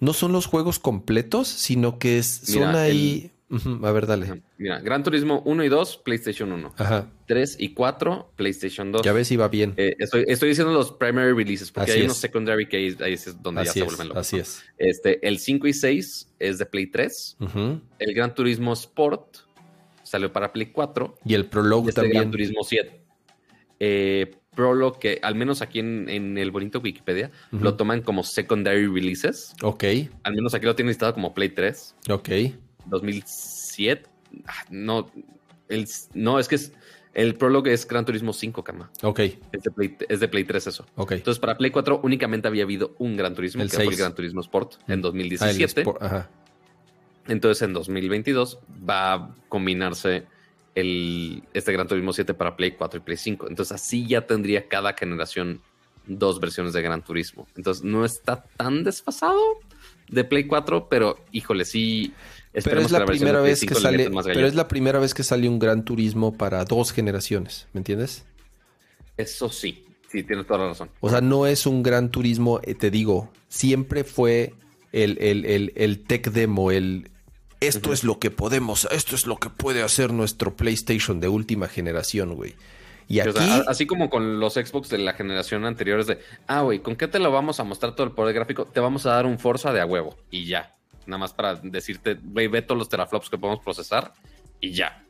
no 0.00 0.12
son 0.12 0.32
los 0.32 0.46
juegos 0.46 0.78
completos, 0.78 1.48
sino 1.48 1.98
que 1.98 2.18
es- 2.18 2.26
son 2.44 2.68
Mira, 2.68 2.82
ahí. 2.82 3.30
Ujú, 3.48 3.86
A 3.86 3.92
ver, 3.92 4.06
dale. 4.08 4.42
Mira, 4.58 4.80
Gran 4.80 5.04
Turismo 5.04 5.40
1 5.44 5.62
y 5.62 5.68
2, 5.68 5.98
PlayStation 5.98 6.50
1. 6.50 6.74
Ajá. 6.76 7.08
3 7.26 7.56
y 7.60 7.74
4, 7.74 8.32
PlayStation 8.34 8.90
2. 8.90 9.02
Ya 9.02 9.12
ves, 9.12 9.30
iba 9.30 9.46
bien. 9.46 9.72
Eh, 9.76 9.94
estoy, 10.00 10.24
estoy 10.26 10.48
diciendo 10.48 10.72
los 10.72 10.90
primary 10.90 11.32
releases, 11.32 11.70
porque 11.70 11.92
Así 11.92 12.00
hay 12.00 12.06
es. 12.06 12.10
unos 12.10 12.16
secondary 12.16 12.66
que 12.68 12.76
ahí, 12.76 12.96
ahí 13.00 13.12
es 13.12 13.40
donde 13.40 13.62
ya 13.64 13.70
así 13.70 13.78
se 13.78 13.84
es, 13.84 13.86
vuelven 13.86 14.08
locos. 14.08 14.20
así 14.26 14.36
es. 14.38 14.64
Este, 14.78 15.24
el 15.28 15.38
5 15.38 15.68
y 15.68 15.72
6 15.74 16.28
es 16.40 16.58
de 16.58 16.66
Play 16.66 16.88
3. 16.88 17.36
Ujú. 17.38 17.80
El 18.00 18.14
Gran 18.14 18.34
Turismo 18.34 18.72
Sport 18.72 19.36
salió 20.02 20.32
para 20.32 20.52
Play 20.52 20.66
4. 20.72 21.16
Y 21.24 21.34
el 21.34 21.46
Prologue 21.46 21.90
este 21.90 22.00
Gran 22.00 22.12
también. 22.12 22.30
Turismo 22.32 22.64
7. 22.64 23.00
Eh, 23.78 24.34
Prologue, 24.56 24.98
que 24.98 25.20
al 25.22 25.36
menos 25.36 25.62
aquí 25.62 25.78
en, 25.78 26.08
en 26.08 26.36
el 26.38 26.50
bonito 26.50 26.80
Wikipedia, 26.80 27.30
lo 27.52 27.76
toman 27.76 28.02
como 28.02 28.24
secondary 28.24 28.88
releases. 28.88 29.54
Ok, 29.62 29.84
Al 30.24 30.34
menos 30.34 30.54
aquí 30.54 30.66
lo 30.66 30.74
tienen 30.74 30.88
listado 30.88 31.14
como 31.14 31.32
Play 31.34 31.50
3. 31.50 31.94
ok. 32.10 32.28
2007. 32.86 34.08
Ah, 34.46 34.64
No, 34.70 35.10
el, 35.68 35.86
no, 36.14 36.38
es 36.38 36.48
que 36.48 36.54
es, 36.56 36.72
el 37.14 37.34
Prologue 37.34 37.72
es 37.72 37.86
Gran 37.86 38.04
Turismo 38.04 38.32
5, 38.32 38.62
cama. 38.64 38.90
Ok, 39.02 39.20
Es 39.52 39.62
de, 39.62 39.70
Play, 39.70 39.96
es 40.08 40.20
de 40.20 40.28
Play 40.28 40.44
3 40.44 40.66
eso. 40.66 40.86
ok. 40.96 41.12
Entonces, 41.12 41.38
para 41.40 41.56
Play 41.56 41.70
4 41.70 42.00
únicamente 42.02 42.48
había 42.48 42.64
habido 42.64 42.94
un 42.98 43.16
Gran 43.16 43.34
Turismo, 43.34 43.62
El 43.62 43.70
que 43.70 43.76
fue 43.76 43.84
el 43.84 43.90
6. 43.90 44.00
Gran 44.00 44.14
Turismo 44.14 44.40
Sport 44.40 44.74
en 44.74 44.80
Ah, 44.88 44.94
el 44.94 45.00
2017. 45.02 45.82
Sport- 45.82 46.02
Ajá. 46.02 46.30
Entonces, 47.28 47.62
en 47.62 47.72
2022 47.72 48.58
va 48.88 49.12
a 49.14 49.34
combinarse 49.48 50.26
el, 50.76 51.42
este 51.54 51.72
Gran 51.72 51.88
Turismo 51.88 52.12
7 52.12 52.34
para 52.34 52.54
Play 52.54 52.72
4 52.72 52.98
y 52.98 53.02
Play 53.02 53.16
5. 53.16 53.48
Entonces, 53.48 53.72
así 53.74 54.06
ya 54.06 54.26
tendría 54.26 54.68
cada 54.68 54.92
generación 54.92 55.60
dos 56.06 56.38
versiones 56.38 56.74
de 56.74 56.82
Gran 56.82 57.02
Turismo. 57.02 57.48
Entonces, 57.56 57.82
no 57.82 58.04
está 58.04 58.44
tan 58.56 58.84
desfasado 58.84 59.40
de 60.08 60.22
Play 60.22 60.46
4, 60.46 60.88
pero 60.88 61.18
híjole, 61.32 61.64
sí. 61.64 62.12
Pero 62.52 62.80
es 62.80 62.90
la 62.90 63.00
de 63.00 63.06
primera 63.06 63.40
vez 63.40 63.60
que 63.60 63.74
5 63.74 63.90
le 63.90 64.04
sale, 64.04 64.10
pero 64.24 64.46
es 64.46 64.54
la 64.54 64.68
primera 64.68 64.98
vez 65.00 65.14
que 65.14 65.22
sale 65.22 65.48
un 65.48 65.58
Gran 65.58 65.84
Turismo 65.84 66.36
para 66.36 66.64
dos 66.64 66.92
generaciones, 66.92 67.66
¿me 67.72 67.80
entiendes? 67.80 68.24
Eso 69.16 69.48
sí, 69.48 69.84
sí, 70.10 70.22
tienes 70.22 70.46
toda 70.46 70.60
la 70.60 70.68
razón. 70.68 70.90
O 71.00 71.08
sea, 71.08 71.22
no 71.22 71.46
es 71.46 71.66
un 71.66 71.82
Gran 71.82 72.10
Turismo, 72.10 72.60
eh, 72.62 72.74
te 72.74 72.90
digo, 72.90 73.30
siempre 73.48 74.04
fue 74.04 74.54
el, 74.92 75.16
el, 75.20 75.46
el, 75.46 75.72
el 75.74 76.04
tech 76.04 76.30
demo, 76.30 76.70
el 76.70 77.10
esto 77.60 77.92
es 77.92 78.04
lo 78.04 78.18
que 78.18 78.30
podemos, 78.30 78.86
esto 78.90 79.14
es 79.14 79.26
lo 79.26 79.36
que 79.36 79.50
puede 79.50 79.82
hacer 79.82 80.12
nuestro 80.12 80.54
PlayStation 80.56 81.20
de 81.20 81.28
última 81.28 81.68
generación, 81.68 82.34
güey. 82.34 82.54
Y 83.08 83.20
O 83.20 83.22
aquí, 83.22 83.32
sea, 83.32 83.56
a- 83.56 83.64
así 83.68 83.86
como 83.86 84.10
con 84.10 84.40
los 84.40 84.54
Xbox 84.54 84.88
de 84.88 84.98
la 84.98 85.12
generación 85.12 85.64
anterior 85.64 86.00
es 86.00 86.06
de, 86.08 86.18
ah, 86.48 86.62
güey, 86.62 86.80
¿con 86.80 86.96
qué 86.96 87.06
te 87.08 87.18
lo 87.20 87.30
vamos 87.30 87.60
a 87.60 87.64
mostrar 87.64 87.94
todo 87.94 88.06
el 88.06 88.12
poder 88.12 88.34
gráfico? 88.34 88.64
Te 88.66 88.80
vamos 88.80 89.06
a 89.06 89.10
dar 89.10 89.26
un 89.26 89.38
Forza 89.38 89.72
de 89.72 89.80
a 89.80 89.86
huevo 89.86 90.16
y 90.30 90.46
ya. 90.46 90.74
Nada 91.06 91.18
más 91.18 91.32
para 91.32 91.54
decirte, 91.54 92.18
güey, 92.20 92.48
ve 92.48 92.62
todos 92.62 92.78
los 92.78 92.88
teraflops 92.88 93.30
que 93.30 93.38
podemos 93.38 93.62
procesar 93.62 94.12
y 94.60 94.72
ya. 94.72 95.04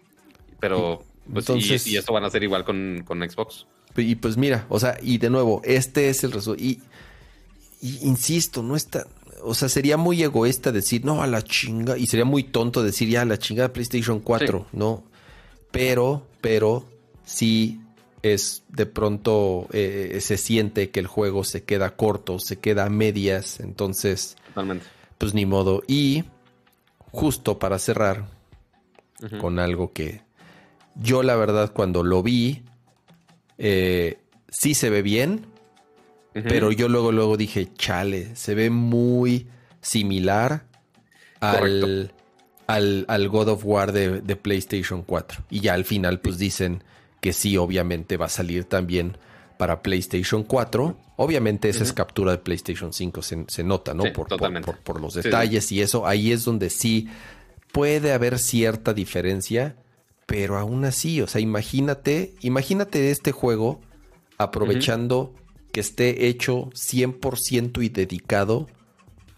Pero, 0.61 1.03
pues, 1.33 1.49
y- 1.49 1.53
Entonces- 1.53 1.87
y, 1.87 1.97
esto 1.97 2.13
van 2.13 2.25
a 2.25 2.31
ser 2.31 2.43
igual 2.43 2.65
con, 2.65 3.03
con 3.07 3.21
Xbox. 3.29 3.67
y 3.97 4.15
pues 4.17 4.37
mira, 4.37 4.67
o 4.69 4.79
sea, 4.79 4.99
y 5.03 5.17
de 5.17 5.31
nuevo, 5.31 5.63
este 5.65 6.11
es 6.11 6.23
el 6.23 6.33
resultado. 6.33 6.63
Y, 6.69 6.83
y 7.81 7.99
insisto, 8.07 8.63
no 8.63 8.77
está, 8.77 9.07
o 9.43 9.55
sea, 9.55 9.69
sería 9.69 9.97
muy 9.97 10.23
egoísta 10.23 10.73
decir, 10.73 11.05
no, 11.05 11.23
a 11.23 11.27
la 11.27 11.43
chinga, 11.43 11.97
y 11.99 12.07
sería 12.07 12.25
muy 12.25 12.45
tonto 12.45 12.83
decir, 12.83 13.09
ya, 13.09 13.23
a 13.23 13.25
la 13.25 13.39
chinga 13.39 13.73
PlayStation 13.73 14.21
4, 14.21 14.67
¿no? 14.73 15.05
Pero, 15.71 16.27
pero, 16.41 16.87
sí 17.25 17.81
es 18.23 18.65
de 18.69 18.87
pronto 18.87 19.69
eh, 19.73 20.19
se 20.21 20.37
siente 20.37 20.91
que 20.91 21.01
el 21.01 21.07
juego 21.07 21.45
se 21.45 21.65
queda 21.65 21.97
corto, 21.97 22.39
se 22.39 22.59
queda 22.59 22.87
a 22.87 22.91
medias, 22.91 23.61
entonces, 23.61 24.37
Totalmente. 24.49 24.87
pues 25.19 25.35
ni 25.35 25.47
modo. 25.47 25.83
Y 25.87 26.25
justo 27.13 27.59
para 27.59 27.79
cerrar 27.79 28.29
con 29.41 29.59
algo 29.59 29.93
que 29.93 30.23
yo 30.95 31.23
la 31.23 31.37
verdad 31.37 31.73
cuando 31.73 32.03
lo 32.03 32.23
vi, 32.23 32.63
eh, 33.59 34.19
sí 34.49 34.75
se 34.75 34.91
ve 34.91 35.03
bien, 35.03 35.47
Pero 36.43 36.71
yo 36.73 36.89
luego, 36.89 37.13
luego 37.13 37.37
dije, 37.37 37.69
chale, 37.77 38.37
se 38.37 38.55
ve 38.55 38.69
muy 38.71 39.47
similar 39.81 40.65
al, 41.41 42.13
al, 42.67 43.05
al 43.09 43.29
God 43.29 43.49
of 43.49 43.63
War 43.65 43.93
de, 43.93 44.21
de 44.21 44.37
PlayStation 44.37 45.03
4. 45.03 45.45
Y 45.51 45.61
ya 45.61 45.75
al 45.75 45.85
final 45.85 46.21
pues 46.21 46.39
dicen 46.39 46.83
que 47.21 47.33
sí, 47.33 47.57
obviamente 47.57 48.17
va 48.17 48.27
a 48.27 48.31
salir 48.31 48.65
también 48.65 49.17
para 49.59 49.83
PlayStation 49.83 50.43
4. 50.45 50.97
Obviamente 51.17 51.69
esa 51.71 51.83
es 51.85 51.93
captura 51.95 52.33
de 52.33 52.39
PlayStation 52.39 52.93
5, 52.93 53.23
se, 53.23 53.45
se 53.49 53.65
nota, 53.65 53.95
¿no? 53.95 54.03
Sí, 54.05 54.11
por, 54.11 54.29
por- 54.29 54.39
por- 54.67 54.79
por 54.81 55.01
los 55.01 55.15
Sí, 55.15 55.23
sí. 55.23 55.29
detalles 55.29 55.73
y 55.73 55.81
eso. 55.81 56.07
Ahí 56.07 56.33
es 56.33 56.45
donde 56.45 56.69
sí 56.69 57.09
puede 57.73 58.13
haber 58.13 58.39
cierta 58.39 58.93
diferencia, 58.93 59.77
pero 60.27 60.59
aún 60.59 60.85
así, 60.85 61.23
o 61.23 61.27
sea, 61.27 61.41
imagínate, 61.41 62.35
imagínate 62.43 63.11
este 63.11 63.33
juego 63.33 63.81
aprovechando 64.37 65.35
que 65.77 65.81
esté 65.81 66.27
hecho 66.29 66.71
100% 66.75 67.83
y 67.85 67.91
dedicado 67.91 68.67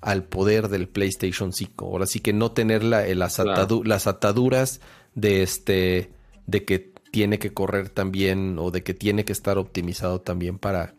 al 0.01 0.23
poder 0.23 0.69
del 0.69 0.87
PlayStation 0.87 1.53
5. 1.53 1.85
Ahora 1.87 2.07
sí 2.07 2.21
que 2.21 2.33
no 2.33 2.53
tener 2.53 2.85
la- 2.85 3.05
eh, 3.09 3.17
las, 3.17 3.35
Claro. 3.35 3.55
atadu- 3.61 3.85
las 3.85 4.07
ataduras 4.07 4.81
de 5.17 5.43
este 5.43 6.13
de 6.47 6.65
que 6.65 6.93
tiene 7.11 7.41
que 7.41 7.53
correr 7.53 7.89
también 7.89 8.57
o 8.61 8.71
de 8.71 8.85
que 8.85 8.95
tiene 8.95 9.25
que 9.25 9.33
estar 9.33 9.59
optimizado 9.59 10.21
también 10.21 10.59
para, 10.61 10.95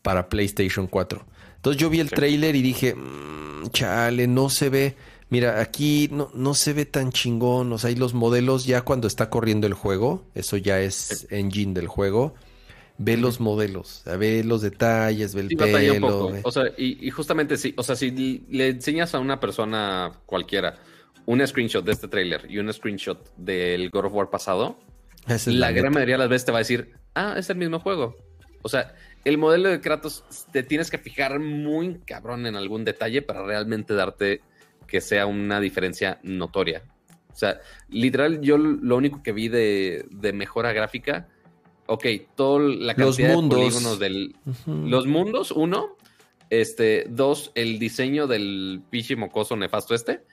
para 0.00 0.30
PlayStation 0.30 0.86
4. 0.86 1.26
Entonces 1.56 1.78
yo 1.78 1.90
vi 1.90 2.00
el 2.00 2.08
Sí. 2.08 2.14
trailer 2.14 2.56
y 2.56 2.62
dije, 2.62 2.94
"Mm, 2.94 3.68
chale, 3.72 4.26
no 4.26 4.48
se 4.48 4.70
ve. 4.70 4.96
Mira, 5.28 5.60
aquí 5.60 6.08
no, 6.10 6.30
no 6.32 6.54
se 6.54 6.72
ve 6.72 6.86
tan 6.86 7.12
chingón. 7.12 7.70
O 7.74 7.76
sea, 7.76 7.90
y 7.90 7.96
los 7.96 8.14
modelos 8.14 8.64
ya 8.64 8.80
cuando 8.80 9.06
está 9.06 9.28
corriendo 9.28 9.66
el 9.66 9.74
juego, 9.74 10.24
eso 10.34 10.56
ya 10.56 10.80
es 10.80 11.26
engine 11.30 11.74
del 11.74 11.88
juego. 11.88 12.32
Ve 12.98 13.16
los 13.16 13.40
modelos, 13.40 14.02
ve 14.18 14.44
los 14.44 14.62
detalles, 14.62 15.34
ve 15.34 15.40
el 15.42 15.48
Sí, 15.48 15.54
un 15.54 15.58
pelo. 15.58 16.00
poco. 16.00 16.32
O 16.44 16.52
sea, 16.52 16.64
y, 16.76 17.04
y 17.06 17.10
justamente 17.10 17.56
sí. 17.56 17.74
O 17.76 17.82
sea, 17.82 17.96
si 17.96 18.10
le 18.50 18.68
enseñas 18.68 19.14
a 19.14 19.18
una 19.18 19.40
persona 19.40 20.12
cualquiera 20.26 20.78
un 21.26 21.44
screenshot 21.46 21.84
de 21.84 21.92
este 21.92 22.08
tráiler 22.08 22.46
y 22.50 22.58
un 22.58 22.72
screenshot 22.72 23.34
del 23.36 23.90
God 23.90 24.06
of 24.06 24.14
War 24.14 24.30
pasado, 24.30 24.78
es 25.26 25.46
la 25.46 25.70
la 25.70 25.72
gran 25.72 25.84
neta. 25.86 25.94
mayoría 25.94 26.14
de 26.14 26.18
las 26.18 26.28
veces 26.28 26.46
te 26.46 26.52
va 26.52 26.58
a 26.58 26.60
decir, 26.60 26.94
ah, 27.14 27.34
es 27.36 27.48
el 27.50 27.56
mismo 27.56 27.80
juego. 27.80 28.16
O 28.62 28.68
sea, 28.68 28.94
el 29.24 29.38
modelo 29.38 29.68
de 29.68 29.80
Kratos 29.80 30.24
te 30.52 30.62
tienes 30.62 30.90
que 30.90 30.98
fijar 30.98 31.40
muy 31.40 31.98
cabrón 32.06 32.46
en 32.46 32.56
algún 32.56 32.84
detalle 32.84 33.22
para 33.22 33.44
realmente 33.44 33.94
darte 33.94 34.40
que 34.86 35.00
sea 35.00 35.26
una 35.26 35.60
diferencia 35.60 36.18
notoria. 36.22 36.82
O 37.32 37.36
sea, 37.36 37.60
literal, 37.88 38.40
yo 38.42 38.58
lo 38.58 38.96
único 38.96 39.22
que 39.22 39.32
vi 39.32 39.48
de, 39.48 40.04
de 40.10 40.32
mejora 40.32 40.72
gráfica, 40.72 41.28
ok, 41.86 42.06
toda 42.34 42.60
la 42.60 42.94
Los 42.96 43.16
cantidad 43.16 43.34
mundos. 43.34 43.58
de 43.58 43.64
polígonos 43.64 43.98
del... 43.98 44.36
Los 44.66 45.06
mundos, 45.06 45.50
uno. 45.50 45.96
Este, 46.50 47.06
dos, 47.08 47.50
el 47.54 47.78
diseño 47.78 48.26
del 48.26 48.82
pichi 48.90 49.16
mocoso 49.16 49.56
nefasto 49.56 49.94
este. 49.94 50.24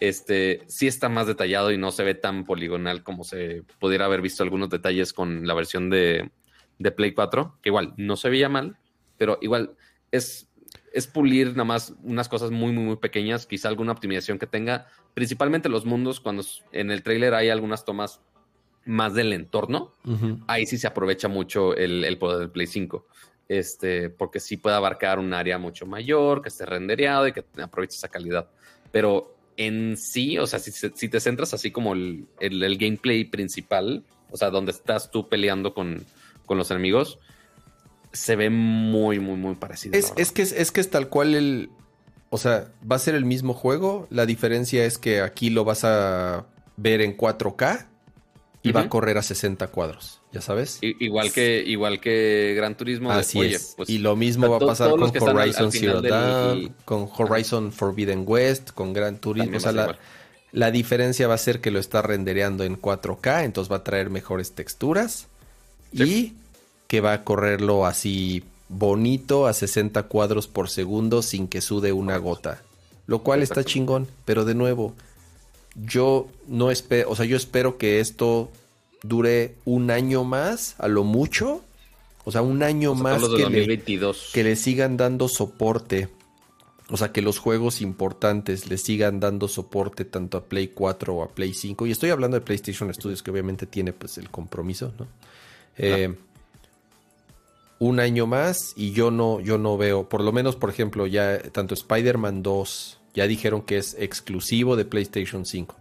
Este, 0.00 0.62
sí 0.66 0.86
está 0.86 1.08
más 1.08 1.26
detallado 1.26 1.72
y 1.72 1.78
no 1.78 1.90
se 1.90 2.04
ve 2.04 2.14
tan 2.14 2.44
poligonal 2.44 3.02
como 3.02 3.24
se 3.24 3.62
pudiera 3.78 4.04
haber 4.04 4.20
visto 4.20 4.42
algunos 4.42 4.68
detalles 4.70 5.12
con 5.12 5.46
la 5.46 5.54
versión 5.54 5.90
de, 5.90 6.30
de 6.78 6.90
Play 6.90 7.12
4, 7.12 7.58
que 7.62 7.68
igual 7.70 7.94
no 7.96 8.16
se 8.16 8.28
veía 8.28 8.48
mal, 8.48 8.76
pero 9.16 9.38
igual 9.40 9.76
es, 10.10 10.48
es 10.92 11.06
pulir 11.06 11.50
nada 11.50 11.64
más 11.64 11.94
unas 12.02 12.28
cosas 12.28 12.50
muy, 12.50 12.72
muy, 12.72 12.84
muy 12.84 12.96
pequeñas, 12.96 13.46
quizá 13.46 13.68
alguna 13.68 13.92
optimización 13.92 14.38
que 14.38 14.46
tenga, 14.46 14.86
principalmente 15.14 15.68
los 15.68 15.84
mundos, 15.84 16.20
cuando 16.20 16.44
en 16.72 16.90
el 16.90 17.02
trailer 17.02 17.34
hay 17.34 17.48
algunas 17.48 17.84
tomas 17.84 18.20
más 18.86 19.14
del 19.14 19.32
entorno, 19.32 19.92
ahí 20.46 20.66
sí 20.66 20.78
se 20.78 20.86
aprovecha 20.86 21.28
mucho 21.28 21.74
el, 21.76 22.04
el 22.04 22.18
poder 22.18 22.38
del 22.40 22.50
Play 22.50 22.66
5. 22.66 23.06
Este, 23.48 24.08
porque 24.08 24.40
sí 24.40 24.56
puede 24.56 24.76
abarcar 24.76 25.18
un 25.18 25.34
área 25.34 25.58
mucho 25.58 25.84
mayor, 25.86 26.40
que 26.42 26.48
esté 26.48 26.64
rendereado 26.64 27.28
y 27.28 27.32
que 27.32 27.44
aproveche 27.62 27.96
esa 27.96 28.08
calidad. 28.08 28.48
Pero 28.90 29.34
en 29.56 29.96
sí, 29.96 30.38
o 30.38 30.46
sea, 30.46 30.58
si, 30.58 30.70
si 30.72 31.08
te 31.08 31.20
centras 31.20 31.52
así 31.54 31.70
como 31.70 31.92
el, 31.92 32.26
el- 32.40 32.62
el 32.62 32.78
gameplay 32.78 33.24
principal, 33.24 34.02
o 34.30 34.36
sea, 34.36 34.50
donde 34.50 34.72
estás 34.72 35.10
tú 35.10 35.28
peleando 35.28 35.74
con, 35.74 36.04
con 36.46 36.56
los 36.58 36.70
enemigos, 36.70 37.18
se 38.12 38.36
ve 38.36 38.48
muy, 38.50 39.18
muy, 39.20 39.36
muy 39.36 39.54
parecido. 39.56 39.96
Es, 39.98 40.12
es 40.16 40.32
que 40.32 40.42
es, 40.42 40.52
es 40.52 40.70
que 40.72 40.80
es 40.80 40.90
tal 40.90 41.08
cual 41.08 41.34
el. 41.34 41.70
O 42.30 42.38
sea, 42.38 42.72
va 42.90 42.96
a 42.96 42.98
ser 42.98 43.14
el 43.14 43.24
mismo 43.24 43.54
juego. 43.54 44.06
La 44.10 44.26
diferencia 44.26 44.84
es 44.84 44.98
que 44.98 45.20
aquí 45.20 45.50
lo 45.50 45.64
vas 45.64 45.84
a 45.84 46.46
ver 46.76 47.00
en 47.00 47.16
4K 47.16 47.86
y 48.64 48.72
va 48.72 48.80
a 48.80 48.88
correr 48.88 49.16
a 49.18 49.22
60 49.22 49.68
cuadros. 49.68 50.20
¿Ya 50.32 50.40
sabes? 50.40 50.78
I- 50.82 50.96
Igual 50.98 51.30
que, 51.32 51.62
igual 51.64 52.00
que 52.00 52.54
Gran 52.56 52.76
Turismo. 52.76 53.12
de, 53.12 53.20
Así 53.20 53.38
oye, 53.38 53.54
es. 53.54 53.74
pues, 53.76 53.88
y 53.88 53.98
lo 53.98 54.16
mismo 54.16 54.48
va 54.48 54.56
a 54.56 54.60
pasar 54.60 54.90
con 54.90 55.04
están 55.04 55.22
al- 55.22 55.28
al 55.28 55.36
Horizon 55.42 55.70
Zero 55.70 56.02
del- 56.02 56.10
Dawn, 56.10 56.74
con 56.84 57.08
Horizon 57.16 57.70
Forbidden 57.72 58.24
West, 58.26 58.70
con 58.72 58.92
Gran 58.92 59.18
Turismo. 59.18 59.56
O 59.56 59.60
sea, 59.60 59.96
la, 60.52 60.70
diferencia 60.72 61.28
va 61.28 61.34
a 61.34 61.38
ser 61.38 61.60
que 61.60 61.70
lo 61.70 61.78
está 61.78 62.02
rendereando 62.02 62.64
en 62.64 62.76
4K, 62.80 63.44
entonces 63.44 63.70
va 63.70 63.76
a 63.76 63.84
traer 63.84 64.10
mejores 64.10 64.52
texturas 64.52 65.26
Sí. 65.94 66.02
y 66.02 66.32
que 66.88 67.00
va 67.00 67.12
a 67.12 67.22
correrlo 67.24 67.86
así 67.86 68.42
bonito 68.68 69.46
a 69.46 69.52
60 69.52 70.04
cuadros 70.04 70.48
por 70.48 70.68
segundo 70.68 71.22
sin 71.22 71.46
que 71.48 71.60
sude 71.60 71.92
una 71.92 72.16
gota. 72.18 72.60
Lo 73.06 73.20
cual 73.20 73.42
está 73.42 73.62
chingón, 73.62 74.08
pero 74.24 74.44
de 74.44 74.54
nuevo, 74.54 74.94
yo 75.74 76.28
no 76.46 76.70
espero, 76.70 77.10
o 77.10 77.16
sea, 77.16 77.26
yo 77.26 77.36
espero 77.36 77.78
que 77.78 78.00
esto 78.00 78.50
dure 79.02 79.56
un 79.64 79.90
año 79.90 80.24
más, 80.24 80.76
a 80.78 80.88
lo 80.88 81.04
mucho. 81.04 81.62
O 82.24 82.32
sea, 82.32 82.40
un 82.40 82.62
año 82.62 82.94
más 82.94 83.22
que, 83.22 83.50
Le, 83.50 83.82
que 84.32 84.44
le 84.44 84.56
sigan 84.56 84.96
dando 84.96 85.28
soporte. 85.28 86.08
O 86.90 86.96
sea, 86.96 87.12
que 87.12 87.22
los 87.22 87.38
juegos 87.38 87.80
importantes 87.82 88.68
le 88.68 88.78
sigan 88.78 89.20
dando 89.20 89.48
soporte 89.48 90.04
tanto 90.04 90.38
a 90.38 90.44
Play 90.44 90.68
4 90.68 91.14
o 91.14 91.22
a 91.22 91.28
Play 91.28 91.52
5. 91.52 91.86
Y 91.86 91.90
estoy 91.90 92.10
hablando 92.10 92.38
de 92.38 92.40
PlayStation 92.40 92.92
Studios, 92.94 93.22
que 93.22 93.30
obviamente 93.30 93.66
tiene 93.66 93.92
pues 93.92 94.16
el 94.16 94.30
compromiso, 94.30 94.92
¿no? 94.98 95.06
Eh, 95.76 96.14
un 97.78 98.00
año 98.00 98.26
más 98.26 98.72
y 98.76 98.92
yo 98.92 99.10
no, 99.10 99.40
yo 99.40 99.58
no 99.58 99.76
veo, 99.76 100.08
por 100.08 100.22
lo 100.22 100.32
menos, 100.32 100.56
por 100.56 100.70
ejemplo, 100.70 101.06
ya 101.06 101.38
tanto 101.50 101.74
Spider-Man 101.74 102.42
2 102.42 102.98
ya 103.14 103.26
dijeron 103.26 103.62
que 103.62 103.78
es 103.78 103.96
exclusivo 103.98 104.76
de 104.76 104.84
PlayStation 104.84 105.46
5. 105.46 105.76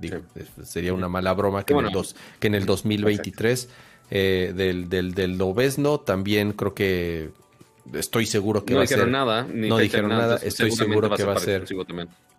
Sería 0.63 0.93
una 0.93 1.09
mala 1.09 1.33
broma 1.33 1.65
que, 1.65 1.73
en, 1.73 1.85
el 1.85 1.91
dos, 1.91 2.15
que 2.39 2.47
en 2.47 2.55
el 2.55 2.65
2023 2.65 3.69
eh, 4.11 4.53
del, 4.55 4.89
del, 4.89 5.13
del 5.13 5.41
también 6.05 6.53
creo 6.53 6.75
que 6.75 7.31
estoy 7.93 8.27
seguro 8.27 8.63
que 8.63 8.75
va 8.75 8.83
a 8.83 8.87
ser. 8.87 9.07
Nada, 9.07 9.47
no 9.51 9.77
dijeron 9.77 10.09
nada, 10.09 10.39
estoy 10.43 10.71
seguro 10.71 11.09
que 11.15 11.23
va 11.23 11.33
a 11.33 11.39
ser. 11.39 11.65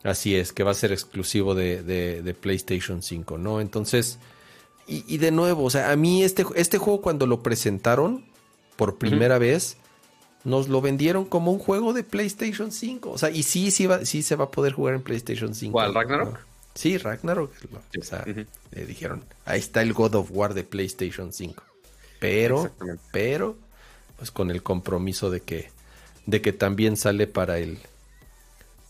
Así 0.04 0.36
es, 0.36 0.52
que 0.52 0.62
va 0.62 0.70
a 0.70 0.74
ser 0.74 0.92
exclusivo 0.92 1.54
de, 1.54 1.82
de, 1.82 2.34
PlayStation 2.34 3.02
5, 3.02 3.38
¿no? 3.38 3.60
Entonces, 3.60 4.18
y, 4.86 5.16
de 5.16 5.30
nuevo, 5.30 5.64
o 5.64 5.70
sea, 5.70 5.90
a 5.90 5.96
mí 5.96 6.22
este, 6.22 6.44
este 6.56 6.78
juego 6.78 7.00
cuando 7.00 7.26
lo 7.26 7.42
presentaron 7.42 8.24
por 8.76 8.98
primera 8.98 9.38
vez, 9.38 9.78
nos 10.44 10.68
lo 10.68 10.80
vendieron 10.80 11.24
como 11.24 11.50
un 11.50 11.58
juego 11.58 11.92
de 11.92 12.04
PlayStation 12.04 12.70
5. 12.70 13.10
O 13.10 13.18
sea, 13.18 13.30
y 13.30 13.42
sí, 13.42 13.70
sí, 13.70 13.86
va, 13.86 14.04
sí 14.04 14.22
se 14.22 14.36
va 14.36 14.44
a 14.44 14.50
poder 14.50 14.74
jugar 14.74 14.94
en 14.94 15.02
PlayStation 15.02 15.54
5. 15.54 15.72
¿Cuál, 15.72 15.94
Ragnarok? 15.94 16.38
Sí, 16.74 16.98
Ragnarok. 16.98 17.52
O 17.98 18.04
sea, 18.04 18.24
le 18.26 18.86
dijeron, 18.86 19.24
ahí 19.44 19.58
está 19.58 19.82
el 19.82 19.92
God 19.92 20.16
of 20.16 20.28
War 20.30 20.54
de 20.54 20.64
PlayStation 20.64 21.32
5. 21.32 21.62
Pero, 22.20 22.70
pero, 23.12 23.56
pues 24.16 24.30
con 24.30 24.50
el 24.50 24.62
compromiso 24.62 25.30
de 25.30 25.40
que, 25.40 25.70
de 26.26 26.40
que 26.40 26.52
también 26.52 26.96
sale 26.96 27.26
para 27.26 27.58
el, 27.58 27.78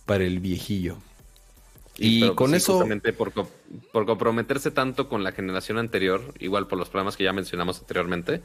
para 0.07 0.25
el 0.25 0.41
viejillo. 0.41 0.99
Y 1.97 2.21
pues 2.21 2.33
con 2.33 2.55
eso. 2.55 2.75
Justamente 2.75 3.13
por, 3.13 3.33
por, 3.33 4.07
comprometerse 4.07 4.71
tanto 4.71 5.09
con 5.09 5.23
la 5.23 5.33
generación 5.33 5.79
anterior, 5.79 6.35
igual 6.41 6.67
por 6.67 6.79
los 6.79 6.89
problemas 6.89 7.17
que 7.17 7.25
ya 7.25 7.33
mencionamos 7.33 7.79
anteriormente, 7.81 8.43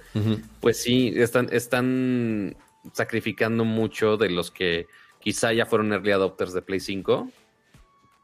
pues 0.60 0.82
sí, 0.82 1.14
están, 1.16 1.50
están 1.52 2.56
sacrificando 2.94 3.66
mucho 3.66 4.18
de 4.18 4.30
los 4.30 4.52
que 4.52 4.88
quizá 5.20 5.54
ya 5.54 5.66
fueron 5.66 5.92
early 5.92 6.12
adopters 6.12 6.54
de 6.54 6.62
Play 6.62 6.80
5, 6.80 7.30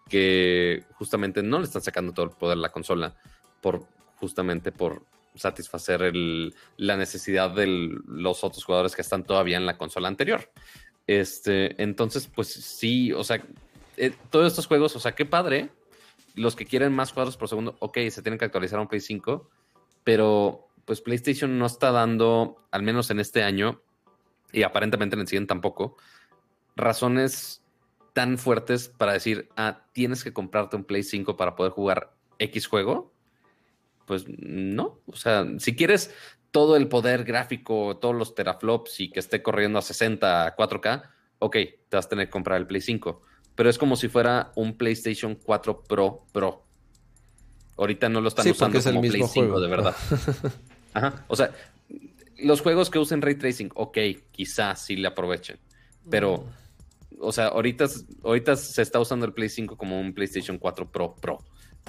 que 0.09 0.83
justamente 0.93 1.43
no 1.43 1.59
le 1.59 1.65
están 1.65 1.81
sacando 1.81 2.13
todo 2.13 2.25
el 2.25 2.31
poder 2.31 2.57
a 2.57 2.61
la 2.61 2.71
consola, 2.71 3.15
por, 3.61 3.85
justamente 4.17 4.71
por 4.71 5.03
satisfacer 5.35 6.01
el, 6.03 6.55
la 6.77 6.95
necesidad 6.95 7.51
de 7.51 7.67
los 7.67 8.43
otros 8.43 8.63
jugadores 8.63 8.95
que 8.95 9.01
están 9.01 9.23
todavía 9.25 9.57
en 9.57 9.65
la 9.65 9.77
consola 9.77 10.07
anterior. 10.07 10.49
Este, 11.07 11.81
entonces, 11.81 12.27
pues 12.27 12.47
sí, 12.47 13.11
o 13.11 13.23
sea, 13.23 13.43
eh, 13.97 14.13
todos 14.29 14.47
estos 14.47 14.67
juegos, 14.67 14.95
o 14.95 14.99
sea, 14.99 15.13
qué 15.13 15.25
padre. 15.25 15.69
Los 16.35 16.55
que 16.55 16.65
quieren 16.65 16.93
más 16.93 17.13
cuadros 17.13 17.37
por 17.37 17.47
segundo, 17.47 17.77
ok, 17.79 17.97
se 18.09 18.21
tienen 18.21 18.37
que 18.37 18.45
actualizar 18.45 18.77
a 18.79 18.81
un 18.81 18.87
Play 18.89 18.99
5, 18.99 19.49
pero 20.03 20.67
pues 20.83 21.01
PlayStation 21.01 21.57
no 21.57 21.65
está 21.65 21.91
dando, 21.91 22.57
al 22.71 22.83
menos 22.83 23.09
en 23.09 23.19
este 23.19 23.41
año, 23.41 23.81
y 24.55 24.63
aparentemente 24.63 25.15
en 25.15 25.21
el 25.21 25.27
siguiente 25.27 25.49
tampoco, 25.49 25.97
razones 26.75 27.61
tan 28.13 28.37
fuertes 28.37 28.87
para 28.87 29.11
decir, 29.11 29.49
ah, 29.57 29.85
tienes 29.91 30.23
que 30.23 30.31
comprarte 30.31 30.77
un 30.77 30.85
Play 30.85 31.03
5 31.03 31.35
para 31.35 31.55
poder 31.55 31.73
jugar 31.73 32.13
X 32.39 32.67
juego. 32.67 33.11
Pues 34.05 34.25
no, 34.27 34.99
o 35.07 35.15
sea, 35.15 35.45
si 35.57 35.75
quieres 35.75 36.13
todo 36.51 36.77
el 36.77 36.87
poder 36.87 37.25
gráfico, 37.25 37.97
todos 37.97 38.15
los 38.15 38.33
teraflops 38.33 39.01
y 39.01 39.11
que 39.11 39.19
esté 39.19 39.43
corriendo 39.43 39.77
a 39.77 39.81
60, 39.81 40.47
a 40.47 40.55
4K, 40.55 41.09
ok, 41.39 41.53
te 41.89 41.97
vas 41.97 42.05
a 42.05 42.09
tener 42.09 42.27
que 42.27 42.31
comprar 42.31 42.57
el 42.57 42.67
Play 42.67 42.81
5. 42.81 43.21
Pero 43.55 43.69
es 43.69 43.77
como 43.77 43.97
si 43.97 44.07
fuera 44.07 44.53
un 44.55 44.77
PlayStation 44.77 45.35
4 45.35 45.83
Pro 45.83 46.25
Pro. 46.31 46.63
Ahorita 47.77 48.07
no 48.07 48.21
lo 48.21 48.29
están 48.29 48.49
usando 48.49 48.81
como 48.81 49.01
Play 49.01 49.23
5 49.23 49.59
de 49.59 49.67
verdad. 49.67 49.95
Ajá. 50.93 51.25
O 51.27 51.35
sea, 51.35 51.51
los 52.37 52.61
juegos 52.61 52.89
que 52.89 52.99
usen 52.99 53.21
ray 53.21 53.35
tracing, 53.35 53.71
ok, 53.73 53.97
quizás 54.31 54.85
sí 54.85 54.95
le 54.95 55.07
aprovechen. 55.07 55.57
Pero, 56.09 56.45
o 57.19 57.31
sea, 57.31 57.47
ahorita, 57.47 57.85
ahorita 58.23 58.55
se 58.55 58.81
está 58.81 58.99
usando 58.99 59.25
el 59.25 59.33
Play 59.33 59.49
5 59.49 59.77
como 59.77 59.99
un 59.99 60.13
PlayStation 60.13 60.57
4 60.57 60.91
Pro 60.91 61.15
Pro. 61.15 61.39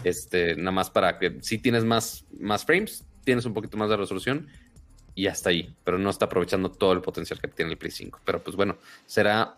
Este, 0.04 0.56
nada 0.56 0.72
más 0.72 0.90
para 0.90 1.18
que 1.18 1.38
si 1.40 1.58
tienes 1.58 1.84
más, 1.84 2.26
más 2.38 2.64
frames, 2.64 3.04
tienes 3.24 3.44
un 3.44 3.54
poquito 3.54 3.76
más 3.76 3.88
de 3.88 3.96
resolución 3.96 4.46
y 5.14 5.26
hasta 5.26 5.50
ahí. 5.50 5.74
Pero 5.84 5.98
no 5.98 6.10
está 6.10 6.26
aprovechando 6.26 6.70
todo 6.70 6.92
el 6.92 7.00
potencial 7.00 7.40
que 7.40 7.48
tiene 7.48 7.72
el 7.72 7.78
Play 7.78 7.90
5. 7.90 8.20
Pero 8.24 8.42
pues 8.42 8.56
bueno, 8.56 8.78
será 9.06 9.56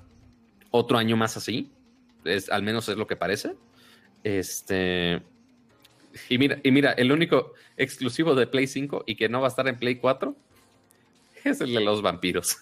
otro 0.71 0.99
año 0.99 1.17
más 1.17 1.37
así. 1.37 1.71
Es, 2.25 2.51
al 2.51 2.63
menos 2.63 2.89
es 2.89 2.97
lo 2.97 3.07
que 3.07 3.17
parece. 3.17 3.55
Este. 4.25 5.23
Y 6.29 6.39
mira, 6.39 6.59
y 6.65 6.73
mira, 6.73 6.93
el 6.93 7.13
único 7.13 7.53
exclusivo 7.77 8.35
de 8.35 8.47
Play 8.47 8.67
5 8.67 9.05
y 9.07 9.15
que 9.15 9.29
no 9.29 9.41
va 9.41 9.47
a 9.47 9.51
estar 9.51 9.69
en 9.69 9.77
Play 9.77 9.97
4 9.97 10.35
es 11.49 11.61
el 11.61 11.73
de 11.73 11.81
los 11.81 12.03
vampiros. 12.03 12.59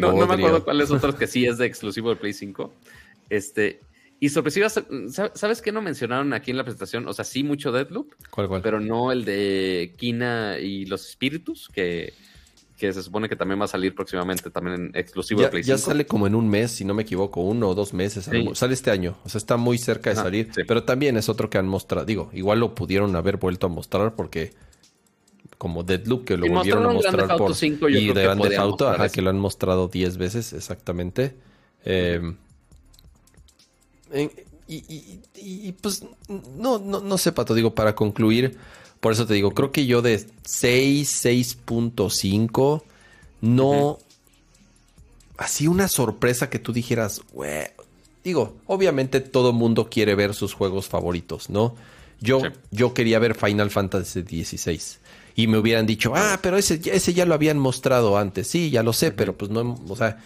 no, 0.00 0.26
me 0.26 0.34
acuerdo 0.34 0.64
cuáles 0.64 0.90
otros 0.90 1.14
que 1.14 1.26
sí 1.26 1.46
es 1.46 1.58
de 1.58 1.66
exclusivo 1.66 2.10
de 2.10 2.16
Play 2.16 2.32
5. 2.32 2.72
Este, 3.28 3.80
y 4.18 4.30
sorpresiva, 4.30 4.68
¿sabes 4.68 5.60
qué 5.60 5.72
no 5.72 5.82
mencionaron 5.82 6.32
aquí 6.32 6.50
en 6.50 6.56
la 6.56 6.64
presentación? 6.64 7.06
O 7.06 7.12
sea, 7.12 7.24
sí 7.24 7.42
mucho 7.42 7.70
Deadloop. 7.70 8.12
¿Cuál, 8.30 8.48
cuál? 8.48 8.62
Pero 8.62 8.80
no 8.80 9.12
el 9.12 9.24
de 9.24 9.92
Kina 9.96 10.58
y 10.58 10.86
los 10.86 11.06
espíritus, 11.06 11.68
que, 11.68 12.14
que 12.76 12.92
se 12.94 13.02
supone 13.02 13.28
que 13.28 13.36
también 13.36 13.60
va 13.60 13.66
a 13.66 13.68
salir 13.68 13.94
próximamente, 13.94 14.50
también 14.50 14.76
en 14.76 14.90
exclusivo 14.94 15.42
de 15.42 15.48
Play 15.48 15.64
5. 15.64 15.76
Ya 15.76 15.78
sale 15.78 16.06
como 16.06 16.26
en 16.26 16.34
un 16.34 16.48
mes, 16.48 16.70
si 16.70 16.84
no 16.86 16.94
me 16.94 17.02
equivoco, 17.02 17.42
uno 17.42 17.68
o 17.68 17.74
dos 17.74 17.92
meses. 17.92 18.30
Sale 18.54 18.74
este 18.74 18.90
año. 18.90 19.18
O 19.24 19.28
sea, 19.28 19.38
está 19.38 19.58
muy 19.58 19.76
cerca 19.76 20.10
de 20.10 20.16
salir. 20.16 20.50
Pero 20.66 20.84
también 20.84 21.18
es 21.18 21.28
otro 21.28 21.50
que 21.50 21.58
han 21.58 21.68
mostrado. 21.68 22.06
Digo, 22.06 22.30
igual 22.32 22.60
lo 22.60 22.74
pudieron 22.74 23.14
haber 23.16 23.36
vuelto 23.36 23.66
a 23.66 23.70
mostrar 23.70 24.14
porque 24.14 24.54
como 25.58 25.82
Deadloop, 25.82 26.24
que 26.24 26.36
lo 26.36 26.46
volvieron 26.48 26.86
a 26.86 26.92
mostrar 26.92 27.36
por... 27.36 27.54
5, 27.54 27.88
y 27.88 28.12
de 28.12 28.22
Grand 28.22 28.42
Theft 28.42 28.58
Auto, 28.58 28.88
ajá, 28.88 29.08
que 29.08 29.22
lo 29.22 29.30
han 29.30 29.38
mostrado 29.38 29.88
10 29.88 30.16
veces 30.16 30.52
exactamente. 30.52 31.34
Eh, 31.84 32.20
y, 34.68 35.72
pues, 35.72 36.04
no, 36.28 36.78
no, 36.78 37.00
no 37.00 37.18
sé, 37.18 37.32
Pato, 37.32 37.54
digo, 37.54 37.74
para 37.74 37.94
concluir, 37.94 38.56
por 39.00 39.12
eso 39.12 39.26
te 39.26 39.34
digo, 39.34 39.52
creo 39.52 39.72
que 39.72 39.86
yo 39.86 40.02
de 40.02 40.26
6, 40.44 41.24
6.5, 41.24 42.82
no... 43.40 43.98
Así 45.38 45.68
una 45.68 45.86
sorpresa 45.88 46.48
que 46.48 46.58
tú 46.58 46.72
dijeras, 46.72 47.20
digo, 48.24 48.56
obviamente 48.64 49.20
todo 49.20 49.52
mundo 49.52 49.90
quiere 49.90 50.14
ver 50.14 50.32
sus 50.32 50.54
juegos 50.54 50.88
favoritos, 50.88 51.50
¿no? 51.50 51.74
Yo, 52.22 52.40
yo 52.70 52.94
quería 52.94 53.18
ver 53.18 53.34
Final 53.34 53.70
Fantasy 53.70 54.22
XVI 54.22 54.80
y 55.36 55.46
me 55.48 55.58
hubieran 55.58 55.84
dicho, 55.86 56.14
ah, 56.16 56.40
pero 56.42 56.56
ese, 56.56 56.80
ese 56.86 57.12
ya 57.12 57.26
lo 57.26 57.34
habían 57.34 57.58
mostrado 57.58 58.16
antes. 58.16 58.48
Sí, 58.48 58.70
ya 58.70 58.82
lo 58.82 58.94
sé, 58.94 59.12
pero 59.12 59.36
pues 59.36 59.50
no, 59.50 59.78
o 59.86 59.94
sea, 59.94 60.18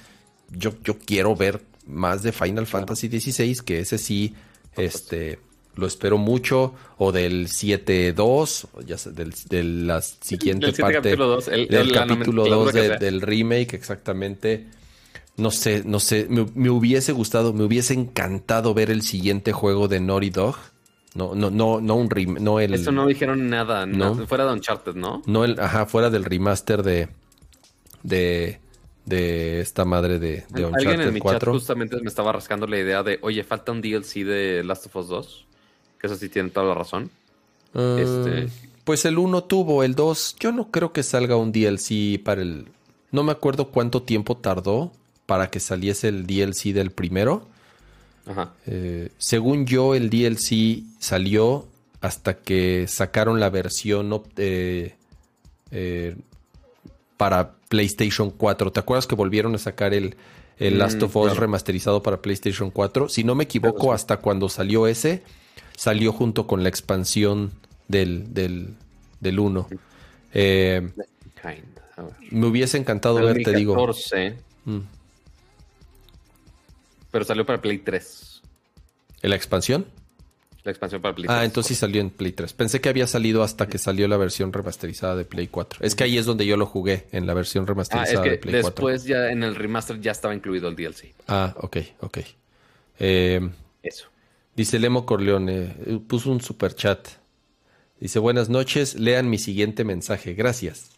yo, 0.50 0.72
yo 0.84 0.98
quiero 0.98 1.34
ver 1.34 1.62
más 1.84 2.22
de 2.22 2.30
Final 2.30 2.68
Fantasy 2.68 3.08
XVI, 3.08 3.56
que 3.64 3.80
ese 3.80 3.98
sí, 3.98 4.34
este, 4.76 5.40
lo 5.74 5.88
espero 5.88 6.16
mucho, 6.16 6.74
o 6.96 7.10
del 7.10 7.48
7-2, 7.48 8.68
ya 8.86 8.98
sé, 8.98 9.10
del, 9.10 9.34
de 9.48 9.64
la 9.64 10.00
siguiente 10.00 10.72
parte 10.72 11.16
del 11.16 11.92
capítulo 11.92 12.46
2 12.48 12.72
del 13.00 13.20
remake, 13.20 13.74
exactamente. 13.74 14.68
No 15.36 15.50
sé, 15.50 15.82
no 15.84 15.98
sé, 15.98 16.26
me, 16.28 16.46
me, 16.54 16.70
hubiese 16.70 17.10
gustado, 17.10 17.52
me 17.52 17.64
hubiese 17.64 17.94
encantado 17.94 18.74
ver 18.74 18.90
el 18.90 19.02
siguiente 19.02 19.52
juego 19.52 19.88
de 19.88 19.98
Naughty 19.98 20.30
Dog. 20.30 20.56
No, 21.14 21.34
no, 21.34 21.50
no, 21.50 21.80
no 21.80 21.94
un 21.96 22.08
no 22.40 22.60
el. 22.60 22.74
Eso 22.74 22.92
no 22.92 23.06
dijeron 23.06 23.48
nada, 23.50 23.86
fuera 24.26 24.46
de 24.46 24.52
Uncharted, 24.52 24.94
¿no? 24.94 25.22
No 25.26 25.44
el, 25.44 25.58
ajá, 25.58 25.86
fuera 25.86 26.10
del 26.10 26.24
remaster 26.24 26.82
de. 26.82 27.08
de. 28.02 28.60
de 29.06 29.60
esta 29.60 29.84
madre 29.84 30.20
de, 30.20 30.44
de 30.50 30.64
Uncharted 30.66 30.88
Alguien 30.88 31.08
en 31.08 31.14
mi 31.14 31.20
chat 31.20 31.44
justamente 31.44 31.96
me 32.00 32.08
estaba 32.08 32.32
rascando 32.32 32.66
la 32.66 32.78
idea 32.78 33.02
de, 33.02 33.18
oye, 33.22 33.42
falta 33.42 33.72
un 33.72 33.80
DLC 33.80 34.24
de 34.24 34.62
Last 34.64 34.86
of 34.86 34.96
Us 34.96 35.08
2. 35.08 35.46
Que 35.98 36.06
eso 36.06 36.16
sí 36.16 36.28
tiene 36.28 36.50
toda 36.50 36.66
la 36.66 36.74
razón. 36.74 37.10
Ah, 37.74 37.96
este... 37.98 38.48
Pues 38.84 39.04
el 39.04 39.18
1 39.18 39.44
tuvo, 39.44 39.82
el 39.82 39.94
2. 39.94 40.36
Yo 40.40 40.52
no 40.52 40.70
creo 40.70 40.92
que 40.92 41.02
salga 41.02 41.36
un 41.36 41.52
DLC 41.52 42.22
para 42.22 42.42
el. 42.42 42.68
No 43.10 43.22
me 43.22 43.32
acuerdo 43.32 43.68
cuánto 43.68 44.02
tiempo 44.02 44.36
tardó 44.36 44.92
para 45.26 45.50
que 45.50 45.60
saliese 45.60 46.08
el 46.08 46.26
DLC 46.26 46.72
del 46.72 46.90
primero. 46.90 47.48
Eh, 48.66 49.10
según 49.18 49.66
yo, 49.66 49.94
el 49.94 50.10
DLC 50.10 50.82
salió 50.98 51.66
hasta 52.00 52.34
que 52.38 52.86
sacaron 52.88 53.40
la 53.40 53.50
versión 53.50 54.22
eh, 54.36 54.94
para 57.16 57.52
PlayStation 57.68 58.30
4. 58.30 58.72
¿Te 58.72 58.80
acuerdas 58.80 59.06
que 59.06 59.14
volvieron 59.14 59.54
a 59.54 59.58
sacar 59.58 59.92
el, 59.94 60.16
el 60.58 60.78
Last 60.78 61.00
Mm, 61.00 61.04
of 61.04 61.16
Us 61.16 61.24
claro. 61.26 61.40
remasterizado 61.40 62.02
para 62.02 62.22
PlayStation 62.22 62.70
4. 62.70 63.08
Si 63.08 63.24
no 63.24 63.34
me 63.34 63.44
equivoco, 63.44 63.88
sí. 63.88 63.90
hasta 63.94 64.16
cuando 64.18 64.48
salió 64.48 64.86
ese, 64.86 65.22
salió 65.76 66.12
junto 66.12 66.46
con 66.46 66.62
la 66.62 66.68
expansión 66.68 67.52
del, 67.88 68.32
del, 68.32 68.74
del 69.20 69.38
1. 69.38 69.68
Eh, 70.34 70.90
Kind. 71.42 71.80
A 71.96 72.02
ver. 72.02 72.12
me 72.30 72.46
hubiese 72.46 72.78
encantado 72.78 73.16
ver, 73.16 73.42
te 73.42 73.52
digo. 73.52 73.74
2014, 73.74 74.50
Mm. 74.66 74.78
Pero 77.10 77.24
salió 77.24 77.44
para 77.46 77.60
Play 77.60 77.78
3. 77.78 78.42
¿En 79.22 79.30
la 79.30 79.36
expansión? 79.36 79.86
La 80.62 80.70
expansión 80.72 81.00
para 81.00 81.14
Play 81.14 81.26
3. 81.26 81.38
Ah, 81.38 81.44
entonces 81.44 81.68
sí 81.76 81.80
salió 81.80 82.00
en 82.00 82.10
Play 82.10 82.32
3. 82.32 82.52
Pensé 82.52 82.80
que 82.80 82.88
había 82.90 83.06
salido 83.06 83.42
hasta 83.42 83.66
que 83.66 83.78
salió 83.78 84.06
la 84.08 84.16
versión 84.18 84.52
remasterizada 84.52 85.16
de 85.16 85.24
Play 85.24 85.48
4. 85.48 85.80
Es 85.82 85.94
que 85.94 86.04
ahí 86.04 86.18
es 86.18 86.26
donde 86.26 86.44
yo 86.46 86.56
lo 86.56 86.66
jugué, 86.66 87.06
en 87.12 87.26
la 87.26 87.34
versión 87.34 87.62
Ah, 87.62 87.64
es 87.64 87.68
remasterizada 87.68 88.22
que 88.22 88.30
de 88.30 88.38
Play 88.38 88.60
4. 88.62 88.70
después 88.70 89.04
ya 89.04 89.30
en 89.30 89.42
el 89.42 89.54
remaster 89.56 90.00
ya 90.00 90.12
estaba 90.12 90.34
incluido 90.34 90.68
el 90.68 90.76
DLC. 90.76 91.14
Ah, 91.28 91.54
ok, 91.58 91.76
ok. 92.00 92.18
Eh, 92.98 93.50
Eso. 93.82 94.08
dice 94.54 94.78
Lemo 94.78 95.06
Corleone, 95.06 95.74
eh, 95.86 95.98
puso 96.06 96.30
un 96.30 96.40
super 96.42 96.74
chat. 96.74 97.08
Dice, 97.98 98.18
buenas 98.18 98.48
noches, 98.48 98.94
lean 98.94 99.28
mi 99.30 99.38
siguiente 99.38 99.84
mensaje, 99.84 100.34
gracias. 100.34 100.90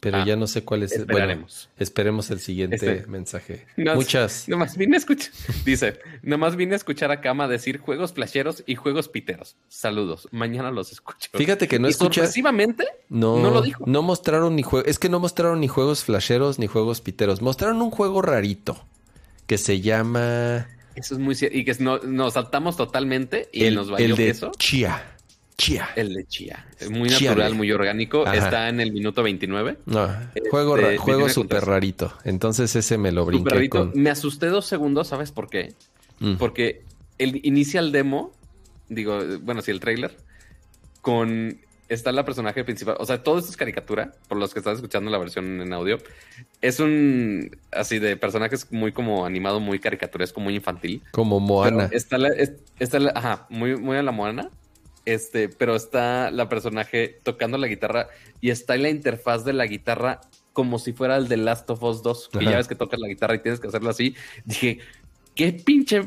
Pero 0.00 0.16
Ah, 0.16 0.24
ya 0.26 0.34
no 0.34 0.46
sé 0.46 0.64
cuál 0.64 0.82
es. 0.82 1.06
Bueno, 1.06 1.46
esperemos 1.78 2.30
el 2.30 2.40
siguiente 2.40 2.76
Este- 2.76 3.06
mensaje. 3.06 3.66
No, 3.76 3.94
Muchas. 3.96 4.48
Nomás 4.48 4.76
vine 4.78 4.96
a 4.96 4.98
escuchar. 4.98 5.30
Dice, 5.66 5.98
nomás 6.22 6.56
vine 6.56 6.72
a 6.72 6.76
escuchar 6.76 7.10
a 7.10 7.20
Kama 7.20 7.48
decir 7.48 7.78
juegos 7.78 8.14
flasheros 8.14 8.62
y 8.66 8.76
juegos 8.76 9.08
piteros. 9.08 9.56
Saludos. 9.68 10.26
Mañana 10.32 10.70
los 10.70 10.90
escucho. 10.92 11.28
Fíjate 11.34 11.68
que 11.68 11.78
no 11.78 11.92
sorpresivamente 11.92 12.86
No, 13.10 13.38
no 13.40 13.50
lo 13.50 13.60
dijo. 13.60 13.84
No 13.86 14.00
mostraron 14.02 14.56
ni 14.56 14.62
juegos. 14.62 14.88
Es 14.88 14.98
que 14.98 15.10
no 15.10 15.20
mostraron 15.20 15.60
ni 15.60 15.68
juegos 15.68 16.02
flasheros 16.04 16.58
ni 16.58 16.66
juegos 16.66 17.02
piteros. 17.02 17.42
Mostraron 17.42 17.82
un 17.82 17.90
juego 17.90 18.22
rarito 18.22 18.82
que 19.46 19.58
se 19.58 19.80
llama. 19.82 20.66
Eso 20.94 21.14
es 21.14 21.20
muy 21.20 21.34
cierto. 21.34 21.56
Y 21.58 21.64
que 21.66 21.74
no- 21.78 21.98
nos 21.98 22.34
saltamos 22.34 22.76
totalmente 22.76 23.48
y 23.52 23.64
el, 23.64 23.74
nos 23.74 23.90
valió 23.90 24.06
el 24.06 24.16
de 24.16 24.30
eso. 24.30 24.50
Chía. 24.58 25.16
Chía. 25.60 25.88
El 25.96 26.14
de 26.14 26.24
Chía. 26.26 26.66
Muy 26.90 27.08
natural, 27.08 27.54
muy 27.54 27.70
orgánico. 27.72 28.26
Ajá. 28.26 28.36
Está 28.36 28.68
en 28.68 28.80
el 28.80 28.92
minuto 28.92 29.22
29. 29.22 29.76
No, 29.86 30.08
juego, 30.50 30.76
Este, 30.76 30.96
juego 30.98 31.24
29 31.26 31.28
súper 31.32 31.64
rarito. 31.64 32.12
Entonces 32.24 32.74
ese 32.76 32.98
me 32.98 33.12
lo 33.12 33.24
brinqué 33.24 33.42
Súper 33.50 33.54
rarito. 33.54 33.78
con. 33.90 34.02
Me 34.02 34.10
asusté 34.10 34.46
dos 34.46 34.66
segundos, 34.66 35.08
¿sabes 35.08 35.32
por 35.32 35.48
qué? 35.48 35.74
Mm. 36.20 36.34
Porque 36.34 36.82
el 37.18 37.40
inicial 37.44 37.92
demo, 37.92 38.32
digo, 38.88 39.20
bueno, 39.42 39.62
sí, 39.62 39.70
el 39.70 39.80
trailer, 39.80 40.16
con 41.00 41.58
está 41.88 42.12
la 42.12 42.24
personaje 42.24 42.62
principal. 42.62 42.94
O 43.00 43.04
sea, 43.04 43.22
todo 43.22 43.38
esto 43.38 43.50
es 43.50 43.56
caricatura, 43.56 44.12
por 44.28 44.38
los 44.38 44.52
que 44.52 44.60
están 44.60 44.76
escuchando 44.76 45.10
la 45.10 45.18
versión 45.18 45.60
en 45.60 45.72
audio. 45.72 45.98
Es 46.60 46.78
un 46.78 47.56
así 47.72 47.98
de 47.98 48.16
personajes 48.16 48.68
muy 48.70 48.92
como 48.92 49.26
animado, 49.26 49.58
muy 49.58 49.80
caricaturesco, 49.80 50.40
muy 50.40 50.54
infantil. 50.54 51.02
Como 51.10 51.40
Moana. 51.40 51.88
está 51.90 52.16
la, 52.16 52.28
es- 52.28 52.52
está 52.78 53.00
la- 53.00 53.12
ajá, 53.14 53.46
muy, 53.50 53.76
muy 53.76 53.96
a 53.96 54.02
la 54.04 54.12
Moana. 54.12 54.50
Este, 55.06 55.48
pero 55.48 55.76
está 55.76 56.30
la 56.30 56.48
personaje 56.48 57.18
tocando 57.22 57.56
la 57.58 57.66
guitarra 57.68 58.08
y 58.40 58.50
está 58.50 58.74
en 58.74 58.82
la 58.82 58.90
interfaz 58.90 59.44
de 59.44 59.52
la 59.54 59.66
guitarra 59.66 60.20
como 60.52 60.78
si 60.78 60.92
fuera 60.92 61.16
el 61.16 61.28
de 61.28 61.36
Last 61.38 61.70
of 61.70 61.82
Us 61.82 62.02
2, 62.02 62.28
que 62.32 62.38
Ajá. 62.38 62.50
ya 62.50 62.56
ves 62.58 62.68
que 62.68 62.74
tocas 62.74 63.00
la 63.00 63.08
guitarra 63.08 63.34
y 63.36 63.38
tienes 63.42 63.60
que 63.60 63.68
hacerlo 63.68 63.88
así. 63.90 64.14
Dije, 64.44 64.78
¿qué 65.34 65.52
pinche 65.52 66.02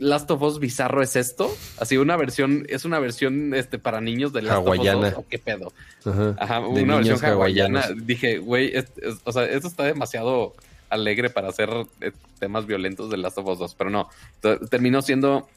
Last 0.00 0.30
of 0.30 0.42
Us 0.42 0.58
bizarro 0.58 1.02
es 1.02 1.14
esto? 1.14 1.54
Así 1.78 1.96
una 1.98 2.16
versión, 2.16 2.64
es 2.68 2.84
una 2.84 2.98
versión 2.98 3.54
este, 3.54 3.78
para 3.78 4.00
niños 4.00 4.32
de 4.32 4.42
Last 4.42 4.56
Hawaiana. 4.66 4.98
of 4.98 5.04
Us 5.04 5.10
2, 5.14 5.18
¿o 5.24 5.28
qué 5.28 5.38
pedo? 5.38 5.72
Ajá. 6.04 6.36
Ajá, 6.38 6.60
De 6.60 6.82
una 6.82 6.96
versión 6.96 7.24
hawaiana. 7.24 7.80
hawaianos. 7.82 8.06
Dije, 8.06 8.38
güey, 8.38 8.74
es- 8.76 8.92
es- 9.00 9.20
o 9.24 9.30
sea, 9.32 9.44
esto 9.44 9.68
está 9.68 9.84
demasiado 9.84 10.54
alegre 10.88 11.30
para 11.30 11.48
hacer 11.48 11.70
eh, 12.00 12.12
temas 12.40 12.66
violentos 12.66 13.08
de 13.10 13.18
Last 13.18 13.38
of 13.38 13.46
Us 13.46 13.58
2, 13.58 13.74
pero 13.76 13.90
no. 13.90 14.08
Terminó 14.70 15.00
siendo 15.02 15.48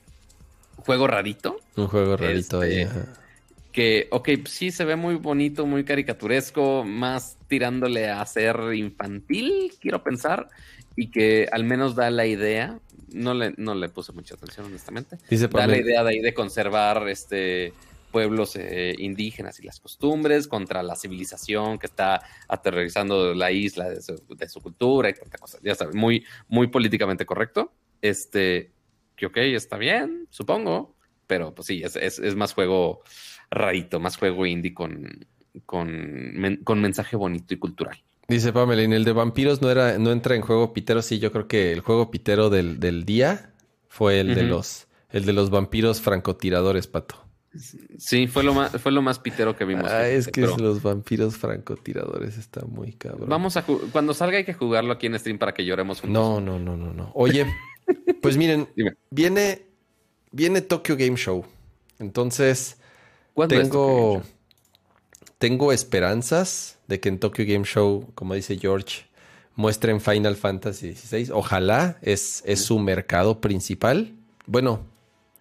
juego 0.86 1.08
rarito, 1.08 1.58
Un 1.76 1.88
juego 1.88 2.16
rarito 2.16 2.62
ahí. 2.62 2.82
Este, 2.82 3.00
ajá. 3.00 3.14
que, 3.72 4.08
ok, 4.12 4.30
sí 4.46 4.72
se 4.72 4.86
ve 4.86 4.96
muy 4.96 5.16
bonito, 5.16 5.66
muy 5.66 5.84
caricaturesco, 5.84 6.84
más 6.84 7.38
tirándole 7.48 8.10
a 8.10 8.26
ser 8.26 8.56
infantil, 8.74 9.74
quiero 9.82 10.04
pensar, 10.04 10.50
y 10.96 11.10
que 11.10 11.50
al 11.52 11.64
menos 11.64 11.96
da 11.96 12.10
la 12.12 12.26
idea, 12.26 12.80
no 13.12 13.34
le, 13.34 13.54
no 13.58 13.76
le 13.76 13.90
puse 13.90 14.14
mucha 14.14 14.36
atención, 14.36 14.68
honestamente, 14.68 15.18
Dice 15.30 15.48
da 15.48 15.68
la 15.68 15.78
idea 15.78 16.04
de 16.04 16.10
ahí 16.12 16.20
de 16.20 16.34
conservar 16.34 17.08
este 17.10 17.74
pueblos 18.12 18.56
eh, 18.56 18.96
indígenas 19.00 19.60
y 19.60 19.64
las 19.64 19.82
costumbres 19.82 20.48
contra 20.48 20.82
la 20.82 20.96
civilización 20.96 21.78
que 21.78 21.88
está 21.88 22.22
aterrorizando 22.48 23.34
la 23.34 23.52
isla 23.52 23.90
de 23.90 24.02
su, 24.02 24.16
de 24.30 24.48
su 24.48 24.62
cultura 24.62 25.10
y 25.10 25.14
tanta 25.16 25.38
cosa. 25.38 25.58
Ya 25.62 25.76
sabes, 25.76 25.96
muy, 25.96 26.24
muy 26.48 26.68
políticamente 26.68 27.26
correcto. 27.26 27.74
Este, 28.02 28.72
que 29.16 29.26
ok, 29.28 29.38
está 29.38 29.78
bien, 29.78 30.28
supongo, 30.30 30.96
pero 31.28 31.54
pues 31.56 31.68
sí, 31.68 31.82
es, 31.84 31.96
es, 31.96 32.20
es 32.20 32.36
más 32.36 32.54
juego 32.54 33.02
rarito, 33.50 34.00
más 34.00 34.18
juego 34.18 34.46
indie 34.46 34.74
con, 34.74 35.26
con, 35.66 35.90
men- 36.34 36.64
con 36.64 36.82
mensaje 36.82 37.16
bonito 37.16 37.54
y 37.54 37.58
cultural. 37.58 37.98
Dice 38.28 38.52
Pamela, 38.54 38.82
¿y 38.82 38.86
el 38.92 39.04
de 39.06 39.12
vampiros 39.12 39.62
no 39.62 39.70
era, 39.70 39.98
no 40.00 40.12
entra 40.12 40.36
en 40.36 40.42
juego 40.42 40.74
pitero? 40.74 41.02
Sí, 41.02 41.20
yo 41.20 41.32
creo 41.32 41.48
que 41.48 41.72
el 41.72 41.82
juego 41.82 42.10
pitero 42.10 42.50
del, 42.50 42.80
del 42.80 43.06
día 43.06 43.54
fue 43.88 44.20
el 44.20 44.34
de 44.34 44.44
los, 44.44 44.88
el 45.12 45.26
de 45.26 45.34
los 45.34 45.50
vampiros 45.52 46.02
francotiradores, 46.02 46.88
pato. 46.88 47.22
Sí, 47.98 48.28
fue 48.28 48.44
lo 48.44 48.54
más, 48.54 48.72
fue 48.82 48.92
lo 48.92 49.02
más 49.02 49.20
pitero 49.20 49.56
que 49.56 49.64
vimos. 49.64 49.90
Ah, 49.90 50.08
es 50.10 50.28
que 50.28 50.42
pero 50.42 50.58
los 50.58 50.82
vampiros 50.82 51.38
francotiradores 51.38 52.38
está 52.38 52.66
muy 52.66 52.92
cabrón. 52.94 53.30
Vamos 53.30 53.56
a 53.56 53.64
cuando 53.64 54.14
salga 54.14 54.38
hay 54.38 54.44
que 54.44 54.54
jugarlo 54.54 54.92
aquí 54.92 55.06
en 55.08 55.18
stream 55.18 55.38
para 55.38 55.54
que 55.54 55.64
lloremos 55.64 56.02
juntos. 56.02 56.22
No, 56.22 56.42
no, 56.42 56.60
no, 56.60 56.76
no, 56.76 56.94
no. 56.94 57.12
Oye, 57.14 57.46
pues 58.22 58.38
miren, 58.38 58.68
Dime. 58.76 58.96
viene, 59.10 59.62
viene 60.32 60.62
Tokyo 60.62 60.96
Game 60.98 61.18
Show. 61.18 61.46
Entonces, 62.00 62.78
¿Cuándo 63.34 63.56
es 63.56 63.64
tengo, 63.64 64.24
tengo 65.38 65.72
esperanzas 65.72 66.78
de 66.88 67.00
que 67.00 67.10
en 67.10 67.20
Tokyo 67.20 67.46
Game 67.48 67.66
Show, 67.66 68.12
como 68.16 68.34
dice 68.34 68.58
George, 68.58 69.04
muestren 69.56 70.02
Final 70.02 70.36
Fantasy 70.36 70.94
XVI. 70.94 71.32
Ojalá 71.32 71.98
es, 72.02 72.44
es 72.46 72.64
su 72.64 72.80
mercado 72.80 73.42
principal. 73.42 74.12
Bueno, 74.46 74.82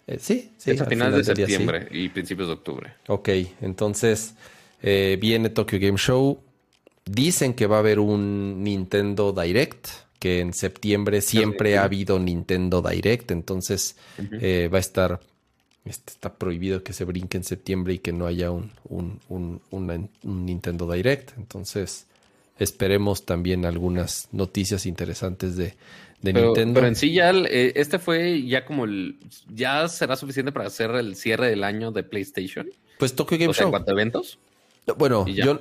eh, 0.07 0.19
sí, 0.21 0.53
sí. 0.57 0.71
es 0.71 0.81
a 0.81 0.85
al 0.85 0.91
finales 0.91 1.27
de 1.27 1.35
día 1.35 1.47
sí. 1.47 1.53
septiembre 1.53 1.89
y 1.91 2.09
principios 2.09 2.49
de 2.49 2.55
octubre. 2.55 2.93
Ok, 3.09 3.29
entonces 3.61 4.35
eh, 4.83 5.19
viene 5.21 5.49
Tokyo 5.51 5.79
Game 5.81 5.99
Show. 5.99 6.41
Dicen 7.05 7.55
que 7.55 7.67
va 7.67 7.77
a 7.77 7.79
haber 7.81 7.99
un 7.99 8.63
Nintendo 8.63 9.33
Direct, 9.33 9.89
que 10.25 10.41
en 10.41 10.55
septiembre 10.55 11.21
siempre 11.21 11.77
ha 11.77 11.85
habido 11.85 12.19
Nintendo 12.19 12.81
Direct, 12.81 13.31
entonces 13.31 13.95
eh, 14.41 14.71
va 14.73 14.79
a 14.79 14.81
estar, 14.81 15.21
este, 15.85 16.13
está 16.13 16.33
prohibido 16.33 16.83
que 16.83 16.95
se 16.95 17.05
brinque 17.05 17.37
en 17.37 17.45
septiembre 17.45 17.93
y 17.93 17.99
que 17.99 18.15
no 18.15 18.25
haya 18.27 18.51
un, 18.51 18.71
un, 18.89 19.21
un- 19.71 20.09
Nintendo 20.23 20.91
Direct. 20.91 21.37
Entonces 21.37 22.07
esperemos 22.59 23.27
también 23.27 23.67
algunas 23.67 24.29
noticias 24.33 24.87
interesantes 24.87 25.57
de, 25.59 25.75
de 26.23 26.33
Pero, 26.33 26.47
Nintendo. 26.47 26.75
pero 26.75 26.87
en 26.87 26.97
sí 26.97 27.13
ya 27.13 27.29
el- 27.29 27.45
eh, 27.51 27.73
este 27.77 27.99
fue 27.99 28.47
ya 28.47 28.65
como 28.65 28.87
el 28.87 29.19
ya 29.55 29.89
será 29.89 30.17
suficiente 30.17 30.53
para 30.53 30.69
hacer 30.69 30.91
el 30.93 31.17
cierre 31.17 31.51
del 31.51 31.65
año 31.65 31.91
de 31.93 32.03
PlayStation. 32.03 32.67
Pues 32.99 33.15
Tokyo 33.15 33.37
Game 33.37 33.51
o 33.51 33.53
sea, 33.53 33.65
en 33.65 33.67
Show. 33.67 33.71
cuanto 33.73 33.91
a 33.91 33.93
eventos. 33.93 34.39
Bueno, 34.99 35.25
ya, 35.27 35.47
yo, 35.47 35.61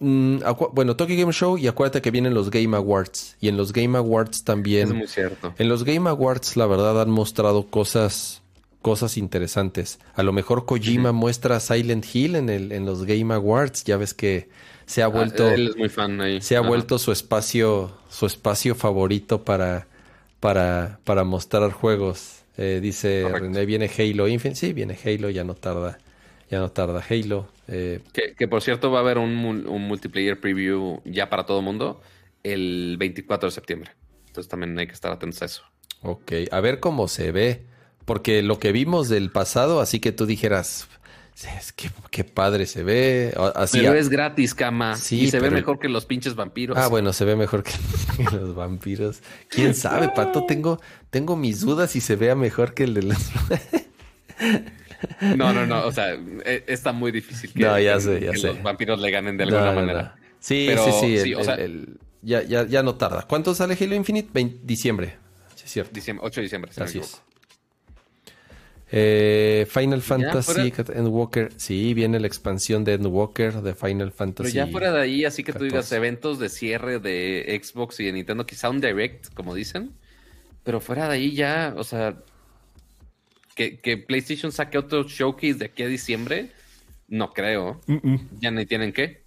mm, 0.00 0.38
bueno, 0.72 0.94
Tokyo 0.96 1.16
Game 1.16 1.32
Show 1.32 1.56
y 1.56 1.66
acuérdate 1.68 2.02
que 2.02 2.10
vienen 2.10 2.34
los 2.34 2.50
Game 2.50 2.76
Awards. 2.76 3.36
Y 3.40 3.48
en 3.48 3.56
los 3.56 3.72
Game 3.72 3.96
Awards 3.96 4.38
Es 4.38 4.44
también. 4.44 4.94
muy 4.96 5.06
cierto. 5.06 5.54
En 5.58 5.68
los 5.68 5.84
Game 5.84 6.08
Awards, 6.08 6.56
la 6.56 6.66
verdad, 6.66 7.00
han 7.00 7.08
mostrado 7.10 7.66
cosas, 7.68 8.42
cosas 8.82 9.16
interesantes. 9.16 9.98
A 10.14 10.22
lo 10.22 10.32
mejor 10.32 10.66
Kojima 10.66 11.12
muestra 11.12 11.60
Silent 11.60 12.04
Hill 12.14 12.36
en, 12.36 12.50
el, 12.50 12.72
en 12.72 12.84
los 12.84 13.04
Game 13.04 13.32
Awards. 13.32 13.84
Ya 13.84 13.96
ves 13.96 14.12
que 14.12 14.50
se 14.84 15.02
ha 15.02 15.06
Ah, 15.06 15.08
vuelto, 15.08 15.48
él 15.48 15.68
es 15.68 15.76
muy 15.76 15.88
fan 15.88 16.20
ahí. 16.20 16.40
se 16.42 16.56
ha 16.56 16.60
Ajá. 16.60 16.68
vuelto 16.68 16.98
su 16.98 17.10
espacio, 17.12 17.92
su 18.10 18.26
espacio 18.26 18.74
favorito 18.74 19.44
para, 19.44 19.86
para, 20.40 21.00
para 21.04 21.24
mostrar 21.24 21.72
juegos. 21.72 22.34
Eh, 22.58 22.80
dice 22.82 23.22
Correcto. 23.22 23.46
René, 23.46 23.64
viene 23.66 23.90
Halo 23.96 24.28
Infinite. 24.28 24.58
Sí, 24.60 24.72
viene 24.74 24.98
Halo, 25.04 25.30
ya 25.30 25.44
no 25.44 25.54
tarda, 25.54 25.98
ya 26.50 26.58
no 26.60 26.70
tarda 26.70 27.04
Halo. 27.08 27.48
Eh, 27.68 28.00
Que, 28.12 28.34
que, 28.34 28.48
por 28.48 28.62
cierto 28.62 28.90
va 28.90 28.98
a 28.98 29.02
haber 29.02 29.18
un, 29.18 29.34
mul- 29.36 29.66
un 29.68 29.82
multiplayer 29.88 30.40
preview 30.40 31.00
ya 31.04 31.28
para 31.28 31.44
todo 31.46 31.58
el 31.58 31.64
mundo 31.64 32.00
el 32.42 32.96
24 32.98 33.48
de 33.48 33.52
septiembre. 33.54 33.90
Entonces 34.28 34.48
también 34.48 34.78
hay 34.78 34.86
que 34.86 34.92
estar 34.94 35.12
atentos 35.12 35.42
a 35.42 35.44
eso. 35.46 35.62
Ok, 36.02 36.32
a 36.50 36.60
ver 36.60 36.80
cómo 36.80 37.08
se 37.08 37.32
ve. 37.32 37.66
Porque 38.04 38.42
lo 38.42 38.58
que 38.58 38.72
vimos 38.72 39.08
del 39.10 39.30
pasado, 39.30 39.80
así 39.80 40.00
que 40.00 40.12
tú 40.12 40.24
dijeras, 40.24 40.88
es 41.58 41.72
que 41.74 41.90
qué 42.10 42.24
padre 42.24 42.64
se 42.66 42.82
ve. 42.82 43.34
Así, 43.54 43.80
Pero 43.80 43.94
es 43.94 44.08
gratis, 44.08 44.54
cama. 44.54 44.96
Sí, 44.96 45.24
y 45.24 45.30
se 45.30 45.40
ve 45.40 45.50
mejor 45.50 45.78
que 45.78 45.88
los 45.90 46.06
pinches 46.06 46.34
vampiros. 46.34 46.78
Ah, 46.78 46.88
bueno, 46.88 47.12
se 47.12 47.26
ve 47.26 47.36
mejor 47.36 47.62
que, 47.64 47.72
que 48.16 48.24
los 48.36 48.54
vampiros. 48.54 49.20
¿Quién 49.50 49.74
sabe, 49.74 50.08
Pato? 50.08 50.46
Tengo, 50.46 50.80
tengo 51.10 51.36
mis 51.36 51.60
dudas 51.60 51.90
si 51.90 52.00
se 52.00 52.16
vea 52.16 52.34
mejor 52.34 52.72
que 52.72 52.84
el 52.84 52.94
de 52.94 53.02
los... 53.02 53.18
No, 55.36 55.52
no, 55.52 55.66
no. 55.66 55.86
O 55.86 55.92
sea, 55.92 56.14
e- 56.14 56.64
está 56.66 56.92
muy 56.92 57.12
difícil 57.12 57.52
que, 57.52 57.60
No, 57.64 57.78
ya 57.78 57.94
que- 57.94 58.00
sé, 58.00 58.20
ya 58.20 58.32
que 58.32 58.38
sé. 58.38 58.46
los 58.48 58.62
vampiros 58.62 59.00
le 59.00 59.10
ganen 59.10 59.36
de 59.36 59.44
alguna 59.44 59.66
no, 59.72 59.80
manera. 59.80 60.16
Sí, 60.40 60.66
Pero 60.68 60.84
sí, 60.84 60.90
sí. 61.00 61.18
sí, 61.20 61.32
el- 61.32 61.36
o 61.36 61.44
sea, 61.44 61.54
el- 61.54 61.60
el- 61.62 61.98
ya, 62.22 62.42
ya, 62.42 62.66
ya 62.66 62.82
no 62.82 62.94
tarda. 62.96 63.22
¿Cuánto 63.28 63.54
sale 63.54 63.76
Halo 63.80 63.94
Infinite? 63.94 64.28
20 64.32 64.60
diciembre. 64.64 65.16
Sí, 65.54 65.62
es 65.66 65.72
cierto. 65.72 65.92
Diciembre, 65.94 66.26
8 66.26 66.40
de 66.40 66.42
diciembre. 66.44 66.72
si 66.72 66.80
Así 66.82 66.98
es. 66.98 67.20
Eh, 68.90 69.66
Final 69.70 70.00
Fantasy 70.00 70.72
Endwalker. 70.94 71.52
Sí, 71.56 71.92
viene 71.92 72.18
la 72.20 72.26
expansión 72.26 72.84
de 72.84 72.94
Endwalker 72.94 73.60
de 73.60 73.74
Final 73.74 74.08
Pero 74.08 74.12
Fantasy. 74.12 74.52
ya 74.52 74.66
fuera 74.66 74.90
de 74.92 75.00
ahí, 75.02 75.24
así 75.26 75.44
que 75.44 75.52
tú 75.52 75.64
digas 75.64 75.84
14. 75.90 75.96
eventos 75.96 76.38
de 76.38 76.48
cierre 76.48 76.98
de 76.98 77.60
Xbox 77.62 78.00
y 78.00 78.06
de 78.06 78.12
Nintendo, 78.12 78.46
quizá 78.46 78.70
un 78.70 78.80
Direct, 78.80 79.32
como 79.34 79.54
dicen. 79.54 79.90
Pero 80.64 80.80
fuera 80.80 81.06
de 81.08 81.14
ahí 81.16 81.32
ya, 81.34 81.74
o 81.76 81.84
sea, 81.84 82.16
que, 83.58 83.78
que 83.80 83.96
PlayStation 83.96 84.52
saque 84.52 84.78
otro 84.78 85.02
showcase 85.02 85.54
de 85.54 85.64
aquí 85.64 85.82
a 85.82 85.88
diciembre, 85.88 86.52
no 87.08 87.32
creo. 87.32 87.80
Ya 88.40 88.52
ni 88.52 88.66
tienen 88.66 88.92
qué. 88.92 89.24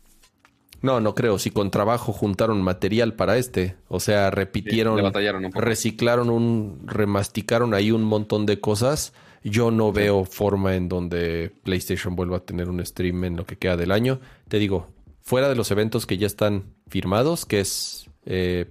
No, 0.82 1.01
no 1.01 1.14
creo. 1.14 1.38
Si 1.38 1.51
con 1.51 1.69
trabajo 1.69 2.14
juntaron 2.14 2.61
material 2.61 3.14
para 3.16 3.38
este. 3.38 3.76
O 3.90 4.00
sea, 4.00 4.32
repitieron, 4.32 4.98
un 5.03 5.51
reciclaron 5.51 6.30
un, 6.30 6.82
remasticaron 6.85 7.74
ahí 7.74 7.92
un 7.92 8.03
montón 8.03 8.45
de 8.45 8.61
cosas. 8.61 9.11
Yo 9.43 9.69
no 9.69 9.92
veo 9.92 10.24
forma 10.24 10.76
en 10.76 10.88
donde 10.88 11.51
PlayStation 11.64 12.16
vuelva 12.16 12.38
a 12.38 12.45
tener 12.45 12.69
un 12.69 12.84
stream 12.85 13.26
en 13.26 13.35
lo 13.35 13.45
que 13.45 13.58
queda 13.58 13.76
del 13.76 13.92
año. 13.92 14.22
Te 14.48 14.60
digo, 14.60 14.88
fuera 15.19 15.50
de 15.50 15.56
los 15.56 15.72
eventos 15.72 16.06
que 16.06 16.18
ya 16.18 16.27
están 16.27 16.74
firmados, 16.88 17.45
que 17.45 17.60
es 17.60 18.10
eh, 18.26 18.66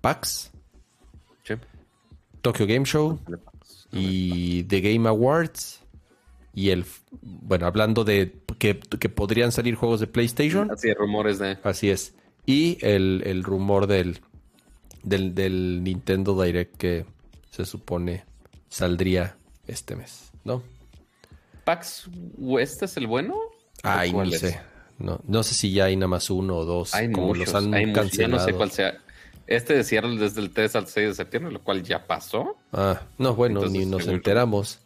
PAX, 0.00 0.50
Sí. 1.44 1.54
Tokyo 2.42 2.66
Game 2.66 2.84
Show 2.84 3.18
y 3.92 4.64
The 4.64 4.80
Game 4.80 5.08
Awards. 5.08 5.80
Y 6.54 6.70
el, 6.70 6.84
bueno, 7.22 7.66
hablando 7.66 8.04
de 8.04 8.34
que, 8.58 8.80
que 8.80 9.08
podrían 9.08 9.52
salir 9.52 9.74
juegos 9.76 10.00
de 10.00 10.06
PlayStation. 10.08 10.70
Así 10.70 10.88
de 10.88 10.94
rumores 10.94 11.38
de. 11.38 11.58
Así 11.62 11.90
es. 11.90 12.14
Y 12.46 12.78
el, 12.80 13.22
el 13.26 13.44
rumor 13.44 13.86
del, 13.86 14.20
del, 15.02 15.34
del 15.34 15.84
Nintendo 15.84 16.40
Direct 16.42 16.76
que 16.76 17.06
se 17.50 17.64
supone 17.64 18.24
saldría 18.68 19.36
este 19.66 19.94
mes, 19.96 20.32
¿no? 20.44 20.62
¿PAX 21.64 22.08
West 22.38 22.82
es 22.82 22.96
el 22.96 23.06
bueno? 23.06 23.36
Ay, 23.82 24.14
no 24.16 24.16
¿Cuál 24.16 24.32
es? 24.34 24.40
sé. 24.40 24.60
No, 24.98 25.20
no 25.26 25.42
sé 25.44 25.54
si 25.54 25.72
ya 25.72 25.84
hay 25.84 25.96
nada 25.96 26.08
más 26.08 26.28
uno 26.30 26.56
o 26.56 26.64
dos. 26.64 26.94
Hay 26.94 27.12
como 27.12 27.28
muchos, 27.28 27.52
los 27.52 27.54
han 27.54 27.72
hay 27.72 27.86
muchos, 27.86 28.16
yo 28.16 28.26
no 28.28 28.38
cancelado. 28.38 28.44
sé 28.46 28.54
cuál 28.54 28.70
sea. 28.70 28.98
Este 29.48 29.74
de 29.74 29.82
Seattle 29.84 30.16
desde 30.20 30.40
el 30.42 30.50
3 30.50 30.76
al 30.76 30.86
6 30.86 31.08
de 31.08 31.14
septiembre, 31.14 31.52
lo 31.52 31.62
cual 31.62 31.82
ya 31.82 32.06
pasó. 32.06 32.56
Ah, 32.72 33.00
no, 33.18 33.34
bueno, 33.34 33.60
Entonces, 33.60 33.78
ni 33.80 33.86
nos 33.86 34.02
seguro. 34.02 34.16
enteramos. 34.16 34.78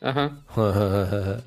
Ajá. 0.00 0.38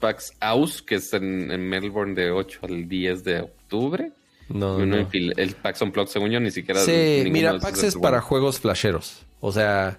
PAX 0.00 0.32
Aus, 0.40 0.82
que 0.82 0.96
es 0.96 1.12
en, 1.12 1.50
en 1.50 1.68
Melbourne 1.68 2.14
de 2.14 2.30
8 2.30 2.60
al 2.62 2.88
10 2.88 3.24
de 3.24 3.40
octubre. 3.40 4.12
no, 4.48 4.78
y 4.78 4.82
uno 4.82 4.96
no. 4.96 5.08
en 5.12 5.32
el 5.36 5.54
PAX 5.54 5.80
Unplugged, 5.82 6.10
según 6.10 6.30
yo, 6.30 6.40
ni 6.40 6.50
siquiera. 6.50 6.80
Sí, 6.80 7.24
mira, 7.30 7.58
PAX 7.58 7.82
es 7.84 7.94
para 7.96 8.20
juegos 8.20 8.58
flasheros. 8.60 9.22
O 9.40 9.52
sea, 9.52 9.98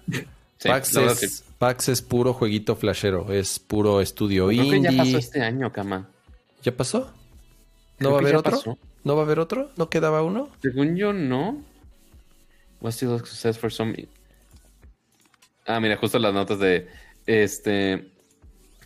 Sí, 0.58 0.68
PAX, 0.68 0.94
es. 0.94 1.44
PAX 1.58 1.88
es 1.88 2.02
puro 2.02 2.34
jueguito 2.34 2.76
flashero. 2.76 3.32
Es 3.32 3.58
puro 3.58 4.02
estudio 4.02 4.48
Creo 4.48 4.60
que 4.70 4.76
indie. 4.76 4.92
ya 4.92 4.98
pasó 4.98 5.16
este 5.18 5.40
año, 5.42 5.72
Kama. 5.72 6.08
¿Ya 6.62 6.76
pasó? 6.76 7.10
Creo 7.96 8.10
¿No 8.10 8.12
va 8.12 8.18
a 8.18 8.20
que 8.20 8.26
haber 8.26 8.36
otro? 8.36 8.52
pasó. 8.52 8.78
¿No 9.04 9.16
va 9.16 9.22
a 9.22 9.24
haber 9.24 9.38
otro? 9.38 9.70
¿No 9.76 9.88
quedaba 9.88 10.22
uno? 10.22 10.50
Según 10.60 10.96
yo, 10.96 11.12
no. 11.12 11.62
What's 12.80 12.98
the 12.98 13.06
success 13.06 13.58
for 13.58 13.72
some... 13.72 13.94
Ah, 15.66 15.80
mira, 15.80 15.96
justo 15.96 16.18
las 16.18 16.34
notas 16.34 16.58
de 16.58 16.88
este. 17.26 18.10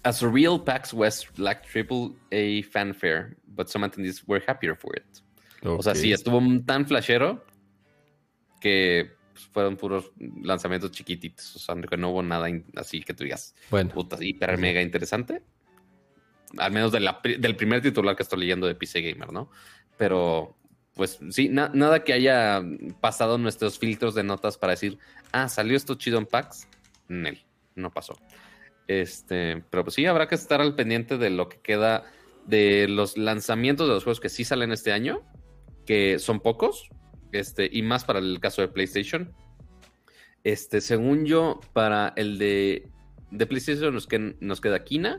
As 0.03 0.23
a 0.23 0.29
real 0.29 0.63
PAX 0.63 0.93
West 0.93 1.39
lacked 1.39 1.71
triple 1.71 2.11
A 2.31 2.63
fanfare, 2.71 3.37
but 3.47 3.69
some 3.69 3.87
attendees 3.87 4.23
were 4.27 4.43
happier 4.47 4.77
for 4.77 4.95
it. 4.97 5.05
O 5.65 5.83
sea, 5.83 5.95
sí, 5.95 6.13
estuvo 6.13 6.41
tan 6.67 6.87
flashero 6.87 7.43
que 8.61 9.13
pues, 9.33 9.47
fueron 9.47 9.77
puros 9.77 10.13
lanzamientos 10.43 10.91
chiquititos. 10.91 11.57
O 11.57 11.59
sea, 11.59 11.75
no 11.75 12.11
hubo 12.11 12.23
nada 12.23 12.49
así 12.77 13.01
que 13.01 13.15
tú 13.15 13.25
digas, 13.25 13.55
Bueno, 13.71 13.91
puta, 13.91 14.23
hiper 14.23 14.59
mega 14.59 14.83
interesante. 14.83 15.43
Al 16.59 16.71
menos 16.71 16.93
de 16.93 17.01
la 17.01 17.21
del 17.23 17.57
primer 17.57 17.81
titular 17.81 18.15
que 18.15 18.23
estoy 18.23 18.41
leyendo 18.41 18.67
de 18.67 18.75
PC 18.75 19.01
Gamer, 19.01 19.33
¿no? 19.33 19.51
Pero, 19.97 20.57
pues 20.95 21.19
sí, 21.31 21.49
na- 21.49 21.71
nada 21.75 22.05
que 22.05 22.13
haya 22.13 22.63
pasado 23.01 23.39
nuestros 23.39 23.79
filtros 23.79 24.15
de 24.15 24.23
notas 24.25 24.59
para 24.59 24.73
decir, 24.73 24.99
ah, 25.33 25.49
salió 25.49 25.77
esto 25.77 25.95
chido 25.95 26.19
en 26.19 26.27
PAX. 26.27 26.69
Nel, 27.09 27.45
no 27.75 27.91
pasó. 27.91 28.17
Este, 28.87 29.63
pero 29.71 29.85
pues 29.85 29.95
sí, 29.95 30.07
habrá 30.07 30.29
que 30.29 30.35
estar 30.35 30.61
al 30.61 30.75
pendiente 30.75 31.17
de 31.17 31.31
lo 31.31 31.49
que 31.49 31.59
queda 31.61 32.05
de 32.47 32.87
los 32.89 33.17
lanzamientos 33.17 33.89
de 33.89 33.95
los 33.95 34.05
juegos 34.05 34.21
que 34.21 34.29
sí 34.29 34.45
salen 34.45 34.73
este 34.73 34.93
año, 34.93 35.23
que 35.87 36.19
son 36.19 36.41
pocos, 36.41 36.89
este, 37.33 37.69
y 37.73 37.83
más 37.83 38.05
para 38.05 38.19
el 38.19 38.41
caso 38.41 38.61
de 38.63 38.69
PlayStation. 38.69 39.33
Este, 40.45 40.81
según 40.83 41.25
yo, 41.25 41.61
para 41.73 42.13
el 42.17 42.37
de, 42.39 42.89
de 43.31 43.47
PlayStation 43.47 43.95
nos, 43.95 44.07
que- 44.07 44.37
nos 44.41 44.61
queda 44.61 44.85
Kina, 44.85 45.19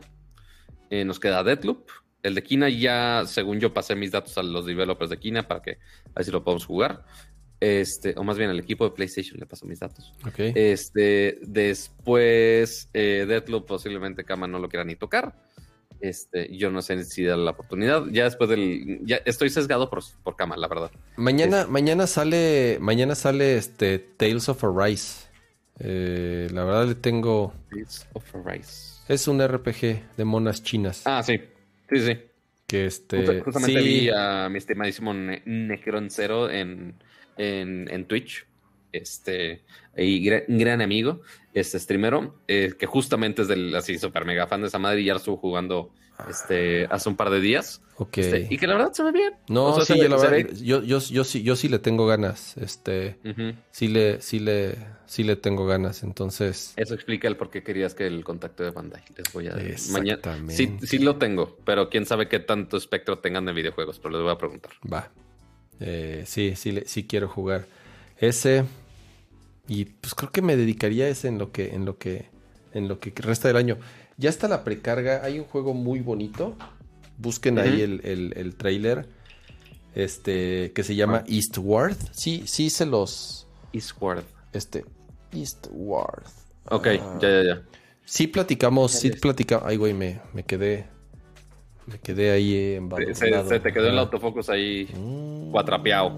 eh, 0.90 1.04
nos 1.04 1.18
queda 1.18 1.42
Deadloop. 1.42 1.88
El 2.22 2.34
de 2.34 2.42
Kina 2.42 2.68
ya, 2.68 3.22
según 3.26 3.60
yo, 3.60 3.72
pasé 3.72 3.94
mis 3.94 4.10
datos 4.10 4.36
a 4.38 4.42
los 4.42 4.66
developers 4.66 5.10
de 5.10 5.18
Kina 5.18 5.46
para 5.46 5.62
que 5.62 5.72
a 5.72 6.12
ver 6.16 6.24
si 6.24 6.30
lo 6.30 6.42
podemos 6.42 6.66
jugar. 6.66 7.04
Este, 7.58 8.12
o 8.18 8.22
más 8.24 8.36
bien 8.36 8.50
al 8.50 8.58
equipo 8.58 8.84
de 8.84 8.90
PlayStation 8.90 9.38
le 9.40 9.46
paso 9.46 9.64
mis 9.66 9.80
datos. 9.80 10.12
ok. 10.26 10.38
Este, 10.54 11.38
después, 11.42 12.88
eh, 12.92 13.24
Deathloop 13.26 13.66
posiblemente 13.66 14.24
Kama 14.24 14.46
no 14.46 14.58
lo 14.58 14.68
quiera 14.68 14.84
ni 14.84 14.96
tocar. 14.96 15.34
Este, 16.00 16.54
yo 16.54 16.70
no 16.70 16.82
sé 16.82 17.02
si 17.04 17.24
da 17.24 17.36
la 17.36 17.52
oportunidad. 17.52 18.04
Ya 18.10 18.24
después 18.24 18.50
del. 18.50 19.00
Ya 19.04 19.16
estoy 19.24 19.48
sesgado 19.48 19.88
por, 19.88 20.02
por 20.22 20.36
Kama, 20.36 20.56
la 20.56 20.68
verdad. 20.68 20.90
mañana, 21.16 21.66
mañana 21.66 22.06
sale, 22.06 22.76
mañana 22.80 23.14
sale 23.14 23.56
este 23.56 23.98
Tales 23.98 24.48
of 24.50 24.62
Arise. 24.64 25.26
Eh, 25.78 26.48
la 26.52 26.64
verdad 26.64 26.88
le 26.88 26.94
tengo. 26.96 27.54
Tales 27.70 28.06
of 28.12 28.34
Arise. 28.36 28.96
Es 29.08 29.28
un 29.28 29.40
RPG 29.46 30.16
de 30.16 30.24
monas 30.26 30.62
chinas. 30.62 31.02
Ah, 31.06 31.22
sí. 31.22 31.40
Sí, 31.90 32.00
sí. 32.00 32.18
que 32.66 32.86
este. 32.86 33.18
Justa- 33.18 33.44
justamente 33.44 33.80
sí, 33.80 33.86
vi 33.88 34.10
a 34.14 34.48
mi 34.48 34.58
estimadísimo 34.58 35.14
Ne- 35.14 35.42
Necron 35.44 36.10
Cero 36.10 36.50
en, 36.50 36.94
en, 37.36 37.88
en 37.90 38.04
Twitch. 38.06 38.46
Este, 38.92 39.62
y 39.96 40.24
gran, 40.24 40.42
gran 40.48 40.80
amigo, 40.80 41.20
este 41.52 41.78
streamero, 41.78 42.40
eh, 42.48 42.72
que 42.78 42.86
justamente 42.86 43.42
es 43.42 43.48
del 43.48 43.74
así 43.74 43.98
super 43.98 44.24
mega 44.24 44.46
fan 44.46 44.62
de 44.62 44.68
esa 44.68 44.78
madre 44.78 45.02
y 45.02 45.04
ya 45.04 45.16
estuvo 45.16 45.36
jugando 45.36 45.92
este, 46.28 46.86
hace 46.86 47.08
un 47.08 47.16
par 47.16 47.30
de 47.30 47.40
días. 47.40 47.80
ok. 47.96 48.18
Este, 48.18 48.46
y 48.50 48.58
que 48.58 48.66
la 48.66 48.74
verdad 48.74 48.92
se 48.92 49.02
ve 49.02 49.12
bien. 49.12 49.34
No, 49.48 49.66
O 49.66 49.74
sea, 49.76 49.84
sí, 49.84 49.92
se 49.94 49.98
ve- 49.98 50.04
yo, 50.04 50.08
la 50.10 50.18
se 50.18 50.28
verdad, 50.28 50.50
ve- 50.50 50.64
yo, 50.64 50.82
yo, 50.82 50.98
yo 51.00 51.24
sí, 51.24 51.42
yo 51.42 51.56
sí 51.56 51.68
le 51.68 51.78
tengo 51.78 52.06
ganas. 52.06 52.56
Este, 52.56 53.18
sí 53.70 53.88
le, 53.88 54.20
sí 54.22 54.38
le, 54.38 54.76
sí 55.06 55.24
le 55.24 55.36
tengo 55.36 55.66
ganas. 55.66 56.02
Entonces, 56.02 56.72
Eso 56.76 56.94
explica 56.94 57.28
el 57.28 57.36
por 57.36 57.50
qué 57.50 57.62
querías 57.62 57.94
que 57.94 58.06
el 58.06 58.24
contacto 58.24 58.62
de 58.64 58.70
Bandai. 58.70 59.02
Les 59.16 59.32
voy 59.32 59.48
a 59.48 59.56
mañana. 59.90 60.20
Sí, 60.48 60.76
sí 60.82 60.98
lo 60.98 61.16
tengo, 61.16 61.56
pero 61.64 61.88
quién 61.90 62.06
sabe 62.06 62.28
qué 62.28 62.38
tanto 62.40 62.76
espectro 62.76 63.18
tengan 63.18 63.44
de 63.44 63.52
videojuegos, 63.52 63.98
pero 63.98 64.10
les 64.14 64.22
voy 64.22 64.32
a 64.32 64.38
preguntar. 64.38 64.72
va. 64.92 65.10
Eh, 65.80 66.24
sí, 66.26 66.54
sí, 66.56 66.72
le- 66.72 66.86
sí 66.86 67.06
quiero 67.06 67.28
jugar 67.28 67.66
ese. 68.18 68.64
Y 69.68 69.84
pues 69.86 70.14
creo 70.14 70.30
que 70.30 70.42
me 70.42 70.56
dedicaría 70.56 71.06
a 71.06 71.08
ese 71.08 71.28
en 71.28 71.38
lo 71.38 71.50
que, 71.52 71.74
en 71.74 71.84
lo 71.84 71.98
que, 71.98 72.26
en 72.72 72.88
lo 72.88 72.98
que 73.00 73.12
resta 73.16 73.48
del 73.48 73.56
año. 73.56 73.78
Ya 74.16 74.30
está 74.30 74.48
la 74.48 74.64
precarga. 74.64 75.22
Hay 75.24 75.38
un 75.38 75.44
juego 75.44 75.74
muy 75.74 76.00
bonito. 76.00 76.56
Busquen 77.18 77.58
ahí 77.58 77.80
el, 77.82 78.00
el, 78.04 78.32
el 78.36 78.56
trailer. 78.56 79.08
Este, 79.94 80.72
que 80.72 80.82
se 80.82 80.94
llama 80.94 81.24
Eastward. 81.26 81.96
Sí, 82.12 82.42
sí 82.46 82.70
se 82.70 82.86
los. 82.86 83.46
Eastward. 83.72 84.24
Este. 84.52 84.84
Eastward. 85.32 86.24
Ok, 86.70 86.86
Ah. 87.00 87.18
ya, 87.20 87.28
ya, 87.30 87.42
ya. 87.44 87.62
Sí 88.04 88.26
platicamos, 88.26 88.92
sí 88.92 89.10
platicamos. 89.10 89.66
Ay, 89.66 89.76
güey, 89.76 89.92
me, 89.94 90.20
me 90.32 90.44
quedé. 90.44 90.86
Me 91.86 91.98
quedé 92.00 92.30
ahí 92.32 92.52
Se, 92.52 92.76
embadurnado. 92.76 93.48
se 93.48 93.60
te 93.60 93.72
quedó 93.72 93.88
el 93.88 93.98
autofocus 93.98 94.48
ahí 94.50 94.88
Mm. 94.96 95.50
cuatrapeado. 95.52 96.10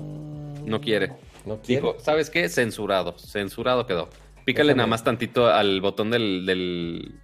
No 0.64 0.80
quiere. 0.80 1.12
No 1.46 1.60
quiere. 1.60 1.82
Dijo, 1.82 1.96
¿sabes 2.00 2.30
qué? 2.30 2.48
Censurado. 2.48 3.16
Censurado 3.18 3.86
quedó. 3.86 4.08
Pícale 4.44 4.68
Déjame. 4.68 4.76
nada 4.78 4.86
más 4.86 5.04
tantito 5.04 5.46
al 5.46 5.80
botón 5.80 6.10
del, 6.10 6.46
del, 6.46 7.14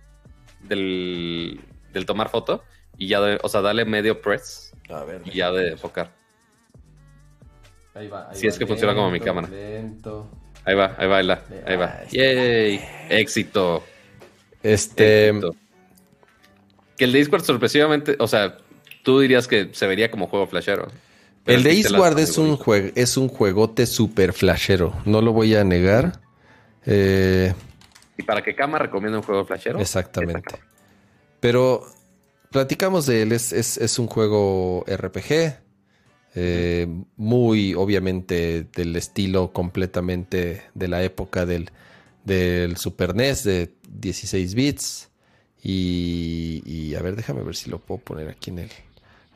del, 0.68 1.60
del 1.92 2.06
tomar 2.06 2.28
foto 2.30 2.62
y 2.98 3.08
ya, 3.08 3.20
de- 3.20 3.38
o 3.42 3.48
sea, 3.48 3.60
dale 3.60 3.84
medio 3.84 4.20
press 4.20 4.72
A 4.88 5.04
ver. 5.04 5.22
y 5.24 5.32
ya 5.38 5.50
de 5.50 5.72
enfocar. 5.72 6.10
Ahí 7.94 8.08
va. 8.08 8.28
ahí 8.30 8.36
Si 8.36 8.46
va, 8.46 8.52
es 8.52 8.58
que 8.58 8.66
funciona 8.66 8.94
como 8.94 9.10
mi 9.10 9.20
cámara. 9.20 9.48
lento. 9.48 10.30
Ahí 10.64 10.74
va, 10.74 10.94
ahí 10.98 11.06
va, 11.06 11.18
ahí 11.18 11.26
va. 11.26 11.42
Ahí 11.66 11.76
va. 11.76 12.00
¡Yay! 12.10 12.80
Éxito. 13.10 13.84
Este. 14.62 15.28
Éxito. 15.28 15.54
Que 16.96 17.04
el 17.04 17.12
de 17.12 17.18
Discord 17.18 17.44
sorpresivamente, 17.44 18.16
o 18.18 18.26
sea, 18.28 18.56
tú 19.02 19.20
dirías 19.20 19.46
que 19.46 19.70
se 19.72 19.86
vería 19.86 20.10
como 20.10 20.26
juego 20.26 20.46
flashero. 20.46 20.88
El 21.46 21.62
de 21.62 21.72
está 21.78 22.20
es 22.20 22.38
un, 22.38 22.56
juego, 22.56 22.90
es 22.94 23.16
un 23.18 23.28
juegote 23.28 23.86
super 23.86 24.32
flashero. 24.32 24.94
No 25.04 25.20
lo 25.20 25.32
voy 25.32 25.54
a 25.54 25.62
negar. 25.64 26.20
Eh, 26.86 27.52
Y 28.16 28.22
para 28.22 28.42
que 28.42 28.54
Kama 28.54 28.78
recomienda 28.78 29.18
un 29.18 29.24
juego 29.24 29.44
flashero. 29.44 29.80
exactamente. 29.80 30.56
Pero 31.40 31.84
platicamos 32.50 33.06
de 33.06 33.22
él. 33.22 33.32
Es, 33.32 33.52
es- 33.52 33.78
es 33.78 33.98
un 33.98 34.06
juego 34.06 34.84
RPG. 34.86 35.58
Eh, 36.36 36.86
muy, 37.16 37.74
obviamente, 37.74 38.66
del 38.74 38.96
estilo 38.96 39.52
completamente 39.52 40.62
de 40.74 40.88
la 40.88 41.02
época 41.04 41.46
del, 41.46 41.70
del 42.24 42.76
Super 42.76 43.14
NES 43.14 43.44
de 43.44 43.74
16 43.88 44.54
bits. 44.54 45.10
Y, 45.62 46.94
a 46.94 47.02
ver, 47.02 47.16
déjame 47.16 47.42
ver 47.42 47.56
si 47.56 47.70
lo 47.70 47.78
puedo 47.78 48.00
poner 48.00 48.28
aquí 48.28 48.50
en 48.50 48.58
el, 48.60 48.70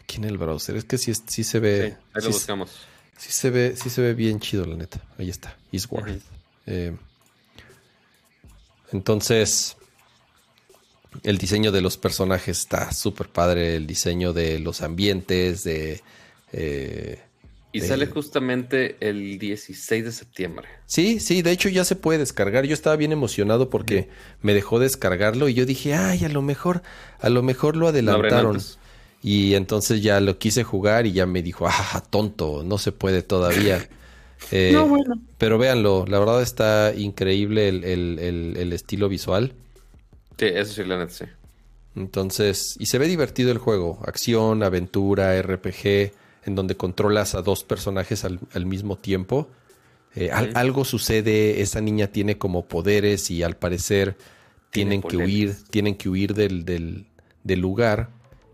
aquí 0.01 0.17
en 0.19 0.25
el 0.25 0.39
browser. 0.39 0.77
Es 0.77 0.85
que 0.85 0.99
sí, 0.99 1.13
sí 1.27 1.45
se 1.45 1.59
ve. 1.61 1.89
Sí, 1.91 2.05
ahí 2.15 2.23
lo 2.25 2.29
buscamos. 2.31 2.87
Sí 3.17 3.33
se 3.33 3.51
ve, 3.51 3.75
sí 3.77 3.91
se 3.91 4.01
ve 4.03 4.15
bien 4.15 4.39
chido, 4.39 4.65
la 4.65 4.77
neta. 4.77 5.01
Ahí 5.19 5.29
está, 5.31 5.57
Eastward. 5.73 6.19
Eh, 6.67 6.97
entonces, 8.93 9.77
el 11.23 11.39
diseño 11.39 11.73
de 11.73 11.81
los 11.81 11.97
personajes 11.97 12.59
está 12.59 12.93
súper 12.93 13.29
padre. 13.29 13.77
El 13.77 13.87
diseño 13.87 14.33
de 14.33 14.59
los 14.59 14.83
ambientes, 14.83 15.65
de. 15.65 16.01
Eh, 16.53 17.21
y 17.71 17.81
sale 17.81 18.07
justamente 18.07 18.97
el 19.01 19.39
16 19.39 20.05
de 20.05 20.13
septiembre. 20.13 20.69
Sí, 20.87 21.21
sí, 21.21 21.43
de 21.43 21.53
hecho 21.53 21.69
ya 21.69 21.85
se 21.85 21.97
puede 21.97 22.19
descargar. 22.19 22.65
Yo 22.65 22.73
estaba 22.73 22.97
bien 22.97 23.13
emocionado 23.13 23.69
porque 23.69 24.09
me 24.41 24.55
dejó 24.55 24.79
descargarlo 24.79 25.49
y 25.49 25.55
yo 25.55 25.67
dije, 25.67 25.95
ay, 25.95 26.25
a 26.25 26.29
lo 26.31 26.41
mejor, 26.41 26.83
a 27.21 27.29
lo 27.29 27.43
mejor 27.43 27.77
lo 27.77 27.89
adelantaron. 27.89 28.59
y 29.23 29.55
entonces 29.55 30.03
ya 30.03 30.19
lo 30.21 30.39
quise 30.39 30.65
jugar 30.65 31.07
y 31.07 31.13
ya 31.13 31.27
me 31.27 31.43
dijo, 31.43 31.69
ah, 31.69 32.03
tonto, 32.09 32.63
no 32.65 32.79
se 32.79 32.91
puede 32.91 33.23
todavía. 33.23 33.87
Eh, 34.51 34.71
no, 34.73 34.87
bueno. 34.87 35.21
Pero 35.37 35.59
véanlo, 35.59 36.05
la 36.07 36.19
verdad 36.19 36.43
está 36.43 36.95
increíble 36.97 37.69
el, 37.69 38.73
estilo 38.73 39.09
visual. 39.09 39.53
Sí, 40.39 40.47
eso 40.47 40.73
sí, 40.73 40.85
la 40.85 40.99
neta, 40.99 41.13
sí. 41.13 41.25
Entonces, 41.97 42.77
y 42.79 42.87
se 42.87 42.99
ve 42.99 43.09
divertido 43.09 43.51
el 43.51 43.59
juego. 43.59 44.01
Acción, 44.07 44.63
aventura, 44.63 45.41
RPG 45.43 46.13
en 46.45 46.55
donde 46.55 46.77
controlas 46.77 47.35
a 47.35 47.43
dos 47.43 47.65
personajes 47.65 48.25
al, 48.25 48.67
mismo 48.67 48.97
tiempo. 48.97 49.49
Eh, 50.15 50.31
algo 50.31 50.85
sucede, 50.85 51.61
esa 51.61 51.81
niña 51.81 52.09
tiene 52.09 52.39
como 52.39 52.67
poderes 52.67 53.31
y 53.31 53.43
al 53.43 53.57
parecer 53.57 54.17
tienen 54.71 55.03
que 55.03 55.17
huir, 55.17 55.57
tienen 55.71 55.97
que 55.97 56.09
huir 56.09 56.35
del, 56.35 56.65
del, 56.65 57.61
lugar. 57.61 58.11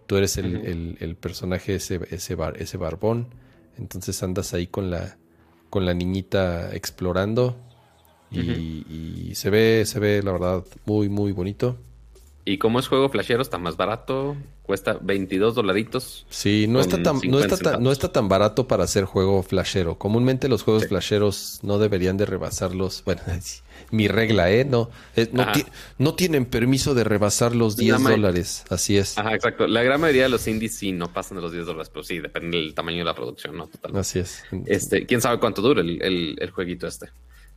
Tú 0.06 0.16
eres 0.16 0.36
el, 0.38 1.16
personaje 1.20 1.76
ese, 1.76 2.00
ese, 2.10 2.36
ese 2.56 2.76
barbón. 2.76 3.28
Entonces 3.78 4.22
andas 4.22 4.54
ahí 4.54 4.66
con 4.66 4.90
la, 4.90 5.16
con 5.74 5.84
la 5.84 5.92
niñita 5.92 6.72
explorando. 6.72 7.56
Y, 8.30 8.38
y, 9.28 9.34
se 9.34 9.50
ve, 9.50 9.84
se 9.86 9.98
ve 9.98 10.22
la 10.22 10.30
verdad 10.30 10.64
muy, 10.86 11.08
muy 11.08 11.32
bonito. 11.32 11.76
Y 12.44 12.58
como 12.58 12.78
es 12.78 12.86
juego 12.86 13.08
flashero, 13.08 13.42
está 13.42 13.58
más 13.58 13.76
barato. 13.76 14.36
Cuesta 14.62 14.96
22 15.02 15.56
dolaritos. 15.56 16.26
Sí, 16.30 16.66
no 16.68 16.78
está, 16.78 17.02
tan, 17.02 17.18
no, 17.24 17.40
está 17.40 17.56
tan, 17.56 17.82
no 17.82 17.90
está 17.90 18.12
tan 18.12 18.28
barato 18.28 18.68
para 18.68 18.84
hacer 18.84 19.04
juego 19.04 19.42
flashero. 19.42 19.98
Comúnmente 19.98 20.48
los 20.48 20.62
juegos 20.62 20.86
flasheros 20.86 21.58
no 21.62 21.78
deberían 21.80 22.16
de 22.18 22.26
rebasarlos. 22.26 23.02
Bueno, 23.04 23.22
mi 23.90 24.08
regla, 24.08 24.50
¿eh? 24.50 24.64
No, 24.64 24.90
eh, 25.16 25.28
no, 25.98 26.14
tienen 26.14 26.46
permiso 26.46 26.94
de 26.94 27.04
rebasar 27.04 27.54
los 27.54 27.76
10 27.76 28.02
dólares. 28.02 28.64
Así 28.70 28.96
es. 28.96 29.18
Ajá, 29.18 29.34
exacto. 29.34 29.66
La 29.66 29.82
gran 29.82 30.00
mayoría 30.00 30.24
de 30.24 30.28
los 30.30 30.46
indies 30.46 30.76
sí 30.76 30.92
no 30.92 31.12
pasan 31.12 31.36
de 31.36 31.42
los 31.42 31.52
10 31.52 31.66
dólares, 31.66 31.90
pero 31.92 32.02
sí, 32.02 32.18
depende 32.18 32.58
del 32.58 32.74
tamaño 32.74 32.98
de 32.98 33.04
la 33.04 33.14
producción, 33.14 33.56
¿no? 33.56 33.66
Totalmente. 33.66 34.00
Así 34.00 34.18
es. 34.18 34.44
Este, 34.66 35.06
¿Quién 35.06 35.20
sabe 35.20 35.38
cuánto 35.38 35.62
dura 35.62 35.80
el, 35.80 36.36
el 36.38 36.50
jueguito 36.50 36.86
este? 36.86 37.08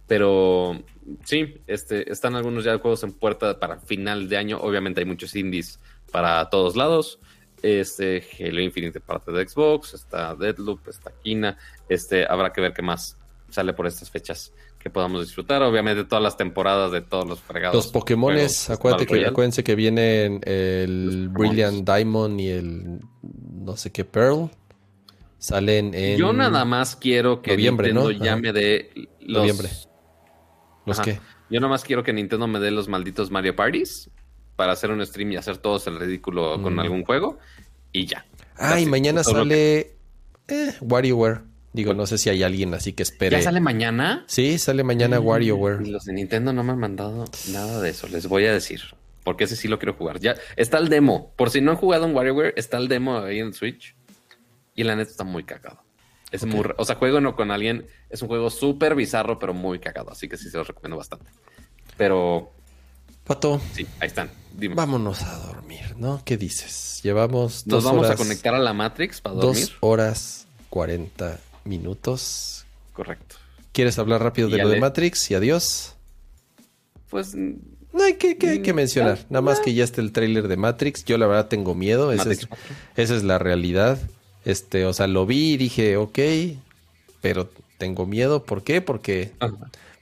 Pero 0.07 0.81
sí, 1.25 1.55
este, 1.67 2.11
están 2.11 2.35
algunos 2.35 2.63
ya 2.63 2.77
juegos 2.79 3.03
en 3.03 3.11
puerta 3.11 3.59
para 3.59 3.79
final 3.79 4.29
de 4.29 4.37
año. 4.37 4.57
Obviamente 4.59 5.01
hay 5.01 5.05
muchos 5.05 5.35
indies 5.35 5.79
para 6.11 6.49
todos 6.49 6.75
lados. 6.77 7.19
Este, 7.61 8.23
Halo 8.39 8.61
Infinite 8.61 9.01
parte 9.01 9.31
de 9.31 9.47
Xbox, 9.47 9.93
está 9.93 10.33
Deadloop, 10.35 10.87
está 10.87 11.11
Kina. 11.23 11.57
Este, 11.89 12.25
habrá 12.25 12.53
que 12.53 12.61
ver 12.61 12.73
qué 12.73 12.81
más 12.81 13.17
sale 13.49 13.73
por 13.73 13.85
estas 13.85 14.09
fechas 14.09 14.53
que 14.87 14.93
podamos 14.93 15.25
disfrutar. 15.25 15.61
Obviamente 15.63 16.05
todas 16.05 16.23
las 16.23 16.37
temporadas 16.37 16.91
de 16.91 17.01
todos 17.01 17.27
los 17.27 17.41
fregados. 17.41 17.75
Los 17.75 17.87
Pokémones, 17.87 18.69
acuérdate 18.69 19.05
que, 19.05 19.25
acuérdense 19.25 19.63
que 19.63 19.75
vienen 19.75 20.39
el 20.43 21.29
Brilliant 21.29 21.87
Diamond 21.87 22.39
y 22.39 22.49
el 22.49 22.99
no 23.21 23.75
sé 23.75 23.91
qué 23.91 24.05
Pearl. 24.05 24.49
Salen 25.39 25.93
en. 25.93 26.17
Yo 26.17 26.33
nada 26.33 26.65
más 26.65 26.95
quiero 26.95 27.41
que 27.41 27.51
noviembre, 27.51 27.93
Nintendo 27.93 28.17
¿no? 28.17 28.25
llame 28.25 28.53
de 28.53 29.09
los, 29.19 29.41
noviembre. 29.41 29.69
¿Los 30.85 30.99
qué? 31.01 31.19
Yo 31.49 31.59
nada 31.59 31.69
más 31.69 31.83
quiero 31.83 32.03
que 32.03 32.13
Nintendo 32.13 32.47
me 32.47 32.59
dé 32.59 32.71
los 32.71 32.87
malditos 32.87 33.29
Mario 33.29 33.55
Parties 33.55 34.09
para 34.55 34.71
hacer 34.71 34.89
un 34.89 35.05
stream 35.05 35.33
y 35.33 35.35
hacer 35.35 35.57
todos 35.57 35.85
el 35.87 35.99
ridículo 35.99 36.61
con 36.61 36.75
mm. 36.75 36.79
algún 36.79 37.03
juego 37.03 37.37
y 37.91 38.05
ya. 38.05 38.25
Ah, 38.57 38.79
y 38.79 38.85
mañana 38.85 39.23
sale 39.23 39.95
eh, 40.47 40.73
WarioWare. 40.81 41.41
Digo, 41.77 41.93
no 41.93 42.07
sé 42.07 42.17
si 42.17 42.31
hay 42.31 42.41
alguien 42.41 42.73
así 42.73 42.93
que 42.93 43.03
espere. 43.03 43.37
¿Ya 43.37 43.43
sale 43.43 43.59
mañana? 43.59 44.25
Sí, 44.25 44.57
sale 44.57 44.83
mañana 44.83 45.19
mm, 45.19 45.27
WarioWare. 45.27 45.87
Los 45.87 46.05
de 46.05 46.13
Nintendo 46.13 46.51
no 46.51 46.63
me 46.63 46.71
han 46.71 46.79
mandado 46.79 47.25
nada 47.51 47.79
de 47.79 47.91
eso, 47.91 48.07
les 48.07 48.25
voy 48.25 48.47
a 48.47 48.51
decir. 48.51 48.81
Porque 49.23 49.43
ese 49.43 49.55
sí 49.55 49.67
lo 49.67 49.77
quiero 49.77 49.93
jugar. 49.93 50.19
Ya 50.19 50.37
está 50.55 50.79
el 50.79 50.89
demo. 50.89 51.33
Por 51.35 51.51
si 51.51 51.61
no 51.61 51.69
han 51.69 51.77
jugado 51.77 52.07
en 52.07 52.15
WarioWare, 52.15 52.55
está 52.57 52.77
el 52.77 52.87
demo 52.87 53.19
ahí 53.19 53.37
en 53.37 53.53
Switch. 53.53 53.95
Y 54.73 54.85
la 54.85 54.95
neta 54.95 55.11
está 55.11 55.23
muy 55.23 55.43
cagado. 55.43 55.83
Es 56.31 56.45
muy, 56.45 56.65
o 56.75 56.83
sea, 56.83 56.95
juego 56.95 57.21
no 57.21 57.35
con 57.35 57.51
alguien, 57.51 57.85
es 58.09 58.23
un 58.23 58.27
juego 58.27 58.49
súper 58.49 58.95
bizarro, 58.95 59.37
pero 59.37 59.53
muy 59.53 59.77
cagado, 59.77 60.09
así 60.09 60.27
que 60.27 60.35
sí 60.35 60.49
se 60.49 60.57
los 60.57 60.67
recomiendo 60.67 60.97
bastante. 60.97 61.29
Pero 61.95 62.51
Pato. 63.23 63.61
Sí, 63.73 63.85
ahí 63.99 64.07
están. 64.07 64.31
Vámonos 64.73 65.21
a 65.21 65.37
dormir, 65.37 65.95
¿no? 65.95 66.23
¿Qué 66.25 66.37
dices? 66.37 67.01
Llevamos 67.03 67.65
dos 67.65 67.83
Nos 67.83 67.93
vamos 67.93 68.09
a 68.09 68.15
conectar 68.15 68.55
a 68.55 68.59
la 68.59 68.73
Matrix 68.73 69.21
para 69.21 69.35
dormir. 69.35 69.61
Dos 69.61 69.77
horas 69.81 70.47
cuarenta 70.69 71.39
minutos. 71.67 72.65
Correcto. 72.93 73.35
¿Quieres 73.71 73.99
hablar 73.99 74.23
rápido 74.23 74.49
de 74.49 74.57
lo 74.57 74.69
de 74.69 74.79
Matrix 74.79 75.29
y 75.29 75.35
adiós? 75.35 75.95
Pues 77.09 77.35
no 77.35 78.03
hay 78.03 78.15
que, 78.15 78.37
hay 78.47 78.61
que 78.61 78.73
mm, 78.73 78.75
mencionar. 78.75 79.19
Nada 79.29 79.41
más 79.41 79.59
que 79.59 79.73
ya 79.73 79.83
está 79.83 80.01
el 80.01 80.11
tráiler 80.11 80.47
de 80.47 80.57
Matrix. 80.57 81.05
Yo 81.05 81.17
la 81.17 81.27
verdad 81.27 81.47
tengo 81.47 81.75
miedo. 81.75 82.11
Esa 82.11 82.31
es, 82.31 82.47
esa 82.95 83.15
es, 83.15 83.23
la 83.23 83.39
realidad. 83.39 83.99
Este, 84.45 84.85
o 84.85 84.93
sea, 84.93 85.07
lo 85.07 85.25
vi 85.25 85.53
y 85.53 85.57
dije, 85.57 85.97
ok, 85.97 86.19
pero 87.21 87.49
tengo 87.77 88.05
miedo. 88.05 88.43
¿Por 88.43 88.63
qué? 88.63 88.81
Porque, 88.81 89.31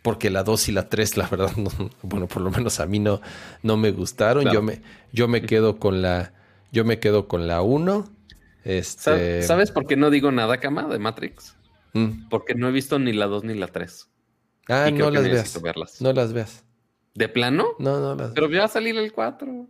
porque 0.02 0.30
la 0.30 0.44
2 0.44 0.70
y 0.70 0.72
la 0.72 0.90
3, 0.90 1.18
la 1.18 1.28
verdad, 1.28 1.52
bueno, 2.02 2.28
por 2.28 2.42
lo 2.42 2.52
menos 2.52 2.80
a 2.80 2.86
mí 2.86 3.00
no, 3.00 3.22
no 3.64 3.78
me 3.78 3.92
gustaron. 3.92 4.52
Yo 4.52 4.62
me, 4.62 4.82
yo 5.12 5.28
me 5.28 5.42
quedo 5.42 5.80
con 5.80 6.02
la, 6.02 6.34
yo 6.72 6.86
me 6.86 7.00
quedo 7.00 7.28
con 7.28 7.48
la 7.48 7.62
1. 7.62 8.15
Este... 8.66 9.44
¿Sabes 9.44 9.72
por 9.72 9.86
qué 9.86 9.96
no 9.96 10.10
digo 10.10 10.32
nada, 10.32 10.60
Cama, 10.60 10.88
de 10.88 11.00
Matrix? 11.00 11.56
Mm. 11.94 12.28
Porque 12.30 12.56
no 12.56 12.68
he 12.68 12.72
visto 12.72 13.00
ni 13.00 13.14
la 13.14 13.28
2 13.28 13.46
ni 13.46 13.54
la 13.54 13.68
3. 13.68 14.10
Ah, 14.68 14.90
no 14.92 15.12
las 15.12 15.24
veas. 15.24 15.62
No 16.02 16.12
las 16.12 16.34
veas. 16.34 16.64
¿De 17.14 17.30
plano? 17.30 17.68
No, 17.80 18.00
no 18.00 18.16
las 18.16 18.32
Pero 18.32 18.52
va 18.52 18.66
a 18.66 18.68
salir 18.68 18.98
el 18.98 19.14
4. 19.14 19.68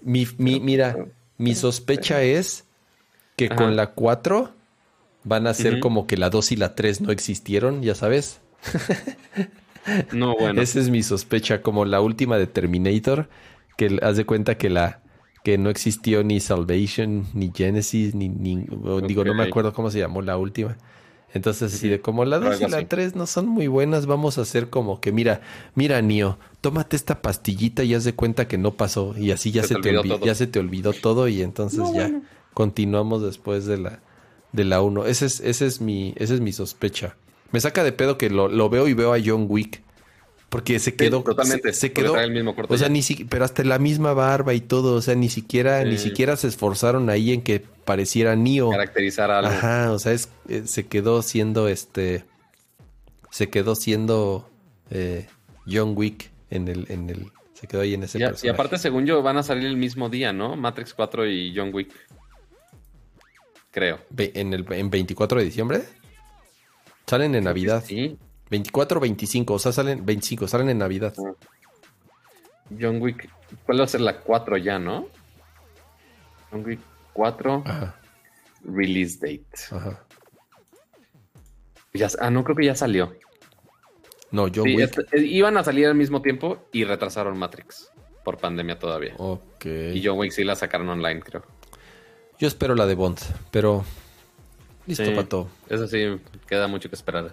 Mi, 0.00 0.26
mi, 0.38 0.58
mira, 0.60 0.96
mi 1.36 1.54
sospecha 1.54 2.22
es 2.22 2.64
que 3.36 3.50
con 3.50 3.76
la 3.76 3.88
4 3.92 4.52
van 5.24 5.46
a 5.46 5.54
ser 5.54 5.78
como 5.78 6.06
que 6.06 6.16
la 6.16 6.30
2 6.30 6.52
y 6.52 6.56
la 6.56 6.74
3 6.74 7.02
no 7.02 7.12
existieron, 7.12 7.82
ya 7.82 7.94
sabes. 7.94 8.40
no, 10.12 10.34
bueno. 10.36 10.62
Esa 10.62 10.80
es 10.80 10.88
mi 10.88 11.02
sospecha, 11.02 11.60
como 11.60 11.84
la 11.84 12.00
última 12.00 12.38
de 12.38 12.46
Terminator, 12.46 13.28
que 13.76 13.98
haz 14.02 14.16
de 14.16 14.24
cuenta 14.24 14.56
que 14.56 14.70
la 14.70 15.02
que 15.48 15.56
no 15.56 15.70
existió 15.70 16.22
ni 16.24 16.40
Salvation, 16.40 17.24
ni 17.32 17.50
Genesis, 17.56 18.14
ni, 18.14 18.28
digo, 18.28 19.24
no 19.24 19.32
me 19.32 19.44
acuerdo 19.44 19.72
cómo 19.72 19.90
se 19.90 19.98
llamó 19.98 20.20
la 20.20 20.36
última. 20.36 20.76
Entonces, 21.32 21.72
así 21.72 21.88
de 21.88 22.02
como 22.02 22.26
la 22.26 22.38
2 22.38 22.60
y 22.60 22.68
la 22.68 22.86
3 22.86 23.16
no 23.16 23.26
son 23.26 23.48
muy 23.48 23.66
buenas, 23.66 24.04
vamos 24.04 24.36
a 24.36 24.42
hacer 24.42 24.68
como 24.68 25.00
que, 25.00 25.10
mira, 25.10 25.40
mira, 25.74 26.02
Nio, 26.02 26.36
tómate 26.60 26.96
esta 26.96 27.22
pastillita 27.22 27.82
y 27.82 27.94
haz 27.94 28.04
de 28.04 28.14
cuenta 28.14 28.46
que 28.46 28.58
no 28.58 28.74
pasó. 28.74 29.14
Y 29.16 29.30
así 29.30 29.50
ya, 29.50 29.62
se, 29.62 29.76
te, 29.76 29.98
ya 30.22 30.34
se 30.34 30.48
te 30.48 30.58
olvidó 30.58 30.92
todo 30.92 31.28
y 31.28 31.40
entonces 31.40 31.80
ya 31.94 32.12
continuamos 32.52 33.22
después 33.22 33.64
de 33.64 33.78
la 33.78 34.00
de 34.52 34.64
la 34.64 34.82
1. 34.82 35.06
Ese 35.06 35.24
es, 35.24 35.40
ese 35.40 35.64
es 35.64 35.80
mi, 35.80 36.12
esa 36.18 36.34
es 36.34 36.42
mi 36.42 36.52
sospecha. 36.52 37.16
Me 37.52 37.60
saca 37.60 37.84
de 37.84 37.92
pedo 37.92 38.18
que 38.18 38.28
lo, 38.28 38.48
lo, 38.48 38.68
veo 38.68 38.86
y 38.86 38.92
veo 38.92 39.14
a 39.14 39.18
John 39.24 39.46
Wick. 39.48 39.82
Porque 40.48 40.78
se 40.78 40.94
quedó. 40.94 41.22
totalmente. 41.22 41.72
Se, 41.72 41.92
quedó. 41.92 42.18
El 42.18 42.30
mismo 42.30 42.54
o 42.56 42.78
sea, 42.78 42.88
ni 42.88 43.02
si, 43.02 43.24
pero 43.24 43.44
hasta 43.44 43.62
la 43.64 43.78
misma 43.78 44.14
barba 44.14 44.54
y 44.54 44.60
todo. 44.60 44.94
O 44.94 45.02
sea, 45.02 45.14
ni 45.14 45.28
siquiera, 45.28 45.84
ni 45.84 45.98
siquiera 45.98 46.36
se 46.36 46.48
esforzaron 46.48 47.10
ahí 47.10 47.32
en 47.32 47.42
que 47.42 47.62
pareciera 47.84 48.34
Neo. 48.34 48.70
Caracterizar 48.70 49.30
algo. 49.30 49.50
Ajá. 49.50 49.92
O 49.92 49.98
sea, 49.98 50.12
es, 50.12 50.30
eh, 50.48 50.62
se 50.64 50.86
quedó 50.86 51.22
siendo 51.22 51.68
este. 51.68 52.24
Se 53.30 53.50
quedó 53.50 53.74
siendo 53.74 54.48
eh, 54.90 55.26
John 55.70 55.92
Wick 55.94 56.30
en 56.50 56.68
el, 56.68 56.86
en 56.88 57.10
el. 57.10 57.26
Se 57.52 57.66
quedó 57.66 57.82
ahí 57.82 57.94
en 57.94 58.04
ese 58.04 58.18
y, 58.18 58.46
y 58.46 58.48
aparte, 58.48 58.78
según 58.78 59.04
yo, 59.04 59.20
van 59.20 59.36
a 59.36 59.42
salir 59.42 59.66
el 59.66 59.76
mismo 59.76 60.08
día, 60.08 60.32
¿no? 60.32 60.56
Matrix 60.56 60.94
4 60.94 61.26
y 61.26 61.52
John 61.54 61.70
Wick 61.74 61.92
creo. 63.70 64.00
¿En, 64.16 64.54
el, 64.54 64.66
¿En 64.72 64.90
24 64.90 65.38
de 65.38 65.44
diciembre? 65.44 65.82
Salen 67.06 67.34
en 67.34 67.44
Navidad. 67.44 67.84
Sí. 67.86 68.18
24 68.50 68.98
o 68.98 69.00
25, 69.00 69.54
o 69.54 69.58
sea, 69.58 69.72
salen 69.72 70.04
25, 70.04 70.48
salen 70.48 70.70
en 70.70 70.78
Navidad. 70.78 71.14
Ah. 71.18 71.32
John 72.78 73.00
Wick, 73.00 73.28
¿cuál 73.64 73.80
va 73.80 73.84
a 73.84 73.88
ser 73.88 74.00
la 74.00 74.20
4 74.20 74.56
ya, 74.58 74.78
no? 74.78 75.06
John 76.50 76.64
Wick 76.64 76.80
4. 77.12 77.64
release 78.64 79.18
date. 79.20 79.46
Ajá. 79.70 80.04
ah, 82.20 82.30
no 82.30 82.44
creo 82.44 82.56
que 82.56 82.66
ya 82.66 82.74
salió. 82.74 83.14
No, 84.30 84.48
John 84.54 84.66
Wick. 84.74 85.08
Iban 85.14 85.56
a 85.56 85.64
salir 85.64 85.86
al 85.86 85.94
mismo 85.94 86.20
tiempo 86.20 86.68
y 86.72 86.84
retrasaron 86.84 87.38
Matrix 87.38 87.90
por 88.24 88.38
pandemia 88.38 88.78
todavía. 88.78 89.14
Ok. 89.16 89.64
Y 89.64 90.04
John 90.04 90.18
Wick 90.18 90.32
sí 90.32 90.44
la 90.44 90.54
sacaron 90.54 90.88
online, 90.88 91.20
creo. 91.20 91.42
Yo 92.38 92.46
espero 92.46 92.74
la 92.74 92.86
de 92.86 92.94
Bond, 92.94 93.18
pero 93.50 93.84
listo 94.86 95.04
para 95.06 95.28
todo. 95.28 95.48
Eso 95.68 95.88
sí, 95.88 96.20
queda 96.46 96.68
mucho 96.68 96.88
que 96.88 96.94
esperar. 96.94 97.32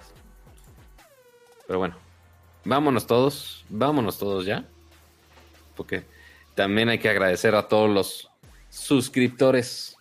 Pero 1.67 1.79
bueno, 1.79 1.95
vámonos 2.63 3.07
todos, 3.07 3.65
vámonos 3.69 4.17
todos 4.17 4.45
ya. 4.45 4.65
Porque 5.75 6.03
también 6.55 6.89
hay 6.89 6.99
que 6.99 7.09
agradecer 7.09 7.55
a 7.55 7.67
todos 7.67 7.89
los 7.89 8.29
suscriptores 8.69 9.97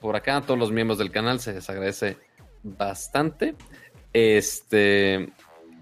por 0.00 0.16
acá, 0.16 0.36
a 0.36 0.42
todos 0.42 0.58
los 0.58 0.72
miembros 0.72 0.98
del 0.98 1.10
canal, 1.10 1.40
se 1.40 1.54
les 1.54 1.68
agradece 1.68 2.18
bastante. 2.62 3.54
Este, 4.12 5.32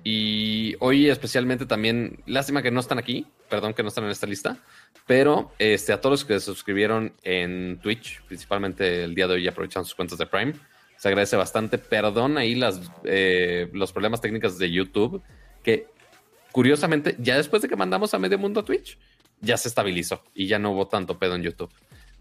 y 0.03 0.77
hoy 0.81 1.09
especialmente 1.09 1.67
también, 1.67 2.23
lástima 2.27 2.63
que 2.63 2.71
no 2.71 2.81
están 2.81 2.99
aquí, 2.99 3.27
perdón 3.49 3.75
que 3.75 3.83
no 3.83 3.89
están 3.89 4.05
en 4.05 4.11
esta 4.11 4.27
lista, 4.27 4.59
pero 5.07 5.53
este, 5.59 5.93
a 5.93 6.01
todos 6.01 6.13
los 6.13 6.25
que 6.25 6.35
se 6.35 6.47
suscribieron 6.47 7.15
en 7.23 7.79
Twitch, 7.83 8.23
principalmente 8.23 9.05
el 9.05 9.15
día 9.15 9.27
de 9.27 9.35
hoy 9.35 9.49
aprovechando 9.49 9.85
sus 9.85 9.95
cuentas 9.95 10.19
de 10.19 10.27
Prime, 10.27 10.55
se 11.05 11.09
agradece 11.09 11.37
bastante. 11.37 11.77
Perdón 11.77 12.39
ahí 12.39 12.55
las, 12.55 12.81
eh, 13.05 13.69
los 13.75 13.93
problemas 13.93 14.23
técnicos 14.23 14.57
de 14.57 14.71
YouTube, 14.71 15.23
que 15.63 15.87
curiosamente, 16.51 17.15
ya 17.19 17.37
después 17.37 17.61
de 17.61 17.69
que 17.69 17.77
mandamos 17.77 18.15
a 18.15 18.19
medio 18.19 18.39
mundo 18.39 18.61
a 18.61 18.65
Twitch, 18.65 18.99
ya 19.43 19.59
se 19.59 19.69
estabilizó 19.69 20.25
y 20.33 20.47
ya 20.47 20.59
no 20.59 20.71
hubo 20.71 20.89
tanto 20.89 21.19
pedo 21.19 21.35
en 21.35 21.43
YouTube. 21.43 21.71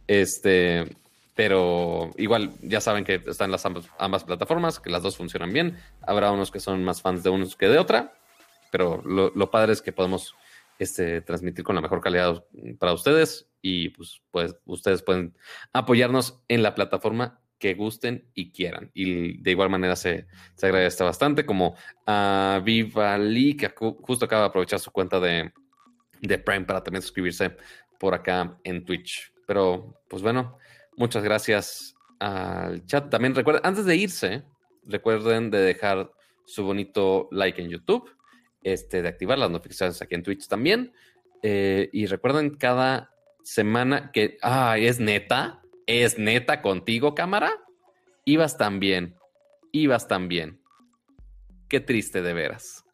Este, 0.05 0.85
pero 1.33 2.11
igual 2.17 2.51
ya 2.61 2.81
saben 2.81 3.05
que 3.05 3.23
están 3.25 3.51
las 3.51 3.65
ambas, 3.65 4.23
plataformas, 4.25 4.81
que 4.81 4.89
las 4.89 5.01
dos 5.01 5.15
funcionan 5.15 5.53
bien. 5.53 5.77
Habrá 6.01 6.33
unos 6.33 6.51
que 6.51 6.59
son 6.59 6.83
más 6.83 7.01
fans 7.01 7.23
de 7.23 7.29
unos 7.29 7.55
que 7.55 7.69
de 7.69 7.77
otra, 7.77 8.11
pero 8.69 9.01
lo, 9.05 9.49
padre 9.49 9.71
es 9.71 9.81
que 9.81 9.93
podemos 9.93 10.35
este, 10.77 11.21
transmitir 11.21 11.63
con 11.63 11.75
la 11.75 11.81
mejor 11.81 12.01
calidad 12.01 12.43
para 12.79 12.91
ustedes 12.91 13.47
y 13.61 13.91
pues, 13.91 14.21
pues 14.29 14.57
ustedes 14.65 15.03
pueden 15.03 15.37
apoyarnos 15.71 16.41
en 16.49 16.63
la 16.63 16.75
plataforma 16.75 17.39
que 17.63 17.75
gusten 17.75 18.25
y 18.33 18.51
quieran. 18.51 18.91
Y 18.93 19.41
de 19.41 19.51
igual 19.51 19.69
manera 19.69 19.95
se, 19.95 20.27
se 20.53 20.65
agradece 20.65 21.01
bastante, 21.01 21.45
como 21.45 21.77
a 22.05 22.61
Viva 22.61 23.17
Lee, 23.17 23.55
que 23.55 23.69
justo 23.69 24.25
acaba 24.25 24.41
de 24.41 24.47
aprovechar 24.49 24.81
su 24.81 24.91
cuenta 24.91 25.17
de, 25.21 25.49
de 26.19 26.37
Prime 26.39 26.65
para 26.65 26.83
también 26.83 27.01
suscribirse 27.01 27.55
por 27.97 28.15
acá 28.15 28.59
en 28.65 28.83
Twitch. 28.83 29.31
Pero, 29.47 29.97
pues 30.09 30.21
bueno, 30.21 30.57
muchas 30.97 31.23
gracias 31.23 31.95
al 32.19 32.85
chat. 32.85 33.09
También 33.09 33.33
recuerden, 33.33 33.65
antes 33.65 33.85
de 33.85 33.95
irse, 33.95 34.43
recuerden 34.83 35.49
de 35.49 35.59
dejar 35.59 36.11
su 36.43 36.65
bonito 36.65 37.29
like 37.31 37.61
en 37.61 37.69
YouTube, 37.69 38.11
este, 38.61 39.01
de 39.01 39.07
activar 39.07 39.37
las 39.37 39.49
notificaciones 39.49 40.01
aquí 40.01 40.15
en 40.15 40.23
Twitch 40.23 40.49
también. 40.49 40.91
Eh, 41.41 41.89
y 41.93 42.07
recuerden 42.07 42.57
cada 42.57 43.13
semana 43.41 44.11
que, 44.11 44.37
ah, 44.41 44.77
es 44.77 44.99
neta, 44.99 45.62
es 45.87 46.17
neta 46.17 46.61
contigo, 46.61 47.15
cámara. 47.15 47.51
Ibas 48.25 48.57
tan 48.57 48.79
bien, 48.79 49.15
ibas 49.71 50.07
tan 50.07 50.27
bien. 50.27 50.61
Qué 51.67 51.79
triste 51.79 52.21
de 52.21 52.33
veras. 52.33 52.85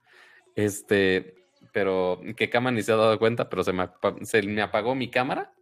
Este, 0.56 1.35
pero 1.72 2.22
que 2.35 2.50
Cama 2.50 2.72
ni 2.72 2.82
se 2.82 2.92
ha 2.92 2.95
dado 2.95 3.19
cuenta, 3.19 3.50
pero 3.50 3.64
se 3.64 3.74
me, 3.74 3.90
se 4.24 4.42
me 4.43 4.61
apagó 4.61 4.95
mi 4.95 5.09
cámara. 5.09 5.53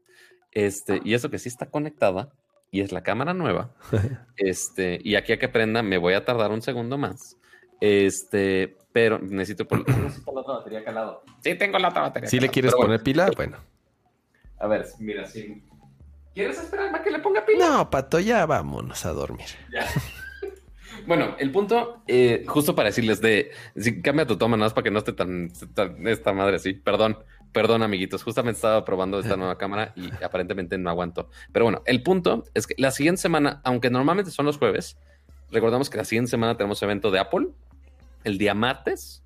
Este, 0.51 1.01
y 1.03 1.13
eso 1.13 1.29
que 1.29 1.39
sí 1.39 1.49
está 1.49 1.69
conectada 1.69 2.31
y 2.71 2.81
es 2.81 2.91
la 2.91 3.03
cámara 3.03 3.33
nueva. 3.33 3.73
este, 4.37 4.99
y 5.03 5.15
aquí 5.15 5.33
a 5.33 5.39
que 5.39 5.49
prenda 5.49 5.83
me 5.83 5.97
voy 5.97 6.13
a 6.13 6.25
tardar 6.25 6.51
un 6.51 6.61
segundo 6.61 6.97
más. 6.97 7.37
Este, 7.79 8.75
pero 8.91 9.19
necesito, 9.19 9.67
por... 9.67 9.87
necesito 9.87 10.31
la 10.33 10.41
otra 10.41 10.53
batería 10.55 10.83
calado. 10.85 11.23
Sí, 11.43 11.55
tengo 11.55 11.77
la 11.79 11.89
otra 11.89 12.01
batería. 12.03 12.29
Si 12.29 12.39
le 12.39 12.49
quieres 12.49 12.73
poner 12.73 13.03
pila, 13.03 13.29
bueno. 13.35 13.57
A 14.59 14.67
ver, 14.67 14.87
mira, 14.99 15.25
si 15.25 15.63
¿Quieres 16.37 16.59
esperar 16.59 16.95
a 16.95 17.01
que 17.01 17.09
le 17.09 17.17
ponga 17.17 17.43
pila? 17.43 17.67
No, 17.67 17.89
Pato, 17.89 18.19
ya 18.19 18.45
vámonos 18.45 19.03
a 19.07 19.11
dormir. 19.11 19.47
Ya. 19.73 19.87
Bueno, 21.05 21.35
el 21.39 21.51
punto, 21.51 22.01
eh, 22.07 22.43
justo 22.47 22.75
para 22.75 22.89
decirles 22.89 23.21
de, 23.21 23.51
si 23.77 24.01
cambia 24.01 24.25
tu 24.25 24.35
toma, 24.37 24.57
nada 24.57 24.65
más 24.65 24.73
para 24.73 24.83
que 24.83 24.91
no 24.91 24.99
esté 24.99 25.13
tan, 25.13 25.49
esta 26.05 26.33
madre 26.33 26.57
así. 26.57 26.73
Perdón, 26.73 27.19
perdón, 27.53 27.81
amiguitos. 27.81 28.23
Justamente 28.23 28.57
estaba 28.57 28.83
probando 28.83 29.19
esta 29.19 29.37
nueva 29.37 29.57
cámara 29.59 29.93
y 29.95 30.11
aparentemente 30.21 30.77
no 30.77 30.89
aguanto. 30.89 31.29
Pero 31.53 31.65
bueno, 31.65 31.81
el 31.85 32.03
punto 32.03 32.43
es 32.53 32.67
que 32.67 32.75
la 32.77 32.91
siguiente 32.91 33.21
semana, 33.21 33.61
aunque 33.63 33.89
normalmente 33.89 34.31
son 34.31 34.47
los 34.47 34.57
jueves, 34.57 34.97
recordamos 35.49 35.89
que 35.89 35.97
la 35.97 36.03
siguiente 36.03 36.29
semana 36.29 36.57
tenemos 36.57 36.81
evento 36.83 37.09
de 37.09 37.19
Apple, 37.19 37.47
el 38.25 38.37
día 38.37 38.53
martes. 38.53 39.23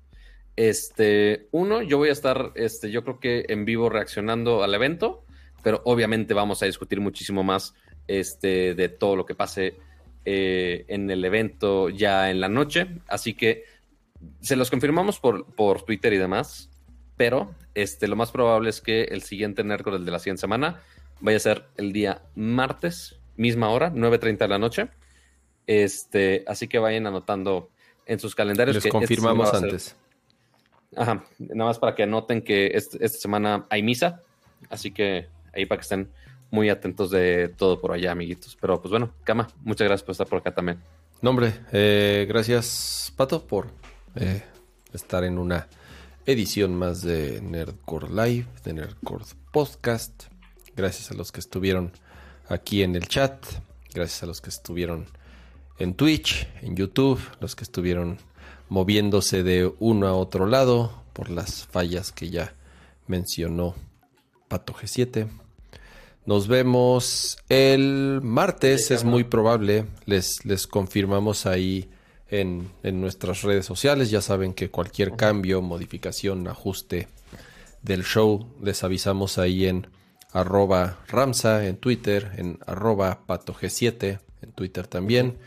Este, 0.54 1.48
uno, 1.50 1.82
yo 1.82 1.98
voy 1.98 2.10
a 2.10 2.12
estar, 2.12 2.52
este, 2.54 2.92
yo 2.92 3.02
creo 3.02 3.18
que 3.18 3.46
en 3.48 3.64
vivo 3.64 3.88
reaccionando 3.88 4.62
al 4.62 4.74
evento, 4.74 5.24
pero 5.62 5.82
obviamente 5.84 6.34
vamos 6.34 6.62
a 6.62 6.66
discutir 6.66 7.00
muchísimo 7.00 7.42
más, 7.42 7.74
este, 8.06 8.74
de 8.74 8.88
todo 8.88 9.16
lo 9.16 9.26
que 9.26 9.34
pase 9.34 9.76
eh, 10.24 10.84
en 10.88 11.10
el 11.10 11.24
evento 11.24 11.88
ya 11.88 12.30
en 12.30 12.40
la 12.40 12.48
noche. 12.48 12.88
Así 13.08 13.34
que 13.34 13.64
se 14.40 14.56
los 14.56 14.70
confirmamos 14.70 15.18
por, 15.18 15.46
por 15.54 15.82
Twitter 15.82 16.12
y 16.12 16.18
demás. 16.18 16.70
Pero 17.16 17.54
este, 17.74 18.08
lo 18.08 18.16
más 18.16 18.30
probable 18.30 18.70
es 18.70 18.80
que 18.80 19.04
el 19.04 19.22
siguiente 19.22 19.62
Nerdcore, 19.62 19.98
de 19.98 20.10
la 20.10 20.18
siguiente 20.18 20.40
semana, 20.40 20.80
vaya 21.20 21.36
a 21.36 21.40
ser 21.40 21.64
el 21.76 21.92
día 21.92 22.22
martes, 22.34 23.20
misma 23.36 23.70
hora, 23.70 23.92
9.30 23.92 24.38
de 24.38 24.48
la 24.48 24.58
noche. 24.58 24.88
Este, 25.66 26.44
así 26.46 26.68
que 26.68 26.78
vayan 26.78 27.06
anotando 27.06 27.70
en 28.06 28.18
sus 28.18 28.34
calendarios. 28.34 28.82
Les 28.82 28.92
confirmamos 28.92 29.52
antes. 29.54 29.96
Ajá, 30.96 31.24
nada 31.38 31.64
más 31.64 31.78
para 31.78 31.94
que 31.94 32.02
anoten 32.02 32.42
que 32.42 32.72
esta 32.74 33.08
semana 33.08 33.66
hay 33.70 33.82
misa. 33.82 34.20
Así 34.68 34.90
que 34.90 35.28
ahí 35.54 35.66
para 35.66 35.78
que 35.78 35.82
estén 35.82 36.08
muy 36.50 36.68
atentos 36.68 37.10
de 37.10 37.48
todo 37.48 37.80
por 37.80 37.92
allá, 37.92 38.12
amiguitos. 38.12 38.56
Pero 38.60 38.80
pues 38.80 38.90
bueno, 38.90 39.12
Cama, 39.24 39.48
muchas 39.62 39.86
gracias 39.86 40.04
por 40.04 40.12
estar 40.12 40.26
por 40.26 40.38
acá 40.38 40.54
también. 40.54 40.78
No, 41.22 41.36
eh, 41.72 42.26
gracias, 42.28 43.12
Pato, 43.16 43.46
por 43.46 43.68
eh, 44.16 44.42
estar 44.92 45.24
en 45.24 45.38
una 45.38 45.68
edición 46.26 46.74
más 46.74 47.02
de 47.02 47.40
Nerdcore 47.40 48.08
Live, 48.08 48.46
de 48.64 48.72
Nerdcore 48.74 49.24
Podcast. 49.52 50.24
Gracias 50.76 51.10
a 51.10 51.14
los 51.14 51.32
que 51.32 51.40
estuvieron 51.40 51.92
aquí 52.48 52.82
en 52.82 52.96
el 52.96 53.06
chat. 53.06 53.44
Gracias 53.94 54.22
a 54.22 54.26
los 54.26 54.40
que 54.40 54.50
estuvieron 54.50 55.06
en 55.78 55.94
Twitch, 55.94 56.48
en 56.60 56.76
YouTube, 56.76 57.20
los 57.40 57.56
que 57.56 57.64
estuvieron 57.64 58.18
moviéndose 58.68 59.42
de 59.42 59.72
uno 59.80 60.06
a 60.06 60.14
otro 60.14 60.46
lado 60.46 61.02
por 61.12 61.30
las 61.30 61.66
fallas 61.66 62.10
que 62.12 62.30
ya 62.30 62.54
mencionó 63.06 63.74
Pato 64.48 64.74
G7. 64.74 65.41
Nos 66.24 66.46
vemos 66.46 67.38
el 67.48 68.20
martes, 68.22 68.90
es 68.90 69.04
muy 69.04 69.24
probable. 69.24 69.86
Les, 70.06 70.44
les 70.44 70.66
confirmamos 70.66 71.46
ahí 71.46 71.90
en, 72.32 72.70
nuestras 73.00 73.42
redes 73.42 73.66
sociales. 73.66 74.10
Ya 74.10 74.20
saben 74.20 74.54
que 74.54 74.70
cualquier 74.70 75.16
cambio, 75.16 75.62
modificación, 75.62 76.48
ajuste 76.48 77.08
del 77.82 78.04
show, 78.04 78.46
les 78.62 78.82
avisamos 78.84 79.38
ahí 79.38 79.66
en 79.66 79.88
arroba 80.32 80.98
Ramsa 81.08 81.66
en 81.66 81.76
Twitter, 81.76 82.32
en 82.36 82.58
arroba 82.66 83.26
patog7 83.26 84.20
en 84.42 84.52
Twitter 84.52 84.86
también. 84.86 85.38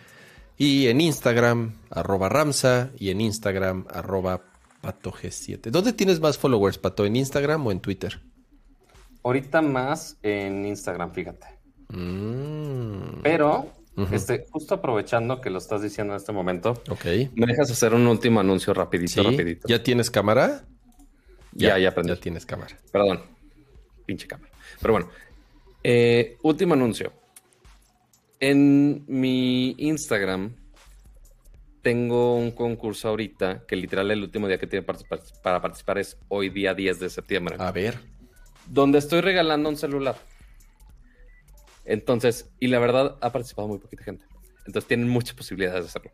Y 0.57 0.87
en 0.87 1.01
Instagram, 1.01 1.75
arroba 1.89 2.29
Ramsa 2.29 2.91
y 2.97 3.09
en 3.09 3.19
Instagram, 3.19 3.85
arroba 3.89 4.43
patog7. 4.81 5.69
¿Dónde 5.71 5.91
tienes 5.91 6.19
más 6.19 6.37
followers, 6.37 6.77
Pato? 6.77 7.05
¿En 7.05 7.15
Instagram 7.15 7.65
o 7.67 7.71
en 7.71 7.79
Twitter? 7.79 8.21
Ahorita 9.25 9.59
más 9.63 10.19
en 10.21 10.67
Instagram, 10.67 11.11
fíjate. 11.11 11.47
Mm. 11.89 13.23
Pero, 13.23 13.71
este, 14.11 14.45
justo 14.51 14.75
aprovechando 14.75 15.41
que 15.41 15.49
lo 15.49 15.57
estás 15.57 15.81
diciendo 15.81 16.13
en 16.13 16.17
este 16.17 16.31
momento, 16.31 16.79
okay. 16.91 17.31
¿me 17.33 17.47
dejas 17.47 17.71
hacer 17.71 17.95
un 17.95 18.05
último 18.05 18.39
anuncio 18.39 18.71
rapidito, 18.75 19.23
rapidito? 19.23 19.67
¿Ya 19.67 19.81
tienes 19.81 20.11
cámara? 20.11 20.65
Ya, 21.53 21.79
ya, 21.79 21.89
aprendí. 21.89 22.13
Ya 22.13 22.19
tienes 22.19 22.45
cámara. 22.45 22.77
Perdón. 22.91 23.23
Pinche 24.05 24.27
cámara. 24.27 24.51
Pero 24.79 24.93
bueno. 24.93 25.09
Eh, 25.83 26.37
último 26.43 26.75
anuncio. 26.75 27.11
En 28.39 29.05
mi 29.07 29.71
Instagram 29.79 30.53
tengo 31.81 32.35
un 32.35 32.51
concurso 32.51 33.09
ahorita 33.09 33.63
que 33.67 33.75
literal 33.75 34.11
el 34.11 34.21
último 34.21 34.47
día 34.47 34.59
que 34.59 34.67
tiene 34.67 34.85
para 35.41 35.61
participar 35.61 35.97
es 35.97 36.15
hoy 36.27 36.49
día 36.49 36.75
10 36.75 36.99
de 36.99 37.09
septiembre. 37.09 37.55
A 37.57 37.71
ver 37.71 38.14
donde 38.67 38.99
estoy 38.99 39.21
regalando 39.21 39.69
un 39.69 39.77
celular. 39.77 40.15
Entonces, 41.85 42.49
y 42.59 42.67
la 42.67 42.79
verdad 42.79 43.17
ha 43.21 43.31
participado 43.31 43.67
muy 43.67 43.79
poquita 43.79 44.03
gente. 44.03 44.25
Entonces 44.65 44.87
tienen 44.87 45.07
muchas 45.07 45.35
posibilidades 45.35 45.83
de 45.83 45.89
hacerlo. 45.89 46.11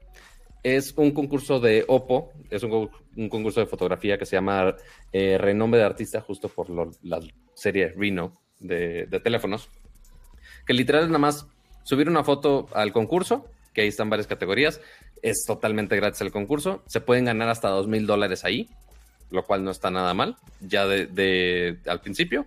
Es 0.64 0.94
un 0.96 1.12
concurso 1.12 1.60
de 1.60 1.86
Oppo, 1.88 2.34
es 2.50 2.62
un, 2.64 2.90
concurso 3.30 3.62
de 3.62 3.66
fotografía 3.66 4.18
que 4.18 4.26
se 4.26 4.36
llama 4.36 4.76
eh, 5.12 5.38
Renombre 5.40 5.80
de 5.80 5.86
Artista, 5.86 6.22
justo 6.22 6.50
por 6.50 6.70
la 6.70 7.20
serie 7.56 7.90
Reno 7.90 8.42
de, 8.60 9.08
teléfonos. 9.24 9.70
Que 10.66 10.74
literal 10.74 11.04
es 11.04 11.08
nada 11.08 11.20
más 11.20 11.48
subir 11.84 12.08
una 12.10 12.24
foto 12.24 12.68
al 12.74 12.92
concurso, 12.92 13.48
que 13.74 13.82
ahí 13.82 13.88
están 13.88 14.10
varias 14.10 14.28
categorías. 14.28 14.82
Es 15.24 15.46
totalmente 15.46 15.96
gratis 15.96 16.22
el 16.22 16.32
concurso. 16.32 16.84
Se 16.86 17.02
pueden 17.02 17.26
ganar 17.26 17.50
hasta 17.50 17.70
dos 17.70 17.88
mil 17.88 18.06
dólares 18.06 18.46
ahí, 18.46 18.70
lo 19.32 19.44
cual 19.44 19.64
no 19.64 19.72
está 19.72 19.90
nada 19.90 20.14
mal, 20.14 20.38
ya 20.60 20.86
de, 20.86 21.08
de, 21.08 21.80
al 21.88 22.02
principio. 22.02 22.46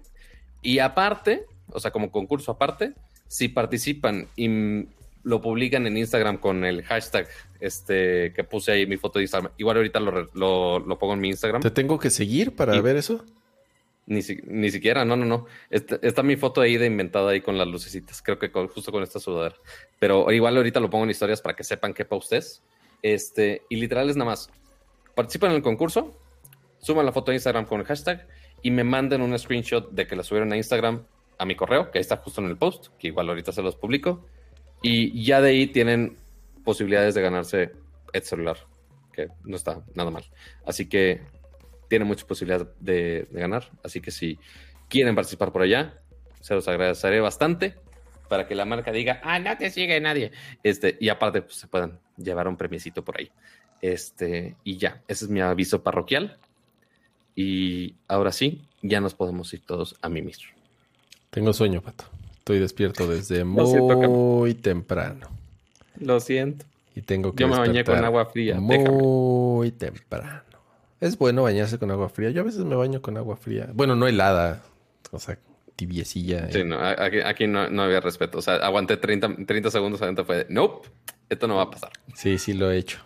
Y 0.63 0.79
aparte, 0.79 1.45
o 1.69 1.81
sea, 1.81 1.91
como 1.91 2.11
concurso 2.11 2.53
aparte, 2.53 2.93
si 3.27 3.49
participan 3.49 4.29
y 4.37 4.87
lo 5.25 5.41
publican 5.41 5.87
en 5.87 5.97
Instagram 5.97 6.37
con 6.37 6.65
el 6.65 6.85
hashtag 6.85 7.27
este 7.59 8.33
que 8.35 8.45
puse 8.45 8.73
ahí 8.73 8.87
mi 8.87 8.97
foto 8.97 9.19
de 9.19 9.25
Instagram. 9.25 9.53
Igual 9.57 9.79
ahorita 9.79 9.99
lo, 9.99 10.29
lo, 10.35 10.79
lo 10.79 10.99
pongo 10.99 11.15
en 11.15 11.21
mi 11.21 11.29
Instagram. 11.29 11.63
¿Te 11.63 11.71
tengo 11.71 11.99
que 11.99 12.11
seguir 12.11 12.55
para 12.55 12.79
ver 12.81 12.97
eso? 12.97 13.25
Ni, 14.07 14.21
ni, 14.45 14.71
siquiera, 14.71 15.07
no, 15.07 15.17
no, 15.17 15.25
no. 15.25 15.47
Está, 15.71 15.99
está, 16.03 16.23
mi 16.23 16.37
foto 16.37 16.61
ahí 16.61 16.77
de 16.77 16.87
inventada 16.87 17.31
ahí 17.31 17.41
con 17.41 17.57
las 17.57 17.67
lucecitas. 17.67 18.21
Creo 18.21 18.39
que 18.39 18.53
con, 18.53 18.69
justo 18.69 18.93
con 18.93 19.03
esta 19.03 19.19
sudadera. 19.19 19.57
Pero 19.99 20.31
igual 20.31 20.59
ahorita 20.59 20.79
lo 20.79 20.91
pongo 20.91 21.05
en 21.05 21.11
historias 21.11 21.41
para 21.41 21.57
que 21.57 21.65
sepan 21.65 21.95
qué 21.95 22.05
post 22.05 22.35
es. 22.35 22.63
Este, 23.03 23.63
y 23.71 23.77
literal 23.77 24.11
es 24.11 24.17
nada 24.17 24.31
más. 24.31 24.51
Participan 25.15 25.51
en 25.51 25.57
el 25.57 25.63
concurso, 25.63 26.15
suban 26.85 27.07
la 27.07 27.13
foto 27.13 27.31
a 27.31 27.35
Instagram 27.35 27.65
con 27.65 27.81
el 27.81 27.87
hashtag 27.87 28.27
y 28.63 28.71
me 28.71 28.85
manden 28.85 29.23
un 29.23 29.37
screenshot 29.39 29.91
de 29.91 30.07
que 30.07 30.17
la 30.17 30.23
subieron 30.23 30.53
a 30.53 30.57
Instagram 30.57 31.05
a 31.39 31.45
mi 31.47 31.57
correo, 31.57 31.91
que 31.91 31.99
ahí 31.99 32.03
está 32.03 32.19
justo 32.19 32.43
en 32.43 32.49
el 32.49 32.57
post, 32.57 32.89
que 32.99 33.09
igual 33.09 33.29
ahorita 33.29 33.53
se 33.53 33.63
los 33.63 33.75
publico. 33.75 34.27
Y 34.83 35.25
ya 35.25 35.41
de 35.41 35.51
ahí 35.51 35.67
tienen 35.67 36.17
posibilidades 36.63 37.15
de 37.15 37.23
ganarse 37.23 37.73
el 38.13 38.23
celular, 38.23 38.59
que 39.13 39.29
no 39.45 39.57
está 39.57 39.83
nada 39.95 40.11
mal. 40.11 40.25
Así 40.67 40.89
que 40.89 41.23
tiene 41.89 42.05
muchas 42.05 42.25
posibilidades 42.25 42.69
de, 42.81 43.27
de, 43.31 43.41
ganar. 43.41 43.71
Así 43.83 44.01
que 44.01 44.11
si 44.11 44.39
quieren 44.89 45.15
participar 45.15 45.53
por 45.53 45.63
allá, 45.63 46.01
se 46.41 46.55
los 46.55 46.69
agradeceré 46.69 47.21
bastante 47.21 47.77
para 48.29 48.47
que 48.47 48.55
la 48.55 48.67
marca 48.67 48.93
diga, 48.93 49.21
ah, 49.23 49.39
no 49.39 49.57
te 49.57 49.71
sigue 49.71 49.99
nadie. 50.01 50.33
Este, 50.63 50.97
y 51.01 51.09
aparte, 51.09 51.43
pues, 51.43 51.57
se 51.57 51.67
puedan 51.67 51.99
llevar 52.17 52.47
un 52.49 52.57
premiecito 52.57 53.05
por 53.05 53.19
ahí. 53.19 53.31
Este, 53.81 54.57
y 54.65 54.79
ya, 54.79 55.03
ese 55.09 55.27
es 55.27 55.31
mi 55.31 55.41
aviso 55.41 55.83
parroquial. 55.83 56.39
Y 57.35 57.95
ahora 58.09 58.33
sí, 58.33 58.63
ya 58.83 59.01
nos 59.01 59.15
podemos 59.15 59.53
ir 59.55 59.63
todos 59.65 59.97
a 60.03 60.09
mimir. 60.09 60.37
Tengo 61.31 61.53
sueño, 61.53 61.81
Pato. 61.81 62.05
Estoy 62.39 62.59
despierto 62.59 63.09
desde 63.09 63.45
muy 63.45 64.55
temprano. 64.55 65.29
Lo 65.99 66.21
siento. 66.21 66.67
Y 66.95 67.03
tengo 67.03 67.35
que 67.35 67.43
Yo 67.43 67.49
me 67.49 67.59
bañé 67.59 67.85
con 67.85 68.05
agua 68.05 68.27
fría. 68.27 68.61
Muy 68.61 69.71
Déjame. 69.71 69.71
temprano. 69.73 70.43
Es 71.01 71.19
bueno 71.19 71.43
bañarse 71.43 71.79
con 71.79 71.91
agua 71.91 72.09
fría. 72.09 72.31
Yo 72.31 72.43
a 72.43 72.45
veces 72.45 72.65
me 72.65 72.77
baño 72.77 73.03
con 73.03 73.17
agua 73.17 73.37
fría. 73.37 73.69
Bueno, 73.73 73.97
no 73.97 74.07
helada. 74.07 74.63
O 75.11 75.19
sea, 75.19 75.39
tibiecilla. 75.77 76.51
Sí, 76.53 76.65
no, 76.65 76.79
aquí, 76.79 77.19
aquí 77.21 77.47
no, 77.47 77.69
no, 77.69 77.83
había 77.83 78.01
respeto. 78.01 78.39
O 78.39 78.43
sea, 78.43 78.57
aguanté 78.57 78.97
30, 78.97 79.45
30 79.47 79.71
segundos 79.71 80.03
adentro. 80.03 80.25
Fue 80.25 80.37
de, 80.37 80.47
nope, 80.49 80.89
esto 81.29 81.49
no 81.49 81.57
va 81.57 81.63
a 81.63 81.71
pasar. 81.71 81.91
Sí, 82.15 82.39
sí, 82.39 82.53
lo 82.53 82.71
he 82.71 82.79
hecho. 82.79 82.99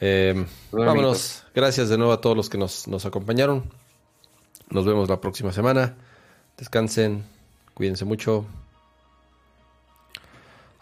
Eh, 0.00 0.46
vámonos. 0.72 1.44
Gracias 1.54 1.88
de 1.88 1.98
nuevo 1.98 2.12
a 2.12 2.20
todos 2.20 2.36
los 2.36 2.48
que 2.48 2.58
nos, 2.58 2.88
nos 2.88 3.04
acompañaron. 3.04 3.70
Nos 4.70 4.86
vemos 4.86 5.08
la 5.08 5.20
próxima 5.20 5.52
semana. 5.52 5.94
Descansen. 6.56 7.24
Cuídense 7.74 8.04
mucho. 8.04 8.46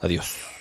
Adiós. 0.00 0.57